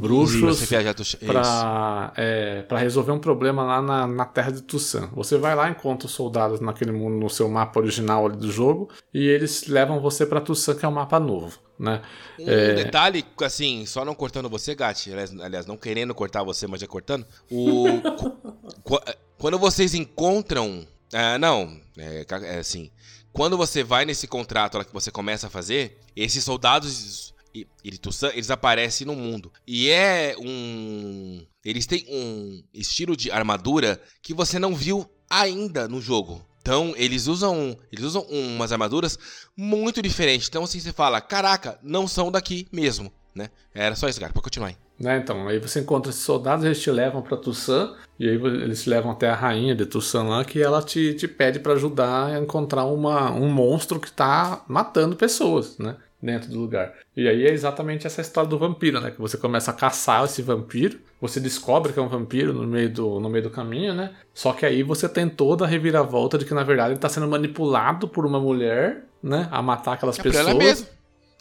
bruxos 0.00 0.40
tu- 0.58 0.64
isso. 0.64 1.18
para 1.26 2.12
é, 2.16 2.62
pra 2.62 2.78
resolver 2.78 3.12
um 3.12 3.18
problema 3.18 3.62
lá 3.64 3.82
na, 3.82 4.06
na 4.06 4.24
terra 4.24 4.50
de 4.50 4.62
Tussan. 4.62 5.08
Você 5.14 5.36
vai 5.36 5.54
lá, 5.54 5.68
encontra 5.68 6.06
os 6.06 6.12
soldados 6.14 6.60
naquele 6.60 6.92
mundo, 6.92 7.16
no 7.16 7.28
seu 7.28 7.48
mapa 7.48 7.78
original 7.80 8.26
ali 8.26 8.36
do 8.36 8.50
jogo, 8.50 8.88
e 9.12 9.26
eles 9.28 9.66
levam 9.66 10.00
você 10.00 10.24
para 10.24 10.40
Tussan, 10.40 10.74
que 10.74 10.84
é 10.84 10.88
um 10.88 10.92
mapa 10.92 11.20
novo, 11.20 11.58
né? 11.78 12.00
Um 12.38 12.48
É, 12.48 12.72
detalhe, 12.74 13.24
assim, 13.42 13.84
só 13.86 14.04
não 14.04 14.14
cortando 14.14 14.48
você, 14.48 14.74
Gatti, 14.74 15.10
aliás, 15.12 15.38
aliás, 15.40 15.66
não 15.66 15.76
querendo 15.76 16.14
cortar 16.14 16.42
você, 16.42 16.66
mas 16.66 16.80
já 16.80 16.86
cortando. 16.86 17.26
O, 17.50 17.84
qu- 18.82 19.02
quando 19.38 19.58
vocês 19.58 19.94
encontram. 19.94 20.86
ah, 21.12 21.38
não, 21.38 21.78
é, 21.96 22.24
é 22.44 22.58
assim. 22.58 22.90
Quando 23.32 23.56
você 23.56 23.84
vai 23.84 24.04
nesse 24.04 24.26
contrato 24.26 24.84
que 24.84 24.92
você 24.92 25.10
começa 25.10 25.46
a 25.46 25.50
fazer, 25.50 25.98
esses 26.16 26.42
soldados 26.42 27.34
de 27.82 27.98
Tussan, 27.98 28.30
eles 28.32 28.50
aparecem 28.50 29.06
no 29.06 29.14
mundo. 29.14 29.52
E 29.66 29.88
é 29.88 30.34
um. 30.38 31.46
Eles 31.64 31.86
têm 31.86 32.04
um 32.08 32.62
estilo 32.72 33.16
de 33.16 33.30
armadura 33.30 34.00
que 34.22 34.34
você 34.34 34.58
não 34.58 34.74
viu 34.74 35.08
ainda 35.28 35.88
no 35.88 36.00
jogo. 36.00 36.44
Então, 36.60 36.92
eles 36.96 37.26
usam, 37.26 37.78
eles 37.90 38.04
usam 38.04 38.22
umas 38.24 38.72
armaduras 38.72 39.18
muito 39.56 40.02
diferentes. 40.02 40.48
Então, 40.48 40.64
assim, 40.64 40.78
você 40.78 40.92
fala, 40.92 41.20
caraca, 41.20 41.78
não 41.82 42.06
são 42.06 42.30
daqui 42.30 42.68
mesmo, 42.70 43.10
né? 43.34 43.50
Era 43.72 43.94
só 43.94 44.08
isso, 44.08 44.20
cara, 44.20 44.32
pode 44.32 44.44
continuar 44.44 44.68
aí. 44.68 44.76
Né, 44.98 45.16
então, 45.18 45.46
aí 45.46 45.60
você 45.60 45.78
encontra 45.80 46.10
esses 46.10 46.22
soldados, 46.22 46.64
eles 46.64 46.80
te 46.80 46.90
levam 46.90 47.22
pra 47.22 47.36
Tussan, 47.36 47.94
e 48.18 48.28
aí 48.28 48.34
eles 48.34 48.82
te 48.82 48.90
levam 48.90 49.12
até 49.12 49.30
a 49.30 49.34
rainha 49.34 49.72
de 49.74 49.86
Tussan 49.86 50.24
lá, 50.24 50.44
que 50.44 50.60
ela 50.60 50.82
te, 50.82 51.14
te 51.14 51.28
pede 51.28 51.60
pra 51.60 51.74
ajudar 51.74 52.26
a 52.26 52.38
encontrar 52.40 52.84
uma, 52.84 53.30
um 53.30 53.48
monstro 53.48 54.00
que 54.00 54.10
tá 54.10 54.64
matando 54.66 55.14
pessoas, 55.14 55.78
né? 55.78 55.94
Dentro 56.20 56.50
do 56.50 56.58
lugar. 56.58 56.94
E 57.16 57.28
aí 57.28 57.46
é 57.46 57.52
exatamente 57.52 58.08
essa 58.08 58.20
história 58.20 58.50
do 58.50 58.58
vampiro, 58.58 59.00
né? 59.00 59.12
Que 59.12 59.20
você 59.20 59.36
começa 59.36 59.70
a 59.70 59.74
caçar 59.74 60.24
esse 60.24 60.42
vampiro, 60.42 60.98
você 61.20 61.38
descobre 61.38 61.92
que 61.92 62.00
é 62.00 62.02
um 62.02 62.08
vampiro 62.08 62.52
no 62.52 62.66
meio 62.66 62.90
do, 62.90 63.20
no 63.20 63.30
meio 63.30 63.44
do 63.44 63.50
caminho, 63.50 63.94
né? 63.94 64.10
Só 64.34 64.52
que 64.52 64.66
aí 64.66 64.82
você 64.82 65.08
tem 65.08 65.28
toda 65.28 65.64
a 65.64 65.68
reviravolta 65.68 66.36
de 66.36 66.44
que, 66.44 66.52
na 66.52 66.64
verdade, 66.64 66.94
ele 66.94 66.98
tá 66.98 67.08
sendo 67.08 67.28
manipulado 67.28 68.08
por 68.08 68.26
uma 68.26 68.40
mulher, 68.40 69.04
né? 69.22 69.46
A 69.52 69.62
matar 69.62 69.92
aquelas 69.92 70.18
É 70.18 70.22
por 70.24 70.32
pessoas. 70.32 70.48
ela 70.48 70.58
mesmo. 70.58 70.88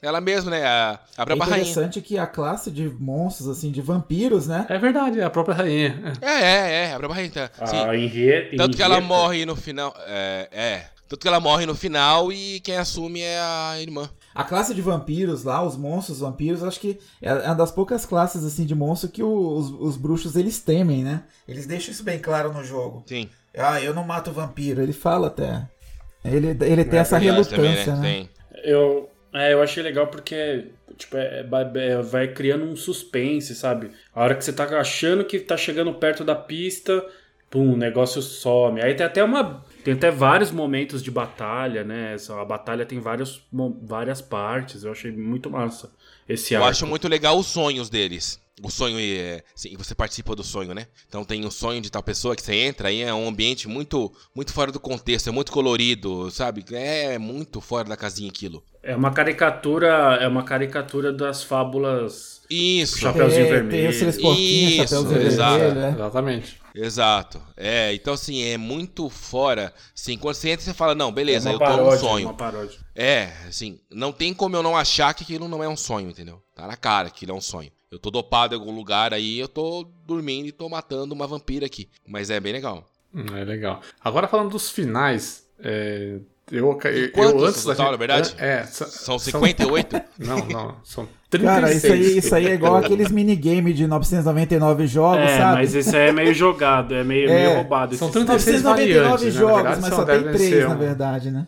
Ela 0.01 0.21
mesmo, 0.21 0.49
né? 0.51 0.63
A, 0.63 0.99
a 1.17 1.23
É 1.23 1.25
própria 1.25 1.45
rainha. 1.49 1.61
interessante 1.69 2.01
que 2.01 2.17
a 2.17 2.27
classe 2.27 2.69
de 2.69 2.87
monstros, 2.87 3.47
assim, 3.47 3.71
de 3.71 3.81
vampiros, 3.81 4.45
né? 4.47 4.65
É 4.69 4.77
verdade, 4.77 5.19
é 5.19 5.23
a 5.23 5.29
própria 5.29 5.55
rainha. 5.55 6.13
É, 6.21 6.31
é, 6.31 6.85
é, 6.89 6.93
a 6.93 6.97
própria 6.99 7.15
rainha. 7.15 7.49
tá. 7.49 7.65
Sim. 7.65 7.77
A 7.77 7.95
Henriette. 7.97 8.55
Tanto 8.57 8.77
que 8.77 8.83
ela 8.83 9.01
morre 9.01 9.45
no 9.45 9.55
final. 9.55 9.93
É, 10.05 10.47
é. 10.51 10.85
Tanto 11.09 11.21
que 11.21 11.27
ela 11.27 11.39
morre 11.39 11.65
no 11.65 11.73
final 11.73 12.31
e 12.33 12.59
quem 12.59 12.75
assume 12.77 13.21
é 13.21 13.39
a 13.39 13.75
irmã. 13.79 14.09
A 14.35 14.43
classe 14.43 14.75
de 14.75 14.81
vampiros 14.81 15.43
lá, 15.45 15.63
os 15.63 15.77
monstros 15.77 16.19
vampiros, 16.19 16.61
acho 16.63 16.79
que 16.81 16.99
é 17.21 17.33
uma 17.33 17.55
das 17.55 17.71
poucas 17.71 18.05
classes 18.05 18.43
assim 18.43 18.65
de 18.65 18.75
monstro 18.75 19.09
que 19.09 19.23
os, 19.23 19.69
os 19.71 19.95
bruxos 19.97 20.35
eles 20.35 20.59
temem, 20.59 21.03
né? 21.03 21.23
Eles 21.47 21.65
deixam 21.65 21.91
isso 21.93 22.03
bem 22.03 22.19
claro 22.19 22.51
no 22.53 22.61
jogo. 22.63 23.03
Sim. 23.07 23.29
Ah, 23.57 23.81
eu 23.81 23.93
não 23.95 24.03
mato 24.03 24.31
vampiro. 24.31 24.81
Ele 24.81 24.93
fala 24.93 25.27
até. 25.27 25.65
Ele, 26.23 26.49
ele 26.61 26.83
tem 26.83 26.99
essa 26.99 27.17
Verdade 27.17 27.49
também, 27.49 27.71
relutância, 27.71 27.95
né? 27.95 28.01
Tem. 28.01 28.29
Eu, 28.65 29.09
é, 29.33 29.53
eu 29.53 29.61
achei 29.61 29.81
legal 29.83 30.07
porque 30.07 30.65
tipo, 30.97 31.15
é- 31.17 31.45
é- 31.45 31.79
é- 31.91 32.01
vai 32.01 32.27
criando 32.27 32.65
um 32.65 32.75
suspense, 32.75 33.53
sabe? 33.55 33.91
A 34.13 34.23
hora 34.23 34.35
que 34.35 34.43
você 34.43 34.53
tá 34.53 34.65
achando 34.79 35.23
que 35.25 35.39
tá 35.39 35.55
chegando 35.57 35.93
perto 35.93 36.23
da 36.23 36.35
pista, 36.35 37.05
pum, 37.49 37.73
o 37.73 37.77
negócio 37.77 38.21
some. 38.21 38.81
Aí 38.81 38.93
tem 38.95 39.05
até 39.05 39.23
uma. 39.23 39.63
Tem 39.83 39.93
até 39.93 40.11
vários 40.11 40.51
momentos 40.51 41.01
de 41.01 41.09
batalha, 41.11 41.83
né? 41.83 42.15
A 42.29 42.45
batalha 42.45 42.85
tem 42.85 42.99
vários, 42.99 43.41
várias 43.83 44.21
partes. 44.21 44.83
Eu 44.83 44.91
achei 44.91 45.11
muito 45.11 45.49
massa 45.49 45.91
esse 46.27 46.53
Eu 46.53 46.59
arco. 46.59 46.71
acho 46.71 46.87
muito 46.87 47.07
legal 47.07 47.37
os 47.37 47.47
sonhos 47.47 47.89
deles. 47.89 48.41
O 48.63 48.71
sonho 48.71 48.97
é. 48.99 49.43
Sim, 49.55 49.75
você 49.77 49.93
participa 49.93 50.35
do 50.35 50.43
sonho, 50.43 50.73
né? 50.73 50.88
Então 51.07 51.23
tem 51.23 51.45
o 51.45 51.51
sonho 51.51 51.79
de 51.79 51.91
tal 51.91 52.01
pessoa 52.01 52.35
que 52.35 52.41
você 52.41 52.55
entra 52.55 52.89
aí, 52.89 53.01
é 53.01 53.13
um 53.13 53.27
ambiente 53.27 53.67
muito, 53.67 54.11
muito 54.35 54.51
fora 54.51 54.71
do 54.71 54.79
contexto, 54.79 55.27
é 55.27 55.31
muito 55.31 55.51
colorido, 55.51 56.31
sabe? 56.31 56.65
É 56.71 57.19
muito 57.19 57.61
fora 57.61 57.88
da 57.88 57.95
casinha 57.95 58.29
aquilo. 58.29 58.63
É 58.81 58.95
uma 58.95 59.11
caricatura, 59.11 59.88
é 60.21 60.27
uma 60.27 60.43
caricatura 60.43 61.11
das 61.13 61.43
fábulas. 61.43 62.41
Isso. 62.49 62.97
Chapeuzinho 62.99 63.45
É, 63.45 63.49
vermelho. 63.49 63.69
tem 63.69 63.89
os 63.89 63.97
três 63.99 64.21
porquinhos, 64.21 64.71
Isso, 64.71 64.95
chapeuzinho 64.95 65.21
exato. 65.27 65.59
vermelho, 65.59 65.85
é. 65.85 65.89
Exatamente. 65.91 66.59
Exato. 66.73 67.41
É, 67.57 67.93
então 67.93 68.13
assim, 68.13 68.43
é 68.43 68.57
muito 68.57 69.09
fora. 69.09 69.73
Assim, 69.95 70.17
quando 70.17 70.35
você 70.35 70.49
entra, 70.49 70.63
você 70.65 70.73
fala, 70.73 70.95
não, 70.95 71.11
beleza, 71.11 71.49
é 71.49 71.53
eu 71.53 71.57
uma 71.57 71.65
tô 71.65 71.71
num 71.71 71.77
paródia, 71.84 71.99
sonho. 71.99 72.25
uma 72.27 72.34
paródia. 72.34 72.79
É, 72.95 73.29
assim, 73.47 73.79
não 73.91 74.11
tem 74.11 74.34
como 74.34 74.55
eu 74.55 74.63
não 74.63 74.77
achar 74.77 75.13
que 75.13 75.23
aquilo 75.23 75.47
não 75.47 75.63
é 75.63 75.67
um 75.67 75.77
sonho, 75.77 76.09
entendeu? 76.09 76.41
Tá 76.55 76.65
na 76.65 76.77
cara 76.77 77.09
que 77.09 77.17
aquilo 77.17 77.34
é 77.34 77.35
um 77.35 77.41
sonho. 77.41 77.71
Eu 77.91 77.97
tô 77.99 78.11
dopado 78.11 78.53
em 78.53 78.59
algum 78.59 78.76
lugar 78.76 79.14
aí, 79.14 79.39
eu 79.39 79.47
tô 79.47 79.88
dormindo 80.05 80.47
e 80.47 80.51
tô 80.51 80.68
matando 80.68 81.14
uma 81.14 81.26
vampira 81.26 81.65
aqui. 81.65 81.89
Mas 82.05 82.30
é 82.30 82.39
bem 82.39 82.51
legal. 82.51 82.85
Hum, 83.14 83.26
É 83.35 83.43
legal. 83.45 83.81
Agora 84.03 84.27
falando 84.27 84.49
dos 84.51 84.69
finais, 84.69 85.45
é, 85.64 86.18
eu, 86.51 86.77
eu, 86.84 87.11
eu 87.15 87.45
antes 87.45 87.64
total, 87.64 87.91
na 87.91 87.97
verdade? 87.97 88.35
É, 88.38 88.59
é, 88.59 88.64
São 88.65 89.18
58? 89.18 90.01
Não, 90.19 90.45
não, 90.47 90.76
são 90.84 91.07
36. 91.30 91.61
Cara, 91.61 91.73
isso 91.73 91.88
aí, 91.93 92.18
isso 92.18 92.35
aí 92.35 92.47
é 92.47 92.53
igual 92.55 92.76
aqueles 92.77 93.09
minigame 93.09 93.73
de 93.73 93.88
999 93.88 94.85
jogos, 94.88 95.22
É, 95.23 95.38
sabe? 95.38 95.53
mas 95.55 95.73
esse 95.76 95.95
aí 95.95 96.09
é 96.09 96.11
meio 96.11 96.34
jogado, 96.34 96.93
é 96.93 97.03
meio, 97.05 97.30
É, 97.30 97.34
meio 97.45 97.55
roubado. 97.55 97.95
são 97.95 98.09
esse 98.09 98.19
36 98.19 98.64
999 98.64 99.01
variantes, 99.01 99.26
né? 99.26 99.31
Jogos, 99.39 99.55
verdade, 99.55 99.81
mas 99.81 99.93
só 99.93 100.05
tem 100.05 100.15
devem 100.18 100.34
três, 100.34 100.49
ser 100.49 100.68
na 100.68 100.76
um- 100.76 100.77
verdade, 100.77 101.31
né? 101.31 101.47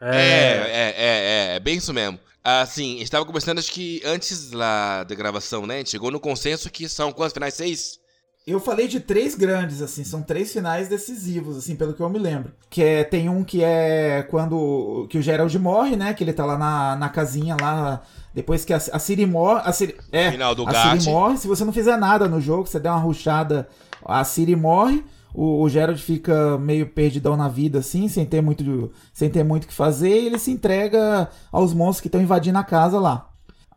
É, 0.00 0.16
é, 0.16 0.94
é, 0.96 1.52
é, 1.52 1.56
é 1.56 1.60
bem 1.60 1.76
isso 1.76 1.92
mesmo. 1.92 2.18
Assim, 2.42 2.96
a 2.96 2.98
gente 2.98 3.10
tava 3.10 3.26
conversando, 3.26 3.58
acho 3.58 3.72
que 3.72 4.00
antes 4.04 4.52
lá 4.52 5.04
da 5.04 5.14
gravação, 5.14 5.66
né? 5.66 5.74
A 5.74 5.78
gente 5.78 5.90
chegou 5.90 6.10
no 6.10 6.20
consenso 6.20 6.70
que 6.70 6.88
são 6.88 7.12
quantos 7.12 7.32
finais? 7.32 7.54
Seis? 7.54 7.98
Eu 8.46 8.58
falei 8.58 8.88
de 8.88 8.98
três 8.98 9.34
grandes, 9.34 9.82
assim, 9.82 10.02
são 10.04 10.22
três 10.22 10.50
finais 10.50 10.88
decisivos, 10.88 11.58
assim, 11.58 11.76
pelo 11.76 11.92
que 11.92 12.00
eu 12.00 12.08
me 12.08 12.18
lembro. 12.18 12.50
Que 12.70 12.82
é, 12.82 13.04
tem 13.04 13.28
um 13.28 13.44
que 13.44 13.62
é 13.62 14.26
quando 14.30 15.06
que 15.10 15.18
o 15.18 15.22
Gerald 15.22 15.58
morre, 15.58 15.96
né? 15.96 16.14
Que 16.14 16.24
ele 16.24 16.32
tá 16.32 16.46
lá 16.46 16.56
na, 16.56 16.96
na 16.96 17.08
casinha 17.10 17.54
lá. 17.60 18.00
Depois 18.32 18.64
que 18.64 18.72
a, 18.72 18.76
a 18.76 18.98
Ciri 18.98 19.26
morre. 19.26 19.60
A 19.66 19.72
Ciri, 19.72 19.96
é, 20.10 20.30
Final 20.30 20.54
do 20.54 20.66
a 20.66 20.72
Gat. 20.72 21.04
morre. 21.04 21.36
Se 21.36 21.46
você 21.46 21.62
não 21.62 21.72
fizer 21.74 21.98
nada 21.98 22.26
no 22.26 22.40
jogo, 22.40 22.66
você 22.66 22.80
der 22.80 22.90
uma 22.90 22.98
rushada, 23.00 23.68
a 24.02 24.24
Ciri 24.24 24.56
morre. 24.56 25.04
O, 25.40 25.62
o 25.62 25.68
Gerald 25.68 26.02
fica 26.02 26.58
meio 26.58 26.84
perdidão 26.88 27.36
na 27.36 27.48
vida, 27.48 27.78
assim, 27.78 28.08
sem 28.08 28.26
ter 28.26 28.40
muito 28.40 28.90
sem 29.12 29.30
ter 29.30 29.44
muito 29.44 29.64
o 29.64 29.68
que 29.68 29.72
fazer, 29.72 30.20
e 30.20 30.26
ele 30.26 30.38
se 30.38 30.50
entrega 30.50 31.28
aos 31.52 31.72
monstros 31.72 32.00
que 32.00 32.08
estão 32.08 32.20
invadindo 32.20 32.58
a 32.58 32.64
casa 32.64 32.98
lá. 32.98 33.28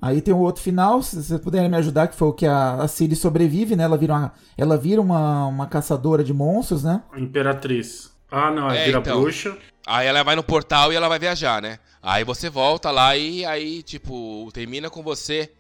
Aí 0.02 0.22
tem 0.22 0.34
o 0.34 0.40
outro 0.40 0.64
final, 0.64 1.04
se 1.04 1.22
vocês 1.22 1.40
puderem 1.40 1.70
me 1.70 1.78
ajudar, 1.78 2.08
que 2.08 2.16
foi 2.16 2.30
o 2.30 2.34
que 2.34 2.48
a, 2.48 2.78
a 2.82 2.88
Ciri 2.88 3.16
sobrevive, 3.16 3.76
né? 3.76 3.84
Ela 3.84 3.96
vira 3.96 4.14
uma, 4.14 4.34
ela 4.58 4.76
vira 4.76 5.00
uma, 5.00 5.46
uma 5.46 5.68
caçadora 5.68 6.24
de 6.24 6.34
monstros, 6.34 6.84
né? 6.84 7.04
Imperatriz. 7.16 8.10
Ah, 8.32 8.50
não, 8.50 8.68
é, 8.72 8.82
É, 8.82 8.86
vira 8.86 8.98
então. 8.98 9.22
bruxa. 9.22 9.56
Aí 9.86 10.08
ela 10.08 10.24
vai 10.24 10.36
no 10.36 10.42
portal 10.44 10.92
e 10.92 10.96
ela 10.96 11.08
vai 11.08 11.20
viajar, 11.20 11.62
né? 11.62 11.78
Aí 12.02 12.24
você 12.24 12.50
volta 12.50 12.90
lá 12.90 13.16
e 13.16 13.46
aí, 13.46 13.84
tipo, 13.84 14.50
termina 14.52 14.90
com 14.90 15.04
você. 15.04 15.52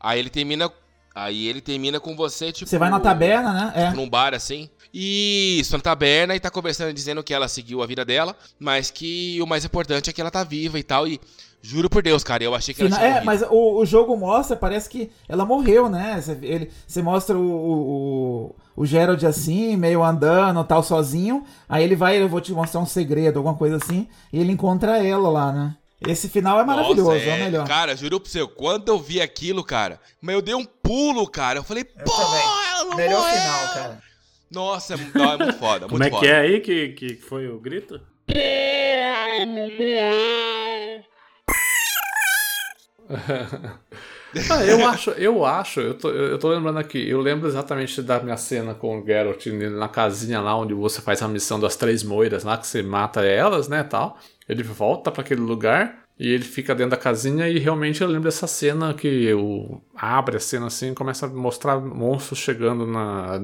Aí 0.00 0.18
ele 0.20 0.30
termina. 0.30 0.70
Aí 1.14 1.46
ele 1.46 1.60
termina 1.60 2.00
com 2.00 2.16
você, 2.16 2.50
tipo. 2.50 2.68
Você 2.68 2.76
vai 2.76 2.90
na 2.90 2.98
taberna, 2.98 3.52
né? 3.52 3.72
É. 3.76 3.90
Num 3.92 4.08
bar 4.08 4.34
assim. 4.34 4.68
Isso, 4.92 5.76
na 5.76 5.82
taberna 5.82 6.34
e 6.34 6.40
tá 6.40 6.50
conversando, 6.50 6.92
dizendo 6.92 7.22
que 7.22 7.32
ela 7.32 7.46
seguiu 7.48 7.82
a 7.82 7.86
vida 7.86 8.04
dela, 8.04 8.34
mas 8.58 8.90
que 8.90 9.40
o 9.40 9.46
mais 9.46 9.64
importante 9.64 10.10
é 10.10 10.12
que 10.12 10.20
ela 10.20 10.30
tá 10.30 10.42
viva 10.42 10.78
e 10.78 10.82
tal. 10.82 11.06
E 11.06 11.20
juro 11.62 11.88
por 11.88 12.02
Deus, 12.02 12.22
cara, 12.24 12.42
eu 12.42 12.54
achei 12.54 12.74
que 12.74 12.82
Fina- 12.82 12.96
ela 12.96 13.08
tinha 13.08 13.20
É, 13.20 13.24
mas 13.24 13.42
o, 13.42 13.78
o 13.80 13.86
jogo 13.86 14.16
mostra, 14.16 14.56
parece 14.56 14.88
que 14.88 15.10
ela 15.28 15.44
morreu, 15.44 15.88
né? 15.88 16.20
Você, 16.20 16.38
ele, 16.42 16.70
você 16.86 17.00
mostra 17.00 17.38
o, 17.38 17.42
o, 17.42 18.56
o 18.76 18.86
Gerald 18.86 19.24
assim, 19.24 19.76
meio 19.76 20.02
andando, 20.02 20.62
tal, 20.64 20.82
sozinho. 20.82 21.44
Aí 21.68 21.82
ele 21.84 21.96
vai, 21.96 22.20
eu 22.20 22.28
vou 22.28 22.40
te 22.40 22.52
mostrar 22.52 22.80
um 22.80 22.86
segredo, 22.86 23.38
alguma 23.38 23.56
coisa 23.56 23.76
assim. 23.76 24.08
E 24.32 24.38
ele 24.40 24.52
encontra 24.52 25.04
ela 25.04 25.28
lá, 25.28 25.52
né? 25.52 25.76
Esse 26.06 26.28
final 26.28 26.60
é 26.60 26.64
maravilhoso, 26.64 27.10
Nossa, 27.12 27.24
é, 27.24 27.34
o 27.34 27.38
melhor. 27.44 27.66
Cara, 27.66 27.96
juro 27.96 28.20
pro 28.20 28.30
você, 28.30 28.46
quando 28.46 28.88
eu 28.88 28.98
vi 28.98 29.20
aquilo, 29.20 29.64
cara, 29.64 30.00
mas 30.20 30.34
eu 30.34 30.42
dei 30.42 30.54
um 30.54 30.64
pulo, 30.64 31.26
cara. 31.28 31.58
Eu 31.58 31.64
falei, 31.64 31.84
pô, 31.84 32.12
ela 32.12 32.84
não 32.84 32.96
Melhor 32.96 33.20
morreu. 33.22 33.40
final, 33.40 33.74
cara. 33.74 34.02
Nossa, 34.50 34.94
é, 34.94 34.96
não, 35.14 35.32
é 35.32 35.36
muito 35.38 35.58
foda, 35.58 35.86
Como 35.88 35.98
muito 35.98 36.06
é 36.06 36.10
foda. 36.10 36.20
que 36.20 36.26
é 36.32 36.36
aí 36.36 36.60
que, 36.60 36.88
que 36.90 37.16
foi 37.16 37.48
o 37.48 37.58
grito? 37.58 38.00
Ah, 44.50 44.64
eu 44.64 44.86
acho, 44.86 45.10
eu 45.10 45.44
acho, 45.44 45.80
eu 45.80 45.94
tô, 45.94 46.10
eu 46.10 46.38
tô 46.38 46.48
lembrando 46.48 46.78
aqui, 46.78 47.08
eu 47.08 47.20
lembro 47.20 47.48
exatamente 47.48 48.02
da 48.02 48.20
minha 48.20 48.36
cena 48.36 48.74
com 48.74 49.00
o 49.00 49.04
Geralt 49.04 49.46
na 49.46 49.88
casinha 49.88 50.40
lá 50.40 50.56
onde 50.56 50.74
você 50.74 51.00
faz 51.00 51.22
a 51.22 51.28
missão 51.28 51.58
das 51.60 51.76
três 51.76 52.02
moiras 52.02 52.44
lá, 52.44 52.56
que 52.56 52.66
você 52.66 52.82
mata 52.82 53.24
elas, 53.24 53.68
né, 53.68 53.82
tal. 53.82 54.18
Ele 54.48 54.62
volta 54.62 55.10
pra 55.10 55.22
aquele 55.22 55.40
lugar 55.40 56.04
e 56.18 56.28
ele 56.28 56.44
fica 56.44 56.74
dentro 56.74 56.90
da 56.92 56.96
casinha 56.96 57.48
e 57.48 57.58
realmente 57.58 58.00
eu 58.00 58.08
lembro 58.08 58.24
dessa 58.24 58.46
cena 58.46 58.94
que 58.94 59.32
o 59.34 59.80
abre 59.96 60.36
a 60.36 60.40
cena 60.40 60.66
assim 60.66 60.92
e 60.92 60.94
começa 60.94 61.26
a 61.26 61.28
mostrar 61.28 61.80
monstros 61.80 62.38
chegando 62.38 62.86
na, 62.86 63.40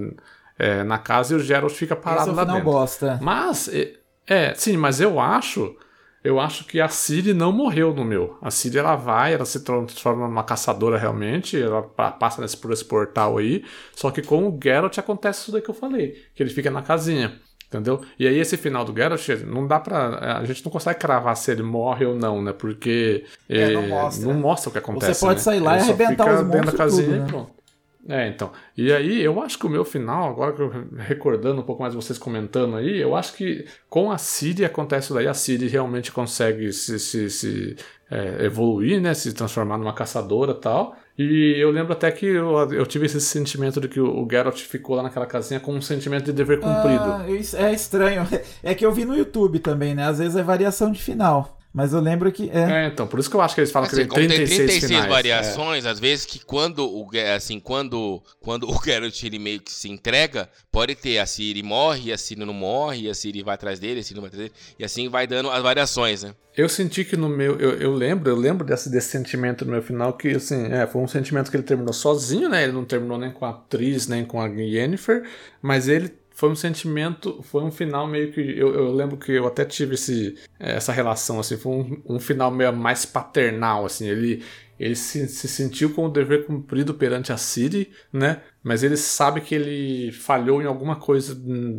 é, 0.58 0.84
na 0.84 0.98
casa 0.98 1.34
e 1.34 1.36
o 1.36 1.40
Geralt 1.40 1.72
fica 1.72 1.96
parado 1.96 2.30
Esse 2.30 2.30
é 2.30 2.34
lá 2.34 2.44
dentro. 2.44 2.64
bosta. 2.64 3.18
Mas, 3.20 3.68
é, 3.68 3.94
é, 4.26 4.54
sim, 4.54 4.76
mas 4.76 5.00
eu 5.00 5.18
acho. 5.18 5.74
Eu 6.22 6.38
acho 6.38 6.64
que 6.66 6.80
a 6.80 6.88
Ciri 6.88 7.32
não 7.32 7.50
morreu 7.50 7.94
no 7.94 8.04
meu. 8.04 8.36
A 8.42 8.50
Ciri 8.50 8.76
ela 8.78 8.94
vai, 8.94 9.32
ela 9.34 9.46
se 9.46 9.60
transforma 9.64 10.28
numa 10.28 10.44
caçadora 10.44 10.98
realmente, 10.98 11.60
ela 11.60 11.82
pa- 11.82 12.12
passa 12.12 12.42
nesse, 12.42 12.56
por 12.58 12.72
esse 12.72 12.84
portal 12.84 13.38
aí. 13.38 13.64
Só 13.96 14.10
que 14.10 14.20
com 14.22 14.46
o 14.48 14.58
Geralt 14.62 14.98
acontece 14.98 15.40
isso 15.42 15.52
daí 15.52 15.62
que 15.62 15.70
eu 15.70 15.74
falei, 15.74 16.14
que 16.34 16.42
ele 16.42 16.50
fica 16.50 16.70
na 16.70 16.82
casinha. 16.82 17.40
Entendeu? 17.68 18.02
E 18.18 18.26
aí 18.26 18.36
esse 18.38 18.56
final 18.56 18.84
do 18.84 18.92
Geralt, 18.94 19.26
não 19.46 19.66
dá 19.66 19.78
pra. 19.80 20.38
A 20.40 20.44
gente 20.44 20.64
não 20.64 20.72
consegue 20.72 20.98
cravar 20.98 21.36
se 21.36 21.52
ele 21.52 21.62
morre 21.62 22.04
ou 22.04 22.16
não, 22.16 22.42
né? 22.42 22.52
Porque 22.52 23.24
É, 23.48 23.70
não 23.70 23.84
eh, 23.84 23.86
mostra. 23.88 24.26
não 24.26 24.34
mostra 24.34 24.68
o 24.68 24.72
que 24.72 24.78
acontece. 24.78 25.14
Você 25.14 25.20
pode 25.20 25.38
né? 25.38 25.38
sair 25.40 25.60
lá 25.60 25.76
Ele 25.76 25.78
e 25.78 25.80
arrebentar 25.80 26.28
os 26.28 26.42
dentro 26.42 26.66
da 26.66 26.72
monstros 26.72 26.74
casinha 26.74 27.06
tudo, 27.06 27.14
e 27.16 27.20
né? 27.20 27.26
pronto. 27.26 27.59
É, 28.08 28.28
então. 28.28 28.50
E 28.76 28.92
aí, 28.92 29.20
eu 29.22 29.40
acho 29.42 29.58
que 29.58 29.66
o 29.66 29.70
meu 29.70 29.84
final, 29.84 30.30
agora 30.30 30.52
que 30.52 30.62
eu 30.62 30.72
recordando 30.96 31.60
um 31.60 31.64
pouco 31.64 31.82
mais 31.82 31.94
vocês 31.94 32.18
comentando 32.18 32.76
aí, 32.76 32.98
eu 32.98 33.14
acho 33.14 33.34
que 33.34 33.66
com 33.88 34.10
a 34.10 34.16
Siri 34.18 34.64
acontece 34.64 35.06
isso 35.06 35.14
daí, 35.14 35.28
a 35.28 35.34
Siri 35.34 35.68
realmente 35.68 36.10
consegue 36.10 36.72
se, 36.72 36.98
se, 36.98 37.28
se, 37.28 37.76
é, 38.10 38.44
evoluir, 38.44 39.00
né? 39.00 39.14
Se 39.14 39.32
transformar 39.32 39.78
numa 39.78 39.92
caçadora 39.92 40.54
tal. 40.54 40.96
E 41.16 41.54
eu 41.58 41.70
lembro 41.70 41.92
até 41.92 42.10
que 42.10 42.24
eu, 42.24 42.56
eu 42.72 42.86
tive 42.86 43.06
esse 43.06 43.20
sentimento 43.20 43.80
de 43.80 43.88
que 43.88 44.00
o, 44.00 44.24
o 44.24 44.28
Geralt 44.28 44.58
ficou 44.62 44.96
lá 44.96 45.02
naquela 45.02 45.26
casinha 45.26 45.60
com 45.60 45.74
um 45.74 45.82
sentimento 45.82 46.24
de 46.24 46.32
dever 46.32 46.58
cumprido. 46.58 47.04
Ah, 47.04 47.26
é 47.28 47.72
estranho. 47.72 48.26
É 48.62 48.74
que 48.74 48.84
eu 48.84 48.92
vi 48.92 49.04
no 49.04 49.16
YouTube 49.16 49.58
também, 49.58 49.94
né? 49.94 50.06
Às 50.06 50.18
vezes 50.18 50.36
é 50.36 50.42
variação 50.42 50.90
de 50.90 51.00
final. 51.00 51.59
Mas 51.72 51.92
eu 51.92 52.00
lembro 52.00 52.30
que. 52.32 52.50
É. 52.50 52.84
É, 52.84 52.86
então, 52.88 53.06
por 53.06 53.20
isso 53.20 53.30
que 53.30 53.36
eu 53.36 53.40
acho 53.40 53.54
que 53.54 53.60
eles 53.60 53.70
falam 53.70 53.86
Assim, 53.86 53.96
que 53.96 54.02
tem 54.02 54.08
como 54.08 54.26
36, 54.26 54.48
tem 54.48 54.66
36 54.66 54.90
finais. 54.90 55.08
variações, 55.08 55.86
às 55.86 56.00
vezes 56.00 56.26
que 56.26 56.40
quando 56.44 56.84
o 56.84 57.08
assim, 57.36 57.60
quando 57.60 58.20
quando 58.40 58.68
o 58.68 58.82
Geralt 58.84 59.22
ele 59.22 59.38
meio 59.38 59.60
que 59.60 59.72
se 59.72 59.88
entrega, 59.88 60.48
pode 60.72 60.96
ter 60.96 61.18
a 61.18 61.26
Ciri 61.26 61.62
morre, 61.62 62.08
e 62.08 62.12
a 62.12 62.18
Ciri 62.18 62.44
não 62.44 62.52
morre, 62.52 63.02
e 63.02 63.10
a 63.10 63.14
Ciri 63.14 63.42
vai 63.42 63.54
atrás 63.54 63.78
dele, 63.78 64.00
a 64.00 64.02
Ciri 64.02 64.16
não 64.16 64.22
vai 64.22 64.28
atrás 64.28 64.50
dele, 64.50 64.54
e 64.78 64.84
assim 64.84 65.08
vai 65.08 65.26
dando 65.26 65.48
as 65.50 65.62
variações, 65.62 66.24
né? 66.24 66.34
Eu 66.56 66.68
senti 66.68 67.04
que 67.04 67.16
no 67.16 67.28
meu. 67.28 67.56
Eu, 67.60 67.74
eu 67.78 67.94
lembro, 67.94 68.28
eu 68.28 68.36
lembro 68.36 68.66
desse, 68.66 68.90
desse 68.90 69.08
sentimento 69.08 69.64
no 69.64 69.70
meu 69.70 69.82
final, 69.82 70.12
que 70.14 70.30
assim, 70.30 70.66
é, 70.72 70.86
foi 70.86 71.00
um 71.00 71.06
sentimento 71.08 71.50
que 71.50 71.56
ele 71.56 71.62
terminou 71.62 71.92
sozinho, 71.92 72.48
né? 72.48 72.64
Ele 72.64 72.72
não 72.72 72.84
terminou 72.84 73.16
nem 73.16 73.30
com 73.30 73.44
a 73.46 73.50
atriz, 73.50 74.08
nem 74.08 74.24
com 74.24 74.40
a 74.40 74.46
Yennefer, 74.48 75.22
mas 75.62 75.86
ele 75.88 76.12
foi 76.40 76.48
um 76.48 76.54
sentimento, 76.54 77.42
foi 77.42 77.62
um 77.62 77.70
final 77.70 78.06
meio 78.06 78.32
que. 78.32 78.40
Eu, 78.40 78.74
eu 78.74 78.92
lembro 78.94 79.18
que 79.18 79.30
eu 79.30 79.46
até 79.46 79.62
tive 79.62 79.94
esse, 79.94 80.38
essa 80.58 80.90
relação, 80.90 81.38
assim, 81.38 81.58
foi 81.58 81.70
um, 81.72 82.02
um 82.16 82.18
final 82.18 82.50
meio 82.50 82.72
mais 82.74 83.04
paternal, 83.04 83.84
assim. 83.84 84.08
Ele, 84.08 84.42
ele 84.78 84.96
se, 84.96 85.28
se 85.28 85.46
sentiu 85.46 85.92
com 85.92 86.06
o 86.06 86.08
dever 86.08 86.46
cumprido 86.46 86.94
perante 86.94 87.30
a 87.30 87.36
Ciri, 87.36 87.90
né? 88.10 88.40
Mas 88.62 88.82
ele 88.82 88.96
sabe 88.96 89.42
que 89.42 89.54
ele 89.54 90.12
falhou 90.12 90.62
em 90.62 90.66
alguma 90.66 90.96
coisa 90.96 91.38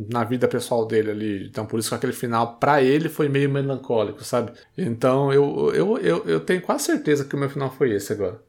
na 0.09 0.23
vida 0.23 0.47
pessoal 0.47 0.85
dele 0.85 1.09
ali. 1.09 1.47
Então, 1.47 1.65
por 1.65 1.79
isso 1.79 1.89
que 1.89 1.95
aquele 1.95 2.13
final, 2.13 2.57
pra 2.57 2.83
ele, 2.83 3.09
foi 3.09 3.27
meio 3.27 3.49
melancólico, 3.49 4.23
sabe? 4.23 4.51
Então, 4.77 5.33
eu, 5.33 5.71
eu, 5.73 5.97
eu, 5.97 6.23
eu 6.27 6.39
tenho 6.39 6.61
quase 6.61 6.83
certeza 6.85 7.25
que 7.25 7.35
o 7.35 7.39
meu 7.39 7.49
final 7.49 7.71
foi 7.71 7.91
esse 7.95 8.13
agora. 8.13 8.39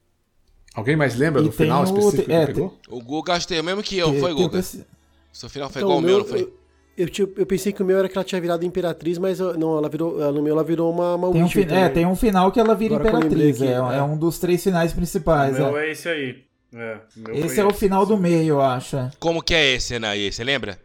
Alguém 0.74 0.97
mais 0.97 1.14
lembra 1.16 1.40
E 1.40 1.44
do 1.44 1.52
final 1.52 1.84
tem 1.84 1.93
o- 1.94 1.98
específico 1.98 2.30
é, 2.32 2.40
que 2.40 2.52
pegou? 2.52 2.78
O 2.89 3.01
Guga 3.02 3.32
acho 3.34 3.47
que 3.47 3.55
tem 3.55 3.60
o 3.60 3.64
mesmo 3.64 3.82
que 3.82 3.97
eu, 3.97 4.10
Tem- 4.10 4.20
foi, 4.20 4.34
tem 4.34 4.44
Guga? 4.47 4.59
esse- 4.59 4.84
Seu 5.33 5.49
final 5.49 5.71
foi 5.71 5.83
Então, 5.83 5.91
igual 5.91 5.99
o 5.99 6.01
ao 6.03 6.07
meu, 6.07 6.19
não 6.19 6.25
foi? 6.27 6.41
Eu, 6.43 6.53
eu, 6.97 7.09
tinha- 7.09 7.29
eu 7.37 7.47
pensei 7.47 7.73
que 7.73 7.83
o 7.83 7.87
meu 7.87 7.99
era 7.99 8.09
que 8.09 8.17
ela 8.17 8.25
tinha 8.25 8.41
virado 8.41 8.65
imperatriz, 8.67 9.17
mas 9.19 9.41
eu- 9.41 9.57
não, 9.59 9.79
ela 9.79 9.89
virou, 9.89 10.21
ela- 10.21 10.33
no 10.33 10.43
meu 10.43 10.53
ela 10.53 10.63
virou 10.65 10.93
uma, 10.93 11.15
uma 11.15 11.33
Tem 11.33 11.43
um, 11.43 11.75
é, 11.75 11.89
tem 11.89 12.07
um 12.07 12.15
final 12.17 12.53
que 12.53 12.61
ela 12.61 12.75
vira 12.75 12.97
Agora 12.97 13.17
imperatriz. 13.19 13.57
aqui, 13.63 13.67
é, 13.71 13.75
é. 13.75 13.99
é 13.99 14.03
um 14.03 14.17
dos 14.17 14.39
três 14.39 14.63
finais 14.63 14.93
O 14.93 14.97
principais. 14.97 15.57
meu 15.59 15.77
é. 15.79 15.89
é 15.89 15.93
esse 15.93 16.09
aí. 16.09 16.43
É, 16.75 16.99
o 17.17 17.21
meu 17.21 17.35
Esse 17.47 17.61
é 17.61 17.65
o 17.65 17.71
final 17.73 18.05
do 18.07 18.17
meio, 18.17 18.55
eu 18.55 18.61
acho. 18.63 18.97
Como 19.19 19.43
que 19.43 19.55
é 19.55 19.75
esse, 19.75 19.95
Anaí? 19.97 20.31
Você 20.33 20.43
lembra? 20.45 20.79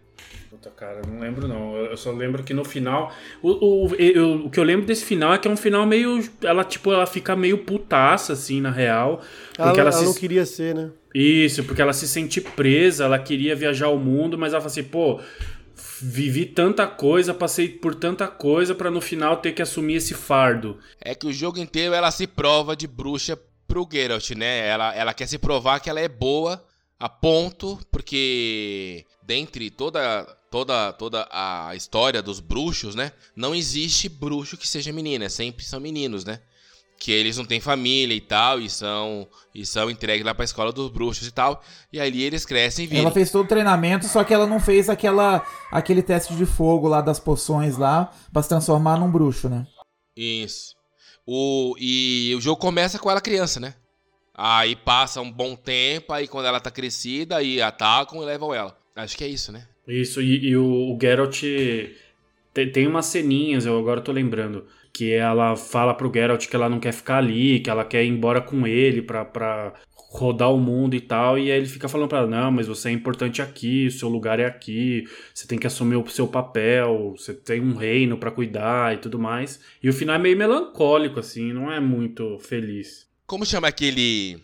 Puta, 0.58 0.72
cara, 0.72 1.02
não 1.08 1.20
lembro 1.20 1.48
não. 1.48 1.76
Eu 1.78 1.96
só 1.96 2.12
lembro 2.12 2.44
que 2.44 2.54
no 2.54 2.66
final. 2.66 3.14
O, 3.44 3.86
o, 3.90 3.96
eu- 3.96 4.46
o 4.46 4.50
que 4.50 4.60
eu 4.60 4.64
lembro 4.64 4.86
desse 4.88 5.06
final 5.06 5.34
é 5.34 5.38
que 5.38 5.48
é 5.48 5.52
um 5.52 5.58
final 5.58 5.86
meio. 5.86 6.28
Ela, 6.42 6.64
tipo, 6.64 6.92
ela 6.92 7.06
fica 7.06 7.36
meio 7.36 7.60
putaça, 7.60 8.34
assim, 8.34 8.60
na 8.60 8.72
real. 8.72 9.22
Ela, 9.58 9.68
Porque 9.68 9.80
ela, 9.80 9.90
ela 9.92 10.00
se. 10.00 10.06
não 10.06 10.14
queria 10.14 10.46
ser, 10.46 10.74
né? 10.74 10.90
Isso, 11.14 11.64
porque 11.64 11.82
ela 11.82 11.94
se 11.94 12.08
sente 12.08 12.42
presa, 12.42 13.06
ela 13.06 13.20
queria 13.20 13.56
viajar 13.56 13.90
o 13.90 13.98
mundo, 14.00 14.38
mas 14.38 14.54
ela 14.54 14.62
fala 14.62 14.72
assim, 14.72 14.84
pô. 14.84 15.20
Vivi 16.00 16.46
tanta 16.46 16.86
coisa, 16.86 17.34
passei 17.34 17.70
por 17.70 17.96
tanta 17.96 18.28
coisa 18.28 18.76
pra 18.76 18.92
no 18.92 19.02
final 19.02 19.38
ter 19.38 19.52
que 19.52 19.62
assumir 19.64 19.96
esse 19.96 20.14
fardo. 20.14 20.78
É 21.02 21.16
que 21.16 21.26
o 21.26 21.34
jogo 21.34 21.58
inteiro 21.60 21.94
ela 21.94 22.12
se 22.12 22.28
prova 22.28 22.76
de 22.76 22.86
bruxa 22.88 23.38
pro 23.68 23.88
Geralt, 23.92 24.30
né? 24.32 24.68
Ela, 24.68 24.96
ela 24.96 25.14
quer 25.14 25.28
se 25.28 25.40
provar 25.40 25.80
que 25.80 25.90
ela 25.90 26.00
é 26.00 26.08
boa 26.08 26.64
a 27.00 27.10
ponto, 27.10 27.80
porque 27.92 29.06
dentre 29.24 29.72
toda, 29.72 30.28
toda, 30.50 30.94
toda 30.94 31.28
a 31.32 31.76
história 31.76 32.22
dos 32.22 32.40
bruxos, 32.40 32.96
né? 32.96 33.12
Não 33.36 33.54
existe 33.54 34.10
bruxo 34.10 34.58
que 34.58 34.68
seja 34.68 34.92
menina, 34.92 35.26
é 35.26 35.30
sempre 35.30 35.66
são 35.66 35.80
meninos, 35.80 36.26
né? 36.26 36.40
Que 37.00 37.12
eles 37.12 37.38
não 37.38 37.46
têm 37.46 37.60
família 37.60 38.16
e 38.16 38.22
tal, 38.22 38.60
e 38.60 38.70
são, 38.70 39.28
e 39.54 39.66
são 39.66 39.90
entregues 39.90 40.26
lá 40.26 40.34
pra 40.34 40.44
escola 40.44 40.72
dos 40.72 40.90
bruxos 40.90 41.28
e 41.28 41.32
tal. 41.32 41.62
E 41.94 42.00
ali 42.00 42.24
eles 42.24 42.44
crescem 42.44 42.90
e 42.92 42.98
Ela 42.98 43.12
fez 43.12 43.30
todo 43.30 43.46
o 43.46 43.48
treinamento, 43.48 44.08
só 44.08 44.24
que 44.24 44.34
ela 44.34 44.48
não 44.48 44.60
fez 44.60 44.90
aquela, 44.90 45.46
aquele 45.72 46.02
teste 46.02 46.36
de 46.36 46.46
fogo 46.46 46.88
lá 46.88 47.02
das 47.02 47.20
poções 47.20 47.78
lá 47.78 48.12
pra 48.34 48.42
se 48.42 48.50
transformar 48.50 48.98
num 48.98 49.12
bruxo, 49.12 49.48
né? 49.48 49.68
Isso. 50.16 50.76
O, 51.26 51.76
e 51.78 52.34
o 52.36 52.42
jogo 52.42 52.60
começa 52.60 52.98
com 52.98 53.12
ela 53.12 53.22
criança, 53.22 53.60
né? 53.60 53.76
Aí 54.34 54.76
passa 54.76 55.20
um 55.20 55.32
bom 55.32 55.56
tempo, 55.56 56.14
aí 56.14 56.28
quando 56.28 56.46
ela 56.46 56.60
tá 56.60 56.72
crescida, 56.72 57.38
aí 57.38 57.62
atacam 57.62 58.22
e 58.22 58.26
levam 58.26 58.54
ela. 58.54 58.76
Acho 58.96 59.18
que 59.18 59.24
é 59.24 59.28
isso, 59.28 59.52
né? 59.52 59.68
Isso, 59.88 60.22
e, 60.22 60.50
e 60.50 60.58
o, 60.58 60.66
o 60.66 60.98
Geralt 61.02 61.42
tem, 62.54 62.72
tem 62.72 62.88
umas 62.88 63.06
ceninhas, 63.06 63.66
eu 63.66 63.78
agora 63.78 64.02
tô 64.02 64.12
lembrando, 64.12 64.66
que 64.92 65.12
ela 65.12 65.56
fala 65.56 65.94
pro 65.94 66.12
Geralt 66.14 66.48
que 66.48 66.56
ela 66.56 66.68
não 66.68 66.80
quer 66.80 66.92
ficar 66.92 67.18
ali, 67.18 67.60
que 67.60 67.70
ela 67.70 67.86
quer 67.86 68.04
ir 68.04 68.10
embora 68.10 68.42
com 68.42 68.66
ele 68.66 69.02
pra, 69.02 69.24
pra 69.24 69.74
rodar 70.10 70.52
o 70.52 70.58
mundo 70.58 70.96
e 70.96 71.02
tal, 71.02 71.38
e 71.38 71.52
aí 71.52 71.58
ele 71.58 71.68
fica 71.68 71.88
falando 71.88 72.10
pra 72.10 72.20
ela, 72.20 72.28
não, 72.28 72.52
mas 72.52 72.68
você 72.68 72.90
é 72.90 72.92
importante 72.92 73.42
aqui, 73.42 73.88
o 73.88 73.92
seu 73.92 74.10
lugar 74.10 74.40
é 74.40 74.46
aqui, 74.46 75.04
você 75.34 75.46
tem 75.46 75.60
que 75.60 75.68
assumir 75.68 75.98
o 75.98 76.08
seu 76.08 76.28
papel, 76.28 77.14
você 77.16 77.34
tem 77.34 77.62
um 77.62 77.76
reino 77.76 78.18
pra 78.18 78.32
cuidar 78.32 78.96
e 78.96 78.98
tudo 78.98 79.20
mais. 79.20 79.60
E 79.84 79.90
o 79.90 79.94
final 79.94 80.16
é 80.16 80.20
meio 80.20 80.38
melancólico, 80.38 81.20
assim, 81.20 81.54
não 81.54 81.72
é 81.72 81.80
muito 81.80 82.40
feliz. 82.40 83.06
Como 83.26 83.46
chama 83.46 83.68
aquele. 83.68 84.40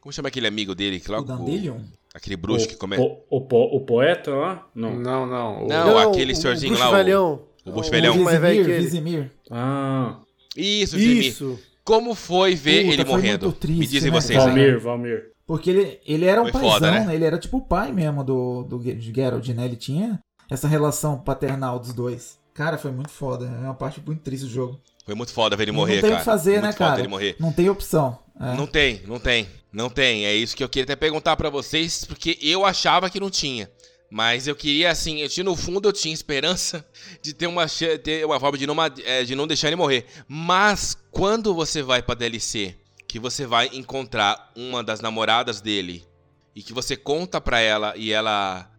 Como 0.00 0.12
chama 0.12 0.28
aquele 0.28 0.46
amigo 0.46 0.74
dele 0.74 1.00
que 1.00 1.10
O 1.10 1.14
logo. 1.14 1.26
Dandelion? 1.26 1.80
Aquele 2.14 2.36
bruxo 2.36 2.66
o, 2.66 2.68
que 2.68 2.76
começa. 2.76 3.02
O, 3.02 3.22
o, 3.30 3.76
o 3.76 3.80
poeta 3.82 4.34
lá? 4.34 4.66
Não. 4.74 4.94
Não, 4.98 5.26
não. 5.26 5.64
o- 5.64 5.68
Não, 5.68 5.98
aquele 5.98 6.34
senhorzinho 6.34 6.72
bruxo 6.72 6.84
lá, 6.84 6.90
o- 6.90 6.96
velhão. 6.96 7.42
O 7.66 7.70
bruxo 7.72 7.88
O 7.88 7.92
velhão. 7.92 8.12
Vizimir, 8.12 8.24
mais 8.24 8.40
velho 8.40 8.64
que 8.64 8.72
Vizimir. 8.72 8.82
Vizimir. 9.20 9.32
Ah, 9.50 10.18
Isso, 10.56 10.96
Vizimir. 10.96 11.26
Isso. 11.26 11.58
Como 11.84 12.14
foi 12.14 12.54
ver 12.54 12.82
Puta, 12.82 12.94
ele 12.94 13.04
foi 13.04 13.12
morrendo? 13.14 13.46
muito 13.46 13.58
triste, 13.58 13.78
Me 13.80 13.86
dizem 13.86 14.10
né, 14.10 14.20
vocês 14.20 14.38
aí. 14.38 14.46
Valmir, 14.46 14.80
Valmir. 14.80 15.22
Porque 15.46 15.70
ele, 15.70 16.00
ele 16.06 16.24
era 16.26 16.40
um 16.40 16.44
Foi 16.44 16.52
paizão, 16.52 16.70
foda, 16.72 16.90
né? 16.90 17.00
né? 17.06 17.14
Ele 17.14 17.24
era 17.24 17.38
tipo 17.38 17.56
o 17.56 17.62
pai 17.62 17.90
mesmo 17.92 18.22
do, 18.22 18.62
do 18.64 18.82
Geralt, 19.00 19.48
né? 19.48 19.64
Ele 19.64 19.76
tinha 19.76 20.18
essa 20.50 20.68
relação 20.68 21.18
paternal 21.18 21.78
dos 21.78 21.94
dois. 21.94 22.38
Cara, 22.52 22.76
foi 22.76 22.90
muito 22.90 23.10
foda. 23.10 23.46
É 23.46 23.64
uma 23.64 23.74
parte 23.74 24.02
muito 24.04 24.20
triste 24.20 24.44
do 24.44 24.50
jogo. 24.50 24.78
Foi 25.06 25.14
muito 25.14 25.32
foda 25.32 25.56
ver 25.56 25.62
ele 25.64 25.72
morrer, 25.72 25.94
não 25.94 26.00
tem 26.02 26.10
o 26.10 26.12
cara. 26.12 26.18
que 26.20 26.24
fazer, 26.26 26.50
muito 26.52 26.64
né, 26.64 26.72
cara? 26.74 27.02
Não 27.40 27.52
tem 27.52 27.70
opção. 27.70 28.18
É. 28.38 28.54
Não 28.54 28.66
tem, 28.66 29.00
não 29.06 29.18
tem. 29.18 29.46
Não 29.72 29.90
tem, 29.90 30.24
é 30.24 30.34
isso 30.34 30.56
que 30.56 30.64
eu 30.64 30.68
queria 30.68 30.84
até 30.84 30.96
perguntar 30.96 31.36
pra 31.36 31.50
vocês, 31.50 32.04
porque 32.04 32.38
eu 32.40 32.64
achava 32.64 33.10
que 33.10 33.20
não 33.20 33.30
tinha. 33.30 33.70
Mas 34.10 34.46
eu 34.46 34.56
queria, 34.56 34.90
assim, 34.90 35.18
eu 35.18 35.28
tinha 35.28 35.44
no 35.44 35.54
fundo, 35.54 35.88
eu 35.88 35.92
tinha 35.92 36.14
esperança 36.14 36.86
de 37.20 37.34
ter 37.34 37.46
uma, 37.46 37.66
ter 38.02 38.24
uma 38.24 38.40
forma 38.40 38.56
de 38.56 38.66
não, 38.66 38.76
é, 39.04 39.22
de 39.24 39.34
não 39.34 39.46
deixar 39.46 39.68
ele 39.68 39.76
morrer. 39.76 40.06
Mas 40.26 40.96
quando 41.10 41.52
você 41.54 41.82
vai 41.82 42.02
pra 42.02 42.14
DLC, 42.14 42.74
que 43.06 43.18
você 43.18 43.46
vai 43.46 43.70
encontrar 43.72 44.50
uma 44.56 44.82
das 44.82 45.00
namoradas 45.00 45.60
dele 45.60 46.06
e 46.54 46.62
que 46.62 46.72
você 46.72 46.96
conta 46.96 47.40
pra 47.40 47.60
ela 47.60 47.94
e 47.96 48.12
ela. 48.12 48.70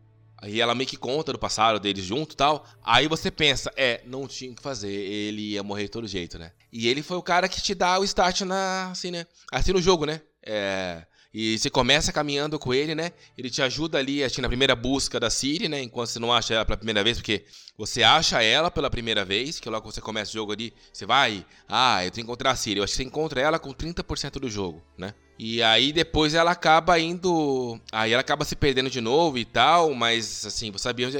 E 0.44 0.62
ela 0.62 0.74
meio 0.74 0.90
que 0.90 0.96
conta 0.96 1.34
do 1.34 1.40
passado 1.40 1.82
deles 1.82 2.06
junto 2.06 2.36
tal. 2.36 2.66
Aí 2.82 3.10
você 3.10 3.30
pensa, 3.30 3.74
é, 3.76 4.02
não 4.06 4.26
tinha 4.26 4.50
o 4.52 4.56
que 4.56 4.62
fazer, 4.62 4.90
ele 4.90 5.52
ia 5.52 5.64
morrer 5.64 5.84
de 5.84 5.90
todo 5.90 6.08
jeito, 6.08 6.40
né? 6.40 6.54
E 6.72 6.88
ele 6.88 7.04
foi 7.04 7.18
o 7.18 7.22
cara 7.22 7.50
que 7.50 7.62
te 7.62 7.76
dá 7.76 8.00
o 8.00 8.06
start 8.06 8.42
na. 8.42 8.90
Assim, 8.92 9.12
né? 9.12 9.26
Assim 9.52 9.74
no 9.74 9.82
jogo, 9.82 10.06
né? 10.06 10.22
É. 10.46 11.06
E 11.32 11.60
você 11.60 11.70
começa 11.70 12.12
caminhando 12.12 12.58
com 12.58 12.74
ele, 12.74 12.96
né? 12.96 13.12
Ele 13.38 13.52
te 13.52 13.62
ajuda 13.62 14.00
ali, 14.00 14.24
acho 14.24 14.36
que 14.36 14.42
na 14.42 14.48
primeira 14.48 14.76
busca 14.76 15.20
da 15.20 15.30
Siri, 15.30 15.70
né? 15.70 15.82
Enquanto 15.82 16.10
você 16.10 16.20
não 16.20 16.34
acha 16.34 16.56
ela 16.56 16.66
pela 16.66 16.78
primeira 16.78 17.04
vez, 17.04 17.18
porque 17.18 17.46
você 17.78 18.02
acha 18.02 18.42
ela 18.42 18.72
pela 18.72 18.90
primeira 18.90 19.24
vez, 19.24 19.60
que 19.60 19.70
logo 19.70 19.92
você 19.92 20.02
começa 20.02 20.32
o 20.32 20.34
jogo 20.34 20.52
ali, 20.52 20.74
você 20.92 21.06
vai, 21.06 21.46
ah, 21.68 22.04
eu 22.04 22.10
tenho 22.10 22.26
que 22.26 22.32
encontrar 22.32 22.52
a 22.52 22.56
Siri. 22.56 22.80
Eu 22.80 22.84
acho 22.84 22.94
que 22.94 22.98
você 22.98 23.04
encontra 23.04 23.40
ela 23.40 23.60
com 23.60 23.72
30% 23.72 24.40
do 24.40 24.50
jogo, 24.50 24.82
né? 24.98 25.14
E 25.38 25.62
aí 25.62 25.94
depois 25.94 26.34
ela 26.34 26.52
acaba 26.52 27.00
indo. 27.00 27.80
Aí 27.92 28.12
ela 28.12 28.22
acaba 28.22 28.44
se 28.44 28.56
perdendo 28.56 28.90
de 28.90 29.00
novo 29.00 29.38
e 29.38 29.46
tal, 29.46 29.94
mas 29.94 30.46
assim, 30.46 30.72
você 30.72 30.84
sabia 30.84 31.08
onde 31.08 31.18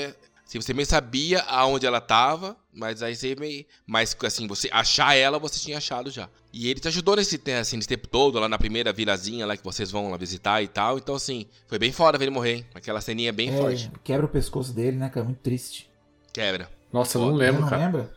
é. 0.50 0.58
Assim, 0.58 0.62
você 0.62 0.74
meio 0.74 0.86
sabia 0.88 1.42
aonde 1.44 1.86
ela 1.86 2.02
tava, 2.02 2.58
mas 2.74 3.04
aí 3.04 3.16
você 3.16 3.36
meio. 3.36 3.66
Mas 3.86 4.16
assim, 4.24 4.48
você 4.48 4.70
achar 4.72 5.16
ela, 5.16 5.38
você 5.38 5.60
tinha 5.60 5.78
achado 5.78 6.10
já. 6.10 6.28
E 6.52 6.68
ele 6.70 6.80
te 6.80 6.88
ajudou 6.88 7.16
nesse, 7.16 7.40
assim, 7.60 7.76
nesse 7.76 7.88
tempo 7.88 8.08
todo, 8.08 8.40
lá 8.40 8.50
na 8.50 8.58
primeira 8.58 8.92
vilazinha 8.92 9.46
lá 9.46 9.56
que 9.56 9.64
vocês 9.64 9.92
vão 9.92 10.10
lá 10.10 10.18
visitar 10.18 10.62
e 10.64 10.68
tal. 10.68 10.98
Então, 10.98 11.14
assim, 11.16 11.46
foi 11.68 11.78
bem 11.78 11.92
foda 11.92 12.18
ver 12.18 12.26
ele 12.26 12.32
morrer, 12.32 12.56
hein? 12.56 12.66
Aquela 12.74 13.00
ceninha 13.02 13.32
bem 13.32 13.50
É, 13.50 13.58
forte. 13.58 13.92
quebra 14.04 14.26
o 14.26 14.30
pescoço 14.30 14.74
dele, 14.74 14.98
né, 14.98 15.10
cara? 15.10 15.26
Muito 15.26 15.40
triste. 15.40 15.90
Quebra. 16.34 16.70
Nossa, 16.92 17.18
eu 17.18 17.22
não 17.22 17.32
Você 17.34 17.38
lembro, 17.38 17.62
não 17.62 17.70
cara. 17.70 17.86
lembra? 17.86 18.10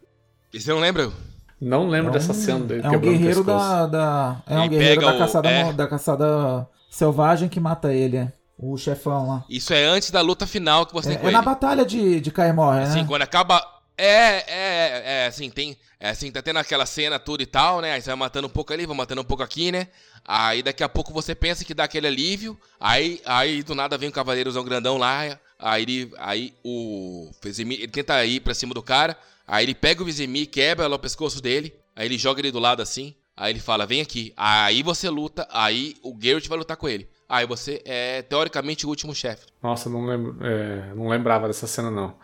E 0.52 0.60
você 0.60 0.70
não 0.72 0.80
lembra? 0.80 1.12
Não 1.60 1.86
lembro 1.88 2.10
É 2.10 2.14
dessa 2.14 2.32
um- 2.32 2.34
cena 2.34 2.64
dele 2.64 2.80
É 2.84 2.90
um 2.90 2.94
o 2.96 2.98
guerreiro 2.98 3.44
da, 3.44 3.86
da- 3.86 4.42
É 4.46 4.56
um 4.58 4.60
Ele 4.64 4.68
guerreiro 4.70 5.00
da 5.02 5.14
o- 5.14 5.18
caçada, 5.18 5.48
é. 5.50 5.64
mo- 5.64 5.72
da 5.74 5.86
caçada 5.86 6.68
selvagem 6.90 7.48
que 7.48 7.60
mata 7.60 7.92
ele, 7.92 8.16
é. 8.16 8.32
O 8.62 8.76
chefão 8.76 9.28
lá. 9.28 9.44
Isso 9.48 9.74
é 9.74 9.84
antes 9.84 10.10
da 10.10 10.20
luta 10.20 10.46
final 10.46 10.86
que 10.86 10.92
você 10.92 11.08
tem 11.08 11.16
É, 11.16 11.20
com 11.20 11.26
é 11.26 11.30
ele. 11.30 11.36
na 11.36 11.42
batalha 11.42 11.84
de, 11.84 12.20
de 12.20 12.30
Kaimor, 12.30 12.76
né? 12.76 12.84
Assim, 12.84 13.04
quando 13.04 13.22
acaba. 13.22 13.60
É, 13.98 14.44
é, 14.46 15.02
é, 15.04 15.26
assim, 15.26 15.50
tem. 15.50 15.76
É 15.98 16.10
assim, 16.10 16.30
tá 16.32 16.42
tendo 16.42 16.58
aquela 16.58 16.86
cena 16.86 17.18
tudo 17.18 17.42
e 17.42 17.46
tal, 17.46 17.80
né? 17.80 17.92
Aí 17.92 18.00
você 18.00 18.06
vai 18.10 18.16
matando 18.16 18.46
um 18.46 18.50
pouco 18.50 18.72
ali, 18.72 18.86
vai 18.86 18.96
matando 18.96 19.20
um 19.20 19.24
pouco 19.24 19.42
aqui, 19.42 19.70
né? 19.70 19.88
Aí 20.24 20.62
daqui 20.62 20.82
a 20.82 20.88
pouco 20.88 21.12
você 21.12 21.34
pensa 21.34 21.64
que 21.64 21.74
dá 21.74 21.84
aquele 21.84 22.06
alívio. 22.06 22.58
Aí, 22.80 23.20
aí 23.24 23.62
do 23.62 23.74
nada 23.74 23.98
vem 23.98 24.08
o 24.08 24.12
cavaleirozão 24.12 24.64
grandão 24.64 24.96
lá. 24.96 25.38
Aí, 25.58 25.82
ele, 25.82 26.12
aí 26.18 26.54
o 26.64 27.30
Vezemir, 27.42 27.78
ele 27.78 27.88
tenta 27.92 28.24
ir 28.24 28.40
pra 28.40 28.54
cima 28.54 28.74
do 28.74 28.82
cara. 28.82 29.16
Aí 29.46 29.64
ele 29.64 29.74
pega 29.74 30.02
o 30.02 30.04
Vezemir, 30.04 30.48
quebra 30.48 30.86
lá 30.88 30.96
o 30.96 30.98
pescoço 30.98 31.40
dele. 31.40 31.72
Aí 31.94 32.06
ele 32.06 32.18
joga 32.18 32.40
ele 32.40 32.50
do 32.50 32.58
lado 32.58 32.82
assim. 32.82 33.14
Aí 33.36 33.52
ele 33.52 33.60
fala, 33.60 33.86
vem 33.86 34.00
aqui. 34.00 34.32
Aí 34.36 34.82
você 34.82 35.08
luta. 35.08 35.46
Aí 35.50 35.94
o 36.02 36.16
Geralt 36.20 36.46
vai 36.48 36.58
lutar 36.58 36.76
com 36.76 36.88
ele. 36.88 37.08
Aí 37.34 37.46
você 37.46 37.80
é, 37.86 38.20
teoricamente, 38.20 38.84
o 38.84 38.90
último 38.90 39.14
chefe. 39.14 39.46
Nossa, 39.62 39.88
não, 39.88 40.04
lembro, 40.04 40.36
é, 40.46 40.92
não 40.94 41.08
lembrava 41.08 41.46
dessa 41.46 41.66
cena, 41.66 41.90
não. 41.90 42.14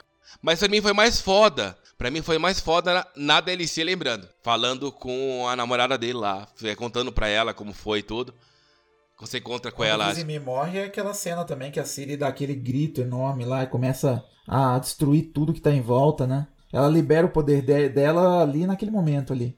Mas 0.42 0.58
pra 0.58 0.68
mim 0.68 0.82
foi 0.82 0.92
mais 0.92 1.18
foda. 1.18 1.78
Pra 1.96 2.10
mim 2.10 2.20
foi 2.20 2.36
mais 2.36 2.60
foda 2.60 2.92
na, 2.92 3.06
na 3.16 3.40
DLC, 3.40 3.82
lembrando. 3.82 4.28
Falando 4.42 4.92
com 4.92 5.48
a 5.48 5.56
namorada 5.56 5.96
dele 5.96 6.18
lá. 6.18 6.46
é, 6.62 6.74
Contando 6.74 7.10
pra 7.10 7.26
ela 7.26 7.54
como 7.54 7.72
foi 7.72 8.00
e 8.00 8.02
tudo. 8.02 8.34
Você 9.18 9.38
encontra 9.38 9.70
com 9.72 9.78
Quando 9.78 9.88
ela. 9.88 10.04
o 10.04 10.08
Vizimir 10.10 10.40
morre 10.42 10.78
é 10.78 10.84
aquela 10.84 11.14
cena 11.14 11.42
também 11.44 11.72
que 11.72 11.80
a 11.80 11.84
Ciri 11.86 12.14
dá 12.16 12.28
aquele 12.28 12.54
grito 12.54 13.00
enorme 13.00 13.44
lá 13.46 13.62
e 13.62 13.66
começa 13.66 14.22
a 14.46 14.78
destruir 14.78 15.32
tudo 15.32 15.54
que 15.54 15.60
tá 15.60 15.72
em 15.72 15.80
volta, 15.80 16.26
né? 16.26 16.46
Ela 16.70 16.86
libera 16.88 17.26
o 17.26 17.30
poder 17.30 17.62
de- 17.62 17.88
dela 17.88 18.42
ali 18.42 18.66
naquele 18.66 18.90
momento 18.90 19.32
ali. 19.32 19.56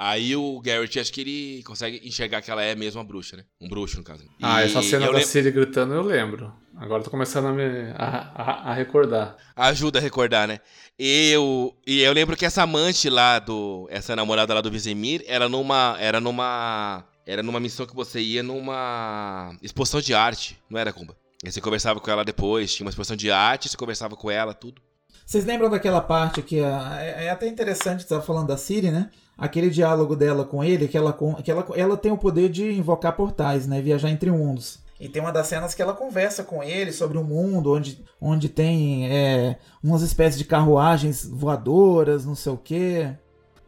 Aí 0.00 0.36
o 0.36 0.60
Garrett, 0.60 1.00
acho 1.00 1.12
que 1.12 1.20
ele 1.22 1.62
consegue 1.64 2.00
enxergar 2.06 2.40
que 2.40 2.48
ela 2.52 2.62
é 2.62 2.72
mesmo 2.76 3.00
uma 3.00 3.04
bruxa, 3.06 3.36
né? 3.36 3.42
Um 3.60 3.68
bruxo, 3.68 3.96
no 3.98 4.04
caso. 4.04 4.22
Ah, 4.40 4.62
E 4.62 4.66
essa 4.66 4.80
cena 4.80 5.06
da 5.06 5.12
lem- 5.12 5.24
Siri 5.26 5.50
gritando 5.50 5.92
eu 5.92 6.02
lembro. 6.02 6.52
Agora 6.76 7.00
eu 7.00 7.04
tô 7.04 7.10
começando 7.10 7.46
a, 7.46 7.52
me, 7.52 7.64
a, 7.96 8.32
a- 8.32 8.70
a 8.70 8.74
recordar. 8.74 9.36
Ajuda 9.56 9.98
a 9.98 10.02
recordar, 10.02 10.46
né? 10.46 10.60
Eu, 10.96 11.74
e 11.84 12.00
eu 12.00 12.12
lembro 12.12 12.36
que 12.36 12.46
essa 12.46 12.62
amante 12.62 13.10
lá 13.10 13.40
do. 13.40 13.88
Essa 13.90 14.14
namorada 14.14 14.54
lá 14.54 14.60
do 14.60 14.70
Vizemir 14.70 15.24
era 15.26 15.48
numa. 15.48 15.96
Era 15.98 16.20
numa. 16.20 17.04
Era 17.26 17.42
numa 17.42 17.58
missão 17.58 17.84
que 17.84 17.94
você 17.94 18.20
ia 18.20 18.42
numa 18.42 19.54
exposição 19.60 20.00
de 20.00 20.14
arte, 20.14 20.56
não 20.70 20.78
era, 20.78 20.92
Kumba? 20.92 21.16
E 21.44 21.50
você 21.50 21.60
conversava 21.60 21.98
com 22.00 22.10
ela 22.10 22.24
depois, 22.24 22.72
tinha 22.74 22.84
uma 22.86 22.90
exposição 22.90 23.16
de 23.16 23.30
arte, 23.30 23.68
você 23.68 23.76
conversava 23.76 24.16
com 24.16 24.30
ela, 24.30 24.54
tudo. 24.54 24.80
Vocês 25.26 25.44
lembram 25.44 25.68
daquela 25.68 26.00
parte 26.00 26.40
que 26.40 26.60
a- 26.60 26.96
é, 27.00 27.24
é 27.26 27.30
até 27.30 27.46
interessante, 27.48 28.02
você 28.02 28.08
tava 28.08 28.22
falando 28.22 28.46
da 28.46 28.56
Ciri, 28.56 28.90
né? 28.90 29.10
Aquele 29.38 29.70
diálogo 29.70 30.16
dela 30.16 30.44
com 30.44 30.64
ele, 30.64 30.88
que 30.88 30.98
ela, 30.98 31.16
que 31.44 31.48
ela, 31.50 31.64
ela 31.76 31.96
tem 31.96 32.10
o 32.10 32.18
poder 32.18 32.48
de 32.48 32.72
invocar 32.76 33.14
portais, 33.14 33.68
né? 33.68 33.80
Viajar 33.80 34.10
entre 34.10 34.30
mundos. 34.32 34.80
E 35.00 35.08
tem 35.08 35.22
uma 35.22 35.30
das 35.30 35.46
cenas 35.46 35.74
que 35.74 35.80
ela 35.80 35.94
conversa 35.94 36.42
com 36.42 36.60
ele 36.60 36.90
sobre 36.90 37.16
um 37.18 37.22
mundo 37.22 37.72
onde, 37.72 38.04
onde 38.20 38.48
tem 38.48 39.08
é, 39.08 39.56
umas 39.80 40.02
espécies 40.02 40.36
de 40.38 40.44
carruagens 40.44 41.24
voadoras, 41.24 42.26
não 42.26 42.34
sei 42.34 42.52
o 42.52 42.56
quê. 42.56 43.12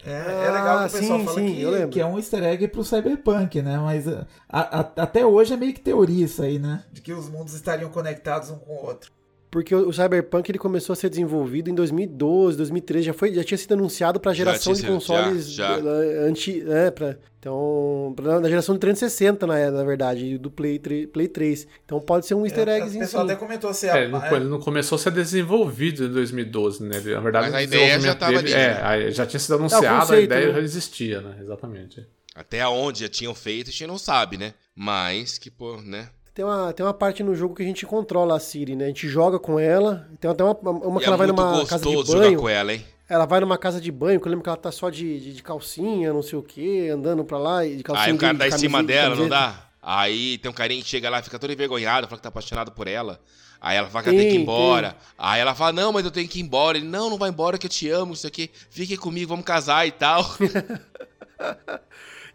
É, 0.04 0.10
é 0.46 0.50
legal 0.50 0.78
que 0.78 0.82
o 0.82 0.86
Ah, 0.86 0.90
pessoal 0.90 1.18
sim, 1.20 1.24
fala 1.26 1.38
sim, 1.40 1.54
que, 1.54 1.86
que 1.88 2.00
é 2.00 2.06
um 2.06 2.16
easter 2.16 2.42
egg 2.42 2.66
pro 2.68 2.82
Cyberpunk, 2.82 3.62
né? 3.62 3.78
Mas 3.78 4.08
a- 4.08 4.26
a- 4.48 4.80
até 5.02 5.24
hoje 5.24 5.52
é 5.52 5.56
meio 5.56 5.72
que 5.74 5.80
teoria 5.80 6.24
isso 6.24 6.42
aí, 6.42 6.58
né? 6.58 6.82
De 6.90 7.00
que 7.00 7.12
os 7.12 7.28
mundos 7.28 7.54
estariam 7.54 7.90
conectados 7.90 8.50
um 8.50 8.58
com 8.58 8.72
o 8.72 8.86
outro. 8.86 9.12
Porque 9.50 9.74
o 9.74 9.92
Cyberpunk 9.92 10.48
ele 10.48 10.58
começou 10.58 10.92
a 10.92 10.96
ser 10.96 11.08
desenvolvido 11.10 11.68
em 11.68 11.74
2012, 11.74 12.56
2013, 12.56 13.06
já, 13.06 13.12
foi, 13.12 13.34
já 13.34 13.42
tinha 13.42 13.58
sido 13.58 13.74
anunciado 13.74 14.20
para 14.20 14.30
a 14.30 14.34
geração 14.34 14.72
de 14.72 14.86
consoles 14.86 15.50
já, 15.50 15.76
já. 15.76 15.80
da- 15.80 15.90
anti, 16.28 16.62
é, 16.68 16.88
pra, 16.92 17.16
então, 17.40 18.12
pra, 18.14 18.38
da 18.38 18.48
geração 18.48 18.76
de 18.76 18.80
360, 18.80 19.46
na, 19.48 19.70
na 19.72 19.82
verdade, 19.82 20.38
do 20.38 20.50
Play 20.52 20.78
3, 20.78 21.06
Play 21.10 21.26
3. 21.26 21.66
Então 21.84 21.98
pode 22.00 22.26
ser 22.26 22.34
um 22.34 22.44
easter 22.46 22.68
É, 22.68 22.78
egg 22.78 22.96
o 22.96 22.98
pessoal 23.00 23.24
até 23.24 23.34
comentou 23.34 23.68
assim, 23.70 23.88
É, 23.88 24.02
ele, 24.04 24.12
não, 24.12 24.36
ele 24.36 24.44
não 24.44 24.60
começou 24.60 24.94
a 24.94 24.98
ser 25.00 25.10
desenvolvido 25.10 26.04
em 26.04 26.12
2012, 26.12 26.84
né? 26.84 26.98
Ele- 26.98 27.14
Na 27.14 27.20
verdade, 27.20 27.46
Mas 27.46 27.54
a 27.56 27.62
ideia 27.64 27.80
já 27.80 27.86
desenvolvimento 28.14 28.18
tava 28.20 28.42
dele, 28.42 28.54
ali, 28.54 29.00
é, 29.02 29.04
né? 29.06 29.10
já 29.10 29.26
tinha 29.26 29.40
sido 29.40 29.54
anunciado, 29.56 29.86
a 29.86 30.00
conceito, 30.00 30.24
ideia 30.24 30.46
né? 30.46 30.52
já 30.54 30.60
existia, 30.60 31.20
né? 31.22 31.36
Exatamente. 31.40 32.06
Até 32.36 32.64
onde 32.68 33.00
já 33.00 33.08
tinham 33.08 33.34
feito, 33.34 33.68
a 33.68 33.72
gente 33.72 33.86
não 33.88 33.98
sabe, 33.98 34.36
né? 34.36 34.54
Mas 34.76 35.36
que, 35.38 35.50
pô, 35.50 35.78
né? 35.82 36.08
Tem 36.32 36.44
uma, 36.44 36.72
tem 36.72 36.86
uma 36.86 36.94
parte 36.94 37.22
no 37.22 37.34
jogo 37.34 37.54
que 37.54 37.62
a 37.62 37.66
gente 37.66 37.84
controla 37.84 38.36
a 38.36 38.40
Siri, 38.40 38.76
né? 38.76 38.84
A 38.84 38.88
gente 38.88 39.08
joga 39.08 39.38
com 39.38 39.58
ela. 39.58 40.08
Tem 40.20 40.30
até 40.30 40.44
uma, 40.44 40.52
uma 40.52 41.00
que 41.00 41.06
ela 41.06 41.16
é 41.16 41.18
vai 41.18 41.26
muito 41.26 41.42
numa 41.42 41.66
casa 41.66 41.84
de 41.84 42.04
banho. 42.04 42.38
com 42.38 42.48
ela, 42.48 42.72
hein? 42.72 42.84
Ela 43.08 43.26
vai 43.26 43.40
numa 43.40 43.58
casa 43.58 43.80
de 43.80 43.90
banho, 43.90 44.20
que 44.20 44.26
eu 44.26 44.30
lembro 44.30 44.44
que 44.44 44.48
ela 44.48 44.56
tá 44.56 44.70
só 44.70 44.88
de, 44.88 45.18
de, 45.18 45.34
de 45.34 45.42
calcinha, 45.42 46.12
não 46.12 46.22
sei 46.22 46.38
o 46.38 46.42
que, 46.42 46.88
andando 46.88 47.24
pra 47.24 47.38
lá 47.38 47.66
e 47.66 47.76
de 47.76 47.82
calcinha 47.82 48.06
Aí 48.06 48.12
o 48.12 48.18
cara 48.18 48.38
dá 48.38 48.46
em 48.46 48.52
cima 48.52 48.78
camisinha, 48.78 48.82
de 48.82 48.86
dela, 48.86 49.16
não 49.16 49.28
dá? 49.28 49.66
Aí 49.82 50.38
tem 50.38 50.48
um 50.48 50.54
carinha 50.54 50.80
que 50.80 50.88
chega 50.88 51.10
lá, 51.10 51.20
fica 51.20 51.38
todo 51.38 51.52
envergonhado, 51.52 52.06
fala 52.06 52.18
que 52.18 52.22
tá 52.22 52.28
apaixonado 52.28 52.70
por 52.70 52.86
ela. 52.86 53.18
Aí 53.60 53.76
ela 53.76 53.88
fala 53.88 54.04
que 54.04 54.10
ela 54.10 54.18
Tem, 54.18 54.30
que 54.30 54.36
ir 54.36 54.40
embora. 54.40 54.96
Aí 55.18 55.40
ela 55.40 55.54
fala, 55.54 55.72
não, 55.72 55.92
mas 55.92 56.04
eu 56.04 56.10
tenho 56.10 56.28
que 56.28 56.38
ir 56.38 56.42
embora. 56.42 56.78
Ele, 56.78 56.86
não, 56.86 57.10
não 57.10 57.18
vai 57.18 57.28
embora 57.28 57.58
que 57.58 57.66
eu 57.66 57.70
te 57.70 57.90
amo, 57.90 58.14
isso 58.14 58.26
aqui. 58.26 58.50
Fique 58.70 58.96
comigo, 58.96 59.28
vamos 59.28 59.44
casar 59.44 59.86
e 59.86 59.90
tal. 59.90 60.24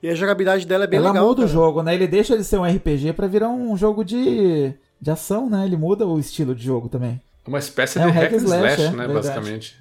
E 0.05 0.09
a 0.09 0.13
jogabilidade 0.15 0.67
dela 0.67 0.83
é 0.83 0.87
bem 0.87 0.99
Ela 0.99 1.09
legal. 1.09 1.25
muda 1.27 1.41
o 1.41 1.45
cara. 1.45 1.53
jogo, 1.53 1.81
né? 1.81 1.95
Ele 1.95 2.05
deixa 2.05 2.37
de 2.37 2.43
ser 2.43 2.59
um 2.59 2.63
RPG 2.63 3.13
pra 3.13 3.25
virar 3.25 3.49
um 3.49 3.75
jogo 3.75 4.03
de, 4.05 4.71
de 5.01 5.09
ação, 5.09 5.49
né? 5.49 5.65
Ele 5.65 5.75
muda 5.75 6.05
o 6.05 6.19
estilo 6.19 6.53
de 6.53 6.63
jogo 6.63 6.87
também. 6.89 7.19
Uma 7.47 7.57
espécie 7.57 7.97
É 7.97 8.03
de 8.03 8.07
um 8.07 8.11
hack 8.11 8.33
and 8.33 8.35
slash, 8.35 8.63
slash, 8.63 8.81
é, 8.81 8.91
né? 8.91 9.07
verdade. 9.07 9.13
Basicamente. 9.13 9.75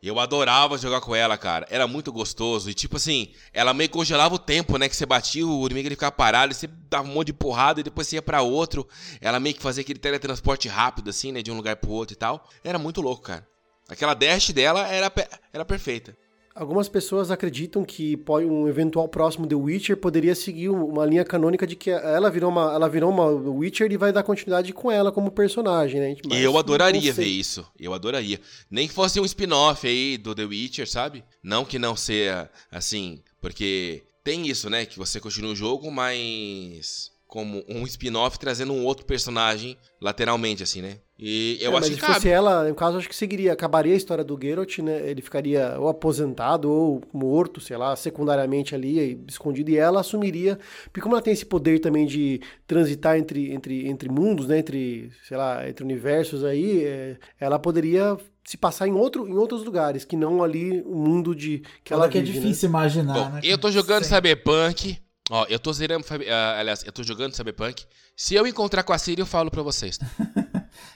Eu 0.00 0.20
adorava 0.20 0.78
jogar 0.78 1.00
com 1.00 1.12
ela, 1.16 1.36
cara. 1.36 1.66
Era 1.70 1.88
muito 1.88 2.12
gostoso. 2.12 2.70
E 2.70 2.74
tipo 2.74 2.98
assim, 2.98 3.30
ela 3.52 3.74
meio 3.74 3.90
congelava 3.90 4.36
o 4.36 4.38
tempo, 4.38 4.78
né? 4.78 4.88
Que 4.88 4.94
você 4.94 5.04
batia, 5.04 5.44
o 5.44 5.66
inimigo 5.66 5.88
ele 5.88 5.96
ficava 5.96 6.12
parado, 6.12 6.52
e 6.52 6.54
você 6.54 6.68
dava 6.88 7.08
um 7.08 7.12
monte 7.12 7.26
de 7.28 7.32
porrada 7.32 7.80
e 7.80 7.82
depois 7.82 8.06
você 8.06 8.14
ia 8.14 8.22
pra 8.22 8.42
outro. 8.42 8.86
Ela 9.20 9.40
meio 9.40 9.56
que 9.56 9.62
fazia 9.62 9.80
aquele 9.80 9.98
teletransporte 9.98 10.68
rápido, 10.68 11.10
assim, 11.10 11.32
né? 11.32 11.42
De 11.42 11.50
um 11.50 11.56
lugar 11.56 11.74
pro 11.74 11.90
outro 11.90 12.14
e 12.14 12.16
tal. 12.16 12.48
Era 12.62 12.78
muito 12.78 13.00
louco, 13.00 13.22
cara. 13.22 13.44
Aquela 13.88 14.14
dash 14.14 14.50
dela 14.50 14.86
era, 14.86 15.12
era 15.52 15.64
perfeita. 15.64 16.16
Algumas 16.56 16.88
pessoas 16.88 17.30
acreditam 17.30 17.84
que 17.84 18.16
pode- 18.16 18.46
um 18.46 18.66
eventual 18.66 19.06
próximo 19.08 19.46
The 19.46 19.54
Witcher 19.54 19.96
poderia 19.96 20.34
seguir 20.34 20.70
um- 20.70 20.86
uma 20.86 21.04
linha 21.04 21.22
canônica 21.22 21.66
de 21.66 21.76
que 21.76 21.90
ela 21.90 22.30
virou 22.30 22.50
uma, 22.50 22.72
ela 22.74 22.88
virou 22.88 23.10
uma 23.10 23.26
Witcher 23.26 23.92
e 23.92 23.96
vai 23.98 24.10
dar 24.10 24.22
continuidade 24.22 24.72
com 24.72 24.90
ela 24.90 25.12
como 25.12 25.30
personagem, 25.30 26.00
né? 26.00 26.16
Mas 26.26 26.40
eu 26.40 26.56
adoraria 26.56 27.12
ver 27.12 27.26
isso. 27.26 27.66
Eu 27.78 27.92
adoraria. 27.92 28.40
Nem 28.70 28.88
que 28.88 28.94
fosse 28.94 29.20
um 29.20 29.24
spin-off 29.26 29.86
aí 29.86 30.16
do 30.16 30.34
The 30.34 30.44
Witcher, 30.46 30.88
sabe? 30.88 31.22
Não 31.42 31.62
que 31.64 31.78
não 31.78 31.94
seja 31.94 32.48
assim, 32.72 33.20
porque 33.40 34.04
tem 34.24 34.48
isso, 34.48 34.70
né? 34.70 34.86
Que 34.86 34.96
você 34.98 35.20
continua 35.20 35.52
o 35.52 35.56
jogo, 35.56 35.90
mas 35.90 37.10
como 37.26 37.62
um 37.68 37.84
spin-off 37.86 38.38
trazendo 38.38 38.72
um 38.72 38.84
outro 38.84 39.04
personagem 39.04 39.76
lateralmente, 40.00 40.62
assim, 40.62 40.80
né? 40.80 40.98
E 41.18 41.56
eu 41.62 41.72
É, 41.72 41.76
acho 41.76 41.80
mas 41.80 41.88
que 41.88 41.94
se 41.94 42.00
cabe. 42.00 42.14
fosse 42.14 42.28
ela, 42.28 42.68
no 42.68 42.74
caso, 42.74 42.98
acho 42.98 43.08
que 43.08 43.16
seguiria, 43.16 43.52
acabaria 43.52 43.94
a 43.94 43.96
história 43.96 44.22
do 44.22 44.38
Geralt, 44.40 44.78
né? 44.80 45.08
Ele 45.08 45.22
ficaria 45.22 45.76
ou 45.78 45.88
aposentado 45.88 46.70
ou 46.70 47.00
morto, 47.12 47.58
sei 47.58 47.76
lá, 47.76 47.96
secundariamente 47.96 48.74
ali, 48.74 49.18
escondido, 49.26 49.70
e 49.70 49.78
ela 49.78 50.00
assumiria, 50.00 50.58
porque 50.84 51.00
como 51.00 51.14
ela 51.14 51.22
tem 51.22 51.32
esse 51.32 51.46
poder 51.46 51.78
também 51.78 52.04
de 52.06 52.40
transitar 52.66 53.16
entre, 53.16 53.50
entre, 53.52 53.88
entre 53.88 54.08
mundos, 54.10 54.46
né? 54.48 54.58
Entre, 54.58 55.10
sei 55.26 55.36
lá, 55.38 55.66
entre 55.66 55.82
universos 55.84 56.44
aí, 56.44 56.84
é, 56.84 57.16
ela 57.40 57.58
poderia 57.58 58.16
se 58.44 58.56
passar 58.58 58.86
em, 58.86 58.92
outro, 58.92 59.26
em 59.26 59.32
outros 59.38 59.64
lugares, 59.64 60.04
que 60.04 60.16
não 60.16 60.42
ali 60.44 60.82
o 60.82 60.94
mundo 60.96 61.34
de 61.34 61.60
que 61.82 61.90
Fala 61.90 62.04
ela 62.04 62.12
que 62.12 62.18
é 62.18 62.20
vive, 62.20 62.38
né? 62.38 62.44
difícil 62.44 62.68
imaginar, 62.68 63.14
Bom, 63.14 63.28
né? 63.30 63.40
eu 63.42 63.56
tô 63.56 63.70
jogando 63.70 64.04
Sim. 64.04 64.14
Cyberpunk. 64.14 64.98
Ó, 65.28 65.44
eu 65.48 65.58
tô 65.58 65.72
zerando. 65.72 66.04
Ah, 66.30 66.56
aliás, 66.60 66.84
eu 66.86 66.92
tô 66.92 67.02
jogando 67.02 67.34
Cyberpunk. 67.34 67.84
Se 68.14 68.36
eu 68.36 68.46
encontrar 68.46 68.84
com 68.84 68.92
a 68.92 68.98
Siri, 68.98 69.20
eu 69.20 69.26
falo 69.26 69.50
pra 69.50 69.60
vocês. 69.60 69.98
tá? 69.98 70.06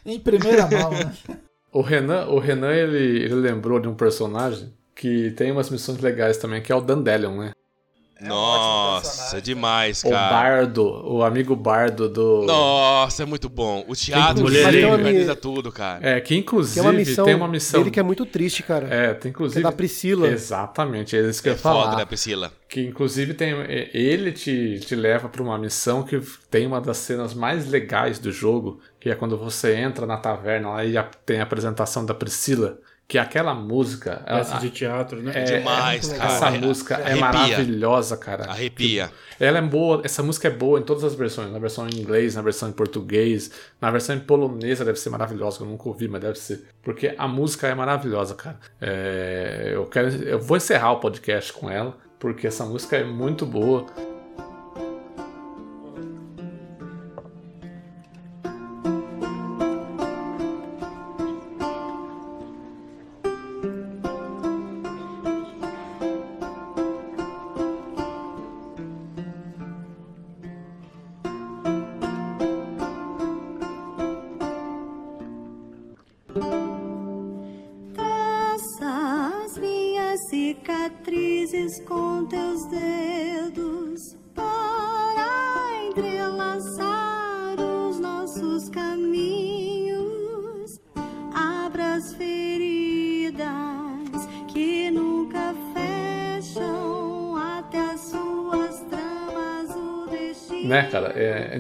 Em 0.05 0.19
primeira 0.19 0.67
mão, 0.67 0.91
né? 0.91 1.13
O 1.73 1.83
Renan, 1.83 2.27
o 2.27 2.41
Renan 2.41 2.73
ele, 2.73 3.23
ele 3.23 3.35
lembrou 3.35 3.79
de 3.79 3.87
um 3.87 3.95
personagem 3.95 4.73
que 4.93 5.31
tem 5.31 5.53
umas 5.53 5.71
missões 5.71 6.01
legais 6.01 6.37
também, 6.37 6.61
que 6.61 6.73
é 6.73 6.75
o 6.75 6.81
Dandelion, 6.81 7.37
né? 7.39 7.53
Nossa, 8.29 9.41
demais, 9.41 10.03
O 10.05 10.11
cara. 10.11 10.31
Bardo, 10.31 10.85
o 11.07 11.23
amigo 11.23 11.55
Bardo 11.57 12.09
do. 12.09 12.45
Nossa, 12.45 13.23
é 13.23 13.27
muito 13.27 13.49
bom. 13.49 13.85
O 13.89 13.95
teatro 13.95 14.51
dele 14.51 14.71
Liga. 14.81 14.89
organiza 14.93 15.35
tudo, 15.37 15.71
cara. 15.73 15.99
É, 16.07 16.21
que 16.21 16.35
inclusive 16.37 16.81
Tem 16.81 16.83
uma 16.91 16.93
missão, 16.93 17.25
tem 17.25 17.35
uma 17.35 17.49
missão. 17.49 17.81
dele 17.81 17.91
que 17.91 18.01
é 18.01 18.03
muito 18.03 18.27
triste, 18.27 18.63
cara. 18.63 18.87
É, 18.93 19.15
tem 19.15 19.31
inclusive. 19.31 19.61
Que 19.61 19.67
é 19.67 19.71
da 19.71 19.77
Priscila. 19.77 20.29
Exatamente, 20.29 21.17
é 21.17 21.21
isso 21.29 21.43
que 21.43 21.49
eu 21.49 21.53
É 21.53 21.57
ia 21.57 21.61
falar. 21.61 21.85
foda, 21.85 21.97
né, 21.97 22.05
Priscila? 22.05 22.53
Que 22.69 22.81
inclusive 22.87 23.35
tem. 23.35 23.53
é, 23.53 23.91
Ele 23.95 24.33
te, 24.33 24.79
te 24.81 24.95
leva 24.95 25.29
pra 25.29 25.43
uma 25.43 25.59
missão 25.59 26.03
que 26.03 26.21
tem 26.51 26.67
uma 26.67 26.81
das 26.81 26.99
cenas 26.99 27.35
mais 27.35 27.69
legais 27.69 28.19
do 28.19 28.31
jogo, 28.31 28.81
que 28.99 29.11
é 29.11 29.15
quando 29.15 29.37
você 29.37 29.75
entra 29.77 30.07
na 30.07 30.17
taverna 30.17 30.71
lá 30.71 30.85
e 30.85 30.95
tem 31.25 31.41
a 31.41 31.43
apresentação 31.43 32.05
da 32.05 32.15
Priscila. 32.15 32.79
Que 33.11 33.19
aquela 33.19 33.53
música. 33.53 34.23
Peça 34.25 34.53
ela- 34.53 34.61
de 34.61 34.71
teatro, 34.71 35.21
né? 35.21 35.33
é- 35.35 35.43
Demais, 35.43 36.13
é- 36.13 36.17
cara. 36.17 36.33
Essa 36.33 36.51
música 36.53 36.95
é 36.95 37.03
arrepia. 37.07 37.21
maravilhosa, 37.21 38.17
cara. 38.17 38.45
Arrepia. 38.49 39.11
Ela 39.41 39.59
é 39.59 39.63
boa, 39.63 40.01
essa 40.05 40.23
música 40.23 40.47
é 40.47 40.51
boa 40.53 40.79
em 40.79 40.83
todas 40.85 41.03
as 41.03 41.15
versões, 41.17 41.51
na 41.51 41.59
versão 41.59 41.89
em 41.89 41.99
inglês, 41.99 42.37
na 42.37 42.43
versão 42.43 42.69
em 42.69 42.73
português, 42.73 43.51
na 43.81 43.91
versão 43.91 44.15
em 44.15 44.21
polonesa 44.21 44.85
deve 44.85 44.99
ser 45.01 45.11
maravilhosa, 45.11 45.57
que 45.57 45.65
eu 45.65 45.67
nunca 45.67 45.89
ouvi, 45.89 46.07
mas 46.07 46.21
deve 46.21 46.39
ser. 46.39 46.63
Porque 46.85 47.13
a 47.19 47.27
música 47.27 47.67
é 47.67 47.75
maravilhosa, 47.75 48.37
cara. 48.37 48.61
É, 48.81 49.73
eu 49.75 49.87
quero, 49.87 50.09
eu 50.23 50.39
vou 50.39 50.57
encerrar 50.57 50.93
o 50.93 51.01
podcast 51.01 51.53
com 51.53 51.69
ela, 51.69 51.97
porque 52.19 52.47
essa 52.47 52.65
música 52.65 52.97
é 52.97 53.03
muito 53.03 53.45
boa. 53.45 53.87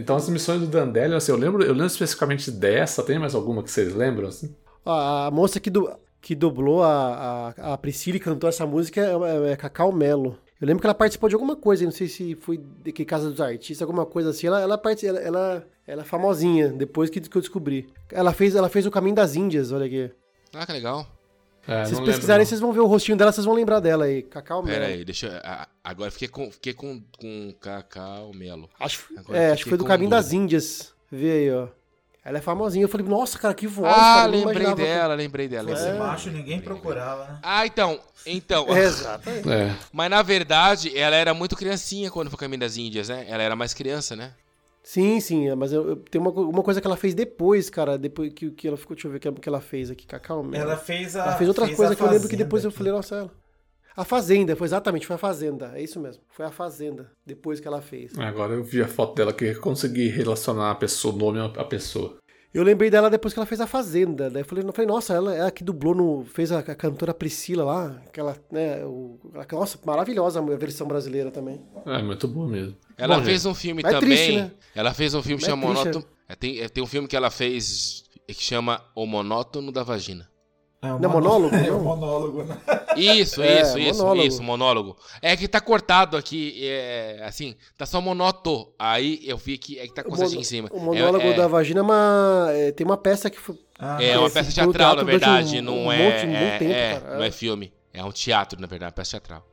Então 0.00 0.16
as 0.16 0.28
missões 0.28 0.60
do 0.60 0.66
Dandelion, 0.66 1.16
assim, 1.16 1.32
eu 1.32 1.38
lembro, 1.38 1.62
eu 1.62 1.72
lembro 1.72 1.86
especificamente 1.86 2.50
dessa, 2.50 3.02
tem 3.02 3.18
mais 3.18 3.34
alguma 3.34 3.62
que 3.62 3.70
vocês 3.70 3.94
lembram? 3.94 4.28
Assim? 4.28 4.54
A, 4.84 5.26
a 5.26 5.30
moça 5.30 5.60
que, 5.60 5.70
du, 5.70 5.90
que 6.20 6.34
dublou 6.34 6.82
a, 6.82 7.54
a, 7.56 7.74
a 7.74 7.78
Priscila 7.78 8.16
e 8.16 8.20
cantou 8.20 8.48
essa 8.48 8.66
música 8.66 9.00
é, 9.00 9.52
é 9.52 9.56
Cacau 9.56 9.92
Melo. 9.92 10.36
Eu 10.60 10.66
lembro 10.66 10.80
que 10.82 10.86
ela 10.86 10.94
participou 10.94 11.28
de 11.28 11.34
alguma 11.34 11.56
coisa, 11.56 11.84
não 11.84 11.90
sei 11.90 12.06
se 12.06 12.34
foi 12.34 12.58
de 12.82 12.92
que 12.92 13.04
Casa 13.04 13.30
dos 13.30 13.40
Artistas, 13.40 13.80
alguma 13.80 14.04
coisa 14.04 14.28
assim. 14.28 14.46
Ela, 14.46 14.60
ela, 14.60 14.80
ela, 15.02 15.18
ela, 15.20 15.66
ela 15.86 16.02
é 16.02 16.04
famosinha, 16.04 16.68
depois 16.68 17.08
que, 17.08 17.18
que 17.18 17.34
eu 17.34 17.40
descobri. 17.40 17.88
Ela 18.10 18.32
fez, 18.34 18.54
ela 18.54 18.68
fez 18.68 18.84
o 18.84 18.90
Caminho 18.90 19.14
das 19.14 19.34
Índias, 19.34 19.72
olha 19.72 19.86
aqui. 19.86 20.10
Ah, 20.52 20.66
que 20.66 20.72
legal. 20.72 21.06
É, 21.68 21.84
Se 21.84 21.90
vocês 21.90 21.90
não 21.92 21.98
lembro, 22.00 22.06
pesquisarem, 22.12 22.44
não. 22.44 22.48
vocês 22.48 22.60
vão 22.60 22.72
ver 22.72 22.80
o 22.80 22.86
rostinho 22.86 23.16
dela, 23.16 23.32
vocês 23.32 23.44
vão 23.44 23.54
lembrar 23.54 23.80
dela 23.80 24.04
aí. 24.06 24.22
Cacau 24.22 24.62
Melo. 24.62 24.74
Pera 24.78 24.86
aí, 24.92 25.04
deixa 25.04 25.26
eu. 25.26 25.66
Agora 25.84 26.10
fiquei 26.10 26.28
com, 26.28 26.50
fiquei 26.50 26.72
com, 26.72 27.02
com 27.18 27.54
Cacau 27.60 28.32
Melo. 28.34 28.68
Acho, 28.78 29.04
Agora 29.16 29.38
é, 29.38 29.52
acho 29.52 29.64
que 29.64 29.68
foi 29.68 29.78
do 29.78 29.84
Caminho 29.84 30.10
das 30.10 30.32
Índias. 30.32 30.92
Vê 31.10 31.30
aí, 31.32 31.52
ó. 31.52 31.68
Ela 32.22 32.38
é 32.38 32.40
famosinha. 32.40 32.84
Eu 32.84 32.88
falei, 32.88 33.06
nossa, 33.06 33.38
cara, 33.38 33.54
que 33.54 33.66
voz. 33.66 33.90
Ah, 33.90 33.96
cara, 33.96 34.26
lembrei 34.26 34.42
imaginava 34.42 34.76
que- 34.76 34.82
dela, 34.82 35.14
lembrei 35.14 35.48
dela. 35.48 35.68
Fosse 35.70 35.82
lembrei. 35.84 36.00
macho, 36.00 36.30
ninguém 36.30 36.60
procurava, 36.60 37.24
né? 37.24 37.38
Ah, 37.42 37.64
então. 37.66 37.98
Então. 38.26 38.66
É, 38.76 38.80
exatamente. 38.84 39.48
É. 39.50 39.74
Mas 39.92 40.10
na 40.10 40.20
verdade, 40.22 40.96
ela 40.96 41.16
era 41.16 41.32
muito 41.32 41.56
criancinha 41.56 42.10
quando 42.10 42.28
foi 42.30 42.38
Caminho 42.38 42.60
das 42.60 42.76
Índias, 42.76 43.08
né? 43.08 43.24
Ela 43.28 43.42
era 43.42 43.56
mais 43.56 43.72
criança, 43.72 44.14
né? 44.14 44.32
Sim, 44.82 45.20
sim, 45.20 45.48
é, 45.48 45.54
mas 45.54 45.72
eu, 45.72 45.88
eu- 45.90 45.96
tem 45.96 46.20
uma, 46.20 46.30
uma 46.30 46.62
coisa 46.62 46.80
que 46.80 46.86
ela 46.86 46.96
fez 46.96 47.14
depois, 47.14 47.68
cara, 47.68 47.98
depois 47.98 48.32
que, 48.32 48.50
que 48.50 48.66
ela 48.66 48.76
ficou, 48.76 48.94
deixa 48.96 49.08
eu 49.08 49.12
ver 49.12 49.18
o 49.18 49.20
que, 49.20 49.32
que 49.32 49.48
ela 49.48 49.60
fez 49.60 49.90
aqui, 49.90 50.06
Cacau 50.06 50.42
Melo. 50.42 50.62
Ela 50.64 50.76
fez 50.76 51.14
a. 51.16 51.24
Ela 51.24 51.36
fez 51.36 51.48
outras 51.48 51.66
fez 51.68 51.76
coisas 51.76 51.92
a 51.94 51.96
que 51.96 52.02
eu 52.02 52.10
lembro 52.10 52.28
que 52.28 52.36
depois 52.36 52.64
eu 52.64 52.68
aqui. 52.70 52.78
falei, 52.78 52.92
nossa, 52.92 53.14
ela. 53.16 53.30
A 53.96 54.04
Fazenda, 54.04 54.56
foi 54.56 54.66
exatamente, 54.66 55.06
foi 55.06 55.16
a 55.16 55.18
Fazenda, 55.18 55.72
é 55.74 55.82
isso 55.82 56.00
mesmo. 56.00 56.22
Foi 56.30 56.46
a 56.46 56.50
Fazenda, 56.50 57.10
depois 57.26 57.60
que 57.60 57.68
ela 57.68 57.82
fez. 57.82 58.16
Agora 58.18 58.54
eu 58.54 58.64
vi 58.64 58.80
a 58.80 58.88
foto 58.88 59.14
dela 59.14 59.32
que 59.32 59.44
eu 59.44 59.60
consegui 59.60 60.08
relacionar 60.08 60.70
a 60.70 60.74
pessoa, 60.74 61.12
o 61.14 61.18
nome 61.18 61.38
à 61.58 61.64
pessoa. 61.64 62.16
Eu 62.52 62.64
lembrei 62.64 62.90
dela 62.90 63.08
depois 63.08 63.32
que 63.32 63.38
ela 63.38 63.46
fez 63.46 63.60
a 63.60 63.66
Fazenda. 63.66 64.28
Daí 64.28 64.42
eu 64.42 64.46
falei, 64.46 64.64
eu 64.66 64.72
falei 64.72 64.86
nossa, 64.88 65.14
ela, 65.14 65.34
ela 65.34 65.50
que 65.52 65.62
dublou 65.62 65.94
no. 65.94 66.24
fez 66.24 66.50
a, 66.50 66.58
a 66.58 66.74
cantora 66.74 67.14
Priscila 67.14 67.64
lá, 67.64 68.02
aquela, 68.06 68.36
né? 68.50 68.84
O, 68.84 69.20
aquela- 69.36 69.60
nossa, 69.60 69.78
maravilhosa 69.84 70.40
a 70.40 70.56
versão 70.56 70.86
brasileira 70.88 71.30
também. 71.30 71.60
É 71.86 72.02
muito 72.02 72.26
boa 72.26 72.48
mesmo. 72.48 72.76
Ela 72.98 73.18
Bom, 73.18 73.24
fez 73.24 73.46
um 73.46 73.54
filme 73.54 73.82
é 73.84 73.88
também. 73.90 74.00
triste, 74.00 74.32
né? 74.32 74.50
Ela 74.74 74.92
fez 74.92 75.14
um 75.14 75.22
filme 75.22 75.42
é 75.42 75.46
chamado 75.46 75.70
triste, 75.72 75.84
Monótono. 75.86 76.14
é, 76.28 76.34
tem, 76.34 76.60
é, 76.60 76.68
tem 76.68 76.82
um 76.82 76.86
filme 76.88 77.06
que 77.06 77.16
ela 77.16 77.30
fez 77.30 78.04
que 78.26 78.34
chama 78.42 78.80
O 78.94 79.06
Monótono 79.06 79.72
da 79.72 79.82
Vagina. 79.82 80.28
É, 80.82 80.88
Não 80.88 80.96
é 80.96 80.98
monó- 81.00 81.10
monólogo, 81.38 81.54
É, 81.56 81.66
não? 81.70 81.80
monólogo, 81.82 82.42
né? 82.44 82.56
Isso, 82.96 83.42
É, 83.42 83.60
isso, 83.60 83.78
isso, 83.78 83.98
monólogo. 84.02 84.26
isso, 84.26 84.42
monólogo. 84.42 84.96
É 85.20 85.36
que 85.36 85.46
tá 85.46 85.60
cortado 85.60 86.16
aqui, 86.16 86.58
é, 86.66 87.22
assim, 87.26 87.54
tá 87.76 87.84
só 87.84 88.00
monótono. 88.00 88.68
Aí 88.78 89.20
eu 89.24 89.36
vi 89.36 89.58
que 89.58 89.78
é 89.78 89.86
que 89.86 89.92
tá 89.92 90.02
com 90.02 90.14
em 90.16 90.42
cima. 90.42 90.70
O 90.72 90.80
monólogo 90.80 91.22
é, 91.24 91.30
é, 91.30 91.34
da 91.34 91.46
vagina 91.46 91.80
é 91.80 91.82
uma, 91.82 92.46
é, 92.50 92.72
tem 92.72 92.86
uma 92.86 92.96
peça 92.96 93.28
que 93.28 93.38
foi. 93.38 93.56
Ah, 93.78 94.02
É 94.02 94.16
uma 94.16 94.26
Esse 94.28 94.34
peça 94.34 94.52
teatral, 94.52 94.96
na 94.96 95.02
verdade, 95.02 95.58
um- 95.58 95.62
não 95.62 95.78
um 95.86 95.92
é, 95.92 95.98
monte- 95.98 96.26
um 96.26 96.30
bom 96.32 96.36
é, 96.38 96.58
tempo, 96.58 96.72
é, 96.72 97.16
não 97.16 97.22
é 97.24 97.30
filme. 97.30 97.72
É 97.92 98.02
um 98.02 98.10
teatro, 98.12 98.58
na 98.58 98.66
verdade, 98.66 98.88
uma 98.90 98.94
peça 98.96 99.10
teatral. 99.10 99.46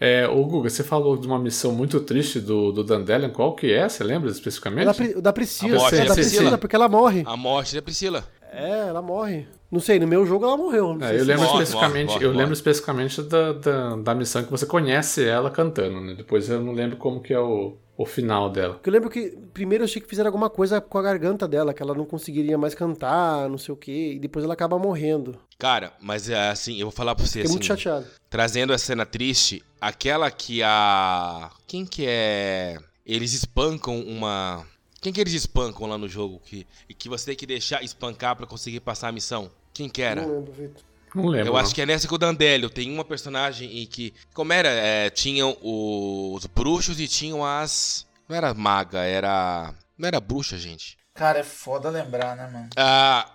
É, 0.00 0.26
ô 0.28 0.44
Guga, 0.44 0.68
você 0.68 0.82
falou 0.82 1.16
de 1.16 1.26
uma 1.28 1.38
missão 1.38 1.70
muito 1.72 2.00
triste 2.00 2.40
do, 2.40 2.72
do 2.72 2.82
Dandelion, 2.82 3.30
qual 3.30 3.54
que 3.54 3.72
é? 3.72 3.88
Você 3.88 4.02
lembra 4.02 4.28
especificamente? 4.30 4.86
Da, 5.14 5.20
da 5.20 5.32
Priscila, 5.32 5.76
A 5.76 5.80
morte 5.80 5.94
é 5.94 5.98
da 5.98 6.04
da 6.06 6.14
Priscila. 6.14 6.36
Priscila, 6.40 6.58
porque 6.58 6.74
ela 6.76 6.88
morre. 6.88 7.22
A 7.24 7.36
morte 7.36 7.74
da 7.76 7.80
Priscila. 7.80 8.24
É, 8.54 8.88
ela 8.88 9.02
morre. 9.02 9.46
Não 9.70 9.80
sei, 9.80 9.98
no 9.98 10.06
meu 10.06 10.24
jogo 10.24 10.44
ela 10.44 10.56
morreu. 10.56 10.94
Não 10.94 11.04
É, 11.04 11.10
sei 11.10 11.20
eu 11.20 11.24
lembro 11.24 11.42
Morre, 11.44 11.62
especificamente, 11.64 12.08
morre, 12.12 12.24
eu 12.24 12.28
morre. 12.28 12.38
lembro 12.38 12.52
especificamente 12.54 13.22
da, 13.22 13.52
da, 13.54 13.96
da 13.96 14.14
missão 14.14 14.44
que 14.44 14.50
você 14.50 14.64
conhece 14.66 15.24
ela 15.26 15.50
cantando, 15.50 16.00
né? 16.00 16.14
Depois 16.14 16.48
eu 16.48 16.60
não 16.60 16.72
lembro 16.72 16.96
como 16.96 17.20
que 17.20 17.32
é 17.34 17.40
o, 17.40 17.76
o 17.96 18.06
final 18.06 18.48
dela. 18.50 18.74
Porque 18.74 18.88
eu 18.88 18.92
lembro 18.92 19.10
que 19.10 19.36
primeiro 19.52 19.82
eu 19.82 19.86
achei 19.86 20.00
que 20.00 20.08
fizeram 20.08 20.28
alguma 20.28 20.48
coisa 20.48 20.80
com 20.80 20.96
a 20.96 21.02
garganta 21.02 21.48
dela, 21.48 21.74
que 21.74 21.82
ela 21.82 21.94
não 21.94 22.04
conseguiria 22.04 22.56
mais 22.56 22.74
cantar, 22.74 23.48
não 23.48 23.58
sei 23.58 23.74
o 23.74 23.76
quê, 23.76 24.12
e 24.14 24.18
depois 24.20 24.44
ela 24.44 24.54
acaba 24.54 24.78
morrendo. 24.78 25.36
Cara, 25.58 25.92
mas 26.00 26.30
é 26.30 26.50
assim, 26.50 26.78
eu 26.78 26.86
vou 26.86 26.92
falar 26.92 27.16
pra 27.16 27.24
você 27.26 27.40
Fiquei 27.40 27.44
assim. 27.44 27.52
muito 27.54 27.66
chateado. 27.66 28.06
Trazendo 28.30 28.72
a 28.72 28.78
cena 28.78 29.04
triste, 29.04 29.60
aquela 29.80 30.30
que 30.30 30.62
a. 30.62 31.50
Quem 31.66 31.84
que 31.84 32.04
é. 32.06 32.78
Eles 33.04 33.32
espancam 33.34 33.98
uma. 34.00 34.64
Quem 35.04 35.12
que 35.12 35.20
eles 35.20 35.34
espancam 35.34 35.86
lá 35.86 35.98
no 35.98 36.08
jogo? 36.08 36.40
Que, 36.42 36.66
e 36.88 36.94
que 36.94 37.10
você 37.10 37.26
tem 37.26 37.36
que 37.36 37.44
deixar 37.44 37.84
espancar 37.84 38.34
pra 38.34 38.46
conseguir 38.46 38.80
passar 38.80 39.08
a 39.08 39.12
missão? 39.12 39.50
Quem 39.74 39.86
que 39.86 40.00
era? 40.00 40.22
Não 40.22 40.36
lembro, 40.36 40.52
Vitor. 40.54 40.82
Não 41.14 41.26
lembro. 41.26 41.48
Eu 41.48 41.56
acho 41.58 41.74
que 41.74 41.82
é 41.82 41.84
nessa 41.84 42.08
que 42.08 42.14
o 42.14 42.16
Dandelion 42.16 42.70
tem 42.70 42.90
uma 42.90 43.04
personagem 43.04 43.82
em 43.82 43.86
que. 43.86 44.14
Como 44.32 44.50
era? 44.50 44.70
É, 44.70 45.10
tinham 45.10 45.58
os 45.60 46.46
bruxos 46.46 46.98
e 46.98 47.06
tinham 47.06 47.44
as. 47.44 48.06
Não 48.26 48.34
era 48.34 48.54
maga, 48.54 49.00
era. 49.00 49.74
Não 49.98 50.08
era 50.08 50.18
bruxa, 50.20 50.56
gente. 50.56 50.96
Cara, 51.12 51.40
é 51.40 51.44
foda 51.44 51.90
lembrar, 51.90 52.34
né, 52.34 52.48
mano? 52.50 52.70
Ah. 52.74 53.30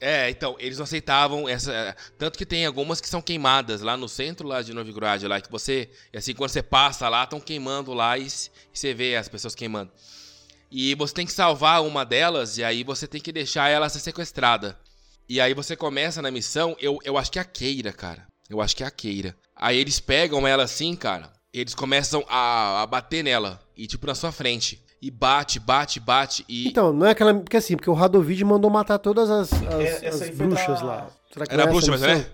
É, 0.00 0.30
então, 0.30 0.54
eles 0.60 0.78
não 0.78 0.84
aceitavam 0.84 1.48
essa. 1.48 1.96
Tanto 2.16 2.38
que 2.38 2.46
tem 2.46 2.64
algumas 2.64 3.00
que 3.00 3.08
são 3.08 3.20
queimadas 3.20 3.80
lá 3.80 3.96
no 3.96 4.08
centro 4.08 4.46
lá 4.46 4.62
de 4.62 4.72
Novigrad, 4.72 5.24
lá 5.24 5.40
que 5.40 5.50
você. 5.50 5.90
Assim, 6.14 6.32
quando 6.32 6.50
você 6.50 6.62
passa 6.62 7.08
lá, 7.08 7.24
estão 7.24 7.40
queimando 7.40 7.92
lá 7.92 8.16
e, 8.16 8.28
e 8.28 8.28
você 8.72 8.94
vê 8.94 9.16
as 9.16 9.28
pessoas 9.28 9.56
queimando. 9.56 9.90
E 10.70 10.94
você 10.94 11.14
tem 11.14 11.26
que 11.26 11.32
salvar 11.32 11.82
uma 11.82 12.04
delas, 12.04 12.58
e 12.58 12.64
aí 12.64 12.84
você 12.84 13.06
tem 13.06 13.20
que 13.20 13.32
deixar 13.32 13.68
ela 13.68 13.88
ser 13.88 14.00
sequestrada. 14.00 14.78
E 15.28 15.40
aí 15.40 15.54
você 15.54 15.76
começa 15.76 16.22
na 16.22 16.30
missão, 16.30 16.76
eu, 16.80 16.98
eu 17.04 17.16
acho 17.18 17.30
que 17.30 17.38
é 17.38 17.42
a 17.42 17.44
Keira, 17.44 17.92
cara. 17.92 18.26
Eu 18.48 18.60
acho 18.60 18.74
que 18.76 18.82
é 18.82 18.86
a 18.86 18.90
Keira. 18.90 19.36
Aí 19.54 19.78
eles 19.78 20.00
pegam 20.00 20.46
ela 20.46 20.62
assim, 20.62 20.94
cara. 20.96 21.30
Eles 21.52 21.74
começam 21.74 22.24
a, 22.28 22.82
a 22.82 22.86
bater 22.86 23.22
nela. 23.22 23.60
E 23.76 23.86
tipo, 23.86 24.06
na 24.06 24.14
sua 24.14 24.32
frente. 24.32 24.82
E 25.00 25.10
bate, 25.10 25.60
bate, 25.60 26.00
bate. 26.00 26.44
E. 26.48 26.68
Então, 26.68 26.92
não 26.92 27.06
é 27.06 27.10
aquela. 27.10 27.32
Porque 27.34 27.56
assim, 27.56 27.76
porque 27.76 27.88
o 27.90 27.94
Radovid 27.94 28.44
mandou 28.44 28.70
matar 28.70 28.98
todas 28.98 29.30
as, 29.30 29.52
as, 29.52 30.02
É, 30.02 30.08
as 30.08 30.30
bruxas 30.30 30.80
da- 30.80 30.86
lá. 30.86 31.10
Será 31.32 31.46
que 31.46 31.52
Era 31.52 31.62
não 31.62 31.68
é 31.68 31.72
bruxa, 31.72 31.90
mas 31.90 32.00
não 32.00 32.08
é? 32.08 32.26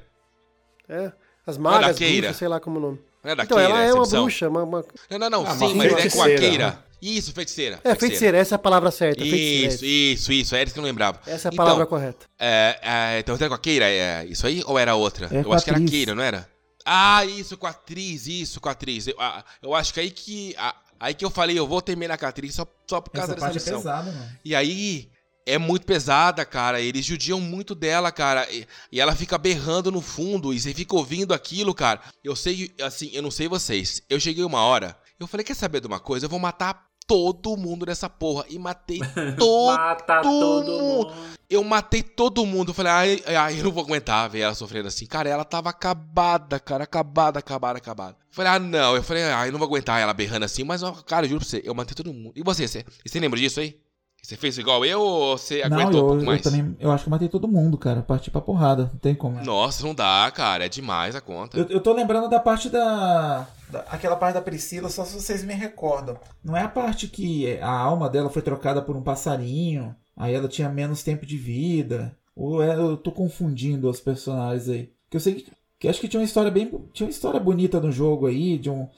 É. 0.88 1.12
As 1.46 1.56
é 1.56 1.60
magas, 1.60 1.98
bruxas, 1.98 2.36
sei 2.36 2.48
lá 2.48 2.60
como 2.60 2.76
é 2.76 2.78
o 2.78 2.82
nome. 2.82 3.00
Não 3.22 3.30
é 3.32 3.34
da 3.34 3.44
então, 3.44 3.58
Keira 3.58 3.72
ela 3.72 3.82
é 3.82 3.92
uma 3.92 4.06
bruxa, 4.06 4.48
uma, 4.48 4.62
uma- 4.62 4.84
Não, 5.10 5.18
não, 5.18 5.30
não. 5.30 5.46
Ah, 5.46 5.54
sim, 5.56 5.74
mas 5.74 5.92
é 5.92 6.10
com 6.10 6.22
a 6.22 6.26
Keira. 6.26 6.83
Isso, 7.00 7.32
feiticeira. 7.32 7.80
É, 7.84 7.94
feiticeira, 7.94 8.38
essa 8.38 8.54
é 8.54 8.56
a 8.56 8.58
palavra 8.58 8.90
certa. 8.90 9.20
feiticeira. 9.22 9.74
Isso, 9.74 9.84
isso, 9.84 10.32
isso. 10.32 10.54
Era 10.54 10.64
isso 10.64 10.72
que 10.74 10.78
eu 10.78 10.82
não 10.82 10.88
lembrava. 10.88 11.20
Essa 11.26 11.48
é 11.48 11.50
a 11.50 11.52
Então, 11.52 11.64
palavra 11.64 11.86
correta. 11.86 12.26
É, 12.38 12.78
é, 12.82 13.18
então 13.18 13.34
era 13.34 13.48
com 13.48 13.54
a 13.54 13.58
Keira, 13.58 13.86
é 13.88 14.24
isso 14.26 14.46
aí? 14.46 14.62
Ou 14.66 14.78
era 14.78 14.94
outra? 14.94 15.28
É 15.30 15.44
eu 15.44 15.52
a 15.52 15.56
acho 15.56 15.64
que 15.64 15.70
era 15.70 15.78
a 15.78 15.82
atriz. 15.82 15.90
Keira, 15.90 16.14
não 16.14 16.22
era? 16.22 16.48
Ah, 16.84 17.24
isso, 17.24 17.56
com 17.56 17.66
a 17.66 17.70
atriz, 17.70 18.26
isso, 18.26 18.60
com 18.60 18.68
a 18.68 18.72
atriz. 18.72 19.06
Eu, 19.08 19.16
ah, 19.18 19.44
eu 19.62 19.74
acho 19.74 19.92
que 19.94 20.00
aí 20.00 20.10
que. 20.10 20.54
ah, 20.58 20.74
aí 21.00 21.14
que 21.14 21.24
eu 21.24 21.30
falei, 21.30 21.58
eu 21.58 21.66
vou 21.66 21.80
terminar 21.80 22.18
com 22.18 22.26
a 22.26 22.28
atriz 22.28 22.54
só, 22.54 22.66
só 22.88 23.00
por 23.00 23.10
causa 23.10 23.32
Essa 23.32 23.34
dessa 23.34 23.46
parte 23.52 23.68
é 23.68 23.72
pesada, 23.72 24.12
mano. 24.12 24.30
E 24.44 24.54
aí 24.54 25.10
é 25.46 25.58
muito 25.58 25.86
pesada, 25.86 26.44
cara. 26.44 26.80
Eles 26.80 27.04
judiam 27.04 27.40
muito 27.40 27.74
dela, 27.74 28.10
cara. 28.12 28.46
E, 28.50 28.66
e 28.92 29.00
ela 29.00 29.14
fica 29.14 29.38
berrando 29.38 29.90
no 29.90 30.00
fundo 30.00 30.52
e 30.52 30.60
você 30.60 30.72
fica 30.74 30.94
ouvindo 30.94 31.32
aquilo, 31.34 31.74
cara. 31.74 32.00
Eu 32.22 32.36
sei, 32.36 32.72
assim, 32.82 33.10
eu 33.12 33.22
não 33.22 33.30
sei 33.30 33.48
vocês. 33.48 34.02
Eu 34.08 34.20
cheguei 34.20 34.44
uma 34.44 34.62
hora, 34.62 34.96
eu 35.18 35.26
falei, 35.26 35.44
quer 35.44 35.54
saber 35.54 35.80
de 35.80 35.86
uma 35.86 36.00
coisa? 36.00 36.26
Eu 36.26 36.30
vou 36.30 36.38
matar 36.38 36.86
todo 37.06 37.56
mundo 37.56 37.86
nessa 37.86 38.08
porra. 38.08 38.44
E 38.48 38.58
matei 38.58 39.00
todo 39.38 39.76
Mata 39.76 40.22
todo 40.22 40.70
mundo. 40.82 41.12
eu 41.48 41.62
matei 41.62 42.02
todo 42.02 42.44
mundo. 42.46 42.70
Eu 42.70 42.74
falei, 42.74 42.92
ai, 42.92 43.22
ai, 43.36 43.60
eu 43.60 43.64
não 43.64 43.70
vou 43.70 43.84
aguentar 43.84 44.28
ver 44.28 44.40
ela 44.40 44.54
sofrendo 44.54 44.88
assim. 44.88 45.06
Cara, 45.06 45.28
ela 45.28 45.44
tava 45.44 45.70
acabada, 45.70 46.58
cara, 46.58 46.84
acabada, 46.84 47.38
acabada, 47.38 47.78
acabada. 47.78 48.16
Eu 48.18 48.34
falei, 48.34 48.52
ah, 48.52 48.58
não. 48.58 48.96
Eu 48.96 49.02
falei, 49.02 49.22
ai, 49.24 49.48
eu 49.48 49.52
não 49.52 49.58
vou 49.58 49.66
aguentar 49.68 50.00
ela 50.00 50.12
berrando 50.14 50.44
assim. 50.44 50.64
Mas, 50.64 50.82
cara, 51.06 51.26
eu 51.26 51.30
juro 51.30 51.40
pra 51.40 51.48
você, 51.48 51.62
eu 51.64 51.74
matei 51.74 51.94
todo 51.94 52.12
mundo. 52.12 52.32
E 52.34 52.42
você, 52.42 52.66
você, 52.66 52.84
você 53.04 53.20
lembra 53.20 53.38
disso 53.38 53.60
aí? 53.60 53.78
Você 54.24 54.36
fez 54.36 54.56
igual 54.56 54.82
eu 54.86 55.02
ou 55.02 55.36
você 55.36 55.68
Não, 55.68 55.78
aguentou 55.78 56.00
eu, 56.00 56.04
um 56.04 56.08
pouco 56.08 56.22
eu 56.22 56.26
mais? 56.26 56.40
também. 56.40 56.74
Eu 56.80 56.90
acho 56.90 57.04
que 57.04 57.08
eu 57.08 57.10
matei 57.10 57.28
todo 57.28 57.46
mundo, 57.46 57.76
cara. 57.76 58.00
Parti 58.00 58.30
pra 58.30 58.40
porrada. 58.40 58.84
Não 58.90 58.98
tem 58.98 59.14
como. 59.14 59.38
Nossa, 59.44 59.86
não 59.86 59.94
dá, 59.94 60.30
cara. 60.34 60.64
É 60.64 60.68
demais 60.68 61.14
a 61.14 61.20
conta. 61.20 61.58
Eu, 61.58 61.66
eu 61.68 61.80
tô 61.80 61.92
lembrando 61.92 62.30
da 62.30 62.40
parte 62.40 62.70
da, 62.70 63.46
da- 63.68 63.80
Aquela 63.90 64.16
parte 64.16 64.34
da 64.34 64.40
Priscila, 64.40 64.88
só 64.88 65.04
se 65.04 65.14
vocês 65.20 65.44
me 65.44 65.52
recordam. 65.52 66.16
Não 66.42 66.56
é 66.56 66.62
a 66.62 66.68
parte 66.68 67.06
que 67.06 67.58
a 67.60 67.70
alma 67.70 68.08
dela 68.08 68.30
foi 68.30 68.40
trocada 68.40 68.80
por 68.80 68.96
um 68.96 69.02
passarinho, 69.02 69.94
aí 70.16 70.32
ela 70.34 70.48
tinha 70.48 70.70
menos 70.70 71.02
tempo 71.02 71.26
de 71.26 71.36
vida. 71.36 72.16
Ou 72.34 72.62
é- 72.62 72.74
eu 72.76 72.96
tô 72.96 73.12
confundindo 73.12 73.90
os 73.90 74.00
personagens 74.00 74.70
aí. 74.70 74.90
Que 75.10 75.18
eu 75.18 75.20
sei 75.20 75.34
que, 75.34 75.52
que 75.78 75.86
acho 75.86 76.00
que 76.00 76.08
tinha 76.08 76.20
uma 76.20 76.24
história 76.24 76.50
bem. 76.50 76.70
Tinha 76.94 77.06
uma 77.06 77.10
história 77.12 77.38
bonita 77.38 77.78
no 77.78 77.92
jogo 77.92 78.26
aí. 78.26 78.56
De 78.56 78.70
um, 78.70 78.88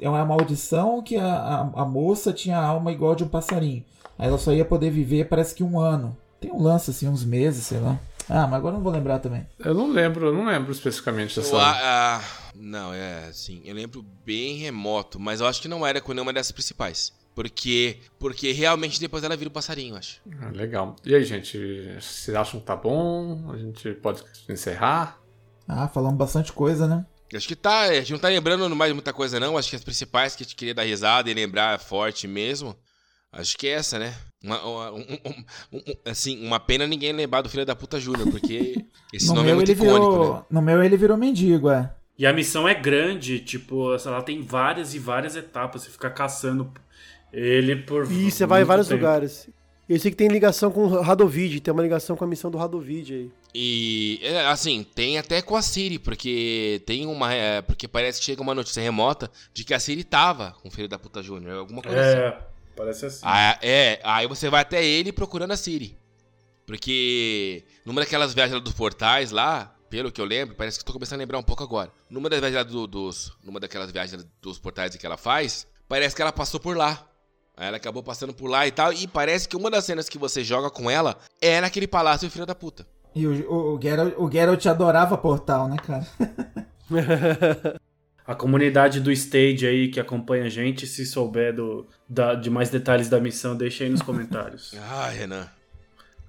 é 0.00 0.08
uma 0.08 0.24
maldição 0.24 1.02
que 1.02 1.16
a, 1.18 1.26
a, 1.34 1.60
a 1.82 1.84
moça 1.84 2.32
tinha 2.32 2.56
a 2.58 2.64
alma 2.64 2.90
igual 2.90 3.14
de 3.14 3.24
um 3.24 3.28
passarinho. 3.28 3.84
Aí 4.18 4.28
ela 4.28 4.38
só 4.38 4.52
ia 4.52 4.64
poder 4.64 4.90
viver 4.90 5.28
parece 5.28 5.54
que 5.54 5.62
um 5.62 5.78
ano. 5.78 6.16
Tem 6.40 6.50
um 6.50 6.62
lance 6.62 6.90
assim, 6.90 7.08
uns 7.08 7.24
meses, 7.24 7.64
sei 7.64 7.78
lá. 7.78 7.98
Ah, 8.28 8.46
mas 8.46 8.54
agora 8.54 8.74
eu 8.74 8.78
não 8.78 8.84
vou 8.84 8.92
lembrar 8.92 9.20
também. 9.20 9.46
Eu 9.58 9.72
não 9.72 9.90
lembro, 9.90 10.26
eu 10.26 10.34
não 10.34 10.44
lembro 10.44 10.70
especificamente 10.70 11.36
dessa. 11.36 11.54
Eu, 11.54 11.60
ah, 11.60 12.22
não, 12.54 12.92
é 12.92 13.26
assim, 13.28 13.62
eu 13.64 13.74
lembro 13.74 14.04
bem 14.24 14.56
remoto, 14.56 15.18
mas 15.18 15.40
eu 15.40 15.46
acho 15.46 15.62
que 15.62 15.68
não 15.68 15.86
era 15.86 16.00
com 16.00 16.12
nenhuma 16.12 16.32
dessas 16.32 16.52
principais. 16.52 17.16
Porque, 17.34 18.00
porque 18.18 18.50
realmente 18.50 19.00
depois 19.00 19.22
ela 19.22 19.36
vira 19.36 19.48
um 19.48 19.52
passarinho, 19.52 19.94
eu 19.94 19.98
acho. 19.98 20.20
Ah, 20.40 20.50
legal. 20.50 20.96
E 21.04 21.14
aí, 21.14 21.24
gente, 21.24 21.56
vocês 21.98 22.36
acham 22.36 22.58
que 22.58 22.66
tá 22.66 22.74
bom? 22.74 23.50
A 23.52 23.56
gente 23.56 23.92
pode 23.92 24.24
encerrar? 24.48 25.20
Ah, 25.66 25.86
falamos 25.86 26.18
bastante 26.18 26.52
coisa, 26.52 26.86
né? 26.86 27.06
Acho 27.32 27.46
que 27.46 27.54
tá, 27.54 27.82
a 27.82 27.94
gente 27.94 28.12
não 28.12 28.18
tá 28.18 28.28
lembrando 28.28 28.74
mais 28.74 28.92
muita 28.92 29.12
coisa 29.12 29.38
não, 29.38 29.58
acho 29.58 29.68
que 29.68 29.76
as 29.76 29.84
principais 29.84 30.34
que 30.34 30.42
a 30.42 30.46
gente 30.46 30.56
queria 30.56 30.74
dar 30.74 30.84
risada 30.84 31.30
e 31.30 31.34
lembrar 31.34 31.78
forte 31.78 32.26
mesmo, 32.26 32.74
acho 33.32 33.56
que 33.56 33.66
é 33.66 33.72
essa, 33.72 33.98
né? 33.98 34.14
Uma, 34.42 34.62
uma- 34.64 34.92
um- 34.92 35.00
um- 35.00 35.78
um- 35.78 35.82
assim, 36.10 36.44
uma 36.46 36.60
pena 36.60 36.86
ninguém 36.86 37.12
lembrar 37.12 37.42
do 37.42 37.48
Filho 37.48 37.66
da 37.66 37.74
Puta 37.76 37.98
Júnior, 38.00 38.30
porque 38.30 38.84
esse 39.12 39.26
no 39.28 39.34
nome 39.34 39.46
meu 39.46 39.52
é 39.52 39.56
muito 39.56 39.70
ele 39.70 39.80
icônico, 39.82 40.10
virou, 40.12 40.34
né? 40.34 40.42
No 40.50 40.62
meu 40.62 40.82
ele 40.82 40.96
virou 40.96 41.16
mendigo, 41.16 41.70
é. 41.70 41.92
E 42.18 42.26
a 42.26 42.32
missão 42.32 42.66
é 42.66 42.74
grande, 42.74 43.38
tipo, 43.38 43.94
ela 43.94 44.22
tem 44.22 44.42
várias 44.42 44.92
e 44.94 44.98
várias 44.98 45.36
etapas. 45.36 45.82
Você 45.82 45.90
fica 45.90 46.10
caçando 46.10 46.72
ele 47.32 47.76
por. 47.76 48.10
E 48.10 48.30
você 48.30 48.44
vai 48.46 48.62
em 48.62 48.64
vários 48.64 48.88
tempo. 48.88 49.00
lugares. 49.00 49.48
Eu 49.88 49.98
sei 49.98 50.10
que 50.10 50.16
tem 50.18 50.28
ligação 50.28 50.70
com 50.70 50.82
o 50.84 51.00
Radovid, 51.00 51.60
tem 51.60 51.72
uma 51.72 51.82
ligação 51.82 52.14
com 52.14 52.22
a 52.24 52.26
missão 52.26 52.50
do 52.50 52.58
Radovid 52.58 53.14
aí. 53.14 53.30
E, 53.54 54.20
é, 54.22 54.46
assim, 54.46 54.84
tem 54.94 55.16
até 55.16 55.40
com 55.40 55.56
a 55.56 55.62
Siri, 55.62 55.98
porque 55.98 56.82
tem 56.84 57.06
uma. 57.06 57.32
é, 57.32 57.62
porque 57.62 57.88
parece 57.88 58.18
que 58.18 58.26
chega 58.26 58.42
uma 58.42 58.54
notícia 58.54 58.82
remota 58.82 59.30
de 59.54 59.64
que 59.64 59.72
a 59.72 59.80
Siri 59.80 60.04
tava 60.04 60.54
com 60.60 60.68
o 60.68 60.70
Filho 60.70 60.88
da 60.88 60.98
Puta 60.98 61.22
Júnior, 61.22 61.56
alguma 61.58 61.80
coisa 61.80 62.00
assim. 62.00 62.36
É, 62.78 62.84
parece 62.84 63.06
assim. 63.06 63.20
Ah, 63.22 63.58
é, 63.62 64.00
aí 64.04 64.26
você 64.26 64.48
vai 64.48 64.62
até 64.62 64.84
ele 64.84 65.12
procurando 65.12 65.52
a 65.52 65.56
Siri. 65.56 65.98
Porque 66.66 67.64
numa 67.84 68.00
daquelas 68.00 68.34
viagens 68.34 68.54
lá 68.54 68.60
dos 68.60 68.74
portais 68.74 69.30
lá, 69.30 69.74
pelo 69.88 70.12
que 70.12 70.20
eu 70.20 70.24
lembro, 70.24 70.54
parece 70.54 70.78
que 70.78 70.82
eu 70.82 70.86
tô 70.86 70.92
começando 70.92 71.18
a 71.20 71.22
lembrar 71.22 71.38
um 71.38 71.42
pouco 71.42 71.62
agora. 71.62 71.90
Numa 72.10 72.28
das 72.28 72.40
viagens 72.40 72.66
do- 72.66 72.86
dos. 72.86 73.32
Numa 73.42 73.58
daquelas 73.58 73.90
viagens 73.90 74.26
dos 74.42 74.58
portais 74.58 74.94
que 74.94 75.06
ela 75.06 75.16
faz, 75.16 75.66
parece 75.88 76.14
que 76.14 76.20
ela 76.22 76.32
passou 76.32 76.60
por 76.60 76.76
lá. 76.76 77.06
Aí 77.56 77.66
ela 77.68 77.78
acabou 77.78 78.02
passando 78.02 78.32
por 78.34 78.48
lá 78.48 78.66
e 78.66 78.70
tal. 78.70 78.92
E 78.92 79.08
parece 79.08 79.48
que 79.48 79.56
uma 79.56 79.70
das 79.70 79.84
cenas 79.84 80.08
que 80.08 80.18
você 80.18 80.44
joga 80.44 80.70
com 80.70 80.90
ela 80.90 81.16
é 81.40 81.60
naquele 81.60 81.88
palácio 81.88 82.30
filho 82.30 82.46
da 82.46 82.54
puta. 82.54 82.86
E 83.14 83.26
o, 83.26 83.50
o, 83.50 83.74
o, 83.76 83.82
Geralt, 83.82 84.14
o 84.18 84.30
Geralt 84.30 84.66
adorava 84.66 85.16
Portal, 85.16 85.66
né, 85.68 85.76
cara? 85.78 86.06
A 88.28 88.34
comunidade 88.34 89.00
do 89.00 89.10
Stage 89.10 89.66
aí 89.66 89.88
que 89.88 89.98
acompanha 89.98 90.44
a 90.44 90.48
gente, 90.50 90.86
se 90.86 91.06
souber 91.06 91.54
do, 91.54 91.88
da- 92.06 92.34
de 92.34 92.50
mais 92.50 92.68
detalhes 92.68 93.08
da 93.08 93.18
missão, 93.18 93.56
deixa 93.56 93.84
aí 93.84 93.90
nos 93.90 94.02
comentários. 94.02 94.74
Ah, 94.78 95.08
Renan. 95.08 95.48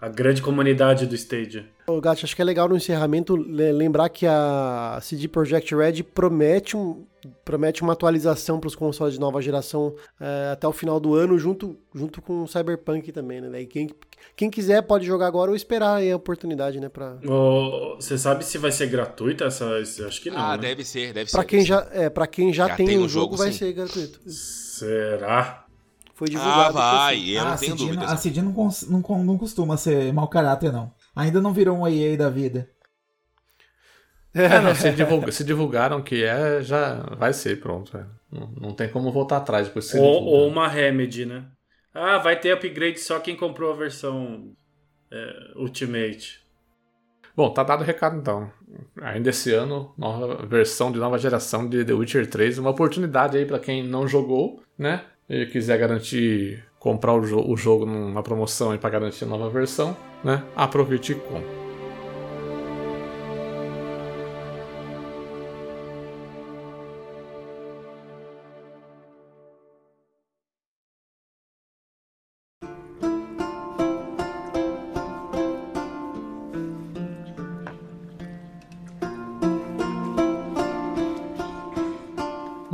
A 0.01 0.07
grande 0.07 0.41
comunidade 0.41 1.05
do 1.05 1.13
Stage. 1.15 1.65
Ô, 1.85 1.99
Gat, 1.99 2.23
acho 2.23 2.33
que 2.35 2.41
é 2.41 2.45
legal 2.45 2.69
no 2.69 2.77
encerramento 2.77 3.35
le- 3.35 3.71
lembrar 3.73 4.07
que 4.09 4.25
a 4.25 4.97
CD 5.01 5.27
Projekt 5.27 5.75
Red 5.75 6.03
promete, 6.03 6.77
um, 6.77 7.05
promete 7.43 7.81
uma 7.81 7.91
atualização 7.93 8.59
para 8.61 8.67
os 8.69 8.75
consoles 8.75 9.15
de 9.15 9.19
nova 9.19 9.41
geração 9.41 9.93
é, 10.21 10.51
até 10.53 10.65
o 10.65 10.71
final 10.71 11.01
do 11.01 11.15
ano, 11.15 11.37
junto, 11.37 11.75
junto 11.93 12.21
com 12.21 12.43
o 12.43 12.47
Cyberpunk 12.47 13.11
também, 13.11 13.41
né? 13.41 13.61
E 13.61 13.65
quem, 13.65 13.89
quem 14.37 14.49
quiser 14.49 14.83
pode 14.83 15.05
jogar 15.05 15.27
agora 15.27 15.51
ou 15.51 15.55
esperar 15.57 15.95
aí 15.95 16.09
a 16.11 16.15
oportunidade, 16.15 16.79
né? 16.79 16.87
Pra, 16.87 17.17
Ô, 17.27 17.95
Você 17.99 18.17
sabe 18.17 18.45
se 18.45 18.57
vai 18.57 18.71
ser 18.71 18.87
gratuita 18.87 19.45
essa? 19.45 19.65
Acho 19.79 20.21
que 20.21 20.29
não. 20.31 20.37
ah, 20.39 20.55
né? 20.55 20.59
deve 20.69 20.85
ser, 20.85 21.11
deve 21.11 21.29
pra 21.29 21.41
ser. 21.41 21.47
quem 21.47 21.59
deve 21.59 21.67
já, 21.67 21.83
ser. 21.83 21.97
é, 21.97 22.09
pra 22.09 22.25
quem 22.27 22.53
já, 22.53 22.67
Já 22.69 22.75
tem, 22.77 22.85
tem 22.85 22.97
o 22.97 23.03
o 23.03 23.09
jogo, 23.09 23.31
jogo, 23.31 23.37
vai 23.37 23.51
sim. 23.51 23.57
ser 23.57 23.73
gratuito. 23.73 24.21
Será? 24.31 25.65
Foi 26.19 26.27
Ah, 26.27 26.31
divulgado. 26.31 26.73
vai, 26.73 27.15
que 27.15 27.21
sim. 27.25 27.29
eu 27.31 27.41
ah, 27.41 27.45
não 27.45 27.53
a 27.53 27.57
tenho 27.57 27.75
dúvidas. 27.75 28.11
A 28.11 28.17
Cidinha 28.17 28.43
não, 28.45 28.53
cons- 28.53 28.87
não, 28.89 29.01
con- 29.01 29.23
não 29.23 29.37
costuma 29.37 29.77
ser 29.77 30.11
mau 30.13 30.27
caráter, 30.27 30.71
não. 30.71 30.93
Ainda 31.15 31.41
não 31.41 31.53
virou 31.53 31.77
um 31.77 31.87
EA 31.87 32.17
da 32.17 32.29
vida. 32.29 32.69
É, 34.33 34.59
não, 34.59 34.73
se, 34.75 34.91
divulga- 34.91 35.31
se 35.31 35.43
divulgaram 35.43 36.01
que 36.01 36.23
é, 36.23 36.61
já 36.61 36.95
vai 37.17 37.33
ser, 37.33 37.59
pronto. 37.59 37.97
é. 37.97 38.05
Não, 38.31 38.47
não 38.51 38.73
tem 38.75 38.89
como 38.89 39.11
voltar 39.11 39.37
atrás 39.37 39.67
depois 39.67 39.91
Ou, 39.95 40.23
ou 40.25 40.47
uma 40.47 40.67
Remedy, 40.67 41.25
né? 41.25 41.45
Ah, 41.93 42.17
vai 42.19 42.39
ter 42.39 42.51
upgrade 42.51 42.99
só 42.99 43.19
quem 43.19 43.35
comprou 43.35 43.73
a 43.73 43.75
versão 43.75 44.53
é, 45.11 45.53
Ultimate. 45.55 46.41
Bom, 47.35 47.51
tá 47.53 47.63
dado 47.63 47.81
o 47.81 47.85
recado 47.85 48.17
então. 48.17 48.51
Ainda 49.01 49.29
esse 49.29 49.51
ano, 49.53 49.93
nova 49.97 50.45
versão 50.45 50.91
de 50.91 50.99
nova 50.99 51.17
geração 51.17 51.67
de 51.67 51.85
The 51.85 51.93
Witcher 51.93 52.29
3, 52.29 52.57
uma 52.59 52.71
oportunidade 52.71 53.37
aí 53.37 53.45
pra 53.45 53.59
quem 53.59 53.81
não 53.87 54.07
jogou, 54.07 54.61
né? 54.77 55.05
E 55.29 55.45
quiser 55.45 55.77
garantir 55.77 56.63
comprar 56.79 57.13
o, 57.13 57.21
jo- 57.25 57.45
o 57.47 57.55
jogo 57.55 57.85
numa 57.85 58.23
promoção 58.23 58.71
aí 58.71 58.77
pra 58.77 58.89
garantir 58.89 59.25
a 59.25 59.27
nova 59.27 59.49
versão, 59.49 59.95
né? 60.23 60.43
Aproveite 60.55 61.11
e 61.11 61.15
compre. 61.15 61.68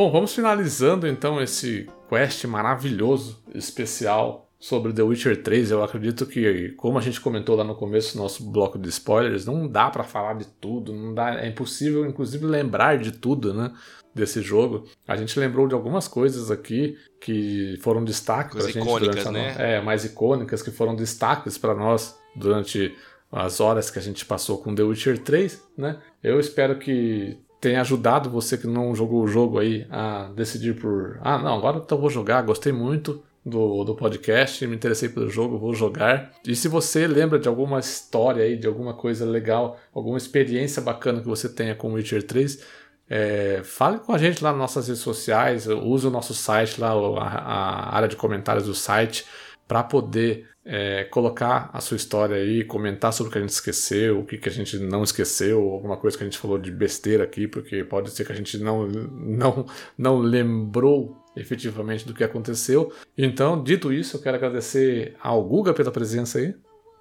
Bom, 0.05 0.11
vamos 0.11 0.35
finalizando 0.35 1.07
então 1.07 1.41
esse 1.41 1.89
quest 2.07 2.45
maravilhoso, 2.45 3.43
especial 3.55 4.51
sobre 4.59 4.93
The 4.93 5.01
Witcher 5.01 5.41
3. 5.41 5.71
Eu 5.71 5.83
acredito 5.83 6.27
que, 6.27 6.73
como 6.77 6.99
a 6.99 7.01
gente 7.01 7.19
comentou 7.19 7.55
lá 7.55 7.63
no 7.63 7.73
começo 7.73 8.15
do 8.15 8.21
nosso 8.21 8.47
bloco 8.51 8.77
de 8.77 8.87
spoilers, 8.87 9.47
não 9.47 9.67
dá 9.67 9.89
pra 9.89 10.03
falar 10.03 10.35
de 10.35 10.45
tudo, 10.45 10.93
não 10.93 11.11
dá, 11.11 11.43
é 11.43 11.47
impossível, 11.47 12.05
inclusive, 12.05 12.45
lembrar 12.45 12.99
de 12.99 13.13
tudo, 13.13 13.51
né? 13.51 13.73
Desse 14.13 14.43
jogo. 14.43 14.87
A 15.07 15.15
gente 15.15 15.39
lembrou 15.39 15.67
de 15.67 15.73
algumas 15.73 16.07
coisas 16.07 16.51
aqui 16.51 16.95
que 17.19 17.75
foram 17.81 18.03
destaque 18.03 18.51
pra 18.51 18.61
Coisas 18.61 18.73
gente 18.73 18.99
durante 18.99 19.27
a 19.27 19.31
né? 19.31 19.55
É, 19.57 19.81
mais 19.81 20.05
icônicas, 20.05 20.61
que 20.61 20.69
foram 20.69 20.95
destaques 20.95 21.57
pra 21.57 21.73
nós 21.73 22.15
durante 22.35 22.95
as 23.31 23.59
horas 23.59 23.89
que 23.89 23.97
a 23.97 24.03
gente 24.03 24.23
passou 24.23 24.59
com 24.59 24.75
The 24.75 24.83
Witcher 24.83 25.17
3, 25.17 25.63
né? 25.75 25.97
Eu 26.21 26.39
espero 26.39 26.77
que 26.77 27.43
tenha 27.65 27.81
ajudado 27.81 28.29
você 28.29 28.59
que 28.59 28.67
não 28.67 28.93
jogou 28.93 29.23
o 29.23 29.27
jogo 29.27 29.57
aí 29.57 29.87
a 29.89 30.29
decidir 30.35 30.75
por. 30.75 31.17
Ah, 31.23 31.39
não, 31.39 31.57
agora 31.57 31.81
então 31.83 31.97
vou 31.97 32.11
jogar, 32.11 32.43
gostei 32.43 32.71
muito 32.71 33.23
do, 33.43 33.83
do 33.83 33.95
podcast, 33.95 34.67
me 34.67 34.75
interessei 34.75 35.09
pelo 35.09 35.27
jogo, 35.31 35.57
vou 35.57 35.73
jogar. 35.73 36.31
E 36.45 36.55
se 36.55 36.67
você 36.67 37.07
lembra 37.07 37.39
de 37.39 37.47
alguma 37.47 37.79
história 37.79 38.43
aí, 38.43 38.55
de 38.55 38.67
alguma 38.67 38.93
coisa 38.93 39.25
legal, 39.25 39.79
alguma 39.95 40.15
experiência 40.15 40.79
bacana 40.79 41.21
que 41.21 41.27
você 41.27 41.49
tenha 41.49 41.73
com 41.73 41.93
Witcher 41.93 42.21
3, 42.21 42.63
é, 43.09 43.61
fale 43.63 43.97
com 43.97 44.13
a 44.13 44.17
gente 44.19 44.43
lá 44.43 44.51
nas 44.51 44.59
nossas 44.59 44.87
redes 44.87 45.01
sociais, 45.01 45.65
use 45.65 46.05
o 46.05 46.11
nosso 46.11 46.35
site 46.35 46.79
lá, 46.79 46.91
a, 46.91 47.23
a 47.23 47.95
área 47.95 48.07
de 48.07 48.15
comentários 48.15 48.67
do 48.67 48.75
site, 48.75 49.25
para 49.67 49.83
poder 49.83 50.47
é, 50.65 51.03
colocar 51.05 51.69
a 51.71 51.79
sua 51.79 51.95
história 51.95 52.37
aí, 52.37 52.63
comentar 52.63 53.13
sobre 53.13 53.29
o 53.29 53.31
que 53.31 53.37
a 53.37 53.41
gente 53.41 53.51
esqueceu, 53.51 54.19
o 54.19 54.25
que, 54.25 54.37
que 54.37 54.49
a 54.49 54.51
gente 54.51 54.79
não 54.79 55.03
esqueceu, 55.03 55.61
alguma 55.61 55.95
coisa 55.97 56.17
que 56.17 56.23
a 56.23 56.27
gente 56.27 56.37
falou 56.37 56.57
de 56.57 56.71
besteira 56.71 57.23
aqui, 57.23 57.47
porque 57.47 57.83
pode 57.83 58.09
ser 58.11 58.25
que 58.25 58.31
a 58.31 58.35
gente 58.35 58.57
não, 58.57 58.87
não, 58.87 59.65
não 59.97 60.17
lembrou 60.17 61.15
efetivamente 61.35 62.05
do 62.07 62.13
que 62.13 62.23
aconteceu. 62.23 62.91
Então, 63.17 63.61
dito 63.61 63.93
isso, 63.93 64.17
eu 64.17 64.21
quero 64.21 64.37
agradecer 64.37 65.15
ao 65.21 65.43
Guga 65.43 65.73
pela 65.73 65.91
presença 65.91 66.39
aí. 66.39 66.55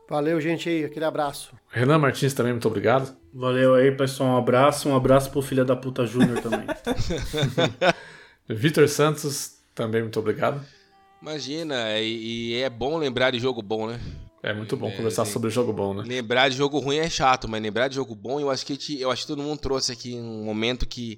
Valeu, 0.09 0.39
gente 0.39 0.69
aí. 0.69 0.85
Aquele 0.85 1.07
abraço. 1.07 1.55
Renan 1.71 1.99
Martins 1.99 2.35
também, 2.35 2.53
muito 2.53 2.69
obrigado. 2.69 3.17
Valeu 3.33 3.75
aí, 3.75 3.91
pessoal. 3.91 4.31
Um 4.31 4.37
abraço. 4.37 4.89
Um 4.89 4.97
abraço 4.97 5.31
pro 5.31 5.41
filho 5.41 5.65
da 5.65 5.75
puta 5.75 6.05
Júnior 6.05 6.43
também. 6.43 6.67
Vitor 8.47 8.87
Santos, 8.87 9.59
também 9.75 10.03
muito 10.03 10.21
obrigado. 10.21 10.61
Imagina, 11.29 11.99
e, 11.99 12.51
e 12.53 12.55
é 12.61 12.69
bom 12.69 12.99
lembrar 12.99 13.31
de 13.31 13.39
jogo 13.39 13.63
bom, 13.63 13.87
né? 13.87 13.99
É 14.43 14.53
muito 14.53 14.77
bom 14.77 14.91
conversar 14.91 15.25
sobre 15.25 15.49
jogo 15.49 15.73
bom, 15.73 15.95
né? 15.95 16.05
Lembrar 16.07 16.51
de 16.51 16.57
jogo 16.59 16.79
ruim 16.79 16.99
é 16.99 17.09
chato, 17.09 17.49
mas 17.49 17.63
lembrar 17.63 17.89
de 17.89 17.95
jogo 17.95 18.15
bom, 18.15 18.39
eu 18.39 18.51
acho 18.51 18.67
que, 18.67 18.77
te- 18.77 19.01
eu 19.01 19.11
acho 19.11 19.23
que 19.23 19.29
todo 19.29 19.43
mundo 19.43 19.59
trouxe 19.59 19.91
aqui 19.91 20.15
um 20.15 20.45
momento 20.45 20.87
que. 20.87 21.17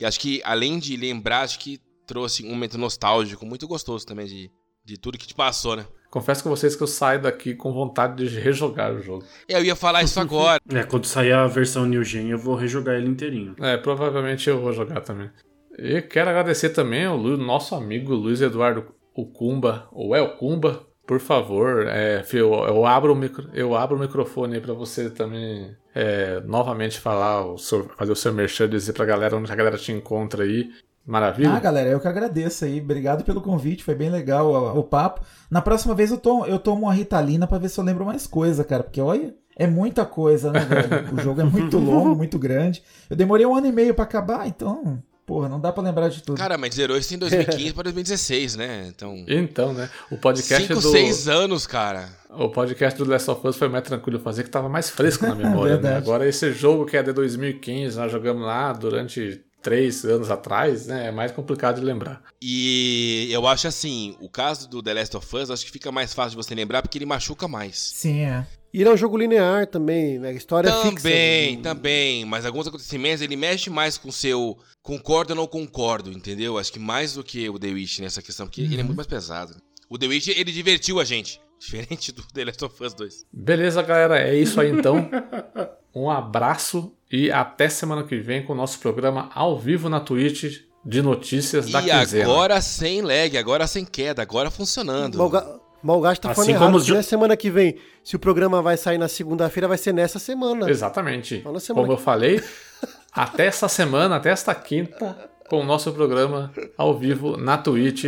Eu 0.00 0.08
acho 0.08 0.18
que, 0.18 0.40
além 0.42 0.78
de 0.78 0.96
lembrar, 0.96 1.42
acho 1.42 1.58
que 1.58 1.78
trouxe 2.06 2.42
um 2.46 2.48
momento 2.48 2.78
nostálgico, 2.78 3.44
muito 3.44 3.68
gostoso 3.68 4.06
também 4.06 4.24
de, 4.24 4.50
de 4.86 4.96
tudo 4.96 5.18
que 5.18 5.26
te 5.26 5.34
passou, 5.34 5.76
né? 5.76 5.84
Confesso 6.10 6.42
com 6.42 6.48
vocês 6.48 6.74
que 6.74 6.82
eu 6.82 6.86
saio 6.86 7.20
daqui 7.20 7.54
com 7.54 7.74
vontade 7.74 8.26
de 8.26 8.40
rejogar 8.40 8.94
o 8.94 9.02
jogo. 9.02 9.22
Eu 9.46 9.62
ia 9.62 9.76
falar 9.76 10.02
isso 10.02 10.18
agora. 10.18 10.58
é, 10.72 10.82
quando 10.82 11.04
sair 11.04 11.32
a 11.32 11.46
versão 11.46 11.84
New 11.84 12.02
Gen, 12.02 12.30
eu 12.30 12.38
vou 12.38 12.54
rejogar 12.54 12.94
ele 12.94 13.06
inteirinho. 13.10 13.54
É, 13.60 13.76
provavelmente 13.76 14.48
eu 14.48 14.58
vou 14.62 14.72
jogar 14.72 15.02
também. 15.02 15.30
E 15.78 16.00
quero 16.00 16.30
agradecer 16.30 16.70
também 16.70 17.04
ao 17.04 17.18
Lu- 17.18 17.36
nosso 17.36 17.74
amigo 17.74 18.14
Luiz 18.14 18.40
Eduardo 18.40 18.94
Ucumba, 19.16 19.88
ou 19.92 20.14
El 20.16 20.36
Cumba, 20.36 20.80
por 21.06 21.20
favor, 21.20 21.86
é, 21.88 22.24
eu, 22.32 22.52
eu 22.54 22.86
abro 22.86 23.12
o 23.12 23.16
micro, 23.16 23.48
eu 23.52 23.74
abro 23.76 23.96
o 23.96 24.00
microfone 24.00 24.54
aí 24.54 24.60
pra 24.60 24.72
você 24.72 25.10
também 25.10 25.76
é, 25.94 26.40
novamente 26.46 26.98
falar, 27.00 27.44
o 27.44 27.58
seu- 27.58 27.88
fazer 27.98 28.12
o 28.12 28.16
seu 28.16 28.32
merchan, 28.32 28.68
dizer 28.68 28.92
pra 28.92 29.04
galera 29.04 29.36
onde 29.36 29.50
a 29.52 29.54
galera 29.56 29.76
te 29.76 29.92
encontra 29.92 30.44
aí. 30.44 30.70
Maravilha? 31.04 31.50
Ah, 31.52 31.58
galera, 31.58 31.90
eu 31.90 31.98
que 31.98 32.06
agradeço 32.06 32.64
aí. 32.64 32.80
Obrigado 32.80 33.24
pelo 33.24 33.40
convite, 33.42 33.82
foi 33.82 33.94
bem 33.96 34.08
legal 34.08 34.46
o, 34.46 34.78
o 34.78 34.84
papo. 34.84 35.20
Na 35.50 35.60
próxima 35.60 35.94
vez 35.96 36.12
eu 36.12 36.16
tomo, 36.18 36.46
eu 36.46 36.60
tomo 36.60 36.82
uma 36.82 36.94
Ritalina 36.94 37.44
pra 37.46 37.58
ver 37.58 37.68
se 37.68 37.80
eu 37.80 37.84
lembro 37.84 38.06
mais 38.06 38.24
coisa, 38.28 38.62
cara. 38.62 38.84
Porque 38.84 39.00
olha, 39.00 39.34
é 39.56 39.66
muita 39.66 40.06
coisa, 40.06 40.52
né, 40.52 40.60
velho? 40.60 41.12
O 41.12 41.20
jogo 41.20 41.40
é 41.40 41.44
muito 41.44 41.76
longo, 41.80 42.14
muito 42.14 42.38
grande. 42.38 42.84
Eu 43.10 43.16
demorei 43.16 43.44
um 43.44 43.54
ano 43.56 43.66
e 43.66 43.72
meio 43.72 43.92
pra 43.94 44.04
acabar, 44.04 44.46
então, 44.46 45.02
porra, 45.26 45.48
não 45.48 45.60
dá 45.60 45.72
pra 45.72 45.82
lembrar 45.82 46.08
de 46.08 46.22
tudo. 46.22 46.36
Cara, 46.36 46.58
mas 46.58 46.74
zerou 46.74 46.96
isso 46.96 47.14
em 47.14 47.18
2015 47.18 47.72
pra 47.72 47.82
2016, 47.84 48.56
né? 48.56 48.86
Então. 48.88 49.24
Então, 49.28 49.72
né? 49.72 49.88
O 50.10 50.16
podcast 50.16 50.66
5, 50.66 50.80
do 50.80 50.90
6 50.90 51.28
anos, 51.28 51.66
cara. 51.66 52.08
O 52.30 52.48
podcast 52.48 52.98
do 52.98 53.08
Last 53.08 53.30
of 53.30 53.46
Us 53.46 53.56
foi 53.56 53.68
mais 53.68 53.84
tranquilo 53.84 54.18
fazer, 54.18 54.42
que 54.42 54.50
tava 54.50 54.68
mais 54.68 54.88
fresco 54.90 55.26
na 55.26 55.34
memória, 55.36 55.78
né? 55.78 55.96
Agora 55.96 56.26
esse 56.28 56.52
jogo 56.52 56.86
que 56.86 56.96
é 56.96 57.02
de 57.02 57.12
2015, 57.12 57.96
nós 57.96 58.10
jogamos 58.10 58.42
lá 58.42 58.72
durante 58.72 59.42
três 59.62 60.04
anos 60.04 60.30
atrás, 60.30 60.86
né? 60.86 61.08
É 61.08 61.12
mais 61.12 61.30
complicado 61.30 61.78
de 61.78 61.86
lembrar. 61.86 62.20
E 62.40 63.28
eu 63.30 63.46
acho 63.46 63.68
assim, 63.68 64.16
o 64.20 64.28
caso 64.28 64.68
do 64.68 64.82
The 64.82 64.94
Last 64.94 65.16
of 65.16 65.36
Us, 65.36 65.50
acho 65.50 65.64
que 65.64 65.70
fica 65.70 65.92
mais 65.92 66.12
fácil 66.12 66.30
de 66.32 66.44
você 66.44 66.54
lembrar 66.54 66.82
porque 66.82 66.98
ele 66.98 67.06
machuca 67.06 67.46
mais. 67.46 67.78
Sim, 67.78 68.22
é. 68.22 68.46
E 68.72 68.80
ele 68.80 68.88
é 68.88 68.92
um 68.92 68.96
jogo 68.96 69.18
linear 69.18 69.66
também, 69.66 70.18
né? 70.18 70.32
História 70.32 70.72
fixa. 70.82 70.96
Também, 70.96 71.56
também, 71.60 72.24
mas 72.24 72.46
alguns 72.46 72.66
acontecimentos 72.66 73.20
ele 73.20 73.36
mexe 73.36 73.68
mais 73.68 73.98
com 73.98 74.08
o 74.08 74.12
seu 74.12 74.56
concordo 74.82 75.32
ou 75.32 75.36
não 75.36 75.46
concordo, 75.46 76.10
entendeu? 76.10 76.56
Acho 76.58 76.72
que 76.72 76.78
mais 76.78 77.12
do 77.14 77.22
que 77.22 77.48
o 77.48 77.58
The 77.58 77.68
Witch 77.68 77.98
nessa 78.00 78.22
questão, 78.22 78.46
porque 78.46 78.62
ele 78.62 78.80
é 78.80 78.82
muito 78.82 78.96
mais 78.96 79.06
pesado. 79.06 79.54
O 79.90 79.98
The 79.98 80.06
Witch, 80.06 80.28
ele 80.28 80.50
divertiu 80.50 80.98
a 81.00 81.04
gente, 81.04 81.38
diferente 81.60 82.12
do 82.12 82.22
The 82.32 82.46
Last 82.46 82.64
of 82.64 82.82
Us 82.82 82.94
2. 82.94 83.26
Beleza, 83.32 83.82
galera? 83.82 84.18
É 84.18 84.34
isso 84.34 84.60
aí 84.60 84.70
então. 84.70 85.08
Um 85.94 86.08
abraço 86.08 86.90
e 87.10 87.30
até 87.30 87.68
semana 87.68 88.02
que 88.04 88.16
vem 88.18 88.42
com 88.42 88.54
o 88.54 88.56
nosso 88.56 88.78
programa 88.78 89.28
ao 89.34 89.58
vivo 89.58 89.90
na 89.90 90.00
Twitch 90.00 90.62
de 90.84 91.02
notícias 91.02 91.70
da 91.70 91.80
E 91.82 91.90
quinzena. 91.90 92.24
agora 92.24 92.60
sem 92.62 93.02
lag, 93.02 93.36
agora 93.36 93.66
sem 93.66 93.84
queda, 93.84 94.22
agora 94.22 94.50
funcionando. 94.50 95.18
Malga... 95.18 95.60
Malgache 95.82 96.20
tá 96.20 96.34
falando 96.34 96.50
Assim 96.50 96.52
errado, 96.52 96.74
os 96.76 96.88
não 96.88 96.96
é 96.96 97.02
semana 97.02 97.36
que 97.36 97.50
vem. 97.50 97.76
Se 98.04 98.14
o 98.16 98.18
programa 98.18 98.62
vai 98.62 98.76
sair 98.76 98.98
na 98.98 99.08
segunda-feira, 99.08 99.66
vai 99.66 99.78
ser 99.78 99.92
nessa 99.92 100.18
semana. 100.18 100.70
Exatamente. 100.70 101.40
Fala 101.42 101.58
semana 101.60 101.86
Como 101.86 101.98
eu 101.98 102.02
falei, 102.02 102.42
até 103.12 103.46
essa 103.46 103.68
semana, 103.68 104.16
até 104.16 104.30
esta 104.30 104.54
quinta, 104.54 105.30
com 105.48 105.60
o 105.60 105.64
nosso 105.64 105.92
programa 105.92 106.52
ao 106.78 106.96
vivo 106.96 107.36
na 107.36 107.58
Twitch 107.58 108.04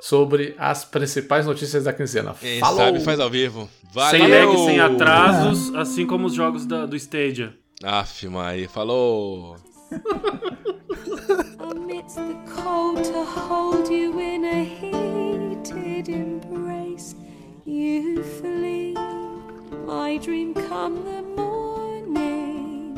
sobre 0.00 0.54
as 0.58 0.84
principais 0.84 1.46
notícias 1.46 1.84
da 1.84 1.92
quinzena. 1.92 2.34
Quem 2.38 2.60
Falou! 2.60 2.78
sabe 2.78 3.00
faz 3.00 3.18
ao 3.18 3.30
vivo. 3.30 3.68
Valeu! 3.92 4.10
Sem 4.10 4.28
lag, 4.28 4.56
sem 4.66 4.80
atrasos, 4.80 5.74
assim 5.74 6.06
como 6.06 6.26
os 6.26 6.34
jogos 6.34 6.66
da- 6.66 6.86
do 6.86 6.96
Stadia. 6.96 7.54
Aff, 7.82 8.26
Maria, 8.28 8.68
falou! 8.68 9.56
Amidst 11.58 12.16
the 12.16 12.34
cold 12.62 13.02
to 13.04 13.24
hold 13.24 13.88
you 13.88 14.18
in 14.20 14.44
a 14.44 14.64
heated 14.64 16.08
embrace. 16.08 16.65
You 17.66 18.22
my 19.84 20.18
dream 20.18 20.54
come 20.54 21.04
the 21.04 21.22
morning. 21.22 22.96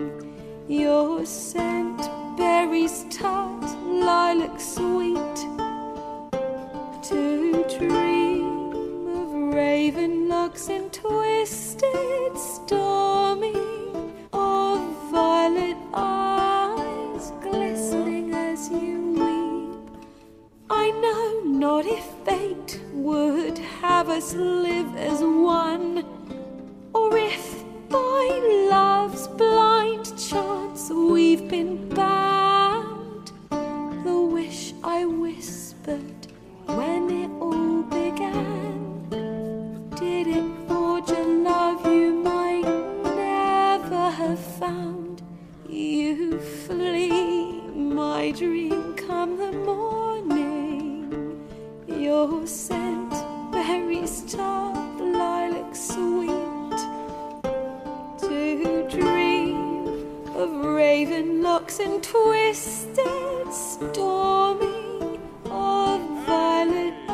Your 0.69 1.25
scent, 1.25 1.99
berries 2.37 3.07
tart, 3.09 3.65
lilac 3.87 4.61
sweet. 4.61 5.37
To 7.09 7.65
dream 7.79 9.07
of 9.09 9.55
raven 9.55 10.29
locks 10.29 10.69
and 10.69 10.93
twisted 10.93 12.37
stormy, 12.37 13.57
of 14.35 14.81
violet 15.11 15.79
eyes 15.95 17.33
glistening 17.41 18.35
as 18.35 18.69
you. 18.69 19.08
I 20.71 20.91
know 20.91 21.41
not 21.45 21.87
if 21.87 22.05
fate 22.27 22.81
would 22.93 23.57
have 23.57 24.11
us 24.11 24.35
live 24.35 24.95
as 24.97 25.21
one, 25.21 26.05
or 26.95 27.17
if 27.17 27.65
by 27.89 28.69
love's 28.71 29.29
blind 29.29 30.07
chance 30.19 30.91
we've 30.91 31.49
been 31.49 31.89
bound. 31.89 33.33
The 33.51 34.21
wish 34.31 34.75
I 34.85 35.07
whispered 35.07 36.27
when 36.67 37.11
it 37.11 37.31
all 37.41 37.83
began. 37.85 39.09
Did 39.97 40.27
it 40.27 40.69
forge 40.69 41.11
a 41.11 41.23
love 41.23 41.87
you 41.87 42.13
might 42.13 42.69
never 43.17 44.11
have 44.11 44.39
found? 44.39 45.23
You 45.67 46.39
flee, 46.39 47.63
my 47.73 48.33
dream 48.33 48.95
come 48.95 49.39
the 49.39 49.53
morning 49.53 50.08
your 51.99 52.47
scent, 52.47 53.10
berries 53.51 54.23
tart, 54.33 55.01
lilac 55.01 55.75
sweet. 55.75 56.78
To 58.20 58.89
dream 58.89 59.57
of 60.36 60.65
raven 60.65 61.43
locks 61.43 61.81
and 61.81 62.02
twisted 62.02 63.52
stormy, 63.52 65.18
of 65.51 66.01
violet 66.25 67.08